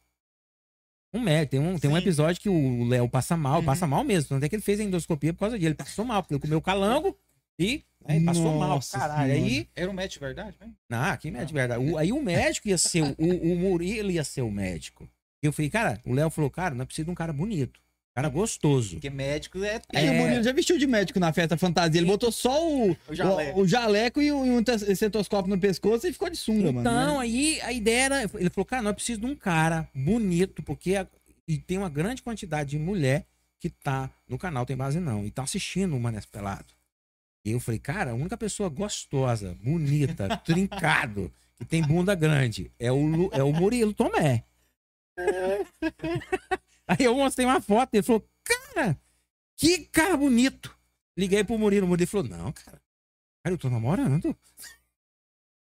Um 1.12 1.20
médico. 1.20 1.50
Tem 1.50 1.60
um, 1.60 1.78
tem 1.78 1.90
um 1.90 1.96
episódio 1.98 2.40
que 2.40 2.48
o 2.48 2.84
Léo 2.88 3.06
passa 3.08 3.36
mal, 3.36 3.58
Uhum. 3.58 3.64
passa 3.66 3.86
mal 3.86 4.02
mesmo. 4.04 4.28
Tanto 4.30 4.44
é 4.44 4.48
que 4.48 4.54
ele 4.54 4.62
fez 4.62 4.80
a 4.80 4.84
endoscopia 4.84 5.32
por 5.34 5.40
causa 5.40 5.58
disso. 5.58 5.68
Ele 5.68 5.74
passou 5.74 6.04
mal, 6.06 6.22
porque 6.22 6.34
ele 6.34 6.40
comeu 6.40 6.60
calango 6.62 7.14
e 7.60 7.84
aí 8.06 8.24
passou 8.24 8.58
mal. 8.58 8.68
Nossa 8.70 8.98
Caralho. 8.98 9.34
Senhora. 9.34 9.46
Aí. 9.50 9.68
Era 9.76 9.90
um 9.90 9.94
match 9.94 10.12
de 10.14 10.18
verdade, 10.18 10.56
mesmo? 10.58 10.74
Ah, 10.90 11.16
que 11.16 11.30
médico, 11.30 11.52
verdade. 11.52 11.84
O- 11.84 11.98
aí 11.98 12.10
o 12.12 12.22
médico 12.22 12.68
ia 12.68 12.78
ser. 12.78 13.02
O, 13.02 13.52
o 13.52 13.54
Murilo 13.58 14.10
ia 14.10 14.24
ser 14.24 14.42
o 14.42 14.50
médico. 14.50 15.08
Eu 15.42 15.52
falei, 15.52 15.70
cara, 15.70 16.00
o 16.04 16.12
Léo 16.12 16.30
falou, 16.30 16.50
cara, 16.50 16.74
não 16.74 16.84
precisa 16.86 17.04
de 17.06 17.10
um 17.10 17.14
cara 17.14 17.32
bonito. 17.32 17.78
Um 17.78 18.14
cara 18.16 18.28
gostoso. 18.28 18.92
Porque 18.96 19.08
médico 19.08 19.62
é... 19.62 19.80
Aí 19.94 20.08
o 20.08 20.12
É. 20.12 20.18
Murilo 20.18 20.42
já 20.42 20.52
vestiu 20.52 20.76
de 20.76 20.86
médico 20.86 21.20
na 21.20 21.32
festa 21.32 21.56
fantasia. 21.56 22.00
Ele 22.00 22.06
botou 22.08 22.32
só 22.32 22.68
o, 22.68 22.90
O 23.08 23.14
jaleco. 23.14 23.58
o, 23.60 23.62
o 23.62 23.68
jaleco 23.68 24.20
e 24.20 24.32
o, 24.32 24.44
e 24.44 24.50
um 24.50 24.60
estetoscópio 24.88 25.48
no 25.48 25.58
pescoço 25.60 26.06
e 26.06 26.12
ficou 26.12 26.28
de 26.28 26.36
sunga, 26.36 26.72
mano. 26.72 26.80
Então, 26.80 27.14
né? 27.18 27.22
aí 27.22 27.60
a 27.62 27.72
ideia 27.72 28.02
era. 28.04 28.22
Ele 28.34 28.50
falou, 28.50 28.64
cara, 28.66 28.82
nós 28.82 28.94
precisamos 28.94 29.26
de 29.26 29.32
um 29.32 29.36
cara 29.36 29.88
bonito, 29.94 30.62
porque 30.62 30.96
a- 30.96 31.06
e 31.46 31.56
tem 31.58 31.78
uma 31.78 31.88
grande 31.88 32.22
quantidade 32.22 32.70
de 32.70 32.78
mulher 32.78 33.24
que 33.60 33.70
tá 33.70 34.10
no 34.28 34.36
canal 34.38 34.66
Tem 34.66 34.76
Base 34.76 34.98
Não, 35.00 35.24
e 35.24 35.30
tá 35.30 35.42
assistindo 35.44 35.96
o 35.96 36.00
Mané 36.00 36.20
Pelado. 36.30 36.66
E 37.44 37.52
eu 37.52 37.60
falei, 37.60 37.78
cara, 37.80 38.10
a 38.10 38.14
única 38.14 38.36
pessoa 38.36 38.68
gostosa, 38.68 39.54
bonita, 39.62 40.36
trincado, 40.44 41.32
que 41.56 41.64
tem 41.64 41.82
bunda 41.82 42.14
grande, 42.14 42.70
é 42.78 42.92
o, 42.92 43.04
Lu- 43.04 43.30
é 43.32 43.42
o 43.42 43.52
Murilo 43.52 43.94
Tomé. 43.94 44.44
Aí 46.86 47.04
eu 47.04 47.14
mostrei 47.14 47.46
uma 47.46 47.60
foto, 47.60 47.94
ele 47.94 48.02
falou, 48.02 48.28
cara, 48.44 48.98
que 49.56 49.84
cara 49.86 50.16
bonito. 50.16 50.76
Liguei 51.16 51.44
pro 51.44 51.58
Murilo, 51.58 51.86
o 51.86 51.88
Murilo 51.88 52.08
falou, 52.10 52.26
não, 52.28 52.52
cara, 52.52 52.80
cara, 53.42 53.54
eu 53.54 53.58
tô 53.58 53.68
namorando. 53.70 54.36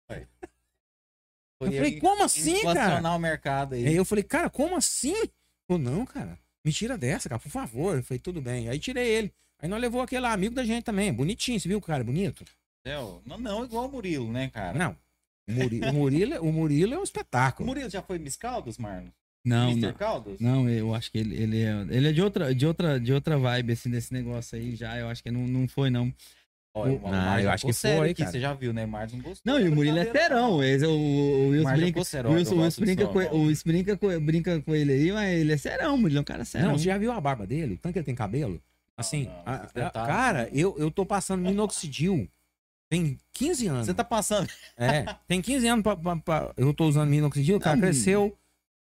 Foi 0.09 1.69
Eu 1.69 1.73
falei, 1.73 1.95
aí 1.95 2.01
como 2.01 2.23
assim, 2.23 2.63
cara? 2.63 3.15
o 3.17 3.19
mercado 3.19 3.75
aí. 3.75 3.87
Aí 3.89 3.97
eu 3.97 4.05
falei, 4.05 4.23
cara, 4.25 4.49
como 4.49 4.77
assim? 4.77 5.15
Ele 5.17 5.33
falou, 5.67 5.83
não, 5.83 6.07
cara, 6.07 6.39
me 6.65 6.73
tira 6.73 6.97
dessa, 6.97 7.29
cara, 7.29 7.41
por 7.41 7.51
favor. 7.51 7.97
Eu 7.97 8.03
falei, 8.05 8.21
tudo 8.21 8.41
bem. 8.41 8.69
Aí 8.69 8.79
tirei 8.79 9.09
ele. 9.09 9.35
Aí 9.61 9.69
nós 9.69 9.81
levou 9.81 10.01
aquele 10.01 10.21
lá, 10.23 10.33
amigo 10.33 10.55
da 10.55 10.65
gente 10.65 10.85
também, 10.85 11.13
bonitinho, 11.13 11.59
você 11.59 11.69
viu 11.69 11.79
o 11.79 11.83
cara 11.83 12.05
bonito? 12.05 12.45
Céu. 12.87 13.21
Não, 13.27 13.39
não, 13.39 13.65
igual 13.65 13.87
o 13.87 13.93
Murilo, 13.93 14.31
né, 14.33 14.49
cara? 14.51 14.79
Não. 14.79 14.97
O 15.49 15.53
Murilo, 15.53 15.89
o 15.89 15.93
Murilo, 15.93 16.41
o 16.49 16.53
Murilo 16.53 16.95
é 16.95 16.97
um 16.99 17.01
O 17.01 17.05
espetáculo. 17.05 17.67
Murilo 17.67 17.91
já 17.91 18.03
foi 18.03 18.19
Miss 18.19 18.37
Caldas, 18.37 18.79
Marlon? 18.79 19.09
Não, 19.45 19.71
Mr. 19.71 19.87
não. 19.87 19.93
Caldas? 19.95 20.41
Não, 20.41 20.69
eu 20.69 20.95
acho 20.95 21.11
que 21.11 21.19
ele, 21.19 21.35
ele, 21.35 21.63
é, 21.63 21.87
ele 21.91 22.09
é 22.09 22.13
de 22.13 22.21
outra, 22.23 22.55
de 22.55 22.67
outra, 22.67 23.01
de 23.01 23.13
outra 23.13 23.39
vibe, 23.39 23.73
assim, 23.73 23.91
desse 23.91 24.13
negócio 24.13 24.59
aí 24.59 24.77
já. 24.77 24.97
Eu 24.99 25.09
acho 25.09 25.23
que 25.23 25.31
não, 25.31 25.47
não 25.47 25.67
foi, 25.67 25.91
não. 25.91 26.13
Olha, 26.75 26.93
O- 26.93 26.97
o 26.97 27.07
Ah, 27.07 27.41
eu 27.43 27.51
acho 27.51 27.67
que 27.67 27.73
foi, 27.73 28.11
aqui, 28.11 28.23
cara. 28.23 28.31
Você 28.31 28.41
já 28.41 28.53
viu, 28.53 28.73
né? 28.73 28.85
O 28.85 28.89
Mar 28.89 29.09
não 29.11 29.21
gostou. 29.21 29.41
Não, 29.53 29.59
e 29.61 29.69
o 29.69 29.75
Murilo 29.75 29.99
é 29.99 30.29
não. 30.29 30.63
Esse, 30.63 30.85
o, 30.87 30.91
o 30.91 31.49
Wilson 31.49 31.69
já 31.71 31.77
brinca, 31.77 32.01
o 32.01 32.05
serão, 32.05 32.33
Wilson, 32.33 32.55
o 32.55 32.63
Wilson 32.63 32.83
brinca, 32.83 33.07
com, 33.07 33.19
o 33.19 33.43
Wilson 33.47 33.63
brinca, 33.67 33.97
com, 33.97 34.21
brinca 34.21 34.61
com 34.61 34.75
ele 34.75 34.93
aí, 34.93 35.13
mas 35.13 35.39
ele 35.41 35.53
é 35.53 35.57
serão, 35.57 35.95
o 35.95 35.99
Murilo 35.99 36.19
é 36.19 36.21
um 36.21 36.25
cara 36.25 36.45
serão. 36.45 36.69
Não, 36.69 36.79
você 36.79 36.85
já 36.85 36.99
viu 36.99 37.11
a 37.11 37.21
barba 37.21 37.47
dele? 37.47 37.75
O 37.75 37.79
tanto 37.79 37.95
que 37.95 37.99
ele 38.01 38.07
tem 38.07 38.15
cabelo? 38.15 38.61
Assim, 38.99 39.25
não, 39.27 39.43
a- 39.47 39.65
esse 39.65 39.79
a- 39.81 39.85
detalhe, 39.85 40.07
cara, 40.09 40.49
eu, 40.53 40.77
eu 40.79 40.91
tô 40.91 41.07
passando 41.07 41.43
minoxidil. 41.43 42.29
Tem 42.91 43.19
15 43.33 43.67
anos. 43.67 43.87
Você 43.87 43.95
tá 43.95 44.05
passando. 44.05 44.49
É, 44.77 45.05
tem 45.27 45.41
15 45.43 45.67
anos 45.69 45.83
pra, 45.83 45.97
pra- 45.97 46.17
pra- 46.17 46.55
eu 46.57 46.73
tô 46.75 46.87
usando 46.87 47.09
minoxidil, 47.09 47.57
o 47.57 47.61
cara 47.61 47.77
Não, 47.77 47.83
cresceu 47.83 48.37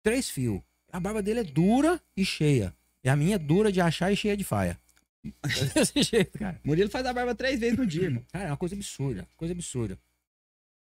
três 0.03 0.29
fios. 0.29 0.61
A 0.93 0.99
barba 1.01 1.23
dele 1.23 1.41
é 1.41 1.45
dura 1.45 2.01
e 2.17 2.25
cheia. 2.25 2.75
E 3.05 3.09
a 3.09 3.17
minha 3.17 3.37
é 3.37 3.39
dura 3.39 3.73
de 3.73 3.81
achar 3.81 4.13
e 4.13 4.17
cheia 4.17 4.37
de 4.37 4.45
faia. 4.45 4.79
Desse 5.75 6.03
jeito, 6.03 6.39
cara. 6.39 6.61
Murilo 6.65 6.91
faz 6.91 7.07
a 7.07 7.13
barba 7.13 7.35
três 7.35 7.59
vezes 7.61 7.79
no 7.79 7.87
dia, 7.87 8.03
irmão. 8.05 8.25
Cara, 8.33 8.45
é 8.47 8.51
uma 8.51 8.57
coisa 8.57 8.75
absurda. 8.75 9.27
Coisa 9.37 9.55
absurda. 9.55 9.99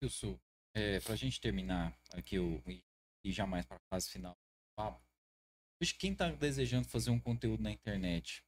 Wilson, 0.03 0.39
é, 0.75 1.01
pra 1.01 1.17
gente 1.17 1.41
terminar 1.41 1.93
aqui 2.15 2.39
o, 2.39 2.63
e, 2.67 2.83
e 3.25 3.33
já 3.33 3.47
mais 3.47 3.67
pra 3.67 3.77
fase 3.93 4.09
final 4.09 4.33
do 4.33 4.37
papo, 4.77 5.01
hoje 5.83 5.95
quem 5.95 6.15
tá 6.15 6.31
desejando 6.31 6.87
fazer 6.89 7.11
um 7.11 7.19
conteúdo 7.19 7.63
na 7.63 7.71
internet, 7.71 8.43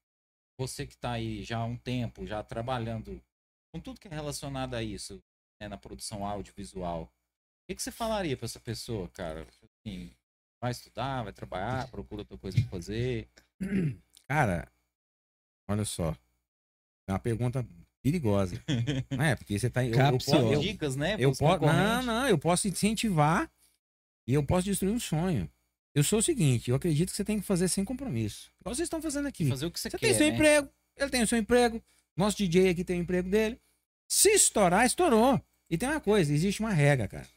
você 0.58 0.86
que 0.86 0.96
tá 0.96 1.12
aí 1.12 1.42
já 1.42 1.58
há 1.58 1.64
um 1.64 1.76
tempo, 1.76 2.26
já 2.26 2.42
trabalhando 2.42 3.22
com 3.72 3.80
tudo 3.80 4.00
que 4.00 4.08
é 4.08 4.10
relacionado 4.14 4.74
a 4.74 4.82
isso, 4.82 5.22
né, 5.60 5.68
na 5.68 5.76
produção 5.76 6.24
audiovisual, 6.26 7.04
o 7.04 7.66
que, 7.68 7.76
que 7.76 7.82
você 7.82 7.90
falaria 7.90 8.36
pra 8.36 8.44
essa 8.46 8.60
pessoa, 8.60 9.08
cara? 9.08 9.46
Assim, 9.62 10.12
vai 10.60 10.72
estudar, 10.72 11.22
vai 11.22 11.32
trabalhar, 11.32 11.88
procura 11.90 12.22
outra 12.22 12.36
coisa 12.36 12.60
pra 12.60 12.68
fazer. 12.70 13.28
Cara, 14.28 14.70
olha 15.68 15.84
só. 15.84 16.16
É 17.08 17.12
uma 17.12 17.18
pergunta 17.18 17.66
perigosa. 18.02 18.62
Não 19.10 19.24
é? 19.24 19.36
Porque 19.36 19.58
você 19.58 19.70
tá. 19.70 19.84
Eu, 19.84 19.94
eu, 19.94 20.12
posso- 20.12 20.60
dicas, 20.60 20.96
né? 20.96 21.16
eu 21.18 21.32
posso. 21.36 21.64
Não, 21.64 22.02
não, 22.02 22.28
eu 22.28 22.38
posso 22.38 22.66
incentivar 22.68 23.50
e 24.26 24.34
eu 24.34 24.44
posso 24.44 24.64
destruir 24.64 24.92
um 24.92 25.00
sonho. 25.00 25.50
Eu 25.94 26.02
sou 26.02 26.20
o 26.20 26.23
seguinte, 26.23 26.70
eu 26.70 26.77
acredito 26.77 27.10
que 27.10 27.16
você 27.16 27.24
tem 27.24 27.39
que 27.39 27.47
fazer 27.47 27.69
sem 27.69 27.85
compromisso. 27.85 28.51
Igual 28.60 28.74
vocês 28.74 28.86
estão 28.86 29.02
fazendo 29.02 29.28
aqui. 29.28 29.47
Fazer 29.48 29.66
o 29.66 29.70
que 29.70 29.78
você, 29.78 29.90
Você 29.90 29.98
quer, 29.98 30.06
tem 30.06 30.16
seu 30.16 30.27
né? 30.27 30.35
emprego, 30.35 30.69
ele 30.97 31.10
tem 31.10 31.23
o 31.23 31.27
seu 31.27 31.39
emprego, 31.39 31.82
nosso 32.16 32.36
DJ 32.39 32.70
aqui 32.70 32.85
tem 32.85 32.98
o 32.98 33.02
emprego 33.02 33.28
dele. 33.28 33.60
Se 34.09 34.31
estourar, 34.31 34.86
estourou. 34.86 35.40
E 35.70 35.77
tem 35.77 35.89
uma 35.89 36.01
coisa, 36.01 36.32
existe 36.32 36.60
uma 36.60 36.73
regra, 36.73 37.09
cara. 37.09 37.28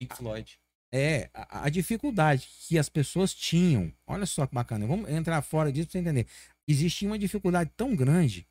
Pink 0.00 0.16
Floyd. 0.16 0.58
É, 0.92 1.30
a, 1.32 1.64
a 1.64 1.68
dificuldade 1.68 2.48
que 2.66 2.78
as 2.78 2.88
pessoas 2.88 3.32
tinham. 3.32 3.92
Olha 4.06 4.26
só 4.26 4.46
que 4.46 4.54
bacana. 4.54 4.86
Vamos 4.86 5.08
entrar 5.10 5.40
fora 5.42 5.72
disso 5.72 5.86
pra 5.88 5.92
você 5.92 5.98
entender. 5.98 6.26
Existia 6.66 7.08
uma 7.08 7.18
dificuldade 7.18 7.70
tão 7.76 7.94
grande 7.96 8.46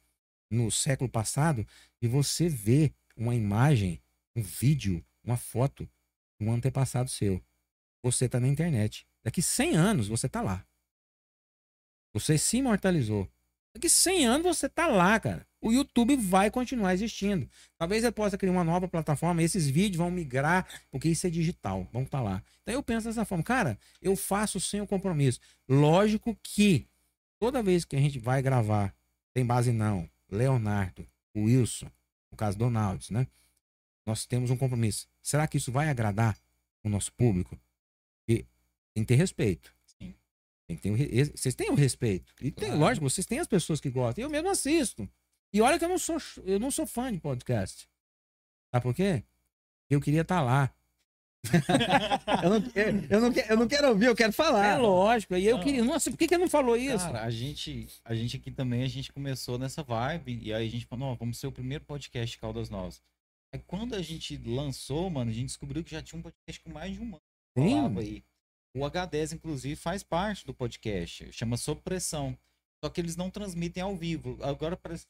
no 0.49 0.71
século 0.71 1.09
passado 1.09 1.65
de 2.01 2.07
você 2.07 2.49
ver 2.49 2.93
uma 3.15 3.35
imagem, 3.35 4.01
um 4.35 4.41
vídeo, 4.41 5.03
uma 5.23 5.37
foto 5.37 5.87
de 6.39 6.47
um 6.47 6.51
antepassado 6.51 7.09
seu. 7.09 7.41
Você 8.03 8.27
tá 8.27 8.39
na 8.39 8.47
internet. 8.47 9.05
Daqui 9.23 9.41
100 9.41 9.75
anos 9.75 10.07
você 10.07 10.27
tá 10.27 10.41
lá. 10.41 10.65
Você 12.13 12.37
se 12.37 12.57
imortalizou. 12.57 13.29
Daqui 13.73 13.89
100 13.89 14.25
anos 14.25 14.57
você 14.57 14.67
tá 14.67 14.87
lá, 14.87 15.19
cara. 15.19 15.47
O 15.61 15.71
YouTube 15.71 16.15
vai 16.15 16.49
continuar 16.49 16.93
existindo. 16.93 17.49
Talvez 17.77 18.03
ele 18.03 18.11
possa 18.11 18.37
criar 18.37 18.51
uma 18.51 18.63
nova 18.63 18.87
plataforma, 18.87 19.43
esses 19.43 19.67
vídeos 19.67 19.97
vão 19.97 20.09
migrar, 20.09 20.67
porque 20.89 21.07
isso 21.07 21.27
é 21.27 21.29
digital, 21.29 21.87
vão 21.93 22.03
estar 22.03 22.19
lá. 22.19 22.43
Então 22.63 22.73
eu 22.73 22.83
penso 22.83 23.07
dessa 23.07 23.23
forma, 23.23 23.43
cara, 23.43 23.77
eu 24.01 24.15
faço 24.15 24.59
sem 24.59 24.81
o 24.81 24.87
compromisso. 24.87 25.39
Lógico 25.69 26.35
que 26.41 26.87
toda 27.39 27.61
vez 27.61 27.85
que 27.85 27.95
a 27.95 27.99
gente 27.99 28.17
vai 28.17 28.41
gravar, 28.41 28.93
tem 29.33 29.45
base 29.45 29.71
não, 29.71 30.09
Leonardo, 30.29 31.07
Wilson, 31.35 31.89
no 32.31 32.37
caso 32.37 32.57
Donalds, 32.57 33.11
né? 33.11 33.27
Nós 34.05 34.25
temos 34.25 34.49
um 34.49 34.57
compromisso. 34.57 35.07
Será 35.21 35.47
que 35.47 35.57
isso 35.57 35.71
vai 35.71 35.89
agradar 35.89 36.37
o 36.83 36.89
nosso 36.89 37.13
público? 37.13 37.57
Tem 38.93 39.03
que 39.03 39.07
ter 39.09 39.15
respeito. 39.15 39.73
Sim. 39.85 40.13
Tem 40.67 40.77
que 40.77 40.81
ter 40.83 41.31
Vocês 41.35 41.55
têm 41.55 41.69
o 41.69 41.75
respeito. 41.75 42.33
E 42.41 42.51
tem, 42.51 42.69
Claro. 42.69 42.79
lógico, 42.81 43.09
vocês 43.09 43.25
têm 43.25 43.39
as 43.39 43.47
pessoas 43.47 43.79
que 43.79 43.89
gostam. 43.89 44.23
Eu 44.23 44.29
mesmo 44.29 44.49
assisto. 44.49 45.09
E 45.53 45.61
olha 45.61 45.77
que 45.77 45.85
eu 45.85 45.89
não 45.89 45.97
sou, 45.97 46.17
eu 46.45 46.59
não 46.59 46.71
sou 46.71 46.85
fã 46.87 47.11
de 47.11 47.19
podcast. 47.19 47.87
Sabe 48.73 48.83
por 48.83 48.93
quê? 48.95 49.23
Eu 49.89 49.99
queria 49.99 50.21
estar 50.21 50.41
lá. 50.41 50.73
Eu 52.43 52.49
não, 52.51 52.57
eu, 52.75 52.85
eu 53.09 53.19
não, 53.21 53.31
eu 53.49 53.57
não 53.57 53.67
quero 53.67 53.89
ouvir, 53.89 54.05
eu 54.05 54.15
quero 54.15 54.31
falar. 54.31 54.63
É 54.63 54.77
lógico. 54.77 55.35
E 55.35 55.45
eu 55.47 55.57
Não. 55.57 55.63
queria. 55.63 55.83
Nossa, 55.83 56.11
por 56.11 56.17
que, 56.17 56.27
que 56.27 56.37
não 56.37 56.47
falou 56.47 56.77
isso? 56.77 57.03
Cara, 57.05 57.23
a 57.23 57.31
gente, 57.31 57.87
a 58.05 58.13
gente 58.13 58.37
aqui 58.37 58.51
também, 58.51 58.83
a 58.83 58.87
gente 58.87 59.11
começou 59.11 59.57
nessa 59.57 59.81
vibe, 59.81 60.39
e 60.39 60.53
aí 60.53 60.67
a 60.67 60.69
gente 60.69 60.85
falou, 60.85 61.07
não, 61.09 61.15
vamos 61.15 61.39
ser 61.39 61.47
o 61.47 61.51
primeiro 61.51 61.83
podcast 61.83 62.31
de 62.35 62.37
Caldas 62.39 62.69
Novas. 62.69 63.01
Aí 63.51 63.59
quando 63.65 63.95
a 63.95 64.01
gente 64.03 64.37
lançou, 64.37 65.09
mano, 65.09 65.31
a 65.31 65.33
gente 65.33 65.47
descobriu 65.47 65.83
que 65.83 65.89
já 65.91 66.01
tinha 66.01 66.19
um 66.19 66.21
podcast 66.21 66.61
com 66.61 66.69
mais 66.71 66.93
de 66.93 67.01
um 67.01 67.05
ano. 67.07 67.21
Sim. 67.57 67.97
aí. 67.97 68.23
O 68.73 68.79
H10, 68.79 69.33
inclusive, 69.33 69.75
faz 69.75 70.01
parte 70.01 70.45
do 70.45 70.53
podcast, 70.53 71.31
chama 71.33 71.57
Sob 71.57 71.81
Pressão. 71.81 72.37
Só 72.83 72.89
que 72.89 72.99
eles 72.99 73.15
não 73.15 73.29
transmitem 73.29 73.83
ao 73.83 73.95
vivo. 73.95 74.37
Agora 74.41 74.75
parece 74.75 75.05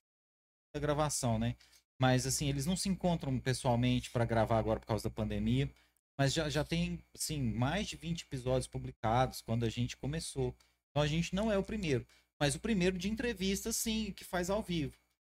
a 0.76 0.80
gravação, 0.80 1.40
né? 1.40 1.56
Mas 2.00 2.26
assim, 2.26 2.50
eles 2.50 2.66
não 2.66 2.76
se 2.76 2.90
encontram 2.90 3.38
pessoalmente 3.40 4.10
para 4.10 4.26
gravar 4.26 4.58
agora 4.58 4.80
por 4.80 4.88
causa 4.88 5.04
da 5.04 5.14
pandemia. 5.14 5.72
Mas 6.18 6.34
já, 6.34 6.50
já 6.50 6.64
tem, 6.64 7.00
assim, 7.16 7.40
mais 7.42 7.88
de 7.88 7.96
20 7.96 8.24
episódios 8.24 8.68
publicados 8.68 9.42
quando 9.42 9.64
a 9.64 9.70
gente 9.70 9.96
começou. 9.96 10.56
Então 10.90 11.04
a 11.04 11.08
gente 11.08 11.34
não 11.34 11.52
é 11.52 11.58
o 11.58 11.64
primeiro. 11.64 12.06
Mas 12.40 12.56
o 12.56 12.60
primeiro 12.60 12.98
de 12.98 13.10
entrevista, 13.10 13.72
sim, 13.72 14.12
que 14.12 14.24
faz 14.24 14.50
ao 14.50 14.62
vivo. 14.62 14.98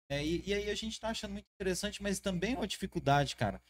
É, 0.08 0.24
e, 0.24 0.42
e 0.46 0.54
aí 0.54 0.70
a 0.70 0.74
gente 0.74 0.98
tá 1.00 1.08
achando 1.08 1.32
muito 1.32 1.48
interessante, 1.54 2.02
mas 2.02 2.20
também 2.20 2.54
é 2.54 2.56
uma 2.56 2.66
dificuldade, 2.66 3.34
cara. 3.34 3.60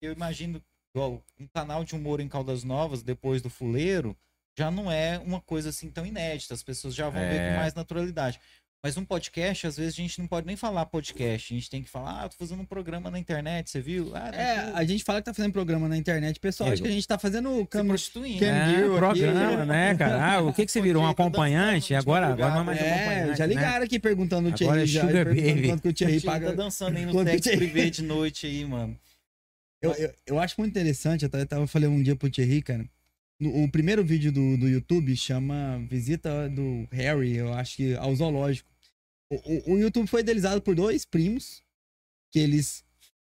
Eu 0.00 0.12
imagino, 0.12 0.64
um 0.96 1.46
canal 1.54 1.84
de 1.84 1.94
humor 1.94 2.20
em 2.20 2.28
Caldas 2.28 2.64
Novas, 2.64 3.02
depois 3.02 3.40
do 3.40 3.48
Fuleiro, 3.50 4.16
já 4.58 4.70
não 4.70 4.90
é 4.90 5.18
uma 5.24 5.40
coisa 5.40 5.68
assim 5.70 5.88
tão 5.88 6.04
inédita. 6.04 6.54
As 6.54 6.62
pessoas 6.62 6.94
já 6.94 7.08
vão 7.08 7.20
ver 7.20 7.36
É. 7.40 7.50
com 7.50 7.56
mais 7.58 7.74
naturalidade. 7.74 8.40
Mas 8.82 8.96
um 8.96 9.04
podcast, 9.04 9.66
às 9.66 9.76
vezes, 9.76 9.92
a 9.92 9.96
gente 9.98 10.18
não 10.18 10.26
pode 10.26 10.46
nem 10.46 10.56
falar 10.56 10.86
podcast. 10.86 11.52
A 11.52 11.56
gente 11.56 11.68
tem 11.68 11.82
que 11.82 11.90
falar, 11.90 12.24
ah, 12.24 12.28
tô 12.30 12.36
fazendo 12.38 12.62
um 12.62 12.64
programa 12.64 13.10
na 13.10 13.18
internet, 13.18 13.68
você 13.68 13.78
viu? 13.78 14.10
Ah, 14.16 14.30
É, 14.34 14.72
a 14.74 14.82
gente 14.84 15.04
fala 15.04 15.20
que 15.20 15.26
tá 15.26 15.34
fazendo 15.34 15.52
programa 15.52 15.86
na 15.86 15.98
internet, 15.98 16.40
pessoal. 16.40 16.70
É, 16.70 16.72
acha 16.72 16.80
que 16.82 16.88
a 16.88 16.90
gente 16.90 17.06
tá 17.06 17.18
fazendo 17.18 17.66
câmera. 17.66 17.88
prostituindo. 17.90 18.40
Cam- 18.40 18.46
né? 18.52 18.80
É, 18.82 18.96
programa, 18.96 19.64
né, 19.66 19.94
cara? 19.96 20.32
Ah, 20.36 20.40
o 20.40 20.50
que, 20.54 20.64
que 20.64 20.72
você 20.72 20.80
virou? 20.80 21.02
Um 21.02 21.06
tô 21.12 21.22
acompanhante? 21.22 21.94
Agora, 21.94 22.30
tipo, 22.30 22.42
agora 22.42 22.54
não 22.54 22.60
é 22.62 22.64
mais 22.64 22.80
um 22.80 22.84
É, 22.84 22.94
acompanhante. 22.94 23.38
já 23.38 23.46
né? 23.46 23.54
ligaram 23.54 23.84
aqui 23.84 23.98
perguntando 24.00 24.48
o 24.48 24.54
Agora 24.54 24.56
Thierry. 24.56 24.82
é 24.82 24.86
já, 24.86 25.00
Sugar 25.06 25.24
Baby. 25.26 25.68
Quanto 25.68 25.82
que 25.82 25.88
o 25.88 25.90
A 25.90 25.94
Thierry 25.94 26.12
gente 26.14 26.24
paga. 26.26 26.46
tá 26.46 26.52
dançando 26.54 26.96
aí 26.96 27.04
no 27.04 27.22
sexo 27.22 27.50
que- 27.50 27.56
privê 27.58 27.90
de 27.90 28.02
noite 28.02 28.46
aí, 28.46 28.64
mano. 28.64 28.98
Eu, 29.82 29.92
eu, 29.94 30.14
eu 30.26 30.38
acho 30.38 30.56
muito 30.58 30.70
interessante, 30.72 31.24
eu 31.24 31.46
tava- 31.46 31.66
falei 31.66 31.88
um 31.88 32.02
dia 32.02 32.14
pro 32.16 32.30
Thierry, 32.30 32.62
cara. 32.62 32.88
no- 33.40 33.64
o 33.64 33.70
primeiro 33.70 34.04
vídeo 34.04 34.30
do, 34.32 34.56
do 34.58 34.68
YouTube 34.68 35.16
chama 35.16 35.78
Visita 35.88 36.48
do 36.50 36.86
Harry, 36.92 37.36
eu 37.36 37.52
acho 37.54 37.76
que 37.76 37.94
ao 37.96 38.14
zoológico. 38.14 38.68
O, 39.32 39.36
o, 39.36 39.74
o 39.74 39.78
YouTube 39.78 40.06
foi 40.08 40.20
idealizado 40.20 40.60
por 40.62 40.74
dois 40.74 41.04
primos, 41.04 41.62
que 42.32 42.38
eles. 42.38 42.84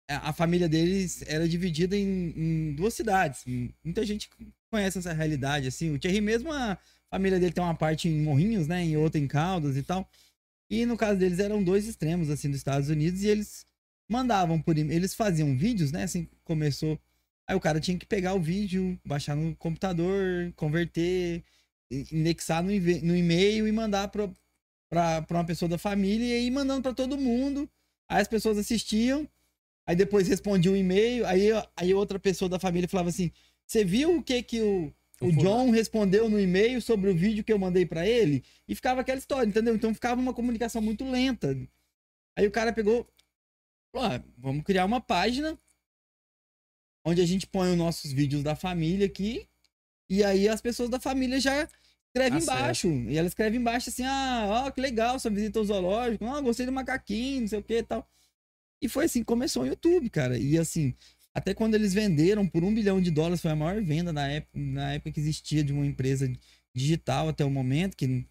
A 0.10 0.30
a 0.30 0.34
família 0.34 0.70
deles 0.70 1.24
era 1.28 1.48
dividida 1.50 1.98
em, 1.98 2.34
em 2.38 2.74
duas 2.76 2.94
cidades. 2.94 3.44
Muita 3.84 4.06
gente 4.06 4.30
conhece 4.72 5.00
essa 5.00 5.14
realidade, 5.14 5.68
assim. 5.68 5.92
O 5.94 6.00
Thierry 6.00 6.22
mesmo, 6.22 6.52
a 6.54 6.78
família 7.10 7.40
dele 7.40 7.54
tem 7.54 7.64
uma 7.64 7.76
parte 7.76 8.08
em 8.08 8.22
Morrinhos, 8.22 8.68
né? 8.68 8.86
E 8.86 8.96
outra 8.98 9.20
em 9.20 9.28
Caldas 9.28 9.76
e 9.78 9.84
tal. 9.84 10.08
E 10.70 10.86
no 10.86 10.98
caso 10.98 11.20
deles 11.20 11.40
eram 11.40 11.64
dois 11.64 11.88
extremos, 11.88 12.30
assim, 12.30 12.50
dos 12.50 12.58
Estados 12.60 12.90
Unidos, 12.90 13.24
e 13.24 13.28
eles 13.28 13.66
mandavam 14.10 14.61
por 14.61 14.77
e- 14.77 14.82
eles 14.82 15.14
faziam 15.14 15.56
vídeos, 15.57 15.91
né? 15.91 16.03
Assim, 16.03 16.27
começou. 16.44 16.99
Aí 17.48 17.56
o 17.56 17.60
cara 17.60 17.80
tinha 17.80 17.98
que 17.98 18.06
pegar 18.06 18.34
o 18.34 18.40
vídeo, 18.40 18.99
baixar 19.06 19.36
no 19.36 19.56
computador, 19.56 20.52
converter, 20.56 21.44
indexar 22.11 22.64
no, 22.64 22.69
no 22.69 23.15
e-mail 23.15 23.68
e 23.68 23.72
mandar 23.72 24.07
pra 24.10 24.30
uma 25.30 25.44
pessoa 25.45 25.69
da 25.69 25.77
família 25.77 26.26
e 26.26 26.34
aí 26.34 26.52
mandando 26.52 26.82
pra 26.82 26.94
todo 26.94 27.18
mundo. 27.18 27.69
Aí 28.10 28.22
as 28.22 28.27
pessoas 28.27 28.57
assistiam, 28.57 29.27
aí 29.88 29.95
depois 29.95 30.27
respondia 30.27 30.72
o 30.72 30.76
e-mail, 30.76 31.26
aí, 31.26 31.49
aí 31.76 31.94
outra 31.94 32.19
pessoa 32.19 32.49
da 32.49 32.60
família 32.60 32.88
falava 32.90 33.10
assim: 33.10 33.32
Você 33.65 33.84
viu 33.84 34.18
o 34.18 34.23
que 34.23 34.41
que 34.44 34.61
o, 34.61 34.94
o. 35.22 35.32
John 35.32 35.72
respondeu 35.72 36.30
no 36.30 36.40
e-mail 36.40 36.82
sobre 36.82 37.10
o 37.10 37.15
vídeo 37.15 37.44
que 37.44 37.53
eu 37.53 37.60
mandei 37.60 37.86
pra 37.86 38.07
ele? 38.07 38.44
E 38.68 38.76
ficava 38.76 39.02
aquela 39.02 39.18
história, 39.19 39.48
entendeu? 39.48 39.76
Então 39.76 39.94
ficava 39.94 40.19
uma 40.19 40.34
comunicação 40.34 40.82
muito 40.82 41.10
lenta. 41.10 41.56
Aí 42.38 42.45
o 42.45 42.52
cara 42.52 42.73
pegou, 42.73 43.07
ah, 44.00 44.24
vamos 44.38 44.64
criar 44.64 44.86
uma 44.86 45.02
página 45.02 45.58
onde 47.06 47.22
a 47.22 47.26
gente 47.26 47.46
põe 47.46 47.72
os 47.72 47.78
nossos 47.78 48.12
vídeos 48.12 48.42
da 48.42 48.56
família 48.56 49.06
aqui, 49.06 49.48
e 50.10 50.24
aí 50.24 50.50
as 50.50 50.60
pessoas 50.60 50.90
da 50.90 51.00
família 51.00 51.40
já 51.40 51.68
escrevem 52.08 52.40
Acesso. 52.40 52.52
embaixo. 52.52 52.88
E 53.10 53.18
ela 53.18 53.28
escreve 53.28 53.58
embaixo 53.58 53.90
assim, 53.90 54.04
ah, 54.04 54.66
ó, 54.66 54.72
que 54.72 54.82
legal, 54.82 55.20
sua 55.20 55.30
visita 55.30 55.60
ao 55.60 55.66
zoológico, 55.66 56.26
ah, 56.26 56.42
gostei 56.42 56.66
do 56.66 56.72
macaquinho, 56.72 57.42
não 57.42 57.48
sei 57.48 57.60
o 57.60 57.64
que 57.64 57.78
e 57.78 57.84
tal. 57.84 58.08
E 58.82 58.90
foi 58.90 59.06
assim 59.06 59.20
que 59.20 59.26
começou 59.26 59.64
o 59.64 59.68
YouTube, 59.68 60.10
cara. 60.10 60.38
E 60.38 60.58
assim, 60.58 60.94
até 61.34 61.54
quando 61.54 61.76
eles 61.76 61.94
venderam 61.94 62.48
por 62.48 62.64
um 62.64 62.74
bilhão 62.74 63.02
de 63.02 63.12
dólares, 63.12 63.42
foi 63.42 63.52
a 63.52 63.56
maior 63.56 63.82
venda 63.82 64.12
na 64.12 64.28
época, 64.28 64.58
na 64.58 64.94
época 64.94 65.12
que 65.12 65.20
existia 65.20 65.64
de 65.64 65.74
uma 65.74 65.86
empresa 65.86 66.32
digital 66.74 67.30
até 67.30 67.46
o 67.46 67.50
momento, 67.50 67.96
que 67.96 68.26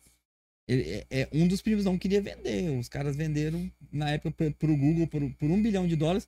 ele- 0.66 0.82
é, 0.90 1.06
é, 1.10 1.28
um 1.32 1.46
dos 1.46 1.60
primos 1.62 1.84
não 1.84 1.98
queria 1.98 2.20
vender. 2.20 2.70
Os 2.78 2.88
caras 2.88 3.16
venderam 3.16 3.70
na 3.92 4.10
época 4.10 4.30
pro, 4.30 4.52
pro 4.52 4.76
Google 4.76 5.06
por, 5.06 5.22
por 5.34 5.50
um 5.50 5.62
bilhão 5.62 5.86
de 5.86 5.96
dólares. 5.96 6.26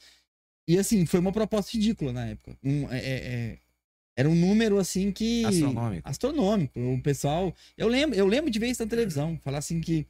E 0.69 0.79
assim, 0.79 1.07
foi 1.07 1.21
uma 1.21 1.33
proposta 1.33 1.73
ridícula 1.73 2.13
na 2.13 2.27
época. 2.27 2.57
Um, 2.63 2.91
é- 2.93 2.99
é- 2.99 3.27
é- 3.27 3.59
era 4.19 4.29
um 4.29 4.35
número 4.35 4.79
assim 4.79 5.13
que. 5.13 5.45
Astronômico. 5.45 6.09
Astronômico. 6.09 6.81
O 6.81 7.01
pessoal. 7.03 7.55
Eu 7.77 7.87
lembro, 7.89 8.19
eu 8.19 8.27
lembro 8.27 8.51
de 8.51 8.59
ver 8.59 8.69
isso 8.69 8.83
na 8.83 8.89
televisão. 8.89 9.39
Falar 9.45 9.59
assim 9.59 9.81
que 9.81 10.07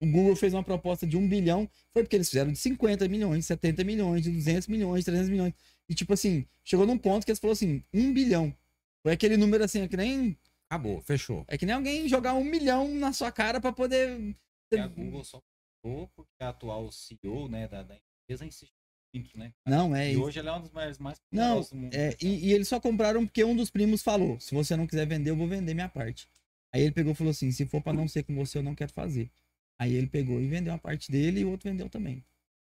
o 0.00 0.06
Google 0.06 0.34
fez 0.36 0.54
uma 0.54 0.62
proposta 0.62 1.06
de 1.06 1.16
um 1.16 1.28
bilhão. 1.28 1.68
Foi 1.92 2.02
porque 2.02 2.16
eles 2.16 2.28
fizeram 2.28 2.50
de 2.52 2.58
50 2.58 3.06
milhões, 3.08 3.44
70 3.46 3.84
milhões, 3.84 4.22
de 4.22 4.30
200 4.30 4.68
milhões, 4.68 5.04
300 5.04 5.28
milhões. 5.28 5.52
E 5.88 5.94
tipo 5.94 6.12
assim, 6.14 6.46
chegou 6.64 6.86
num 6.86 6.96
ponto 6.96 7.24
que 7.24 7.30
eles 7.32 7.38
falaram 7.40 7.52
assim: 7.54 7.82
um 7.92 8.12
bilhão. 8.12 8.54
Foi 9.02 9.12
aquele 9.12 9.36
número 9.36 9.64
assim, 9.64 9.80
é 9.82 9.88
que 9.88 9.96
nem, 9.96 10.36
Acabou, 10.70 11.02
fechou. 11.02 11.44
é 11.48 11.58
que 11.58 11.66
nem 11.66 11.74
alguém 11.74 12.08
jogar 12.08 12.34
um 12.34 12.44
milhão 12.44 12.94
na 12.94 13.12
sua 13.12 13.32
cara 13.32 13.60
pra 13.60 13.72
poder. 13.72 14.36
E 14.72 14.78
a 14.78 14.86
Google 14.86 15.24
só 15.24 15.42
porque 15.82 16.30
a 16.40 16.50
atual 16.50 16.92
CEO 16.92 17.48
né, 17.48 17.66
da, 17.66 17.82
da 17.82 17.98
empresa 18.22 18.46
insistiu 18.46 18.76
muito, 19.12 19.36
né? 19.36 19.52
Não, 19.66 19.96
é 19.96 20.12
E 20.12 20.16
hoje 20.16 20.38
ela 20.38 20.50
é 20.50 20.52
uma 20.52 20.60
das 20.60 20.70
maiores 20.70 20.98
mais 20.98 21.18
Não, 21.32 21.60
do 21.60 21.74
mundo. 21.74 21.92
É, 21.92 22.16
e, 22.20 22.48
e 22.48 22.52
eles 22.52 22.68
só 22.68 22.78
compraram 22.78 23.26
porque 23.26 23.42
um 23.42 23.56
dos 23.56 23.68
primos 23.68 24.00
falou: 24.00 24.38
se 24.38 24.54
você 24.54 24.76
não 24.76 24.86
quiser 24.86 25.06
vender, 25.06 25.30
eu 25.30 25.36
vou 25.36 25.48
vender 25.48 25.74
minha 25.74 25.88
parte. 25.88 26.28
Aí 26.72 26.82
ele 26.82 26.92
pegou 26.92 27.12
e 27.12 27.16
falou 27.16 27.32
assim: 27.32 27.50
se 27.50 27.66
for 27.66 27.82
pra 27.82 27.92
não 27.92 28.06
ser 28.06 28.22
com 28.22 28.34
você, 28.36 28.58
eu 28.58 28.62
não 28.62 28.74
quero 28.74 28.92
fazer. 28.92 29.28
Aí 29.76 29.92
ele 29.94 30.06
pegou 30.06 30.40
e 30.40 30.46
vendeu 30.46 30.72
a 30.72 30.78
parte 30.78 31.10
dele 31.10 31.40
e 31.40 31.44
o 31.44 31.50
outro 31.50 31.68
vendeu 31.68 31.88
também. 31.88 32.24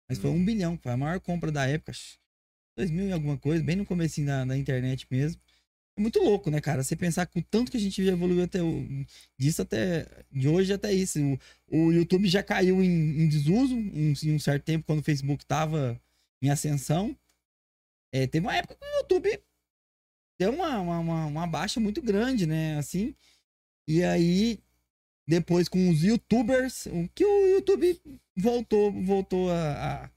Mas 0.09 0.17
foi 0.17 0.31
um 0.31 0.43
bilhão, 0.43 0.77
foi 0.77 0.91
a 0.91 0.97
maior 0.97 1.19
compra 1.21 1.51
da 1.51 1.65
época. 1.65 1.91
acho, 1.91 2.19
2000 2.75 3.07
e 3.07 3.11
alguma 3.13 3.37
coisa, 3.37 3.63
bem 3.63 3.77
no 3.77 3.85
comecinho 3.85 4.27
da, 4.27 4.43
da 4.43 4.57
internet 4.57 5.07
mesmo. 5.09 5.41
É 5.97 6.01
muito 6.01 6.19
louco, 6.19 6.51
né, 6.51 6.59
cara? 6.59 6.83
Você 6.83 6.95
pensar 6.95 7.25
que 7.25 7.39
o 7.39 7.43
tanto 7.43 7.71
que 7.71 7.77
a 7.77 7.79
gente 7.79 8.01
evoluiu 8.01 8.43
até 8.43 8.61
o, 8.61 8.85
disso 9.37 9.61
até 9.61 10.05
de 10.29 10.47
hoje 10.47 10.73
até 10.73 10.91
isso. 10.91 11.19
O, 11.69 11.85
o 11.87 11.93
YouTube 11.93 12.27
já 12.27 12.43
caiu 12.43 12.83
em, 12.83 13.21
em 13.21 13.29
desuso 13.29 13.73
em, 13.75 14.13
em 14.23 14.33
um 14.33 14.39
certo 14.39 14.63
tempo 14.63 14.85
quando 14.85 14.99
o 14.99 15.03
Facebook 15.03 15.45
tava 15.45 15.99
em 16.41 16.49
ascensão. 16.49 17.17
É, 18.13 18.27
teve 18.27 18.45
uma 18.45 18.55
época 18.55 18.75
que 18.75 18.85
o 18.85 18.97
YouTube 18.99 19.41
deu 20.37 20.53
uma, 20.53 20.79
uma, 20.79 21.25
uma, 21.27 21.47
baixa 21.47 21.79
muito 21.79 22.01
grande, 22.01 22.45
né? 22.45 22.77
Assim. 22.77 23.15
E 23.87 24.03
aí, 24.03 24.59
depois 25.27 25.69
com 25.69 25.89
os 25.89 26.03
youtubers, 26.03 26.87
o 26.87 27.07
que 27.15 27.25
o 27.25 27.55
YouTube 27.55 28.01
voltou, 28.35 28.91
voltou 28.91 29.49
a. 29.49 30.03
a- 30.03 30.11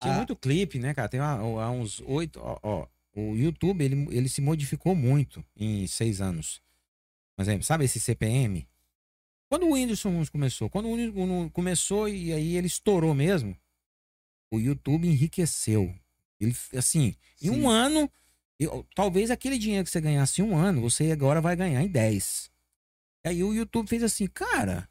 Tinha 0.00 0.14
a- 0.14 0.16
muito 0.18 0.34
clipe, 0.34 0.78
né, 0.78 0.94
cara? 0.94 1.08
Tem 1.10 1.20
há 1.20 1.70
uns 1.70 2.00
oito. 2.06 2.40
Ó, 2.40 2.58
ó, 2.62 2.86
o 3.14 3.36
YouTube, 3.36 3.84
ele, 3.84 4.06
ele 4.10 4.28
se 4.28 4.40
modificou 4.40 4.94
muito 4.94 5.44
em 5.56 5.86
seis 5.86 6.20
anos. 6.20 6.60
Por 7.36 7.42
exemplo, 7.42 7.64
sabe 7.64 7.84
esse 7.84 8.00
CPM? 8.00 8.66
Quando 9.48 9.66
o 9.66 9.72
Whindersson 9.72 10.24
começou, 10.26 10.68
quando 10.68 10.86
o 10.88 10.92
Whindersson 10.94 11.48
começou 11.50 12.08
e 12.08 12.32
aí 12.32 12.56
ele 12.56 12.66
estourou 12.66 13.14
mesmo, 13.14 13.56
o 14.52 14.58
YouTube 14.58 15.06
enriqueceu. 15.08 15.94
Ele, 16.40 16.54
assim, 16.76 17.14
em 17.40 17.50
Sim. 17.50 17.60
um 17.62 17.68
ano, 17.68 18.10
eu- 18.58 18.86
talvez 18.94 19.30
aquele 19.30 19.58
dinheiro 19.58 19.84
que 19.84 19.90
você 19.90 20.00
ganhasse 20.00 20.40
em 20.40 20.44
um 20.44 20.56
ano, 20.56 20.80
você 20.80 21.10
agora 21.12 21.40
vai 21.40 21.54
ganhar 21.54 21.82
em 21.82 21.88
10. 21.88 22.50
E 23.24 23.28
aí 23.28 23.44
o 23.44 23.54
YouTube 23.54 23.88
fez 23.88 24.02
assim, 24.02 24.26
cara, 24.26 24.88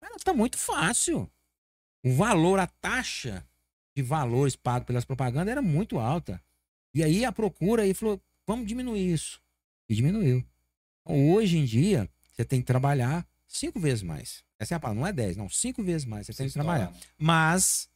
cara, 0.00 0.16
tá 0.24 0.32
muito 0.32 0.56
fácil. 0.56 1.30
O 2.04 2.14
valor, 2.14 2.58
a 2.58 2.66
taxa 2.66 3.46
de 3.96 4.02
valores 4.02 4.54
pagos 4.54 4.86
pelas 4.86 5.04
propagandas 5.04 5.50
era 5.50 5.60
muito 5.62 5.98
alta. 5.98 6.42
E 6.98 7.04
aí 7.04 7.24
a 7.24 7.30
procura 7.30 7.84
aí 7.84 7.94
falou, 7.94 8.20
vamos 8.44 8.66
diminuir 8.66 9.12
isso. 9.12 9.40
E 9.88 9.94
diminuiu. 9.94 10.44
Então, 11.00 11.30
hoje 11.30 11.56
em 11.56 11.64
dia, 11.64 12.10
você 12.34 12.44
tem 12.44 12.60
que 12.60 12.66
trabalhar 12.66 13.24
cinco 13.46 13.78
vezes 13.78 14.02
mais. 14.02 14.42
Essa 14.58 14.74
é 14.74 14.76
a 14.76 14.80
palavra, 14.80 15.00
não 15.00 15.06
é 15.06 15.12
10, 15.12 15.36
não, 15.36 15.48
cinco 15.48 15.80
vezes 15.80 16.04
mais 16.04 16.26
você 16.26 16.32
tem 16.32 16.48
que 16.48 16.52
trabalhar. 16.52 16.92
Mas 17.16 17.88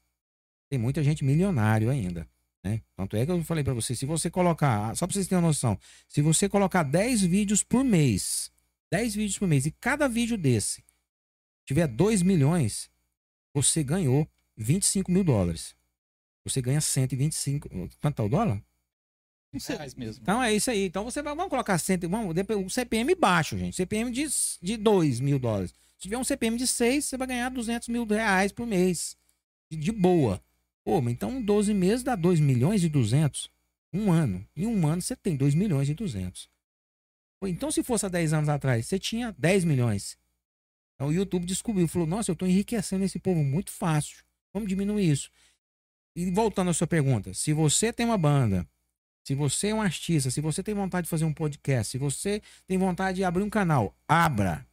tem 0.70 0.78
muita 0.78 1.02
gente 1.02 1.24
milionário 1.24 1.90
ainda. 1.90 2.28
Né? 2.62 2.80
Tanto 2.94 3.16
é 3.16 3.26
que 3.26 3.32
eu 3.32 3.42
falei 3.42 3.64
pra 3.64 3.74
você, 3.74 3.92
se 3.96 4.06
você 4.06 4.30
colocar, 4.30 4.94
só 4.94 5.04
pra 5.04 5.14
vocês 5.14 5.26
terem 5.26 5.42
uma 5.42 5.48
noção, 5.48 5.76
se 6.06 6.22
você 6.22 6.48
colocar 6.48 6.84
10 6.84 7.22
vídeos 7.22 7.64
por 7.64 7.82
mês, 7.82 8.52
10 8.92 9.16
vídeos 9.16 9.36
por 9.36 9.48
mês, 9.48 9.66
e 9.66 9.72
cada 9.72 10.06
vídeo 10.06 10.38
desse 10.38 10.84
tiver 11.66 11.88
2 11.88 12.22
milhões, 12.22 12.88
você 13.52 13.82
ganhou 13.82 14.28
25 14.56 15.10
mil 15.10 15.24
dólares. 15.24 15.74
Você 16.44 16.62
ganha 16.62 16.80
125. 16.80 17.68
Quanto 18.00 18.14
tá 18.14 18.22
o 18.22 18.28
dólar? 18.28 18.62
Sei. 19.58 19.76
Reais 19.76 19.94
mesmo. 19.94 20.22
Então 20.22 20.42
é 20.42 20.52
isso 20.54 20.70
aí. 20.70 20.86
Então 20.86 21.04
você 21.04 21.22
vai, 21.22 21.34
vamos 21.34 21.50
colocar 21.50 21.76
100, 21.78 21.98
vamos, 22.08 22.34
o 22.64 22.70
CPM 22.70 23.14
baixo, 23.14 23.56
gente. 23.58 23.76
CPM 23.76 24.10
de, 24.10 24.26
de 24.62 24.76
2 24.76 25.20
mil 25.20 25.38
dólares. 25.38 25.72
Se 25.96 26.02
tiver 26.02 26.16
um 26.16 26.24
CPM 26.24 26.56
de 26.56 26.66
6, 26.66 27.04
você 27.04 27.16
vai 27.16 27.26
ganhar 27.28 27.48
200 27.50 27.88
mil 27.88 28.04
reais 28.06 28.50
por 28.50 28.66
mês. 28.66 29.16
De, 29.70 29.76
de 29.76 29.92
boa. 29.92 30.42
Pô, 30.84 31.00
mas 31.00 31.12
então 31.12 31.40
12 31.40 31.74
meses 31.74 32.02
dá 32.02 32.16
2 32.16 32.40
milhões 32.40 32.82
e 32.82 32.88
200. 32.88 33.50
Um 33.92 34.10
ano. 34.10 34.46
Em 34.56 34.66
um 34.66 34.86
ano 34.86 35.02
você 35.02 35.14
tem 35.14 35.36
2 35.36 35.54
milhões 35.54 35.88
e 35.88 35.94
200. 35.94 36.48
Pô, 37.38 37.46
então 37.46 37.70
se 37.70 37.82
fosse 37.82 38.06
há 38.06 38.08
10 38.08 38.32
anos 38.32 38.48
atrás, 38.48 38.86
você 38.86 38.98
tinha 38.98 39.34
10 39.38 39.64
milhões. 39.64 40.16
Então 40.94 41.08
o 41.08 41.12
YouTube 41.12 41.44
descobriu, 41.44 41.86
falou, 41.86 42.08
nossa, 42.08 42.30
eu 42.30 42.36
tô 42.36 42.46
enriquecendo 42.46 43.04
esse 43.04 43.18
povo 43.18 43.44
muito 43.44 43.70
fácil. 43.70 44.24
Vamos 44.52 44.68
diminuir 44.68 45.10
isso. 45.10 45.30
E 46.16 46.30
voltando 46.30 46.70
à 46.70 46.74
sua 46.74 46.86
pergunta, 46.86 47.32
se 47.32 47.52
você 47.52 47.92
tem 47.92 48.06
uma 48.06 48.18
banda, 48.18 48.68
se 49.24 49.34
você 49.34 49.68
é 49.68 49.74
um 49.74 49.82
artista, 49.82 50.30
se 50.30 50.40
você 50.40 50.62
tem 50.62 50.74
vontade 50.74 51.04
de 51.04 51.10
fazer 51.10 51.24
um 51.24 51.32
podcast, 51.32 51.92
se 51.92 51.98
você 51.98 52.42
tem 52.66 52.76
vontade 52.76 53.16
de 53.16 53.24
abrir 53.24 53.42
um 53.42 53.50
canal, 53.50 53.96
abra. 54.08 54.66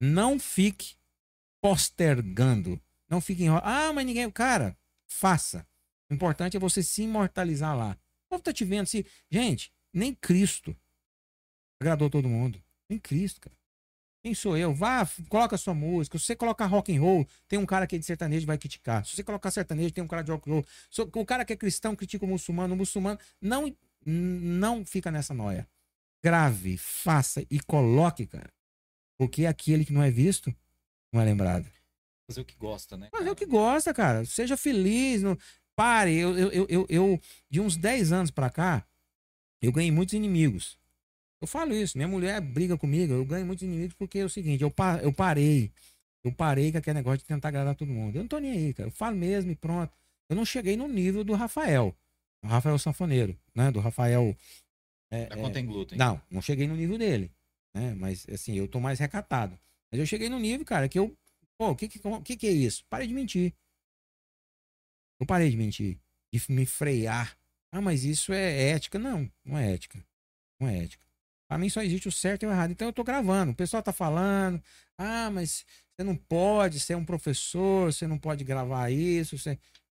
Não 0.00 0.38
fique 0.38 0.96
postergando. 1.60 2.80
Não 3.08 3.20
fique 3.20 3.44
enrolando. 3.44 3.64
Ah, 3.64 3.92
mas 3.92 4.04
ninguém. 4.04 4.30
Cara, 4.30 4.76
faça. 5.06 5.66
O 6.10 6.14
importante 6.14 6.56
é 6.56 6.60
você 6.60 6.82
se 6.82 7.02
imortalizar 7.02 7.76
lá. 7.76 7.96
O 8.26 8.30
povo 8.30 8.42
tá 8.42 8.52
te 8.52 8.64
vendo. 8.64 8.86
Se... 8.86 9.06
Gente, 9.30 9.72
nem 9.92 10.14
Cristo 10.14 10.76
agradou 11.80 12.10
todo 12.10 12.28
mundo. 12.28 12.62
Nem 12.88 12.98
Cristo, 12.98 13.40
cara. 13.40 13.56
Quem 14.24 14.34
sou 14.34 14.56
eu? 14.56 14.72
Vá, 14.72 15.06
coloca 15.28 15.54
sua 15.58 15.74
música. 15.74 16.18
Se 16.18 16.24
você 16.24 16.34
colocar 16.34 16.64
rock 16.64 16.96
and 16.96 16.98
roll, 16.98 17.28
tem 17.46 17.58
um 17.58 17.66
cara 17.66 17.86
que 17.86 17.94
é 17.94 17.98
de 17.98 18.06
sertanejo 18.06 18.46
vai 18.46 18.56
criticar. 18.56 19.04
Se 19.04 19.14
você 19.14 19.22
colocar 19.22 19.50
sertanejo, 19.50 19.92
tem 19.92 20.02
um 20.02 20.08
cara 20.08 20.22
de 20.22 20.30
rock 20.30 20.48
and 20.48 20.54
roll. 20.54 20.66
Se 20.90 21.02
o 21.02 21.26
cara 21.26 21.44
que 21.44 21.52
é 21.52 21.56
cristão 21.56 21.94
critica 21.94 22.24
o 22.24 22.28
muçulmano, 22.28 22.72
o 22.72 22.76
muçulmano 22.76 23.18
não 23.38 23.76
não 24.06 24.82
fica 24.82 25.10
nessa 25.10 25.34
noia. 25.34 25.68
Grave, 26.24 26.78
faça 26.78 27.44
e 27.50 27.60
coloque, 27.60 28.26
cara. 28.26 28.50
Porque 29.18 29.44
aquele 29.44 29.84
que 29.84 29.92
não 29.92 30.02
é 30.02 30.10
visto 30.10 30.54
não 31.12 31.20
é 31.20 31.24
lembrado. 31.26 31.70
Fazer 32.26 32.40
o 32.40 32.46
que 32.46 32.56
gosta, 32.56 32.96
né? 32.96 33.10
É 33.12 33.30
o 33.30 33.36
que 33.36 33.44
gosta, 33.44 33.92
cara. 33.92 34.24
Seja 34.24 34.56
feliz. 34.56 35.22
Não... 35.22 35.36
Pare. 35.76 36.16
Eu, 36.16 36.38
eu, 36.38 36.50
eu, 36.50 36.66
eu, 36.70 36.86
eu, 36.88 37.20
de 37.50 37.60
uns 37.60 37.76
10 37.76 38.10
anos 38.10 38.30
pra 38.30 38.48
cá, 38.48 38.86
eu 39.60 39.70
ganhei 39.70 39.90
muitos 39.90 40.14
inimigos. 40.14 40.78
Eu 41.44 41.46
falo 41.46 41.74
isso. 41.74 41.98
Minha 41.98 42.08
mulher 42.08 42.40
briga 42.40 42.74
comigo. 42.78 43.12
Eu 43.12 43.24
ganho 43.24 43.44
muitos 43.44 43.62
inimigos 43.62 43.94
porque 43.94 44.18
é 44.20 44.24
o 44.24 44.30
seguinte: 44.30 44.62
eu, 44.62 44.70
pa- 44.70 44.98
eu 45.02 45.12
parei. 45.12 45.70
Eu 46.24 46.32
parei 46.32 46.72
com 46.72 46.78
aquele 46.78 46.94
negócio 46.94 47.18
de 47.18 47.24
tentar 47.26 47.48
agradar 47.48 47.74
todo 47.74 47.88
mundo. 47.92 48.16
Eu 48.16 48.22
não 48.22 48.28
tô 48.28 48.38
nem 48.38 48.50
aí, 48.50 48.72
cara. 48.72 48.88
Eu 48.88 48.92
falo 48.92 49.14
mesmo 49.14 49.50
e 49.50 49.54
pronto. 49.54 49.92
Eu 50.30 50.34
não 50.34 50.44
cheguei 50.46 50.74
no 50.74 50.88
nível 50.88 51.22
do 51.22 51.34
Rafael. 51.34 51.94
O 52.42 52.46
Rafael 52.46 52.78
Sanfoneiro, 52.78 53.38
né? 53.54 53.70
Do 53.70 53.78
Rafael. 53.78 54.34
é, 55.10 55.26
Da 55.26 55.36
é, 55.36 55.38
Contém 55.38 55.66
Glúten. 55.66 55.98
não, 55.98 56.18
não 56.30 56.40
cheguei 56.40 56.66
no 56.66 56.74
nível 56.76 56.96
dele, 56.96 57.30
né? 57.74 57.94
Mas 57.94 58.26
assim, 58.30 58.54
eu 58.54 58.66
tô 58.66 58.80
mais 58.80 58.98
recatado. 58.98 59.58
Mas 59.92 60.00
eu 60.00 60.06
cheguei 60.06 60.30
no 60.30 60.38
nível, 60.38 60.64
cara, 60.64 60.88
que 60.88 60.98
eu, 60.98 61.14
pô, 61.58 61.70
o 61.72 61.76
que 61.76 61.88
que 61.88 62.36
que 62.38 62.46
é 62.46 62.50
isso? 62.52 62.84
Parei 62.88 63.06
de 63.06 63.12
mentir. 63.12 63.52
Eu 65.20 65.26
parei 65.26 65.50
de 65.50 65.56
mentir, 65.58 65.98
de 66.32 66.42
me 66.50 66.64
frear. 66.66 67.36
Ah, 67.70 67.80
mas 67.82 68.02
isso 68.04 68.32
é 68.32 68.70
ética? 68.70 68.98
Não, 68.98 69.30
não 69.44 69.58
é 69.58 69.72
ética. 69.74 70.02
Não 70.58 70.68
é 70.68 70.84
ética. 70.84 71.03
Pra 71.48 71.58
mim 71.58 71.68
só 71.68 71.82
existe 71.82 72.08
o 72.08 72.12
certo 72.12 72.42
e 72.42 72.46
o 72.46 72.50
errado. 72.50 72.70
Então 72.70 72.88
eu 72.88 72.92
tô 72.92 73.04
gravando. 73.04 73.52
O 73.52 73.54
pessoal 73.54 73.82
tá 73.82 73.92
falando, 73.92 74.62
ah, 74.98 75.30
mas 75.30 75.64
você 75.94 76.04
não 76.04 76.16
pode 76.16 76.80
ser 76.80 76.96
um 76.96 77.04
professor, 77.04 77.92
você 77.92 78.06
não 78.06 78.18
pode 78.18 78.44
gravar 78.44 78.90
isso. 78.90 79.38
Você... 79.38 79.58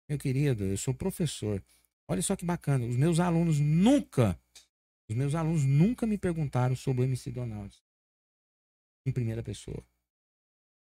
Meu 0.09 0.17
querido, 0.17 0.63
eu 0.63 0.77
sou 0.77 0.93
professor. 0.93 1.63
Olha 2.07 2.21
só 2.21 2.35
que 2.35 2.45
bacana. 2.45 2.85
Os 2.85 2.95
meus 2.95 3.19
alunos 3.19 3.59
nunca 3.59 4.37
os 5.09 5.15
meus 5.15 5.35
alunos 5.35 5.63
nunca 5.63 6.07
me 6.07 6.17
perguntaram 6.17 6.75
sobre 6.75 7.03
o 7.03 7.05
MC 7.05 7.31
Donald. 7.31 7.75
Em 9.05 9.11
primeira 9.11 9.43
pessoa. 9.43 9.83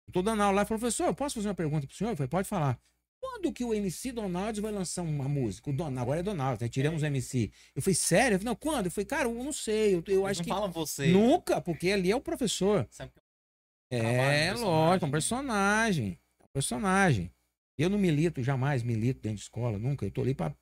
Eu 0.08 0.14
tô 0.14 0.22
dando 0.22 0.42
aula 0.42 0.62
lá 0.62 0.66
falei, 0.66 0.80
professor, 0.80 1.08
eu 1.08 1.16
posso 1.16 1.36
fazer 1.36 1.50
uma 1.50 1.56
pergunta 1.56 1.86
pro 1.86 1.96
senhor? 1.96 2.12
Eu 2.12 2.16
falei, 2.16 2.30
pode 2.30 2.48
falar. 2.48 2.80
Quando 3.26 3.52
que 3.52 3.64
o 3.64 3.74
MC 3.74 4.12
Donald 4.12 4.62
vai 4.62 4.72
lançar 4.72 5.02
uma 5.02 5.28
música? 5.28 5.72
O 5.72 5.74
Don... 5.74 5.98
Agora 5.98 6.20
é 6.20 6.24
Donald, 6.24 6.62
né? 6.62 6.70
Tiramos 6.70 7.02
o 7.02 7.06
MC. 7.08 7.52
Eu 7.76 7.82
falei, 7.82 7.96
sério? 7.96 8.36
Eu 8.36 8.40
falei, 8.40 8.52
não, 8.52 8.56
quando? 8.56 8.86
Eu 8.86 8.92
falei, 8.92 9.06
cara, 9.06 9.28
eu 9.28 9.34
não 9.34 9.52
sei. 9.52 9.96
Eu, 9.96 10.04
eu 10.08 10.28
acho 10.28 10.42
não 10.42 10.44
que. 10.44 10.50
falam 10.50 10.72
você. 10.72 11.08
Nunca, 11.08 11.60
porque 11.60 11.92
ali 11.92 12.12
é 12.12 12.16
o 12.16 12.22
professor. 12.22 12.88
Sabe 12.92 13.12
que 13.12 13.96
É, 13.96 14.54
um 14.54 14.62
lógico, 14.62 15.06
é 15.06 15.08
um 15.08 15.12
personagem, 15.12 15.12
personagem. 15.12 16.20
É 16.40 16.44
um 16.44 16.50
personagem. 16.54 17.32
Eu 17.78 17.90
não 17.90 17.98
milito, 17.98 18.44
jamais 18.44 18.84
milito 18.84 19.22
dentro 19.22 19.38
de 19.38 19.44
escola, 19.44 19.80
nunca. 19.80 20.06
Eu 20.06 20.12
tô 20.12 20.22
ali 20.22 20.36
pra 20.36 20.56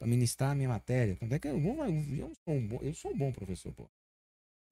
ministrar 0.00 0.52
a 0.52 0.54
minha 0.54 0.70
matéria. 0.70 1.16
Tanto 1.16 1.34
é 1.34 1.38
que 1.38 1.48
eu, 1.48 1.60
vou, 1.60 1.84
eu, 1.84 2.32
sou 2.44 2.54
um 2.54 2.66
bom, 2.66 2.78
eu 2.80 2.94
sou 2.94 3.12
um 3.12 3.16
bom 3.16 3.30
professor, 3.30 3.72
pô. 3.72 3.88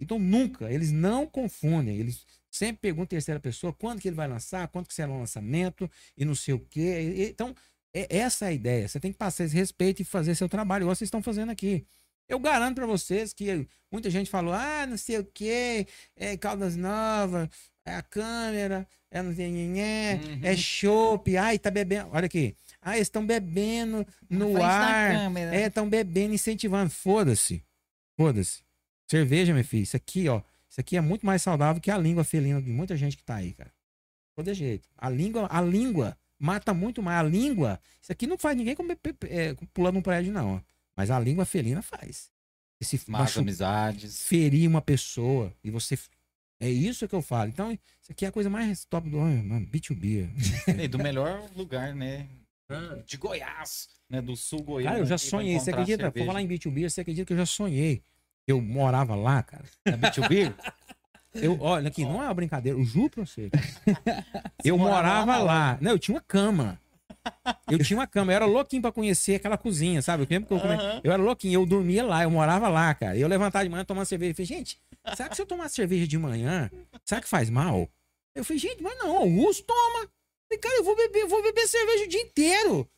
Então 0.04 0.18
nunca, 0.18 0.70
eles 0.72 0.92
não 0.92 1.26
confundem. 1.26 1.96
Eles 1.98 2.24
sempre 2.50 2.78
perguntam 2.80 3.08
terceira 3.08 3.40
pessoa 3.40 3.72
quando 3.72 4.00
que 4.00 4.08
ele 4.08 4.16
vai 4.16 4.28
lançar, 4.28 4.68
quando 4.68 4.86
que 4.86 4.94
será 4.94 5.10
o 5.10 5.18
lançamento 5.18 5.90
e 6.16 6.24
não 6.24 6.34
sei 6.34 6.54
o 6.54 6.60
quê. 6.60 7.28
Então, 7.30 7.54
é 7.92 8.18
essa 8.18 8.46
a 8.46 8.52
ideia. 8.52 8.86
Você 8.86 9.00
tem 9.00 9.10
que 9.12 9.18
passar 9.18 9.44
esse 9.44 9.54
respeito 9.54 10.02
e 10.02 10.04
fazer 10.04 10.34
seu 10.34 10.48
trabalho, 10.48 10.82
igual 10.84 10.94
vocês 10.94 11.06
estão 11.08 11.22
fazendo 11.22 11.50
aqui. 11.50 11.84
Eu 12.28 12.38
garanto 12.38 12.76
pra 12.76 12.86
vocês 12.86 13.32
que 13.32 13.66
muita 13.92 14.08
gente 14.10 14.30
falou, 14.30 14.54
ah, 14.54 14.86
não 14.86 14.96
sei 14.96 15.18
o 15.18 15.24
quê, 15.24 15.86
é 16.16 16.36
Caldas 16.36 16.74
Novas, 16.74 17.48
é 17.84 17.94
a 17.96 18.02
câmera, 18.02 18.88
é 19.10 19.20
não 19.22 19.34
sei 19.34 19.50
nhenhé, 19.50 20.20
Uhum. 20.24 20.40
é 20.42 20.56
chopp, 20.56 21.36
ai, 21.36 21.58
tá 21.58 21.70
bebendo. 21.70 22.08
Olha 22.12 22.24
aqui. 22.26 22.56
Ah, 22.80 22.96
eles 22.96 23.06
estão 23.08 23.24
bebendo 23.26 24.06
no 24.30 24.62
ar. 24.62 25.10
É, 25.54 25.66
estão 25.66 25.88
bebendo, 25.88 26.34
incentivando. 26.34 26.90
Foda-se. 26.90 27.62
Foda-se. 28.16 28.62
Cerveja, 29.10 29.54
meu 29.54 29.64
filho. 29.64 29.82
Isso 29.82 29.96
aqui, 29.96 30.28
ó. 30.28 30.40
Isso 30.68 30.80
aqui 30.80 30.96
é 30.96 31.00
muito 31.00 31.24
mais 31.24 31.42
saudável 31.42 31.80
que 31.80 31.90
a 31.90 31.98
língua 31.98 32.24
felina 32.24 32.60
de 32.60 32.70
muita 32.70 32.96
gente 32.96 33.16
que 33.16 33.22
tá 33.22 33.36
aí, 33.36 33.52
cara. 33.52 33.72
Todo 34.34 34.52
jeito. 34.52 34.88
A 34.96 35.08
língua, 35.08 35.46
a 35.50 35.60
língua 35.60 36.16
mata 36.38 36.74
muito 36.74 37.02
mais. 37.02 37.20
A 37.20 37.22
língua. 37.22 37.80
Isso 38.02 38.10
aqui 38.10 38.26
não 38.26 38.36
faz 38.36 38.56
ninguém 38.56 38.74
comer, 38.74 38.98
é, 39.28 39.54
pulando 39.72 39.98
um 39.98 40.02
prédio, 40.02 40.32
não. 40.32 40.56
ó. 40.56 40.60
Mas 40.96 41.10
a 41.10 41.18
língua 41.18 41.44
felina 41.44 41.82
faz. 41.82 42.30
Esse 42.80 43.00
Más 43.08 43.38
amizades. 43.38 44.22
ferir 44.22 44.68
uma 44.68 44.82
pessoa 44.82 45.52
e 45.62 45.70
você. 45.70 45.98
É 46.60 46.68
isso 46.68 47.06
que 47.08 47.14
eu 47.14 47.22
falo. 47.22 47.48
Então, 47.50 47.70
isso 47.70 48.10
aqui 48.10 48.24
é 48.24 48.28
a 48.28 48.32
coisa 48.32 48.50
mais 48.50 48.84
top 48.84 49.08
do. 49.08 49.18
Mano, 49.18 49.66
B2B. 49.66 50.28
E 50.82 50.88
do 50.88 50.98
melhor 50.98 51.48
lugar, 51.54 51.94
né? 51.94 52.28
De 53.06 53.16
Goiás, 53.16 53.88
né? 54.08 54.20
Do 54.20 54.36
sul 54.36 54.62
goiano. 54.62 54.90
Cara, 54.90 55.02
eu 55.02 55.06
já 55.06 55.18
sonhei. 55.18 55.58
Você 55.58 55.70
acredita? 55.70 56.10
Vou 56.10 56.26
falar 56.26 56.42
em 56.42 56.48
B2B, 56.48 56.88
você 56.88 57.02
acredita 57.02 57.26
que 57.26 57.32
eu 57.32 57.36
já 57.36 57.46
sonhei? 57.46 58.02
Eu 58.46 58.60
morava 58.60 59.14
lá, 59.14 59.42
cara. 59.42 59.64
Na 59.86 59.96
B2B? 59.96 60.54
Eu, 61.34 61.58
olha 61.62 61.88
aqui, 61.88 62.04
não 62.04 62.22
é 62.22 62.26
uma 62.26 62.34
brincadeira, 62.34 62.78
eu 62.78 62.84
juro 62.84 63.10
pra 63.10 63.26
você. 63.26 63.50
eu 64.64 64.76
morava 64.78 65.38
lá. 65.38 65.78
Não, 65.80 65.92
eu 65.92 65.98
tinha 65.98 66.14
uma 66.14 66.20
cama. 66.20 66.80
Eu 67.70 67.78
tinha 67.78 67.98
uma 67.98 68.06
cama, 68.06 68.32
eu 68.32 68.36
era 68.36 68.44
louquinho 68.44 68.82
pra 68.82 68.92
conhecer 68.92 69.36
aquela 69.36 69.56
cozinha, 69.56 70.02
sabe? 70.02 70.22
O 70.22 70.26
tempo 70.26 70.46
que 70.46 70.52
eu, 70.52 70.60
come... 70.60 70.74
Aham. 70.74 71.00
eu 71.02 71.10
era 71.10 71.22
louquinho, 71.22 71.60
eu 71.60 71.66
dormia 71.66 72.04
lá, 72.04 72.22
eu 72.22 72.30
morava 72.30 72.68
lá, 72.68 72.94
cara. 72.94 73.16
Eu 73.16 73.26
levantava 73.26 73.64
de 73.64 73.70
manhã, 73.70 73.84
tomava 73.84 74.04
cerveja. 74.04 74.32
Eu 74.32 74.34
falei, 74.34 74.46
gente, 74.46 74.78
será 75.16 75.28
que 75.28 75.36
se 75.36 75.42
eu 75.42 75.46
tomar 75.46 75.68
cerveja 75.70 76.06
de 76.06 76.18
manhã, 76.18 76.70
será 77.04 77.20
que 77.20 77.28
faz 77.28 77.48
mal? 77.48 77.88
Eu 78.34 78.44
falei, 78.44 78.58
gente, 78.58 78.82
mas 78.82 78.98
não, 78.98 79.16
Augusto 79.16 79.64
toma. 79.64 80.00
Eu 80.00 80.08
falei, 80.48 80.58
cara, 80.60 80.76
eu 80.76 80.84
vou 80.84 80.96
beber, 80.96 81.20
eu 81.20 81.28
vou 81.28 81.42
beber 81.42 81.66
cerveja 81.66 82.04
o 82.04 82.08
dia 82.08 82.20
inteiro. 82.20 82.90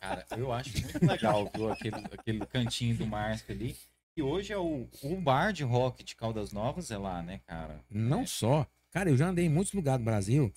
Cara, 0.00 0.26
eu 0.36 0.52
acho 0.52 0.72
muito 0.82 1.06
legal 1.06 1.50
viu, 1.54 1.70
aquele, 1.70 1.96
aquele 1.96 2.46
cantinho 2.46 2.96
do 2.96 3.06
Márcio 3.06 3.46
ali. 3.50 3.76
E 4.16 4.22
hoje 4.22 4.52
é 4.52 4.58
o, 4.58 4.86
o 5.02 5.20
bar 5.20 5.52
de 5.52 5.64
rock 5.64 6.04
de 6.04 6.14
Caldas 6.14 6.52
Novas, 6.52 6.90
é 6.90 6.98
lá, 6.98 7.22
né, 7.22 7.40
cara? 7.46 7.80
Não 7.90 8.26
só. 8.26 8.66
Cara, 8.90 9.08
eu 9.08 9.16
já 9.16 9.28
andei 9.28 9.46
em 9.46 9.48
muitos 9.48 9.72
lugares 9.72 10.00
do 10.00 10.04
Brasil. 10.04 10.52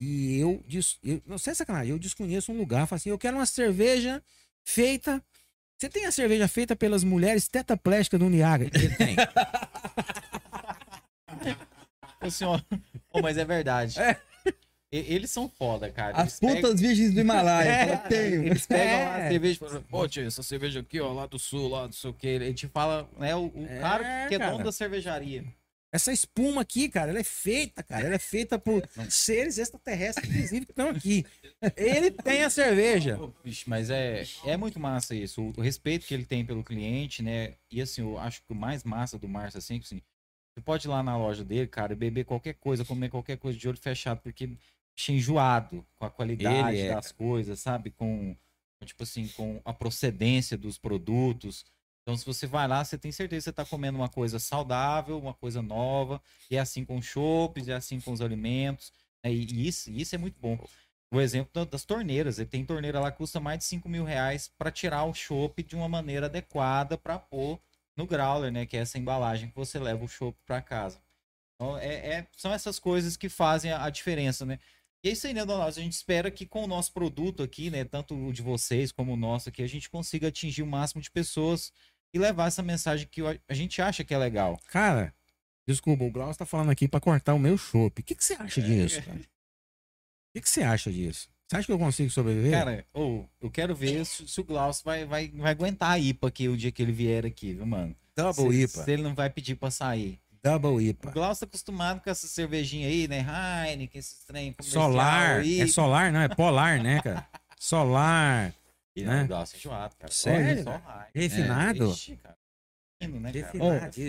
E 0.00 0.38
eu, 0.38 0.62
eu 1.02 1.22
não 1.24 1.38
sei 1.38 1.54
sacanagem, 1.54 1.92
eu 1.92 1.98
desconheço 1.98 2.52
um 2.52 2.58
lugar, 2.58 2.86
falo 2.86 2.96
assim, 2.96 3.10
eu 3.10 3.18
quero 3.18 3.36
uma 3.36 3.46
cerveja 3.46 4.22
feita. 4.64 5.22
Você 5.78 5.88
tem 5.88 6.06
a 6.06 6.12
cerveja 6.12 6.48
feita 6.48 6.74
pelas 6.74 7.04
mulheres 7.04 7.48
tetaplésticas 7.48 8.18
do 8.18 8.28
Niagara? 8.28 8.70
Ele 8.74 8.94
tem. 8.96 9.16
O 12.22 12.30
senhor... 12.30 12.64
Pô, 13.10 13.20
mas 13.22 13.36
é 13.36 13.44
verdade. 13.44 14.00
É. 14.00 14.20
Eles 15.08 15.30
são 15.30 15.48
foda, 15.48 15.90
cara. 15.90 16.16
As 16.16 16.22
Eles 16.22 16.40
pegam- 16.40 16.56
putas 16.56 16.80
virgens 16.80 17.12
do 17.14 17.20
Himalaia. 17.20 17.68
É. 17.70 17.86
fala, 17.86 17.98
tenho. 18.08 18.44
Eles 18.44 18.66
pegam 18.66 19.04
lá 19.04 19.14
a 19.14 19.18
É. 19.20 19.28
cerveja 19.30 19.54
e 19.54 19.58
falam, 19.68 19.82
pô, 19.82 20.08
tio, 20.08 20.26
essa 20.26 20.42
cerveja 20.42 20.80
aqui, 20.80 21.00
ó, 21.00 21.12
lá 21.12 21.26
do 21.26 21.38
sul, 21.38 21.68
lá 21.68 21.86
do 21.86 21.94
sei 21.94 22.10
o 22.10 22.14
que. 22.14 22.26
Ele 22.26 22.54
te 22.54 22.66
fala, 22.68 23.08
né, 23.18 23.34
o, 23.34 23.46
o 23.46 23.66
É, 23.68 23.80
cara 23.80 24.28
que 24.28 24.34
é 24.34 24.38
dono 24.38 24.50
cara. 24.52 24.64
da 24.64 24.72
cervejaria. 24.72 25.44
Essa 25.92 26.12
espuma 26.12 26.60
aqui, 26.60 26.88
cara, 26.90 27.10
ela 27.10 27.20
é 27.20 27.24
feita, 27.24 27.82
cara. 27.82 28.04
Ela 28.06 28.16
é 28.16 28.18
feita 28.18 28.58
por 28.58 28.82
seres 29.08 29.56
extraterrestres, 29.56 30.28
inclusive, 30.28 30.66
que 30.66 30.72
estão 30.72 30.90
aqui. 30.90 31.24
Ele 31.76 32.10
tem 32.10 32.42
a 32.42 32.50
cerveja. 32.50 33.18
Bicho, 33.42 33.64
mas 33.70 33.88
é, 33.88 34.24
é 34.44 34.56
muito 34.56 34.78
massa 34.78 35.14
isso. 35.14 35.40
O, 35.42 35.52
o 35.56 35.60
respeito 35.62 36.04
que 36.06 36.12
ele 36.12 36.24
tem 36.26 36.44
pelo 36.44 36.62
cliente, 36.62 37.22
né? 37.22 37.54
E 37.70 37.80
assim, 37.80 38.02
eu 38.02 38.18
acho 38.18 38.42
que 38.42 38.52
o 38.52 38.54
mais 38.54 38.84
massa 38.84 39.18
do 39.18 39.28
Márcio, 39.28 39.58
assim, 39.58 39.78
assim, 39.82 40.02
você 40.54 40.60
pode 40.62 40.86
ir 40.86 40.90
lá 40.90 41.02
na 41.02 41.16
loja 41.16 41.44
dele, 41.44 41.66
cara, 41.66 41.92
e 41.92 41.96
beber 41.96 42.24
qualquer 42.24 42.54
coisa, 42.54 42.84
comer 42.84 43.08
qualquer 43.08 43.38
coisa 43.38 43.56
de 43.58 43.66
olho 43.68 43.78
fechado, 43.78 44.20
porque 44.22 44.50
é 44.96 45.14
enjoado 45.14 45.86
com 45.98 46.06
a 46.06 46.10
qualidade 46.10 46.78
é, 46.78 46.94
das 46.94 47.12
coisas, 47.12 47.60
sabe? 47.60 47.90
Com, 47.90 48.36
tipo 48.84 49.02
assim, 49.02 49.28
com 49.28 49.60
a 49.64 49.72
procedência 49.72 50.56
dos 50.56 50.78
produtos. 50.78 51.64
Então, 52.02 52.16
se 52.16 52.24
você 52.24 52.46
vai 52.46 52.68
lá, 52.68 52.84
você 52.84 52.96
tem 52.96 53.10
certeza 53.12 53.40
que 53.40 53.44
você 53.44 53.50
está 53.50 53.64
comendo 53.64 53.98
uma 53.98 54.08
coisa 54.08 54.38
saudável, 54.38 55.18
uma 55.18 55.34
coisa 55.34 55.60
nova. 55.60 56.22
E 56.50 56.56
é 56.56 56.60
assim 56.60 56.84
com 56.84 56.96
os 56.98 57.04
chopes, 57.04 57.68
é 57.68 57.74
assim 57.74 58.00
com 58.00 58.12
os 58.12 58.20
alimentos. 58.20 58.92
né? 59.24 59.32
E, 59.32 59.66
isso, 59.68 59.90
isso 59.90 60.14
é 60.14 60.18
muito 60.18 60.38
bom. 60.40 60.58
O 61.12 61.20
exemplo 61.20 61.50
da- 61.52 61.64
das 61.64 61.84
torneiras. 61.84 62.38
Ele 62.38 62.48
tem 62.48 62.64
torneira 62.64 63.00
lá 63.00 63.10
que 63.10 63.18
custa 63.18 63.40
mais 63.40 63.58
de 63.58 63.64
5 63.64 63.88
mil 63.88 64.04
reais 64.04 64.48
para 64.56 64.70
tirar 64.70 65.04
o 65.04 65.14
chopp 65.14 65.62
de 65.62 65.74
uma 65.76 65.88
maneira 65.88 66.26
adequada 66.26 66.96
para 66.96 67.18
pôr 67.18 67.60
no 67.96 68.06
growler, 68.06 68.52
né? 68.52 68.66
Que 68.66 68.76
é 68.76 68.80
essa 68.80 68.98
embalagem 68.98 69.48
que 69.50 69.56
você 69.56 69.78
leva 69.78 70.04
o 70.04 70.08
chopp 70.08 70.36
para 70.46 70.60
casa. 70.62 71.00
Então, 71.54 71.78
é, 71.78 71.94
é- 72.18 72.26
são 72.36 72.52
essas 72.52 72.78
coisas 72.78 73.16
que 73.16 73.28
fazem 73.28 73.72
a, 73.72 73.84
a 73.84 73.90
diferença, 73.90 74.44
né? 74.44 74.58
E 75.06 75.08
é 75.08 75.12
isso 75.12 75.24
aí, 75.24 75.32
né, 75.32 75.44
Donaldo? 75.44 75.78
A 75.78 75.82
gente 75.82 75.92
espera 75.92 76.32
que 76.32 76.44
com 76.44 76.64
o 76.64 76.66
nosso 76.66 76.92
produto 76.92 77.40
aqui, 77.40 77.70
né? 77.70 77.84
Tanto 77.84 78.12
o 78.12 78.32
de 78.32 78.42
vocês 78.42 78.90
como 78.90 79.12
o 79.12 79.16
nosso 79.16 79.48
aqui, 79.48 79.62
a 79.62 79.66
gente 79.68 79.88
consiga 79.88 80.26
atingir 80.26 80.62
o 80.62 80.66
máximo 80.66 81.00
de 81.00 81.08
pessoas 81.12 81.72
e 82.12 82.18
levar 82.18 82.48
essa 82.48 82.60
mensagem 82.60 83.06
que 83.06 83.22
a 83.22 83.54
gente 83.54 83.80
acha 83.80 84.02
que 84.02 84.12
é 84.12 84.18
legal. 84.18 84.60
Cara, 84.66 85.14
desculpa, 85.64 86.02
o 86.02 86.10
Glaucio 86.10 86.36
tá 86.36 86.44
falando 86.44 86.70
aqui 86.70 86.88
pra 86.88 86.98
cortar 86.98 87.34
o 87.34 87.38
meu 87.38 87.56
chopp. 87.56 88.00
O 88.00 88.04
que, 88.04 88.16
que 88.16 88.24
você 88.24 88.34
acha 88.34 88.60
disso, 88.60 89.00
cara? 89.00 89.18
O 89.18 89.22
que, 90.34 90.40
que 90.40 90.48
você 90.48 90.64
acha 90.64 90.90
disso? 90.90 91.28
Você 91.46 91.56
acha 91.56 91.66
que 91.66 91.72
eu 91.72 91.78
consigo 91.78 92.10
sobreviver? 92.10 92.50
Cara, 92.50 92.84
ou 92.92 93.30
eu 93.40 93.48
quero 93.48 93.76
ver 93.76 94.04
se, 94.04 94.26
se 94.26 94.40
o 94.40 94.44
Glaucio 94.44 94.84
vai, 94.84 95.04
vai, 95.04 95.28
vai 95.28 95.52
aguentar 95.52 95.92
a 95.92 95.98
IPA 96.00 96.26
aqui 96.26 96.48
o 96.48 96.56
dia 96.56 96.72
que 96.72 96.82
ele 96.82 96.90
vier 96.90 97.24
aqui, 97.24 97.54
viu, 97.54 97.64
mano? 97.64 97.94
Double 98.16 98.50
se, 98.50 98.62
IPA. 98.64 98.84
Se 98.84 98.90
ele 98.90 99.02
não 99.04 99.14
vai 99.14 99.30
pedir 99.30 99.54
pra 99.54 99.70
sair. 99.70 100.18
Double 100.50 100.70
O 100.70 100.80
IPA. 100.80 101.10
Glaucio 101.10 101.46
tá 101.46 101.50
acostumado 101.50 102.00
com 102.00 102.08
essa 102.10 102.26
cervejinha 102.26 102.88
aí, 102.88 103.08
né? 103.08 103.24
Heineken, 103.68 103.98
esses 103.98 104.24
trem 104.24 104.54
Solar. 104.60 105.40
aí. 105.40 105.60
É 105.60 105.66
solar, 105.66 106.12
não, 106.12 106.20
é 106.20 106.28
polar, 106.28 106.82
né, 106.82 107.00
cara? 107.02 107.26
Solar. 107.58 108.54
E 108.94 109.02
né? 109.02 109.16
não, 109.18 109.24
o 109.24 109.28
Glaucio 109.28 109.56
é 109.56 109.58
enjoado, 109.58 109.96
cara. 109.98 110.12
Sério? 110.12 110.62
Só 110.64 110.70
Heineken. 110.70 111.10
Refinado? 111.14 111.84
É, 111.84 111.88
ixi, 111.88 112.16
cara. 112.16 112.36
Né. 112.98 113.10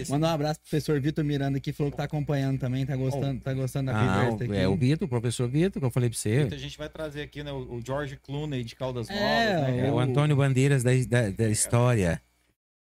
Mandar 0.10 0.30
um 0.30 0.34
abraço 0.34 0.62
pro 0.62 0.70
professor 0.70 1.02
Vitor 1.02 1.22
Miranda 1.24 1.60
que 1.60 1.74
falou 1.74 1.92
que 1.92 1.98
tá 1.98 2.06
acompanhando 2.06 2.58
também, 2.58 2.86
tá 2.86 2.96
gostando, 2.96 3.42
tá 3.42 3.54
gostando 3.54 3.92
da 3.92 4.00
Ah, 4.00 4.26
conversa 4.26 4.46
aqui. 4.46 4.56
é 4.56 4.66
o 4.68 4.78
Vitor, 4.78 5.06
o 5.06 5.10
professor 5.10 5.50
Vitor, 5.50 5.82
que 5.82 5.86
eu 5.86 5.92
falei 5.92 6.10
pra 6.10 6.18
você. 6.18 6.40
Muita 6.40 6.58
gente 6.58 6.78
vai 6.78 6.88
trazer 6.88 7.22
aqui, 7.24 7.44
né? 7.44 7.52
O 7.52 7.76
o 7.76 7.82
George 7.86 8.16
Clooney 8.16 8.64
de 8.64 8.78
Caldas 8.78 9.10
Novas, 9.10 9.22
É, 9.22 9.62
né, 9.62 9.78
É 9.78 9.82
cara? 9.82 9.94
o 9.94 10.00
Antônio 10.00 10.36
Bandeiras 10.38 10.84
da, 10.84 10.92
da, 11.10 11.30
da 11.32 11.50
história. 11.50 12.22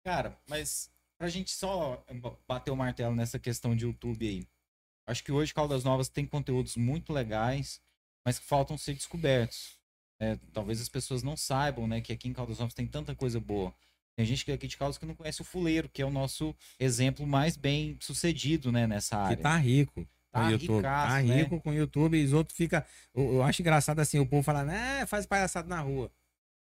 Cara, 0.05 0.33
mas 0.49 0.89
pra 1.17 1.27
gente 1.29 1.51
só 1.51 2.03
bater 2.47 2.71
o 2.71 2.75
martelo 2.75 3.15
nessa 3.15 3.39
questão 3.39 3.75
de 3.75 3.85
YouTube 3.85 4.27
aí. 4.27 4.47
Acho 5.07 5.23
que 5.23 5.31
hoje 5.31 5.53
Caldas 5.53 5.83
Novas 5.83 6.09
tem 6.09 6.25
conteúdos 6.25 6.75
muito 6.75 7.13
legais, 7.13 7.81
mas 8.25 8.37
que 8.39 8.45
faltam 8.45 8.77
ser 8.77 8.93
descobertos. 8.93 9.77
né? 10.19 10.37
talvez 10.51 10.81
as 10.81 10.89
pessoas 10.89 11.23
não 11.23 11.37
saibam, 11.37 11.87
né, 11.87 12.01
que 12.01 12.11
aqui 12.11 12.27
em 12.27 12.33
Caldas 12.33 12.59
Novas 12.59 12.73
tem 12.73 12.85
tanta 12.87 13.15
coisa 13.15 13.39
boa. 13.39 13.73
Tem 14.17 14.25
gente 14.25 14.43
que 14.43 14.51
é 14.51 14.55
aqui 14.55 14.67
de 14.67 14.75
Caldas 14.75 14.97
que 14.97 15.05
não 15.05 15.13
conhece 15.15 15.41
o 15.41 15.45
Fuleiro, 15.45 15.87
que 15.89 16.01
é 16.01 16.05
o 16.05 16.09
nosso 16.09 16.55
exemplo 16.79 17.25
mais 17.25 17.55
bem 17.55 17.95
sucedido, 18.01 18.71
né, 18.71 18.85
nessa 18.87 19.15
Que 19.15 19.21
área. 19.23 19.37
tá 19.43 19.57
rico 19.57 20.07
Tá 20.31 20.49
YouTube. 20.49 20.75
ricaço, 20.77 21.15
tá 21.15 21.21
né? 21.23 21.35
rico 21.43 21.61
com 21.61 21.69
o 21.69 21.73
YouTube 21.73 22.17
e 22.17 22.25
os 22.25 22.33
outros 22.33 22.55
ficam. 22.57 22.83
Eu, 23.13 23.35
eu 23.35 23.43
acho 23.43 23.61
engraçado 23.61 23.99
assim, 23.99 24.19
o 24.19 24.25
povo 24.25 24.43
fala, 24.43 24.63
né, 24.65 25.05
faz 25.05 25.25
palhaçada 25.25 25.67
na 25.69 25.79
rua. 25.79 26.11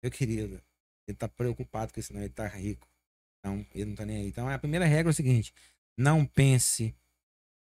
Meu 0.03 0.11
querido, 0.11 0.63
ele 1.07 1.17
tá 1.17 1.29
preocupado 1.29 1.93
com 1.93 2.01
isso, 2.01 2.13
não, 2.15 2.21
ele 2.21 2.31
tá 2.31 2.47
rico. 2.49 2.89
Então, 3.41 3.67
ele 3.75 3.87
não 3.87 3.95
tá 3.95 4.05
nem 4.05 4.19
aí. 4.19 4.27
Então, 4.29 4.49
a 4.49 4.59
primeira 4.59 4.87
regra 4.87 5.11
é 5.11 5.13
o 5.13 5.15
seguinte: 5.15 5.53
não 5.97 6.25
pense 6.25 6.95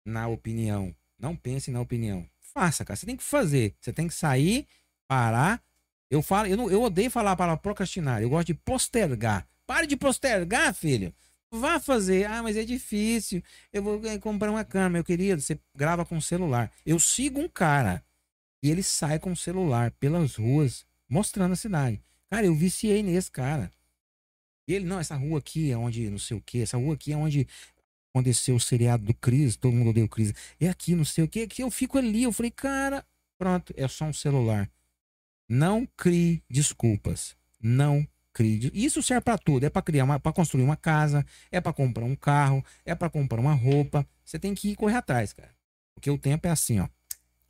na 0.06 0.28
opinião. 0.28 0.94
Não 1.18 1.36
pense 1.36 1.70
na 1.70 1.80
opinião. 1.80 2.28
Faça, 2.40 2.84
cara. 2.84 2.96
Você 2.96 3.06
tem 3.06 3.16
que 3.16 3.22
fazer. 3.22 3.74
Você 3.80 3.92
tem 3.92 4.08
que 4.08 4.14
sair, 4.14 4.66
parar. 5.08 5.62
Eu 6.10 6.20
falo, 6.20 6.48
eu, 6.48 6.56
não, 6.56 6.70
eu 6.70 6.82
odeio 6.82 7.10
falar 7.10 7.36
para 7.36 7.56
procrastinar. 7.56 8.20
Eu 8.20 8.28
gosto 8.28 8.48
de 8.48 8.54
postergar. 8.54 9.46
Pare 9.66 9.86
de 9.86 9.96
postergar, 9.96 10.74
filho. 10.74 11.14
Vá 11.50 11.78
fazer. 11.78 12.24
Ah, 12.24 12.42
mas 12.42 12.56
é 12.56 12.64
difícil. 12.64 13.42
Eu 13.72 13.82
vou 13.82 14.04
eh, 14.06 14.18
comprar 14.18 14.50
uma 14.50 14.64
câmera, 14.64 14.90
meu 14.90 15.04
querido. 15.04 15.40
Você 15.40 15.58
grava 15.74 16.04
com 16.04 16.20
celular. 16.20 16.70
Eu 16.84 16.98
sigo 16.98 17.40
um 17.40 17.48
cara 17.48 18.04
e 18.62 18.70
ele 18.70 18.82
sai 18.82 19.18
com 19.18 19.32
o 19.32 19.36
celular 19.36 19.90
pelas 19.92 20.36
ruas, 20.36 20.86
mostrando 21.08 21.52
a 21.52 21.56
cidade. 21.56 22.02
Cara, 22.30 22.46
eu 22.46 22.54
viciei 22.54 23.02
nesse 23.02 23.30
cara. 23.30 23.70
E 24.68 24.74
ele, 24.74 24.84
não, 24.84 25.00
essa 25.00 25.16
rua 25.16 25.38
aqui 25.38 25.70
é 25.70 25.76
onde 25.76 26.08
não 26.08 26.18
sei 26.18 26.36
o 26.36 26.40
que, 26.40 26.60
essa 26.60 26.76
rua 26.76 26.94
aqui 26.94 27.12
é 27.12 27.16
onde 27.16 27.46
aconteceu 28.14 28.54
o 28.54 28.60
seriado 28.60 29.04
do 29.04 29.14
Cris, 29.14 29.56
todo 29.56 29.74
mundo 29.74 29.90
odeia 29.90 30.04
o 30.04 30.08
Cris. 30.08 30.32
É 30.60 30.68
aqui, 30.68 30.94
não 30.94 31.04
sei 31.04 31.24
o 31.24 31.28
que, 31.28 31.46
que 31.46 31.62
eu 31.62 31.70
fico 31.70 31.98
ali. 31.98 32.22
Eu 32.22 32.32
falei, 32.32 32.50
cara, 32.50 33.04
pronto, 33.38 33.72
é 33.76 33.88
só 33.88 34.04
um 34.04 34.12
celular. 34.12 34.70
Não 35.48 35.86
crie 35.96 36.42
desculpas. 36.48 37.36
Não 37.60 38.06
crie. 38.32 38.70
Isso 38.74 39.02
serve 39.02 39.22
pra 39.22 39.38
tudo. 39.38 39.64
É 39.64 39.70
pra 39.70 39.82
criar 39.82 40.06
para 40.20 40.32
construir 40.32 40.62
uma 40.62 40.76
casa, 40.76 41.26
é 41.50 41.60
pra 41.60 41.72
comprar 41.72 42.04
um 42.04 42.16
carro, 42.16 42.64
é 42.84 42.94
pra 42.94 43.10
comprar 43.10 43.40
uma 43.40 43.54
roupa. 43.54 44.06
Você 44.24 44.38
tem 44.38 44.54
que 44.54 44.70
ir 44.70 44.76
correr 44.76 44.96
atrás, 44.96 45.32
cara. 45.32 45.54
Porque 45.94 46.10
o 46.10 46.18
tempo 46.18 46.46
é 46.46 46.50
assim, 46.50 46.80
ó. 46.80 46.88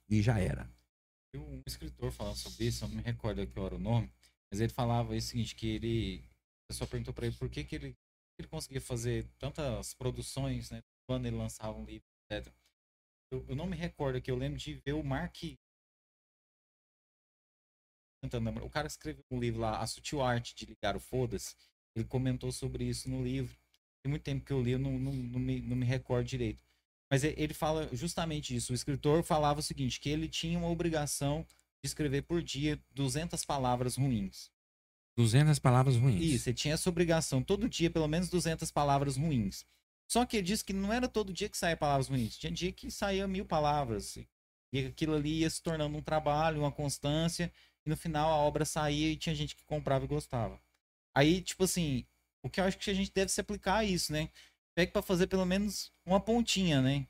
E 0.09 0.23
já 0.23 0.39
era. 0.39 0.69
Um 1.35 1.63
escritor 1.67 2.13
falando 2.13 2.37
sobre 2.37 2.67
isso, 2.67 2.85
eu 2.85 2.89
não 2.89 2.97
me 2.97 3.03
recordo 3.03 3.41
aqui 3.41 3.59
hora 3.59 3.77
o 3.77 3.79
nome, 3.79 4.13
mas 4.51 4.61
ele 4.61 4.73
falava 4.73 5.15
o 5.15 5.21
seguinte, 5.21 5.55
que 5.55 5.67
ele. 5.67 6.25
A 6.73 6.75
pessoa 6.75 6.89
perguntou 6.89 7.13
pra 7.13 7.27
ele 7.27 7.37
por 7.37 7.51
que, 7.51 7.65
que 7.65 7.75
ele, 7.75 7.95
ele 8.39 8.49
conseguia 8.49 8.81
fazer 8.81 9.29
tantas 9.39 9.93
produções, 9.93 10.71
né? 10.71 10.83
Quando 11.07 11.27
ele 11.27 11.37
lançava 11.37 11.77
um 11.77 11.85
livro, 11.85 12.09
etc. 12.31 12.51
Eu, 13.31 13.45
eu 13.47 13.55
não 13.55 13.67
me 13.67 13.77
recordo 13.77 14.17
aqui, 14.17 14.31
eu 14.31 14.37
lembro 14.37 14.59
de 14.59 14.73
ver 14.73 14.95
o 14.95 15.05
Mark. 15.05 15.37
O 18.65 18.71
cara 18.71 18.87
escreveu 18.87 19.23
um 19.31 19.39
livro 19.39 19.61
lá, 19.61 19.81
A 19.81 19.87
Sutil 19.87 20.23
Arte 20.23 20.55
de 20.55 20.65
Ligar 20.65 20.97
o 20.97 21.01
Foda-se. 21.01 21.55
Ele 21.95 22.07
comentou 22.07 22.51
sobre 22.51 22.85
isso 22.85 23.11
no 23.11 23.23
livro. 23.23 23.55
Tem 24.03 24.09
muito 24.09 24.23
tempo 24.23 24.43
que 24.43 24.53
eu 24.53 24.63
li, 24.63 24.71
eu 24.71 24.79
não, 24.79 24.99
não, 24.99 25.13
não, 25.13 25.41
me, 25.41 25.61
não 25.61 25.77
me 25.77 25.85
recordo 25.85 26.27
direito. 26.27 26.65
Mas 27.11 27.23
ele 27.23 27.53
fala 27.53 27.95
justamente 27.95 28.57
isso. 28.57 28.73
O 28.73 28.75
escritor 28.75 29.23
falava 29.23 29.61
o 29.61 29.63
seguinte, 29.63 30.01
que 30.01 30.09
ele 30.09 30.27
tinha 30.27 30.59
uma 30.59 30.71
obrigação 30.71 31.47
de 31.83 31.87
escrever 31.87 32.23
por 32.23 32.41
dia 32.43 32.83
200 32.93 33.45
palavras 33.45 33.97
ruins. 33.97 34.52
200 35.17 35.59
palavras 35.59 35.97
ruins. 35.97 36.23
Isso, 36.23 36.49
ele 36.49 36.57
tinha 36.57 36.75
essa 36.75 36.89
obrigação, 36.89 37.43
todo 37.43 37.69
dia 37.69 37.91
pelo 37.91 38.09
menos 38.09 38.29
200 38.29 38.71
palavras 38.71 39.17
ruins. 39.17 39.65
Só 40.11 40.25
que 40.27 40.37
ele 40.37 40.47
disse 40.47 40.65
que 40.65 40.73
não 40.73 40.93
era 40.93 41.09
todo 41.09 41.33
dia 41.33 41.49
que 41.49 41.57
saía 41.57 41.77
palavras 41.77 42.09
ruins, 42.09 42.37
tinha 42.37 42.53
dia 42.53 42.73
que 42.73 42.91
saía 42.91 43.27
mil 43.27 43.45
palavras. 43.45 44.19
E 44.73 44.87
aquilo 44.87 45.15
ali 45.15 45.41
ia 45.41 45.51
se 45.51 45.63
tornando 45.63 45.97
um 45.97 46.03
trabalho, 46.03 46.61
uma 46.61 46.73
constância, 46.73 47.53
e 47.85 47.91
no 47.91 47.97
final 47.97 48.31
a 48.31 48.37
obra 48.37 48.65
saía 48.65 49.11
e 49.11 49.17
tinha 49.17 49.35
gente 49.35 49.57
que 49.57 49.65
comprava 49.65 50.05
e 50.05 50.09
gostava. 50.09 50.61
Aí, 51.15 51.43
tipo 51.43 51.65
assim, 51.65 52.07
o 52.43 52.49
que 52.49 52.61
eu 52.61 52.65
acho 52.65 52.79
que 52.79 52.91
a 52.91 52.95
gente 52.95 53.13
deve 53.13 53.31
se 53.31 53.41
aplicar 53.41 53.79
a 53.79 53.85
isso, 53.85 54.13
né? 54.13 54.31
Pega 54.75 54.93
pra 54.93 55.03
fazer 55.03 55.27
pelo 55.27 55.45
menos 55.45 55.93
uma 56.05 56.21
pontinha, 56.21 56.81
né? 56.81 57.07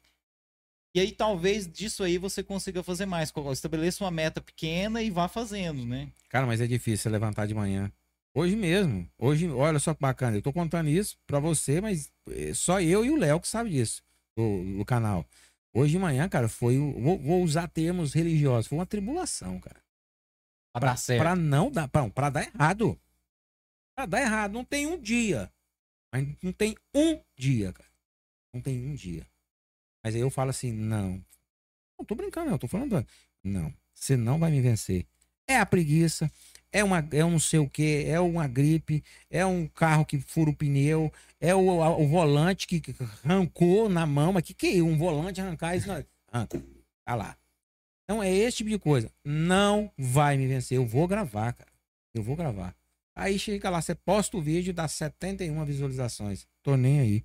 E 0.94 1.01
aí 1.01 1.12
talvez 1.12 1.66
disso 1.66 2.02
aí 2.02 2.19
você 2.19 2.43
consiga 2.43 2.82
fazer 2.82 3.06
mais. 3.06 3.32
Estabeleça 3.52 4.05
uma 4.05 4.10
meta 4.10 4.40
pequena 4.40 5.02
e 5.02 5.10
vá 5.10 5.27
fazendo, 5.27 5.86
né? 5.86 6.10
Cara, 6.28 6.47
mas 6.47 6.60
é 6.60 6.66
difícil 6.66 7.05
você 7.05 7.09
levantar 7.09 7.47
de 7.47 7.55
manhã. 7.55 7.90
Hoje 8.35 8.56
mesmo. 8.56 9.09
Hoje, 9.19 9.48
olha 9.48 9.78
só 9.78 9.94
que 9.94 10.01
bacana. 10.01 10.36
Eu 10.36 10.43
tô 10.43 10.52
contando 10.52 10.89
isso 10.89 11.19
pra 11.27 11.39
você, 11.39 11.81
mas 11.81 12.10
eh, 12.28 12.52
só 12.55 12.81
eu 12.81 13.05
e 13.05 13.10
o 13.10 13.16
Léo 13.16 13.40
que 13.40 13.48
sabe 13.48 13.70
disso. 13.70 14.02
Do, 14.36 14.78
do 14.78 14.85
canal. 14.85 15.27
Hoje 15.74 15.93
de 15.93 15.98
manhã, 15.98 16.28
cara, 16.28 16.48
foi. 16.48 16.77
Vou, 16.77 17.19
vou 17.19 17.43
usar 17.43 17.69
termos 17.69 18.12
religiosos. 18.12 18.66
Foi 18.66 18.78
uma 18.78 18.86
tribulação, 18.86 19.59
cara. 19.60 19.82
Pra 20.74 20.90
dar 20.90 20.97
certo. 20.97 21.20
Pra 21.20 21.36
não 21.36 21.70
dar. 21.70 21.89
Pra, 21.89 22.09
pra 22.10 22.31
dar 22.31 22.43
errado. 22.43 22.98
Pra 23.94 24.06
dar 24.06 24.20
errado. 24.20 24.52
Não 24.52 24.64
tem 24.64 24.86
um 24.86 24.98
dia. 24.98 25.51
Mas 26.12 26.28
não 26.43 26.52
tem 26.52 26.77
um 26.94 27.23
dia, 27.36 27.73
cara. 27.73 27.90
Não 28.55 28.60
tem 28.60 28.78
um 28.86 28.94
dia. 28.94 29.27
Mas 30.03 30.15
aí 30.15 30.20
eu 30.20 30.31
falo 30.31 30.51
assim: 30.51 30.73
não. 30.73 31.24
Não 31.99 32.05
tô 32.05 32.15
brincando, 32.15 32.51
não. 32.51 32.59
Tô 32.59 32.66
falando. 32.66 33.07
Não. 33.43 33.73
Você 33.95 34.16
não 34.16 34.39
vai 34.39 34.51
me 34.51 34.61
vencer. 34.61 35.07
É 35.47 35.59
a 35.59 35.66
preguiça. 35.66 36.31
É, 36.73 36.83
uma, 36.83 37.07
é 37.12 37.23
um 37.23 37.33
não 37.33 37.39
sei 37.39 37.61
o 37.61 37.69
que, 37.69 38.07
é 38.07 38.19
uma 38.19 38.49
gripe, 38.49 39.05
é 39.29 39.45
um 39.45 39.69
carro 39.69 40.07
que 40.07 40.19
fura 40.19 40.49
o 40.49 40.57
pneu, 40.57 41.12
é 41.39 41.55
o, 41.55 41.69
o 41.69 42.09
volante 42.09 42.66
que 42.66 42.81
que 42.81 42.95
arrancou 43.23 43.91
na 43.91 44.07
mão. 44.07 44.33
Mas 44.33 44.45
que 44.45 44.55
que 44.55 44.79
é 44.79 44.83
um 44.83 44.97
volante 44.97 45.41
arrancar 45.41 45.77
isso? 45.77 45.89
Não, 45.89 46.03
arranca. 46.33 46.62
Tá 47.05 47.15
lá. 47.15 47.37
Então 48.05 48.23
é 48.23 48.33
esse 48.33 48.59
tipo 48.59 48.70
de 48.70 48.79
coisa. 48.79 49.12
Não 49.23 49.93
vai 49.99 50.39
me 50.39 50.47
vencer. 50.47 50.79
Eu 50.79 50.87
vou 50.87 51.07
gravar, 51.07 51.53
cara. 51.53 51.70
Eu 52.15 52.23
vou 52.23 52.37
gravar. 52.37 52.74
Aí 53.15 53.39
chega 53.39 53.69
lá, 53.69 53.83
você 53.83 53.95
posta 53.95 54.37
o 54.37 54.43
vídeo, 54.43 54.73
dá 54.73 54.89
71 54.89 55.65
visualizações. 55.66 56.47
Tô 56.62 56.77
nem 56.77 57.01
aí. 57.01 57.24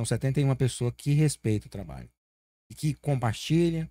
São 0.00 0.04
71 0.06 0.54
pessoas 0.56 0.94
que 0.96 1.12
respeitam 1.12 1.66
o 1.66 1.70
trabalho. 1.70 2.08
E 2.70 2.74
que 2.74 2.94
compartilham. 2.94 3.86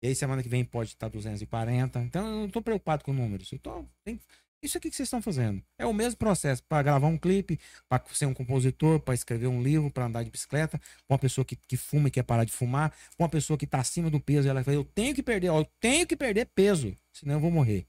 E 0.00 0.06
aí 0.06 0.14
semana 0.14 0.40
que 0.40 0.48
vem 0.48 0.64
pode 0.64 0.90
estar 0.90 1.08
240. 1.08 2.00
Então 2.00 2.24
eu 2.26 2.36
não 2.42 2.48
tô 2.48 2.62
preocupado 2.62 3.02
com 3.04 3.12
números. 3.12 3.50
Eu 3.50 3.58
tô, 3.58 3.84
tem- 4.04 4.20
isso 4.62 4.78
aqui 4.78 4.88
que 4.88 4.94
vocês 4.94 5.08
estão 5.08 5.20
fazendo. 5.20 5.60
É 5.76 5.84
o 5.84 5.92
mesmo 5.92 6.16
processo 6.16 6.62
para 6.62 6.82
gravar 6.82 7.08
um 7.08 7.18
clipe, 7.18 7.58
para 7.88 8.04
ser 8.12 8.26
um 8.26 8.34
compositor, 8.34 9.00
para 9.00 9.14
escrever 9.14 9.48
um 9.48 9.60
livro, 9.60 9.90
para 9.90 10.06
andar 10.06 10.22
de 10.22 10.30
bicicleta, 10.30 10.78
pra 10.78 11.14
uma 11.14 11.18
pessoa 11.18 11.44
que, 11.44 11.56
que 11.56 11.76
fuma 11.76 12.06
e 12.06 12.10
quer 12.12 12.22
parar 12.22 12.44
de 12.44 12.52
fumar, 12.52 12.90
pra 12.90 13.24
uma 13.24 13.28
pessoa 13.28 13.56
que 13.58 13.66
tá 13.66 13.80
acima 13.80 14.10
do 14.10 14.20
peso, 14.20 14.46
e 14.46 14.50
ela 14.50 14.62
fala, 14.62 14.76
eu 14.76 14.84
tenho 14.84 15.14
que 15.14 15.22
perder, 15.22 15.48
ó, 15.50 15.60
eu 15.60 15.64
tenho 15.80 16.06
que 16.06 16.16
perder 16.16 16.46
peso, 16.46 16.96
senão 17.12 17.34
eu 17.34 17.40
vou 17.40 17.50
morrer. 17.50 17.86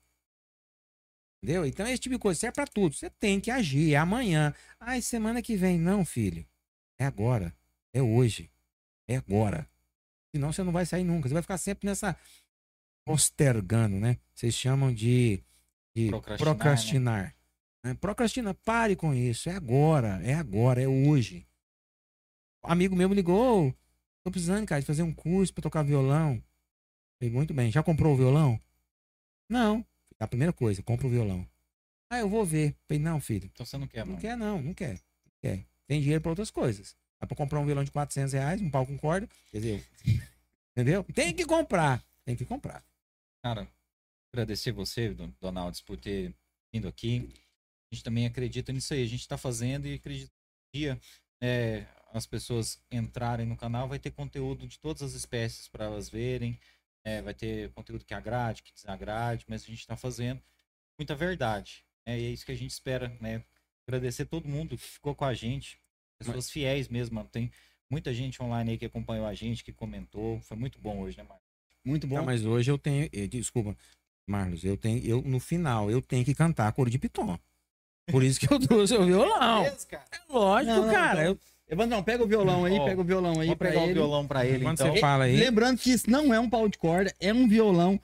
Entendeu? 1.43 1.65
Então 1.65 1.87
esse 1.87 1.99
tipo 1.99 2.15
de 2.15 2.19
coisa 2.19 2.39
serve 2.39 2.55
pra 2.55 2.67
tudo. 2.67 2.95
Você 2.95 3.09
tem 3.11 3.39
que 3.39 3.49
agir, 3.49 3.93
é 3.93 3.97
amanhã. 3.97 4.53
Ai, 4.79 5.01
semana 5.01 5.41
que 5.41 5.55
vem. 5.55 5.79
Não, 5.79 6.03
filho. 6.03 6.45
É 6.99 7.05
agora. 7.05 7.55
É 7.93 8.01
hoje. 8.01 8.51
É 9.07 9.15
agora. 9.17 9.69
Senão 10.33 10.51
você 10.53 10.63
não 10.63 10.71
vai 10.71 10.85
sair 10.85 11.03
nunca. 11.03 11.27
Você 11.27 11.33
vai 11.33 11.41
ficar 11.41 11.57
sempre 11.57 11.87
nessa 11.87 12.15
postergando, 13.05 13.99
né? 13.99 14.17
Vocês 14.33 14.53
chamam 14.53 14.93
de, 14.93 15.43
de 15.95 16.09
Procrastinar, 16.09 16.37
procrastinar. 16.55 17.35
né? 17.83 17.93
Procrastina, 17.95 18.53
pare 18.53 18.95
com 18.95 19.13
isso. 19.13 19.49
É 19.49 19.55
agora, 19.55 20.21
é 20.23 20.33
agora, 20.33 20.81
é 20.81 20.87
hoje. 20.87 21.47
Um 22.63 22.71
amigo 22.71 22.95
meu 22.95 23.09
me 23.09 23.15
ligou. 23.15 23.69
"Ô, 23.69 23.73
Tô 24.23 24.31
precisando, 24.31 24.67
cara, 24.67 24.81
de 24.81 24.85
fazer 24.87 25.01
um 25.01 25.13
curso 25.13 25.53
pra 25.53 25.61
tocar 25.63 25.81
violão. 25.81 26.43
Falei, 27.17 27.33
muito 27.33 27.53
bem. 27.53 27.71
Já 27.71 27.81
comprou 27.81 28.13
o 28.13 28.17
violão? 28.17 28.59
Não. 29.49 29.83
A 30.19 30.27
primeira 30.27 30.51
coisa, 30.51 30.83
compra 30.83 31.07
o 31.07 31.09
violão. 31.09 31.47
Ah, 32.11 32.19
eu 32.19 32.27
vou 32.29 32.45
ver. 32.45 32.75
Falei, 32.85 33.01
não, 33.01 33.19
filho. 33.21 33.49
Então 33.51 33.65
você 33.65 33.77
não 33.77 33.87
quer, 33.87 34.05
Não 34.05 34.13
não. 34.13 34.19
quer, 34.19 34.35
não, 34.35 34.61
não 34.61 34.73
quer. 34.73 34.93
Não 35.25 35.31
quer. 35.41 35.65
Tem 35.87 36.01
dinheiro 36.01 36.21
pra 36.21 36.31
outras 36.31 36.51
coisas. 36.51 36.95
Dá 37.19 37.27
pra 37.27 37.35
comprar 37.35 37.59
um 37.59 37.65
violão 37.65 37.83
de 37.83 37.91
400 37.91 38.33
reais, 38.33 38.61
um 38.61 38.69
pau 38.69 38.85
com 38.85 38.97
corda. 38.97 39.27
Quer 39.51 39.57
dizer, 39.57 39.85
entendeu? 40.71 41.03
Tem 41.13 41.33
que 41.33 41.45
comprar. 41.45 42.03
Tem 42.25 42.35
que 42.35 42.45
comprar. 42.45 42.83
Cara, 43.43 43.67
agradecer 44.33 44.71
você, 44.71 45.09
Don- 45.13 45.33
Donaldes, 45.41 45.81
por 45.81 45.97
ter 45.97 46.33
vindo 46.73 46.87
aqui. 46.87 47.29
A 47.91 47.95
gente 47.95 48.03
também 48.03 48.25
acredita 48.25 48.71
nisso 48.71 48.93
aí. 48.93 49.03
A 49.03 49.07
gente 49.07 49.21
está 49.21 49.37
fazendo 49.37 49.87
e 49.87 49.95
acredita 49.95 50.31
que 50.31 50.77
um 50.77 50.79
dia 50.79 51.01
é, 51.41 51.85
as 52.13 52.25
pessoas 52.25 52.79
entrarem 52.91 53.45
no 53.45 53.57
canal, 53.57 53.87
vai 53.87 53.99
ter 53.99 54.11
conteúdo 54.11 54.67
de 54.67 54.79
todas 54.79 55.01
as 55.01 55.13
espécies 55.13 55.67
para 55.67 55.85
elas 55.85 56.09
verem. 56.09 56.57
É, 57.03 57.21
vai 57.21 57.33
ter 57.33 57.71
conteúdo 57.71 58.05
que 58.05 58.13
agrade, 58.13 58.61
que 58.61 58.73
desagrade, 58.73 59.45
mas 59.47 59.63
a 59.63 59.67
gente 59.67 59.79
está 59.79 59.95
fazendo 59.95 60.41
muita 60.97 61.15
verdade. 61.15 61.83
né? 62.05 62.19
E 62.19 62.25
é 62.25 62.29
isso 62.29 62.45
que 62.45 62.51
a 62.51 62.55
gente 62.57 62.71
espera, 62.71 63.09
né? 63.21 63.43
Agradecer 63.87 64.25
todo 64.25 64.47
mundo 64.47 64.77
que 64.77 64.83
ficou 64.83 65.15
com 65.15 65.25
a 65.25 65.33
gente, 65.33 65.79
pessoas 66.19 66.49
fiéis 66.49 66.87
mesmo, 66.87 67.15
mano. 67.15 67.29
Tem 67.31 67.51
muita 67.89 68.13
gente 68.13 68.41
online 68.41 68.71
aí 68.71 68.77
que 68.77 68.85
acompanhou 68.85 69.25
a 69.25 69.33
gente, 69.33 69.63
que 69.63 69.71
comentou. 69.73 70.39
Foi 70.41 70.55
muito 70.57 70.77
bom 70.79 70.99
hoje, 70.99 71.17
né, 71.17 71.23
Marcos? 71.23 71.45
Muito 71.83 72.05
bom. 72.07 72.15
Tá, 72.17 72.21
mas 72.21 72.45
hoje 72.45 72.69
eu 72.69 72.77
tenho. 72.77 73.09
eh, 73.13 73.27
Desculpa, 73.27 73.75
Marlos, 74.27 74.63
eu 74.63 74.77
tenho. 74.77 75.03
Eu, 75.05 75.21
no 75.21 75.39
final, 75.39 75.89
eu 75.89 76.01
tenho 76.01 76.23
que 76.25 76.35
cantar 76.35 76.71
coro 76.73 76.89
de 76.89 76.99
piton. 76.99 77.37
Por 78.11 78.23
isso 78.23 78.39
que 78.39 78.51
eu 78.51 78.59
trouxe 78.59 78.95
o 78.95 79.05
violão. 79.05 79.63
É 79.65 79.71
cara. 79.87 80.05
lógico, 80.29 80.75
Não, 80.75 80.85
não, 80.85 80.93
cara. 80.93 81.23
então- 81.31 81.39
Evandrão, 81.71 82.01
pega 82.01 82.23
o 82.23 82.27
violão 82.27 82.65
aí, 82.65 82.79
Ó, 82.79 82.83
pega 82.85 82.99
o 82.99 83.03
violão 83.03 83.39
aí 83.39 83.45
Vou 83.47 83.55
pra 83.55 83.69
pegar 83.69 83.83
ele. 83.83 83.91
o 83.91 83.93
violão 83.93 84.27
pra 84.27 84.43
ele, 84.43 84.63
Quando 84.63 84.73
então. 84.81 84.91
você 84.91 84.99
fala 84.99 85.25
aí. 85.25 85.35
Lembrando 85.37 85.77
que 85.77 85.91
isso 85.91 86.09
não 86.09 86.33
é 86.33 86.39
um 86.39 86.49
pau 86.49 86.67
de 86.67 86.79
corda, 86.79 87.13
é 87.19 87.31
um 87.31 87.47
violão. 87.47 88.01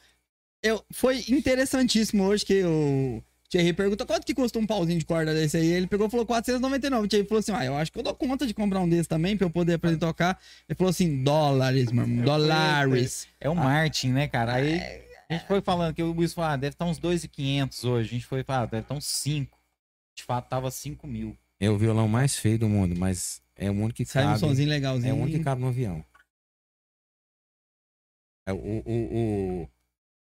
Eu, 0.62 0.86
foi 0.92 1.24
interessantíssimo 1.30 2.24
hoje 2.26 2.46
que 2.46 2.64
o 2.64 3.24
Thierry 3.56 3.73
perguntou 3.73 4.06
quanto 4.06 4.26
que 4.26 4.34
custa 4.34 4.60
um 4.60 4.65
pauzinho 4.68 4.99
de 4.99 5.06
corda 5.06 5.34
desse 5.34 5.56
aí. 5.56 5.68
Ele 5.68 5.88
pegou 5.88 6.07
e 6.07 6.10
falou 6.10 6.26
499. 6.26 7.06
O 7.06 7.07
Thierry 7.07 7.27
falou 7.27 7.40
assim: 7.40 7.52
Ah, 7.53 7.64
eu 7.65 7.76
acho 7.77 7.91
que 7.91 7.98
eu 7.98 8.03
dou 8.03 8.14
conta 8.14 8.45
de 8.45 8.53
comprar 8.53 8.82
um 8.82 8.90
desse 8.90 9.07
também 9.07 9.38
pra 9.38 9.45
eu 9.45 9.49
poder 9.49 9.76
aprender 9.76 9.95
a 9.98 10.07
tocar. 10.07 10.40
Ele 10.68 10.76
falou 10.76 10.90
assim: 10.90 11.23
dólares, 11.23 11.91
meu 11.91 12.03
irmão, 12.03 12.26
dólares. 12.26 13.27
É 13.40 13.49
o 13.49 13.56
Martin, 13.56 14.10
né, 14.10 14.27
cara? 14.27 14.53
Aí 14.56 14.82
a 15.30 15.34
gente 15.34 15.48
foi 15.48 15.61
falando 15.61 15.94
que 15.94 16.03
o 16.03 16.11
Luiz 16.11 16.34
falou, 16.34 16.52
ah, 16.52 16.56
deve 16.57 16.73
estar 16.73 16.86
uns 16.86 16.98
2,500 16.98 17.84
hoje. 17.86 18.10
A 18.10 18.11
gente 18.11 18.26
foi 18.26 18.44
falar, 18.44 18.65
deve 18.65 18.84
estar 18.84 18.94
uns 18.95 19.06
5. 19.06 19.57
De 20.15 20.23
fato, 20.23 20.48
tava 20.49 20.69
5 20.69 21.07
mil. 21.07 21.38
É 21.60 21.69
o 21.69 21.77
violão 21.77 22.07
mais 22.07 22.36
feio 22.36 22.60
do 22.60 22.68
mundo, 22.69 22.95
mas 22.98 23.41
é 23.56 23.69
o 23.72 23.73
único 23.73 23.94
que 23.94 24.06
Sai 24.06 24.23
um 24.23 24.27
cabe. 24.27 24.40
sonzinho 24.40 24.68
É 24.68 24.73
legalzinho. 24.73 25.15
o 25.15 25.22
único 25.22 25.38
que 25.38 25.44
cabe 25.44 25.61
no 25.61 25.69
avião. 25.69 26.03
É, 28.48 28.53
o, 28.53 28.57
o, 28.57 29.61
o, 29.64 29.69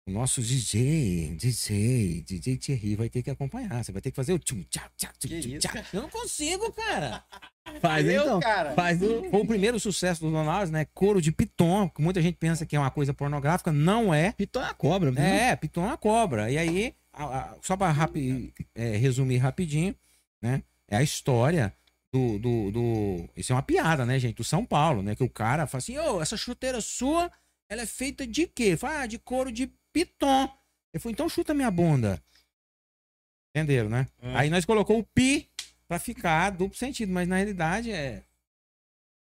o 0.06 0.12
nosso 0.12 0.42
DJ, 0.42 1.36
DJ, 1.38 2.22
DJ 2.28 2.58
Thierry 2.58 2.96
vai 2.96 3.10
ter 3.10 3.24
que 3.24 3.30
acompanhar. 3.30 3.84
Você 3.84 3.92
vai 3.92 4.02
ter 4.02 4.12
que 4.12 4.16
fazer 4.16 4.34
o 4.34 4.40
tchum, 4.40 4.62
tchá, 4.70 4.90
tchá, 4.98 5.10
tchum, 5.18 5.28
Que 5.30 5.40
tchum, 5.40 5.50
isso, 5.50 5.60
tchá. 5.60 5.86
Eu 5.94 6.02
não 6.02 6.10
consigo, 6.10 6.72
cara. 6.74 7.24
Faz 7.80 8.06
então. 8.08 8.40
cara. 8.42 8.74
Faz 8.74 9.02
o. 9.02 9.30
Foi 9.30 9.40
o 9.42 9.48
primeiro 9.48 9.80
sucesso 9.80 10.22
do 10.22 10.30
Donalds, 10.32 10.70
né? 10.70 10.86
Couro 10.94 11.22
de 11.22 11.32
piton, 11.32 11.88
que 11.90 12.02
muita 12.02 12.22
gente 12.22 12.36
pensa 12.36 12.66
que 12.66 12.76
é 12.76 12.80
uma 12.80 12.92
coisa 12.92 13.14
pornográfica. 13.14 13.72
Não 13.72 14.14
é. 14.14 14.34
Piton 14.34 14.62
é 14.62 14.70
a 14.70 14.74
cobra, 14.74 15.12
né? 15.12 15.50
É, 15.52 15.56
piton 15.56 15.84
é 15.84 15.88
uma 15.88 15.98
cobra. 15.98 16.52
E 16.52 16.58
aí, 16.58 16.94
a- 17.14 17.24
a- 17.26 17.58
só 17.62 17.78
para 17.78 17.96
resumir 18.76 19.38
rapidinho, 19.38 19.96
né? 20.42 20.62
É 20.90 20.98
a 20.98 21.04
história 21.04 21.74
do, 22.12 22.38
do, 22.38 22.72
do- 22.72 23.30
Isso 23.38 23.54
é 23.54 23.56
uma 23.56 23.64
piada, 23.64 24.06
né, 24.06 24.20
gente? 24.20 24.36
Do 24.36 24.44
São 24.44 24.66
Paulo, 24.66 25.02
né? 25.02 25.16
Que 25.16 25.24
o 25.24 25.30
cara 25.30 25.66
fala 25.66 25.80
assim: 25.80 25.98
ô, 25.98 26.22
essa 26.22 26.36
chuteira 26.36 26.82
sua, 26.82 27.32
ela 27.70 27.82
é 27.84 27.86
feita 27.86 28.28
de 28.28 28.46
quê? 28.46 28.76
Fala, 28.76 29.02
ah, 29.02 29.08
de 29.08 29.18
couro 29.18 29.52
de 29.52 29.72
piton. 29.94 30.50
Ele 30.94 31.02
falou, 31.02 31.14
então 31.14 31.30
chuta 31.30 31.54
minha 31.54 31.72
bunda. 31.72 32.22
Entenderam, 33.56 33.90
né? 33.90 34.08
Hum. 34.22 34.36
Aí 34.36 34.50
nós 34.50 34.66
colocou 34.66 35.00
o 35.00 35.04
pi 35.04 35.48
pra 35.88 36.00
ficar 36.00 36.50
duplo 36.50 36.78
sentido, 36.78 37.14
mas 37.14 37.28
na 37.28 37.36
realidade 37.36 37.92
é. 37.92 38.24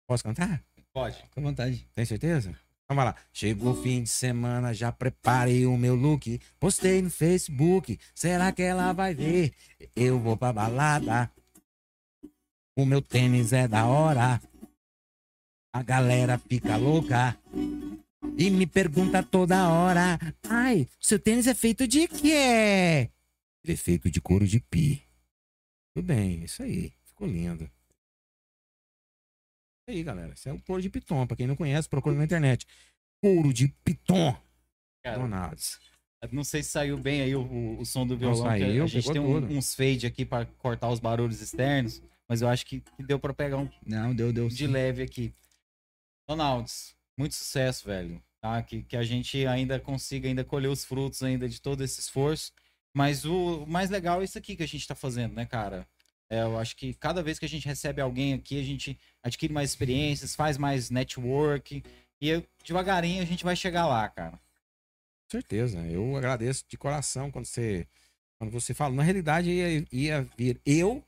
Posso 0.07 0.23
cantar? 0.23 0.63
Pode. 0.93 1.21
Com 1.33 1.41
vontade. 1.41 1.87
Tem 1.93 2.05
certeza? 2.05 2.57
Então 2.83 2.95
vai 2.95 3.05
lá. 3.05 3.15
Chegou 3.31 3.73
o 3.73 3.81
fim 3.81 4.03
de 4.03 4.09
semana, 4.09 4.73
já 4.73 4.91
preparei 4.91 5.65
o 5.65 5.77
meu 5.77 5.95
look. 5.95 6.39
Postei 6.59 7.01
no 7.01 7.09
Facebook. 7.09 7.99
Será 8.13 8.51
que 8.51 8.61
ela 8.61 8.93
vai 8.93 9.13
ver? 9.13 9.53
Eu 9.95 10.19
vou 10.19 10.37
pra 10.37 10.53
balada. 10.53 11.31
O 12.75 12.85
meu 12.85 13.01
tênis 13.01 13.53
é 13.53 13.67
da 13.67 13.85
hora. 13.85 14.41
A 15.73 15.81
galera 15.81 16.37
fica 16.37 16.77
louca. 16.77 17.37
E 18.37 18.49
me 18.49 18.65
pergunta 18.65 19.21
toda 19.21 19.69
hora. 19.69 20.17
Ai, 20.49 20.87
seu 20.99 21.19
tênis 21.19 21.47
é 21.47 21.53
feito 21.53 21.87
de 21.87 22.07
quê? 22.07 23.09
Ele 23.63 23.73
é 23.73 23.75
feito 23.75 24.09
de 24.09 24.19
couro 24.21 24.47
de 24.47 24.59
pi. 24.59 25.03
Tudo 25.95 26.05
bem, 26.07 26.43
isso 26.43 26.63
aí. 26.63 26.93
Ficou 27.05 27.27
lindo. 27.27 27.65
Isso 27.65 27.71
aí, 29.97 30.03
galera. 30.03 30.33
Isso 30.33 30.49
é 30.49 30.53
o 30.53 30.59
couro 30.61 30.81
de 30.81 30.89
piton. 30.89 31.27
Pra 31.27 31.35
quem 31.37 31.45
não 31.47 31.55
conhece, 31.55 31.87
procura 31.89 32.15
na 32.15 32.23
internet. 32.23 32.65
Couro 33.21 33.53
de 33.53 33.67
piton. 33.83 34.35
Donalds. 35.05 35.79
não 36.31 36.43
sei 36.45 36.63
se 36.63 36.69
saiu 36.69 36.97
bem 36.97 37.21
aí 37.21 37.35
o, 37.35 37.41
o- 37.41 37.79
o 37.81 37.85
som 37.85 38.07
do 38.07 38.17
violão. 38.17 38.43
saiu, 38.45 38.85
a 38.85 38.87
gente 38.87 39.05
pegou 39.11 39.41
tem 39.41 39.55
um- 39.55 39.57
uns 39.59 39.75
fade 39.75 40.07
aqui 40.07 40.25
pra 40.25 40.45
cortar 40.45 40.89
os 40.89 41.01
barulhos 41.01 41.41
externos, 41.41 42.01
mas 42.27 42.41
eu 42.41 42.47
acho 42.47 42.65
que, 42.65 42.79
que 42.79 43.03
deu 43.03 43.19
pra 43.19 43.33
pegar 43.33 43.57
um 43.57 43.69
Não, 43.85 44.15
deu, 44.15 44.31
deu. 44.31 44.47
de 44.47 44.55
sim. 44.55 44.67
leve 44.67 45.03
aqui. 45.03 45.33
Donalds, 46.29 46.95
muito 47.17 47.35
sucesso, 47.35 47.85
velho. 47.85 48.21
Tá? 48.41 48.61
Que, 48.61 48.83
que 48.83 48.97
a 48.97 49.03
gente 49.03 49.45
ainda 49.47 49.79
consiga 49.79 50.27
ainda 50.27 50.43
colher 50.43 50.67
os 50.67 50.83
frutos 50.83 51.23
ainda 51.23 51.47
de 51.47 51.61
todo 51.61 51.83
esse 51.83 51.99
esforço. 51.99 52.51
Mas 52.93 53.25
o 53.25 53.65
mais 53.65 53.89
legal 53.89 54.21
é 54.21 54.25
isso 54.25 54.37
aqui 54.37 54.55
que 54.55 54.63
a 54.63 54.67
gente 54.67 54.87
tá 54.87 54.93
fazendo, 54.93 55.33
né, 55.33 55.45
cara? 55.45 55.87
É, 56.29 56.41
eu 56.41 56.57
acho 56.57 56.75
que 56.75 56.93
cada 56.93 57.21
vez 57.23 57.39
que 57.39 57.45
a 57.45 57.49
gente 57.49 57.65
recebe 57.67 58.01
alguém 58.01 58.33
aqui, 58.33 58.59
a 58.59 58.63
gente 58.63 58.97
adquire 59.21 59.53
mais 59.53 59.69
experiências, 59.69 60.35
faz 60.35 60.57
mais 60.57 60.89
network. 60.89 61.83
E 62.21 62.29
eu- 62.29 62.45
devagarinho 62.63 63.21
a 63.21 63.25
gente 63.25 63.43
vai 63.43 63.55
chegar 63.55 63.87
lá, 63.87 64.07
cara. 64.09 64.39
Certeza. 65.29 65.79
Eu 65.87 66.15
agradeço 66.15 66.63
de 66.67 66.77
coração 66.77 67.31
quando 67.31 67.45
você, 67.45 67.87
quando 68.37 68.51
você 68.51 68.73
fala. 68.73 68.93
Na 68.93 69.03
realidade, 69.03 69.49
ia, 69.49 69.85
ia 69.91 70.21
vir 70.37 70.61
eu 70.65 71.03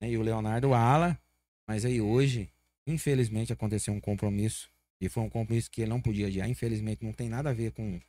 né, 0.00 0.10
e 0.10 0.16
o 0.16 0.22
Leonardo 0.22 0.72
Ala. 0.72 1.18
Mas 1.68 1.84
aí 1.84 2.00
hoje, 2.00 2.50
infelizmente, 2.86 3.52
aconteceu 3.52 3.92
um 3.92 4.00
compromisso. 4.00 4.71
E 5.02 5.08
foi 5.08 5.24
um 5.24 5.28
compromisso 5.28 5.68
que 5.68 5.82
ele 5.82 5.90
não 5.90 6.00
podia 6.00 6.28
adiar. 6.28 6.48
Infelizmente, 6.48 7.04
não 7.04 7.12
tem 7.12 7.28
nada 7.28 7.50
a 7.50 7.52
ver 7.52 7.72
com 7.72 8.00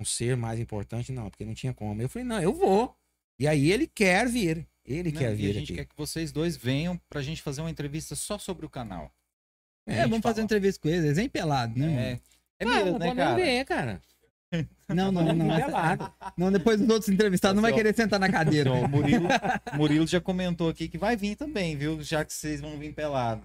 um 0.00 0.04
ser 0.04 0.36
mais 0.36 0.60
importante, 0.60 1.10
não, 1.10 1.28
porque 1.28 1.44
não 1.44 1.54
tinha 1.54 1.74
como. 1.74 2.00
Eu 2.00 2.08
falei, 2.08 2.26
não, 2.26 2.40
eu 2.40 2.52
vou. 2.52 2.96
E 3.36 3.48
aí 3.48 3.72
ele 3.72 3.88
quer 3.88 4.28
vir. 4.28 4.64
Ele 4.84 5.10
Né? 5.10 5.18
quer 5.18 5.30
e 5.30 5.32
a 5.32 5.34
vir 5.34 5.52
gente 5.54 5.72
aqui. 5.72 5.74
quer 5.74 5.84
que 5.86 5.96
vocês 5.96 6.30
dois 6.30 6.56
venham 6.56 6.96
pra 7.10 7.20
gente 7.20 7.42
fazer 7.42 7.62
uma 7.62 7.70
entrevista 7.70 8.14
só 8.14 8.38
sobre 8.38 8.64
o 8.64 8.70
canal. 8.70 9.10
É, 9.88 10.02
vamos 10.02 10.20
fazer 10.20 10.40
uma 10.40 10.44
entrevista 10.44 10.80
com 10.80 10.88
eles. 10.88 11.18
Eles 11.18 11.28
pelado, 11.32 11.76
né? 11.76 12.20
É, 12.60 12.64
é 12.64 12.64
mesmo, 12.64 12.98
né, 12.98 13.14
cara? 13.14 13.34
ver, 13.34 13.64
cara. 13.64 14.02
Não, 14.88 15.10
não, 15.10 15.34
não. 15.34 15.56
Pelado. 15.56 16.12
Não, 16.38 16.52
depois 16.52 16.78
dos 16.80 16.88
outros 16.88 17.08
entrevistados 17.08 17.56
não 17.56 17.62
vai 17.62 17.72
querer 17.72 17.92
sentar 17.92 18.20
na 18.20 18.30
cadeira. 18.30 18.70
Então, 18.70 18.84
o 18.84 18.88
Murilo, 18.88 19.26
Murilo 19.76 20.06
já 20.06 20.20
comentou 20.20 20.68
aqui 20.68 20.88
que 20.88 20.96
vai 20.96 21.16
vir 21.16 21.34
também, 21.34 21.76
viu? 21.76 22.00
Já 22.00 22.24
que 22.24 22.32
vocês 22.32 22.60
vão 22.60 22.78
vir 22.78 22.94
pelado. 22.94 23.44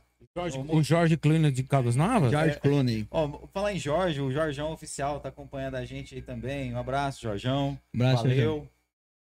O 0.70 0.82
Jorge 0.82 1.18
Clooney 1.18 1.52
de 1.52 1.64
Caldas 1.64 1.98
Novas? 1.98 2.32
George 2.32 2.60
Clooney. 2.62 3.06
Ó, 3.12 3.48
falar 3.54 3.74
em 3.74 3.80
Jorge, 3.80 4.22
o 4.22 4.32
Jorjão 4.32 4.72
Oficial 4.72 5.20
tá 5.20 5.28
acompanhando 5.28 5.76
a 5.76 5.84
gente 5.84 6.16
aí 6.16 6.22
também. 6.22 6.74
Um 6.74 6.78
abraço, 6.78 7.22
Jorjão. 7.22 7.78
Abraço, 7.94 8.24
Jorge. 8.24 8.40
Valeu. 8.40 8.70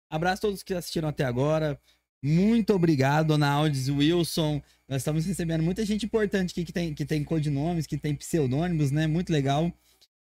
Abraço 0.09 0.37
a 0.39 0.41
todos 0.47 0.63
que 0.63 0.73
assistiram 0.73 1.09
até 1.09 1.25
agora. 1.25 1.77
Muito 2.23 2.73
obrigado, 2.73 3.27
Dona 3.27 3.49
Aldes, 3.49 3.89
Wilson. 3.89 4.61
Nós 4.87 5.01
estamos 5.01 5.25
recebendo 5.25 5.61
muita 5.61 5.85
gente 5.85 6.05
importante 6.05 6.51
aqui 6.51 6.63
que 6.63 6.71
tem, 6.71 6.93
que 6.93 7.05
tem 7.05 7.23
codinomes, 7.23 7.85
que 7.85 7.97
tem 7.97 8.15
pseudônimos, 8.15 8.89
né? 8.89 9.05
Muito 9.05 9.33
legal. 9.33 9.71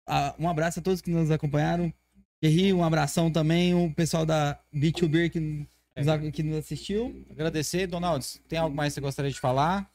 Ah, 0.08 0.34
um 0.40 0.50
abraço 0.50 0.80
a 0.80 0.82
todos 0.82 1.02
que 1.02 1.12
nos 1.12 1.30
acompanharam. 1.30 1.94
Thierry, 2.42 2.74
um 2.74 2.84
abração 2.84 3.30
também. 3.30 3.76
O 3.76 3.94
pessoal 3.94 4.26
da 4.26 4.60
B2B 4.74 5.30
que, 5.30 5.40
nos, 5.40 6.32
que 6.34 6.42
nos 6.44 6.58
assistiu. 6.58 7.24
Agradecer, 7.30 7.86
Donalds. 7.86 8.42
Tem 8.48 8.58
algo 8.58 8.76
mais 8.76 8.94
que 8.94 8.96
você 8.96 9.02
gostaria 9.02 9.32
de 9.32 9.40
falar? 9.40 9.90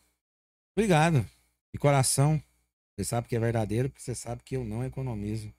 Obrigado. 0.77 1.27
De 1.73 1.78
coração. 1.78 2.43
Você 2.97 3.05
sabe 3.05 3.28
que 3.28 3.36
é 3.36 3.40
verdadeiro, 3.40 3.89
porque 3.89 4.03
você 4.03 4.15
sabe 4.15 4.43
que 4.44 4.57
eu 4.57 4.65
não 4.65 4.85
economizo 4.85 5.53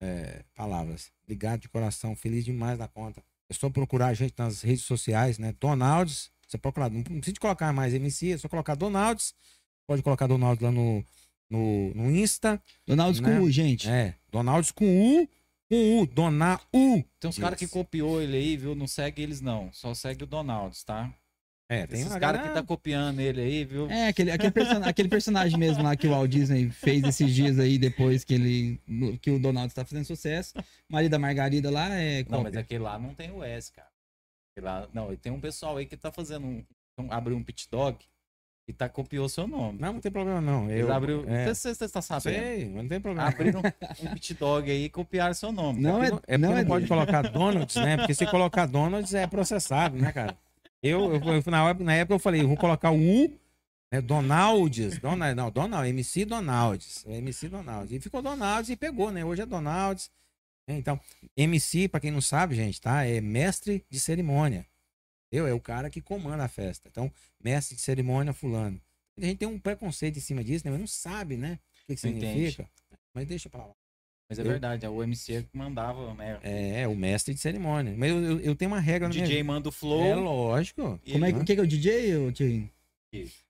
é, 0.00 0.44
palavras. 0.54 1.12
Obrigado 1.22 1.60
de 1.60 1.68
coração. 1.68 2.16
Feliz 2.16 2.44
demais 2.44 2.78
da 2.78 2.88
conta. 2.88 3.22
É 3.48 3.54
só 3.54 3.70
procurar 3.70 4.08
a 4.08 4.14
gente 4.14 4.34
nas 4.36 4.62
redes 4.62 4.84
sociais, 4.84 5.38
né? 5.38 5.54
Donalds. 5.60 6.30
Você 6.46 6.58
procurar, 6.58 6.90
não 6.90 7.02
precisa 7.02 7.32
de 7.32 7.40
colocar 7.40 7.72
mais 7.72 7.94
MC, 7.94 8.32
é 8.32 8.38
só 8.38 8.48
colocar 8.48 8.74
Donalds. 8.74 9.34
Pode 9.86 10.02
colocar 10.02 10.26
Donalds 10.26 10.62
lá 10.62 10.70
no, 10.70 11.04
no, 11.48 11.94
no 11.94 12.10
Insta. 12.10 12.60
Donaldos 12.86 13.20
Né? 13.20 13.28
com 13.28 13.44
U, 13.44 13.50
gente. 13.50 13.88
É, 13.88 14.14
Donalds 14.30 14.70
com 14.70 14.84
U, 14.84 15.28
com 15.68 16.00
U, 16.00 16.06
Dona 16.06 16.60
U. 16.72 17.02
Tem 17.20 17.28
uns 17.28 17.38
caras 17.38 17.58
que 17.58 17.68
copiou 17.68 18.20
ele 18.20 18.36
aí, 18.36 18.56
viu? 18.56 18.74
Não 18.74 18.86
segue 18.86 19.22
eles, 19.22 19.40
não. 19.40 19.72
Só 19.72 19.94
segue 19.94 20.24
o 20.24 20.26
Donalds, 20.26 20.82
tá? 20.82 21.12
É, 21.72 21.86
tem 21.86 22.00
Esses 22.00 22.10
uma 22.12 22.20
caras 22.20 22.42
que 22.42 22.48
tá 22.52 22.62
copiando 22.62 23.18
ele 23.20 23.40
aí, 23.40 23.64
viu? 23.64 23.88
É, 23.90 24.08
aquele, 24.08 24.30
aquele, 24.30 24.50
person- 24.50 24.82
aquele 24.84 25.08
personagem 25.08 25.58
mesmo 25.58 25.82
lá 25.82 25.96
que 25.96 26.06
o 26.06 26.10
Walt 26.10 26.30
Disney 26.30 26.68
fez 26.70 27.02
esses 27.04 27.34
dias 27.34 27.58
aí, 27.58 27.78
depois 27.78 28.24
que 28.24 28.34
ele. 28.34 28.80
que 29.22 29.30
o 29.30 29.38
Donald 29.38 29.68
está 29.68 29.84
fazendo 29.84 30.04
sucesso. 30.04 30.52
Marido 30.88 31.12
da 31.12 31.18
Margarida 31.18 31.70
lá 31.70 31.88
é. 31.94 32.24
Não, 32.28 32.38
mas 32.38 32.46
cópia. 32.48 32.60
aquele 32.60 32.82
lá 32.84 32.98
não 32.98 33.14
tem 33.14 33.30
o 33.30 33.42
S, 33.42 33.72
cara. 33.72 33.88
Aquele 34.54 34.66
lá, 34.66 34.88
não, 34.92 35.16
tem 35.16 35.32
um 35.32 35.40
pessoal 35.40 35.76
aí 35.78 35.86
que 35.86 35.96
tá 35.96 36.12
fazendo 36.12 36.46
um. 36.46 36.64
abriu 37.10 37.36
um 37.36 37.42
pit 37.42 37.66
dog 37.70 37.96
e 38.68 38.72
tá, 38.72 38.88
copiou 38.88 39.28
seu 39.28 39.46
nome. 39.48 39.78
Não, 39.80 39.94
não 39.94 40.00
tem 40.00 40.12
problema 40.12 40.40
não. 40.40 40.70
Eles 40.70 40.82
Eu, 40.82 40.92
abriu. 40.92 41.24
é, 41.26 41.46
Não 41.46 41.54
se 41.54 41.74
você 41.74 41.88
tá 41.88 42.00
sabendo. 42.02 42.34
sei, 42.42 42.68
não 42.68 42.86
tem 42.86 43.00
problema. 43.00 43.28
Abriram 43.28 43.60
um 44.02 44.06
pit 44.14 44.34
dog 44.34 44.70
aí 44.70 44.84
e 44.84 44.88
copiaram 44.90 45.32
seu 45.34 45.50
nome. 45.50 45.80
Não 45.80 46.02
é, 46.02 46.06
É 46.06 46.10
porque 46.10 46.38
não 46.38 46.50
não, 46.50 46.58
é 46.58 46.64
pode 46.64 46.86
colocar 46.86 47.22
Donuts, 47.22 47.76
né? 47.76 47.96
Porque 47.96 48.14
se 48.14 48.26
colocar 48.26 48.66
Donuts 48.66 49.14
é 49.14 49.26
processado, 49.26 49.96
né, 49.96 50.12
cara? 50.12 50.36
Eu, 50.82 51.14
eu, 51.14 51.20
eu- 51.22 51.42
na, 51.50 51.74
na 51.74 51.94
época 51.94 52.14
eu 52.14 52.18
falei, 52.18 52.40
eu 52.42 52.48
vou 52.48 52.56
colocar 52.56 52.90
o 52.90 52.98
U, 52.98 53.38
É 53.90 54.00
Donaldes. 54.00 54.98
Donald, 54.98 55.34
não, 55.36 55.50
Donald, 55.50 55.88
MC 55.88 56.24
Donaldes. 56.24 57.04
É 57.06 57.16
MC 57.18 57.48
Donaldes. 57.48 57.92
E 57.92 58.00
ficou 58.00 58.20
Donaldes 58.22 58.70
e 58.70 58.76
pegou, 58.76 59.10
né? 59.10 59.24
Hoje 59.24 59.42
é 59.42 59.46
Donaldes. 59.46 60.10
Então, 60.66 60.98
MC, 61.36 61.88
pra 61.88 62.00
quem 62.00 62.10
não 62.10 62.20
sabe, 62.20 62.54
gente, 62.54 62.80
tá? 62.80 63.04
É 63.04 63.20
mestre 63.20 63.84
de 63.90 63.98
cerimônia. 64.00 64.66
Eu 65.30 65.46
é 65.46 65.52
o 65.52 65.60
cara 65.60 65.90
que 65.90 66.00
comanda 66.00 66.44
a 66.44 66.48
festa. 66.48 66.88
Então, 66.90 67.10
mestre 67.42 67.74
de 67.76 67.82
cerimônia 67.82 68.32
fulano. 68.32 68.80
A 69.18 69.24
gente 69.24 69.38
tem 69.38 69.48
um 69.48 69.58
preconceito 69.58 70.16
em 70.16 70.20
cima 70.20 70.42
disso, 70.42 70.64
né? 70.64 70.70
Mas 70.70 70.80
não 70.80 70.86
sabe, 70.86 71.36
né? 71.36 71.58
O 71.82 71.86
que, 71.86 71.94
que 71.94 72.00
significa. 72.00 72.68
Mas 73.14 73.26
deixa 73.26 73.48
pra 73.50 73.66
lá. 73.66 73.74
Mas 74.32 74.38
é 74.38 74.42
Eu- 74.42 74.46
verdade, 74.46 74.86
é 74.86 74.88
o 74.88 75.02
MC 75.02 75.42
que 75.42 75.56
mandava, 75.58 76.14
né? 76.14 76.38
É, 76.42 76.88
o 76.88 76.96
mestre 76.96 77.34
de 77.34 77.40
cerimônia. 77.40 77.94
Mas 77.96 78.10
eu, 78.10 78.22
eu, 78.22 78.40
eu 78.40 78.56
tenho 78.56 78.70
uma 78.70 78.80
regra 78.80 79.06
O 79.06 79.08
na 79.08 79.14
minha 79.14 79.24
DJ 79.26 79.36
vida. 79.42 79.46
manda 79.52 79.68
o 79.68 79.72
flow. 79.72 80.02
É 80.04 80.14
lógico. 80.14 80.98
e 81.04 81.12
Como 81.12 81.24
é, 81.24 81.28
ele- 81.28 81.36
que- 81.38 81.42
o 81.42 81.46
que, 81.46 81.54
que 81.54 81.60
é 81.60 81.64
o 81.64 81.66
DJ? 81.66 82.72
Isso. 83.12 83.42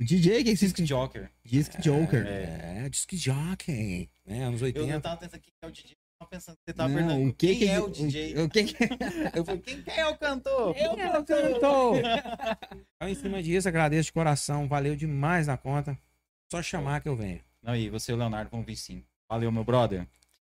O 0.00 0.04
DJ, 0.04 0.32
o 0.34 0.36
que, 0.38 0.44
que 0.44 0.50
Disc 0.54 0.76
vocês... 0.76 0.88
Joker. 0.88 1.30
Disc 1.44 1.72
Joker. 1.80 2.26
É, 2.26 2.88
disc 2.88 3.12
jockey. 3.16 4.08
Né? 4.26 4.44
Anos 4.44 4.60
Eu, 4.60 4.66
80. 4.66 4.92
eu 4.92 5.00
tava 5.00 5.16
pensando 5.20 5.40
quem 5.40 5.52
é 5.62 5.66
o 5.66 5.70
DJ. 5.70 5.90
Eu 5.92 5.96
tava 6.18 6.30
pensando, 6.30 6.56
você 6.64 6.72
tava 6.72 6.88
Não, 6.88 6.96
perguntando 6.96 7.28
o 7.30 7.32
que 7.34 7.46
quem 7.48 7.58
que 7.58 7.68
é 7.68 7.80
o 7.80 7.84
o- 7.84 7.90
DJ. 7.90 8.38
O, 8.42 8.48
que 8.48 8.64
que... 8.64 8.76
Eu 9.34 9.44
falei, 9.44 9.60
quem 9.60 9.82
é 9.98 10.06
o 10.06 10.16
cantor? 10.16 10.76
Eu 10.76 10.96
não 10.96 11.24
cantou. 11.24 11.94
Então, 12.96 13.08
em 13.08 13.14
cima 13.14 13.42
disso, 13.42 13.68
agradeço 13.68 14.06
de 14.06 14.12
coração. 14.12 14.66
Valeu 14.66 14.96
demais 14.96 15.46
na 15.46 15.56
conta. 15.58 15.98
Só 16.50 16.62
chamar 16.62 17.00
que 17.02 17.08
eu 17.08 17.14
venho. 17.16 17.40
Não, 17.62 17.74
e 17.76 17.88
você 17.90 18.12
e 18.12 18.14
o 18.14 18.18
Leonardo 18.18 18.50
vão 18.50 18.62
vir 18.62 18.76
sim. 18.76 19.02
Valeu, 19.28 19.50
meu 19.52 19.64
brother. 19.64 20.08